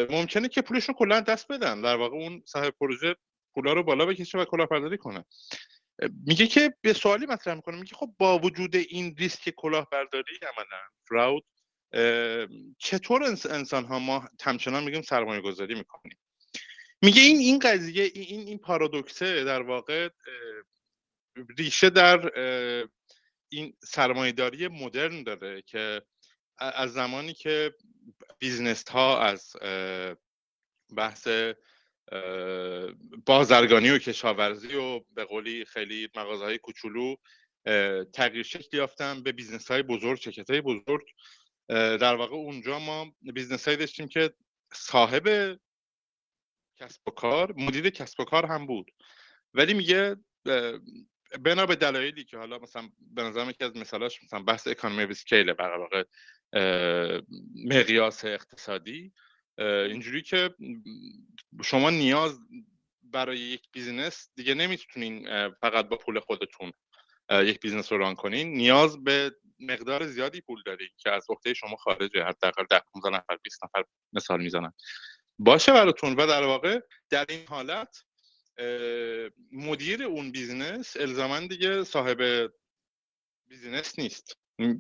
ممکنه 0.10 0.48
که 0.48 0.62
پولشون 0.62 0.96
کلا 0.96 1.20
دست 1.20 1.52
بدن. 1.52 1.82
در 1.82 1.96
واقع 1.96 2.16
اون 2.16 2.44
صاحب 2.46 2.74
پروژه 2.80 3.16
پولا 3.54 3.74
رو 3.74 3.84
بالا 3.84 4.06
بکشه 4.06 4.38
و 4.38 4.46
کلاهبرداری 4.46 4.98
کنه. 4.98 5.26
میگه 6.26 6.48
که 6.48 6.76
به 6.82 6.94
سوالی 6.94 7.26
مطرح 7.26 7.56
می‌کنه. 7.56 7.76
میگه 7.76 7.96
خب 7.96 8.16
با 8.18 8.40
وجود 8.40 8.76
این 8.76 9.16
ریسک 9.18 9.50
کلاهبرداری 9.50 10.40
عملا 10.42 10.82
فراود 11.10 11.46
چطور 12.78 13.24
انسان 13.50 13.86
ها 13.86 14.00
ما 14.00 14.30
همچنان 14.42 14.84
میگیم 14.84 15.02
سرمایه 15.02 15.42
گذاری 15.42 15.76
می‌کنیم؟ 15.76 16.18
میگه 17.02 17.22
این 17.22 17.38
این 17.38 17.60
قضیه 17.60 18.12
این 18.14 18.48
این 18.48 18.58
پارادوکسه 18.58 19.44
در 19.44 19.62
واقع 19.62 20.10
ریشه 21.58 21.90
در 21.90 22.32
این 23.56 23.74
سرمایهداری 23.84 24.68
مدرن 24.68 25.24
داره 25.24 25.62
که 25.62 26.02
از 26.58 26.94
زمانی 26.94 27.34
که 27.34 27.74
business 28.40 28.90
ها 28.90 29.20
از 29.20 29.56
بحث 30.98 31.28
بازرگانی 33.26 33.90
و 33.90 33.98
کشاورزی 33.98 34.76
و 34.76 35.00
به 35.00 35.26
قولی 35.26 35.66
خیلی 35.66 36.10
مغازه 36.16 36.44
های 36.44 36.58
کوچولو 36.58 37.16
تغییر 38.14 38.44
شکل 38.44 38.78
یافتن 38.78 39.24
به 39.24 39.32
business 39.32 39.72
های 39.72 39.84
بزرگ 39.84 40.20
شرکت 40.20 40.50
های 40.50 40.62
بزرگ 40.62 41.06
در 41.70 42.16
واقع 42.16 42.36
اونجا 42.36 42.80
ما 42.80 43.16
business 43.22 43.66
هایی 43.66 43.78
داشتیم 43.78 44.08
که 44.08 44.34
صاحب 44.74 45.60
کسب 46.78 47.08
و 47.08 47.12
کار 47.12 47.54
مدیر 47.58 47.90
کسب 47.90 48.20
و 48.20 48.24
کار 48.24 48.46
هم 48.46 48.66
بود. 48.66 48.92
ولی 49.54 49.74
میگه 49.74 50.16
بنا 51.40 51.66
به 51.66 51.76
دلایلی 51.76 52.24
که 52.24 52.38
حالا 52.38 52.60
مثلا 52.60 52.90
به 53.00 53.24
نظرم 53.24 53.50
یکی 53.50 53.64
از 53.64 53.78
مثالاش 53.78 54.24
مثلا 54.24 54.40
بحث 54.40 54.68
economy 54.68 55.04
scale 55.04 55.54
در 55.54 55.78
واقع 55.78 56.04
مقیاس 57.66 58.26
اقتصادی. 58.26 59.14
اینجوری 59.58 60.22
که 60.22 60.56
شما 61.64 61.90
نیاز 61.90 62.40
برای 63.04 63.40
یک 63.40 63.68
business 63.72 64.30
دیگه 64.36 64.54
نمی‌تونین 64.54 65.50
فقط 65.50 65.90
با 65.90 65.98
پول 65.98 66.20
خودتون 66.20 66.72
یک 67.32 67.60
business 67.60 67.92
رو 67.92 67.98
run 67.98 68.16
کنین. 68.16 68.54
نیاز 68.54 69.04
به 69.04 69.36
مقدار 69.60 70.08
زیادی 70.08 70.42
پول 70.42 70.62
دارید 70.66 70.92
که 70.98 71.12
از 71.12 71.26
عهده 71.30 71.54
شما 71.54 71.76
خارجه. 71.76 72.24
حداقل 72.24 72.64
10 72.70 72.82
15 72.94 73.18
نفر 73.18 73.38
20 73.44 73.64
نفر 73.64 73.84
مثال 74.14 74.42
می‌زنن. 74.42 74.74
باشه 75.40 75.72
براتون 75.72 76.14
و 76.14 76.28
در 76.28 76.44
واقع 76.44 76.80
در 77.10 77.26
این 77.30 77.48
حالت 77.48 78.04
مدیر 79.52 80.04
اون 80.04 80.32
business 80.32 80.98
الزاما 80.98 81.40
دیگه 81.40 81.84
صاحب 81.84 82.52
business 83.48 84.00
نیست. 84.00 84.38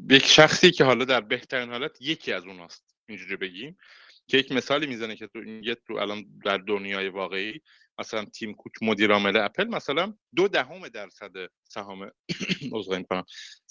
یک 0.09 0.25
شخصی 0.25 0.71
که 0.71 0.83
حالا 0.83 1.05
در 1.05 1.21
بهترین 1.21 1.69
حالت 1.69 2.01
یکی 2.01 2.33
از 2.33 2.45
اوناست 2.45 2.95
اینجوری 3.09 3.35
بگیم 3.35 3.77
که 4.27 4.37
یک 4.37 4.51
مثالی 4.51 4.87
می‌زنه 4.87 5.15
که 5.15 5.27
تو 5.27 5.43
یه 5.43 5.75
تو 5.75 5.93
الان 5.93 6.25
در 6.45 6.57
دنیای 6.57 7.09
واقعی 7.09 7.61
مثلا 7.99 8.25
تیم 8.25 8.53
کوک 8.53 8.73
مدیر 8.81 9.11
عامل 9.11 9.37
اپل 9.37 9.67
مثلا 9.67 10.13
دو 10.35 10.47
دهم 10.47 10.87
درصد 10.87 11.31
سهام 11.63 12.11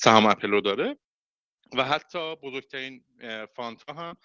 سهام 0.04 0.26
اپل 0.26 0.50
رو 0.50 0.60
داره 0.60 0.98
و 1.76 1.84
حتی 1.84 2.36
بزرگترین 2.36 3.04
fund 3.56 3.82
ها 3.82 3.94
هم 3.94 4.16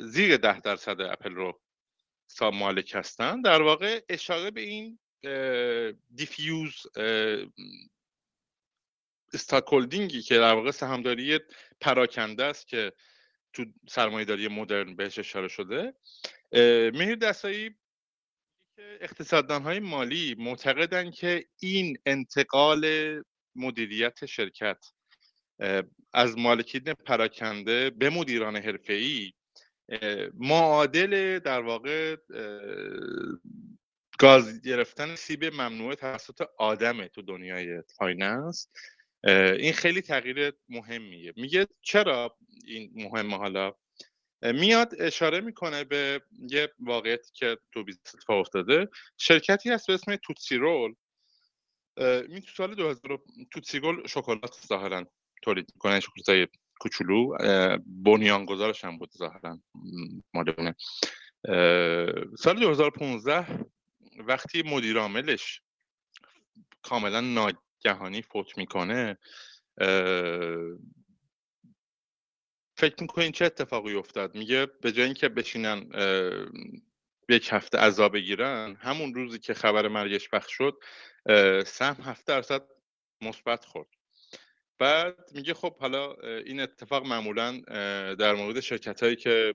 زیر 0.00 0.36
ده 0.36 0.60
درصد 0.60 1.00
اپل 1.00 1.34
رو 1.34 1.60
مالک 2.40 2.92
هستن 2.94 3.40
در 3.40 3.62
واقع 3.62 4.00
اشاره 4.08 4.50
به 4.50 4.60
این 4.60 4.98
دیفیوز 6.14 6.86
استاکولدینگی 9.32 10.22
که 10.22 10.34
در 10.34 10.54
واقع 10.54 10.70
سهامداری 10.70 11.40
پراکنده 11.80 12.44
است 12.44 12.66
که 12.66 12.92
تو 13.52 13.64
سرمایهداری 13.88 14.48
مدرن 14.48 14.96
بهش 14.96 15.18
اشاره 15.18 15.48
شده. 15.48 15.94
مهر 16.94 17.14
دستایی 17.14 17.74
اقتصاددان 18.78 19.62
های 19.62 19.80
مالی 19.80 20.34
معتقدن 20.38 21.10
که 21.10 21.48
این 21.60 21.98
انتقال 22.06 22.84
مدیریت 23.56 24.26
شرکت 24.26 24.86
از 26.12 26.38
مالکین 26.38 26.94
پراکنده 26.94 27.90
به 27.90 28.10
مدیران 28.10 28.56
حرفه‌ای 28.56 29.32
معادل 30.34 31.38
در 31.38 31.60
واقع 31.60 32.16
گاز 34.18 34.62
گرفتن 34.62 35.14
سیب 35.14 35.44
ممنوعه 35.44 35.94
توسط 35.94 36.46
آدمه 36.58 37.08
تو 37.08 37.22
دنیای 37.22 37.82
finance. 37.96 38.68
این 39.24 39.72
خیلی 39.72 40.02
تغییر 40.02 40.52
مهمیه. 40.68 41.32
میگه 41.36 41.66
چرا 41.82 42.36
این 42.66 42.92
مهمه 42.94 43.36
حالا؟ 43.36 43.74
میاد 44.42 44.94
اشاره 44.98 45.40
می‌کنه 45.40 45.84
به 45.84 46.22
یه 46.50 46.72
واقعیتی 46.78 47.30
که 47.34 47.58
تو 47.72 47.84
business 47.84 48.14
اتفاق 48.14 48.40
افتاده. 48.40 48.88
شرکتی 49.18 49.70
هست 49.70 49.86
به 49.86 49.94
اسم 49.94 50.16
Tootsie 50.16 50.56
Roll 50.56 50.94
این 51.98 52.40
تو 52.40 52.50
سال 52.56 52.74
2000 52.74 53.22
Tootsie 53.50 53.78
Roll 53.78 54.06
شکلات 54.06 54.66
ظاهرا 54.66 55.10
تولید 55.42 55.72
می‌کنه 55.74 56.00
شکلات 56.00 56.48
کوچولو 56.80 57.36
بنیانگذارش 57.86 58.84
هم 58.84 58.98
بود 58.98 59.10
ظاهرا 59.18 59.58
مال 60.34 60.74
سال 62.38 62.60
2015 62.60 63.64
وقتی 64.26 64.62
مدیر 64.62 64.98
عاملش 64.98 65.62
کاملا 66.82 67.20
ناگهانی 67.20 68.22
فوت 68.22 68.58
می‌کنه 68.58 69.18
فکر 72.76 72.96
می‌کنین 73.00 73.32
چه 73.32 73.44
اتفاقی 73.44 73.94
افتاد؟ 73.94 74.34
میگه 74.34 74.66
به 74.66 74.92
جای 74.92 75.04
اینکه 75.04 75.28
بشینن 75.28 75.90
یک 77.28 77.48
هفته 77.52 77.78
عذاب 77.78 78.12
بگیرن 78.12 78.76
همون 78.80 79.14
روزی 79.14 79.38
که 79.38 79.54
خبر 79.54 79.88
مرگش 79.88 80.28
پخش 80.28 80.52
شد 80.52 80.78
سهم 81.66 81.96
هفته 82.02 82.32
درصد 82.32 82.62
مثبت 83.22 83.64
خورد. 83.64 83.88
بعد 84.78 85.30
میگه 85.34 85.54
خب 85.54 85.76
حالا 85.78 86.12
این 86.22 86.60
اتفاق 86.60 87.06
معمولا 87.06 87.60
در 88.14 88.34
مورد 88.34 88.60
شرکت 88.60 89.02
هایی 89.02 89.16
که 89.16 89.54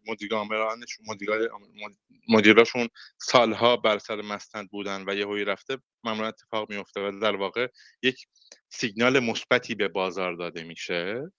مدیراشون 2.30 2.90
سالها 3.18 3.78
بر 3.78 3.98
سر 3.98 4.22
مستند 4.22 4.70
بودن 4.70 5.04
و 5.08 5.16
یه 5.16 5.46
رفته 5.46 5.78
معمولا 6.04 6.28
اتفاق 6.28 6.70
میفته 6.70 7.02
و 7.02 7.20
در 7.20 7.36
واقع 7.36 7.68
یک 8.02 8.28
سیگنال 8.70 9.20
مثبتی 9.20 9.76
به 9.76 9.88
بازار 9.88 10.36
داده 10.36 10.64
میشه. 10.64 11.32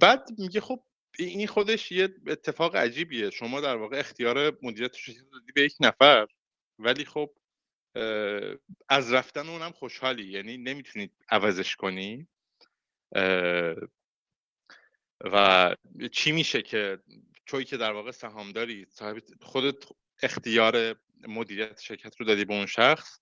بعد 0.00 0.28
میگه 0.38 0.60
خب 0.60 0.82
این 1.18 1.46
خودش 1.46 1.92
یه 1.92 2.08
اتفاق 2.26 2.76
عجیبیه. 2.76 3.30
شما 3.30 3.60
در 3.60 3.76
واقع 3.76 3.98
اختیار 3.98 4.58
مدیریت 4.62 4.94
شرکت 4.94 5.30
دادی 5.32 5.52
به 5.54 5.62
یک 5.62 5.74
نفر 5.80 6.26
ولی 6.78 7.04
خب 7.04 7.34
از 8.88 9.12
رفتن 9.12 9.48
اونم 9.48 9.72
خوشحالی. 9.72 10.24
یعنی 10.32 10.56
نمی‌تونید 10.56 11.12
عوضش 11.28 11.76
کنی. 11.76 12.28
و 15.20 15.76
چی 16.12 16.32
میشه 16.32 16.62
که 16.62 16.98
توی 17.46 17.64
که 17.64 17.76
در 17.76 17.92
واقع 17.92 18.10
سهامداری 18.10 18.86
صاحب 18.90 19.22
خودت 19.40 19.84
اختیار 20.22 20.96
مدیریت 21.28 21.80
شرکت 21.80 22.16
رو 22.16 22.26
دادی 22.26 22.44
به 22.44 22.54
اون 22.54 22.66
شخص 22.66 23.18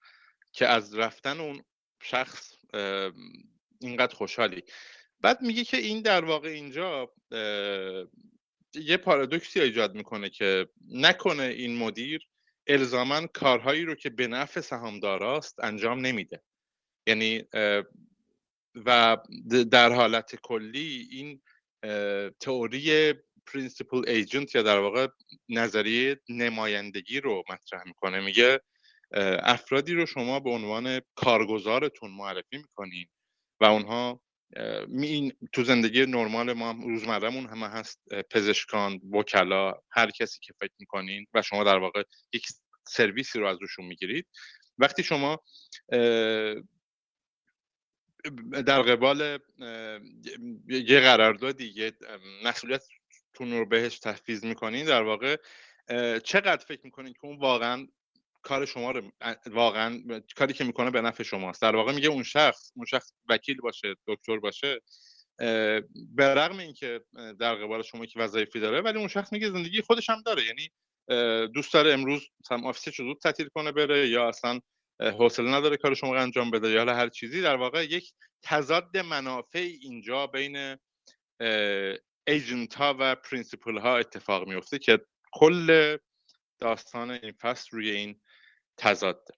که 0.52 0.66
از 0.66 0.94
رفتن 0.94 1.40
اون 1.40 1.64
شخص 2.02 2.52
اینقدر 3.80 4.14
خوشحالی. 4.14 4.62
بعد 5.20 5.42
میگه 5.42 5.64
که 5.64 5.76
این 5.76 6.02
در 6.02 6.24
واقع 6.24 6.48
اینجا 6.48 7.14
یه 8.74 8.96
پارادوکسی 8.96 9.60
ایجاد 9.60 9.94
می‌کنه 9.94 10.30
که 10.30 10.68
نکنه 10.88 11.42
این 11.42 11.76
مدیر 11.76 12.28
الزاما 12.66 13.26
کارهایی 13.26 13.84
رو 13.84 13.94
که 13.94 14.10
به 14.10 14.26
نفع 14.26 14.60
سهامداراست 14.60 15.64
انجام 15.64 16.00
نمیده. 16.00 16.42
یعنی 17.06 17.44
و 18.74 19.16
در 19.70 19.92
حالت 19.92 20.36
کلی 20.36 21.08
این 21.10 21.42
تئوری 22.40 23.14
principal 23.46 24.08
agent 24.08 24.54
یا 24.54 24.62
در 24.62 24.78
واقع 24.78 25.08
نظریه 25.48 26.20
نمایندگی 26.28 27.20
رو 27.20 27.42
مطرح 27.50 27.82
می‌کنه. 27.86 28.20
میگه 28.20 28.60
افرادی 29.42 29.94
رو 29.94 30.06
شما 30.06 30.40
به 30.40 30.50
عنوان 30.50 31.00
کارگزارتون 31.14 32.10
معرفی 32.10 32.56
می‌کنین 32.56 33.06
و 33.60 33.64
اونها 33.64 34.20
این 34.88 35.32
تو 35.52 35.64
زندگی 35.64 36.06
نرمال 36.06 36.52
ما 36.52 36.70
هم 36.70 36.80
روزمرهمون 36.80 37.46
همه 37.46 37.68
هست 37.68 38.00
پزشکان 38.30 39.00
وکلا 39.12 39.74
هر 39.90 40.10
کسی 40.10 40.38
که 40.42 40.52
فکر 40.60 40.72
می‌کنین 40.78 41.26
و 41.34 41.42
شما 41.42 41.64
در 41.64 41.78
واقع 41.78 42.02
یک 42.32 42.46
سرویسی 42.88 43.38
رو 43.38 43.46
از 43.46 43.58
روشون 43.60 43.84
می‌گیرید. 43.84 44.26
وقتی 44.78 45.02
شما 45.02 45.42
در 48.66 48.82
قبال 48.82 49.38
یه 50.68 51.00
قراردادی 51.00 51.72
یه 51.76 51.92
مسئولیت 52.44 52.82
تون 53.34 53.52
رو 53.52 53.66
بهش 53.66 53.98
تحفیز 53.98 54.44
می‌کنین. 54.44 54.86
در 54.86 55.02
واقع 55.02 55.36
چقدر 56.18 56.64
فکر 56.64 56.80
می‌کنین 56.84 57.12
که 57.12 57.24
اون 57.24 57.38
واقعا 57.38 57.86
کار 58.42 58.66
شما 58.66 58.90
رو 58.90 59.12
واقعا 59.46 60.02
کاری 60.36 60.52
که 60.52 60.64
می‌کنه 60.64 60.90
به 60.90 61.00
نفع 61.00 61.22
شماست؟ 61.22 61.62
در 61.62 61.76
واقع 61.76 61.92
میگه 61.92 62.08
اون 62.08 62.22
شخص 62.22 62.72
اون 62.76 62.86
شخص 62.86 63.12
وکیل 63.28 63.56
باشه 63.56 63.94
دکتر 64.06 64.38
باشه 64.38 64.80
به 66.14 66.34
رغم 66.34 66.58
اینکه 66.58 67.00
در 67.40 67.54
قبال 67.54 67.82
شما 67.82 68.06
که 68.06 68.20
وظایفی 68.20 68.60
داره 68.60 68.80
ولی 68.80 68.98
اون 68.98 69.08
شخص 69.08 69.32
میگه 69.32 69.50
زندگی 69.50 69.82
خودش 69.82 70.10
هم 70.10 70.22
داره. 70.26 70.42
یعنی 70.44 70.70
دوست 71.48 71.72
داره 71.72 71.92
امروز 71.92 72.28
مثلا 72.40 72.68
office 72.68 72.92
ش 72.92 73.00
رو 73.00 73.06
زود 73.06 73.18
تعطیل 73.18 73.48
کنه 73.48 73.72
بره 73.72 74.08
یا 74.08 74.28
اصلا 74.28 74.60
حوصله 75.00 75.50
نداره 75.50 75.76
کار 75.76 75.94
شما 75.94 76.16
انجام 76.16 76.50
بده. 76.50 76.70
یا 76.70 76.84
هر 76.84 77.08
چیزی 77.08 77.42
در 77.42 77.56
واقع 77.56 77.84
یک 77.84 78.12
تضاد 78.42 78.96
منافع 78.96 79.58
اینجا 79.80 80.26
بین 80.26 80.76
agent 82.26 82.74
ها 82.74 82.96
و 82.98 83.14
principal 83.14 83.78
ها 83.78 83.98
اتفاق 83.98 84.48
میفته 84.48 84.78
که 84.78 85.00
کل 85.32 85.96
داستان 86.58 87.10
این 87.10 87.32
فصل 87.32 87.68
روی 87.72 87.90
این 87.90 88.20
تضاد 88.76 89.28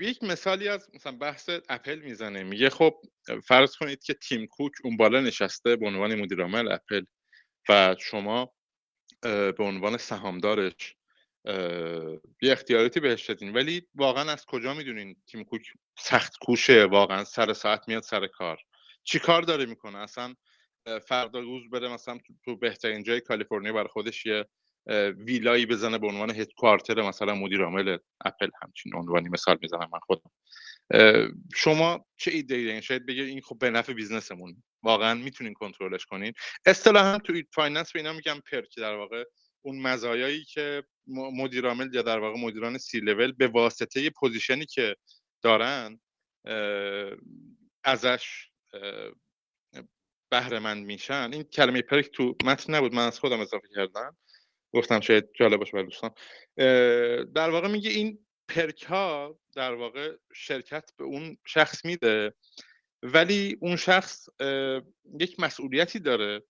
یک 0.00 0.22
مثالی 0.22 0.68
از 0.68 0.90
مثلا 0.94 1.12
بحث 1.12 1.50
اپل 1.68 1.98
می‌زنه. 1.98 2.42
میگه 2.42 2.70
خب 2.70 3.00
فرض 3.44 3.76
کنید 3.76 4.02
که 4.02 4.14
تیم 4.14 4.46
کوک 4.46 4.72
اون 4.84 4.96
بالا 4.96 5.20
نشسته 5.20 5.76
به 5.76 5.86
عنوان 5.86 6.14
مدیر 6.14 6.42
عامل 6.42 6.72
اپل 6.72 7.04
و 7.68 7.96
شما 8.00 8.54
به 9.22 9.54
عنوان 9.58 9.96
سهامدارش 9.96 10.96
یه 12.42 12.52
اختیاراتی 12.52 13.00
بهش 13.00 13.26
دادین. 13.26 13.52
ولی 13.52 13.82
واقعا 13.94 14.32
از 14.32 14.44
کجا 14.44 14.74
می‌دونین 14.74 15.16
تیم 15.26 15.44
کوک 15.44 15.62
سخت 15.98 16.36
کوشه؟ 16.40 16.84
واقعا 16.84 17.24
سر 17.24 17.52
ساعت 17.52 17.88
میاد 17.88 18.02
سر 18.02 18.26
کار. 18.26 18.58
چی 19.04 19.18
کار 19.18 19.42
داره 19.42 19.66
می‌کنه؟ 19.66 19.98
اصلا 19.98 20.34
فردا 21.06 21.40
روز 21.40 21.70
بره 21.70 21.88
مثلا 21.88 22.18
تو 22.44 22.56
بهترین 22.56 23.02
جای 23.02 23.20
کالیفرنیا 23.20 23.72
برای 23.72 23.88
خودش 23.88 24.26
یه 24.26 24.46
ویلایی 25.26 25.66
بزنه 25.66 25.98
به 25.98 26.06
عنوان 26.06 26.30
هدکوارتر 26.30 27.02
مثلا 27.02 27.34
مدیر 27.34 27.62
عامل 27.62 27.98
اپل 28.24 28.50
همچین 28.62 28.94
عنوانی 28.94 29.28
مثال 29.28 29.58
می‌زنم 29.62 29.88
من 29.92 29.98
خودم. 30.02 30.30
شما 31.54 32.06
چه 32.16 32.30
ایده 32.30 32.54
ای 32.54 32.82
شاید 32.82 33.06
بگه 33.06 33.22
این 33.22 33.40
خب 33.40 33.58
به 33.58 33.70
نفع 33.70 33.92
business 33.92 34.39
مون. 34.39 34.62
واقعا 34.82 35.14
می‌تونین 35.14 35.54
کنترلش 35.54 36.06
کنین. 36.06 36.32
اصطلاحا 36.66 37.18
تو 37.18 37.42
finance 37.54 37.92
به 37.92 37.98
اینا 38.00 38.12
میگم 38.12 38.40
perk 38.52 38.76
در 38.76 38.94
واقع. 38.94 39.24
اون 39.66 39.78
مزایایی 39.78 40.44
که 40.44 40.84
مدیر 41.06 41.66
عامل 41.66 41.94
یا 41.94 42.02
در 42.02 42.18
واقع 42.18 42.38
مدیران 42.40 42.78
سی 42.78 43.00
لول 43.00 43.32
به 43.32 43.48
واسطه 43.48 44.10
position 44.10 44.60
ی 44.60 44.66
که 44.66 44.96
دارن 45.42 46.00
ازش 47.84 48.50
بهره 50.30 50.58
مند 50.58 50.86
میشن. 50.86 51.30
این 51.32 51.42
کلمه 51.42 51.82
perk 51.82 52.06
تو 52.06 52.36
متن 52.44 52.74
نبود 52.74 52.94
من 52.94 53.06
از 53.06 53.20
خودم 53.20 53.40
اضافه 53.40 53.68
کردم. 53.74 54.16
گفتم 54.74 55.00
شاید 55.00 55.28
جالب 55.34 55.58
باشه 55.58 55.72
برای 55.72 55.84
دوستان. 55.84 56.10
در 57.32 57.50
واقع 57.50 57.68
میگه 57.68 57.90
این 57.90 58.26
پرک 58.48 58.82
ها 58.82 59.38
در 59.54 59.74
واقع 59.74 60.16
شرکت 60.34 60.90
به 60.96 61.04
اون 61.04 61.38
شخص 61.46 61.84
میده 61.84 62.34
ولی 63.02 63.56
اون 63.60 63.76
شخص 63.76 64.28
یک 65.20 65.40
مسئولیتی 65.40 65.98
داره 65.98 66.42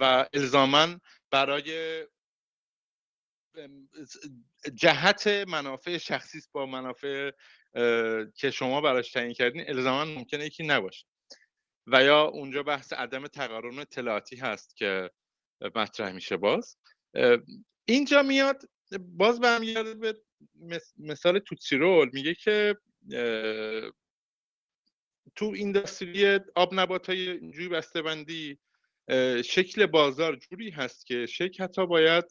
و 0.00 0.28
الزاما 0.32 1.00
برای 1.30 2.06
جهت 4.74 5.26
منافع 5.26 5.98
شخصی 5.98 6.40
با 6.52 6.66
منافع 6.66 7.30
که 8.36 8.50
شما 8.50 8.80
براش 8.80 9.12
تعیین 9.12 9.32
کردین 9.32 9.64
الزاما 9.68 10.04
ممکنه 10.04 10.46
یکی 10.46 10.66
نباشه. 10.66 11.06
و 11.86 12.04
یا 12.04 12.22
اونجا 12.22 12.62
بحث 12.62 12.92
عدم 12.92 13.26
تقارن 13.26 13.78
اطلاعاتی 13.78 14.36
هست 14.36 14.76
که 14.76 15.10
مطرح 15.74 16.12
میشه 16.12 16.36
باز. 16.36 16.78
اینجا 17.84 18.22
میاد 18.22 18.62
باز 18.98 19.40
برمیگرده 19.40 19.94
به 19.94 20.80
مثال 20.98 21.38
Tootsie 21.38 21.84
Roll 21.84 22.10
میگه 22.12 22.34
که 22.34 22.76
تو 25.34 25.44
industry 25.54 26.40
آب 26.54 26.74
نبات 26.74 27.06
های 27.06 27.30
اینجوری 27.30 27.68
بسته 27.68 28.02
بندی 28.02 28.58
شکل 29.44 29.86
بازار 29.86 30.36
جوری 30.36 30.70
هست 30.70 31.06
که 31.06 31.26
شرکت 31.26 31.78
ها 31.78 31.86
باید 31.86 32.24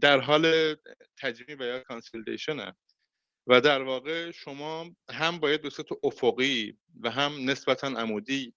در 0.00 0.20
حال 0.20 0.74
تجمیع 1.18 1.56
و 1.60 1.62
یا 1.62 1.80
consolidation 1.80 2.72
و 3.46 3.60
در 3.60 3.82
واقع 3.82 4.30
شما 4.30 4.90
هم 5.10 5.38
باید 5.38 5.62
به 5.62 5.70
صورت 5.70 5.88
افقی 6.02 6.78
و 7.00 7.10
هم 7.10 7.50
نسبتا 7.50 7.86
عمودی 7.86 8.54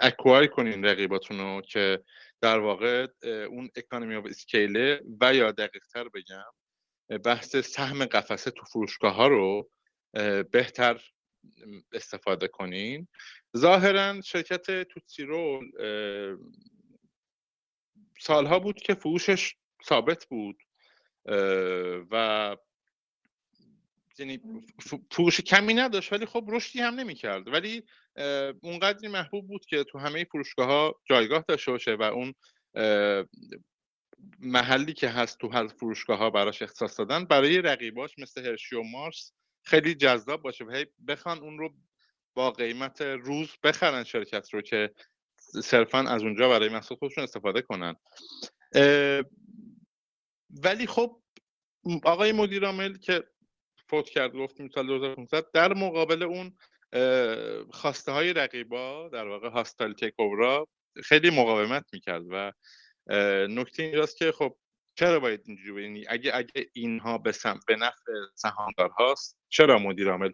acquire 0.00 0.46
کنین 0.46 0.84
رقیباتون 0.84 1.38
رو 1.38 1.60
که 1.60 2.04
در 2.40 2.58
واقع 2.58 3.06
اون 3.22 3.70
economy 3.76 4.14
of 4.16 4.26
scale 4.26 4.88
ه 4.88 5.00
و 5.20 5.34
یا 5.34 5.52
دقیق 5.52 5.82
تر 5.92 6.08
بگم 6.08 7.18
بحث 7.18 7.56
سهم 7.56 8.04
قفسه 8.04 8.50
تو 8.50 8.64
فروشگاه 8.64 9.14
ها 9.14 9.26
رو 9.26 9.70
بهتر 10.52 11.00
استفاده 11.92 12.48
کنین. 12.48 13.08
ظاهرا 13.56 14.20
شرکت 14.20 14.82
Tootsie 14.82 15.38
Roll 15.38 15.70
سالها 18.20 18.58
بود 18.58 18.76
که 18.76 18.94
فروشش 18.94 19.54
ثابت 19.84 20.26
بود. 20.26 20.62
و 22.10 22.56
یعنی 24.18 24.40
فروش 25.10 25.40
کمی 25.40 25.74
نداشت 25.74 26.12
ولی 26.12 26.26
خب 26.26 26.44
رشدی 26.48 26.80
هم 26.80 26.94
نمی‌کرد. 26.94 27.48
ولی 27.48 27.82
اونقدری 28.62 29.08
محبوب 29.08 29.46
بود 29.46 29.66
که 29.66 29.84
تو 29.84 29.98
همه 29.98 30.24
فروشگاه 30.24 30.66
ها 30.66 31.00
جایگاه 31.04 31.44
داشته 31.48 31.70
باشه 31.70 31.94
و 31.94 32.02
اون 32.02 32.34
محلی 34.38 34.92
که 34.92 35.08
هست 35.08 35.38
تو 35.38 35.48
هر 35.48 35.66
فروشگاه 35.66 36.18
ها 36.18 36.30
براش 36.30 36.62
اختصاص 36.62 36.98
دادن 36.98 37.24
برای 37.24 37.62
رقیباش 37.62 38.18
مثل 38.18 38.46
هرشی 38.46 38.76
و 38.76 38.82
مارس 38.82 39.32
خیلی 39.64 39.94
جذاب 39.94 40.42
باشه 40.42 40.64
و 40.64 40.84
بخوان 41.08 41.38
اون 41.38 41.58
رو 41.58 41.74
با 42.34 42.50
قیمت 42.50 43.00
روز 43.00 43.48
بخرن 43.62 44.04
شرکت 44.04 44.54
رو 44.54 44.60
که 44.60 44.90
صرفا 45.62 45.98
از 45.98 46.22
اونجا 46.22 46.48
برای 46.48 46.68
محصول 46.68 46.98
خودشون 46.98 47.24
استفاده 47.24 47.62
کنن. 47.62 47.96
ولی 50.50 50.86
خب 50.86 51.22
آقای 52.04 52.32
مدیر 52.32 52.66
عامل 52.66 52.98
که 52.98 53.24
فوت 53.88 54.08
کرد 54.08 54.32
گفتیم 54.32 54.68
سال 54.68 54.86
2015 54.86 55.48
در 55.54 55.74
مقابل 55.74 56.22
اون 56.22 56.56
خواسته 57.70 58.12
های 58.12 58.32
رقیبا 58.32 59.08
در 59.08 59.28
واقع 59.28 59.48
هاستال 59.48 59.92
تک 59.92 60.14
خیلی 61.04 61.30
مقاومت 61.30 61.84
می‌کرد 61.92 62.22
و 62.30 62.52
نکته 63.48 63.82
اینجاست 63.82 64.16
که 64.16 64.32
خب 64.32 64.56
چرا 64.94 65.20
باید 65.20 65.40
اینجوری 65.46 65.82
یعنی 65.82 66.04
اگه 66.08 66.36
اگه 66.36 66.70
اینها 66.72 67.18
به 67.18 67.32
سم 67.32 67.60
به 67.66 67.76
نفع 67.76 68.12
سهامدار 68.34 68.88
هاست 68.88 69.38
چرا 69.48 69.78
مدیر 69.78 70.10
عامل 70.10 70.32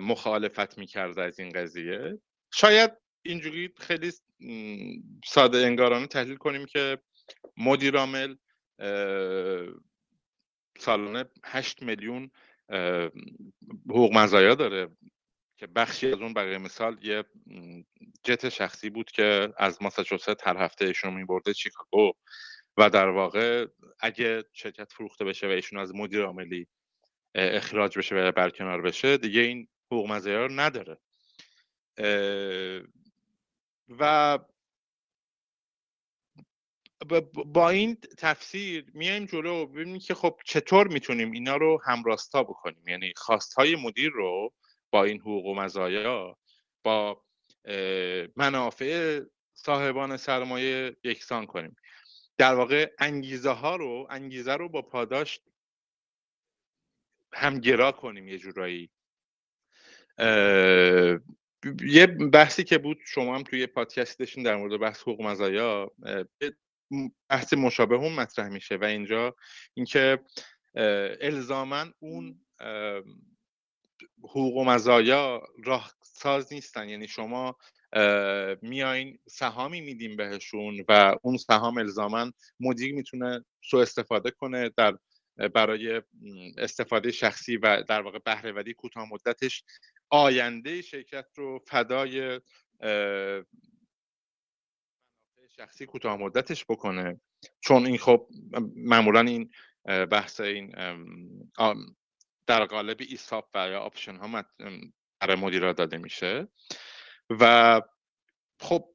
مخالفت 0.00 0.78
می‌کرد 0.78 1.18
از 1.18 1.40
این 1.40 1.48
قضیه؟ 1.48 2.18
شاید 2.52 2.90
اینجوری 3.22 3.74
خیلی 3.78 4.12
ساده 5.24 5.58
انگارانه 5.58 6.06
تحلیل 6.06 6.36
کنیم 6.36 6.66
که 6.66 6.98
مدیر 7.56 7.96
عامل 7.96 8.34
سالانه 10.78 11.24
8 11.44 11.82
میلیون 11.82 12.30
حقوق 13.88 14.12
مزایا 14.12 14.54
داره 14.54 14.88
که 15.58 15.66
بخشی 15.66 16.12
از 16.12 16.20
اون 16.20 16.34
برای 16.34 16.58
مثال 16.58 16.98
یه 17.02 17.24
جت 18.24 18.48
شخصی 18.48 18.90
بود 18.90 19.10
که 19.10 19.52
از 19.58 19.82
ماساچوست 19.82 20.46
هر 20.48 20.56
هفته 20.56 20.84
ایشون 20.84 21.14
میبرده 21.14 21.54
چیکاگو 21.54 22.12
و 22.76 22.90
در 22.90 23.08
واقع 23.08 23.66
اگه 24.00 24.44
شرکت 24.52 24.92
فروخته 24.92 25.24
بشه 25.24 25.46
و 25.46 25.50
ایشون 25.50 25.78
از 25.78 25.94
مدیر 25.94 26.22
عاملی 26.22 26.66
اخراج 27.34 27.98
بشه 27.98 28.14
و 28.14 28.32
برکنار 28.32 28.82
بشه 28.82 29.16
دیگه 29.16 29.40
این 29.40 29.68
حقوق 29.86 30.10
مزایا 30.10 30.46
رو 30.46 30.52
نداره. 30.52 30.98
و 33.98 34.38
با 37.32 37.70
این 37.70 37.96
تفسیر 38.18 38.86
میایم 38.94 39.24
جلو 39.24 39.66
ببینیم 39.66 39.98
که 39.98 40.14
خب 40.14 40.40
چطور 40.44 40.88
می‌تونیم 40.88 41.32
اینا 41.32 41.56
رو 41.56 41.82
همراستا 41.84 42.42
بکنیم. 42.42 42.88
یعنی 42.88 43.12
خواستهای 43.16 43.76
مدیر 43.76 44.10
رو 44.10 44.54
با 44.90 45.04
این 45.04 45.20
حقوق 45.20 45.46
و 45.46 45.54
مزایا 45.54 46.38
با 46.82 47.24
منافع 48.36 49.20
صاحبان 49.54 50.16
سرمایه 50.16 50.96
یکسان 51.04 51.46
کنیم. 51.46 51.76
در 52.38 52.54
واقع 52.54 52.92
انگیزه 52.98 53.50
ها 53.50 53.76
رو 53.76 54.06
انگیزه 54.10 54.54
رو 54.54 54.68
با 54.68 54.82
پاداش 54.82 55.40
همگرا 57.32 57.92
کنیم 57.92 58.28
یه 58.28 58.38
جورایی. 58.38 58.90
یه 61.82 62.06
بحثی 62.06 62.64
که 62.64 62.78
بود 62.78 62.98
شما 63.06 63.34
هم 63.34 63.42
توی 63.42 63.66
پادکست 63.66 64.18
داشتین 64.18 64.42
در 64.42 64.56
مورد 64.56 64.80
بحث 64.80 65.00
حقوق 65.00 65.22
مزایا 65.22 65.92
بحث 67.28 67.54
مشابه 67.54 67.98
هم 67.98 68.14
مطرح 68.14 68.48
میشه 68.48 68.76
و 68.76 68.84
اینجا 68.84 69.36
اینکه 69.74 70.18
الزاما 71.20 71.86
اون 71.98 72.46
حقوق 74.18 74.56
و 74.56 74.64
مزایا 74.64 75.42
راه 75.64 75.92
ساز 76.02 76.52
نیستن. 76.52 76.88
یعنی 76.88 77.08
شما 77.08 77.56
میاین 78.62 79.18
سهامی 79.28 79.80
میدیم 79.80 80.16
بهشون 80.16 80.84
و 80.88 81.16
اون 81.22 81.36
سهام 81.36 81.78
الزاما 81.78 82.32
مدیر 82.60 82.94
می‌تونه 82.94 83.44
سو 83.64 83.76
استفاده 83.76 84.30
کنه 84.30 84.70
در 84.76 84.98
برای 85.54 86.02
استفاده 86.58 87.10
شخصی 87.10 87.56
و 87.56 87.82
در 87.82 88.02
واقع 88.02 88.18
بهرهوری 88.18 88.74
کوتاه 88.74 89.08
مدتش. 89.12 89.64
آینده 90.10 90.82
شرکت 90.82 91.26
رو 91.34 91.58
فدای 91.66 92.40
شخصی 95.56 95.86
کوتاه 95.86 96.16
مدتش 96.16 96.64
بکنه. 96.64 97.20
چون 97.60 97.86
این 97.86 97.98
خب 97.98 98.28
معمولا 98.76 99.20
این 99.20 99.50
بحث 99.84 100.40
این 100.40 100.74
در 102.46 102.64
قالب 102.64 102.96
ESOP 103.00 103.48
و 103.54 103.68
یا 103.68 103.80
option 103.80 104.16
ها 104.16 104.44
برای 105.20 105.36
مدیرا 105.36 105.72
داده 105.72 105.98
میشه. 105.98 106.48
و 107.30 107.82
خب 108.60 108.94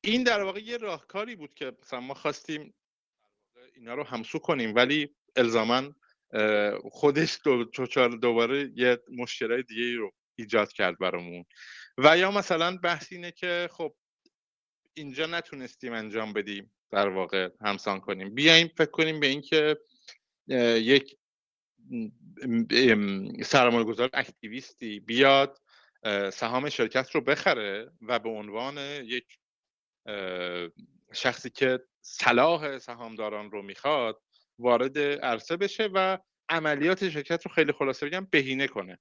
این 0.00 0.22
در 0.22 0.42
واقع 0.42 0.60
یه 0.60 0.76
راهکاری 0.76 1.36
بود 1.36 1.54
که 1.54 1.72
مثلا 1.82 2.00
ما 2.00 2.14
خواستیم 2.14 2.74
اینا 3.74 3.94
رو 3.94 4.02
همسو 4.04 4.38
کنیم 4.38 4.74
ولی 4.74 5.14
الزاما 5.36 5.94
خودش 6.90 7.38
دوباره 8.20 8.72
یه 8.74 8.98
مشکلات 9.08 9.66
دیگه 9.66 9.96
رو 9.96 10.12
ایجاد 10.34 10.72
کرد 10.72 10.98
برامون. 10.98 11.44
و 11.98 12.18
یا 12.18 12.30
مثلا 12.30 12.76
بحث 12.76 13.12
اینه 13.12 13.30
که 13.30 13.68
خب 13.72 13.94
اینجا 14.94 15.26
نتونستیم 15.26 15.92
انجام 15.92 16.32
بدیم 16.32 16.74
در 16.90 17.08
واقع 17.08 17.48
همسان 17.60 18.00
کنیم. 18.00 18.34
بیایم 18.34 18.68
فکر 18.76 18.90
کنیم 18.90 19.20
به 19.20 19.26
اینکه 19.26 19.78
یک 20.76 21.16
سرمایه 23.44 23.84
گذار 23.84 24.10
اکتیویستی 24.12 25.00
بیاد 25.00 25.58
سهام 26.32 26.68
شرکت 26.68 27.10
رو 27.10 27.20
بخره 27.20 27.90
و 28.02 28.18
به 28.18 28.28
عنوان 28.28 28.78
یک 29.04 29.38
شخصی 31.12 31.50
که 31.50 31.80
صلاح 32.00 32.78
سهامداران 32.78 33.50
رو 33.50 33.62
می‌خواد 33.62 34.22
وارد 34.58 34.98
عرصه 34.98 35.56
بشه 35.56 35.88
و 35.94 36.18
عملیات 36.48 37.08
شرکت 37.08 37.46
رو 37.46 37.52
خیلی 37.54 37.72
خلاصه 37.72 38.06
بگم 38.06 38.28
بهینه 38.30 38.66
کنه. 38.66 38.98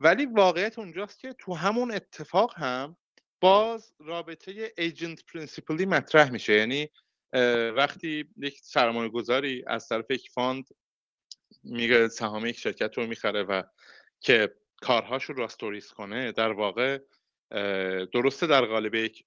ولی 0.00 0.26
واقعیت 0.26 0.78
اونجاست 0.78 1.20
که 1.20 1.32
تو 1.32 1.54
همون 1.54 1.90
اتفاق 1.90 2.54
هم 2.56 2.96
باز 3.40 3.94
رابطه 3.98 4.72
agent 4.78 5.24
principal 5.24 5.80
ی 5.80 5.86
مطرح 5.86 6.30
میشه. 6.30 6.52
یعنی 6.52 6.90
وقتی 7.76 8.28
یک 8.36 8.58
سرمایه 8.62 9.08
گذاری 9.08 9.64
از 9.66 9.88
طرف 9.88 10.10
یک 10.10 10.30
fund 10.30 10.68
میگه 11.62 12.08
سهام 12.08 12.46
یک 12.46 12.58
شرکت 12.58 12.98
رو 12.98 13.06
می‌خره 13.06 13.42
و 13.42 13.62
که 14.20 14.54
کارهاش 14.80 15.24
رو 15.24 15.34
راستوریس 15.34 15.92
کنه 15.92 16.32
در 16.32 16.52
واقع 16.52 16.98
درسته 18.12 18.46
در 18.46 18.64
قالب 18.64 18.94
یک 18.94 19.24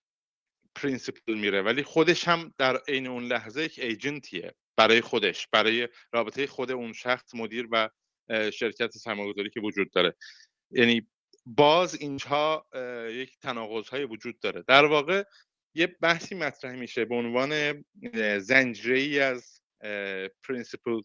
principal 0.75 1.33
میره 1.33 1.61
ولی 1.61 1.83
خودش 1.83 2.27
هم 2.27 2.53
در 2.57 2.77
عین 2.87 3.07
اون 3.07 3.23
لحظه 3.23 3.63
یک 3.63 3.79
agent 3.79 4.32
یه 4.32 4.53
برای 4.77 5.01
خودش 5.01 5.47
برای 5.47 5.89
رابطه 6.13 6.47
خود 6.47 6.71
اون 6.71 6.93
شخص 6.93 7.35
مدیر 7.35 7.67
و 7.71 7.89
شرکت 8.53 8.91
سرمایه‌گذاری 8.91 9.49
که 9.49 9.59
وجود 9.59 9.91
داره. 9.91 10.15
یعنی 10.71 11.07
باز 11.45 11.95
اینجا 11.95 12.65
یک 13.11 13.39
تناقض 13.39 13.89
های 13.89 14.03
وجود 14.03 14.39
داره. 14.39 14.63
در 14.67 14.85
واقع 14.85 15.23
یه 15.75 15.87
بحثی 15.87 16.35
مطرح 16.35 16.75
میشه 16.75 17.05
به 17.05 17.15
عنوان 17.15 17.83
زنجیره 18.39 19.23
از 19.23 19.61
principal 20.43 21.01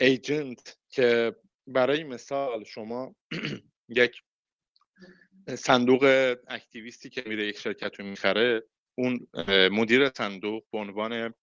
agent 0.00 0.78
که 0.88 1.36
برای 1.66 2.04
مثال 2.04 2.64
شما 2.64 3.14
یک 3.90 4.22
صندوق 5.54 6.36
activist 6.48 7.03
ی 7.03 7.10
که 7.10 7.22
میره 7.26 7.46
یک 7.46 7.58
شرکت 7.58 8.00
رو 8.00 8.06
می‌خره 8.06 8.62
اون 8.94 9.26
مدیر 9.72 10.10
صندوق 10.10 10.64
به 10.72 10.78
عنوان 10.78 11.34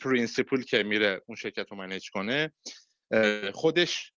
principal 0.00 0.62
که 0.62 0.82
میره 0.82 1.22
اون 1.26 1.36
شرکت 1.36 1.70
رو 1.70 1.76
manage 1.76 2.10
کنه 2.10 2.52
خودش 3.52 4.12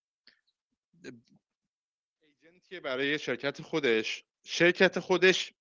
agent 2.22 2.63
یه 2.63 2.80
برای 2.80 3.19
شرکت 3.19 3.61
خودش. 3.61 4.23
شرکت 4.43 4.99
خودش 4.99 5.53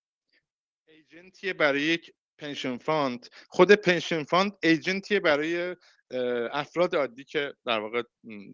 agent 0.87 1.34
یه 1.34 1.53
برای 1.53 1.83
یک 1.83 2.15
pension 2.39 2.77
fund. 2.77 3.27
خود 3.49 3.73
pension 3.73 4.25
fund 4.25 4.53
agent 4.63 5.04
یه 5.04 5.21
برای 5.21 5.77
افراد 6.53 6.97
عادی 6.97 7.25
که 7.25 7.55
در 7.67 7.79
واقع 7.79 8.03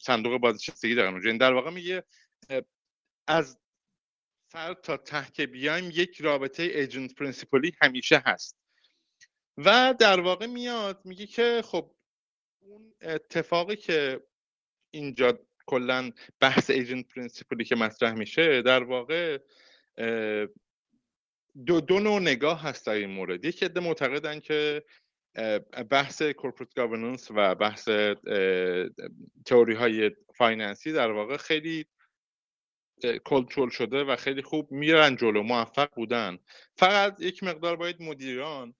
صندوق 0.02 0.36
بازنشستگی 0.40 0.94
دارن. 0.94 1.12
اونجا 1.12 1.32
در 1.32 1.52
واقع 1.52 1.70
میگه 1.70 2.04
از 3.26 3.58
سر 4.52 4.74
تا 4.74 4.96
ته 4.96 5.26
که 5.32 5.46
بیایم 5.46 5.90
یک 5.94 6.20
رابطه 6.20 6.62
agent 6.62 7.14
principal 7.14 7.66
ی 7.66 7.72
همیشه 7.82 8.22
هست. 8.26 8.56
و 9.58 9.94
در 9.98 10.20
واقع 10.20 10.46
میاد 10.46 11.00
میگه 11.04 11.26
که 11.26 11.62
خب 11.64 11.94
اون 12.60 12.94
اتفاقی 13.02 13.76
که 13.76 14.26
اینجا 14.90 15.38
کلا 15.66 16.10
بحث 16.40 16.70
agent 16.70 17.08
principal 17.08 17.58
ی 17.58 17.64
که 17.64 17.76
مطرح 17.76 18.14
میشه 18.14 18.62
در 18.62 18.82
واقع 18.82 19.38
دو 21.66 21.80
دو 21.80 22.00
نوع 22.00 22.20
نگاه 22.20 22.62
هست 22.62 22.86
در 22.86 22.92
این 22.92 23.10
مورد. 23.10 23.44
یک 23.44 23.62
عده 23.62 23.80
معتقدن 23.80 24.40
که 24.40 24.84
بحث 25.90 26.22
corporate 26.22 26.74
governance 26.74 27.28
و 27.30 27.54
بحث 27.54 27.88
تئوری 29.46 29.74
های 29.74 30.10
finance 30.34 30.85
ی 30.85 30.92
در 30.92 31.10
واقع 31.10 31.36
خیلی 31.36 31.86
کنترل 33.24 33.68
شده 33.68 34.04
و 34.04 34.16
خیلی 34.16 34.42
خوب 34.42 34.72
میرن 34.72 35.16
جلو 35.16 35.42
موفق 35.42 35.88
بودن. 35.94 36.38
فقط 36.76 37.16
یک 37.20 37.42
مقدار 37.42 37.76
باید 37.76 38.02
مدیران 38.02 38.74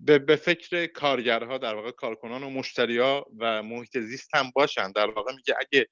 به 0.00 0.36
فکر 0.36 0.86
کارگرها 0.86 1.58
در 1.58 1.74
واقع 1.74 1.90
کارکنان 1.90 2.42
و 2.42 2.50
مشتریا 2.50 3.26
و 3.38 3.62
محیط 3.62 3.98
زیست 3.98 4.34
هم 4.34 4.50
باشن. 4.54 4.92
در 4.92 5.10
واقع 5.10 5.34
میگه 5.34 5.54
اگه 5.60 5.86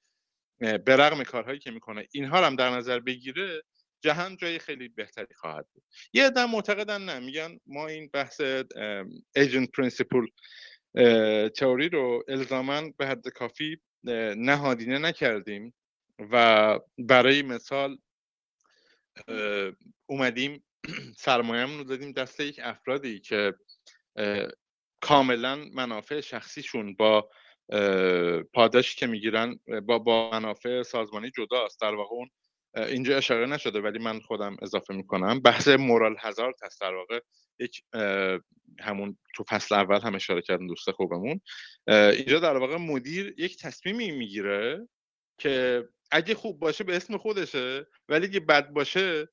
به 0.77 0.95
رغم 0.95 1.23
کارهایی 1.23 1.59
که 1.59 1.71
می‌کنه 1.71 2.07
اینها 2.11 2.45
هم 2.45 2.55
در 2.55 2.69
نظر 2.69 2.99
بگیره 2.99 3.61
جهان 4.01 4.37
جای 4.37 4.59
خیلی 4.59 4.87
بهتری 4.87 5.33
خواهد 5.35 5.67
بود. 5.73 5.83
یه 6.13 6.25
عده 6.25 6.45
معتقدن 6.45 7.01
نه 7.01 7.19
میگن 7.19 7.59
ما 7.65 7.87
این 7.87 8.09
بحث 8.13 8.41
agent 9.35 9.71
principal 9.71 10.25
theory 11.55 11.89
رو 11.89 12.23
الزاما 12.27 12.81
به 12.97 13.07
حد 13.07 13.27
کافی 13.27 13.77
نهادینه 14.37 14.97
نکردیم. 14.97 15.73
و 16.19 16.79
برای 16.97 17.41
مثال 17.41 17.97
اومدیم 20.05 20.65
سرمایه‌مون 21.25 21.77
رو 21.77 21.83
دادیم 21.83 22.11
دست 22.11 22.39
یک 22.39 22.59
افرادی 22.63 23.19
که 23.19 23.53
کاملا 25.01 25.55
منافع 25.55 26.21
شخصیشون 26.21 26.95
با 26.95 27.29
پاداشی 28.53 28.95
که 28.97 29.07
می‌گیرن 29.07 29.59
با 29.87 29.99
با 29.99 30.29
منافع 30.31 30.83
سازمانی 30.83 31.31
جداست. 31.37 31.81
در 31.81 31.95
واقع 31.95 32.15
اون 32.15 32.29
اینجا 32.75 33.17
اشاره 33.17 33.45
نشده 33.45 33.81
ولی 33.81 33.99
من 33.99 34.19
خودم 34.19 34.57
اضافه 34.61 34.93
می‌کنم. 34.93 35.39
بحث 35.39 35.67
مورال 35.67 36.15
هزار 36.19 36.53
هست 36.63 36.81
در 36.81 36.93
واقع. 36.93 37.19
یک 37.59 37.83
همون 38.79 39.17
تو 39.35 39.43
فصل 39.49 39.75
اول 39.75 40.01
هم 40.01 40.15
اشاره 40.15 40.41
کردن 40.41 40.67
دوست 40.67 40.91
خوبمون. 40.91 41.41
اینجا 41.87 42.39
در 42.39 42.57
واقع 42.57 42.77
مدیر 42.77 43.35
یک 43.37 43.57
تصمیمی 43.57 44.11
می‌گیره 44.11 44.87
که 45.37 45.87
اگه 46.11 46.35
خوب 46.35 46.59
باشه 46.59 46.83
به 46.83 46.95
اسم 46.95 47.17
خودشه 47.17 47.87
ولی 48.09 48.25
اگه 48.25 48.39
بد 48.39 48.69
باشه 48.69 49.29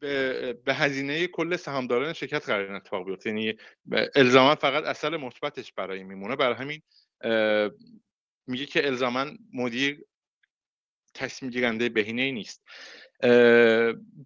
به, 0.00 0.52
به 0.52 0.74
هزینه 0.74 1.26
کل 1.26 1.56
سهامداران 1.56 2.12
شرکت 2.12 2.46
قرار 2.46 2.74
اتفاق 2.74 3.06
بیفته. 3.06 3.30
یعنی 3.30 3.54
الزاما 4.14 4.54
فقط 4.54 4.84
اصل 4.84 5.16
مثبتش 5.16 5.72
برای 5.72 6.02
میمونه. 6.02 6.36
برای 6.36 6.54
همین 6.54 6.82
میگه 8.46 8.66
که 8.66 8.86
الزاما 8.86 9.26
مدیر 9.52 10.04
تصمیم 11.14 11.50
گیرنده 11.50 11.88
بهینه 11.88 12.30
نیست. 12.30 12.62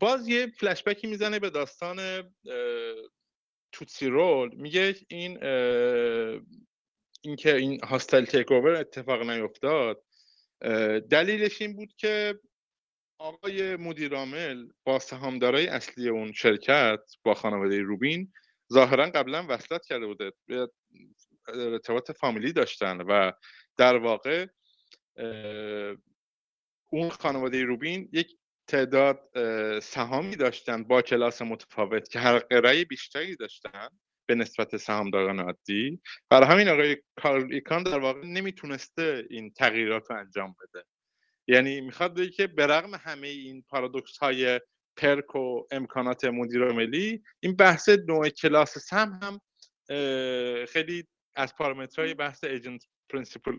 باز 0.01 0.29
یه 0.29 0.47
فلشبکی 0.47 1.07
می‌زنه 1.07 1.39
به 1.39 1.51
داستان 1.51 2.23
توتسی 3.73 4.07
رول. 4.07 4.55
میگه 4.55 4.95
این 5.09 5.39
اینکه 7.27 7.57
این 7.57 7.81
هاستل 7.85 8.25
تیک 8.25 8.53
اوور 8.53 8.75
اتفاق 8.75 9.31
نیفتاد 9.31 10.03
دلیلش 11.11 11.63
این 11.63 11.77
بود 11.77 11.95
که 11.97 12.41
آقای 13.19 13.77
مدیرعامل 13.77 14.69
با 14.85 14.99
سهامدارای 14.99 15.67
اصلی 15.67 16.09
اون 16.09 16.33
شرکت 16.33 17.01
با 17.23 17.35
خانواده 17.35 17.83
روبین 17.83 18.33
ظاهرا 18.73 19.05
قبلا 19.07 19.47
وصلت 19.49 19.87
کرده 19.87 20.07
بوده. 20.07 20.33
ارتباط 21.49 22.11
فامیلی 22.11 22.53
داشتن 22.53 23.01
و 23.01 23.33
در 23.77 23.97
واقع 23.97 24.47
اون 26.93 27.11
خانواده 27.11 27.65
روبین 27.65 28.09
یک 28.13 28.37
تعداد 28.67 29.31
سهامی 29.81 30.37
داشتن 30.37 30.85
با 30.85 31.03
کلاس 31.03 31.43
متفاوت 31.43 32.09
که 32.09 32.19
هر 32.19 32.39
قرای 32.39 32.85
بیشتری 32.85 33.37
داشتن. 33.37 33.89
به 34.27 34.35
نسبت 34.35 34.77
سهامداران 34.77 35.41
عادی. 35.41 36.01
برای 36.31 36.49
همین 36.49 36.69
آقای 36.69 36.97
کارل 37.17 37.53
ایکان 37.53 37.83
در 37.83 37.99
واقع 37.99 38.25
نمی‌تونسته 38.25 39.27
این 39.31 39.53
تغییرات 39.53 40.11
رو 40.11 40.17
انجام 40.17 40.57
بده. 40.61 40.85
یعنی 41.49 41.81
می‌خواد 41.81 42.15
بگه 42.15 42.31
که 42.31 42.47
به 42.47 42.67
رغم 42.67 42.95
همه 42.95 43.29
این 43.29 43.65
پارادوکس 43.69 44.19
های 44.19 44.61
پرک 44.97 45.37
و 45.37 45.67
امکانات 45.71 46.25
مدیر 46.25 46.65
عاملی 46.65 47.23
این 47.41 47.57
بحث 47.57 47.89
نوع 47.89 48.29
کلاس 48.29 48.79
سم 48.79 49.21
هم 49.23 49.41
خیلی 50.67 51.07
از 51.35 51.55
پارامترهای 51.55 52.15
بحث 52.15 52.45
agent 52.45 52.85
principal 53.11 53.57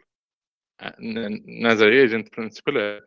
نظریه 1.48 2.02
agent 2.02 2.32
principal 2.32 3.00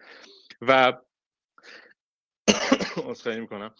عذرخواهی 0.61 3.41
می‌کنم. 3.41 3.75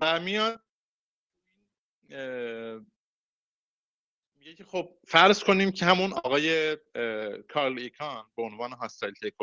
و 0.00 0.20
میاد 0.24 0.60
میگه 4.38 4.54
که 4.56 4.64
خب 4.64 4.98
فرض 5.08 5.44
کنیم 5.44 5.70
که 5.70 5.84
همون 5.84 6.12
آقای 6.12 6.76
کارل 7.48 7.78
ایکان 7.78 8.24
به 8.36 8.42
عنوان 8.42 8.72
hostile 8.72 9.14
take 9.14 9.34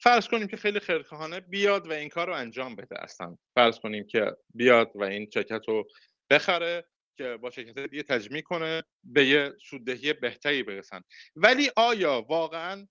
فرض 0.00 0.28
کنیم 0.28 0.46
که 0.46 0.56
خیلی 0.56 0.80
خیرخواهانه 0.80 1.40
بیاد 1.40 1.88
و 1.88 1.92
این 1.92 2.08
کار 2.08 2.26
رو 2.26 2.34
انجام 2.34 2.76
بده 2.76 3.02
اصلا. 3.02 3.36
فرض 3.54 3.78
کنیم 3.78 4.06
که 4.06 4.36
بیاد 4.54 4.92
و 4.94 5.02
این 5.04 5.30
شرکت 5.34 5.62
رو 5.68 5.88
بخره 6.30 6.84
که 7.16 7.36
با 7.36 7.50
شرکت 7.50 7.78
دیگه 7.78 8.02
تجمیع 8.02 8.42
کنه 8.42 8.82
به 9.04 9.26
یه 9.26 9.52
سوددهی 9.70 10.12
بهتری 10.12 10.62
برسن. 10.62 11.02
ولی 11.36 11.70
آیا 11.76 12.26
واقعا 12.28 12.86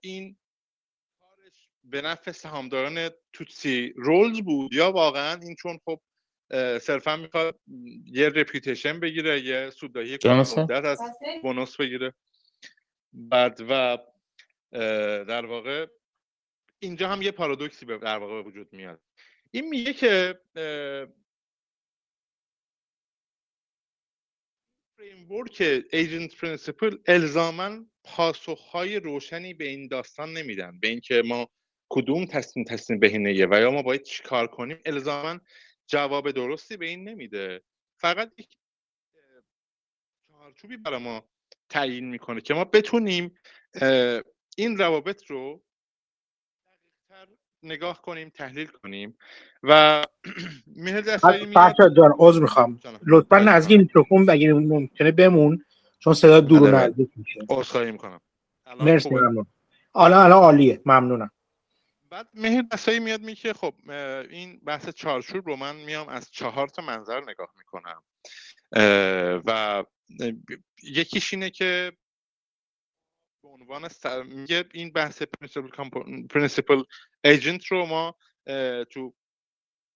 این 0.00 0.38
کارش 1.20 1.68
به 1.84 2.02
نفع 2.02 2.32
سهامداران 2.32 3.10
توتسی 3.32 3.92
رولز 3.96 4.40
بود 4.40 4.74
یا 4.74 4.92
واقعا 4.92 5.40
این 5.42 5.54
چون 5.54 5.78
خب 5.84 6.00
صرفا 6.80 7.16
می‌خواد 7.16 7.60
یه 8.04 8.28
رپیوتیشن 8.28 9.00
بگیره 9.00 9.40
یه 9.40 9.70
سوددهی 9.70 10.18
مدت 10.24 10.84
از 10.84 11.00
بونوس 11.42 11.76
بگیره. 11.76 12.14
بعد 13.12 13.60
و 13.68 13.98
در 15.24 15.46
واقع 15.46 15.86
اینجا 16.78 17.08
هم 17.08 17.22
یه 17.22 17.30
پارادوکسی 17.30 17.86
در 17.86 18.18
واقع 18.18 18.42
وجود 18.42 18.72
میاد. 18.72 19.00
این 19.50 19.68
میگه 19.68 19.92
که 19.92 20.40
framework 24.98 25.84
agent 25.92 26.36
principal 26.36 26.96
الزاما 27.06 27.86
پاسخهای 28.04 29.00
روشنی 29.00 29.54
به 29.54 29.68
این 29.68 29.88
داستان 29.88 30.32
نمیدن. 30.32 30.80
به 30.80 30.88
اینکه 30.88 31.22
ما 31.26 31.48
کدوم 31.88 32.26
تصمیم 32.26 32.64
تصمیم 32.64 32.98
بهینه 32.98 33.46
و 33.46 33.60
یا 33.60 33.70
ما 33.70 33.82
باید 33.82 34.02
چیکار 34.02 34.46
کنیم 34.46 34.80
الزاما 34.84 35.40
جواب 35.88 36.30
درستی 36.30 36.76
به 36.76 36.86
این 36.86 37.08
نمیده. 37.08 37.62
فقط 37.96 38.32
یک 38.38 38.56
چهارچوبی 40.28 40.76
برای 40.76 41.02
ما 41.02 41.24
تعیین 41.68 42.08
می‌کنه 42.08 42.40
که 42.40 42.54
ما 42.54 42.64
بتونیم 42.64 43.34
این 44.56 44.78
روابط 44.78 45.24
رو 45.26 45.62
نگاه 47.62 48.02
کنیم 48.02 48.28
تحلیل 48.28 48.66
کنیم 48.66 49.18
و 49.62 50.04
مهر 50.84 51.00
دستایی 51.00 51.46
میاد. 51.46 51.74
جان 51.96 52.14
عذر 52.18 52.40
می‌خوام. 52.40 52.80
لطفا 53.06 53.38
نزدیک 53.38 53.80
میکروفون 53.80 54.30
اگه 54.30 54.52
ممکنه 54.52 55.12
بمون 55.12 55.64
چون 55.98 56.14
صدا 56.14 56.40
دور 56.40 56.62
و 56.62 56.74
نزدیک 56.76 57.10
میشه. 57.16 57.40
عذرخواهی 57.48 57.92
می‌کنم. 57.92 58.20
مرسی 58.80 59.10
ممنون. 59.10 59.46
حالا 59.92 60.22
الان 60.22 60.42
عالیه. 60.42 60.82
ممنونم. 60.86 61.30
بعد 62.10 62.28
مهر 62.34 62.62
دستایی 62.62 62.98
میاد 62.98 63.20
میگه 63.20 63.52
خب 63.52 63.74
این 64.30 64.58
بحث 64.58 64.88
چارچوب 64.88 65.46
رو 65.46 65.56
من 65.56 65.76
میام 65.76 66.08
از 66.08 66.30
چهار 66.30 66.68
تا 66.68 66.82
منظر 66.82 67.20
نگاه 67.20 67.54
می‌کنم. 67.56 68.02
و 69.46 69.84
یکیش 70.82 71.34
اینه 71.34 71.50
که 71.50 71.92
به 73.42 73.48
عنوان 73.48 73.88
میگه 74.26 74.64
این 74.72 74.92
بحث 74.92 75.22
principal 76.30 76.82
agent 77.24 77.66
رو 77.66 77.86
ما 77.86 78.16
تو 78.90 79.14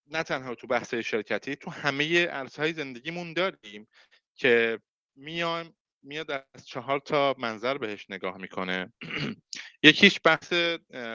نه 0.06 0.22
تنها 0.22 0.54
تو 0.54 0.66
بحث 0.66 0.94
شرکتی 0.94 1.56
تو 1.56 1.70
همه 1.70 2.26
عرصه‌های 2.30 2.72
زندگیمون 2.72 3.32
داریم 3.32 3.88
که 4.34 4.80
میایم 5.16 5.76
میاد 6.02 6.30
از 6.30 6.66
چهار 6.66 6.98
تا 6.98 7.34
منظر 7.38 7.78
بهش 7.78 8.06
نگاه 8.10 8.38
می‌کنه. 8.38 8.92
یکیش 9.82 10.20
بحث 10.24 10.52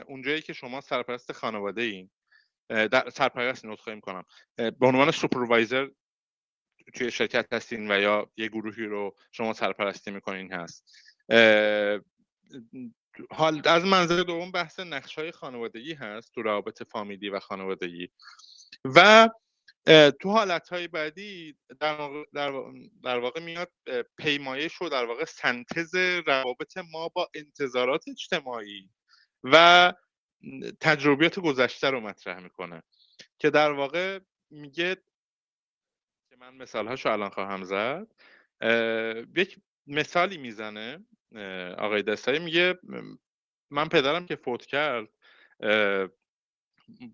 اونجایی 0.06 0.42
که 0.42 0.52
شما 0.52 0.80
سرپرست 0.80 1.32
خانواده 1.32 1.82
این 1.82 2.10
در 2.68 3.10
سرپرست 3.10 3.64
نطخه 3.64 3.94
می‌کنم. 3.94 4.24
به 4.56 4.86
عنوان 4.86 5.10
supervisor 5.10 5.88
توی 6.94 7.10
شرکت 7.10 7.52
هستین 7.52 7.92
و 7.92 8.00
یا 8.00 8.30
یه 8.36 8.48
گروهی 8.48 8.84
رو 8.84 9.16
شما 9.32 9.52
سرپرستی 9.52 10.10
می‌کنین 10.10 10.52
هست. 10.52 10.84
حال 13.30 13.62
از 13.64 13.84
منظر 13.84 14.22
دوم 14.22 14.52
بحث 14.52 14.80
نقش 14.80 15.18
های 15.18 15.32
خانوادگی 15.32 15.94
هست 15.94 16.34
تو 16.34 16.42
روابط 16.42 16.82
فامیلی 16.82 17.28
و 17.28 17.40
خانوادگی. 17.40 18.10
و 18.84 19.28
تو 20.20 20.30
حالت 20.30 20.68
های 20.68 20.88
بعدی 20.88 21.56
در 21.80 21.96
واقع, 21.96 22.24
در 23.04 23.18
واقع 23.18 23.40
میاد 23.40 23.72
پیمایش 24.18 24.82
و 24.82 24.88
در 24.88 25.04
واقع 25.04 25.24
سنتز 25.24 25.94
روابط 26.26 26.78
ما 26.92 27.08
با 27.08 27.30
انتظارات 27.34 28.04
اجتماعی 28.08 28.90
و 29.42 29.92
تجربیات 30.80 31.40
گذشته 31.40 31.90
رو 31.90 32.00
مطرح 32.00 32.40
می‌کنه 32.40 32.82
که 33.38 33.50
در 33.50 33.72
واقع 33.72 34.20
میگه 34.50 34.94
که 36.30 36.36
من 36.36 36.54
مثال 36.54 36.88
هاشو 36.88 37.08
الان 37.08 37.30
خواهم 37.30 37.64
زد. 37.64 38.06
یک 39.36 39.58
مثالی 39.86 40.38
می‌زنه 40.38 41.06
آقای 41.78 42.02
دستایی 42.02 42.38
میگه 42.38 42.78
من 43.70 43.88
پدرم 43.88 44.26
که 44.26 44.36
فوت 44.36 44.66
کرد 44.66 45.08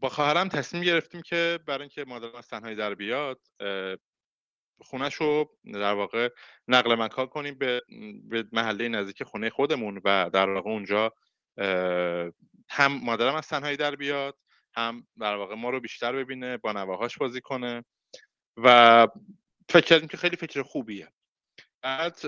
با 0.01 0.09
خواهرم 0.09 0.49
تصمیم 0.49 0.83
گرفتیم 0.83 1.23
که 1.23 1.59
برای 1.67 1.81
اینکه 1.81 2.05
مادرم 2.05 2.35
از 2.35 2.49
تنهایی 2.49 2.77
در 2.77 2.95
بیاد 2.95 3.41
خونش 4.81 5.15
رو 5.15 5.57
در 5.73 5.95
واقع 5.95 6.29
نقل 6.69 6.95
مکان 6.95 7.27
کنیم 7.27 7.55
به, 7.55 7.83
به 8.29 8.45
محله 8.53 8.89
نزدیک 8.89 9.23
خونه 9.23 9.51
خودمون 9.51 10.01
و 10.05 10.31
در 10.33 10.51
واقع 10.51 10.71
اونجا 10.71 11.13
هم 12.69 13.01
مادرم 13.03 13.35
از 13.35 13.49
تنهایی 13.49 13.77
در 13.77 13.97
بیاد 13.97 14.39
هم 14.77 15.07
در 15.21 15.37
واقع 15.37 15.55
ما 15.55 15.71
رو 15.71 15.81
بیشتر 15.81 16.13
ببینه 16.13 16.57
با 16.57 16.73
نواهاش 16.73 17.19
بازی 17.19 17.41
کنه 17.41 17.85
و 18.57 19.09
فکر 19.69 19.87
کردیم 19.87 20.09
که 20.09 20.17
خیلی 20.17 20.37
فکر 20.37 20.63
خوبیه. 20.63 21.13
بعد 21.83 22.27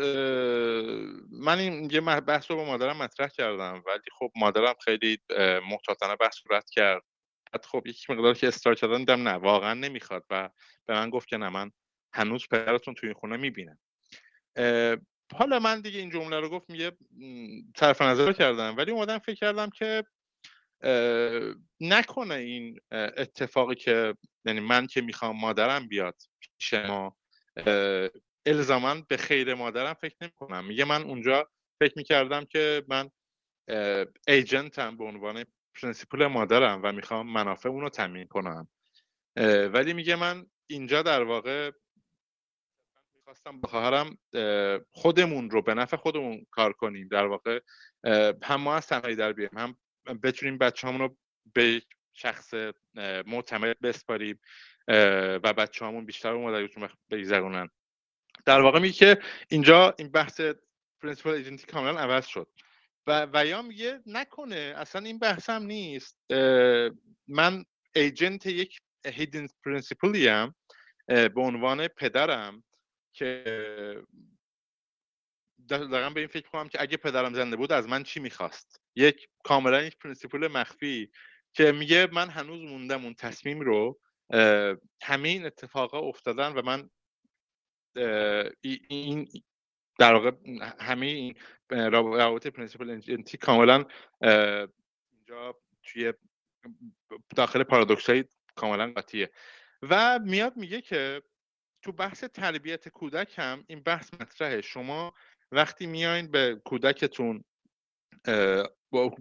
من 1.30 1.58
این 1.58 1.90
یه 1.90 2.00
بحث 2.00 2.50
رو 2.50 2.56
با 2.56 2.64
مادرم 2.64 2.96
مطرح 2.96 3.28
کردم 3.28 3.82
ولی 3.86 4.10
خب 4.18 4.30
مادرم 4.36 4.74
خیلی 4.84 5.18
محتاطانه 5.70 6.16
بحث 6.16 6.38
رد 6.50 6.70
کرد. 6.70 7.02
بعد 7.56 7.66
خب 7.66 7.86
یک 7.86 8.10
مقدار 8.10 8.34
که 8.34 8.48
استار 8.48 8.74
کردن 8.74 8.98
دیدم 8.98 9.28
نه 9.28 9.34
واقعا 9.34 9.74
نمی‌خواد 9.74 10.24
و 10.30 10.50
به 10.86 10.94
من 10.94 11.10
گفت 11.10 11.28
که 11.28 11.36
نه 11.36 11.48
من 11.48 11.70
هنوز 12.12 12.48
پدرتون 12.48 12.94
توی 12.94 13.08
این 13.08 13.14
خونه 13.14 13.36
می‌بینم. 13.36 13.78
حالا 15.34 15.58
من 15.58 15.80
دیگه 15.80 15.98
این 16.00 16.10
جمله 16.10 16.40
رو 16.40 16.48
گفت 16.48 16.70
میگه 16.70 16.92
طرف 17.74 18.02
نظر 18.02 18.32
کردم 18.32 18.76
ولی 18.76 18.90
اومدم 18.90 19.18
فکر 19.18 19.34
کردم 19.34 19.70
که 19.70 20.04
نکنه 21.80 22.34
این 22.34 22.80
اتفاقی 22.92 23.74
که 23.74 24.14
یعنی 24.44 24.60
من 24.60 24.86
که 24.86 25.00
می‌خوام 25.00 25.40
مادرم 25.40 25.88
بیاد 25.88 26.22
پیش 26.40 26.74
ما 26.74 27.16
الزاما 28.46 28.94
به 29.08 29.16
خیر 29.16 29.54
مادرم 29.54 29.94
فکر 29.94 30.16
نمی 30.20 30.32
کنم 30.32 30.64
میگه 30.64 30.84
من 30.84 31.02
اونجا 31.02 31.50
فکر 31.80 31.92
می‌کردم 31.96 32.44
که 32.44 32.84
من 32.88 33.10
ایجنتم 34.28 34.96
به 34.96 35.04
عنوان 35.04 35.44
پرنسیپل 35.80 36.26
مادرم 36.26 36.80
و 36.82 36.92
می‌خوام 36.92 37.32
منافع 37.32 37.68
اونو 37.68 37.88
تمین 37.88 38.26
کنم. 38.26 38.68
ولی 39.72 39.92
میگه 39.92 40.16
من 40.16 40.46
اینجا 40.66 41.02
در 41.02 41.22
واقع 41.22 41.70
می‌خواستم 43.14 43.60
با 43.60 43.68
خواهرم 43.68 44.18
خودمون 44.90 45.50
رو 45.50 45.62
به 45.62 45.74
نفع 45.74 45.96
خودمون 45.96 46.46
کار 46.50 46.72
کنیم. 46.72 47.08
در 47.08 47.26
واقع 47.26 47.60
هم 48.42 48.60
ما 48.60 48.76
از 48.76 48.86
تنهایی 48.86 49.16
در 49.16 49.32
بیایم 49.32 49.58
هم 49.58 49.76
بتونیم 50.22 50.58
بچه 50.58 50.98
رو 50.98 51.16
به 51.54 51.82
شخص 52.12 52.54
معتمد 53.26 53.80
بسپاریم 53.80 54.40
و 54.88 55.52
بچه 55.52 55.86
همون 55.86 56.06
بیشتر 56.06 56.32
به 56.32 56.38
مادریتون 56.38 56.88
بگذرونن. 57.10 57.70
در 58.44 58.60
واقع 58.60 58.78
میگه 58.78 58.94
که 58.94 59.18
اینجا 59.48 59.94
این 59.98 60.08
بحث 60.08 60.40
پرنسپل 61.02 61.30
ایجنتی 61.30 61.66
کاملا 61.66 62.00
عوض 62.00 62.26
شد. 62.26 62.48
و 63.06 63.26
ویا 63.32 63.62
میگه 63.62 64.00
نکنه 64.06 64.74
اصلا 64.76 65.02
این 65.02 65.18
بحث 65.18 65.50
هم 65.50 65.62
نیست 65.62 66.18
من 67.28 67.64
ایجنت 67.94 68.46
یک 68.46 68.78
hidden 69.06 69.46
principal 69.64 70.22
ی 70.22 70.28
هم 70.28 70.54
به 71.08 71.40
عنوان 71.40 71.88
پدرم 71.88 72.64
که 73.12 73.44
دارم 75.68 76.14
به 76.14 76.20
این 76.20 76.28
فکر 76.28 76.48
کنم 76.48 76.68
که 76.68 76.80
اگه 76.80 76.96
پدرم 76.96 77.34
زنده 77.34 77.56
بود 77.56 77.72
از 77.72 77.88
من 77.88 78.02
چی 78.02 78.20
می‌خواست؟ 78.20 78.80
یک 78.96 79.28
کاملا 79.44 79.82
یک 79.82 79.96
principal 79.98 80.48
مخفی 80.48 81.10
که 81.52 81.72
میگه 81.72 82.08
من 82.12 82.28
هنوز 82.28 82.60
موندم 82.60 83.04
اون 83.04 83.14
تصمیم 83.14 83.60
رو. 83.60 84.00
همه 85.02 85.28
این 85.28 85.46
اتفاقا 85.46 85.98
افتادن 85.98 86.52
و 86.52 86.62
من 86.62 86.90
این 88.88 89.28
در 89.98 90.14
واقع 90.14 90.30
همه 90.80 91.06
این 91.06 91.34
روابط 91.70 92.46
principal 92.46 92.90
agent 92.90 93.29
ی 93.29 93.36
کاملا 93.36 93.84
اینجا 95.12 95.54
توی 95.82 96.12
داخل 97.36 97.62
پارادوکس 97.62 98.10
های 98.10 98.24
کاملا 98.54 98.92
قطعیه 98.96 99.30
و 99.82 100.18
میاد 100.18 100.56
میگه 100.56 100.80
که 100.80 101.22
تو 101.82 101.92
بحث 101.92 102.24
تربیت 102.24 102.88
کودک 102.88 103.38
هم 103.38 103.64
این 103.66 103.80
بحث 103.80 104.14
مطرحه. 104.14 104.60
شما 104.60 105.14
وقتی 105.52 105.86
میایین 105.86 106.30
به 106.30 106.60
کودکتون 106.64 107.44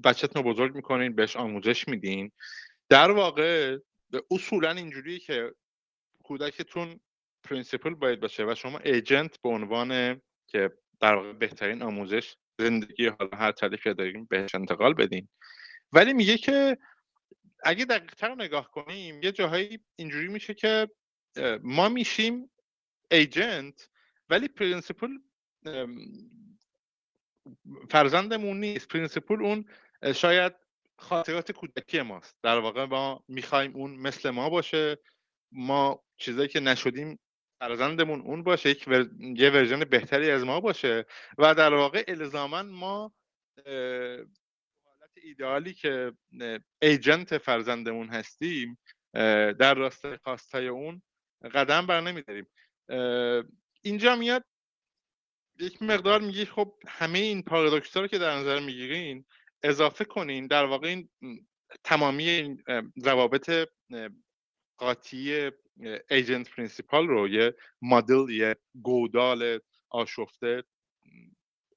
بچهتون 0.03 0.43
رو 0.43 0.53
بزرگ 0.53 0.75
می‌کنین 0.75 1.15
بهش 1.15 1.35
آموزش 1.35 1.87
میدین 1.87 2.31
در 2.89 3.11
واقع 3.11 3.77
اصولا 4.31 4.71
اینجوریه 4.71 5.19
که 5.19 5.53
کودکتون 6.23 6.99
principal 7.43 7.93
باید 7.93 8.19
باشه 8.19 8.45
و 8.45 8.55
شما 8.55 8.79
agent 8.79 9.41
به 9.41 9.49
عنوان 9.49 10.21
که 10.55 10.71
در 10.99 11.15
واقع 11.15 11.33
بهترین 11.33 11.81
آموزش 11.81 12.35
زندگی 12.59 13.07
حالا 13.07 13.37
هر 13.37 13.51
تعریفی 13.51 13.93
داریم 13.93 14.25
بهش 14.25 14.55
انتقال 14.55 14.93
بدین. 14.93 15.27
ولی 15.93 16.13
میگه 16.13 16.37
که 16.37 16.77
اگه 17.63 17.85
دقیقتر 17.85 18.35
نگاه 18.35 18.71
کنیم 18.71 19.23
یه 19.23 19.31
جاهایی 19.31 19.79
اینجوری 19.95 20.27
میشه 20.27 20.53
که 20.53 20.89
ما 21.61 21.89
میشیم 21.89 22.51
agent 23.11 23.89
ولی 24.29 24.47
principal 24.47 25.09
فرزندمون 27.89 28.59
نیست. 28.59 28.87
principal 28.87 29.45
اون 29.45 29.65
شاید 30.15 30.53
خاطرات 30.97 31.51
کودکی 31.51 32.01
ماست. 32.01 32.37
در 32.43 32.59
واقع 32.59 32.85
ما 32.85 33.23
می‌خوایم 33.27 33.75
اون 33.75 33.95
مثل 33.95 34.29
ما 34.29 34.49
باشه. 34.49 34.97
ما 35.51 36.03
چیزایی 36.17 36.47
که 36.47 36.59
نشدیم 36.59 37.19
فرزندمون 37.65 38.21
اون 38.21 38.43
باشه 38.43 38.69
یک 38.69 38.87
یه 39.19 39.49
ورژن 39.49 39.79
بهتری 39.79 40.31
از 40.31 40.43
ما 40.43 40.59
باشه. 40.59 41.05
و 41.37 41.55
در 41.55 41.73
واقع 41.73 42.03
الزاما 42.07 42.63
ما 42.63 43.13
حالت 44.85 45.11
ایدئالی 45.23 45.73
که 45.73 46.13
ایجنت 46.81 47.37
فرزندمون 47.37 48.09
هستیم 48.09 48.77
در 49.59 49.73
راستای 49.73 50.17
خواستای 50.17 50.67
اون 50.67 51.01
قدم 51.53 51.85
بر 51.85 52.01
نمیداریم. 52.01 52.47
اینجا 53.81 54.15
میاد 54.15 54.43
یک 55.59 55.81
مقدار 55.81 56.21
میگی 56.21 56.45
خب 56.45 56.73
همه 56.87 57.19
این 57.19 57.43
پارادوکس 57.43 57.97
رو 57.97 58.07
که 58.07 58.17
در 58.17 58.35
نظر 58.35 58.59
می‌گیرین 58.59 59.25
اضافه 59.63 60.05
کنین. 60.05 60.47
در 60.47 60.65
واقع 60.65 60.87
این 60.87 61.09
تمامی 61.83 62.29
این 62.29 62.63
روابط 63.03 63.69
قاطی 64.77 65.51
agent 66.09 66.49
principal 66.49 67.07
رو 67.07 67.27
یه 67.27 67.55
مدل 67.81 68.29
یه 68.29 68.55
گودال 68.81 69.59
آشفته 69.89 70.63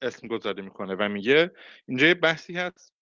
اسم 0.02 0.28
گذاری 0.28 0.62
می‌کنه 0.62 0.94
و 0.94 1.08
میگه 1.08 1.52
اینجا 1.88 2.06
یه 2.06 2.14
بحثی 2.14 2.56
هست 2.56 2.94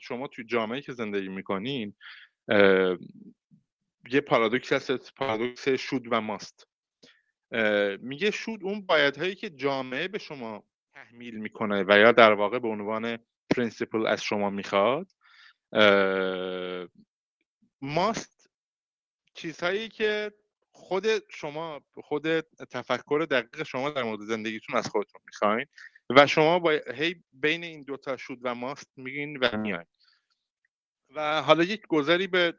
شما 0.00 0.28
توی 0.28 0.44
جامعه 0.44 0.80
که 0.80 0.92
زندگی 0.92 1.28
می‌کنین 1.28 1.94
یه 4.10 4.20
پارادوکس 4.26 4.72
هست 4.72 5.14
پارادوکس 5.14 5.68
should 5.68 6.08
و 6.10 6.20
must. 6.20 6.68
میگه 8.00 8.30
should 8.30 8.64
اون 8.64 8.86
بایدهایی 8.86 9.34
که 9.34 9.50
جامعه 9.50 10.08
به 10.08 10.18
شما 10.18 10.64
تحمیل 10.94 11.36
می‌کنه 11.36 11.84
و 11.88 11.98
یا 11.98 12.12
در 12.12 12.32
واقع 12.32 12.58
به 12.58 12.68
عنوان 12.68 13.18
principal 13.50 14.06
از 14.06 14.22
شما 14.22 14.50
می‌خواد 14.50 15.12
must 17.80 18.37
چیزهایی 19.38 19.88
که 19.88 20.32
خود 20.72 21.06
شما 21.28 21.80
خود 21.94 22.40
تفکر 22.40 23.26
دقیق 23.30 23.62
شما 23.62 23.90
در 23.90 24.02
مورد 24.02 24.20
زندگیتون 24.20 24.76
از 24.76 24.88
خودتون 24.88 25.20
می‌خواین 25.26 25.66
و 26.16 26.26
شما 26.26 26.58
با 26.58 26.70
هی 26.94 27.24
بین 27.32 27.64
این 27.64 27.82
دوتا 27.82 28.16
should 28.16 28.38
و 28.42 28.54
must 28.54 28.92
میگین 28.96 29.36
و 29.36 29.56
میاین. 29.56 29.86
و 31.14 31.42
حالا 31.42 31.64
یک 31.64 31.86
گذری 31.86 32.26
به 32.26 32.54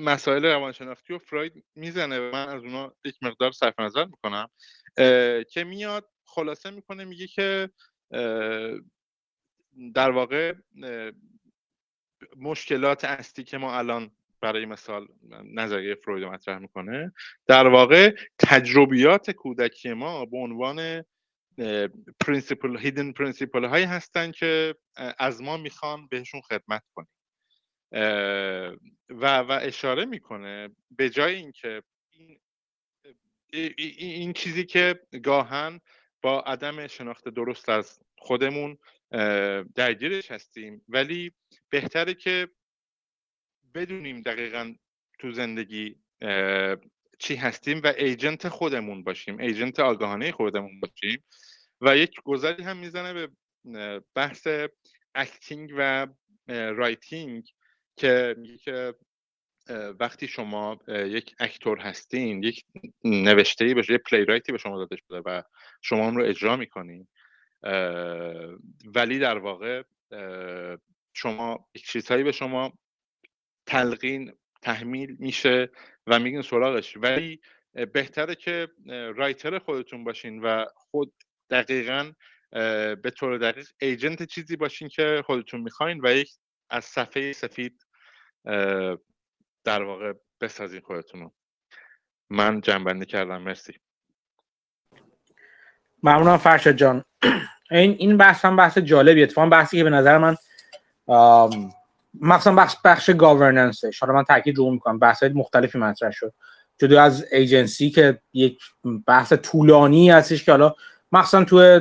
مسائل 0.00 0.46
روانشناختی 0.46 1.14
و 1.14 1.18
فروید 1.18 1.64
می‌زنه 1.74 2.18
و 2.18 2.32
من 2.32 2.48
از 2.48 2.62
اونا 2.62 2.94
یک 3.04 3.16
مقدار 3.22 3.52
صرف 3.52 3.80
نظر 3.80 4.04
می‌کنم 4.04 4.48
که 5.50 5.64
میاد 5.64 6.10
خلاصه 6.24 6.70
می‌کنه 6.70 7.04
میگه 7.04 7.26
که 7.26 7.70
در 9.94 10.10
واقع 10.10 10.54
مشکلات 12.36 13.04
اصلی 13.04 13.44
که 13.44 13.58
ما 13.58 13.78
الان 13.78 14.10
برای 14.40 14.66
مثال 14.66 15.06
نظریه 15.44 15.94
فروید 15.94 16.24
مطرح 16.24 16.58
می‌کنه. 16.58 17.12
در 17.46 17.66
واقع 17.66 18.14
تجربیات 18.38 19.30
کودکی 19.30 19.92
ما 19.92 20.24
به 20.24 20.36
عنوان 20.36 21.04
principal 22.20 22.78
hidden 22.78 23.12
principal 23.12 23.64
هایی 23.64 23.84
هستن 23.84 24.30
که 24.30 24.74
از 25.18 25.42
ما 25.42 25.56
می‌خوان 25.56 26.06
بهشون 26.06 26.40
خدمت 26.40 26.82
کنیم. 26.94 27.08
و 29.08 29.38
و 29.38 29.58
اشاره 29.62 30.04
می‌کنه 30.04 30.68
به 30.90 31.10
جای 31.10 31.34
اینکه 31.34 31.82
این, 33.52 33.74
این 33.98 34.32
چیزی 34.32 34.64
که 34.64 35.00
گاهن 35.22 35.80
با 36.22 36.40
عدم 36.40 36.86
شناخت 36.86 37.28
درست 37.28 37.68
از 37.68 38.00
خودمون 38.18 38.78
درگیرش 39.74 40.30
هستیم 40.30 40.84
ولی 40.88 41.32
بهتره 41.70 42.14
که 42.14 42.48
بدونیم 43.74 44.22
دقیقا 44.22 44.74
تو 45.18 45.32
زندگی 45.32 45.96
چی 47.18 47.36
هستیم 47.36 47.80
و 47.84 47.86
agent 47.86 48.48
خودمون 48.48 49.04
باشیم 49.04 49.38
agent 49.38 49.80
آگاهانه 49.80 50.32
خودمون 50.32 50.80
باشیم 50.80 51.24
و 51.80 51.96
یک 51.96 52.20
گذری 52.24 52.62
هم 52.62 52.76
می‌زنه 52.76 53.12
به 53.12 53.30
بحث 54.14 54.48
acting 55.14 55.72
و 55.76 56.06
writing 56.48 57.48
که 57.96 58.34
میگه 58.38 58.58
که 58.58 58.94
وقتی 60.00 60.28
شما 60.28 60.78
یک 60.88 61.34
اکتور 61.38 61.78
هستین 61.78 62.42
یک 62.42 62.64
نوشته 63.04 63.64
ای 63.64 63.70
یک 63.70 63.90
پلی 63.90 64.24
رایتی 64.24 64.52
به 64.52 64.58
شما 64.58 64.78
داده 64.78 64.96
شده 64.96 65.22
و 65.26 65.42
شما 65.82 66.04
اون 66.04 66.16
رو 66.16 66.24
اجرا 66.24 66.56
می‌کنین 66.56 67.08
ولی 68.94 69.18
در 69.18 69.38
واقع 69.38 69.82
شما 71.14 71.68
یک 71.74 71.86
چیزهایی 71.86 72.24
به 72.24 72.32
شما 72.32 72.72
تلقین 73.68 74.32
تحمیل 74.62 75.16
میشه 75.18 75.70
و 76.06 76.18
میگین 76.18 76.42
سراغش. 76.42 76.96
ولی 76.96 77.40
بهتره 77.92 78.34
که 78.34 78.68
رایتر 79.16 79.58
خودتون 79.58 80.04
باشین 80.04 80.40
و 80.40 80.64
خود 80.74 81.14
دقیقا 81.50 82.12
به 83.02 83.12
طور 83.16 83.38
دقیق 83.38 83.68
ایجنت 83.80 84.22
چیزی 84.22 84.56
باشین 84.56 84.88
که 84.88 85.22
خودتون 85.26 85.60
می‌خواین 85.60 86.00
و 86.04 86.14
یک 86.14 86.30
از 86.70 86.84
صفحه 86.84 87.32
سفید 87.32 87.86
در 89.64 89.82
واقع 89.82 90.12
بسازین 90.40 90.80
خودتون 90.80 91.30
من 92.30 92.60
جنبندی 92.60 93.06
کردم. 93.06 93.42
مرسی. 93.42 93.72
ممنونم 96.02 96.36
فرشاد 96.36 96.74
جان. 96.74 97.04
این 97.70 97.96
این 97.98 98.16
بحث 98.16 98.44
هم 98.44 98.56
بحث 98.56 98.78
جالبیه. 98.78 99.24
اتفاقا 99.24 99.48
بحثی 99.48 99.76
که 99.76 99.84
به 99.84 99.90
نظر 99.90 100.18
من 100.18 100.36
مخصوصا 102.20 102.52
بخش 102.56 102.76
بخش 102.84 103.10
گاورننسه 103.10 103.90
حالا 104.00 104.14
من 104.14 104.24
تاکید 104.24 104.58
رو 104.58 104.70
می‌کنم. 104.70 104.98
بحث 104.98 105.22
مختلفی 105.22 105.78
مطرح 105.78 106.10
شد. 106.10 106.32
جدا 106.78 107.02
از 107.02 107.26
ایجنسی 107.32 107.90
که 107.90 108.18
یک 108.32 108.58
بحث 109.06 109.32
طولانی 109.32 110.10
هستش 110.10 110.44
که 110.44 110.52
حالا 110.52 110.74
مخصوصا 111.12 111.44
تو 111.44 111.80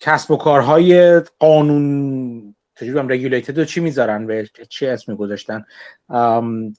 کسب 0.00 0.30
و 0.30 0.36
کارهای 0.36 1.20
قانون 1.20 2.54
چجوری 2.80 2.98
هم 2.98 3.08
regulated 3.08 3.64
چی 3.64 3.80
می‌ذارن؟ 3.80 4.26
به 4.26 4.48
چی 4.68 4.86
اسمی 4.86 5.16
گذاشتن 5.16 5.64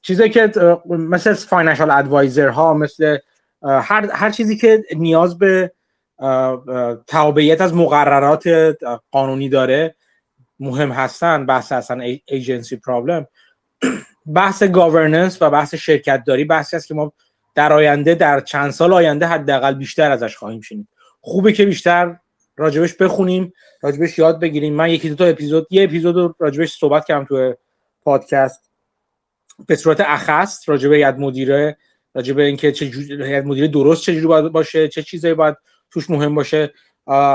چیزی 0.01 0.30
که 0.30 0.51
مثل 0.85 1.34
financial 1.34 1.92
advisor 1.92 2.48
ها 2.48 2.74
مثل 2.74 3.17
هر, 3.64 4.09
هر 4.11 4.30
چیزی 4.30 4.58
که 4.58 4.84
نیاز 4.95 5.38
به 5.38 5.72
تبعیت 7.08 7.62
از 7.61 7.74
مقررات 7.74 8.48
قانونی 9.11 9.50
داره 9.50 9.95
مهم 10.60 10.92
هستن 10.92 11.45
بحث 11.45 11.72
اصلا 11.72 12.18
agency 12.26 12.76
problem 12.76 13.28
بحث 14.36 14.64
governance 14.64 15.42
و 15.42 15.50
بحث 15.50 15.76
شرکت 15.76 16.24
داری 16.24 16.45
بحثی 16.45 16.76
است 16.76 16.88
که 16.88 16.94
ما 16.94 17.14
در 17.56 17.74
آینده 17.74 18.16
در 18.16 18.40
چند 18.40 18.72
سال 18.72 18.94
آینده 18.94 19.27
حداقل 19.27 19.74
بیشتر 19.74 20.11
ازش 20.11 20.38
خواهیم 20.38 20.61
شنید. 20.61 20.88
خوبه 21.22 21.53
که 21.53 21.66
بیشتر 21.66 22.18
راجبش 22.58 22.94
بخونیم 22.94 23.53
راجبش 23.82 24.19
یاد 24.19 24.40
بگیریم. 24.40 24.74
من 24.74 24.90
یکی 24.90 25.10
دو 25.10 25.16
تا 25.16 25.26
اپیزود 25.26 25.68
یه 25.69 25.84
اپیزود 25.84 26.36
راجبش 26.40 26.77
صحبت 26.77 27.06
کردم 27.06 27.26
تو 27.26 27.53
پادکست. 28.02 28.72
به 29.68 29.76
صورت 29.76 30.02
اخص 30.02 30.69
راجب 30.69 30.94
هیئت 30.94 31.16
مدیره 31.16 31.77
راجب 32.14 32.38
اینکه 32.38 32.72
چه 32.72 32.86
هیئت 32.86 33.45
مدیره 33.45 33.68
درست 33.68 34.02
چجوری 34.03 34.27
باید 34.27 34.45
باشه 34.45 34.88
چه 34.88 35.03
چیزایی 35.03 35.34
باید 35.34 35.56
توش 35.92 36.10
مهم 36.10 36.36
باشه. 36.36 36.74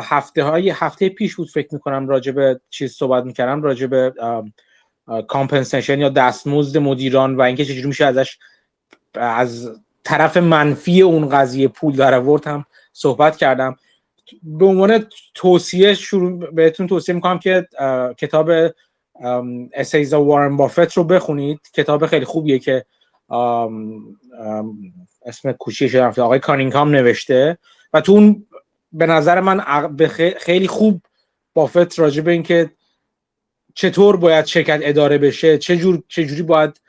هفته 0.02 0.44
های 0.44 0.70
هفته 0.70 1.09
پیش 1.09 1.34
بود 1.34 1.49
فکر 1.49 1.68
می‌کنم 1.73 2.09
راجب 2.09 2.60
چیز 2.70 2.92
صحبت 2.92 3.25
می‌کردم 3.25 3.62
راجب 3.62 4.15
compensation 5.28 6.01
یا 6.01 6.09
دستمزد 6.09 6.78
مدیران 6.78 7.36
و 7.36 7.42
اینکه 7.42 7.65
چجوری 7.65 7.86
میشه 7.86 8.05
ازش 8.05 8.39
از 9.15 9.81
طرف 10.05 10.36
منفی 10.36 11.02
اون 11.02 11.28
قضیه 11.28 11.68
پول 11.68 11.97
در 11.97 12.15
آورد 12.15 12.47
هم 12.47 12.65
صحبت 12.92 13.36
کردم. 13.36 13.76
به 14.42 14.67
عنوان 14.67 15.07
توصیه 15.34 15.94
شروع 15.94 16.51
بهتون 16.51 16.86
توصیه 16.86 17.15
می‌کنم 17.15 17.39
که 17.39 17.68
کتاب 18.18 18.51
اسیزا 19.75 20.25
وارن 20.25 20.57
بافت 20.57 20.92
رو 20.92 21.05
بخونید. 21.05 21.60
کتاب 21.75 22.07
خیلی 22.07 22.25
خوبیه 22.25 22.59
که 22.59 22.84
اسم 25.26 25.52
کوچیش 25.52 25.94
آقای 25.94 26.39
کانینگهام 26.39 26.91
نوشته. 26.91 27.59
و 27.92 28.01
تو 28.01 28.12
اون 28.12 28.47
به 28.93 29.07
نظر 29.07 29.41
من 29.41 29.61
خیلی 30.39 30.69
خوب 30.69 31.03
بافت 31.55 31.99
راجع 31.99 32.23
به 32.23 32.33
اینکه 32.33 32.71
چطور 33.75 34.17
باید 34.17 34.45
شرکت 34.45 34.81
اداره 34.83 35.19
بشه 35.19 35.59
چه 35.59 35.77
جور 35.77 36.03
چه 36.09 36.25
جوری 36.25 36.43
باید 36.43 36.81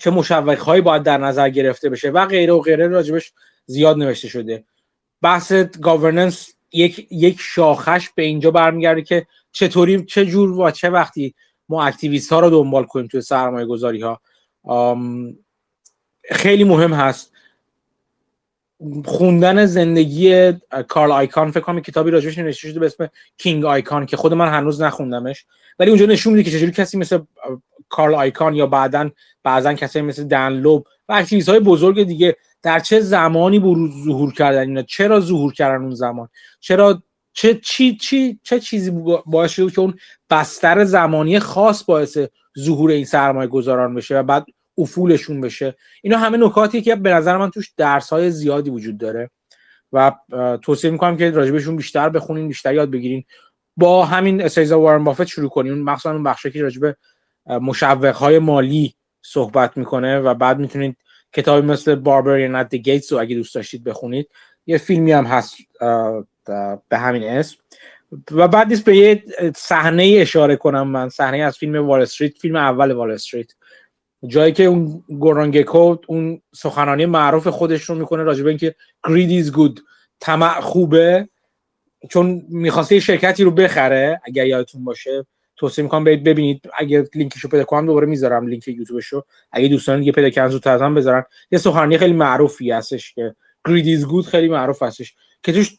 چه 0.00 0.10
مشوق 0.10 0.58
هایی 0.58 0.82
باید 0.82 1.02
در 1.02 1.18
نظر 1.18 1.48
گرفته 1.50 1.88
بشه 1.88 2.10
و 2.10 2.26
غیره 2.26 2.52
و 2.52 2.60
غیره 2.60 2.88
راجبش 2.88 3.32
زیاد 3.66 3.98
نوشته 3.98 4.28
شده. 4.28 4.64
بحث 5.22 5.52
governance 5.52 6.54
یک 6.72 7.06
یک 7.10 7.36
شاخش 7.40 8.08
به 8.14 8.22
اینجا 8.22 8.50
برمیگرده 8.50 9.02
که 9.02 9.26
چطوری 9.52 10.04
چه 10.04 10.26
جور 10.26 10.50
و 10.50 10.70
چه 10.70 10.90
وقتی 10.90 11.34
ما 11.68 11.84
activist 11.84 12.32
ها 12.32 12.40
رو 12.40 12.50
دنبال 12.50 12.84
کنیم 12.84 13.06
توی 13.06 13.20
سرمایه 13.20 13.66
گذاری 13.66 14.00
ها 14.00 14.20
خیلی 16.30 16.64
مهم 16.64 16.92
هست. 16.92 17.32
خوندن 19.04 19.66
زندگی 19.66 20.52
کارل 20.88 21.12
آیکان 21.12 21.50
فکر 21.50 21.60
کنم 21.60 21.80
کتابی 21.80 22.10
راجبش 22.10 22.38
نوشته 22.38 22.68
شده 22.68 22.80
به 22.80 22.86
اسم 22.86 23.08
King 23.38 23.64
Icahn 23.64 24.06
که 24.06 24.16
خود 24.16 24.34
من 24.34 24.48
هنوز 24.48 24.82
نخوندمش. 24.82 25.44
ولی 25.78 25.90
اونجا 25.90 26.06
نشون 26.06 26.32
میده 26.32 26.50
که 26.50 26.56
چجوری 26.56 26.72
کسی 26.72 26.98
مثل 26.98 27.18
کارل 27.88 28.14
آیکان 28.14 28.54
یا 28.54 28.66
بعدا 28.66 29.10
بعضا 29.42 29.74
کسی 29.74 30.00
مثل 30.00 30.24
دن 30.24 30.48
لوب 30.48 30.86
و 31.08 31.12
اکتیویست 31.12 31.48
های 31.48 31.60
بزرگ 31.60 32.02
دیگه 32.02 32.36
در 32.62 32.80
چه 32.80 33.00
زمانی 33.00 33.58
بروز 33.58 34.04
ظهور 34.04 34.32
کردن 34.32 34.60
اینا؟ 34.60 34.82
چرا 34.82 35.20
ظهور 35.20 35.52
کردن 35.52 35.82
اون 35.82 35.94
زمان؟ 35.94 36.28
چرا 36.60 37.02
چه 37.32 37.54
چی 37.54 37.96
چی 37.96 38.40
چه 38.42 38.60
چیزی 38.60 38.90
باعث 39.26 39.50
شده 39.50 39.70
که 39.70 39.80
اون 39.80 39.94
بستر 40.30 40.84
زمانی 40.84 41.38
خاص 41.38 41.84
باعث 41.84 42.18
ظهور 42.58 42.90
این 42.90 43.04
سرمایه 43.04 43.48
گذاران 43.48 43.94
بشه 43.94 44.18
و 44.18 44.22
بعد 44.22 44.46
افولشون 44.80 45.40
بشه. 45.40 45.74
اینا 46.02 46.18
همه 46.18 46.38
نکاتی 46.38 46.82
که 46.82 46.96
به 46.96 47.14
نظر 47.14 47.36
من 47.36 47.50
توش 47.50 47.72
درس 47.76 48.10
های 48.10 48.30
زیادی 48.30 48.70
وجود 48.70 48.98
داره. 48.98 49.30
و 49.92 50.12
توصیه 50.62 50.90
می‌کنم 50.90 51.16
که 51.16 51.30
راجبشون 51.30 51.76
بیشتر 51.76 52.08
بخونین 52.08 52.48
بیشتر 52.48 52.74
یاد 52.74 52.90
بگیرین. 52.90 53.24
با 53.76 54.04
همین 54.04 54.42
اسیزا 54.42 54.80
وارن 54.80 55.04
بافت 55.04 55.24
شروع 55.24 55.48
کنین. 55.48 55.82
مخصوصا 55.82 56.12
اون 56.12 56.22
بخشی 56.22 56.50
که 56.50 56.62
راجب 56.62 56.96
مشوق 57.46 58.14
های 58.14 58.38
مالی 58.38 58.94
صحبت 59.22 59.76
می‌کنه 59.76 60.18
و 60.18 60.34
بعد 60.34 60.58
می‌تونید 60.58 60.96
کتابی 61.32 61.66
مثل 61.66 61.94
باربریان 61.94 62.54
ات 62.54 62.74
گیتس 62.74 63.12
رو 63.12 63.18
اگه 63.18 63.36
دوست 63.36 63.54
داشتید 63.54 63.84
بخونید. 63.84 64.28
یه 64.66 64.78
فیلمی 64.78 65.12
هم 65.12 65.24
هست 65.24 65.56
به 66.88 66.98
همین 66.98 67.24
اسم. 67.24 67.56
و 68.32 68.48
بعد 68.48 68.68
نیست 68.68 68.84
به 68.84 68.96
یه 68.96 69.24
صحنه 69.56 70.16
اشاره 70.20 70.56
کنم 70.56 70.88
من. 70.88 71.08
صحنه 71.08 71.38
از 71.38 71.58
فیلم 71.58 71.86
وال 71.86 72.02
استریت 72.02 72.38
فیلم 72.38 72.56
اول 72.56 72.92
وال 72.92 73.10
استریت 73.10 73.52
جایی 74.26 74.52
که 74.52 74.64
اون 74.64 75.04
گورانگکو 75.08 75.96
اون 76.06 76.42
سخنرانی 76.54 77.06
معروف 77.06 77.46
خودش 77.46 77.82
رو 77.82 77.94
می‌کنه 77.94 78.22
راجع 78.22 78.42
به 78.42 78.48
اینکه 78.48 78.74
greed 79.06 79.44
is 79.44 79.52
good 79.56 79.80
طمع 80.20 80.60
خوبه 80.60 81.28
چون 82.10 82.42
می‌خواسته 82.48 83.00
شرکتی 83.00 83.44
رو 83.44 83.50
بخره 83.50 84.20
اگر 84.24 84.46
یادتون 84.46 84.84
باشه. 84.84 85.26
توصیه 85.56 85.84
می‌کنم 85.84 86.04
برید 86.04 86.24
ببینید. 86.24 86.68
اگه 86.78 87.08
لینکشو 87.14 87.48
پیدا 87.48 87.64
کنم 87.64 87.86
دوباره 87.86 88.06
می‌ذارم 88.06 88.46
لینک 88.46 88.68
یوتیوبشو. 88.68 89.24
اگه 89.52 89.68
دوستان 89.68 89.98
دیگه 89.98 90.12
پیدا 90.12 90.30
کردن 90.30 90.50
زودتر 90.50 90.84
هم 90.84 90.94
بذارن. 90.94 91.24
یه 91.50 91.58
سخنرانی 91.58 91.98
خیلی 91.98 92.12
معروفی 92.12 92.70
هستش 92.70 93.14
که 93.14 93.34
greed 93.68 93.84
is 93.84 94.04
good 94.04 94.26
خیلی 94.26 94.48
معروف 94.48 94.82
هستش. 94.82 95.14
که 95.42 95.52
توش 95.52 95.78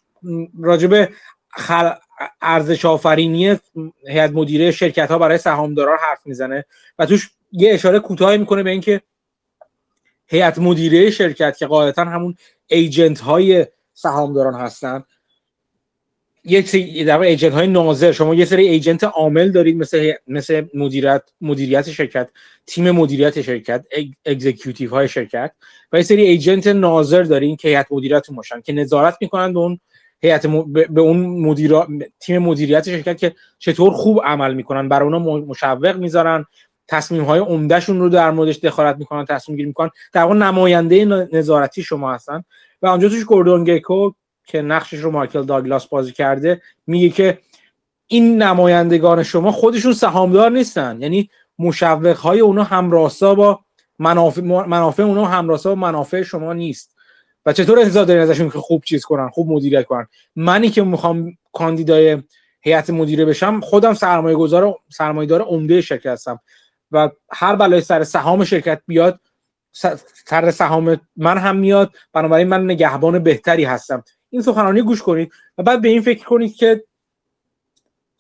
راجبه 0.59 1.09
خل... 1.49 1.91
ارزش 2.41 2.85
آفرینی 2.85 3.58
هیئت 4.08 4.32
مدیره 4.32 4.72
شرکت 4.72 5.11
ها 5.11 5.17
برای 5.17 5.38
سهامداران 5.38 5.98
حرف 6.01 6.19
می‌زنه 6.25 6.66
و 7.00 7.06
توش 7.06 7.30
یه 7.51 7.74
اشاره 7.74 8.00
کوتاهی 8.00 8.38
می‌کنه 8.38 8.64
به 8.64 8.69
اینکه 8.69 9.01
هیئت 10.27 10.59
مدیره 10.59 11.09
شرکت 11.09 11.58
که 11.58 11.67
قاعدتا 11.67 12.06
همون 12.06 12.35
agent 12.67 13.19
های 13.19 13.67
سهامداران 13.93 14.53
هستن 14.53 15.03
یک 16.43 16.69
سری 16.69 17.03
در 17.03 17.19
agent 17.19 17.53
های 17.53 17.67
ناظر 17.67 18.11
شما 18.11 18.35
یه 18.35 18.45
سری 18.45 18.67
agent 18.67 19.03
عامل 19.03 19.51
دارید 19.51 19.77
مثل 19.77 20.14
مثل 20.27 20.66
مدیریت 20.74 21.24
مدیریت 21.41 21.91
شرکت 21.91 22.30
تیم 22.66 22.91
مدیریت 22.91 23.41
شرکت 23.41 23.85
executive 24.25 24.90
های 24.90 25.08
شرکت 25.08 25.51
و 25.91 25.98
یه 25.98 26.03
سری 26.03 26.22
agent 26.22 26.67
ناظر 26.67 27.24
دارین 27.24 27.56
که 27.56 27.67
هیئت 27.67 27.88
مدیریت 27.91 28.32
باشن 28.32 28.61
که 28.61 28.74
نظارت 28.74 29.17
می‌کنن 29.22 29.53
به 29.53 29.59
اون 29.59 29.80
هیئت 30.22 30.48
به 30.67 31.01
اون 31.01 31.17
مدیر 31.17 31.72
تیم 32.19 32.38
مدیریت 32.38 32.90
شرکت 32.90 33.17
که 33.17 33.35
چطور 33.59 33.91
خوب 33.91 34.22
عمل 34.24 34.53
می‌کنن. 34.53 34.90
برای 34.90 35.14
اونا 35.14 35.19
مشوق 35.40 35.98
می‌ذارن. 35.98 36.45
تصمیم 36.88 37.24
های 37.24 37.40
عمدهشون 37.40 38.00
رو 38.00 38.09
در 38.09 38.32
موردش 38.32 38.59
دخالت 38.59 38.98
می‌کنن 38.98 39.25
تصمیم 39.25 39.56
گیری 39.56 39.67
می‌کنن. 39.67 39.90
در 40.14 40.24
واقع 40.24 40.35
نماینده 40.35 41.06
نظارتی 41.33 41.83
شما 41.83 42.14
هستن. 42.14 42.43
و 42.82 42.88
آنجا 42.88 43.09
توش 43.09 43.25
گوردون 43.25 43.64
گیکو 43.64 44.11
که 44.45 44.61
نقشش 44.61 44.98
رو 45.00 45.11
مایکل 45.11 45.43
داگلاس 45.43 45.88
بازی 45.88 46.11
کرده 46.11 46.61
میگه 46.88 47.09
که 47.09 47.38
این 48.08 48.41
نمایندگان 48.41 49.24
شما 49.24 49.51
خودشون 49.51 49.93
سهامدار 49.93 50.51
نیستن. 50.51 51.01
یعنی 51.01 51.30
مشوق 51.59 52.17
های 52.17 52.40
اونا 52.40 52.64
همراستا 52.64 53.35
با 53.35 53.59
منافع, 54.00 54.41
منافع 54.41 55.03
اونا 55.03 55.25
همراستا 55.25 55.69
با 55.69 55.75
منافع 55.75 56.22
شما 56.22 56.53
نیست. 56.53 56.95
و 57.45 57.53
چطور 57.53 57.79
انتظار 57.79 58.05
دارین 58.05 58.23
ازشون 58.23 58.49
که 58.49 58.59
خوب 58.59 58.83
چیز 58.83 59.05
کنن 59.05 59.29
خوب 59.29 59.51
مدیریت 59.51 59.85
کنن؟ 59.85 60.07
منی 60.35 60.69
که 60.69 60.83
می‌خوام 60.83 61.37
کاندیدای 61.53 62.23
هیئت 62.61 62.89
مدیره 62.89 63.25
بشم 63.25 63.59
خودم 63.59 63.93
سرمایه 63.93 64.35
گذار 64.35 64.75
سرمایه 64.89 65.29
دار 65.29 65.41
عمده 65.41 65.81
شرکت 65.81 66.05
هستم 66.05 66.39
و 66.91 67.09
هر 67.31 67.55
بلای 67.55 67.81
سر 67.81 68.03
سهام 68.03 68.43
شرکت 68.43 68.81
بیاد 68.87 69.19
سر 70.25 70.51
سهام 70.51 71.01
من 71.15 71.37
هم 71.37 71.57
میاد 71.57 71.93
بنابراین 72.13 72.47
من 72.47 72.63
نگهبان 72.63 73.19
بهتری 73.19 73.63
هستم. 73.63 74.03
این 74.29 74.41
سخنرانی 74.41 74.81
گوش 74.81 75.01
کنید 75.01 75.31
و 75.57 75.63
بعد 75.63 75.81
به 75.81 75.89
این 75.89 76.01
فکر 76.01 76.25
کنید 76.25 76.55
که 76.55 76.83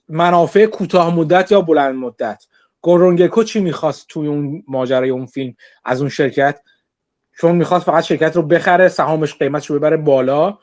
منافع 0.09 0.65
کوتاه 0.65 1.15
مدت 1.15 1.51
یا 1.51 1.61
بلند 1.61 1.95
مدت. 1.95 2.45
گورونگکو 2.81 3.43
چی 3.43 3.59
می‌خواست 3.59 4.07
توی 4.07 4.27
اون 4.27 4.63
ماجرای 4.67 5.09
اون 5.09 5.25
فیلم 5.25 5.55
از 5.85 5.99
اون 5.99 6.09
شرکت؟ 6.09 6.61
چون 7.41 7.55
می‌خواست 7.55 7.85
فقط 7.85 8.03
شرکت 8.03 8.35
رو 8.35 8.41
بخره 8.41 8.89
سهامش 8.89 9.35
قیمتش 9.35 9.65
رو 9.65 9.75
ببره 9.79 9.97
بالا 9.97 10.57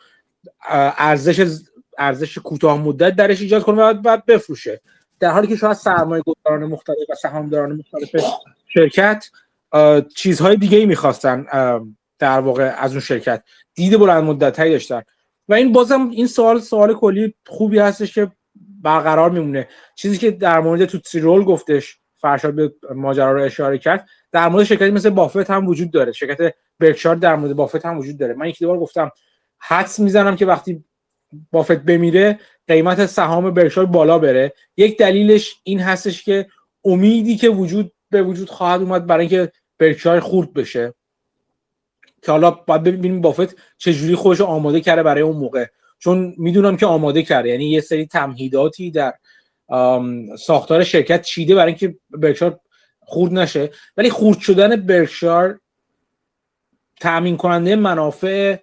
ارزش 0.69 1.59
ارزش 1.99 2.39
کوتاه 2.39 2.79
مدت 2.81 3.17
درش 3.17 3.41
ایجاد 3.41 3.63
کنه 3.63 3.83
و 3.83 3.95
بعد 3.95 4.27
بفروشه. 4.27 4.81
در 5.21 5.31
حالی 5.31 5.47
که 5.47 5.57
شاید 5.57 5.73
سرمایه 5.73 6.23
گذاران 6.27 6.65
مختلف 6.65 6.97
و 7.11 7.15
سهامداران 7.15 7.73
مختلف 7.73 8.25
شرکت 8.69 9.25
چیزهای 10.15 10.57
دیگه 10.57 10.79
ای 10.79 10.87
می‌خواستن 10.87 11.47
در 12.19 12.41
واقع 12.41 12.75
از 12.79 12.91
اون 12.91 13.01
شرکت. 13.01 13.43
دید 13.75 13.99
بلند 13.99 14.25
مدت 14.25 14.57
داشتن. 14.57 15.03
و 15.49 15.55
این 15.55 15.73
بازم 15.73 16.11
این 16.11 16.27
سوال 16.27 16.61
سوال 16.61 16.95
کلی 16.95 17.35
خوبی 17.47 17.79
هستش 17.79 18.15
که 18.15 18.31
برقرار 18.83 19.31
میمونه. 19.31 19.69
چیزی 19.95 20.19
که 20.19 20.31
در 20.31 20.61
مورد 20.61 20.85
تو 20.85 21.19
رول 21.19 21.45
گفتش 21.45 21.99
فرشاد 22.21 22.55
به 22.55 22.73
ماجرا 22.95 23.33
رو 23.33 23.43
اشاره 23.43 23.79
کرد. 23.79 24.09
در 24.33 24.49
مورد 24.49 24.65
شرکتی 24.65 24.91
مثل 24.91 25.11
بافت 25.11 25.51
هم 25.51 25.69
وجود 25.69 25.91
داره. 25.91 26.13
شرکت 26.13 26.55
برکشار 26.81 27.17
در 27.17 27.37
مورد 27.37 27.57
بافت 27.57 27.87
هم 27.87 27.99
وجود 27.99 28.19
داره. 28.19 28.35
من 28.35 28.49
یکی 28.49 28.67
بار 28.67 28.79
گفتم 28.79 29.11
حدس 29.59 29.99
می‌زنم 29.99 30.37
که 30.37 30.47
وقتی 30.47 30.85
بافت 31.53 31.77
بمیره 31.79 32.39
قیمت 32.69 33.07
سهام 33.07 33.51
برکشار 33.51 33.87
بالا 33.87 34.19
بره. 34.19 34.53
یک 34.77 34.99
دلیلش 34.99 35.57
این 35.63 35.81
هستش 35.81 36.23
که 36.23 36.47
امیدی 36.85 37.37
که 37.37 37.49
وجود 37.49 37.93
به 38.11 38.23
وجود 38.23 38.51
خواهد 38.51 38.81
اومد 38.81 39.07
برای 39.07 39.27
اینکه 39.27 39.53
برکشار 39.79 40.21
خورد 40.21 40.53
بشه. 40.53 40.95
که 42.23 42.33
حالا 42.33 42.51
باید 42.51 42.83
ببینیم 42.83 43.21
بافت 43.21 43.57
چجوری 43.79 44.15
خودش 44.15 44.41
آماده 44.41 44.81
کرده 44.81 45.03
برای 45.03 45.23
اون 45.23 45.37
موقع. 45.37 45.67
چون 45.99 46.35
می‌دونم 46.39 46.77
که 46.77 46.87
آماده 46.87 47.23
کرده. 47.23 47.49
یعنی 47.49 47.65
یه 47.71 47.81
سری 47.81 48.07
تمهیداتی 48.07 48.91
در 48.91 49.15
ساختار 50.39 50.85
شرکت 50.85 51.23
چیده 51.23 51.55
برای 51.55 51.73
اینکه 51.73 51.99
برکشار 52.11 52.61
خورد 53.01 53.33
نشه. 53.33 53.71
ولی 53.97 54.11
خورد 54.11 54.39
شدن 54.39 54.77
برکشار 54.77 55.61
تأمین 57.01 57.37
کننده 57.37 57.77
منافع 57.77 58.57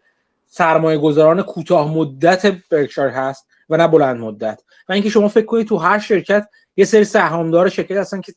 سرمایه 0.47 0.97
گذاران 0.97 1.41
کوتاه 1.41 1.93
مدت 1.93 2.69
برکشار 2.69 3.09
هست 3.09 3.47
و 3.69 3.77
نه 3.77 3.87
بلند 3.87 4.19
مدت. 4.19 4.61
و 4.89 4.93
اینکه 4.93 5.09
شما 5.09 5.27
فکر 5.27 5.45
کنید 5.45 5.67
تو 5.67 5.77
هر 5.77 5.99
شرکت 5.99 6.47
یه 6.77 6.85
سری 6.85 7.03
سهامدار 7.03 7.69
شرکت 7.69 7.97
هستن 7.97 8.21
که 8.21 8.33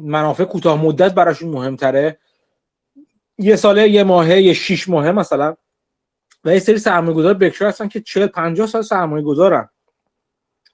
منافع 0.00 0.44
کوتاه 0.44 0.82
مدت 0.84 1.14
براشون 1.14 1.50
مهمتره. 1.50 2.18
یه 3.38 3.56
ساله 3.56 3.88
یه 3.88 4.04
ماهه 4.04 4.40
یه 4.40 4.52
شیش 4.52 4.88
ماهه 4.88 5.12
مثلا. 5.12 5.56
و 6.44 6.52
یه 6.52 6.58
سری 6.58 6.78
سرمایه 6.78 7.16
گذار 7.16 7.34
بکشار 7.34 7.68
هستن 7.68 7.88
که 7.88 8.00
40 8.00 8.26
50 8.26 8.66
سال 8.66 8.82
سرمایه 8.82 9.24
گذارن 9.24 9.68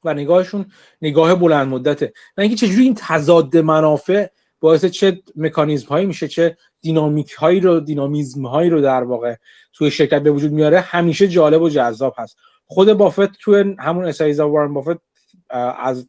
و 0.04 0.14
نگاهشون 0.14 0.66
نگاه 1.02 1.34
بلند 1.34 1.68
مدته. 1.68 2.12
و 2.36 2.40
اینکه 2.40 2.56
چجوری 2.56 2.82
این 2.82 2.94
تضاد 2.98 3.56
منافع 3.56 4.26
باعث 4.60 4.84
چه 4.84 5.22
مکانیزم 5.36 5.88
هایی 5.88 6.06
میشه 6.06 6.28
چه 6.28 6.56
دینامیک 6.80 7.32
هایی 7.32 7.60
رو 7.60 7.80
دینامیزم 7.80 8.46
هایی 8.46 8.70
رو 8.70 8.80
در 8.80 9.02
واقع 9.02 9.34
توی 9.72 9.90
شرکت 9.90 10.22
به 10.22 10.30
وجود 10.30 10.52
میاره 10.52 10.80
همیشه 10.80 11.28
جالب 11.28 11.62
و 11.62 11.68
جذاب 11.68 12.14
هست. 12.18 12.36
خود 12.66 12.92
بافت 12.92 13.32
توی 13.32 13.74
همون 13.78 14.04
اسایزا 14.04 14.48
وارن 14.48 14.74
بافت 14.74 15.00
از 15.78 16.08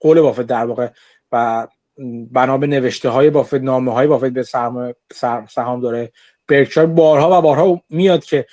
قول 0.00 0.20
بافت 0.20 0.42
در 0.42 0.64
واقع 0.64 0.88
و 1.32 1.68
بنا 2.30 2.58
به 2.58 2.66
نوشته 2.66 3.08
های 3.08 3.30
بافت 3.30 3.54
نامه 3.54 3.92
های 3.92 4.06
بافت 4.06 4.30
به 4.30 4.42
سهام 5.48 5.80
داره. 5.82 6.12
برکشایر 6.48 6.86
بارها 6.86 7.38
و 7.38 7.42
بارها 7.42 7.82
میاد 7.90 8.24
که 8.24 8.46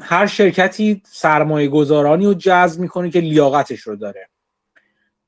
هر 0.00 0.26
شرکتی 0.26 1.02
سرمایه 1.06 1.68
گذارانی 1.68 2.26
رو 2.26 2.34
جذب 2.34 2.80
می‌کنه 2.80 3.10
که 3.10 3.20
لیاقتش 3.20 3.80
رو 3.80 3.96
داره. 3.96 4.28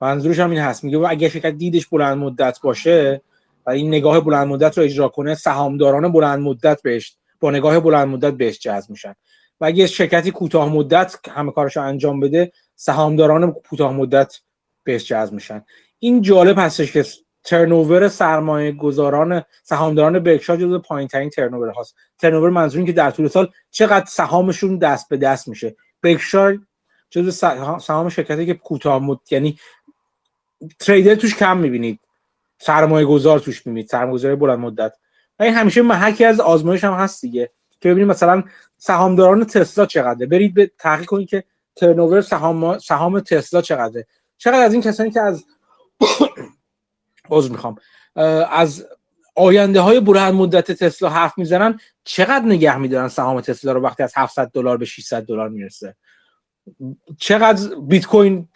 منظورش 0.01 0.39
هم 0.39 0.51
این 0.51 0.61
هست. 0.61 0.85
میگه 0.85 0.99
اگه 0.99 1.29
شرکت 1.29 1.51
دیدش 1.51 1.87
بلند 1.87 2.19
مدت 2.19 2.61
باشه 2.61 3.23
و 3.67 3.71
این 3.71 3.89
نگاه 3.89 4.21
بلند 4.21 4.47
مدت 4.47 4.79
رو 4.79 4.85
اجرا 4.85 5.09
کنه 5.09 5.35
سهامداران 5.35 6.13
بلند 6.13 6.39
مدت 6.39 6.83
بهش 6.83 7.17
با 7.41 7.51
نگاه 7.51 7.81
بلند 7.81 8.09
مدت 8.09 8.33
بهش 8.33 8.59
جذب 8.59 8.91
میشن. 8.91 9.15
و 9.61 9.65
اگه 9.65 9.87
شرکتی 9.87 10.31
کوتاه 10.31 10.73
مدت 10.73 11.17
همه 11.29 11.53
کارش 11.53 11.77
رو 11.77 11.83
انجام 11.83 12.21
بده 12.21 12.53
سهامداران 12.77 13.53
کوتاه 13.53 13.93
مدت 13.93 14.41
بهش 14.85 15.05
جذب 15.05 15.33
میشن. 15.33 15.65
این 15.99 16.23
جالب 16.23 16.59
هستش 16.59 16.93
که 16.93 17.05
ترنوور 17.49 18.09
سرمایه 18.09 18.73
گذاران 18.73 19.43
سهامداران 19.63 20.19
برکشا 20.19 20.57
جزو 20.57 20.79
پایین 20.79 21.09
ترین 21.09 21.31
ترنوور 21.31 21.69
هاست. 21.69 21.97
ترنوور 22.19 22.51
منظور 22.51 22.85
که 22.85 22.93
در 22.93 23.11
طول 23.11 23.29
سال 23.29 23.53
چقدر 23.71 24.05
سهامشون 24.05 24.79
دست 24.79 25.09
به 25.09 25.17
دست 25.17 25.49
میشه. 25.49 25.77
برکشا 26.03 26.59
جزو 27.11 27.31
سهام 27.81 28.09
شرکتی 28.09 28.47
که 28.47 28.55
کوتاه 28.55 29.03
مدت 29.03 29.33
یعنی 29.33 29.59
تریدر 30.79 31.15
توش 31.15 31.37
کم 31.37 31.57
می‌بینید. 31.59 32.01
سرمایه 32.59 33.07
گذار 33.07 33.39
توش 33.39 33.67
می‌بینید. 33.67 33.89
سرمایه 33.89 34.15
گذاری 34.15 34.37
بلند 34.37 34.59
مدت. 34.59 34.93
این 35.41 35.55
همیشه 35.55 35.83
محکی 35.83 36.25
از 36.25 36.41
آزمایش 36.41 36.85
هم 36.85 36.93
هست 36.93 37.23
دیگه. 37.23 37.51
که 37.81 37.91
ببینید 37.91 38.11
مثلا 38.11 38.45
سهامداران 38.79 39.45
تسلا 39.45 39.87
چقدره. 39.87 40.27
برید 40.27 40.55
به 40.55 40.71
تحقیق 40.79 41.07
کنید 41.07 41.29
که 41.29 41.45
ترنوور 41.77 42.21
سهام 42.21 42.79
سهام 42.79 43.21
تسلا 43.21 43.63
چقدره. 43.63 44.07
چقدر 44.39 44.63
از 44.63 44.73
این 44.73 44.83
کسانی 44.83 45.11
که 45.11 45.21
از 45.21 45.45
عذر 47.31 47.51
می‌خوام. 47.51 47.77
از 48.51 48.87
آینده 49.37 49.81
های 49.81 50.01
بلند 50.01 50.35
مدت 50.35 50.73
تسلا 50.73 51.09
حرف 51.09 51.39
می‌زنن 51.39 51.81
چقدر 52.05 52.45
نگه 52.45 52.77
میدارن 52.77 53.09
سهام 53.09 53.41
تسلا 53.41 53.73
رو 53.73 53.81
وقتی 53.81 54.03
از 54.03 54.13
700 54.17 54.51
دلار 54.51 54.77
به 54.77 54.85
600 54.85 55.23
دلار 55.23 55.49
می‌رسه؟ 55.49 55.97
چقدر 57.19 57.75
بیت 57.89 58.07
کوین 58.07 58.49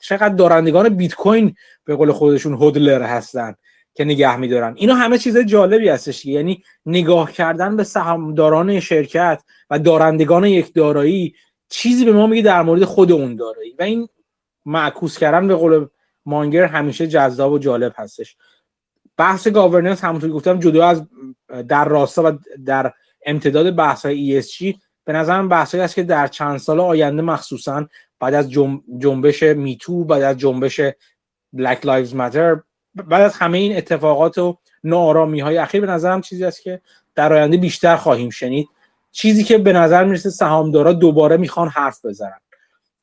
چقدر 0.00 0.34
دارندگان 0.34 0.88
بیت 0.88 1.14
کوین 1.14 1.54
به 1.84 1.96
قول 1.96 2.12
خودشون 2.12 2.52
هودلر 2.52 3.02
هستن 3.02 3.54
که 3.94 4.04
نگه 4.04 4.36
میدارن؟ 4.36 4.74
اینا 4.76 4.94
همه 4.94 5.18
چیز 5.18 5.38
جالبی 5.38 5.88
هستش 5.88 6.26
یعنی 6.26 6.62
نگاه 6.86 7.32
کردن 7.32 7.76
به 7.76 7.84
سهامداران 7.84 8.80
شرکت 8.80 9.42
و 9.70 9.78
دارندگان 9.78 10.44
یک 10.44 10.74
دارایی 10.74 11.34
چیزی 11.68 12.04
به 12.04 12.12
ما 12.12 12.26
میگه 12.26 12.42
در 12.42 12.62
مورد 12.62 12.84
خود 12.84 13.12
اون 13.12 13.36
دارایی. 13.36 13.74
و 13.78 13.82
این 13.82 14.08
معکوس 14.66 15.18
کردن 15.18 15.48
به 15.48 15.54
قول 15.54 15.86
مانگر 16.26 16.64
همیشه 16.64 17.06
جذاب 17.06 17.52
و 17.52 17.58
جالب 17.58 17.92
هستش. 17.96 18.36
بحث 19.16 19.48
گاورننس 19.48 20.04
همونطور 20.04 20.30
گفتم 20.30 20.58
جدا 20.58 20.88
از 20.88 21.02
در 21.68 21.84
راستا 21.84 22.22
و 22.22 22.38
در 22.66 22.92
امتداد 23.26 23.76
بحث 23.76 24.06
های 24.06 24.42
ESG 24.42 24.74
به 25.04 25.12
نظرم 25.12 25.48
بحثی 25.48 25.80
است 25.80 25.94
که 25.94 26.02
در 26.02 26.26
چند 26.26 26.58
سال 26.58 26.80
آینده 26.80 27.22
مخصوصا 27.22 27.86
بعد 28.20 28.34
از 28.34 28.50
جنبش 28.98 29.42
Me 29.42 29.67
Too 29.67 30.04
بعد 30.04 30.22
از 30.22 30.38
جنبش 30.38 30.80
Black 31.52 31.86
Lives 31.86 32.14
Matter 32.14 32.60
بعد 32.94 33.22
از 33.22 33.34
همه 33.34 33.58
این 33.58 33.76
اتفاقات 33.76 34.38
و 34.38 34.58
ناآرامی 34.84 35.40
های 35.40 35.58
اخیر 35.58 35.80
به 35.80 35.86
نظرم 35.86 36.20
چیزی 36.20 36.44
است 36.44 36.62
که 36.62 36.80
در 37.14 37.32
آینده 37.32 37.56
بیشتر 37.56 37.96
خواهیم 37.96 38.30
شنید. 38.30 38.68
چیزی 39.12 39.44
که 39.44 39.58
به 39.58 39.72
نظر 39.72 40.04
می‌رسه 40.04 40.30
سهامدارا 40.30 40.92
دوباره 40.92 41.36
می‌خوان 41.36 41.68
حرف 41.68 42.04
بزنن 42.04 42.40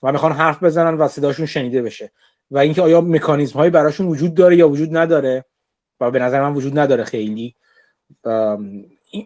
و 0.03 0.11
می‌خوان 0.11 0.31
حرف 0.31 0.63
بزنن 0.63 0.97
و 0.97 1.07
صداشون 1.07 1.45
شنیده 1.45 1.81
بشه. 1.81 2.11
و 2.51 2.57
اینکه 2.57 2.81
آیا 2.81 3.01
مکانیزم 3.01 3.59
هایی 3.59 3.71
براشون 3.71 4.07
وجود 4.07 4.33
داره 4.33 4.55
یا 4.55 4.69
وجود 4.69 4.97
نداره 4.97 5.45
و 5.99 6.11
به 6.11 6.19
نظر 6.19 6.41
من 6.41 6.53
وجود 6.53 6.79
نداره 6.79 7.03
خیلی. 7.03 7.55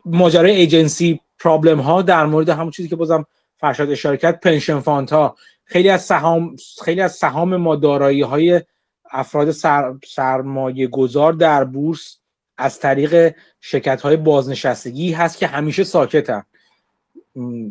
ماجرای 0.05 0.51
agency 0.51 1.19
problem 1.39 1.79
ها 1.79 2.01
در 2.01 2.25
مورد 2.25 2.49
همون 2.49 2.71
چیزی 2.71 2.89
که 2.89 2.95
بازم 2.95 3.25
فرشاد 3.57 3.89
اشاره 3.89 4.17
کرد 4.17 4.39
pension 4.39 4.79
fund 4.79 5.09
ها 5.09 5.35
خیلی 5.63 5.89
از 5.89 6.01
سهام 6.01 6.55
خیلی 6.83 7.01
از 7.01 7.13
سهام 7.13 7.55
ما 7.55 7.75
دارایی 7.75 8.21
های 8.21 8.61
افراد 9.11 9.51
سر، 9.51 9.93
سرمایه 10.07 10.87
گذار 10.87 11.33
در 11.33 11.63
بورس 11.63 12.17
از 12.57 12.79
طریق 12.79 13.35
شرکت 13.61 14.01
های 14.01 14.17
بازنشستگی 14.17 15.11
هست 15.11 15.37
که 15.37 15.47
همیشه 15.47 15.83
ساکتن. 15.83 16.43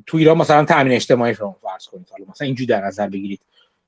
تو 0.06 0.16
ایران 0.16 0.38
مثلا 0.38 0.64
تامین 0.64 0.92
اجتماعی 0.92 1.34
رو 1.34 1.56
فرض 1.62 1.86
کنید. 1.86 2.08
حالا 2.10 2.24
مثلا 2.30 2.46
اینجوری 2.46 2.66
در 2.66 2.84
نظر 2.86 3.08
بگیرید. 3.08 3.40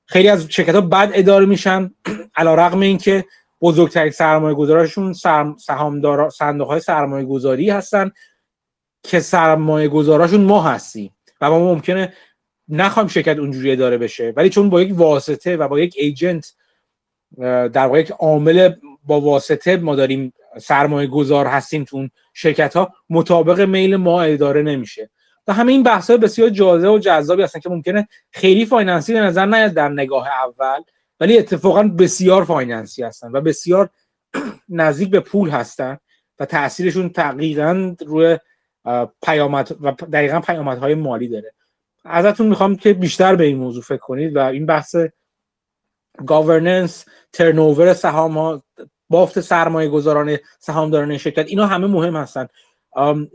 خیلی 0.05 0.27
از 0.27 0.47
شرکت 0.49 0.75
ها 0.75 0.81
بد 0.81 1.11
اداره 1.13 1.45
میشن 1.45 1.91
علی‌رغم 2.35 2.79
این 2.79 2.97
که 2.97 3.25
بزرگترین 3.61 4.11
سرمایه 4.11 4.55
گذارشون 4.55 5.13
سهامدار 5.57 6.29
صندوق 6.29 6.67
های 6.67 6.79
سرمایه 6.79 7.25
گذاری 7.25 7.69
هستن 7.69 8.11
که 9.03 9.19
سرمایه 9.19 9.87
گذاراشون 9.87 10.41
ما 10.41 10.61
هستیم 10.61 11.15
و 11.41 11.49
ما 11.49 11.59
ممکنه 11.59 12.13
نخوایم 12.69 13.07
شرکت 13.07 13.37
اونجوری 13.37 13.71
اداره 13.71 13.97
بشه. 13.97 14.33
ولی 14.35 14.49
چون 14.49 14.69
با 14.69 14.81
یک 14.81 14.99
واسطه 14.99 15.57
و 15.57 15.67
با 15.67 15.79
یک 15.79 15.95
agent 15.97 16.53
در 17.37 17.85
واقع 17.85 17.99
یک 17.99 18.11
عامل 18.11 18.73
با 19.03 19.21
واسطه 19.21 19.77
ما 19.77 19.95
داریم 19.95 20.33
سرمایه 20.61 21.07
گذار 21.07 21.45
هستیم 21.45 21.83
تو 21.83 21.97
اون 21.97 22.11
شرکت 22.33 22.75
ها 22.77 22.93
مطابق 23.09 23.61
میل 23.61 23.95
ما 23.95 24.21
اداره 24.21 24.61
نمیشه. 24.61 25.09
و 25.47 25.53
همه 25.53 25.71
این 25.71 25.83
بحث 25.83 26.09
های 26.09 26.19
بسیار 26.19 26.49
جالب 26.49 26.91
و 26.91 26.99
جذابی 26.99 27.43
هستن 27.43 27.59
که 27.59 27.69
ممکنه 27.69 28.07
خیلی 28.31 28.65
finance 28.65 29.07
ی 29.07 29.13
به 29.13 29.19
نظر 29.19 29.45
نیاد 29.45 29.71
در 29.71 29.89
نگاه 29.89 30.27
اول 30.27 30.81
ولی 31.19 31.37
اتفاقا 31.37 31.83
بسیار 31.83 32.43
finance 32.43 32.95
ی 32.95 33.03
هستن 33.03 33.31
و 33.31 33.41
بسیار 33.41 33.89
نزدیک 34.69 35.09
به 35.09 35.19
پول 35.19 35.49
هستن 35.49 35.97
و 36.39 36.45
تاثیرشون 36.45 37.09
تقریبا 37.09 37.95
روی 38.05 38.37
پیامد 39.23 39.77
و 39.81 39.91
دقیقا 39.91 40.39
پیامدهای 40.39 40.95
مالی 40.95 41.27
داره. 41.27 41.53
ازتون 42.05 42.47
می‌خوام 42.47 42.75
که 42.75 42.93
بیشتر 42.93 43.35
به 43.35 43.43
این 43.43 43.57
موضوع 43.57 43.83
فکر 43.83 43.97
کنید 43.97 44.35
و 44.35 44.39
این 44.39 44.65
بحث 44.65 44.95
governance 46.25 47.05
turnover 47.33 47.93
سهام 47.93 48.37
ها 48.37 48.63
بافت 49.09 49.39
سرمایه 49.39 49.89
گذاران 49.89 50.37
سهامداران 50.59 51.17
شرکت 51.17 51.45
اینا 51.47 51.65
همه 51.65 51.87
مهم 51.87 52.15
هستن. 52.15 52.47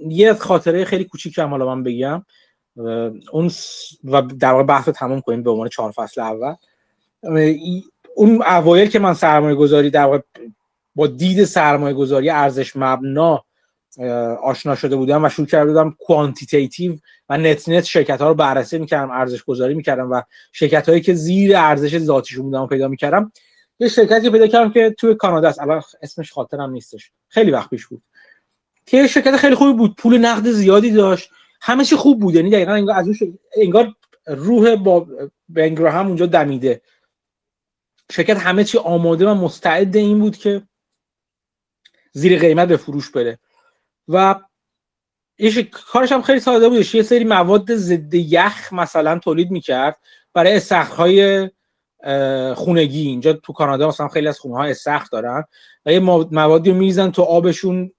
یه 0.08 0.34
خاطره 0.34 0.84
خیلی 0.84 1.04
کوچیک 1.04 1.38
هم 1.38 1.48
حالا 1.48 1.74
من 1.74 1.82
بگم. 1.82 2.24
اون 3.32 3.50
و 4.04 4.22
در 4.22 4.52
واقع 4.52 4.62
بحث 4.62 4.88
رو 4.88 4.92
تمام 4.92 5.20
کنیم 5.20 5.42
به 5.42 5.50
عنوان 5.50 5.68
چهار 5.68 5.90
فصل 5.90 6.20
اول. 6.20 6.54
اون 8.16 8.42
اوایل 8.42 8.88
که 8.88 8.98
من 8.98 9.14
سرمایه 9.14 9.54
گذاری 9.54 9.90
در 9.90 10.04
واقع 10.04 10.18
با 10.94 11.06
دید 11.06 11.44
سرمایه 11.44 11.94
گذاری 11.94 12.30
ارزش 12.30 12.76
مبنا 12.76 13.44
آشنا 14.42 14.74
شده 14.74 14.96
بودم 14.96 15.24
و 15.24 15.28
شروع 15.28 15.46
کرده 15.46 15.72
بودم 15.72 15.96
quantitative 15.98 16.96
و 17.28 17.38
net 17.38 17.68
net 17.68 17.84
شرکت 17.84 18.20
ها 18.20 18.28
رو 18.28 18.34
بررسی 18.34 18.78
می‌کردم 18.78 19.10
ارزش 19.10 19.44
گذاری 19.44 19.74
می‌کردم 19.74 20.10
و 20.10 20.22
شرکت 20.52 20.88
هایی 20.88 21.00
که 21.00 21.14
زیر 21.14 21.56
ارزش 21.56 21.98
ذاتیشون 21.98 22.44
بودن 22.44 22.66
پیدا 22.66 22.88
می‌کردم 22.88 23.32
یه 23.78 23.88
شرکتی 23.88 24.30
پیدا 24.30 24.46
کردم 24.46 24.70
که 24.72 24.94
توی 24.98 25.14
کانادا 25.14 25.48
است. 25.48 25.60
الان 25.60 25.82
اسمش 26.02 26.32
خاطرم 26.32 26.70
نیستش. 26.70 27.12
خیلی 27.28 27.50
وقت 27.50 27.70
پیش 27.70 27.86
بود. 27.86 28.02
که 28.90 29.06
شرکت 29.06 29.36
خیلی 29.36 29.54
خوبی 29.54 29.72
بود. 29.72 29.96
پول 29.96 30.18
نقد 30.18 30.50
زیادی 30.50 30.90
داشت. 30.90 31.30
همه 31.60 31.84
چی 31.84 31.96
خوب 31.96 32.20
بود. 32.20 32.34
یعنی 32.34 32.50
دقیقا 32.50 32.72
انگار 32.72 32.96
از 32.96 33.08
انگار 33.56 33.94
روح 34.26 34.76
با 34.76 35.06
بنگراهم 35.48 36.06
اونجا 36.06 36.26
دمیده. 36.26 36.82
شرکت 38.12 38.36
همه 38.36 38.64
چی 38.64 38.78
آماده 38.78 39.28
و 39.28 39.34
مستعد 39.34 39.96
این 39.96 40.18
بود 40.18 40.36
که 40.36 40.62
زیر 42.12 42.38
قیمت 42.38 42.68
به 42.68 42.76
فروش 42.76 43.10
بره. 43.10 43.38
و 44.08 44.40
یه 45.38 45.62
کارش 45.62 46.12
هم 46.12 46.22
خیلی 46.22 46.40
ساده 46.40 46.68
بودش 46.68 46.94
یه 46.94 47.02
سری 47.02 47.24
مواد 47.24 47.74
ضد 47.74 48.14
یخ 48.14 48.72
مثلا 48.72 49.18
تولید 49.18 49.50
می‌کرد. 49.50 49.98
برای 50.34 50.56
استخرهای 50.56 51.50
خونگی. 52.56 53.06
اینجا 53.06 53.32
تو 53.32 53.52
کانادا 53.52 53.88
مثلا 53.88 54.08
خیلی 54.08 54.28
از 54.28 54.38
خونه 54.38 54.56
ها 54.56 54.64
استخر 54.64 55.06
دارن 55.12 55.44
و 55.86 55.92
یه 55.92 56.00
موادی 56.30 56.70
رو 56.70 56.76
میریزن 56.76 57.10
تو 57.10 57.22
آبشون 57.22 57.92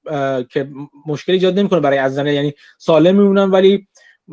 که 0.49 0.69
مشکلی 1.05 1.35
ایجاد 1.35 1.59
نمی‌کنه 1.59 1.79
برای 1.79 1.97
از 1.97 2.17
یعنی 2.17 2.53
سالم 2.77 3.15
میمونن 3.15 3.51
ولی 3.51 3.87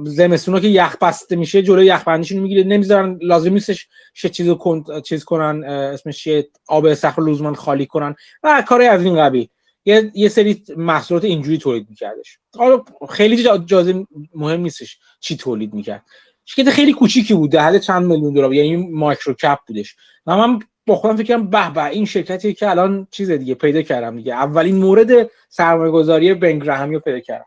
زمستون 0.04 0.60
که 0.60 0.68
یخ 0.68 0.96
بسته 1.00 1.36
میشه 1.36 1.62
جلوی 1.62 1.86
یخ 1.86 2.04
بندیشون 2.04 2.38
می‌گیره. 2.38 2.64
نمی‌ذارن 2.64 3.18
لازم 3.22 3.52
نیستش 3.52 3.88
چه 4.14 4.28
چیزو 4.28 4.84
چیز 5.04 5.24
کنن 5.24 5.64
اسمش 5.64 6.28
آب 6.68 6.84
استخر 6.84 7.22
لزوما 7.22 7.54
خالی 7.54 7.86
کنن. 7.86 8.14
و 8.42 8.64
کاری 8.68 8.86
از 8.86 9.04
این 9.04 9.16
قبیل. 9.16 9.48
یه, 9.84 10.10
یه 10.14 10.28
سری 10.28 10.64
محصولات 10.76 11.24
اینجوری 11.24 11.58
تولید 11.58 11.86
میکردش. 11.90 12.38
حالا 12.56 12.84
خیلی 13.10 13.42
جازه 13.66 14.06
مهم 14.34 14.60
نیستش 14.60 14.98
چی 15.20 15.36
تولید 15.36 15.74
می‌کرد. 15.74 16.02
شرکت 16.50 16.70
خیلی 16.70 16.92
کوچیکی 16.92 17.34
بود 17.34 17.54
حد 17.54 17.78
چند 17.78 18.06
میلیون 18.06 18.34
دلار 18.34 18.54
یعنی 18.54 18.76
مایکرو 18.76 19.34
کپ 19.34 19.58
بودش. 19.66 19.96
و 20.26 20.36
من 20.36 20.58
با 20.86 20.96
خودم 20.96 21.16
فکر 21.16 21.26
کردم 21.26 21.46
به 21.46 21.70
به 21.70 21.84
این 21.84 22.04
شرکتی 22.04 22.54
که 22.54 22.70
الان 22.70 23.06
چیز 23.10 23.30
دیگه 23.30 23.54
پیدا 23.54 23.82
کردم 23.82 24.16
دیگه. 24.16 24.34
اولین 24.34 24.76
مورد 24.76 25.30
سرمایه 25.48 25.90
گذاری 25.90 26.34
بن 26.34 26.51
گراهامی 26.51 26.94
رو 26.94 27.00
پیدا 27.00 27.20
کردم. 27.20 27.46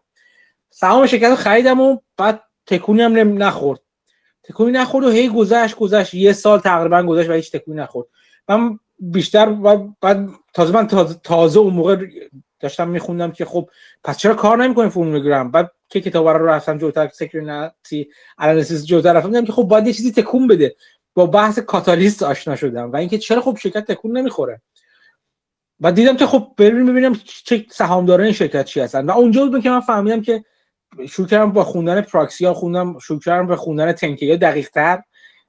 سهام 0.70 1.06
شرکت 1.06 1.30
رو 1.30 1.36
خریدم 1.36 1.82
و 1.82 1.98
بعد 2.18 2.44
تکونی 2.68 3.02
هم 3.02 3.44
نخورد. 3.44 3.80
تکونی 4.44 4.72
نخورد 4.72 5.06
و 5.06 5.10
هی 5.10 5.30
گذشت 5.30 5.76
گذشت. 5.76 6.14
یه 6.14 6.34
سال 6.34 6.60
تقریبا 6.60 7.04
گذشت 7.04 7.30
و 7.30 7.34
هیچ 7.34 7.52
تکونی 7.52 7.78
نخورد. 7.78 8.08
من 8.50 8.80
بیشتر 9.00 9.46
بعد 10.02 10.30
تازه 10.54 10.74
من 10.74 10.88
تازه, 10.88 11.20
تازه 11.24 11.60
اون 11.60 11.74
موقع 11.74 11.98
داشتم 12.60 12.88
میخوندم 12.88 13.32
که 13.32 13.46
خب 13.46 13.70
پس 14.04 14.18
چرا 14.18 14.34
کار 14.34 14.64
نمی‌کنه 14.64 14.90
فرمول 14.90 15.24
گراهام 15.24 15.52
بعد 15.52 15.72
که 15.92 16.02
کتاب 16.02 16.28
رو 16.28 16.46
رفتم 16.46 16.78
جلوتر 16.78 17.08
scrutiny 17.08 18.10
انالیسیس 18.38 18.86
جلوتر 18.86 19.14
رفتم 19.14 19.46
که 19.46 19.52
خب 19.52 19.64
باید 19.64 19.88
یه 19.88 19.94
چیزی 19.94 20.12
تکون 20.12 20.48
بده. 20.48 20.76
با 21.14 21.26
بحث 21.26 21.60
کاتالیست 21.60 22.24
آشنا 22.24 22.56
شدم 22.56 22.92
و 22.92 22.96
اینکه 22.96 23.18
چرا 23.18 23.42
خب 23.42 23.58
شرکت 23.62 23.92
تکون 23.92 24.18
نمی‌خوره. 24.18 24.62
و 25.80 25.92
دیدم 25.92 26.18
که 26.18 26.26
خب 26.26 26.54
بریم 26.58 26.86
ببینم 26.86 27.16
چه 27.46 27.66
سهامداران 27.72 28.24
این 28.24 28.34
شرکت 28.34 28.66
چی 28.66 28.80
هستن. 28.80 29.06
و 29.06 29.12
اونجا 29.12 29.46
بود 29.46 29.64
که 29.64 29.70
من 29.70 29.80
فهمیدم 29.80 30.22
که 30.22 30.44
شروع 31.10 31.28
کردم 31.28 31.52
با 31.52 31.64
خوندن 31.64 32.02
پراکسیا 32.02 32.54
خوندم 32.54 33.00
شروع 33.00 33.20
کردم 33.20 33.48
به 33.48 33.56
خوندن 33.56 33.92
تنکیا 33.92 34.36
دقیق 34.36 34.70
تر 34.70 35.02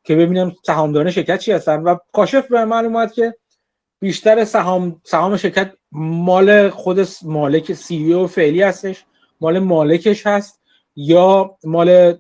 که 0.04 0.16
ببینم 0.16 0.52
سهامداران 0.66 1.10
شرکت 1.10 1.38
چی 1.38 1.52
هستن. 1.52 1.82
و 1.82 1.96
کاشف 2.12 2.46
به 2.46 2.64
من 2.64 2.84
اومد 2.84 3.12
که 3.12 3.34
بیشتر 4.00 4.44
سهام 4.44 5.00
سهام 5.04 5.36
شرکت 5.36 5.72
مال 5.92 6.70
خود 6.70 7.08
مالک 7.22 7.72
سی 7.72 8.12
او 8.12 8.26
فعلی 8.26 8.62
هستش. 8.62 9.04
مال 9.42 9.58
مالکش 9.58 10.26
هست 10.26 10.62
یا 10.96 11.56
مال 11.64 12.12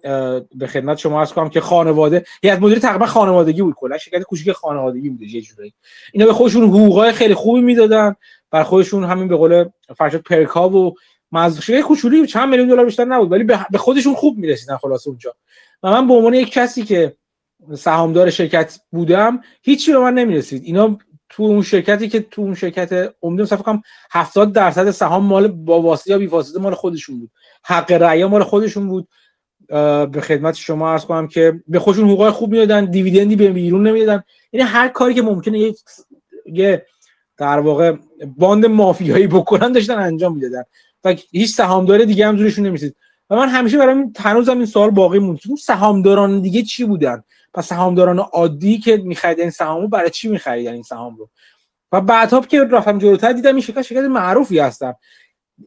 به 0.54 0.66
خدمت 0.66 0.98
شما 0.98 1.20
عرض 1.20 1.32
کنم 1.32 1.48
که 1.48 1.60
خانواده 1.60 2.24
هیئت 2.42 2.58
مدیره 2.58 2.80
تقریبا 2.80 3.06
خانوادگی 3.06 3.62
بود 3.62 3.74
کلا 3.74 3.98
شرکت 3.98 4.22
کوچیک 4.22 4.52
خانوادگی 4.52 5.10
بود 5.10 5.22
یه 5.22 5.40
جوری 5.40 5.74
اینا 6.12 6.26
به 6.26 6.32
خودشون 6.32 6.64
حقوقای 6.64 7.12
خیلی 7.12 7.34
خوبی 7.34 7.60
می‌دادن 7.60 8.14
بر 8.50 8.62
خودشون 8.62 9.04
همین 9.04 9.28
به 9.28 9.36
قول 9.36 9.64
فرشاد 9.96 10.20
پرکا 10.20 10.68
و 10.68 10.94
مزدوری 11.32 11.82
کوچولی 11.82 12.26
چند 12.26 12.48
میلیون 12.48 12.68
دلار 12.68 12.84
بیشتر 12.84 13.04
نبود 13.04 13.32
ولی 13.32 13.44
به 13.44 13.78
خودشون 13.78 14.14
خوب 14.14 14.38
می‌رسیدن 14.38 14.76
خلاص 14.76 15.06
اونجا. 15.06 15.34
و 15.82 15.90
من 15.90 16.08
به 16.08 16.14
عنوان 16.14 16.34
یک 16.34 16.52
کسی 16.52 16.82
که 16.82 17.16
سهامدار 17.74 18.30
شرکت 18.30 18.80
بودم 18.92 19.40
هیچی 19.62 19.92
به 19.92 19.98
من 19.98 20.14
نمی‌رسید. 20.14 20.62
اینا 20.64 20.98
تو 21.32 21.42
اون 21.42 21.62
شرکتی 21.62 22.08
که 22.08 22.20
تو 22.20 22.42
اون 22.42 22.54
شرکت 22.54 23.14
عمده 23.22 23.42
مثلا 23.42 23.58
فکر 23.58 23.78
70 24.10 24.52
درصد 24.52 24.90
سهام 24.90 25.24
مال 25.24 25.48
با 25.48 25.82
واسطه 25.82 26.10
یا 26.10 26.18
بی 26.18 26.26
واسطه 26.26 26.60
مال 26.60 26.74
خودشون 26.74 27.18
بود. 27.20 27.30
حق 27.64 27.92
رأی 27.92 28.24
مال 28.24 28.42
خودشون 28.42 28.88
بود. 28.88 29.08
به 30.12 30.20
خدمت 30.22 30.54
شما 30.54 30.92
عرض 30.92 31.04
کنم 31.04 31.28
که 31.28 31.60
به 31.68 31.78
خودشون 31.78 32.10
حقوق 32.10 32.30
خوب 32.30 32.50
می‌دادن 32.50 32.84
دیویدندی 32.84 33.36
به 33.36 33.50
بیرون 33.50 33.86
نمی‌دادن. 33.86 34.22
یعنی 34.52 34.68
هر 34.68 34.88
کاری 34.88 35.14
که 35.14 35.22
ممکنه 35.22 35.72
یه 36.52 36.86
در 37.36 37.60
واقع 37.60 37.96
باند 38.36 38.66
مافیایی 38.66 39.26
بکنن 39.26 39.72
داشتن 39.72 39.98
انجام 39.98 40.34
می‌دادن. 40.34 40.62
و 41.04 41.14
هیچ 41.30 41.54
سهامدار 41.54 42.04
دیگه 42.04 42.26
هم 42.26 42.36
زورشون 42.36 42.66
نمیسید 42.66 42.96
و 43.30 43.36
من 43.36 43.48
همیشه 43.48 43.78
برام 43.78 44.12
هنوزم 44.18 44.56
این 44.56 44.66
سوال 44.66 44.90
باقی 44.90 45.18
موند. 45.18 45.38
اون 45.46 45.56
سهامداران 45.56 46.40
دیگه 46.40 46.62
چی 46.62 46.84
بودن؟ 46.84 47.22
پس 47.54 47.68
سهامداران 47.68 48.18
عادی 48.18 48.78
که 48.78 48.96
میخریدن 48.96 49.50
سهامو 49.50 49.88
برای 49.88 50.10
چی 50.10 50.28
میخریدن 50.28 50.72
این 50.72 50.82
سهام 50.82 51.16
رو 51.16 51.30
و 51.92 52.00
بعدها 52.00 52.40
که 52.40 52.64
رفتم 52.64 52.98
جلوتر 52.98 53.32
دیدم 53.32 53.54
این 53.54 53.60
شرکت 53.60 53.82
شرکت 53.82 54.02
معروفی 54.02 54.58
هستن. 54.58 54.94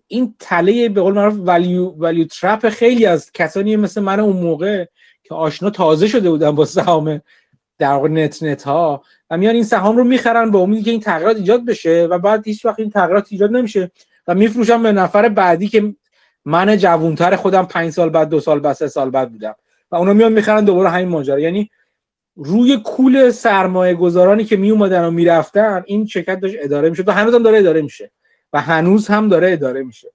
این 0.07 0.35
تله 0.39 0.89
به 0.89 1.01
قول 1.01 1.13
معروف 1.13 1.35
ولیو 1.37 1.89
ولیو 1.89 2.27
ترپ 2.27 2.69
خیلی 2.69 3.05
از 3.05 3.31
کسانی 3.31 3.75
مثل 3.75 4.01
من 4.01 4.19
اون 4.19 4.35
موقع 4.35 4.85
که 5.23 5.35
آشنا 5.35 5.69
تازه 5.69 6.07
شده 6.07 6.29
بودن 6.29 6.51
با 6.51 6.65
سهام 6.65 7.21
در 7.77 7.97
نت 7.97 8.43
نت 8.43 8.63
ها 8.63 9.03
و 9.29 9.37
میان 9.37 9.55
این 9.55 9.63
سهام 9.63 9.97
رو 9.97 10.03
می‌خرن 10.03 10.51
به 10.51 10.57
امیدی 10.57 10.83
که 10.83 10.91
این 10.91 10.99
تغییرات 10.99 11.37
ایجاد 11.37 11.65
بشه 11.65 12.07
و 12.11 12.19
بعد 12.19 12.47
هیچ 12.47 12.65
وقت 12.65 12.79
این 12.79 12.89
تغییرات 12.89 13.27
ایجاد 13.29 13.51
نمیشه 13.51 13.91
و 14.27 14.35
میفروشن 14.35 14.83
به 14.83 14.91
نفر 14.91 15.29
بعدی 15.29 15.67
که 15.67 15.95
من 16.45 16.77
جوونتر 16.77 17.35
خودم 17.35 17.65
پنج 17.65 17.89
سال 17.93 18.09
بعد 18.09 18.29
دو 18.29 18.39
سال 18.39 18.59
بعد 18.59 18.75
سه 18.75 18.87
سال 18.87 19.09
بعد 19.09 19.31
بودم. 19.31 19.55
و 19.91 19.95
اونا 19.95 20.13
میان 20.13 20.33
می‌خرن 20.33 20.65
دوباره 20.65 20.89
همین 20.89 21.07
ماجرا. 21.07 21.39
یعنی 21.39 21.69
روی 22.35 22.77
کول 22.77 23.31
سرمایه 23.31 23.93
گذارانی 23.93 24.45
که 24.45 24.57
می 24.57 24.71
اومدن 24.71 25.05
و 25.05 25.11
می‌رفتن 25.11 25.83
این 25.85 26.05
شرکت 26.05 26.39
داشت 26.39 26.55
اداره 26.59 26.89
می‌شد. 26.89 27.07
و 27.07 27.11
هنوز 27.11 27.35
هم 27.35 27.43
داره 27.43 27.57
اداره 27.57 27.81
میشه 27.81 28.11
و 28.53 28.61
هنوز 28.61 29.07
هم 29.07 29.29
داره 29.29 29.51
اداره 29.51 29.83
میشه. 29.83 30.11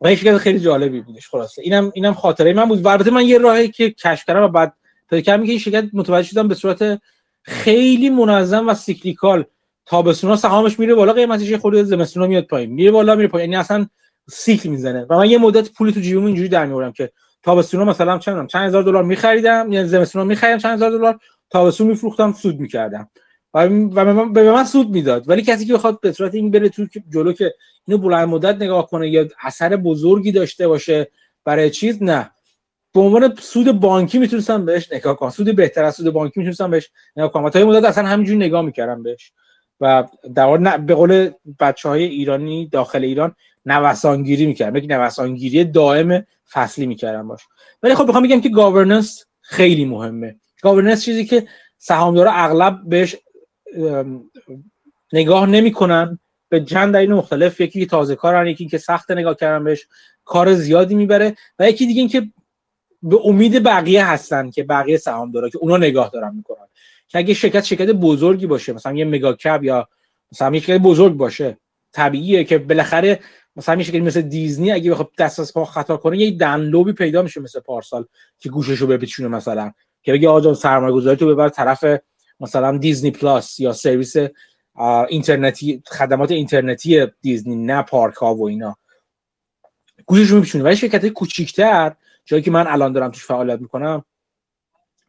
و 0.00 0.06
این 0.06 0.38
خیلی 0.38 0.60
جالبی 0.60 1.00
بودش 1.00 1.28
خلاصه. 1.28 1.62
اینم 1.62 1.92
اینم 1.94 2.14
خاطره 2.14 2.52
من 2.52 2.64
بود. 2.64 2.86
البته 2.86 3.10
من 3.10 3.26
یه 3.26 3.38
راهی 3.38 3.68
که 3.68 3.90
کشف 3.90 4.26
کردم 4.26 4.42
و 4.42 4.48
بعد 4.48 4.72
پیدا 5.10 5.22
کردم 5.22 5.44
که 5.44 5.50
این 5.50 5.58
شرکت 5.58 5.84
متوجه 5.92 6.28
شدم 6.28 6.48
به 6.48 6.54
صورت 6.54 7.00
خیلی 7.42 8.10
منظم 8.10 8.68
و 8.68 8.74
سیکلیکال 8.74 9.44
تابستونا 9.86 10.36
سهامش 10.36 10.78
میره 10.78 10.94
بالا 10.94 11.12
قیمتش 11.12 11.52
خورده 11.52 11.82
زمستونا 11.82 12.26
میاد 12.26 12.44
پایین. 12.44 12.70
میره 12.70 12.90
بالا 12.90 13.14
میره 13.14 13.28
پایین. 13.28 13.50
یعنی 13.50 13.60
اصلا 13.60 13.86
سیکل 14.30 14.68
می‌زنه. 14.68 15.06
و 15.10 15.16
من 15.16 15.30
یه 15.30 15.38
مدت 15.38 15.70
پول 15.70 15.90
تو 15.90 16.00
جیبم 16.00 16.24
اینجوری 16.24 16.48
در 16.48 16.92
که 16.92 17.12
تابستونا 17.44 17.84
مثلا 17.84 18.18
چند 18.18 18.48
چند 18.48 18.66
هزار 18.66 18.82
دلار 18.82 19.04
میخریدم 19.04 19.72
یعنی 19.72 19.88
زمستونا 19.88 20.24
میخریدم 20.24 20.58
چند 20.58 20.74
هزار 20.74 20.90
دلار 20.90 21.18
تابستون 21.50 21.86
میفروختم 21.86 22.32
سود 22.32 22.60
می‌کردم. 22.60 23.08
و 23.54 23.68
به 24.28 24.52
من 24.52 24.64
سود 24.64 24.90
می‌داد. 24.90 25.28
ولی 25.28 25.42
کسی 25.42 25.66
که 25.66 25.74
بخواد 25.74 26.00
به 26.00 26.12
صورت 26.12 26.34
این 26.34 26.50
بره 26.50 26.68
تو 26.68 26.86
جلو 27.12 27.32
که 27.32 27.54
اینو 27.86 28.00
بلند 28.00 28.28
مدت 28.28 28.56
نگاه 28.56 28.86
کنه 28.86 29.08
یا 29.08 29.28
اثر 29.42 29.76
بزرگی 29.76 30.32
داشته 30.32 30.68
باشه 30.68 31.08
برای 31.44 31.70
چیز 31.70 32.02
نه. 32.02 32.30
به 32.94 33.00
عنوان 33.00 33.34
سود 33.40 33.80
بانکی 33.80 34.18
می‌تونستم 34.18 34.64
بهش 34.64 34.92
نگاه 34.92 35.16
کنم. 35.16 35.30
سود 35.30 35.56
بهتر 35.56 35.84
از 35.84 35.94
سود 35.94 36.12
بانکی 36.12 36.40
می‌تونستم 36.40 36.70
بهش 36.70 36.90
نگاه 37.16 37.32
کنم. 37.32 37.48
تا 37.50 37.66
مدت 37.66 37.84
اصلا 37.84 38.06
همینجوری 38.06 38.38
نگاه 38.38 38.62
می‌کردم 38.62 39.02
بهش. 39.02 39.32
و 39.80 40.04
در 40.34 40.76
به 40.76 40.94
قول 40.94 41.30
بچه 41.60 41.88
های 41.88 42.04
ایرانی 42.04 42.68
داخل 42.68 43.04
ایران 43.04 43.34
نوسانگیری 43.66 44.46
می‌کردم. 44.46 44.76
یک 44.76 44.90
نوسانگیری 44.90 45.64
دائم 45.64 46.26
فصلی 46.50 46.86
می‌کردم 46.86 47.28
باش. 47.28 47.40
ولی 47.82 47.94
خب 47.94 48.08
بخوام 48.08 48.22
بگم 48.22 48.40
که 48.40 48.48
گاورننس 48.48 49.24
خیلی 49.40 49.84
مهمه. 49.84 50.36
گاورننس 50.62 51.04
چیزی 51.04 51.24
که 51.24 51.46
سهامدارا 51.78 52.32
اغلب 52.32 52.80
بهش 52.86 53.16
نگاه 55.12 55.46
نمی‌کنن 55.46 56.18
به 56.48 56.64
چند 56.64 56.94
دلیل 56.94 57.12
مختلف. 57.12 57.60
یکی 57.60 57.80
که 57.80 57.86
تازه 57.86 58.16
کارن 58.16 58.46
یکی 58.46 58.68
که 58.68 58.78
سخت 58.78 59.10
نگاه 59.10 59.34
کردن 59.34 59.64
بهش 59.64 59.86
کار 60.24 60.54
زیادی 60.54 60.94
می‌بره. 60.94 61.36
و 61.58 61.68
یکی 61.68 61.86
دیگه 61.86 62.00
این 62.00 62.08
که 62.08 62.28
به 63.02 63.18
امید 63.24 63.62
بقیه 63.62 64.06
هستن 64.06 64.50
که 64.50 64.64
بقیه 64.64 64.96
سهامدارا 64.96 65.48
که 65.48 65.58
اونا 65.58 65.76
نگاه 65.76 66.10
دارن 66.12 66.34
می‌کنن. 66.36 66.66
که 67.08 67.18
اگه 67.18 67.34
شرکت 67.34 67.64
شرکت 67.64 67.88
بزرگی 67.88 68.46
باشه 68.46 68.72
مثلا 68.72 68.92
یه 68.92 69.04
مگاکپ 69.04 69.60
یا 69.62 69.88
مثلا 70.32 70.54
یه 70.54 70.60
شرکت 70.60 70.82
بزرگ 70.82 71.12
باشه 71.12 71.58
طبیعیه 71.92 72.44
که 72.44 72.58
بالاخره 72.58 73.20
مثلا 73.56 73.74
میشه 73.74 73.92
که 73.92 74.00
مثل 74.00 74.20
دیزنی 74.20 74.72
اگه 74.72 74.90
بخواد 74.90 75.10
دست 75.18 75.40
از 75.40 75.52
پا 75.52 75.64
خطا 75.64 75.96
کنه 75.96 76.18
یه 76.18 76.30
دنلوبی 76.30 76.92
پیدا 76.92 77.22
میشه 77.22 77.40
مثل 77.40 77.60
پارسال 77.60 78.04
که 78.38 78.48
گوششو 78.48 78.86
بپیچونه 78.86 79.28
مثلا. 79.28 79.72
که 80.02 80.12
بگه 80.12 80.28
آقا 80.28 80.54
سرمایه 80.54 80.92
گذاری 80.92 81.16
تو 81.16 81.26
ببر 81.26 81.48
طرف 81.48 81.84
مثلا 82.40 82.78
دیزنی 82.78 83.10
پلاس 83.10 83.60
یا 83.60 83.72
سرویس 83.72 84.14
اینترنتی 85.08 85.82
خدمات 85.86 86.30
اینترنتی 86.30 87.06
دیزنی 87.20 87.56
نه 87.56 87.82
پارک 87.82 88.14
ها 88.14 88.34
و 88.34 88.48
اینا. 88.48 88.76
گوششو 90.06 90.36
میپیچونه. 90.36 90.64
ولی 90.64 90.76
شرکت 90.76 91.08
کوچیکتر 91.08 91.96
جایی 92.24 92.42
که 92.42 92.50
من 92.50 92.66
الان 92.66 92.92
دارم 92.92 93.10
توش 93.10 93.24
فعالیت 93.24 93.60
می‌کنم 93.60 94.04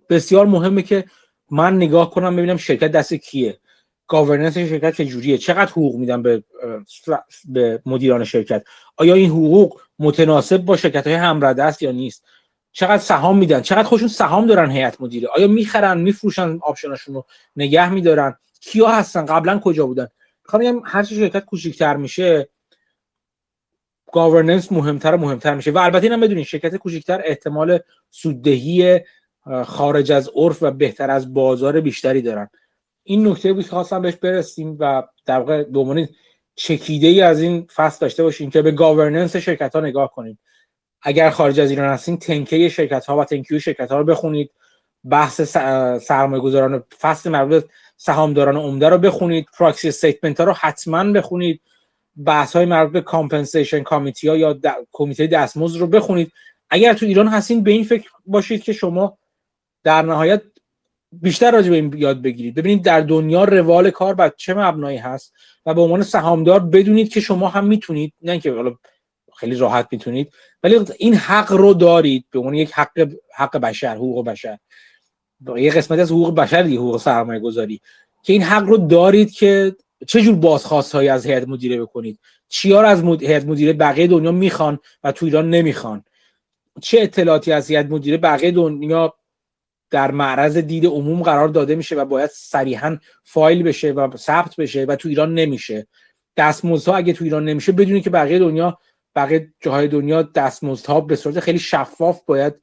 بسیار 0.09 0.45
مهمه 0.45 0.81
که 0.81 1.05
من 1.51 1.75
نگاه 1.75 2.11
کنم 2.11 2.35
ببینم 2.35 2.57
شرکت 2.57 2.91
دست 2.91 3.13
کیه. 3.13 3.59
governance 4.07 4.57
شرکت 4.57 4.97
چجوریه؟ 4.97 5.37
چقدر 5.37 5.71
حقوق 5.71 5.95
میدن 5.95 6.21
به 6.21 6.43
به 7.45 7.81
مدیران 7.85 8.23
شرکت؟ 8.23 8.63
آیا 8.97 9.13
این 9.13 9.29
حقوق 9.29 9.81
متناسب 9.99 10.57
با 10.57 10.77
شرکت 10.77 11.07
های 11.07 11.15
همرده 11.15 11.63
است 11.63 11.81
یا 11.81 11.91
نیست؟ 11.91 12.25
چقدر 12.71 12.97
سهام 12.97 13.37
میدن؟ 13.37 13.61
چقدر 13.61 13.83
خودشون 13.83 14.07
سهام 14.07 14.47
دارن 14.47 14.71
هیئت 14.71 15.01
مدیره؟ 15.01 15.27
آیا 15.27 15.47
می‌خرن 15.47 16.01
میفروشن 16.01 16.59
option 16.61 16.94
اشون 16.94 17.15
رو 17.15 17.25
نگه 17.55 17.89
میدارن؟ 17.89 18.35
کیا 18.61 18.87
هستن؟ 18.87 19.25
قبلا 19.25 19.59
کجا 19.59 19.85
بودن؟ 19.85 20.07
می‌خوام 20.45 20.61
بگم 20.61 20.81
هر 20.85 21.03
شرکت 21.03 21.45
کوچیک‌تر 21.45 21.95
میشه 21.97 22.49
governance 24.13 24.71
مهمتر 24.71 25.15
و 25.15 25.17
مهمتر 25.17 25.55
میشه. 25.55 25.71
و 25.71 25.77
البته 25.77 26.03
اینم 26.03 26.21
بدونید 26.21 26.45
شرکت 26.45 26.75
کوچیک‌تر 26.75 27.21
احتمال 27.25 27.79
سوددهی 28.09 28.99
خارج 29.65 30.11
از 30.11 30.29
عرف 30.35 30.63
و 30.63 30.71
بهتر 30.71 31.11
از 31.11 31.33
بازار 31.33 31.81
بیشتری 31.81 32.21
دارن. 32.21 32.49
این 33.07 33.27
نکته 33.27 33.53
بود 33.53 33.67
خواستم 33.67 34.01
بهش 34.01 34.15
برسیم 34.15 34.77
و 34.79 35.03
در 35.25 35.39
واقع 35.39 35.63
به 35.63 36.09
چکیده 36.55 37.07
ای 37.07 37.21
از 37.21 37.41
این 37.41 37.67
فصل 37.75 37.97
داشته 38.01 38.23
باشیم 38.23 38.49
که 38.49 38.61
به 38.61 38.71
governance 38.71 39.35
شرکت 39.35 39.75
ها 39.75 39.81
نگاه 39.81 40.11
کنیم. 40.11 40.39
اگر 41.01 41.29
خارج 41.29 41.59
از 41.59 41.69
ایران 41.69 41.89
هستین 41.89 42.17
تنکه 42.17 42.69
شرکت 42.69 43.05
ها 43.05 43.17
و 43.17 43.25
تنکیو 43.25 43.59
شرکت 43.59 43.91
ها 43.91 43.97
رو 43.97 44.03
بخونید. 44.03 44.51
بحث 45.09 45.41
سرمایه 46.01 46.41
گذاران 46.41 46.83
فصل 46.99 47.29
مربوط 47.29 47.65
سهامداران 47.97 48.57
عمده 48.57 48.89
رو 48.89 48.97
بخونید. 48.97 49.47
proxy 49.59 49.87
statement 49.87 50.39
ها 50.39 50.45
رو 50.45 50.53
حتما 50.53 51.11
بخونید. 51.11 51.61
بحث 52.25 52.55
های 52.55 52.65
مربوط 52.65 52.93
به 52.93 53.01
compensation 53.01 53.83
committee 53.83 54.27
ها 54.27 54.37
یا 54.37 54.59
کمیته 54.91 55.27
دستمزد 55.27 55.79
رو 55.79 55.87
بخونید. 55.87 56.31
اگر 56.69 56.93
تو 56.93 57.05
ایران 57.05 57.27
هستین 57.27 57.63
به 57.63 57.71
این 57.71 57.83
فکر 57.83 58.09
باشید 58.25 58.63
که 58.63 58.73
شما 58.73 59.17
در 59.83 60.01
نهایت 60.01 60.41
بیشتر 61.21 61.51
راجع 61.51 61.69
به 61.69 61.75
این 61.75 61.93
یاد 61.97 62.21
بگیرید. 62.21 62.55
ببینید 62.55 62.83
در 62.83 63.01
دنیا 63.01 63.43
روال 63.43 63.89
کار 63.89 64.13
بر 64.15 64.31
چه 64.37 64.53
مبنایی 64.53 64.97
هست 64.97 65.33
و 65.65 65.73
به 65.73 65.81
عنوان 65.81 66.03
سهامدار 66.03 66.59
بدونید 66.59 67.09
که 67.09 67.19
شما 67.19 67.47
هم 67.47 67.65
می‌تونید 67.65 68.13
نه 68.21 68.31
اینکه 68.31 68.51
حالا 68.51 68.75
خیلی 69.37 69.55
راحت 69.55 69.87
می‌تونید 69.91 70.33
ولی 70.63 70.79
این 70.97 71.15
حق 71.15 71.51
رو 71.51 71.73
دارید 71.73 72.25
به 72.31 72.39
عنوان 72.39 72.53
یک 72.53 72.71
حق 72.71 73.09
حق 73.35 73.57
بشر 73.57 73.95
حقوق 73.95 74.25
بشر. 74.25 74.57
یه 75.57 75.71
قسمت 75.71 75.99
از 75.99 76.11
حقوق 76.11 76.35
بشر 76.35 76.63
دیگه 76.63 76.77
حقوق 76.77 76.97
سرمایه 76.97 77.39
گذاری 77.39 77.81
که 78.23 78.33
این 78.33 78.41
حق 78.41 78.63
رو 78.63 78.77
دارید 78.77 79.31
که 79.31 79.75
چه 80.07 80.21
جور 80.21 80.35
بازخواست 80.35 80.95
هایی 80.95 81.09
از 81.09 81.25
هیئت 81.25 81.47
مدیره 81.47 81.81
بکنید. 81.81 82.19
چیار 82.49 82.85
از 82.85 83.03
هیئت 83.03 83.45
مدیره 83.45 83.73
بقیه 83.73 84.07
دنیا 84.07 84.31
می‌خوان 84.31 84.79
و 85.03 85.11
تو 85.11 85.25
ایران 85.25 85.49
نمی‌خوان. 85.49 86.03
چه 86.81 87.01
اطلاعاتی 87.01 87.51
از 87.51 87.69
هیئت 87.69 87.85
مدیره 87.85 88.17
بقیه 88.17 88.51
دنیا 88.51 89.13
در 89.89 90.11
معرض 90.11 90.57
دید 90.57 90.85
عموم 90.85 91.23
قرار 91.23 91.47
داده 91.47 91.75
میشه 91.75 91.95
و 91.95 92.05
باید 92.05 92.29
صریحا 92.33 92.97
فایل 93.23 93.63
بشه 93.63 93.91
و 93.91 94.17
ثبت 94.17 94.55
بشه 94.55 94.85
و 94.85 94.95
تو 94.95 95.09
ایران 95.09 95.33
نمیشه. 95.33 95.87
دستمزدها 96.37 96.95
اگه 96.95 97.13
تو 97.13 97.23
ایران 97.23 97.45
نمیشه 97.45 97.71
بدونید 97.71 98.03
که 98.03 98.09
بقیه 98.09 98.39
دنیا 98.39 98.77
بقیه 99.15 99.53
جاهای 99.61 99.87
دنیا 99.87 100.21
دستمزدها 100.21 101.01
به 101.01 101.15
صورت 101.15 101.39
خیلی 101.39 101.59
شفاف 101.59 102.21
باید 102.25 102.53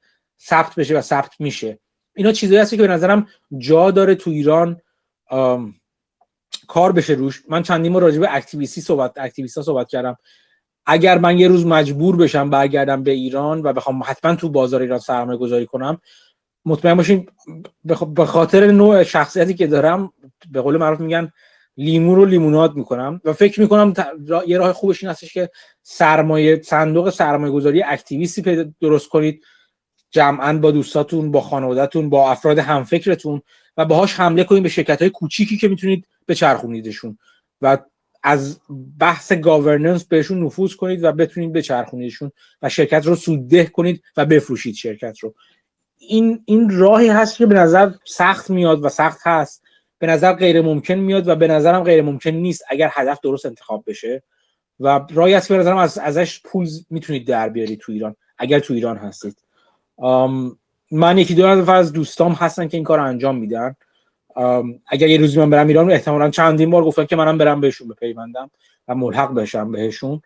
ثبت 0.41 0.75
بشه 0.75 0.99
و 0.99 1.01
ثبت 1.01 1.31
میشه. 1.39 1.78
اینا 2.15 2.33
چیزایی 2.33 2.60
هستی 2.60 2.76
که 2.76 2.83
به 2.83 2.89
نظرم 2.89 3.26
جا 3.59 3.91
داره 3.91 4.15
تو 4.15 4.31
ایران 4.31 4.81
کار 6.68 6.92
بشه 6.92 7.12
روش. 7.12 7.42
من 7.49 7.62
چندین 7.62 8.01
راجع 8.01 8.20
به 8.20 8.34
اکتیویستی 8.34 8.81
صحبت 8.81 9.12
اکتیویستا 9.17 9.62
صحبت 9.62 9.89
کردم. 9.89 10.17
اگر 10.86 11.18
من 11.18 11.39
یه 11.39 11.49
روز 11.49 11.67
مجبور 11.67 12.17
بشم 12.17 12.51
برگردم 12.51 13.02
به 13.02 13.10
ایران 13.10 13.62
و 13.62 13.73
بخوام 13.73 14.02
حتما 14.07 14.34
تو 14.34 14.49
بازار 14.49 14.83
ایران 14.83 14.99
سرمایه 14.99 15.39
گذاری 15.39 15.67
کنم 15.67 16.01
مطمئن 16.65 16.95
باشین 16.95 17.29
به 18.15 18.25
خاطر 18.27 18.71
نوع 18.71 19.03
شخصیتی 19.03 19.55
که 19.55 19.67
دارم 19.67 20.13
به 20.51 20.61
قول 20.61 20.77
معروف 20.77 21.01
میگن 21.01 21.33
لیمو 21.77 22.15
رو 22.15 22.25
لیمونات 22.25 22.73
می‌کنم 22.75 23.21
و 23.25 23.33
فکر 23.33 23.61
می‌کنم 23.61 23.95
یه 24.47 24.59
راه 24.59 24.73
خوبش 24.73 25.03
این 25.03 25.11
هستش 25.11 25.33
که 25.33 25.51
سرمایه 25.83 26.63
صندوق 26.63 27.11
سرمایه 27.11 27.53
گذاری 27.53 27.83
اکتیویستی 27.83 28.75
درست 28.81 29.09
کنید. 29.09 29.45
جمعا 30.11 30.59
با 30.59 30.71
دوستاتون 30.71 31.31
با 31.31 31.41
خانوادهتون 31.41 32.11
با 32.11 32.31
افراد 32.31 32.59
همفکرتون 32.59 33.43
و 33.77 33.85
باهاش 33.85 34.15
حمله 34.15 34.45
کنید 34.45 34.63
به 34.63 34.69
شرکت 34.69 35.01
های 35.01 35.11
کوچیکی 35.11 35.57
که 35.57 35.69
می‌تونید 35.69 36.07
بچرخونیدشون 36.29 37.19
و 37.63 37.79
از 38.23 38.61
بحث 38.99 39.33
گاورننس 39.33 40.05
بهشون 40.05 40.45
نفوذ 40.45 40.75
کنید 40.75 41.05
و 41.05 41.13
بتونید 41.13 41.53
بچرخونیدشون 41.53 42.33
و 42.63 42.69
شرکت 42.69 43.07
رو 43.07 43.17
سودده 43.17 43.65
کنید 43.65 44.03
و 44.17 44.25
بفروشید 44.27 44.75
شرکت 44.75 45.19
رو. 45.19 45.35
این 46.09 46.43
این 46.45 46.79
راهی 46.79 47.09
هست 47.09 47.37
که 47.37 47.47
به 47.47 47.55
نظر 47.55 47.91
سخت 48.05 48.51
میاد 48.51 48.85
و 48.85 48.89
سخت 48.89 49.21
هست. 49.23 49.63
به 49.99 50.07
نظر 50.07 50.33
غیر 50.33 50.61
ممکن 50.61 50.95
میاد 50.95 51.29
و 51.29 51.35
به 51.35 51.49
نظرم 51.49 51.83
غیر 51.83 52.03
ممکن 52.03 52.31
نیست 52.31 52.65
اگر 52.69 52.91
هدف 52.93 53.21
درست 53.21 53.47
انتخاب 53.47 53.85
بشه. 53.87 54.23
و 54.81 55.01
راهی 55.11 55.35
هست 55.35 55.49
که 55.49 55.55
به 55.55 55.61
نظرم 55.61 55.77
از 55.77 55.99
ازش 55.99 56.41
پول 56.43 56.69
می‌تونید 56.91 57.27
در 57.27 57.49
بیارید 57.49 57.79
تو 57.79 57.93
ایران 57.93 58.17
اگر 58.39 58.59
تو 58.59 58.75
ایران 58.75 58.97
هستید. 58.97 59.37
من 60.91 61.19
یکی 61.19 61.35
دو 61.35 61.47
نفر 61.47 61.75
از 61.75 61.93
دوستام 61.93 62.33
هستن 62.33 62.69
که 62.69 62.77
این 62.77 62.85
کار 62.85 63.01
انجام 63.01 63.37
میدن. 63.37 63.77
اگر 64.87 65.09
یه 65.09 65.19
روزی 65.19 65.39
من 65.39 65.51
برم 65.51 65.67
ایران 65.67 65.91
احتمالا 65.91 66.31
چندین 66.31 66.71
بار 66.71 66.85
گفتن 66.85 67.05
که 67.05 67.17
منم 67.17 67.39
برم 67.39 67.61
بهشون 67.61 67.89
بپیوندم 67.89 68.51
و 68.89 68.95
ملحق 68.95 69.35
بشم 69.35 69.73
بهشون. 69.73 70.23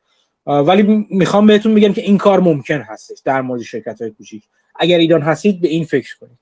ولی 0.47 1.07
می‌خوام 1.11 1.47
بهتون 1.47 1.75
بگم 1.75 1.93
که 1.93 2.03
این 2.03 2.19
کار 2.19 2.41
ممکن 2.41 2.79
هستش 2.81 3.19
در 3.25 3.43
مورد 3.43 3.63
شرکت 3.63 4.01
های 4.01 4.11
کوچیک. 4.11 4.45
اگر 4.79 4.99
ایران 4.99 5.23
هستید 5.23 5.61
به 5.61 5.69
این 5.69 5.85
فکر 5.85 6.15
کنید. 6.21 6.39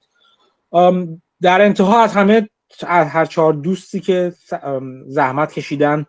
در 1.43 1.63
انتها 1.63 2.03
از 2.03 2.13
همه 2.13 2.49
از 2.87 3.07
هر 3.07 3.25
چهار 3.25 3.53
دوستی 3.53 4.01
که 4.01 4.33
زحمت 5.07 5.53
کشیدن 5.53 6.07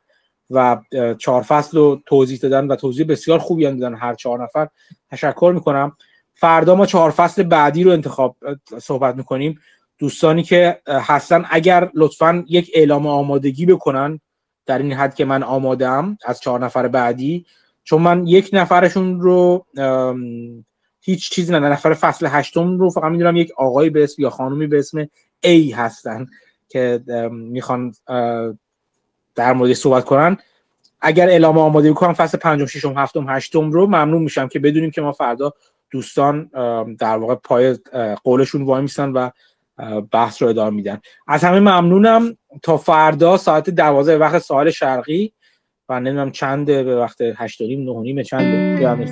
و 0.49 0.81
چهار 1.19 1.41
فصل 1.41 1.77
رو 1.77 2.01
توضیح 2.05 2.39
دادن 2.39 2.67
و 2.67 2.75
توضیح 2.75 3.05
بسیار 3.07 3.39
خوبی 3.39 3.65
هم 3.65 3.79
دادن 3.79 3.95
هر 3.95 4.13
چهار 4.13 4.43
نفر 4.43 4.67
تشکر 5.11 5.51
می‌کنم. 5.55 5.97
فردا 6.33 6.75
ما 6.75 6.85
چهار 6.85 7.11
فصل 7.11 7.43
بعدی 7.43 7.83
رو 7.83 7.91
انتخاب 7.91 8.37
صحبت 8.81 9.15
می‌کنیم. 9.15 9.59
دوستانی 9.97 10.43
که 10.43 10.81
هستن 10.87 11.45
اگر 11.49 11.91
لطفا 11.93 12.43
یک 12.47 12.71
اعلام 12.73 13.07
آمادگی 13.07 13.65
بکنن 13.65 14.19
در 14.65 14.77
این 14.77 14.93
حد 14.93 15.15
که 15.15 15.25
من 15.25 15.43
آمادم 15.43 16.17
از 16.25 16.39
چهار 16.39 16.59
نفر 16.65 16.87
بعدی 16.87 17.45
چون 17.83 18.01
من 18.01 18.27
یک 18.27 18.49
نفرشون 18.53 19.21
رو 19.21 19.65
هیچ 21.05 21.29
چیزی 21.29 21.51
نه 21.51 21.59
نفر 21.59 21.93
فصل 21.93 22.27
هشتم 22.29 22.77
رو 22.77 22.89
فقط 22.89 23.11
می‌دونم 23.11 23.35
یک 23.35 23.51
آقای 23.57 23.89
به 23.89 24.03
اسم 24.03 24.21
یا 24.21 24.29
خانومی 24.29 24.67
به 24.67 24.79
اسم 24.79 25.07
ای 25.43 25.71
هستن 25.71 26.25
که 26.69 27.03
می‌خوان 27.31 27.93
در 29.35 29.53
مورد 29.53 29.73
صحبت 29.73 30.05
کنن. 30.05 30.37
اگر 31.01 31.29
اعلام 31.29 31.57
آماده 31.57 31.91
بکنم 31.91 32.13
فصل 32.13 32.37
پنجم 32.37 32.65
ششم 32.65 32.93
هفتم 32.97 33.25
هشتم 33.29 33.71
رو 33.71 33.87
ممنون 33.87 34.21
میشم 34.21 34.47
که 34.47 34.59
بدونیم 34.59 34.91
که 34.91 35.01
ما 35.01 35.11
فردا 35.11 35.53
دوستان 35.91 36.49
در 36.99 37.17
واقع 37.17 37.35
پای 37.35 37.77
قولشون 38.23 38.61
وای 38.61 38.81
میستن 38.81 39.11
و 39.11 39.29
بحث 40.11 40.41
رو 40.41 40.47
ادامه 40.47 40.75
میدن. 40.75 40.99
از 41.27 41.43
همه 41.43 41.59
ممنونم. 41.59 42.37
تا 42.63 42.77
فردا 42.77 43.37
ساعت 43.37 43.69
دوازه 43.69 44.15
وقت 44.15 44.39
ساحل 44.39 44.69
شرقی. 44.69 45.33
و 45.89 45.99
نمی‌دونم 45.99 46.31
چند 46.31 46.65
به 46.65 46.95
وقت 46.95 47.17
هشت 47.21 47.61
و 47.61 47.67
نیم 47.67 47.89
نه 47.89 48.01
نیم 48.01 48.21
چند 48.21 48.43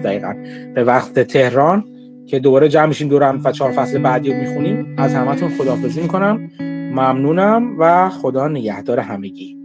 دقیقا. 0.01 0.33
به 0.75 0.83
وقت 0.83 1.19
تهران 1.19 1.85
که 2.27 2.39
دوباره 2.39 2.69
جمع 2.69 2.85
میشیم 2.85 3.07
دورم 3.07 3.41
و 3.43 3.51
چهار 3.51 3.71
فصل 3.71 3.97
بعدی 3.97 4.33
رو 4.33 4.39
می‌خونیم. 4.39 4.95
از 4.97 5.15
همتون 5.15 5.49
خداحافظی 5.49 6.01
می‌کنم. 6.01 6.49
ممنونم 6.93 7.75
و 7.79 8.09
خدا 8.09 8.47
نگهدار 8.47 8.99
همگی. 8.99 9.62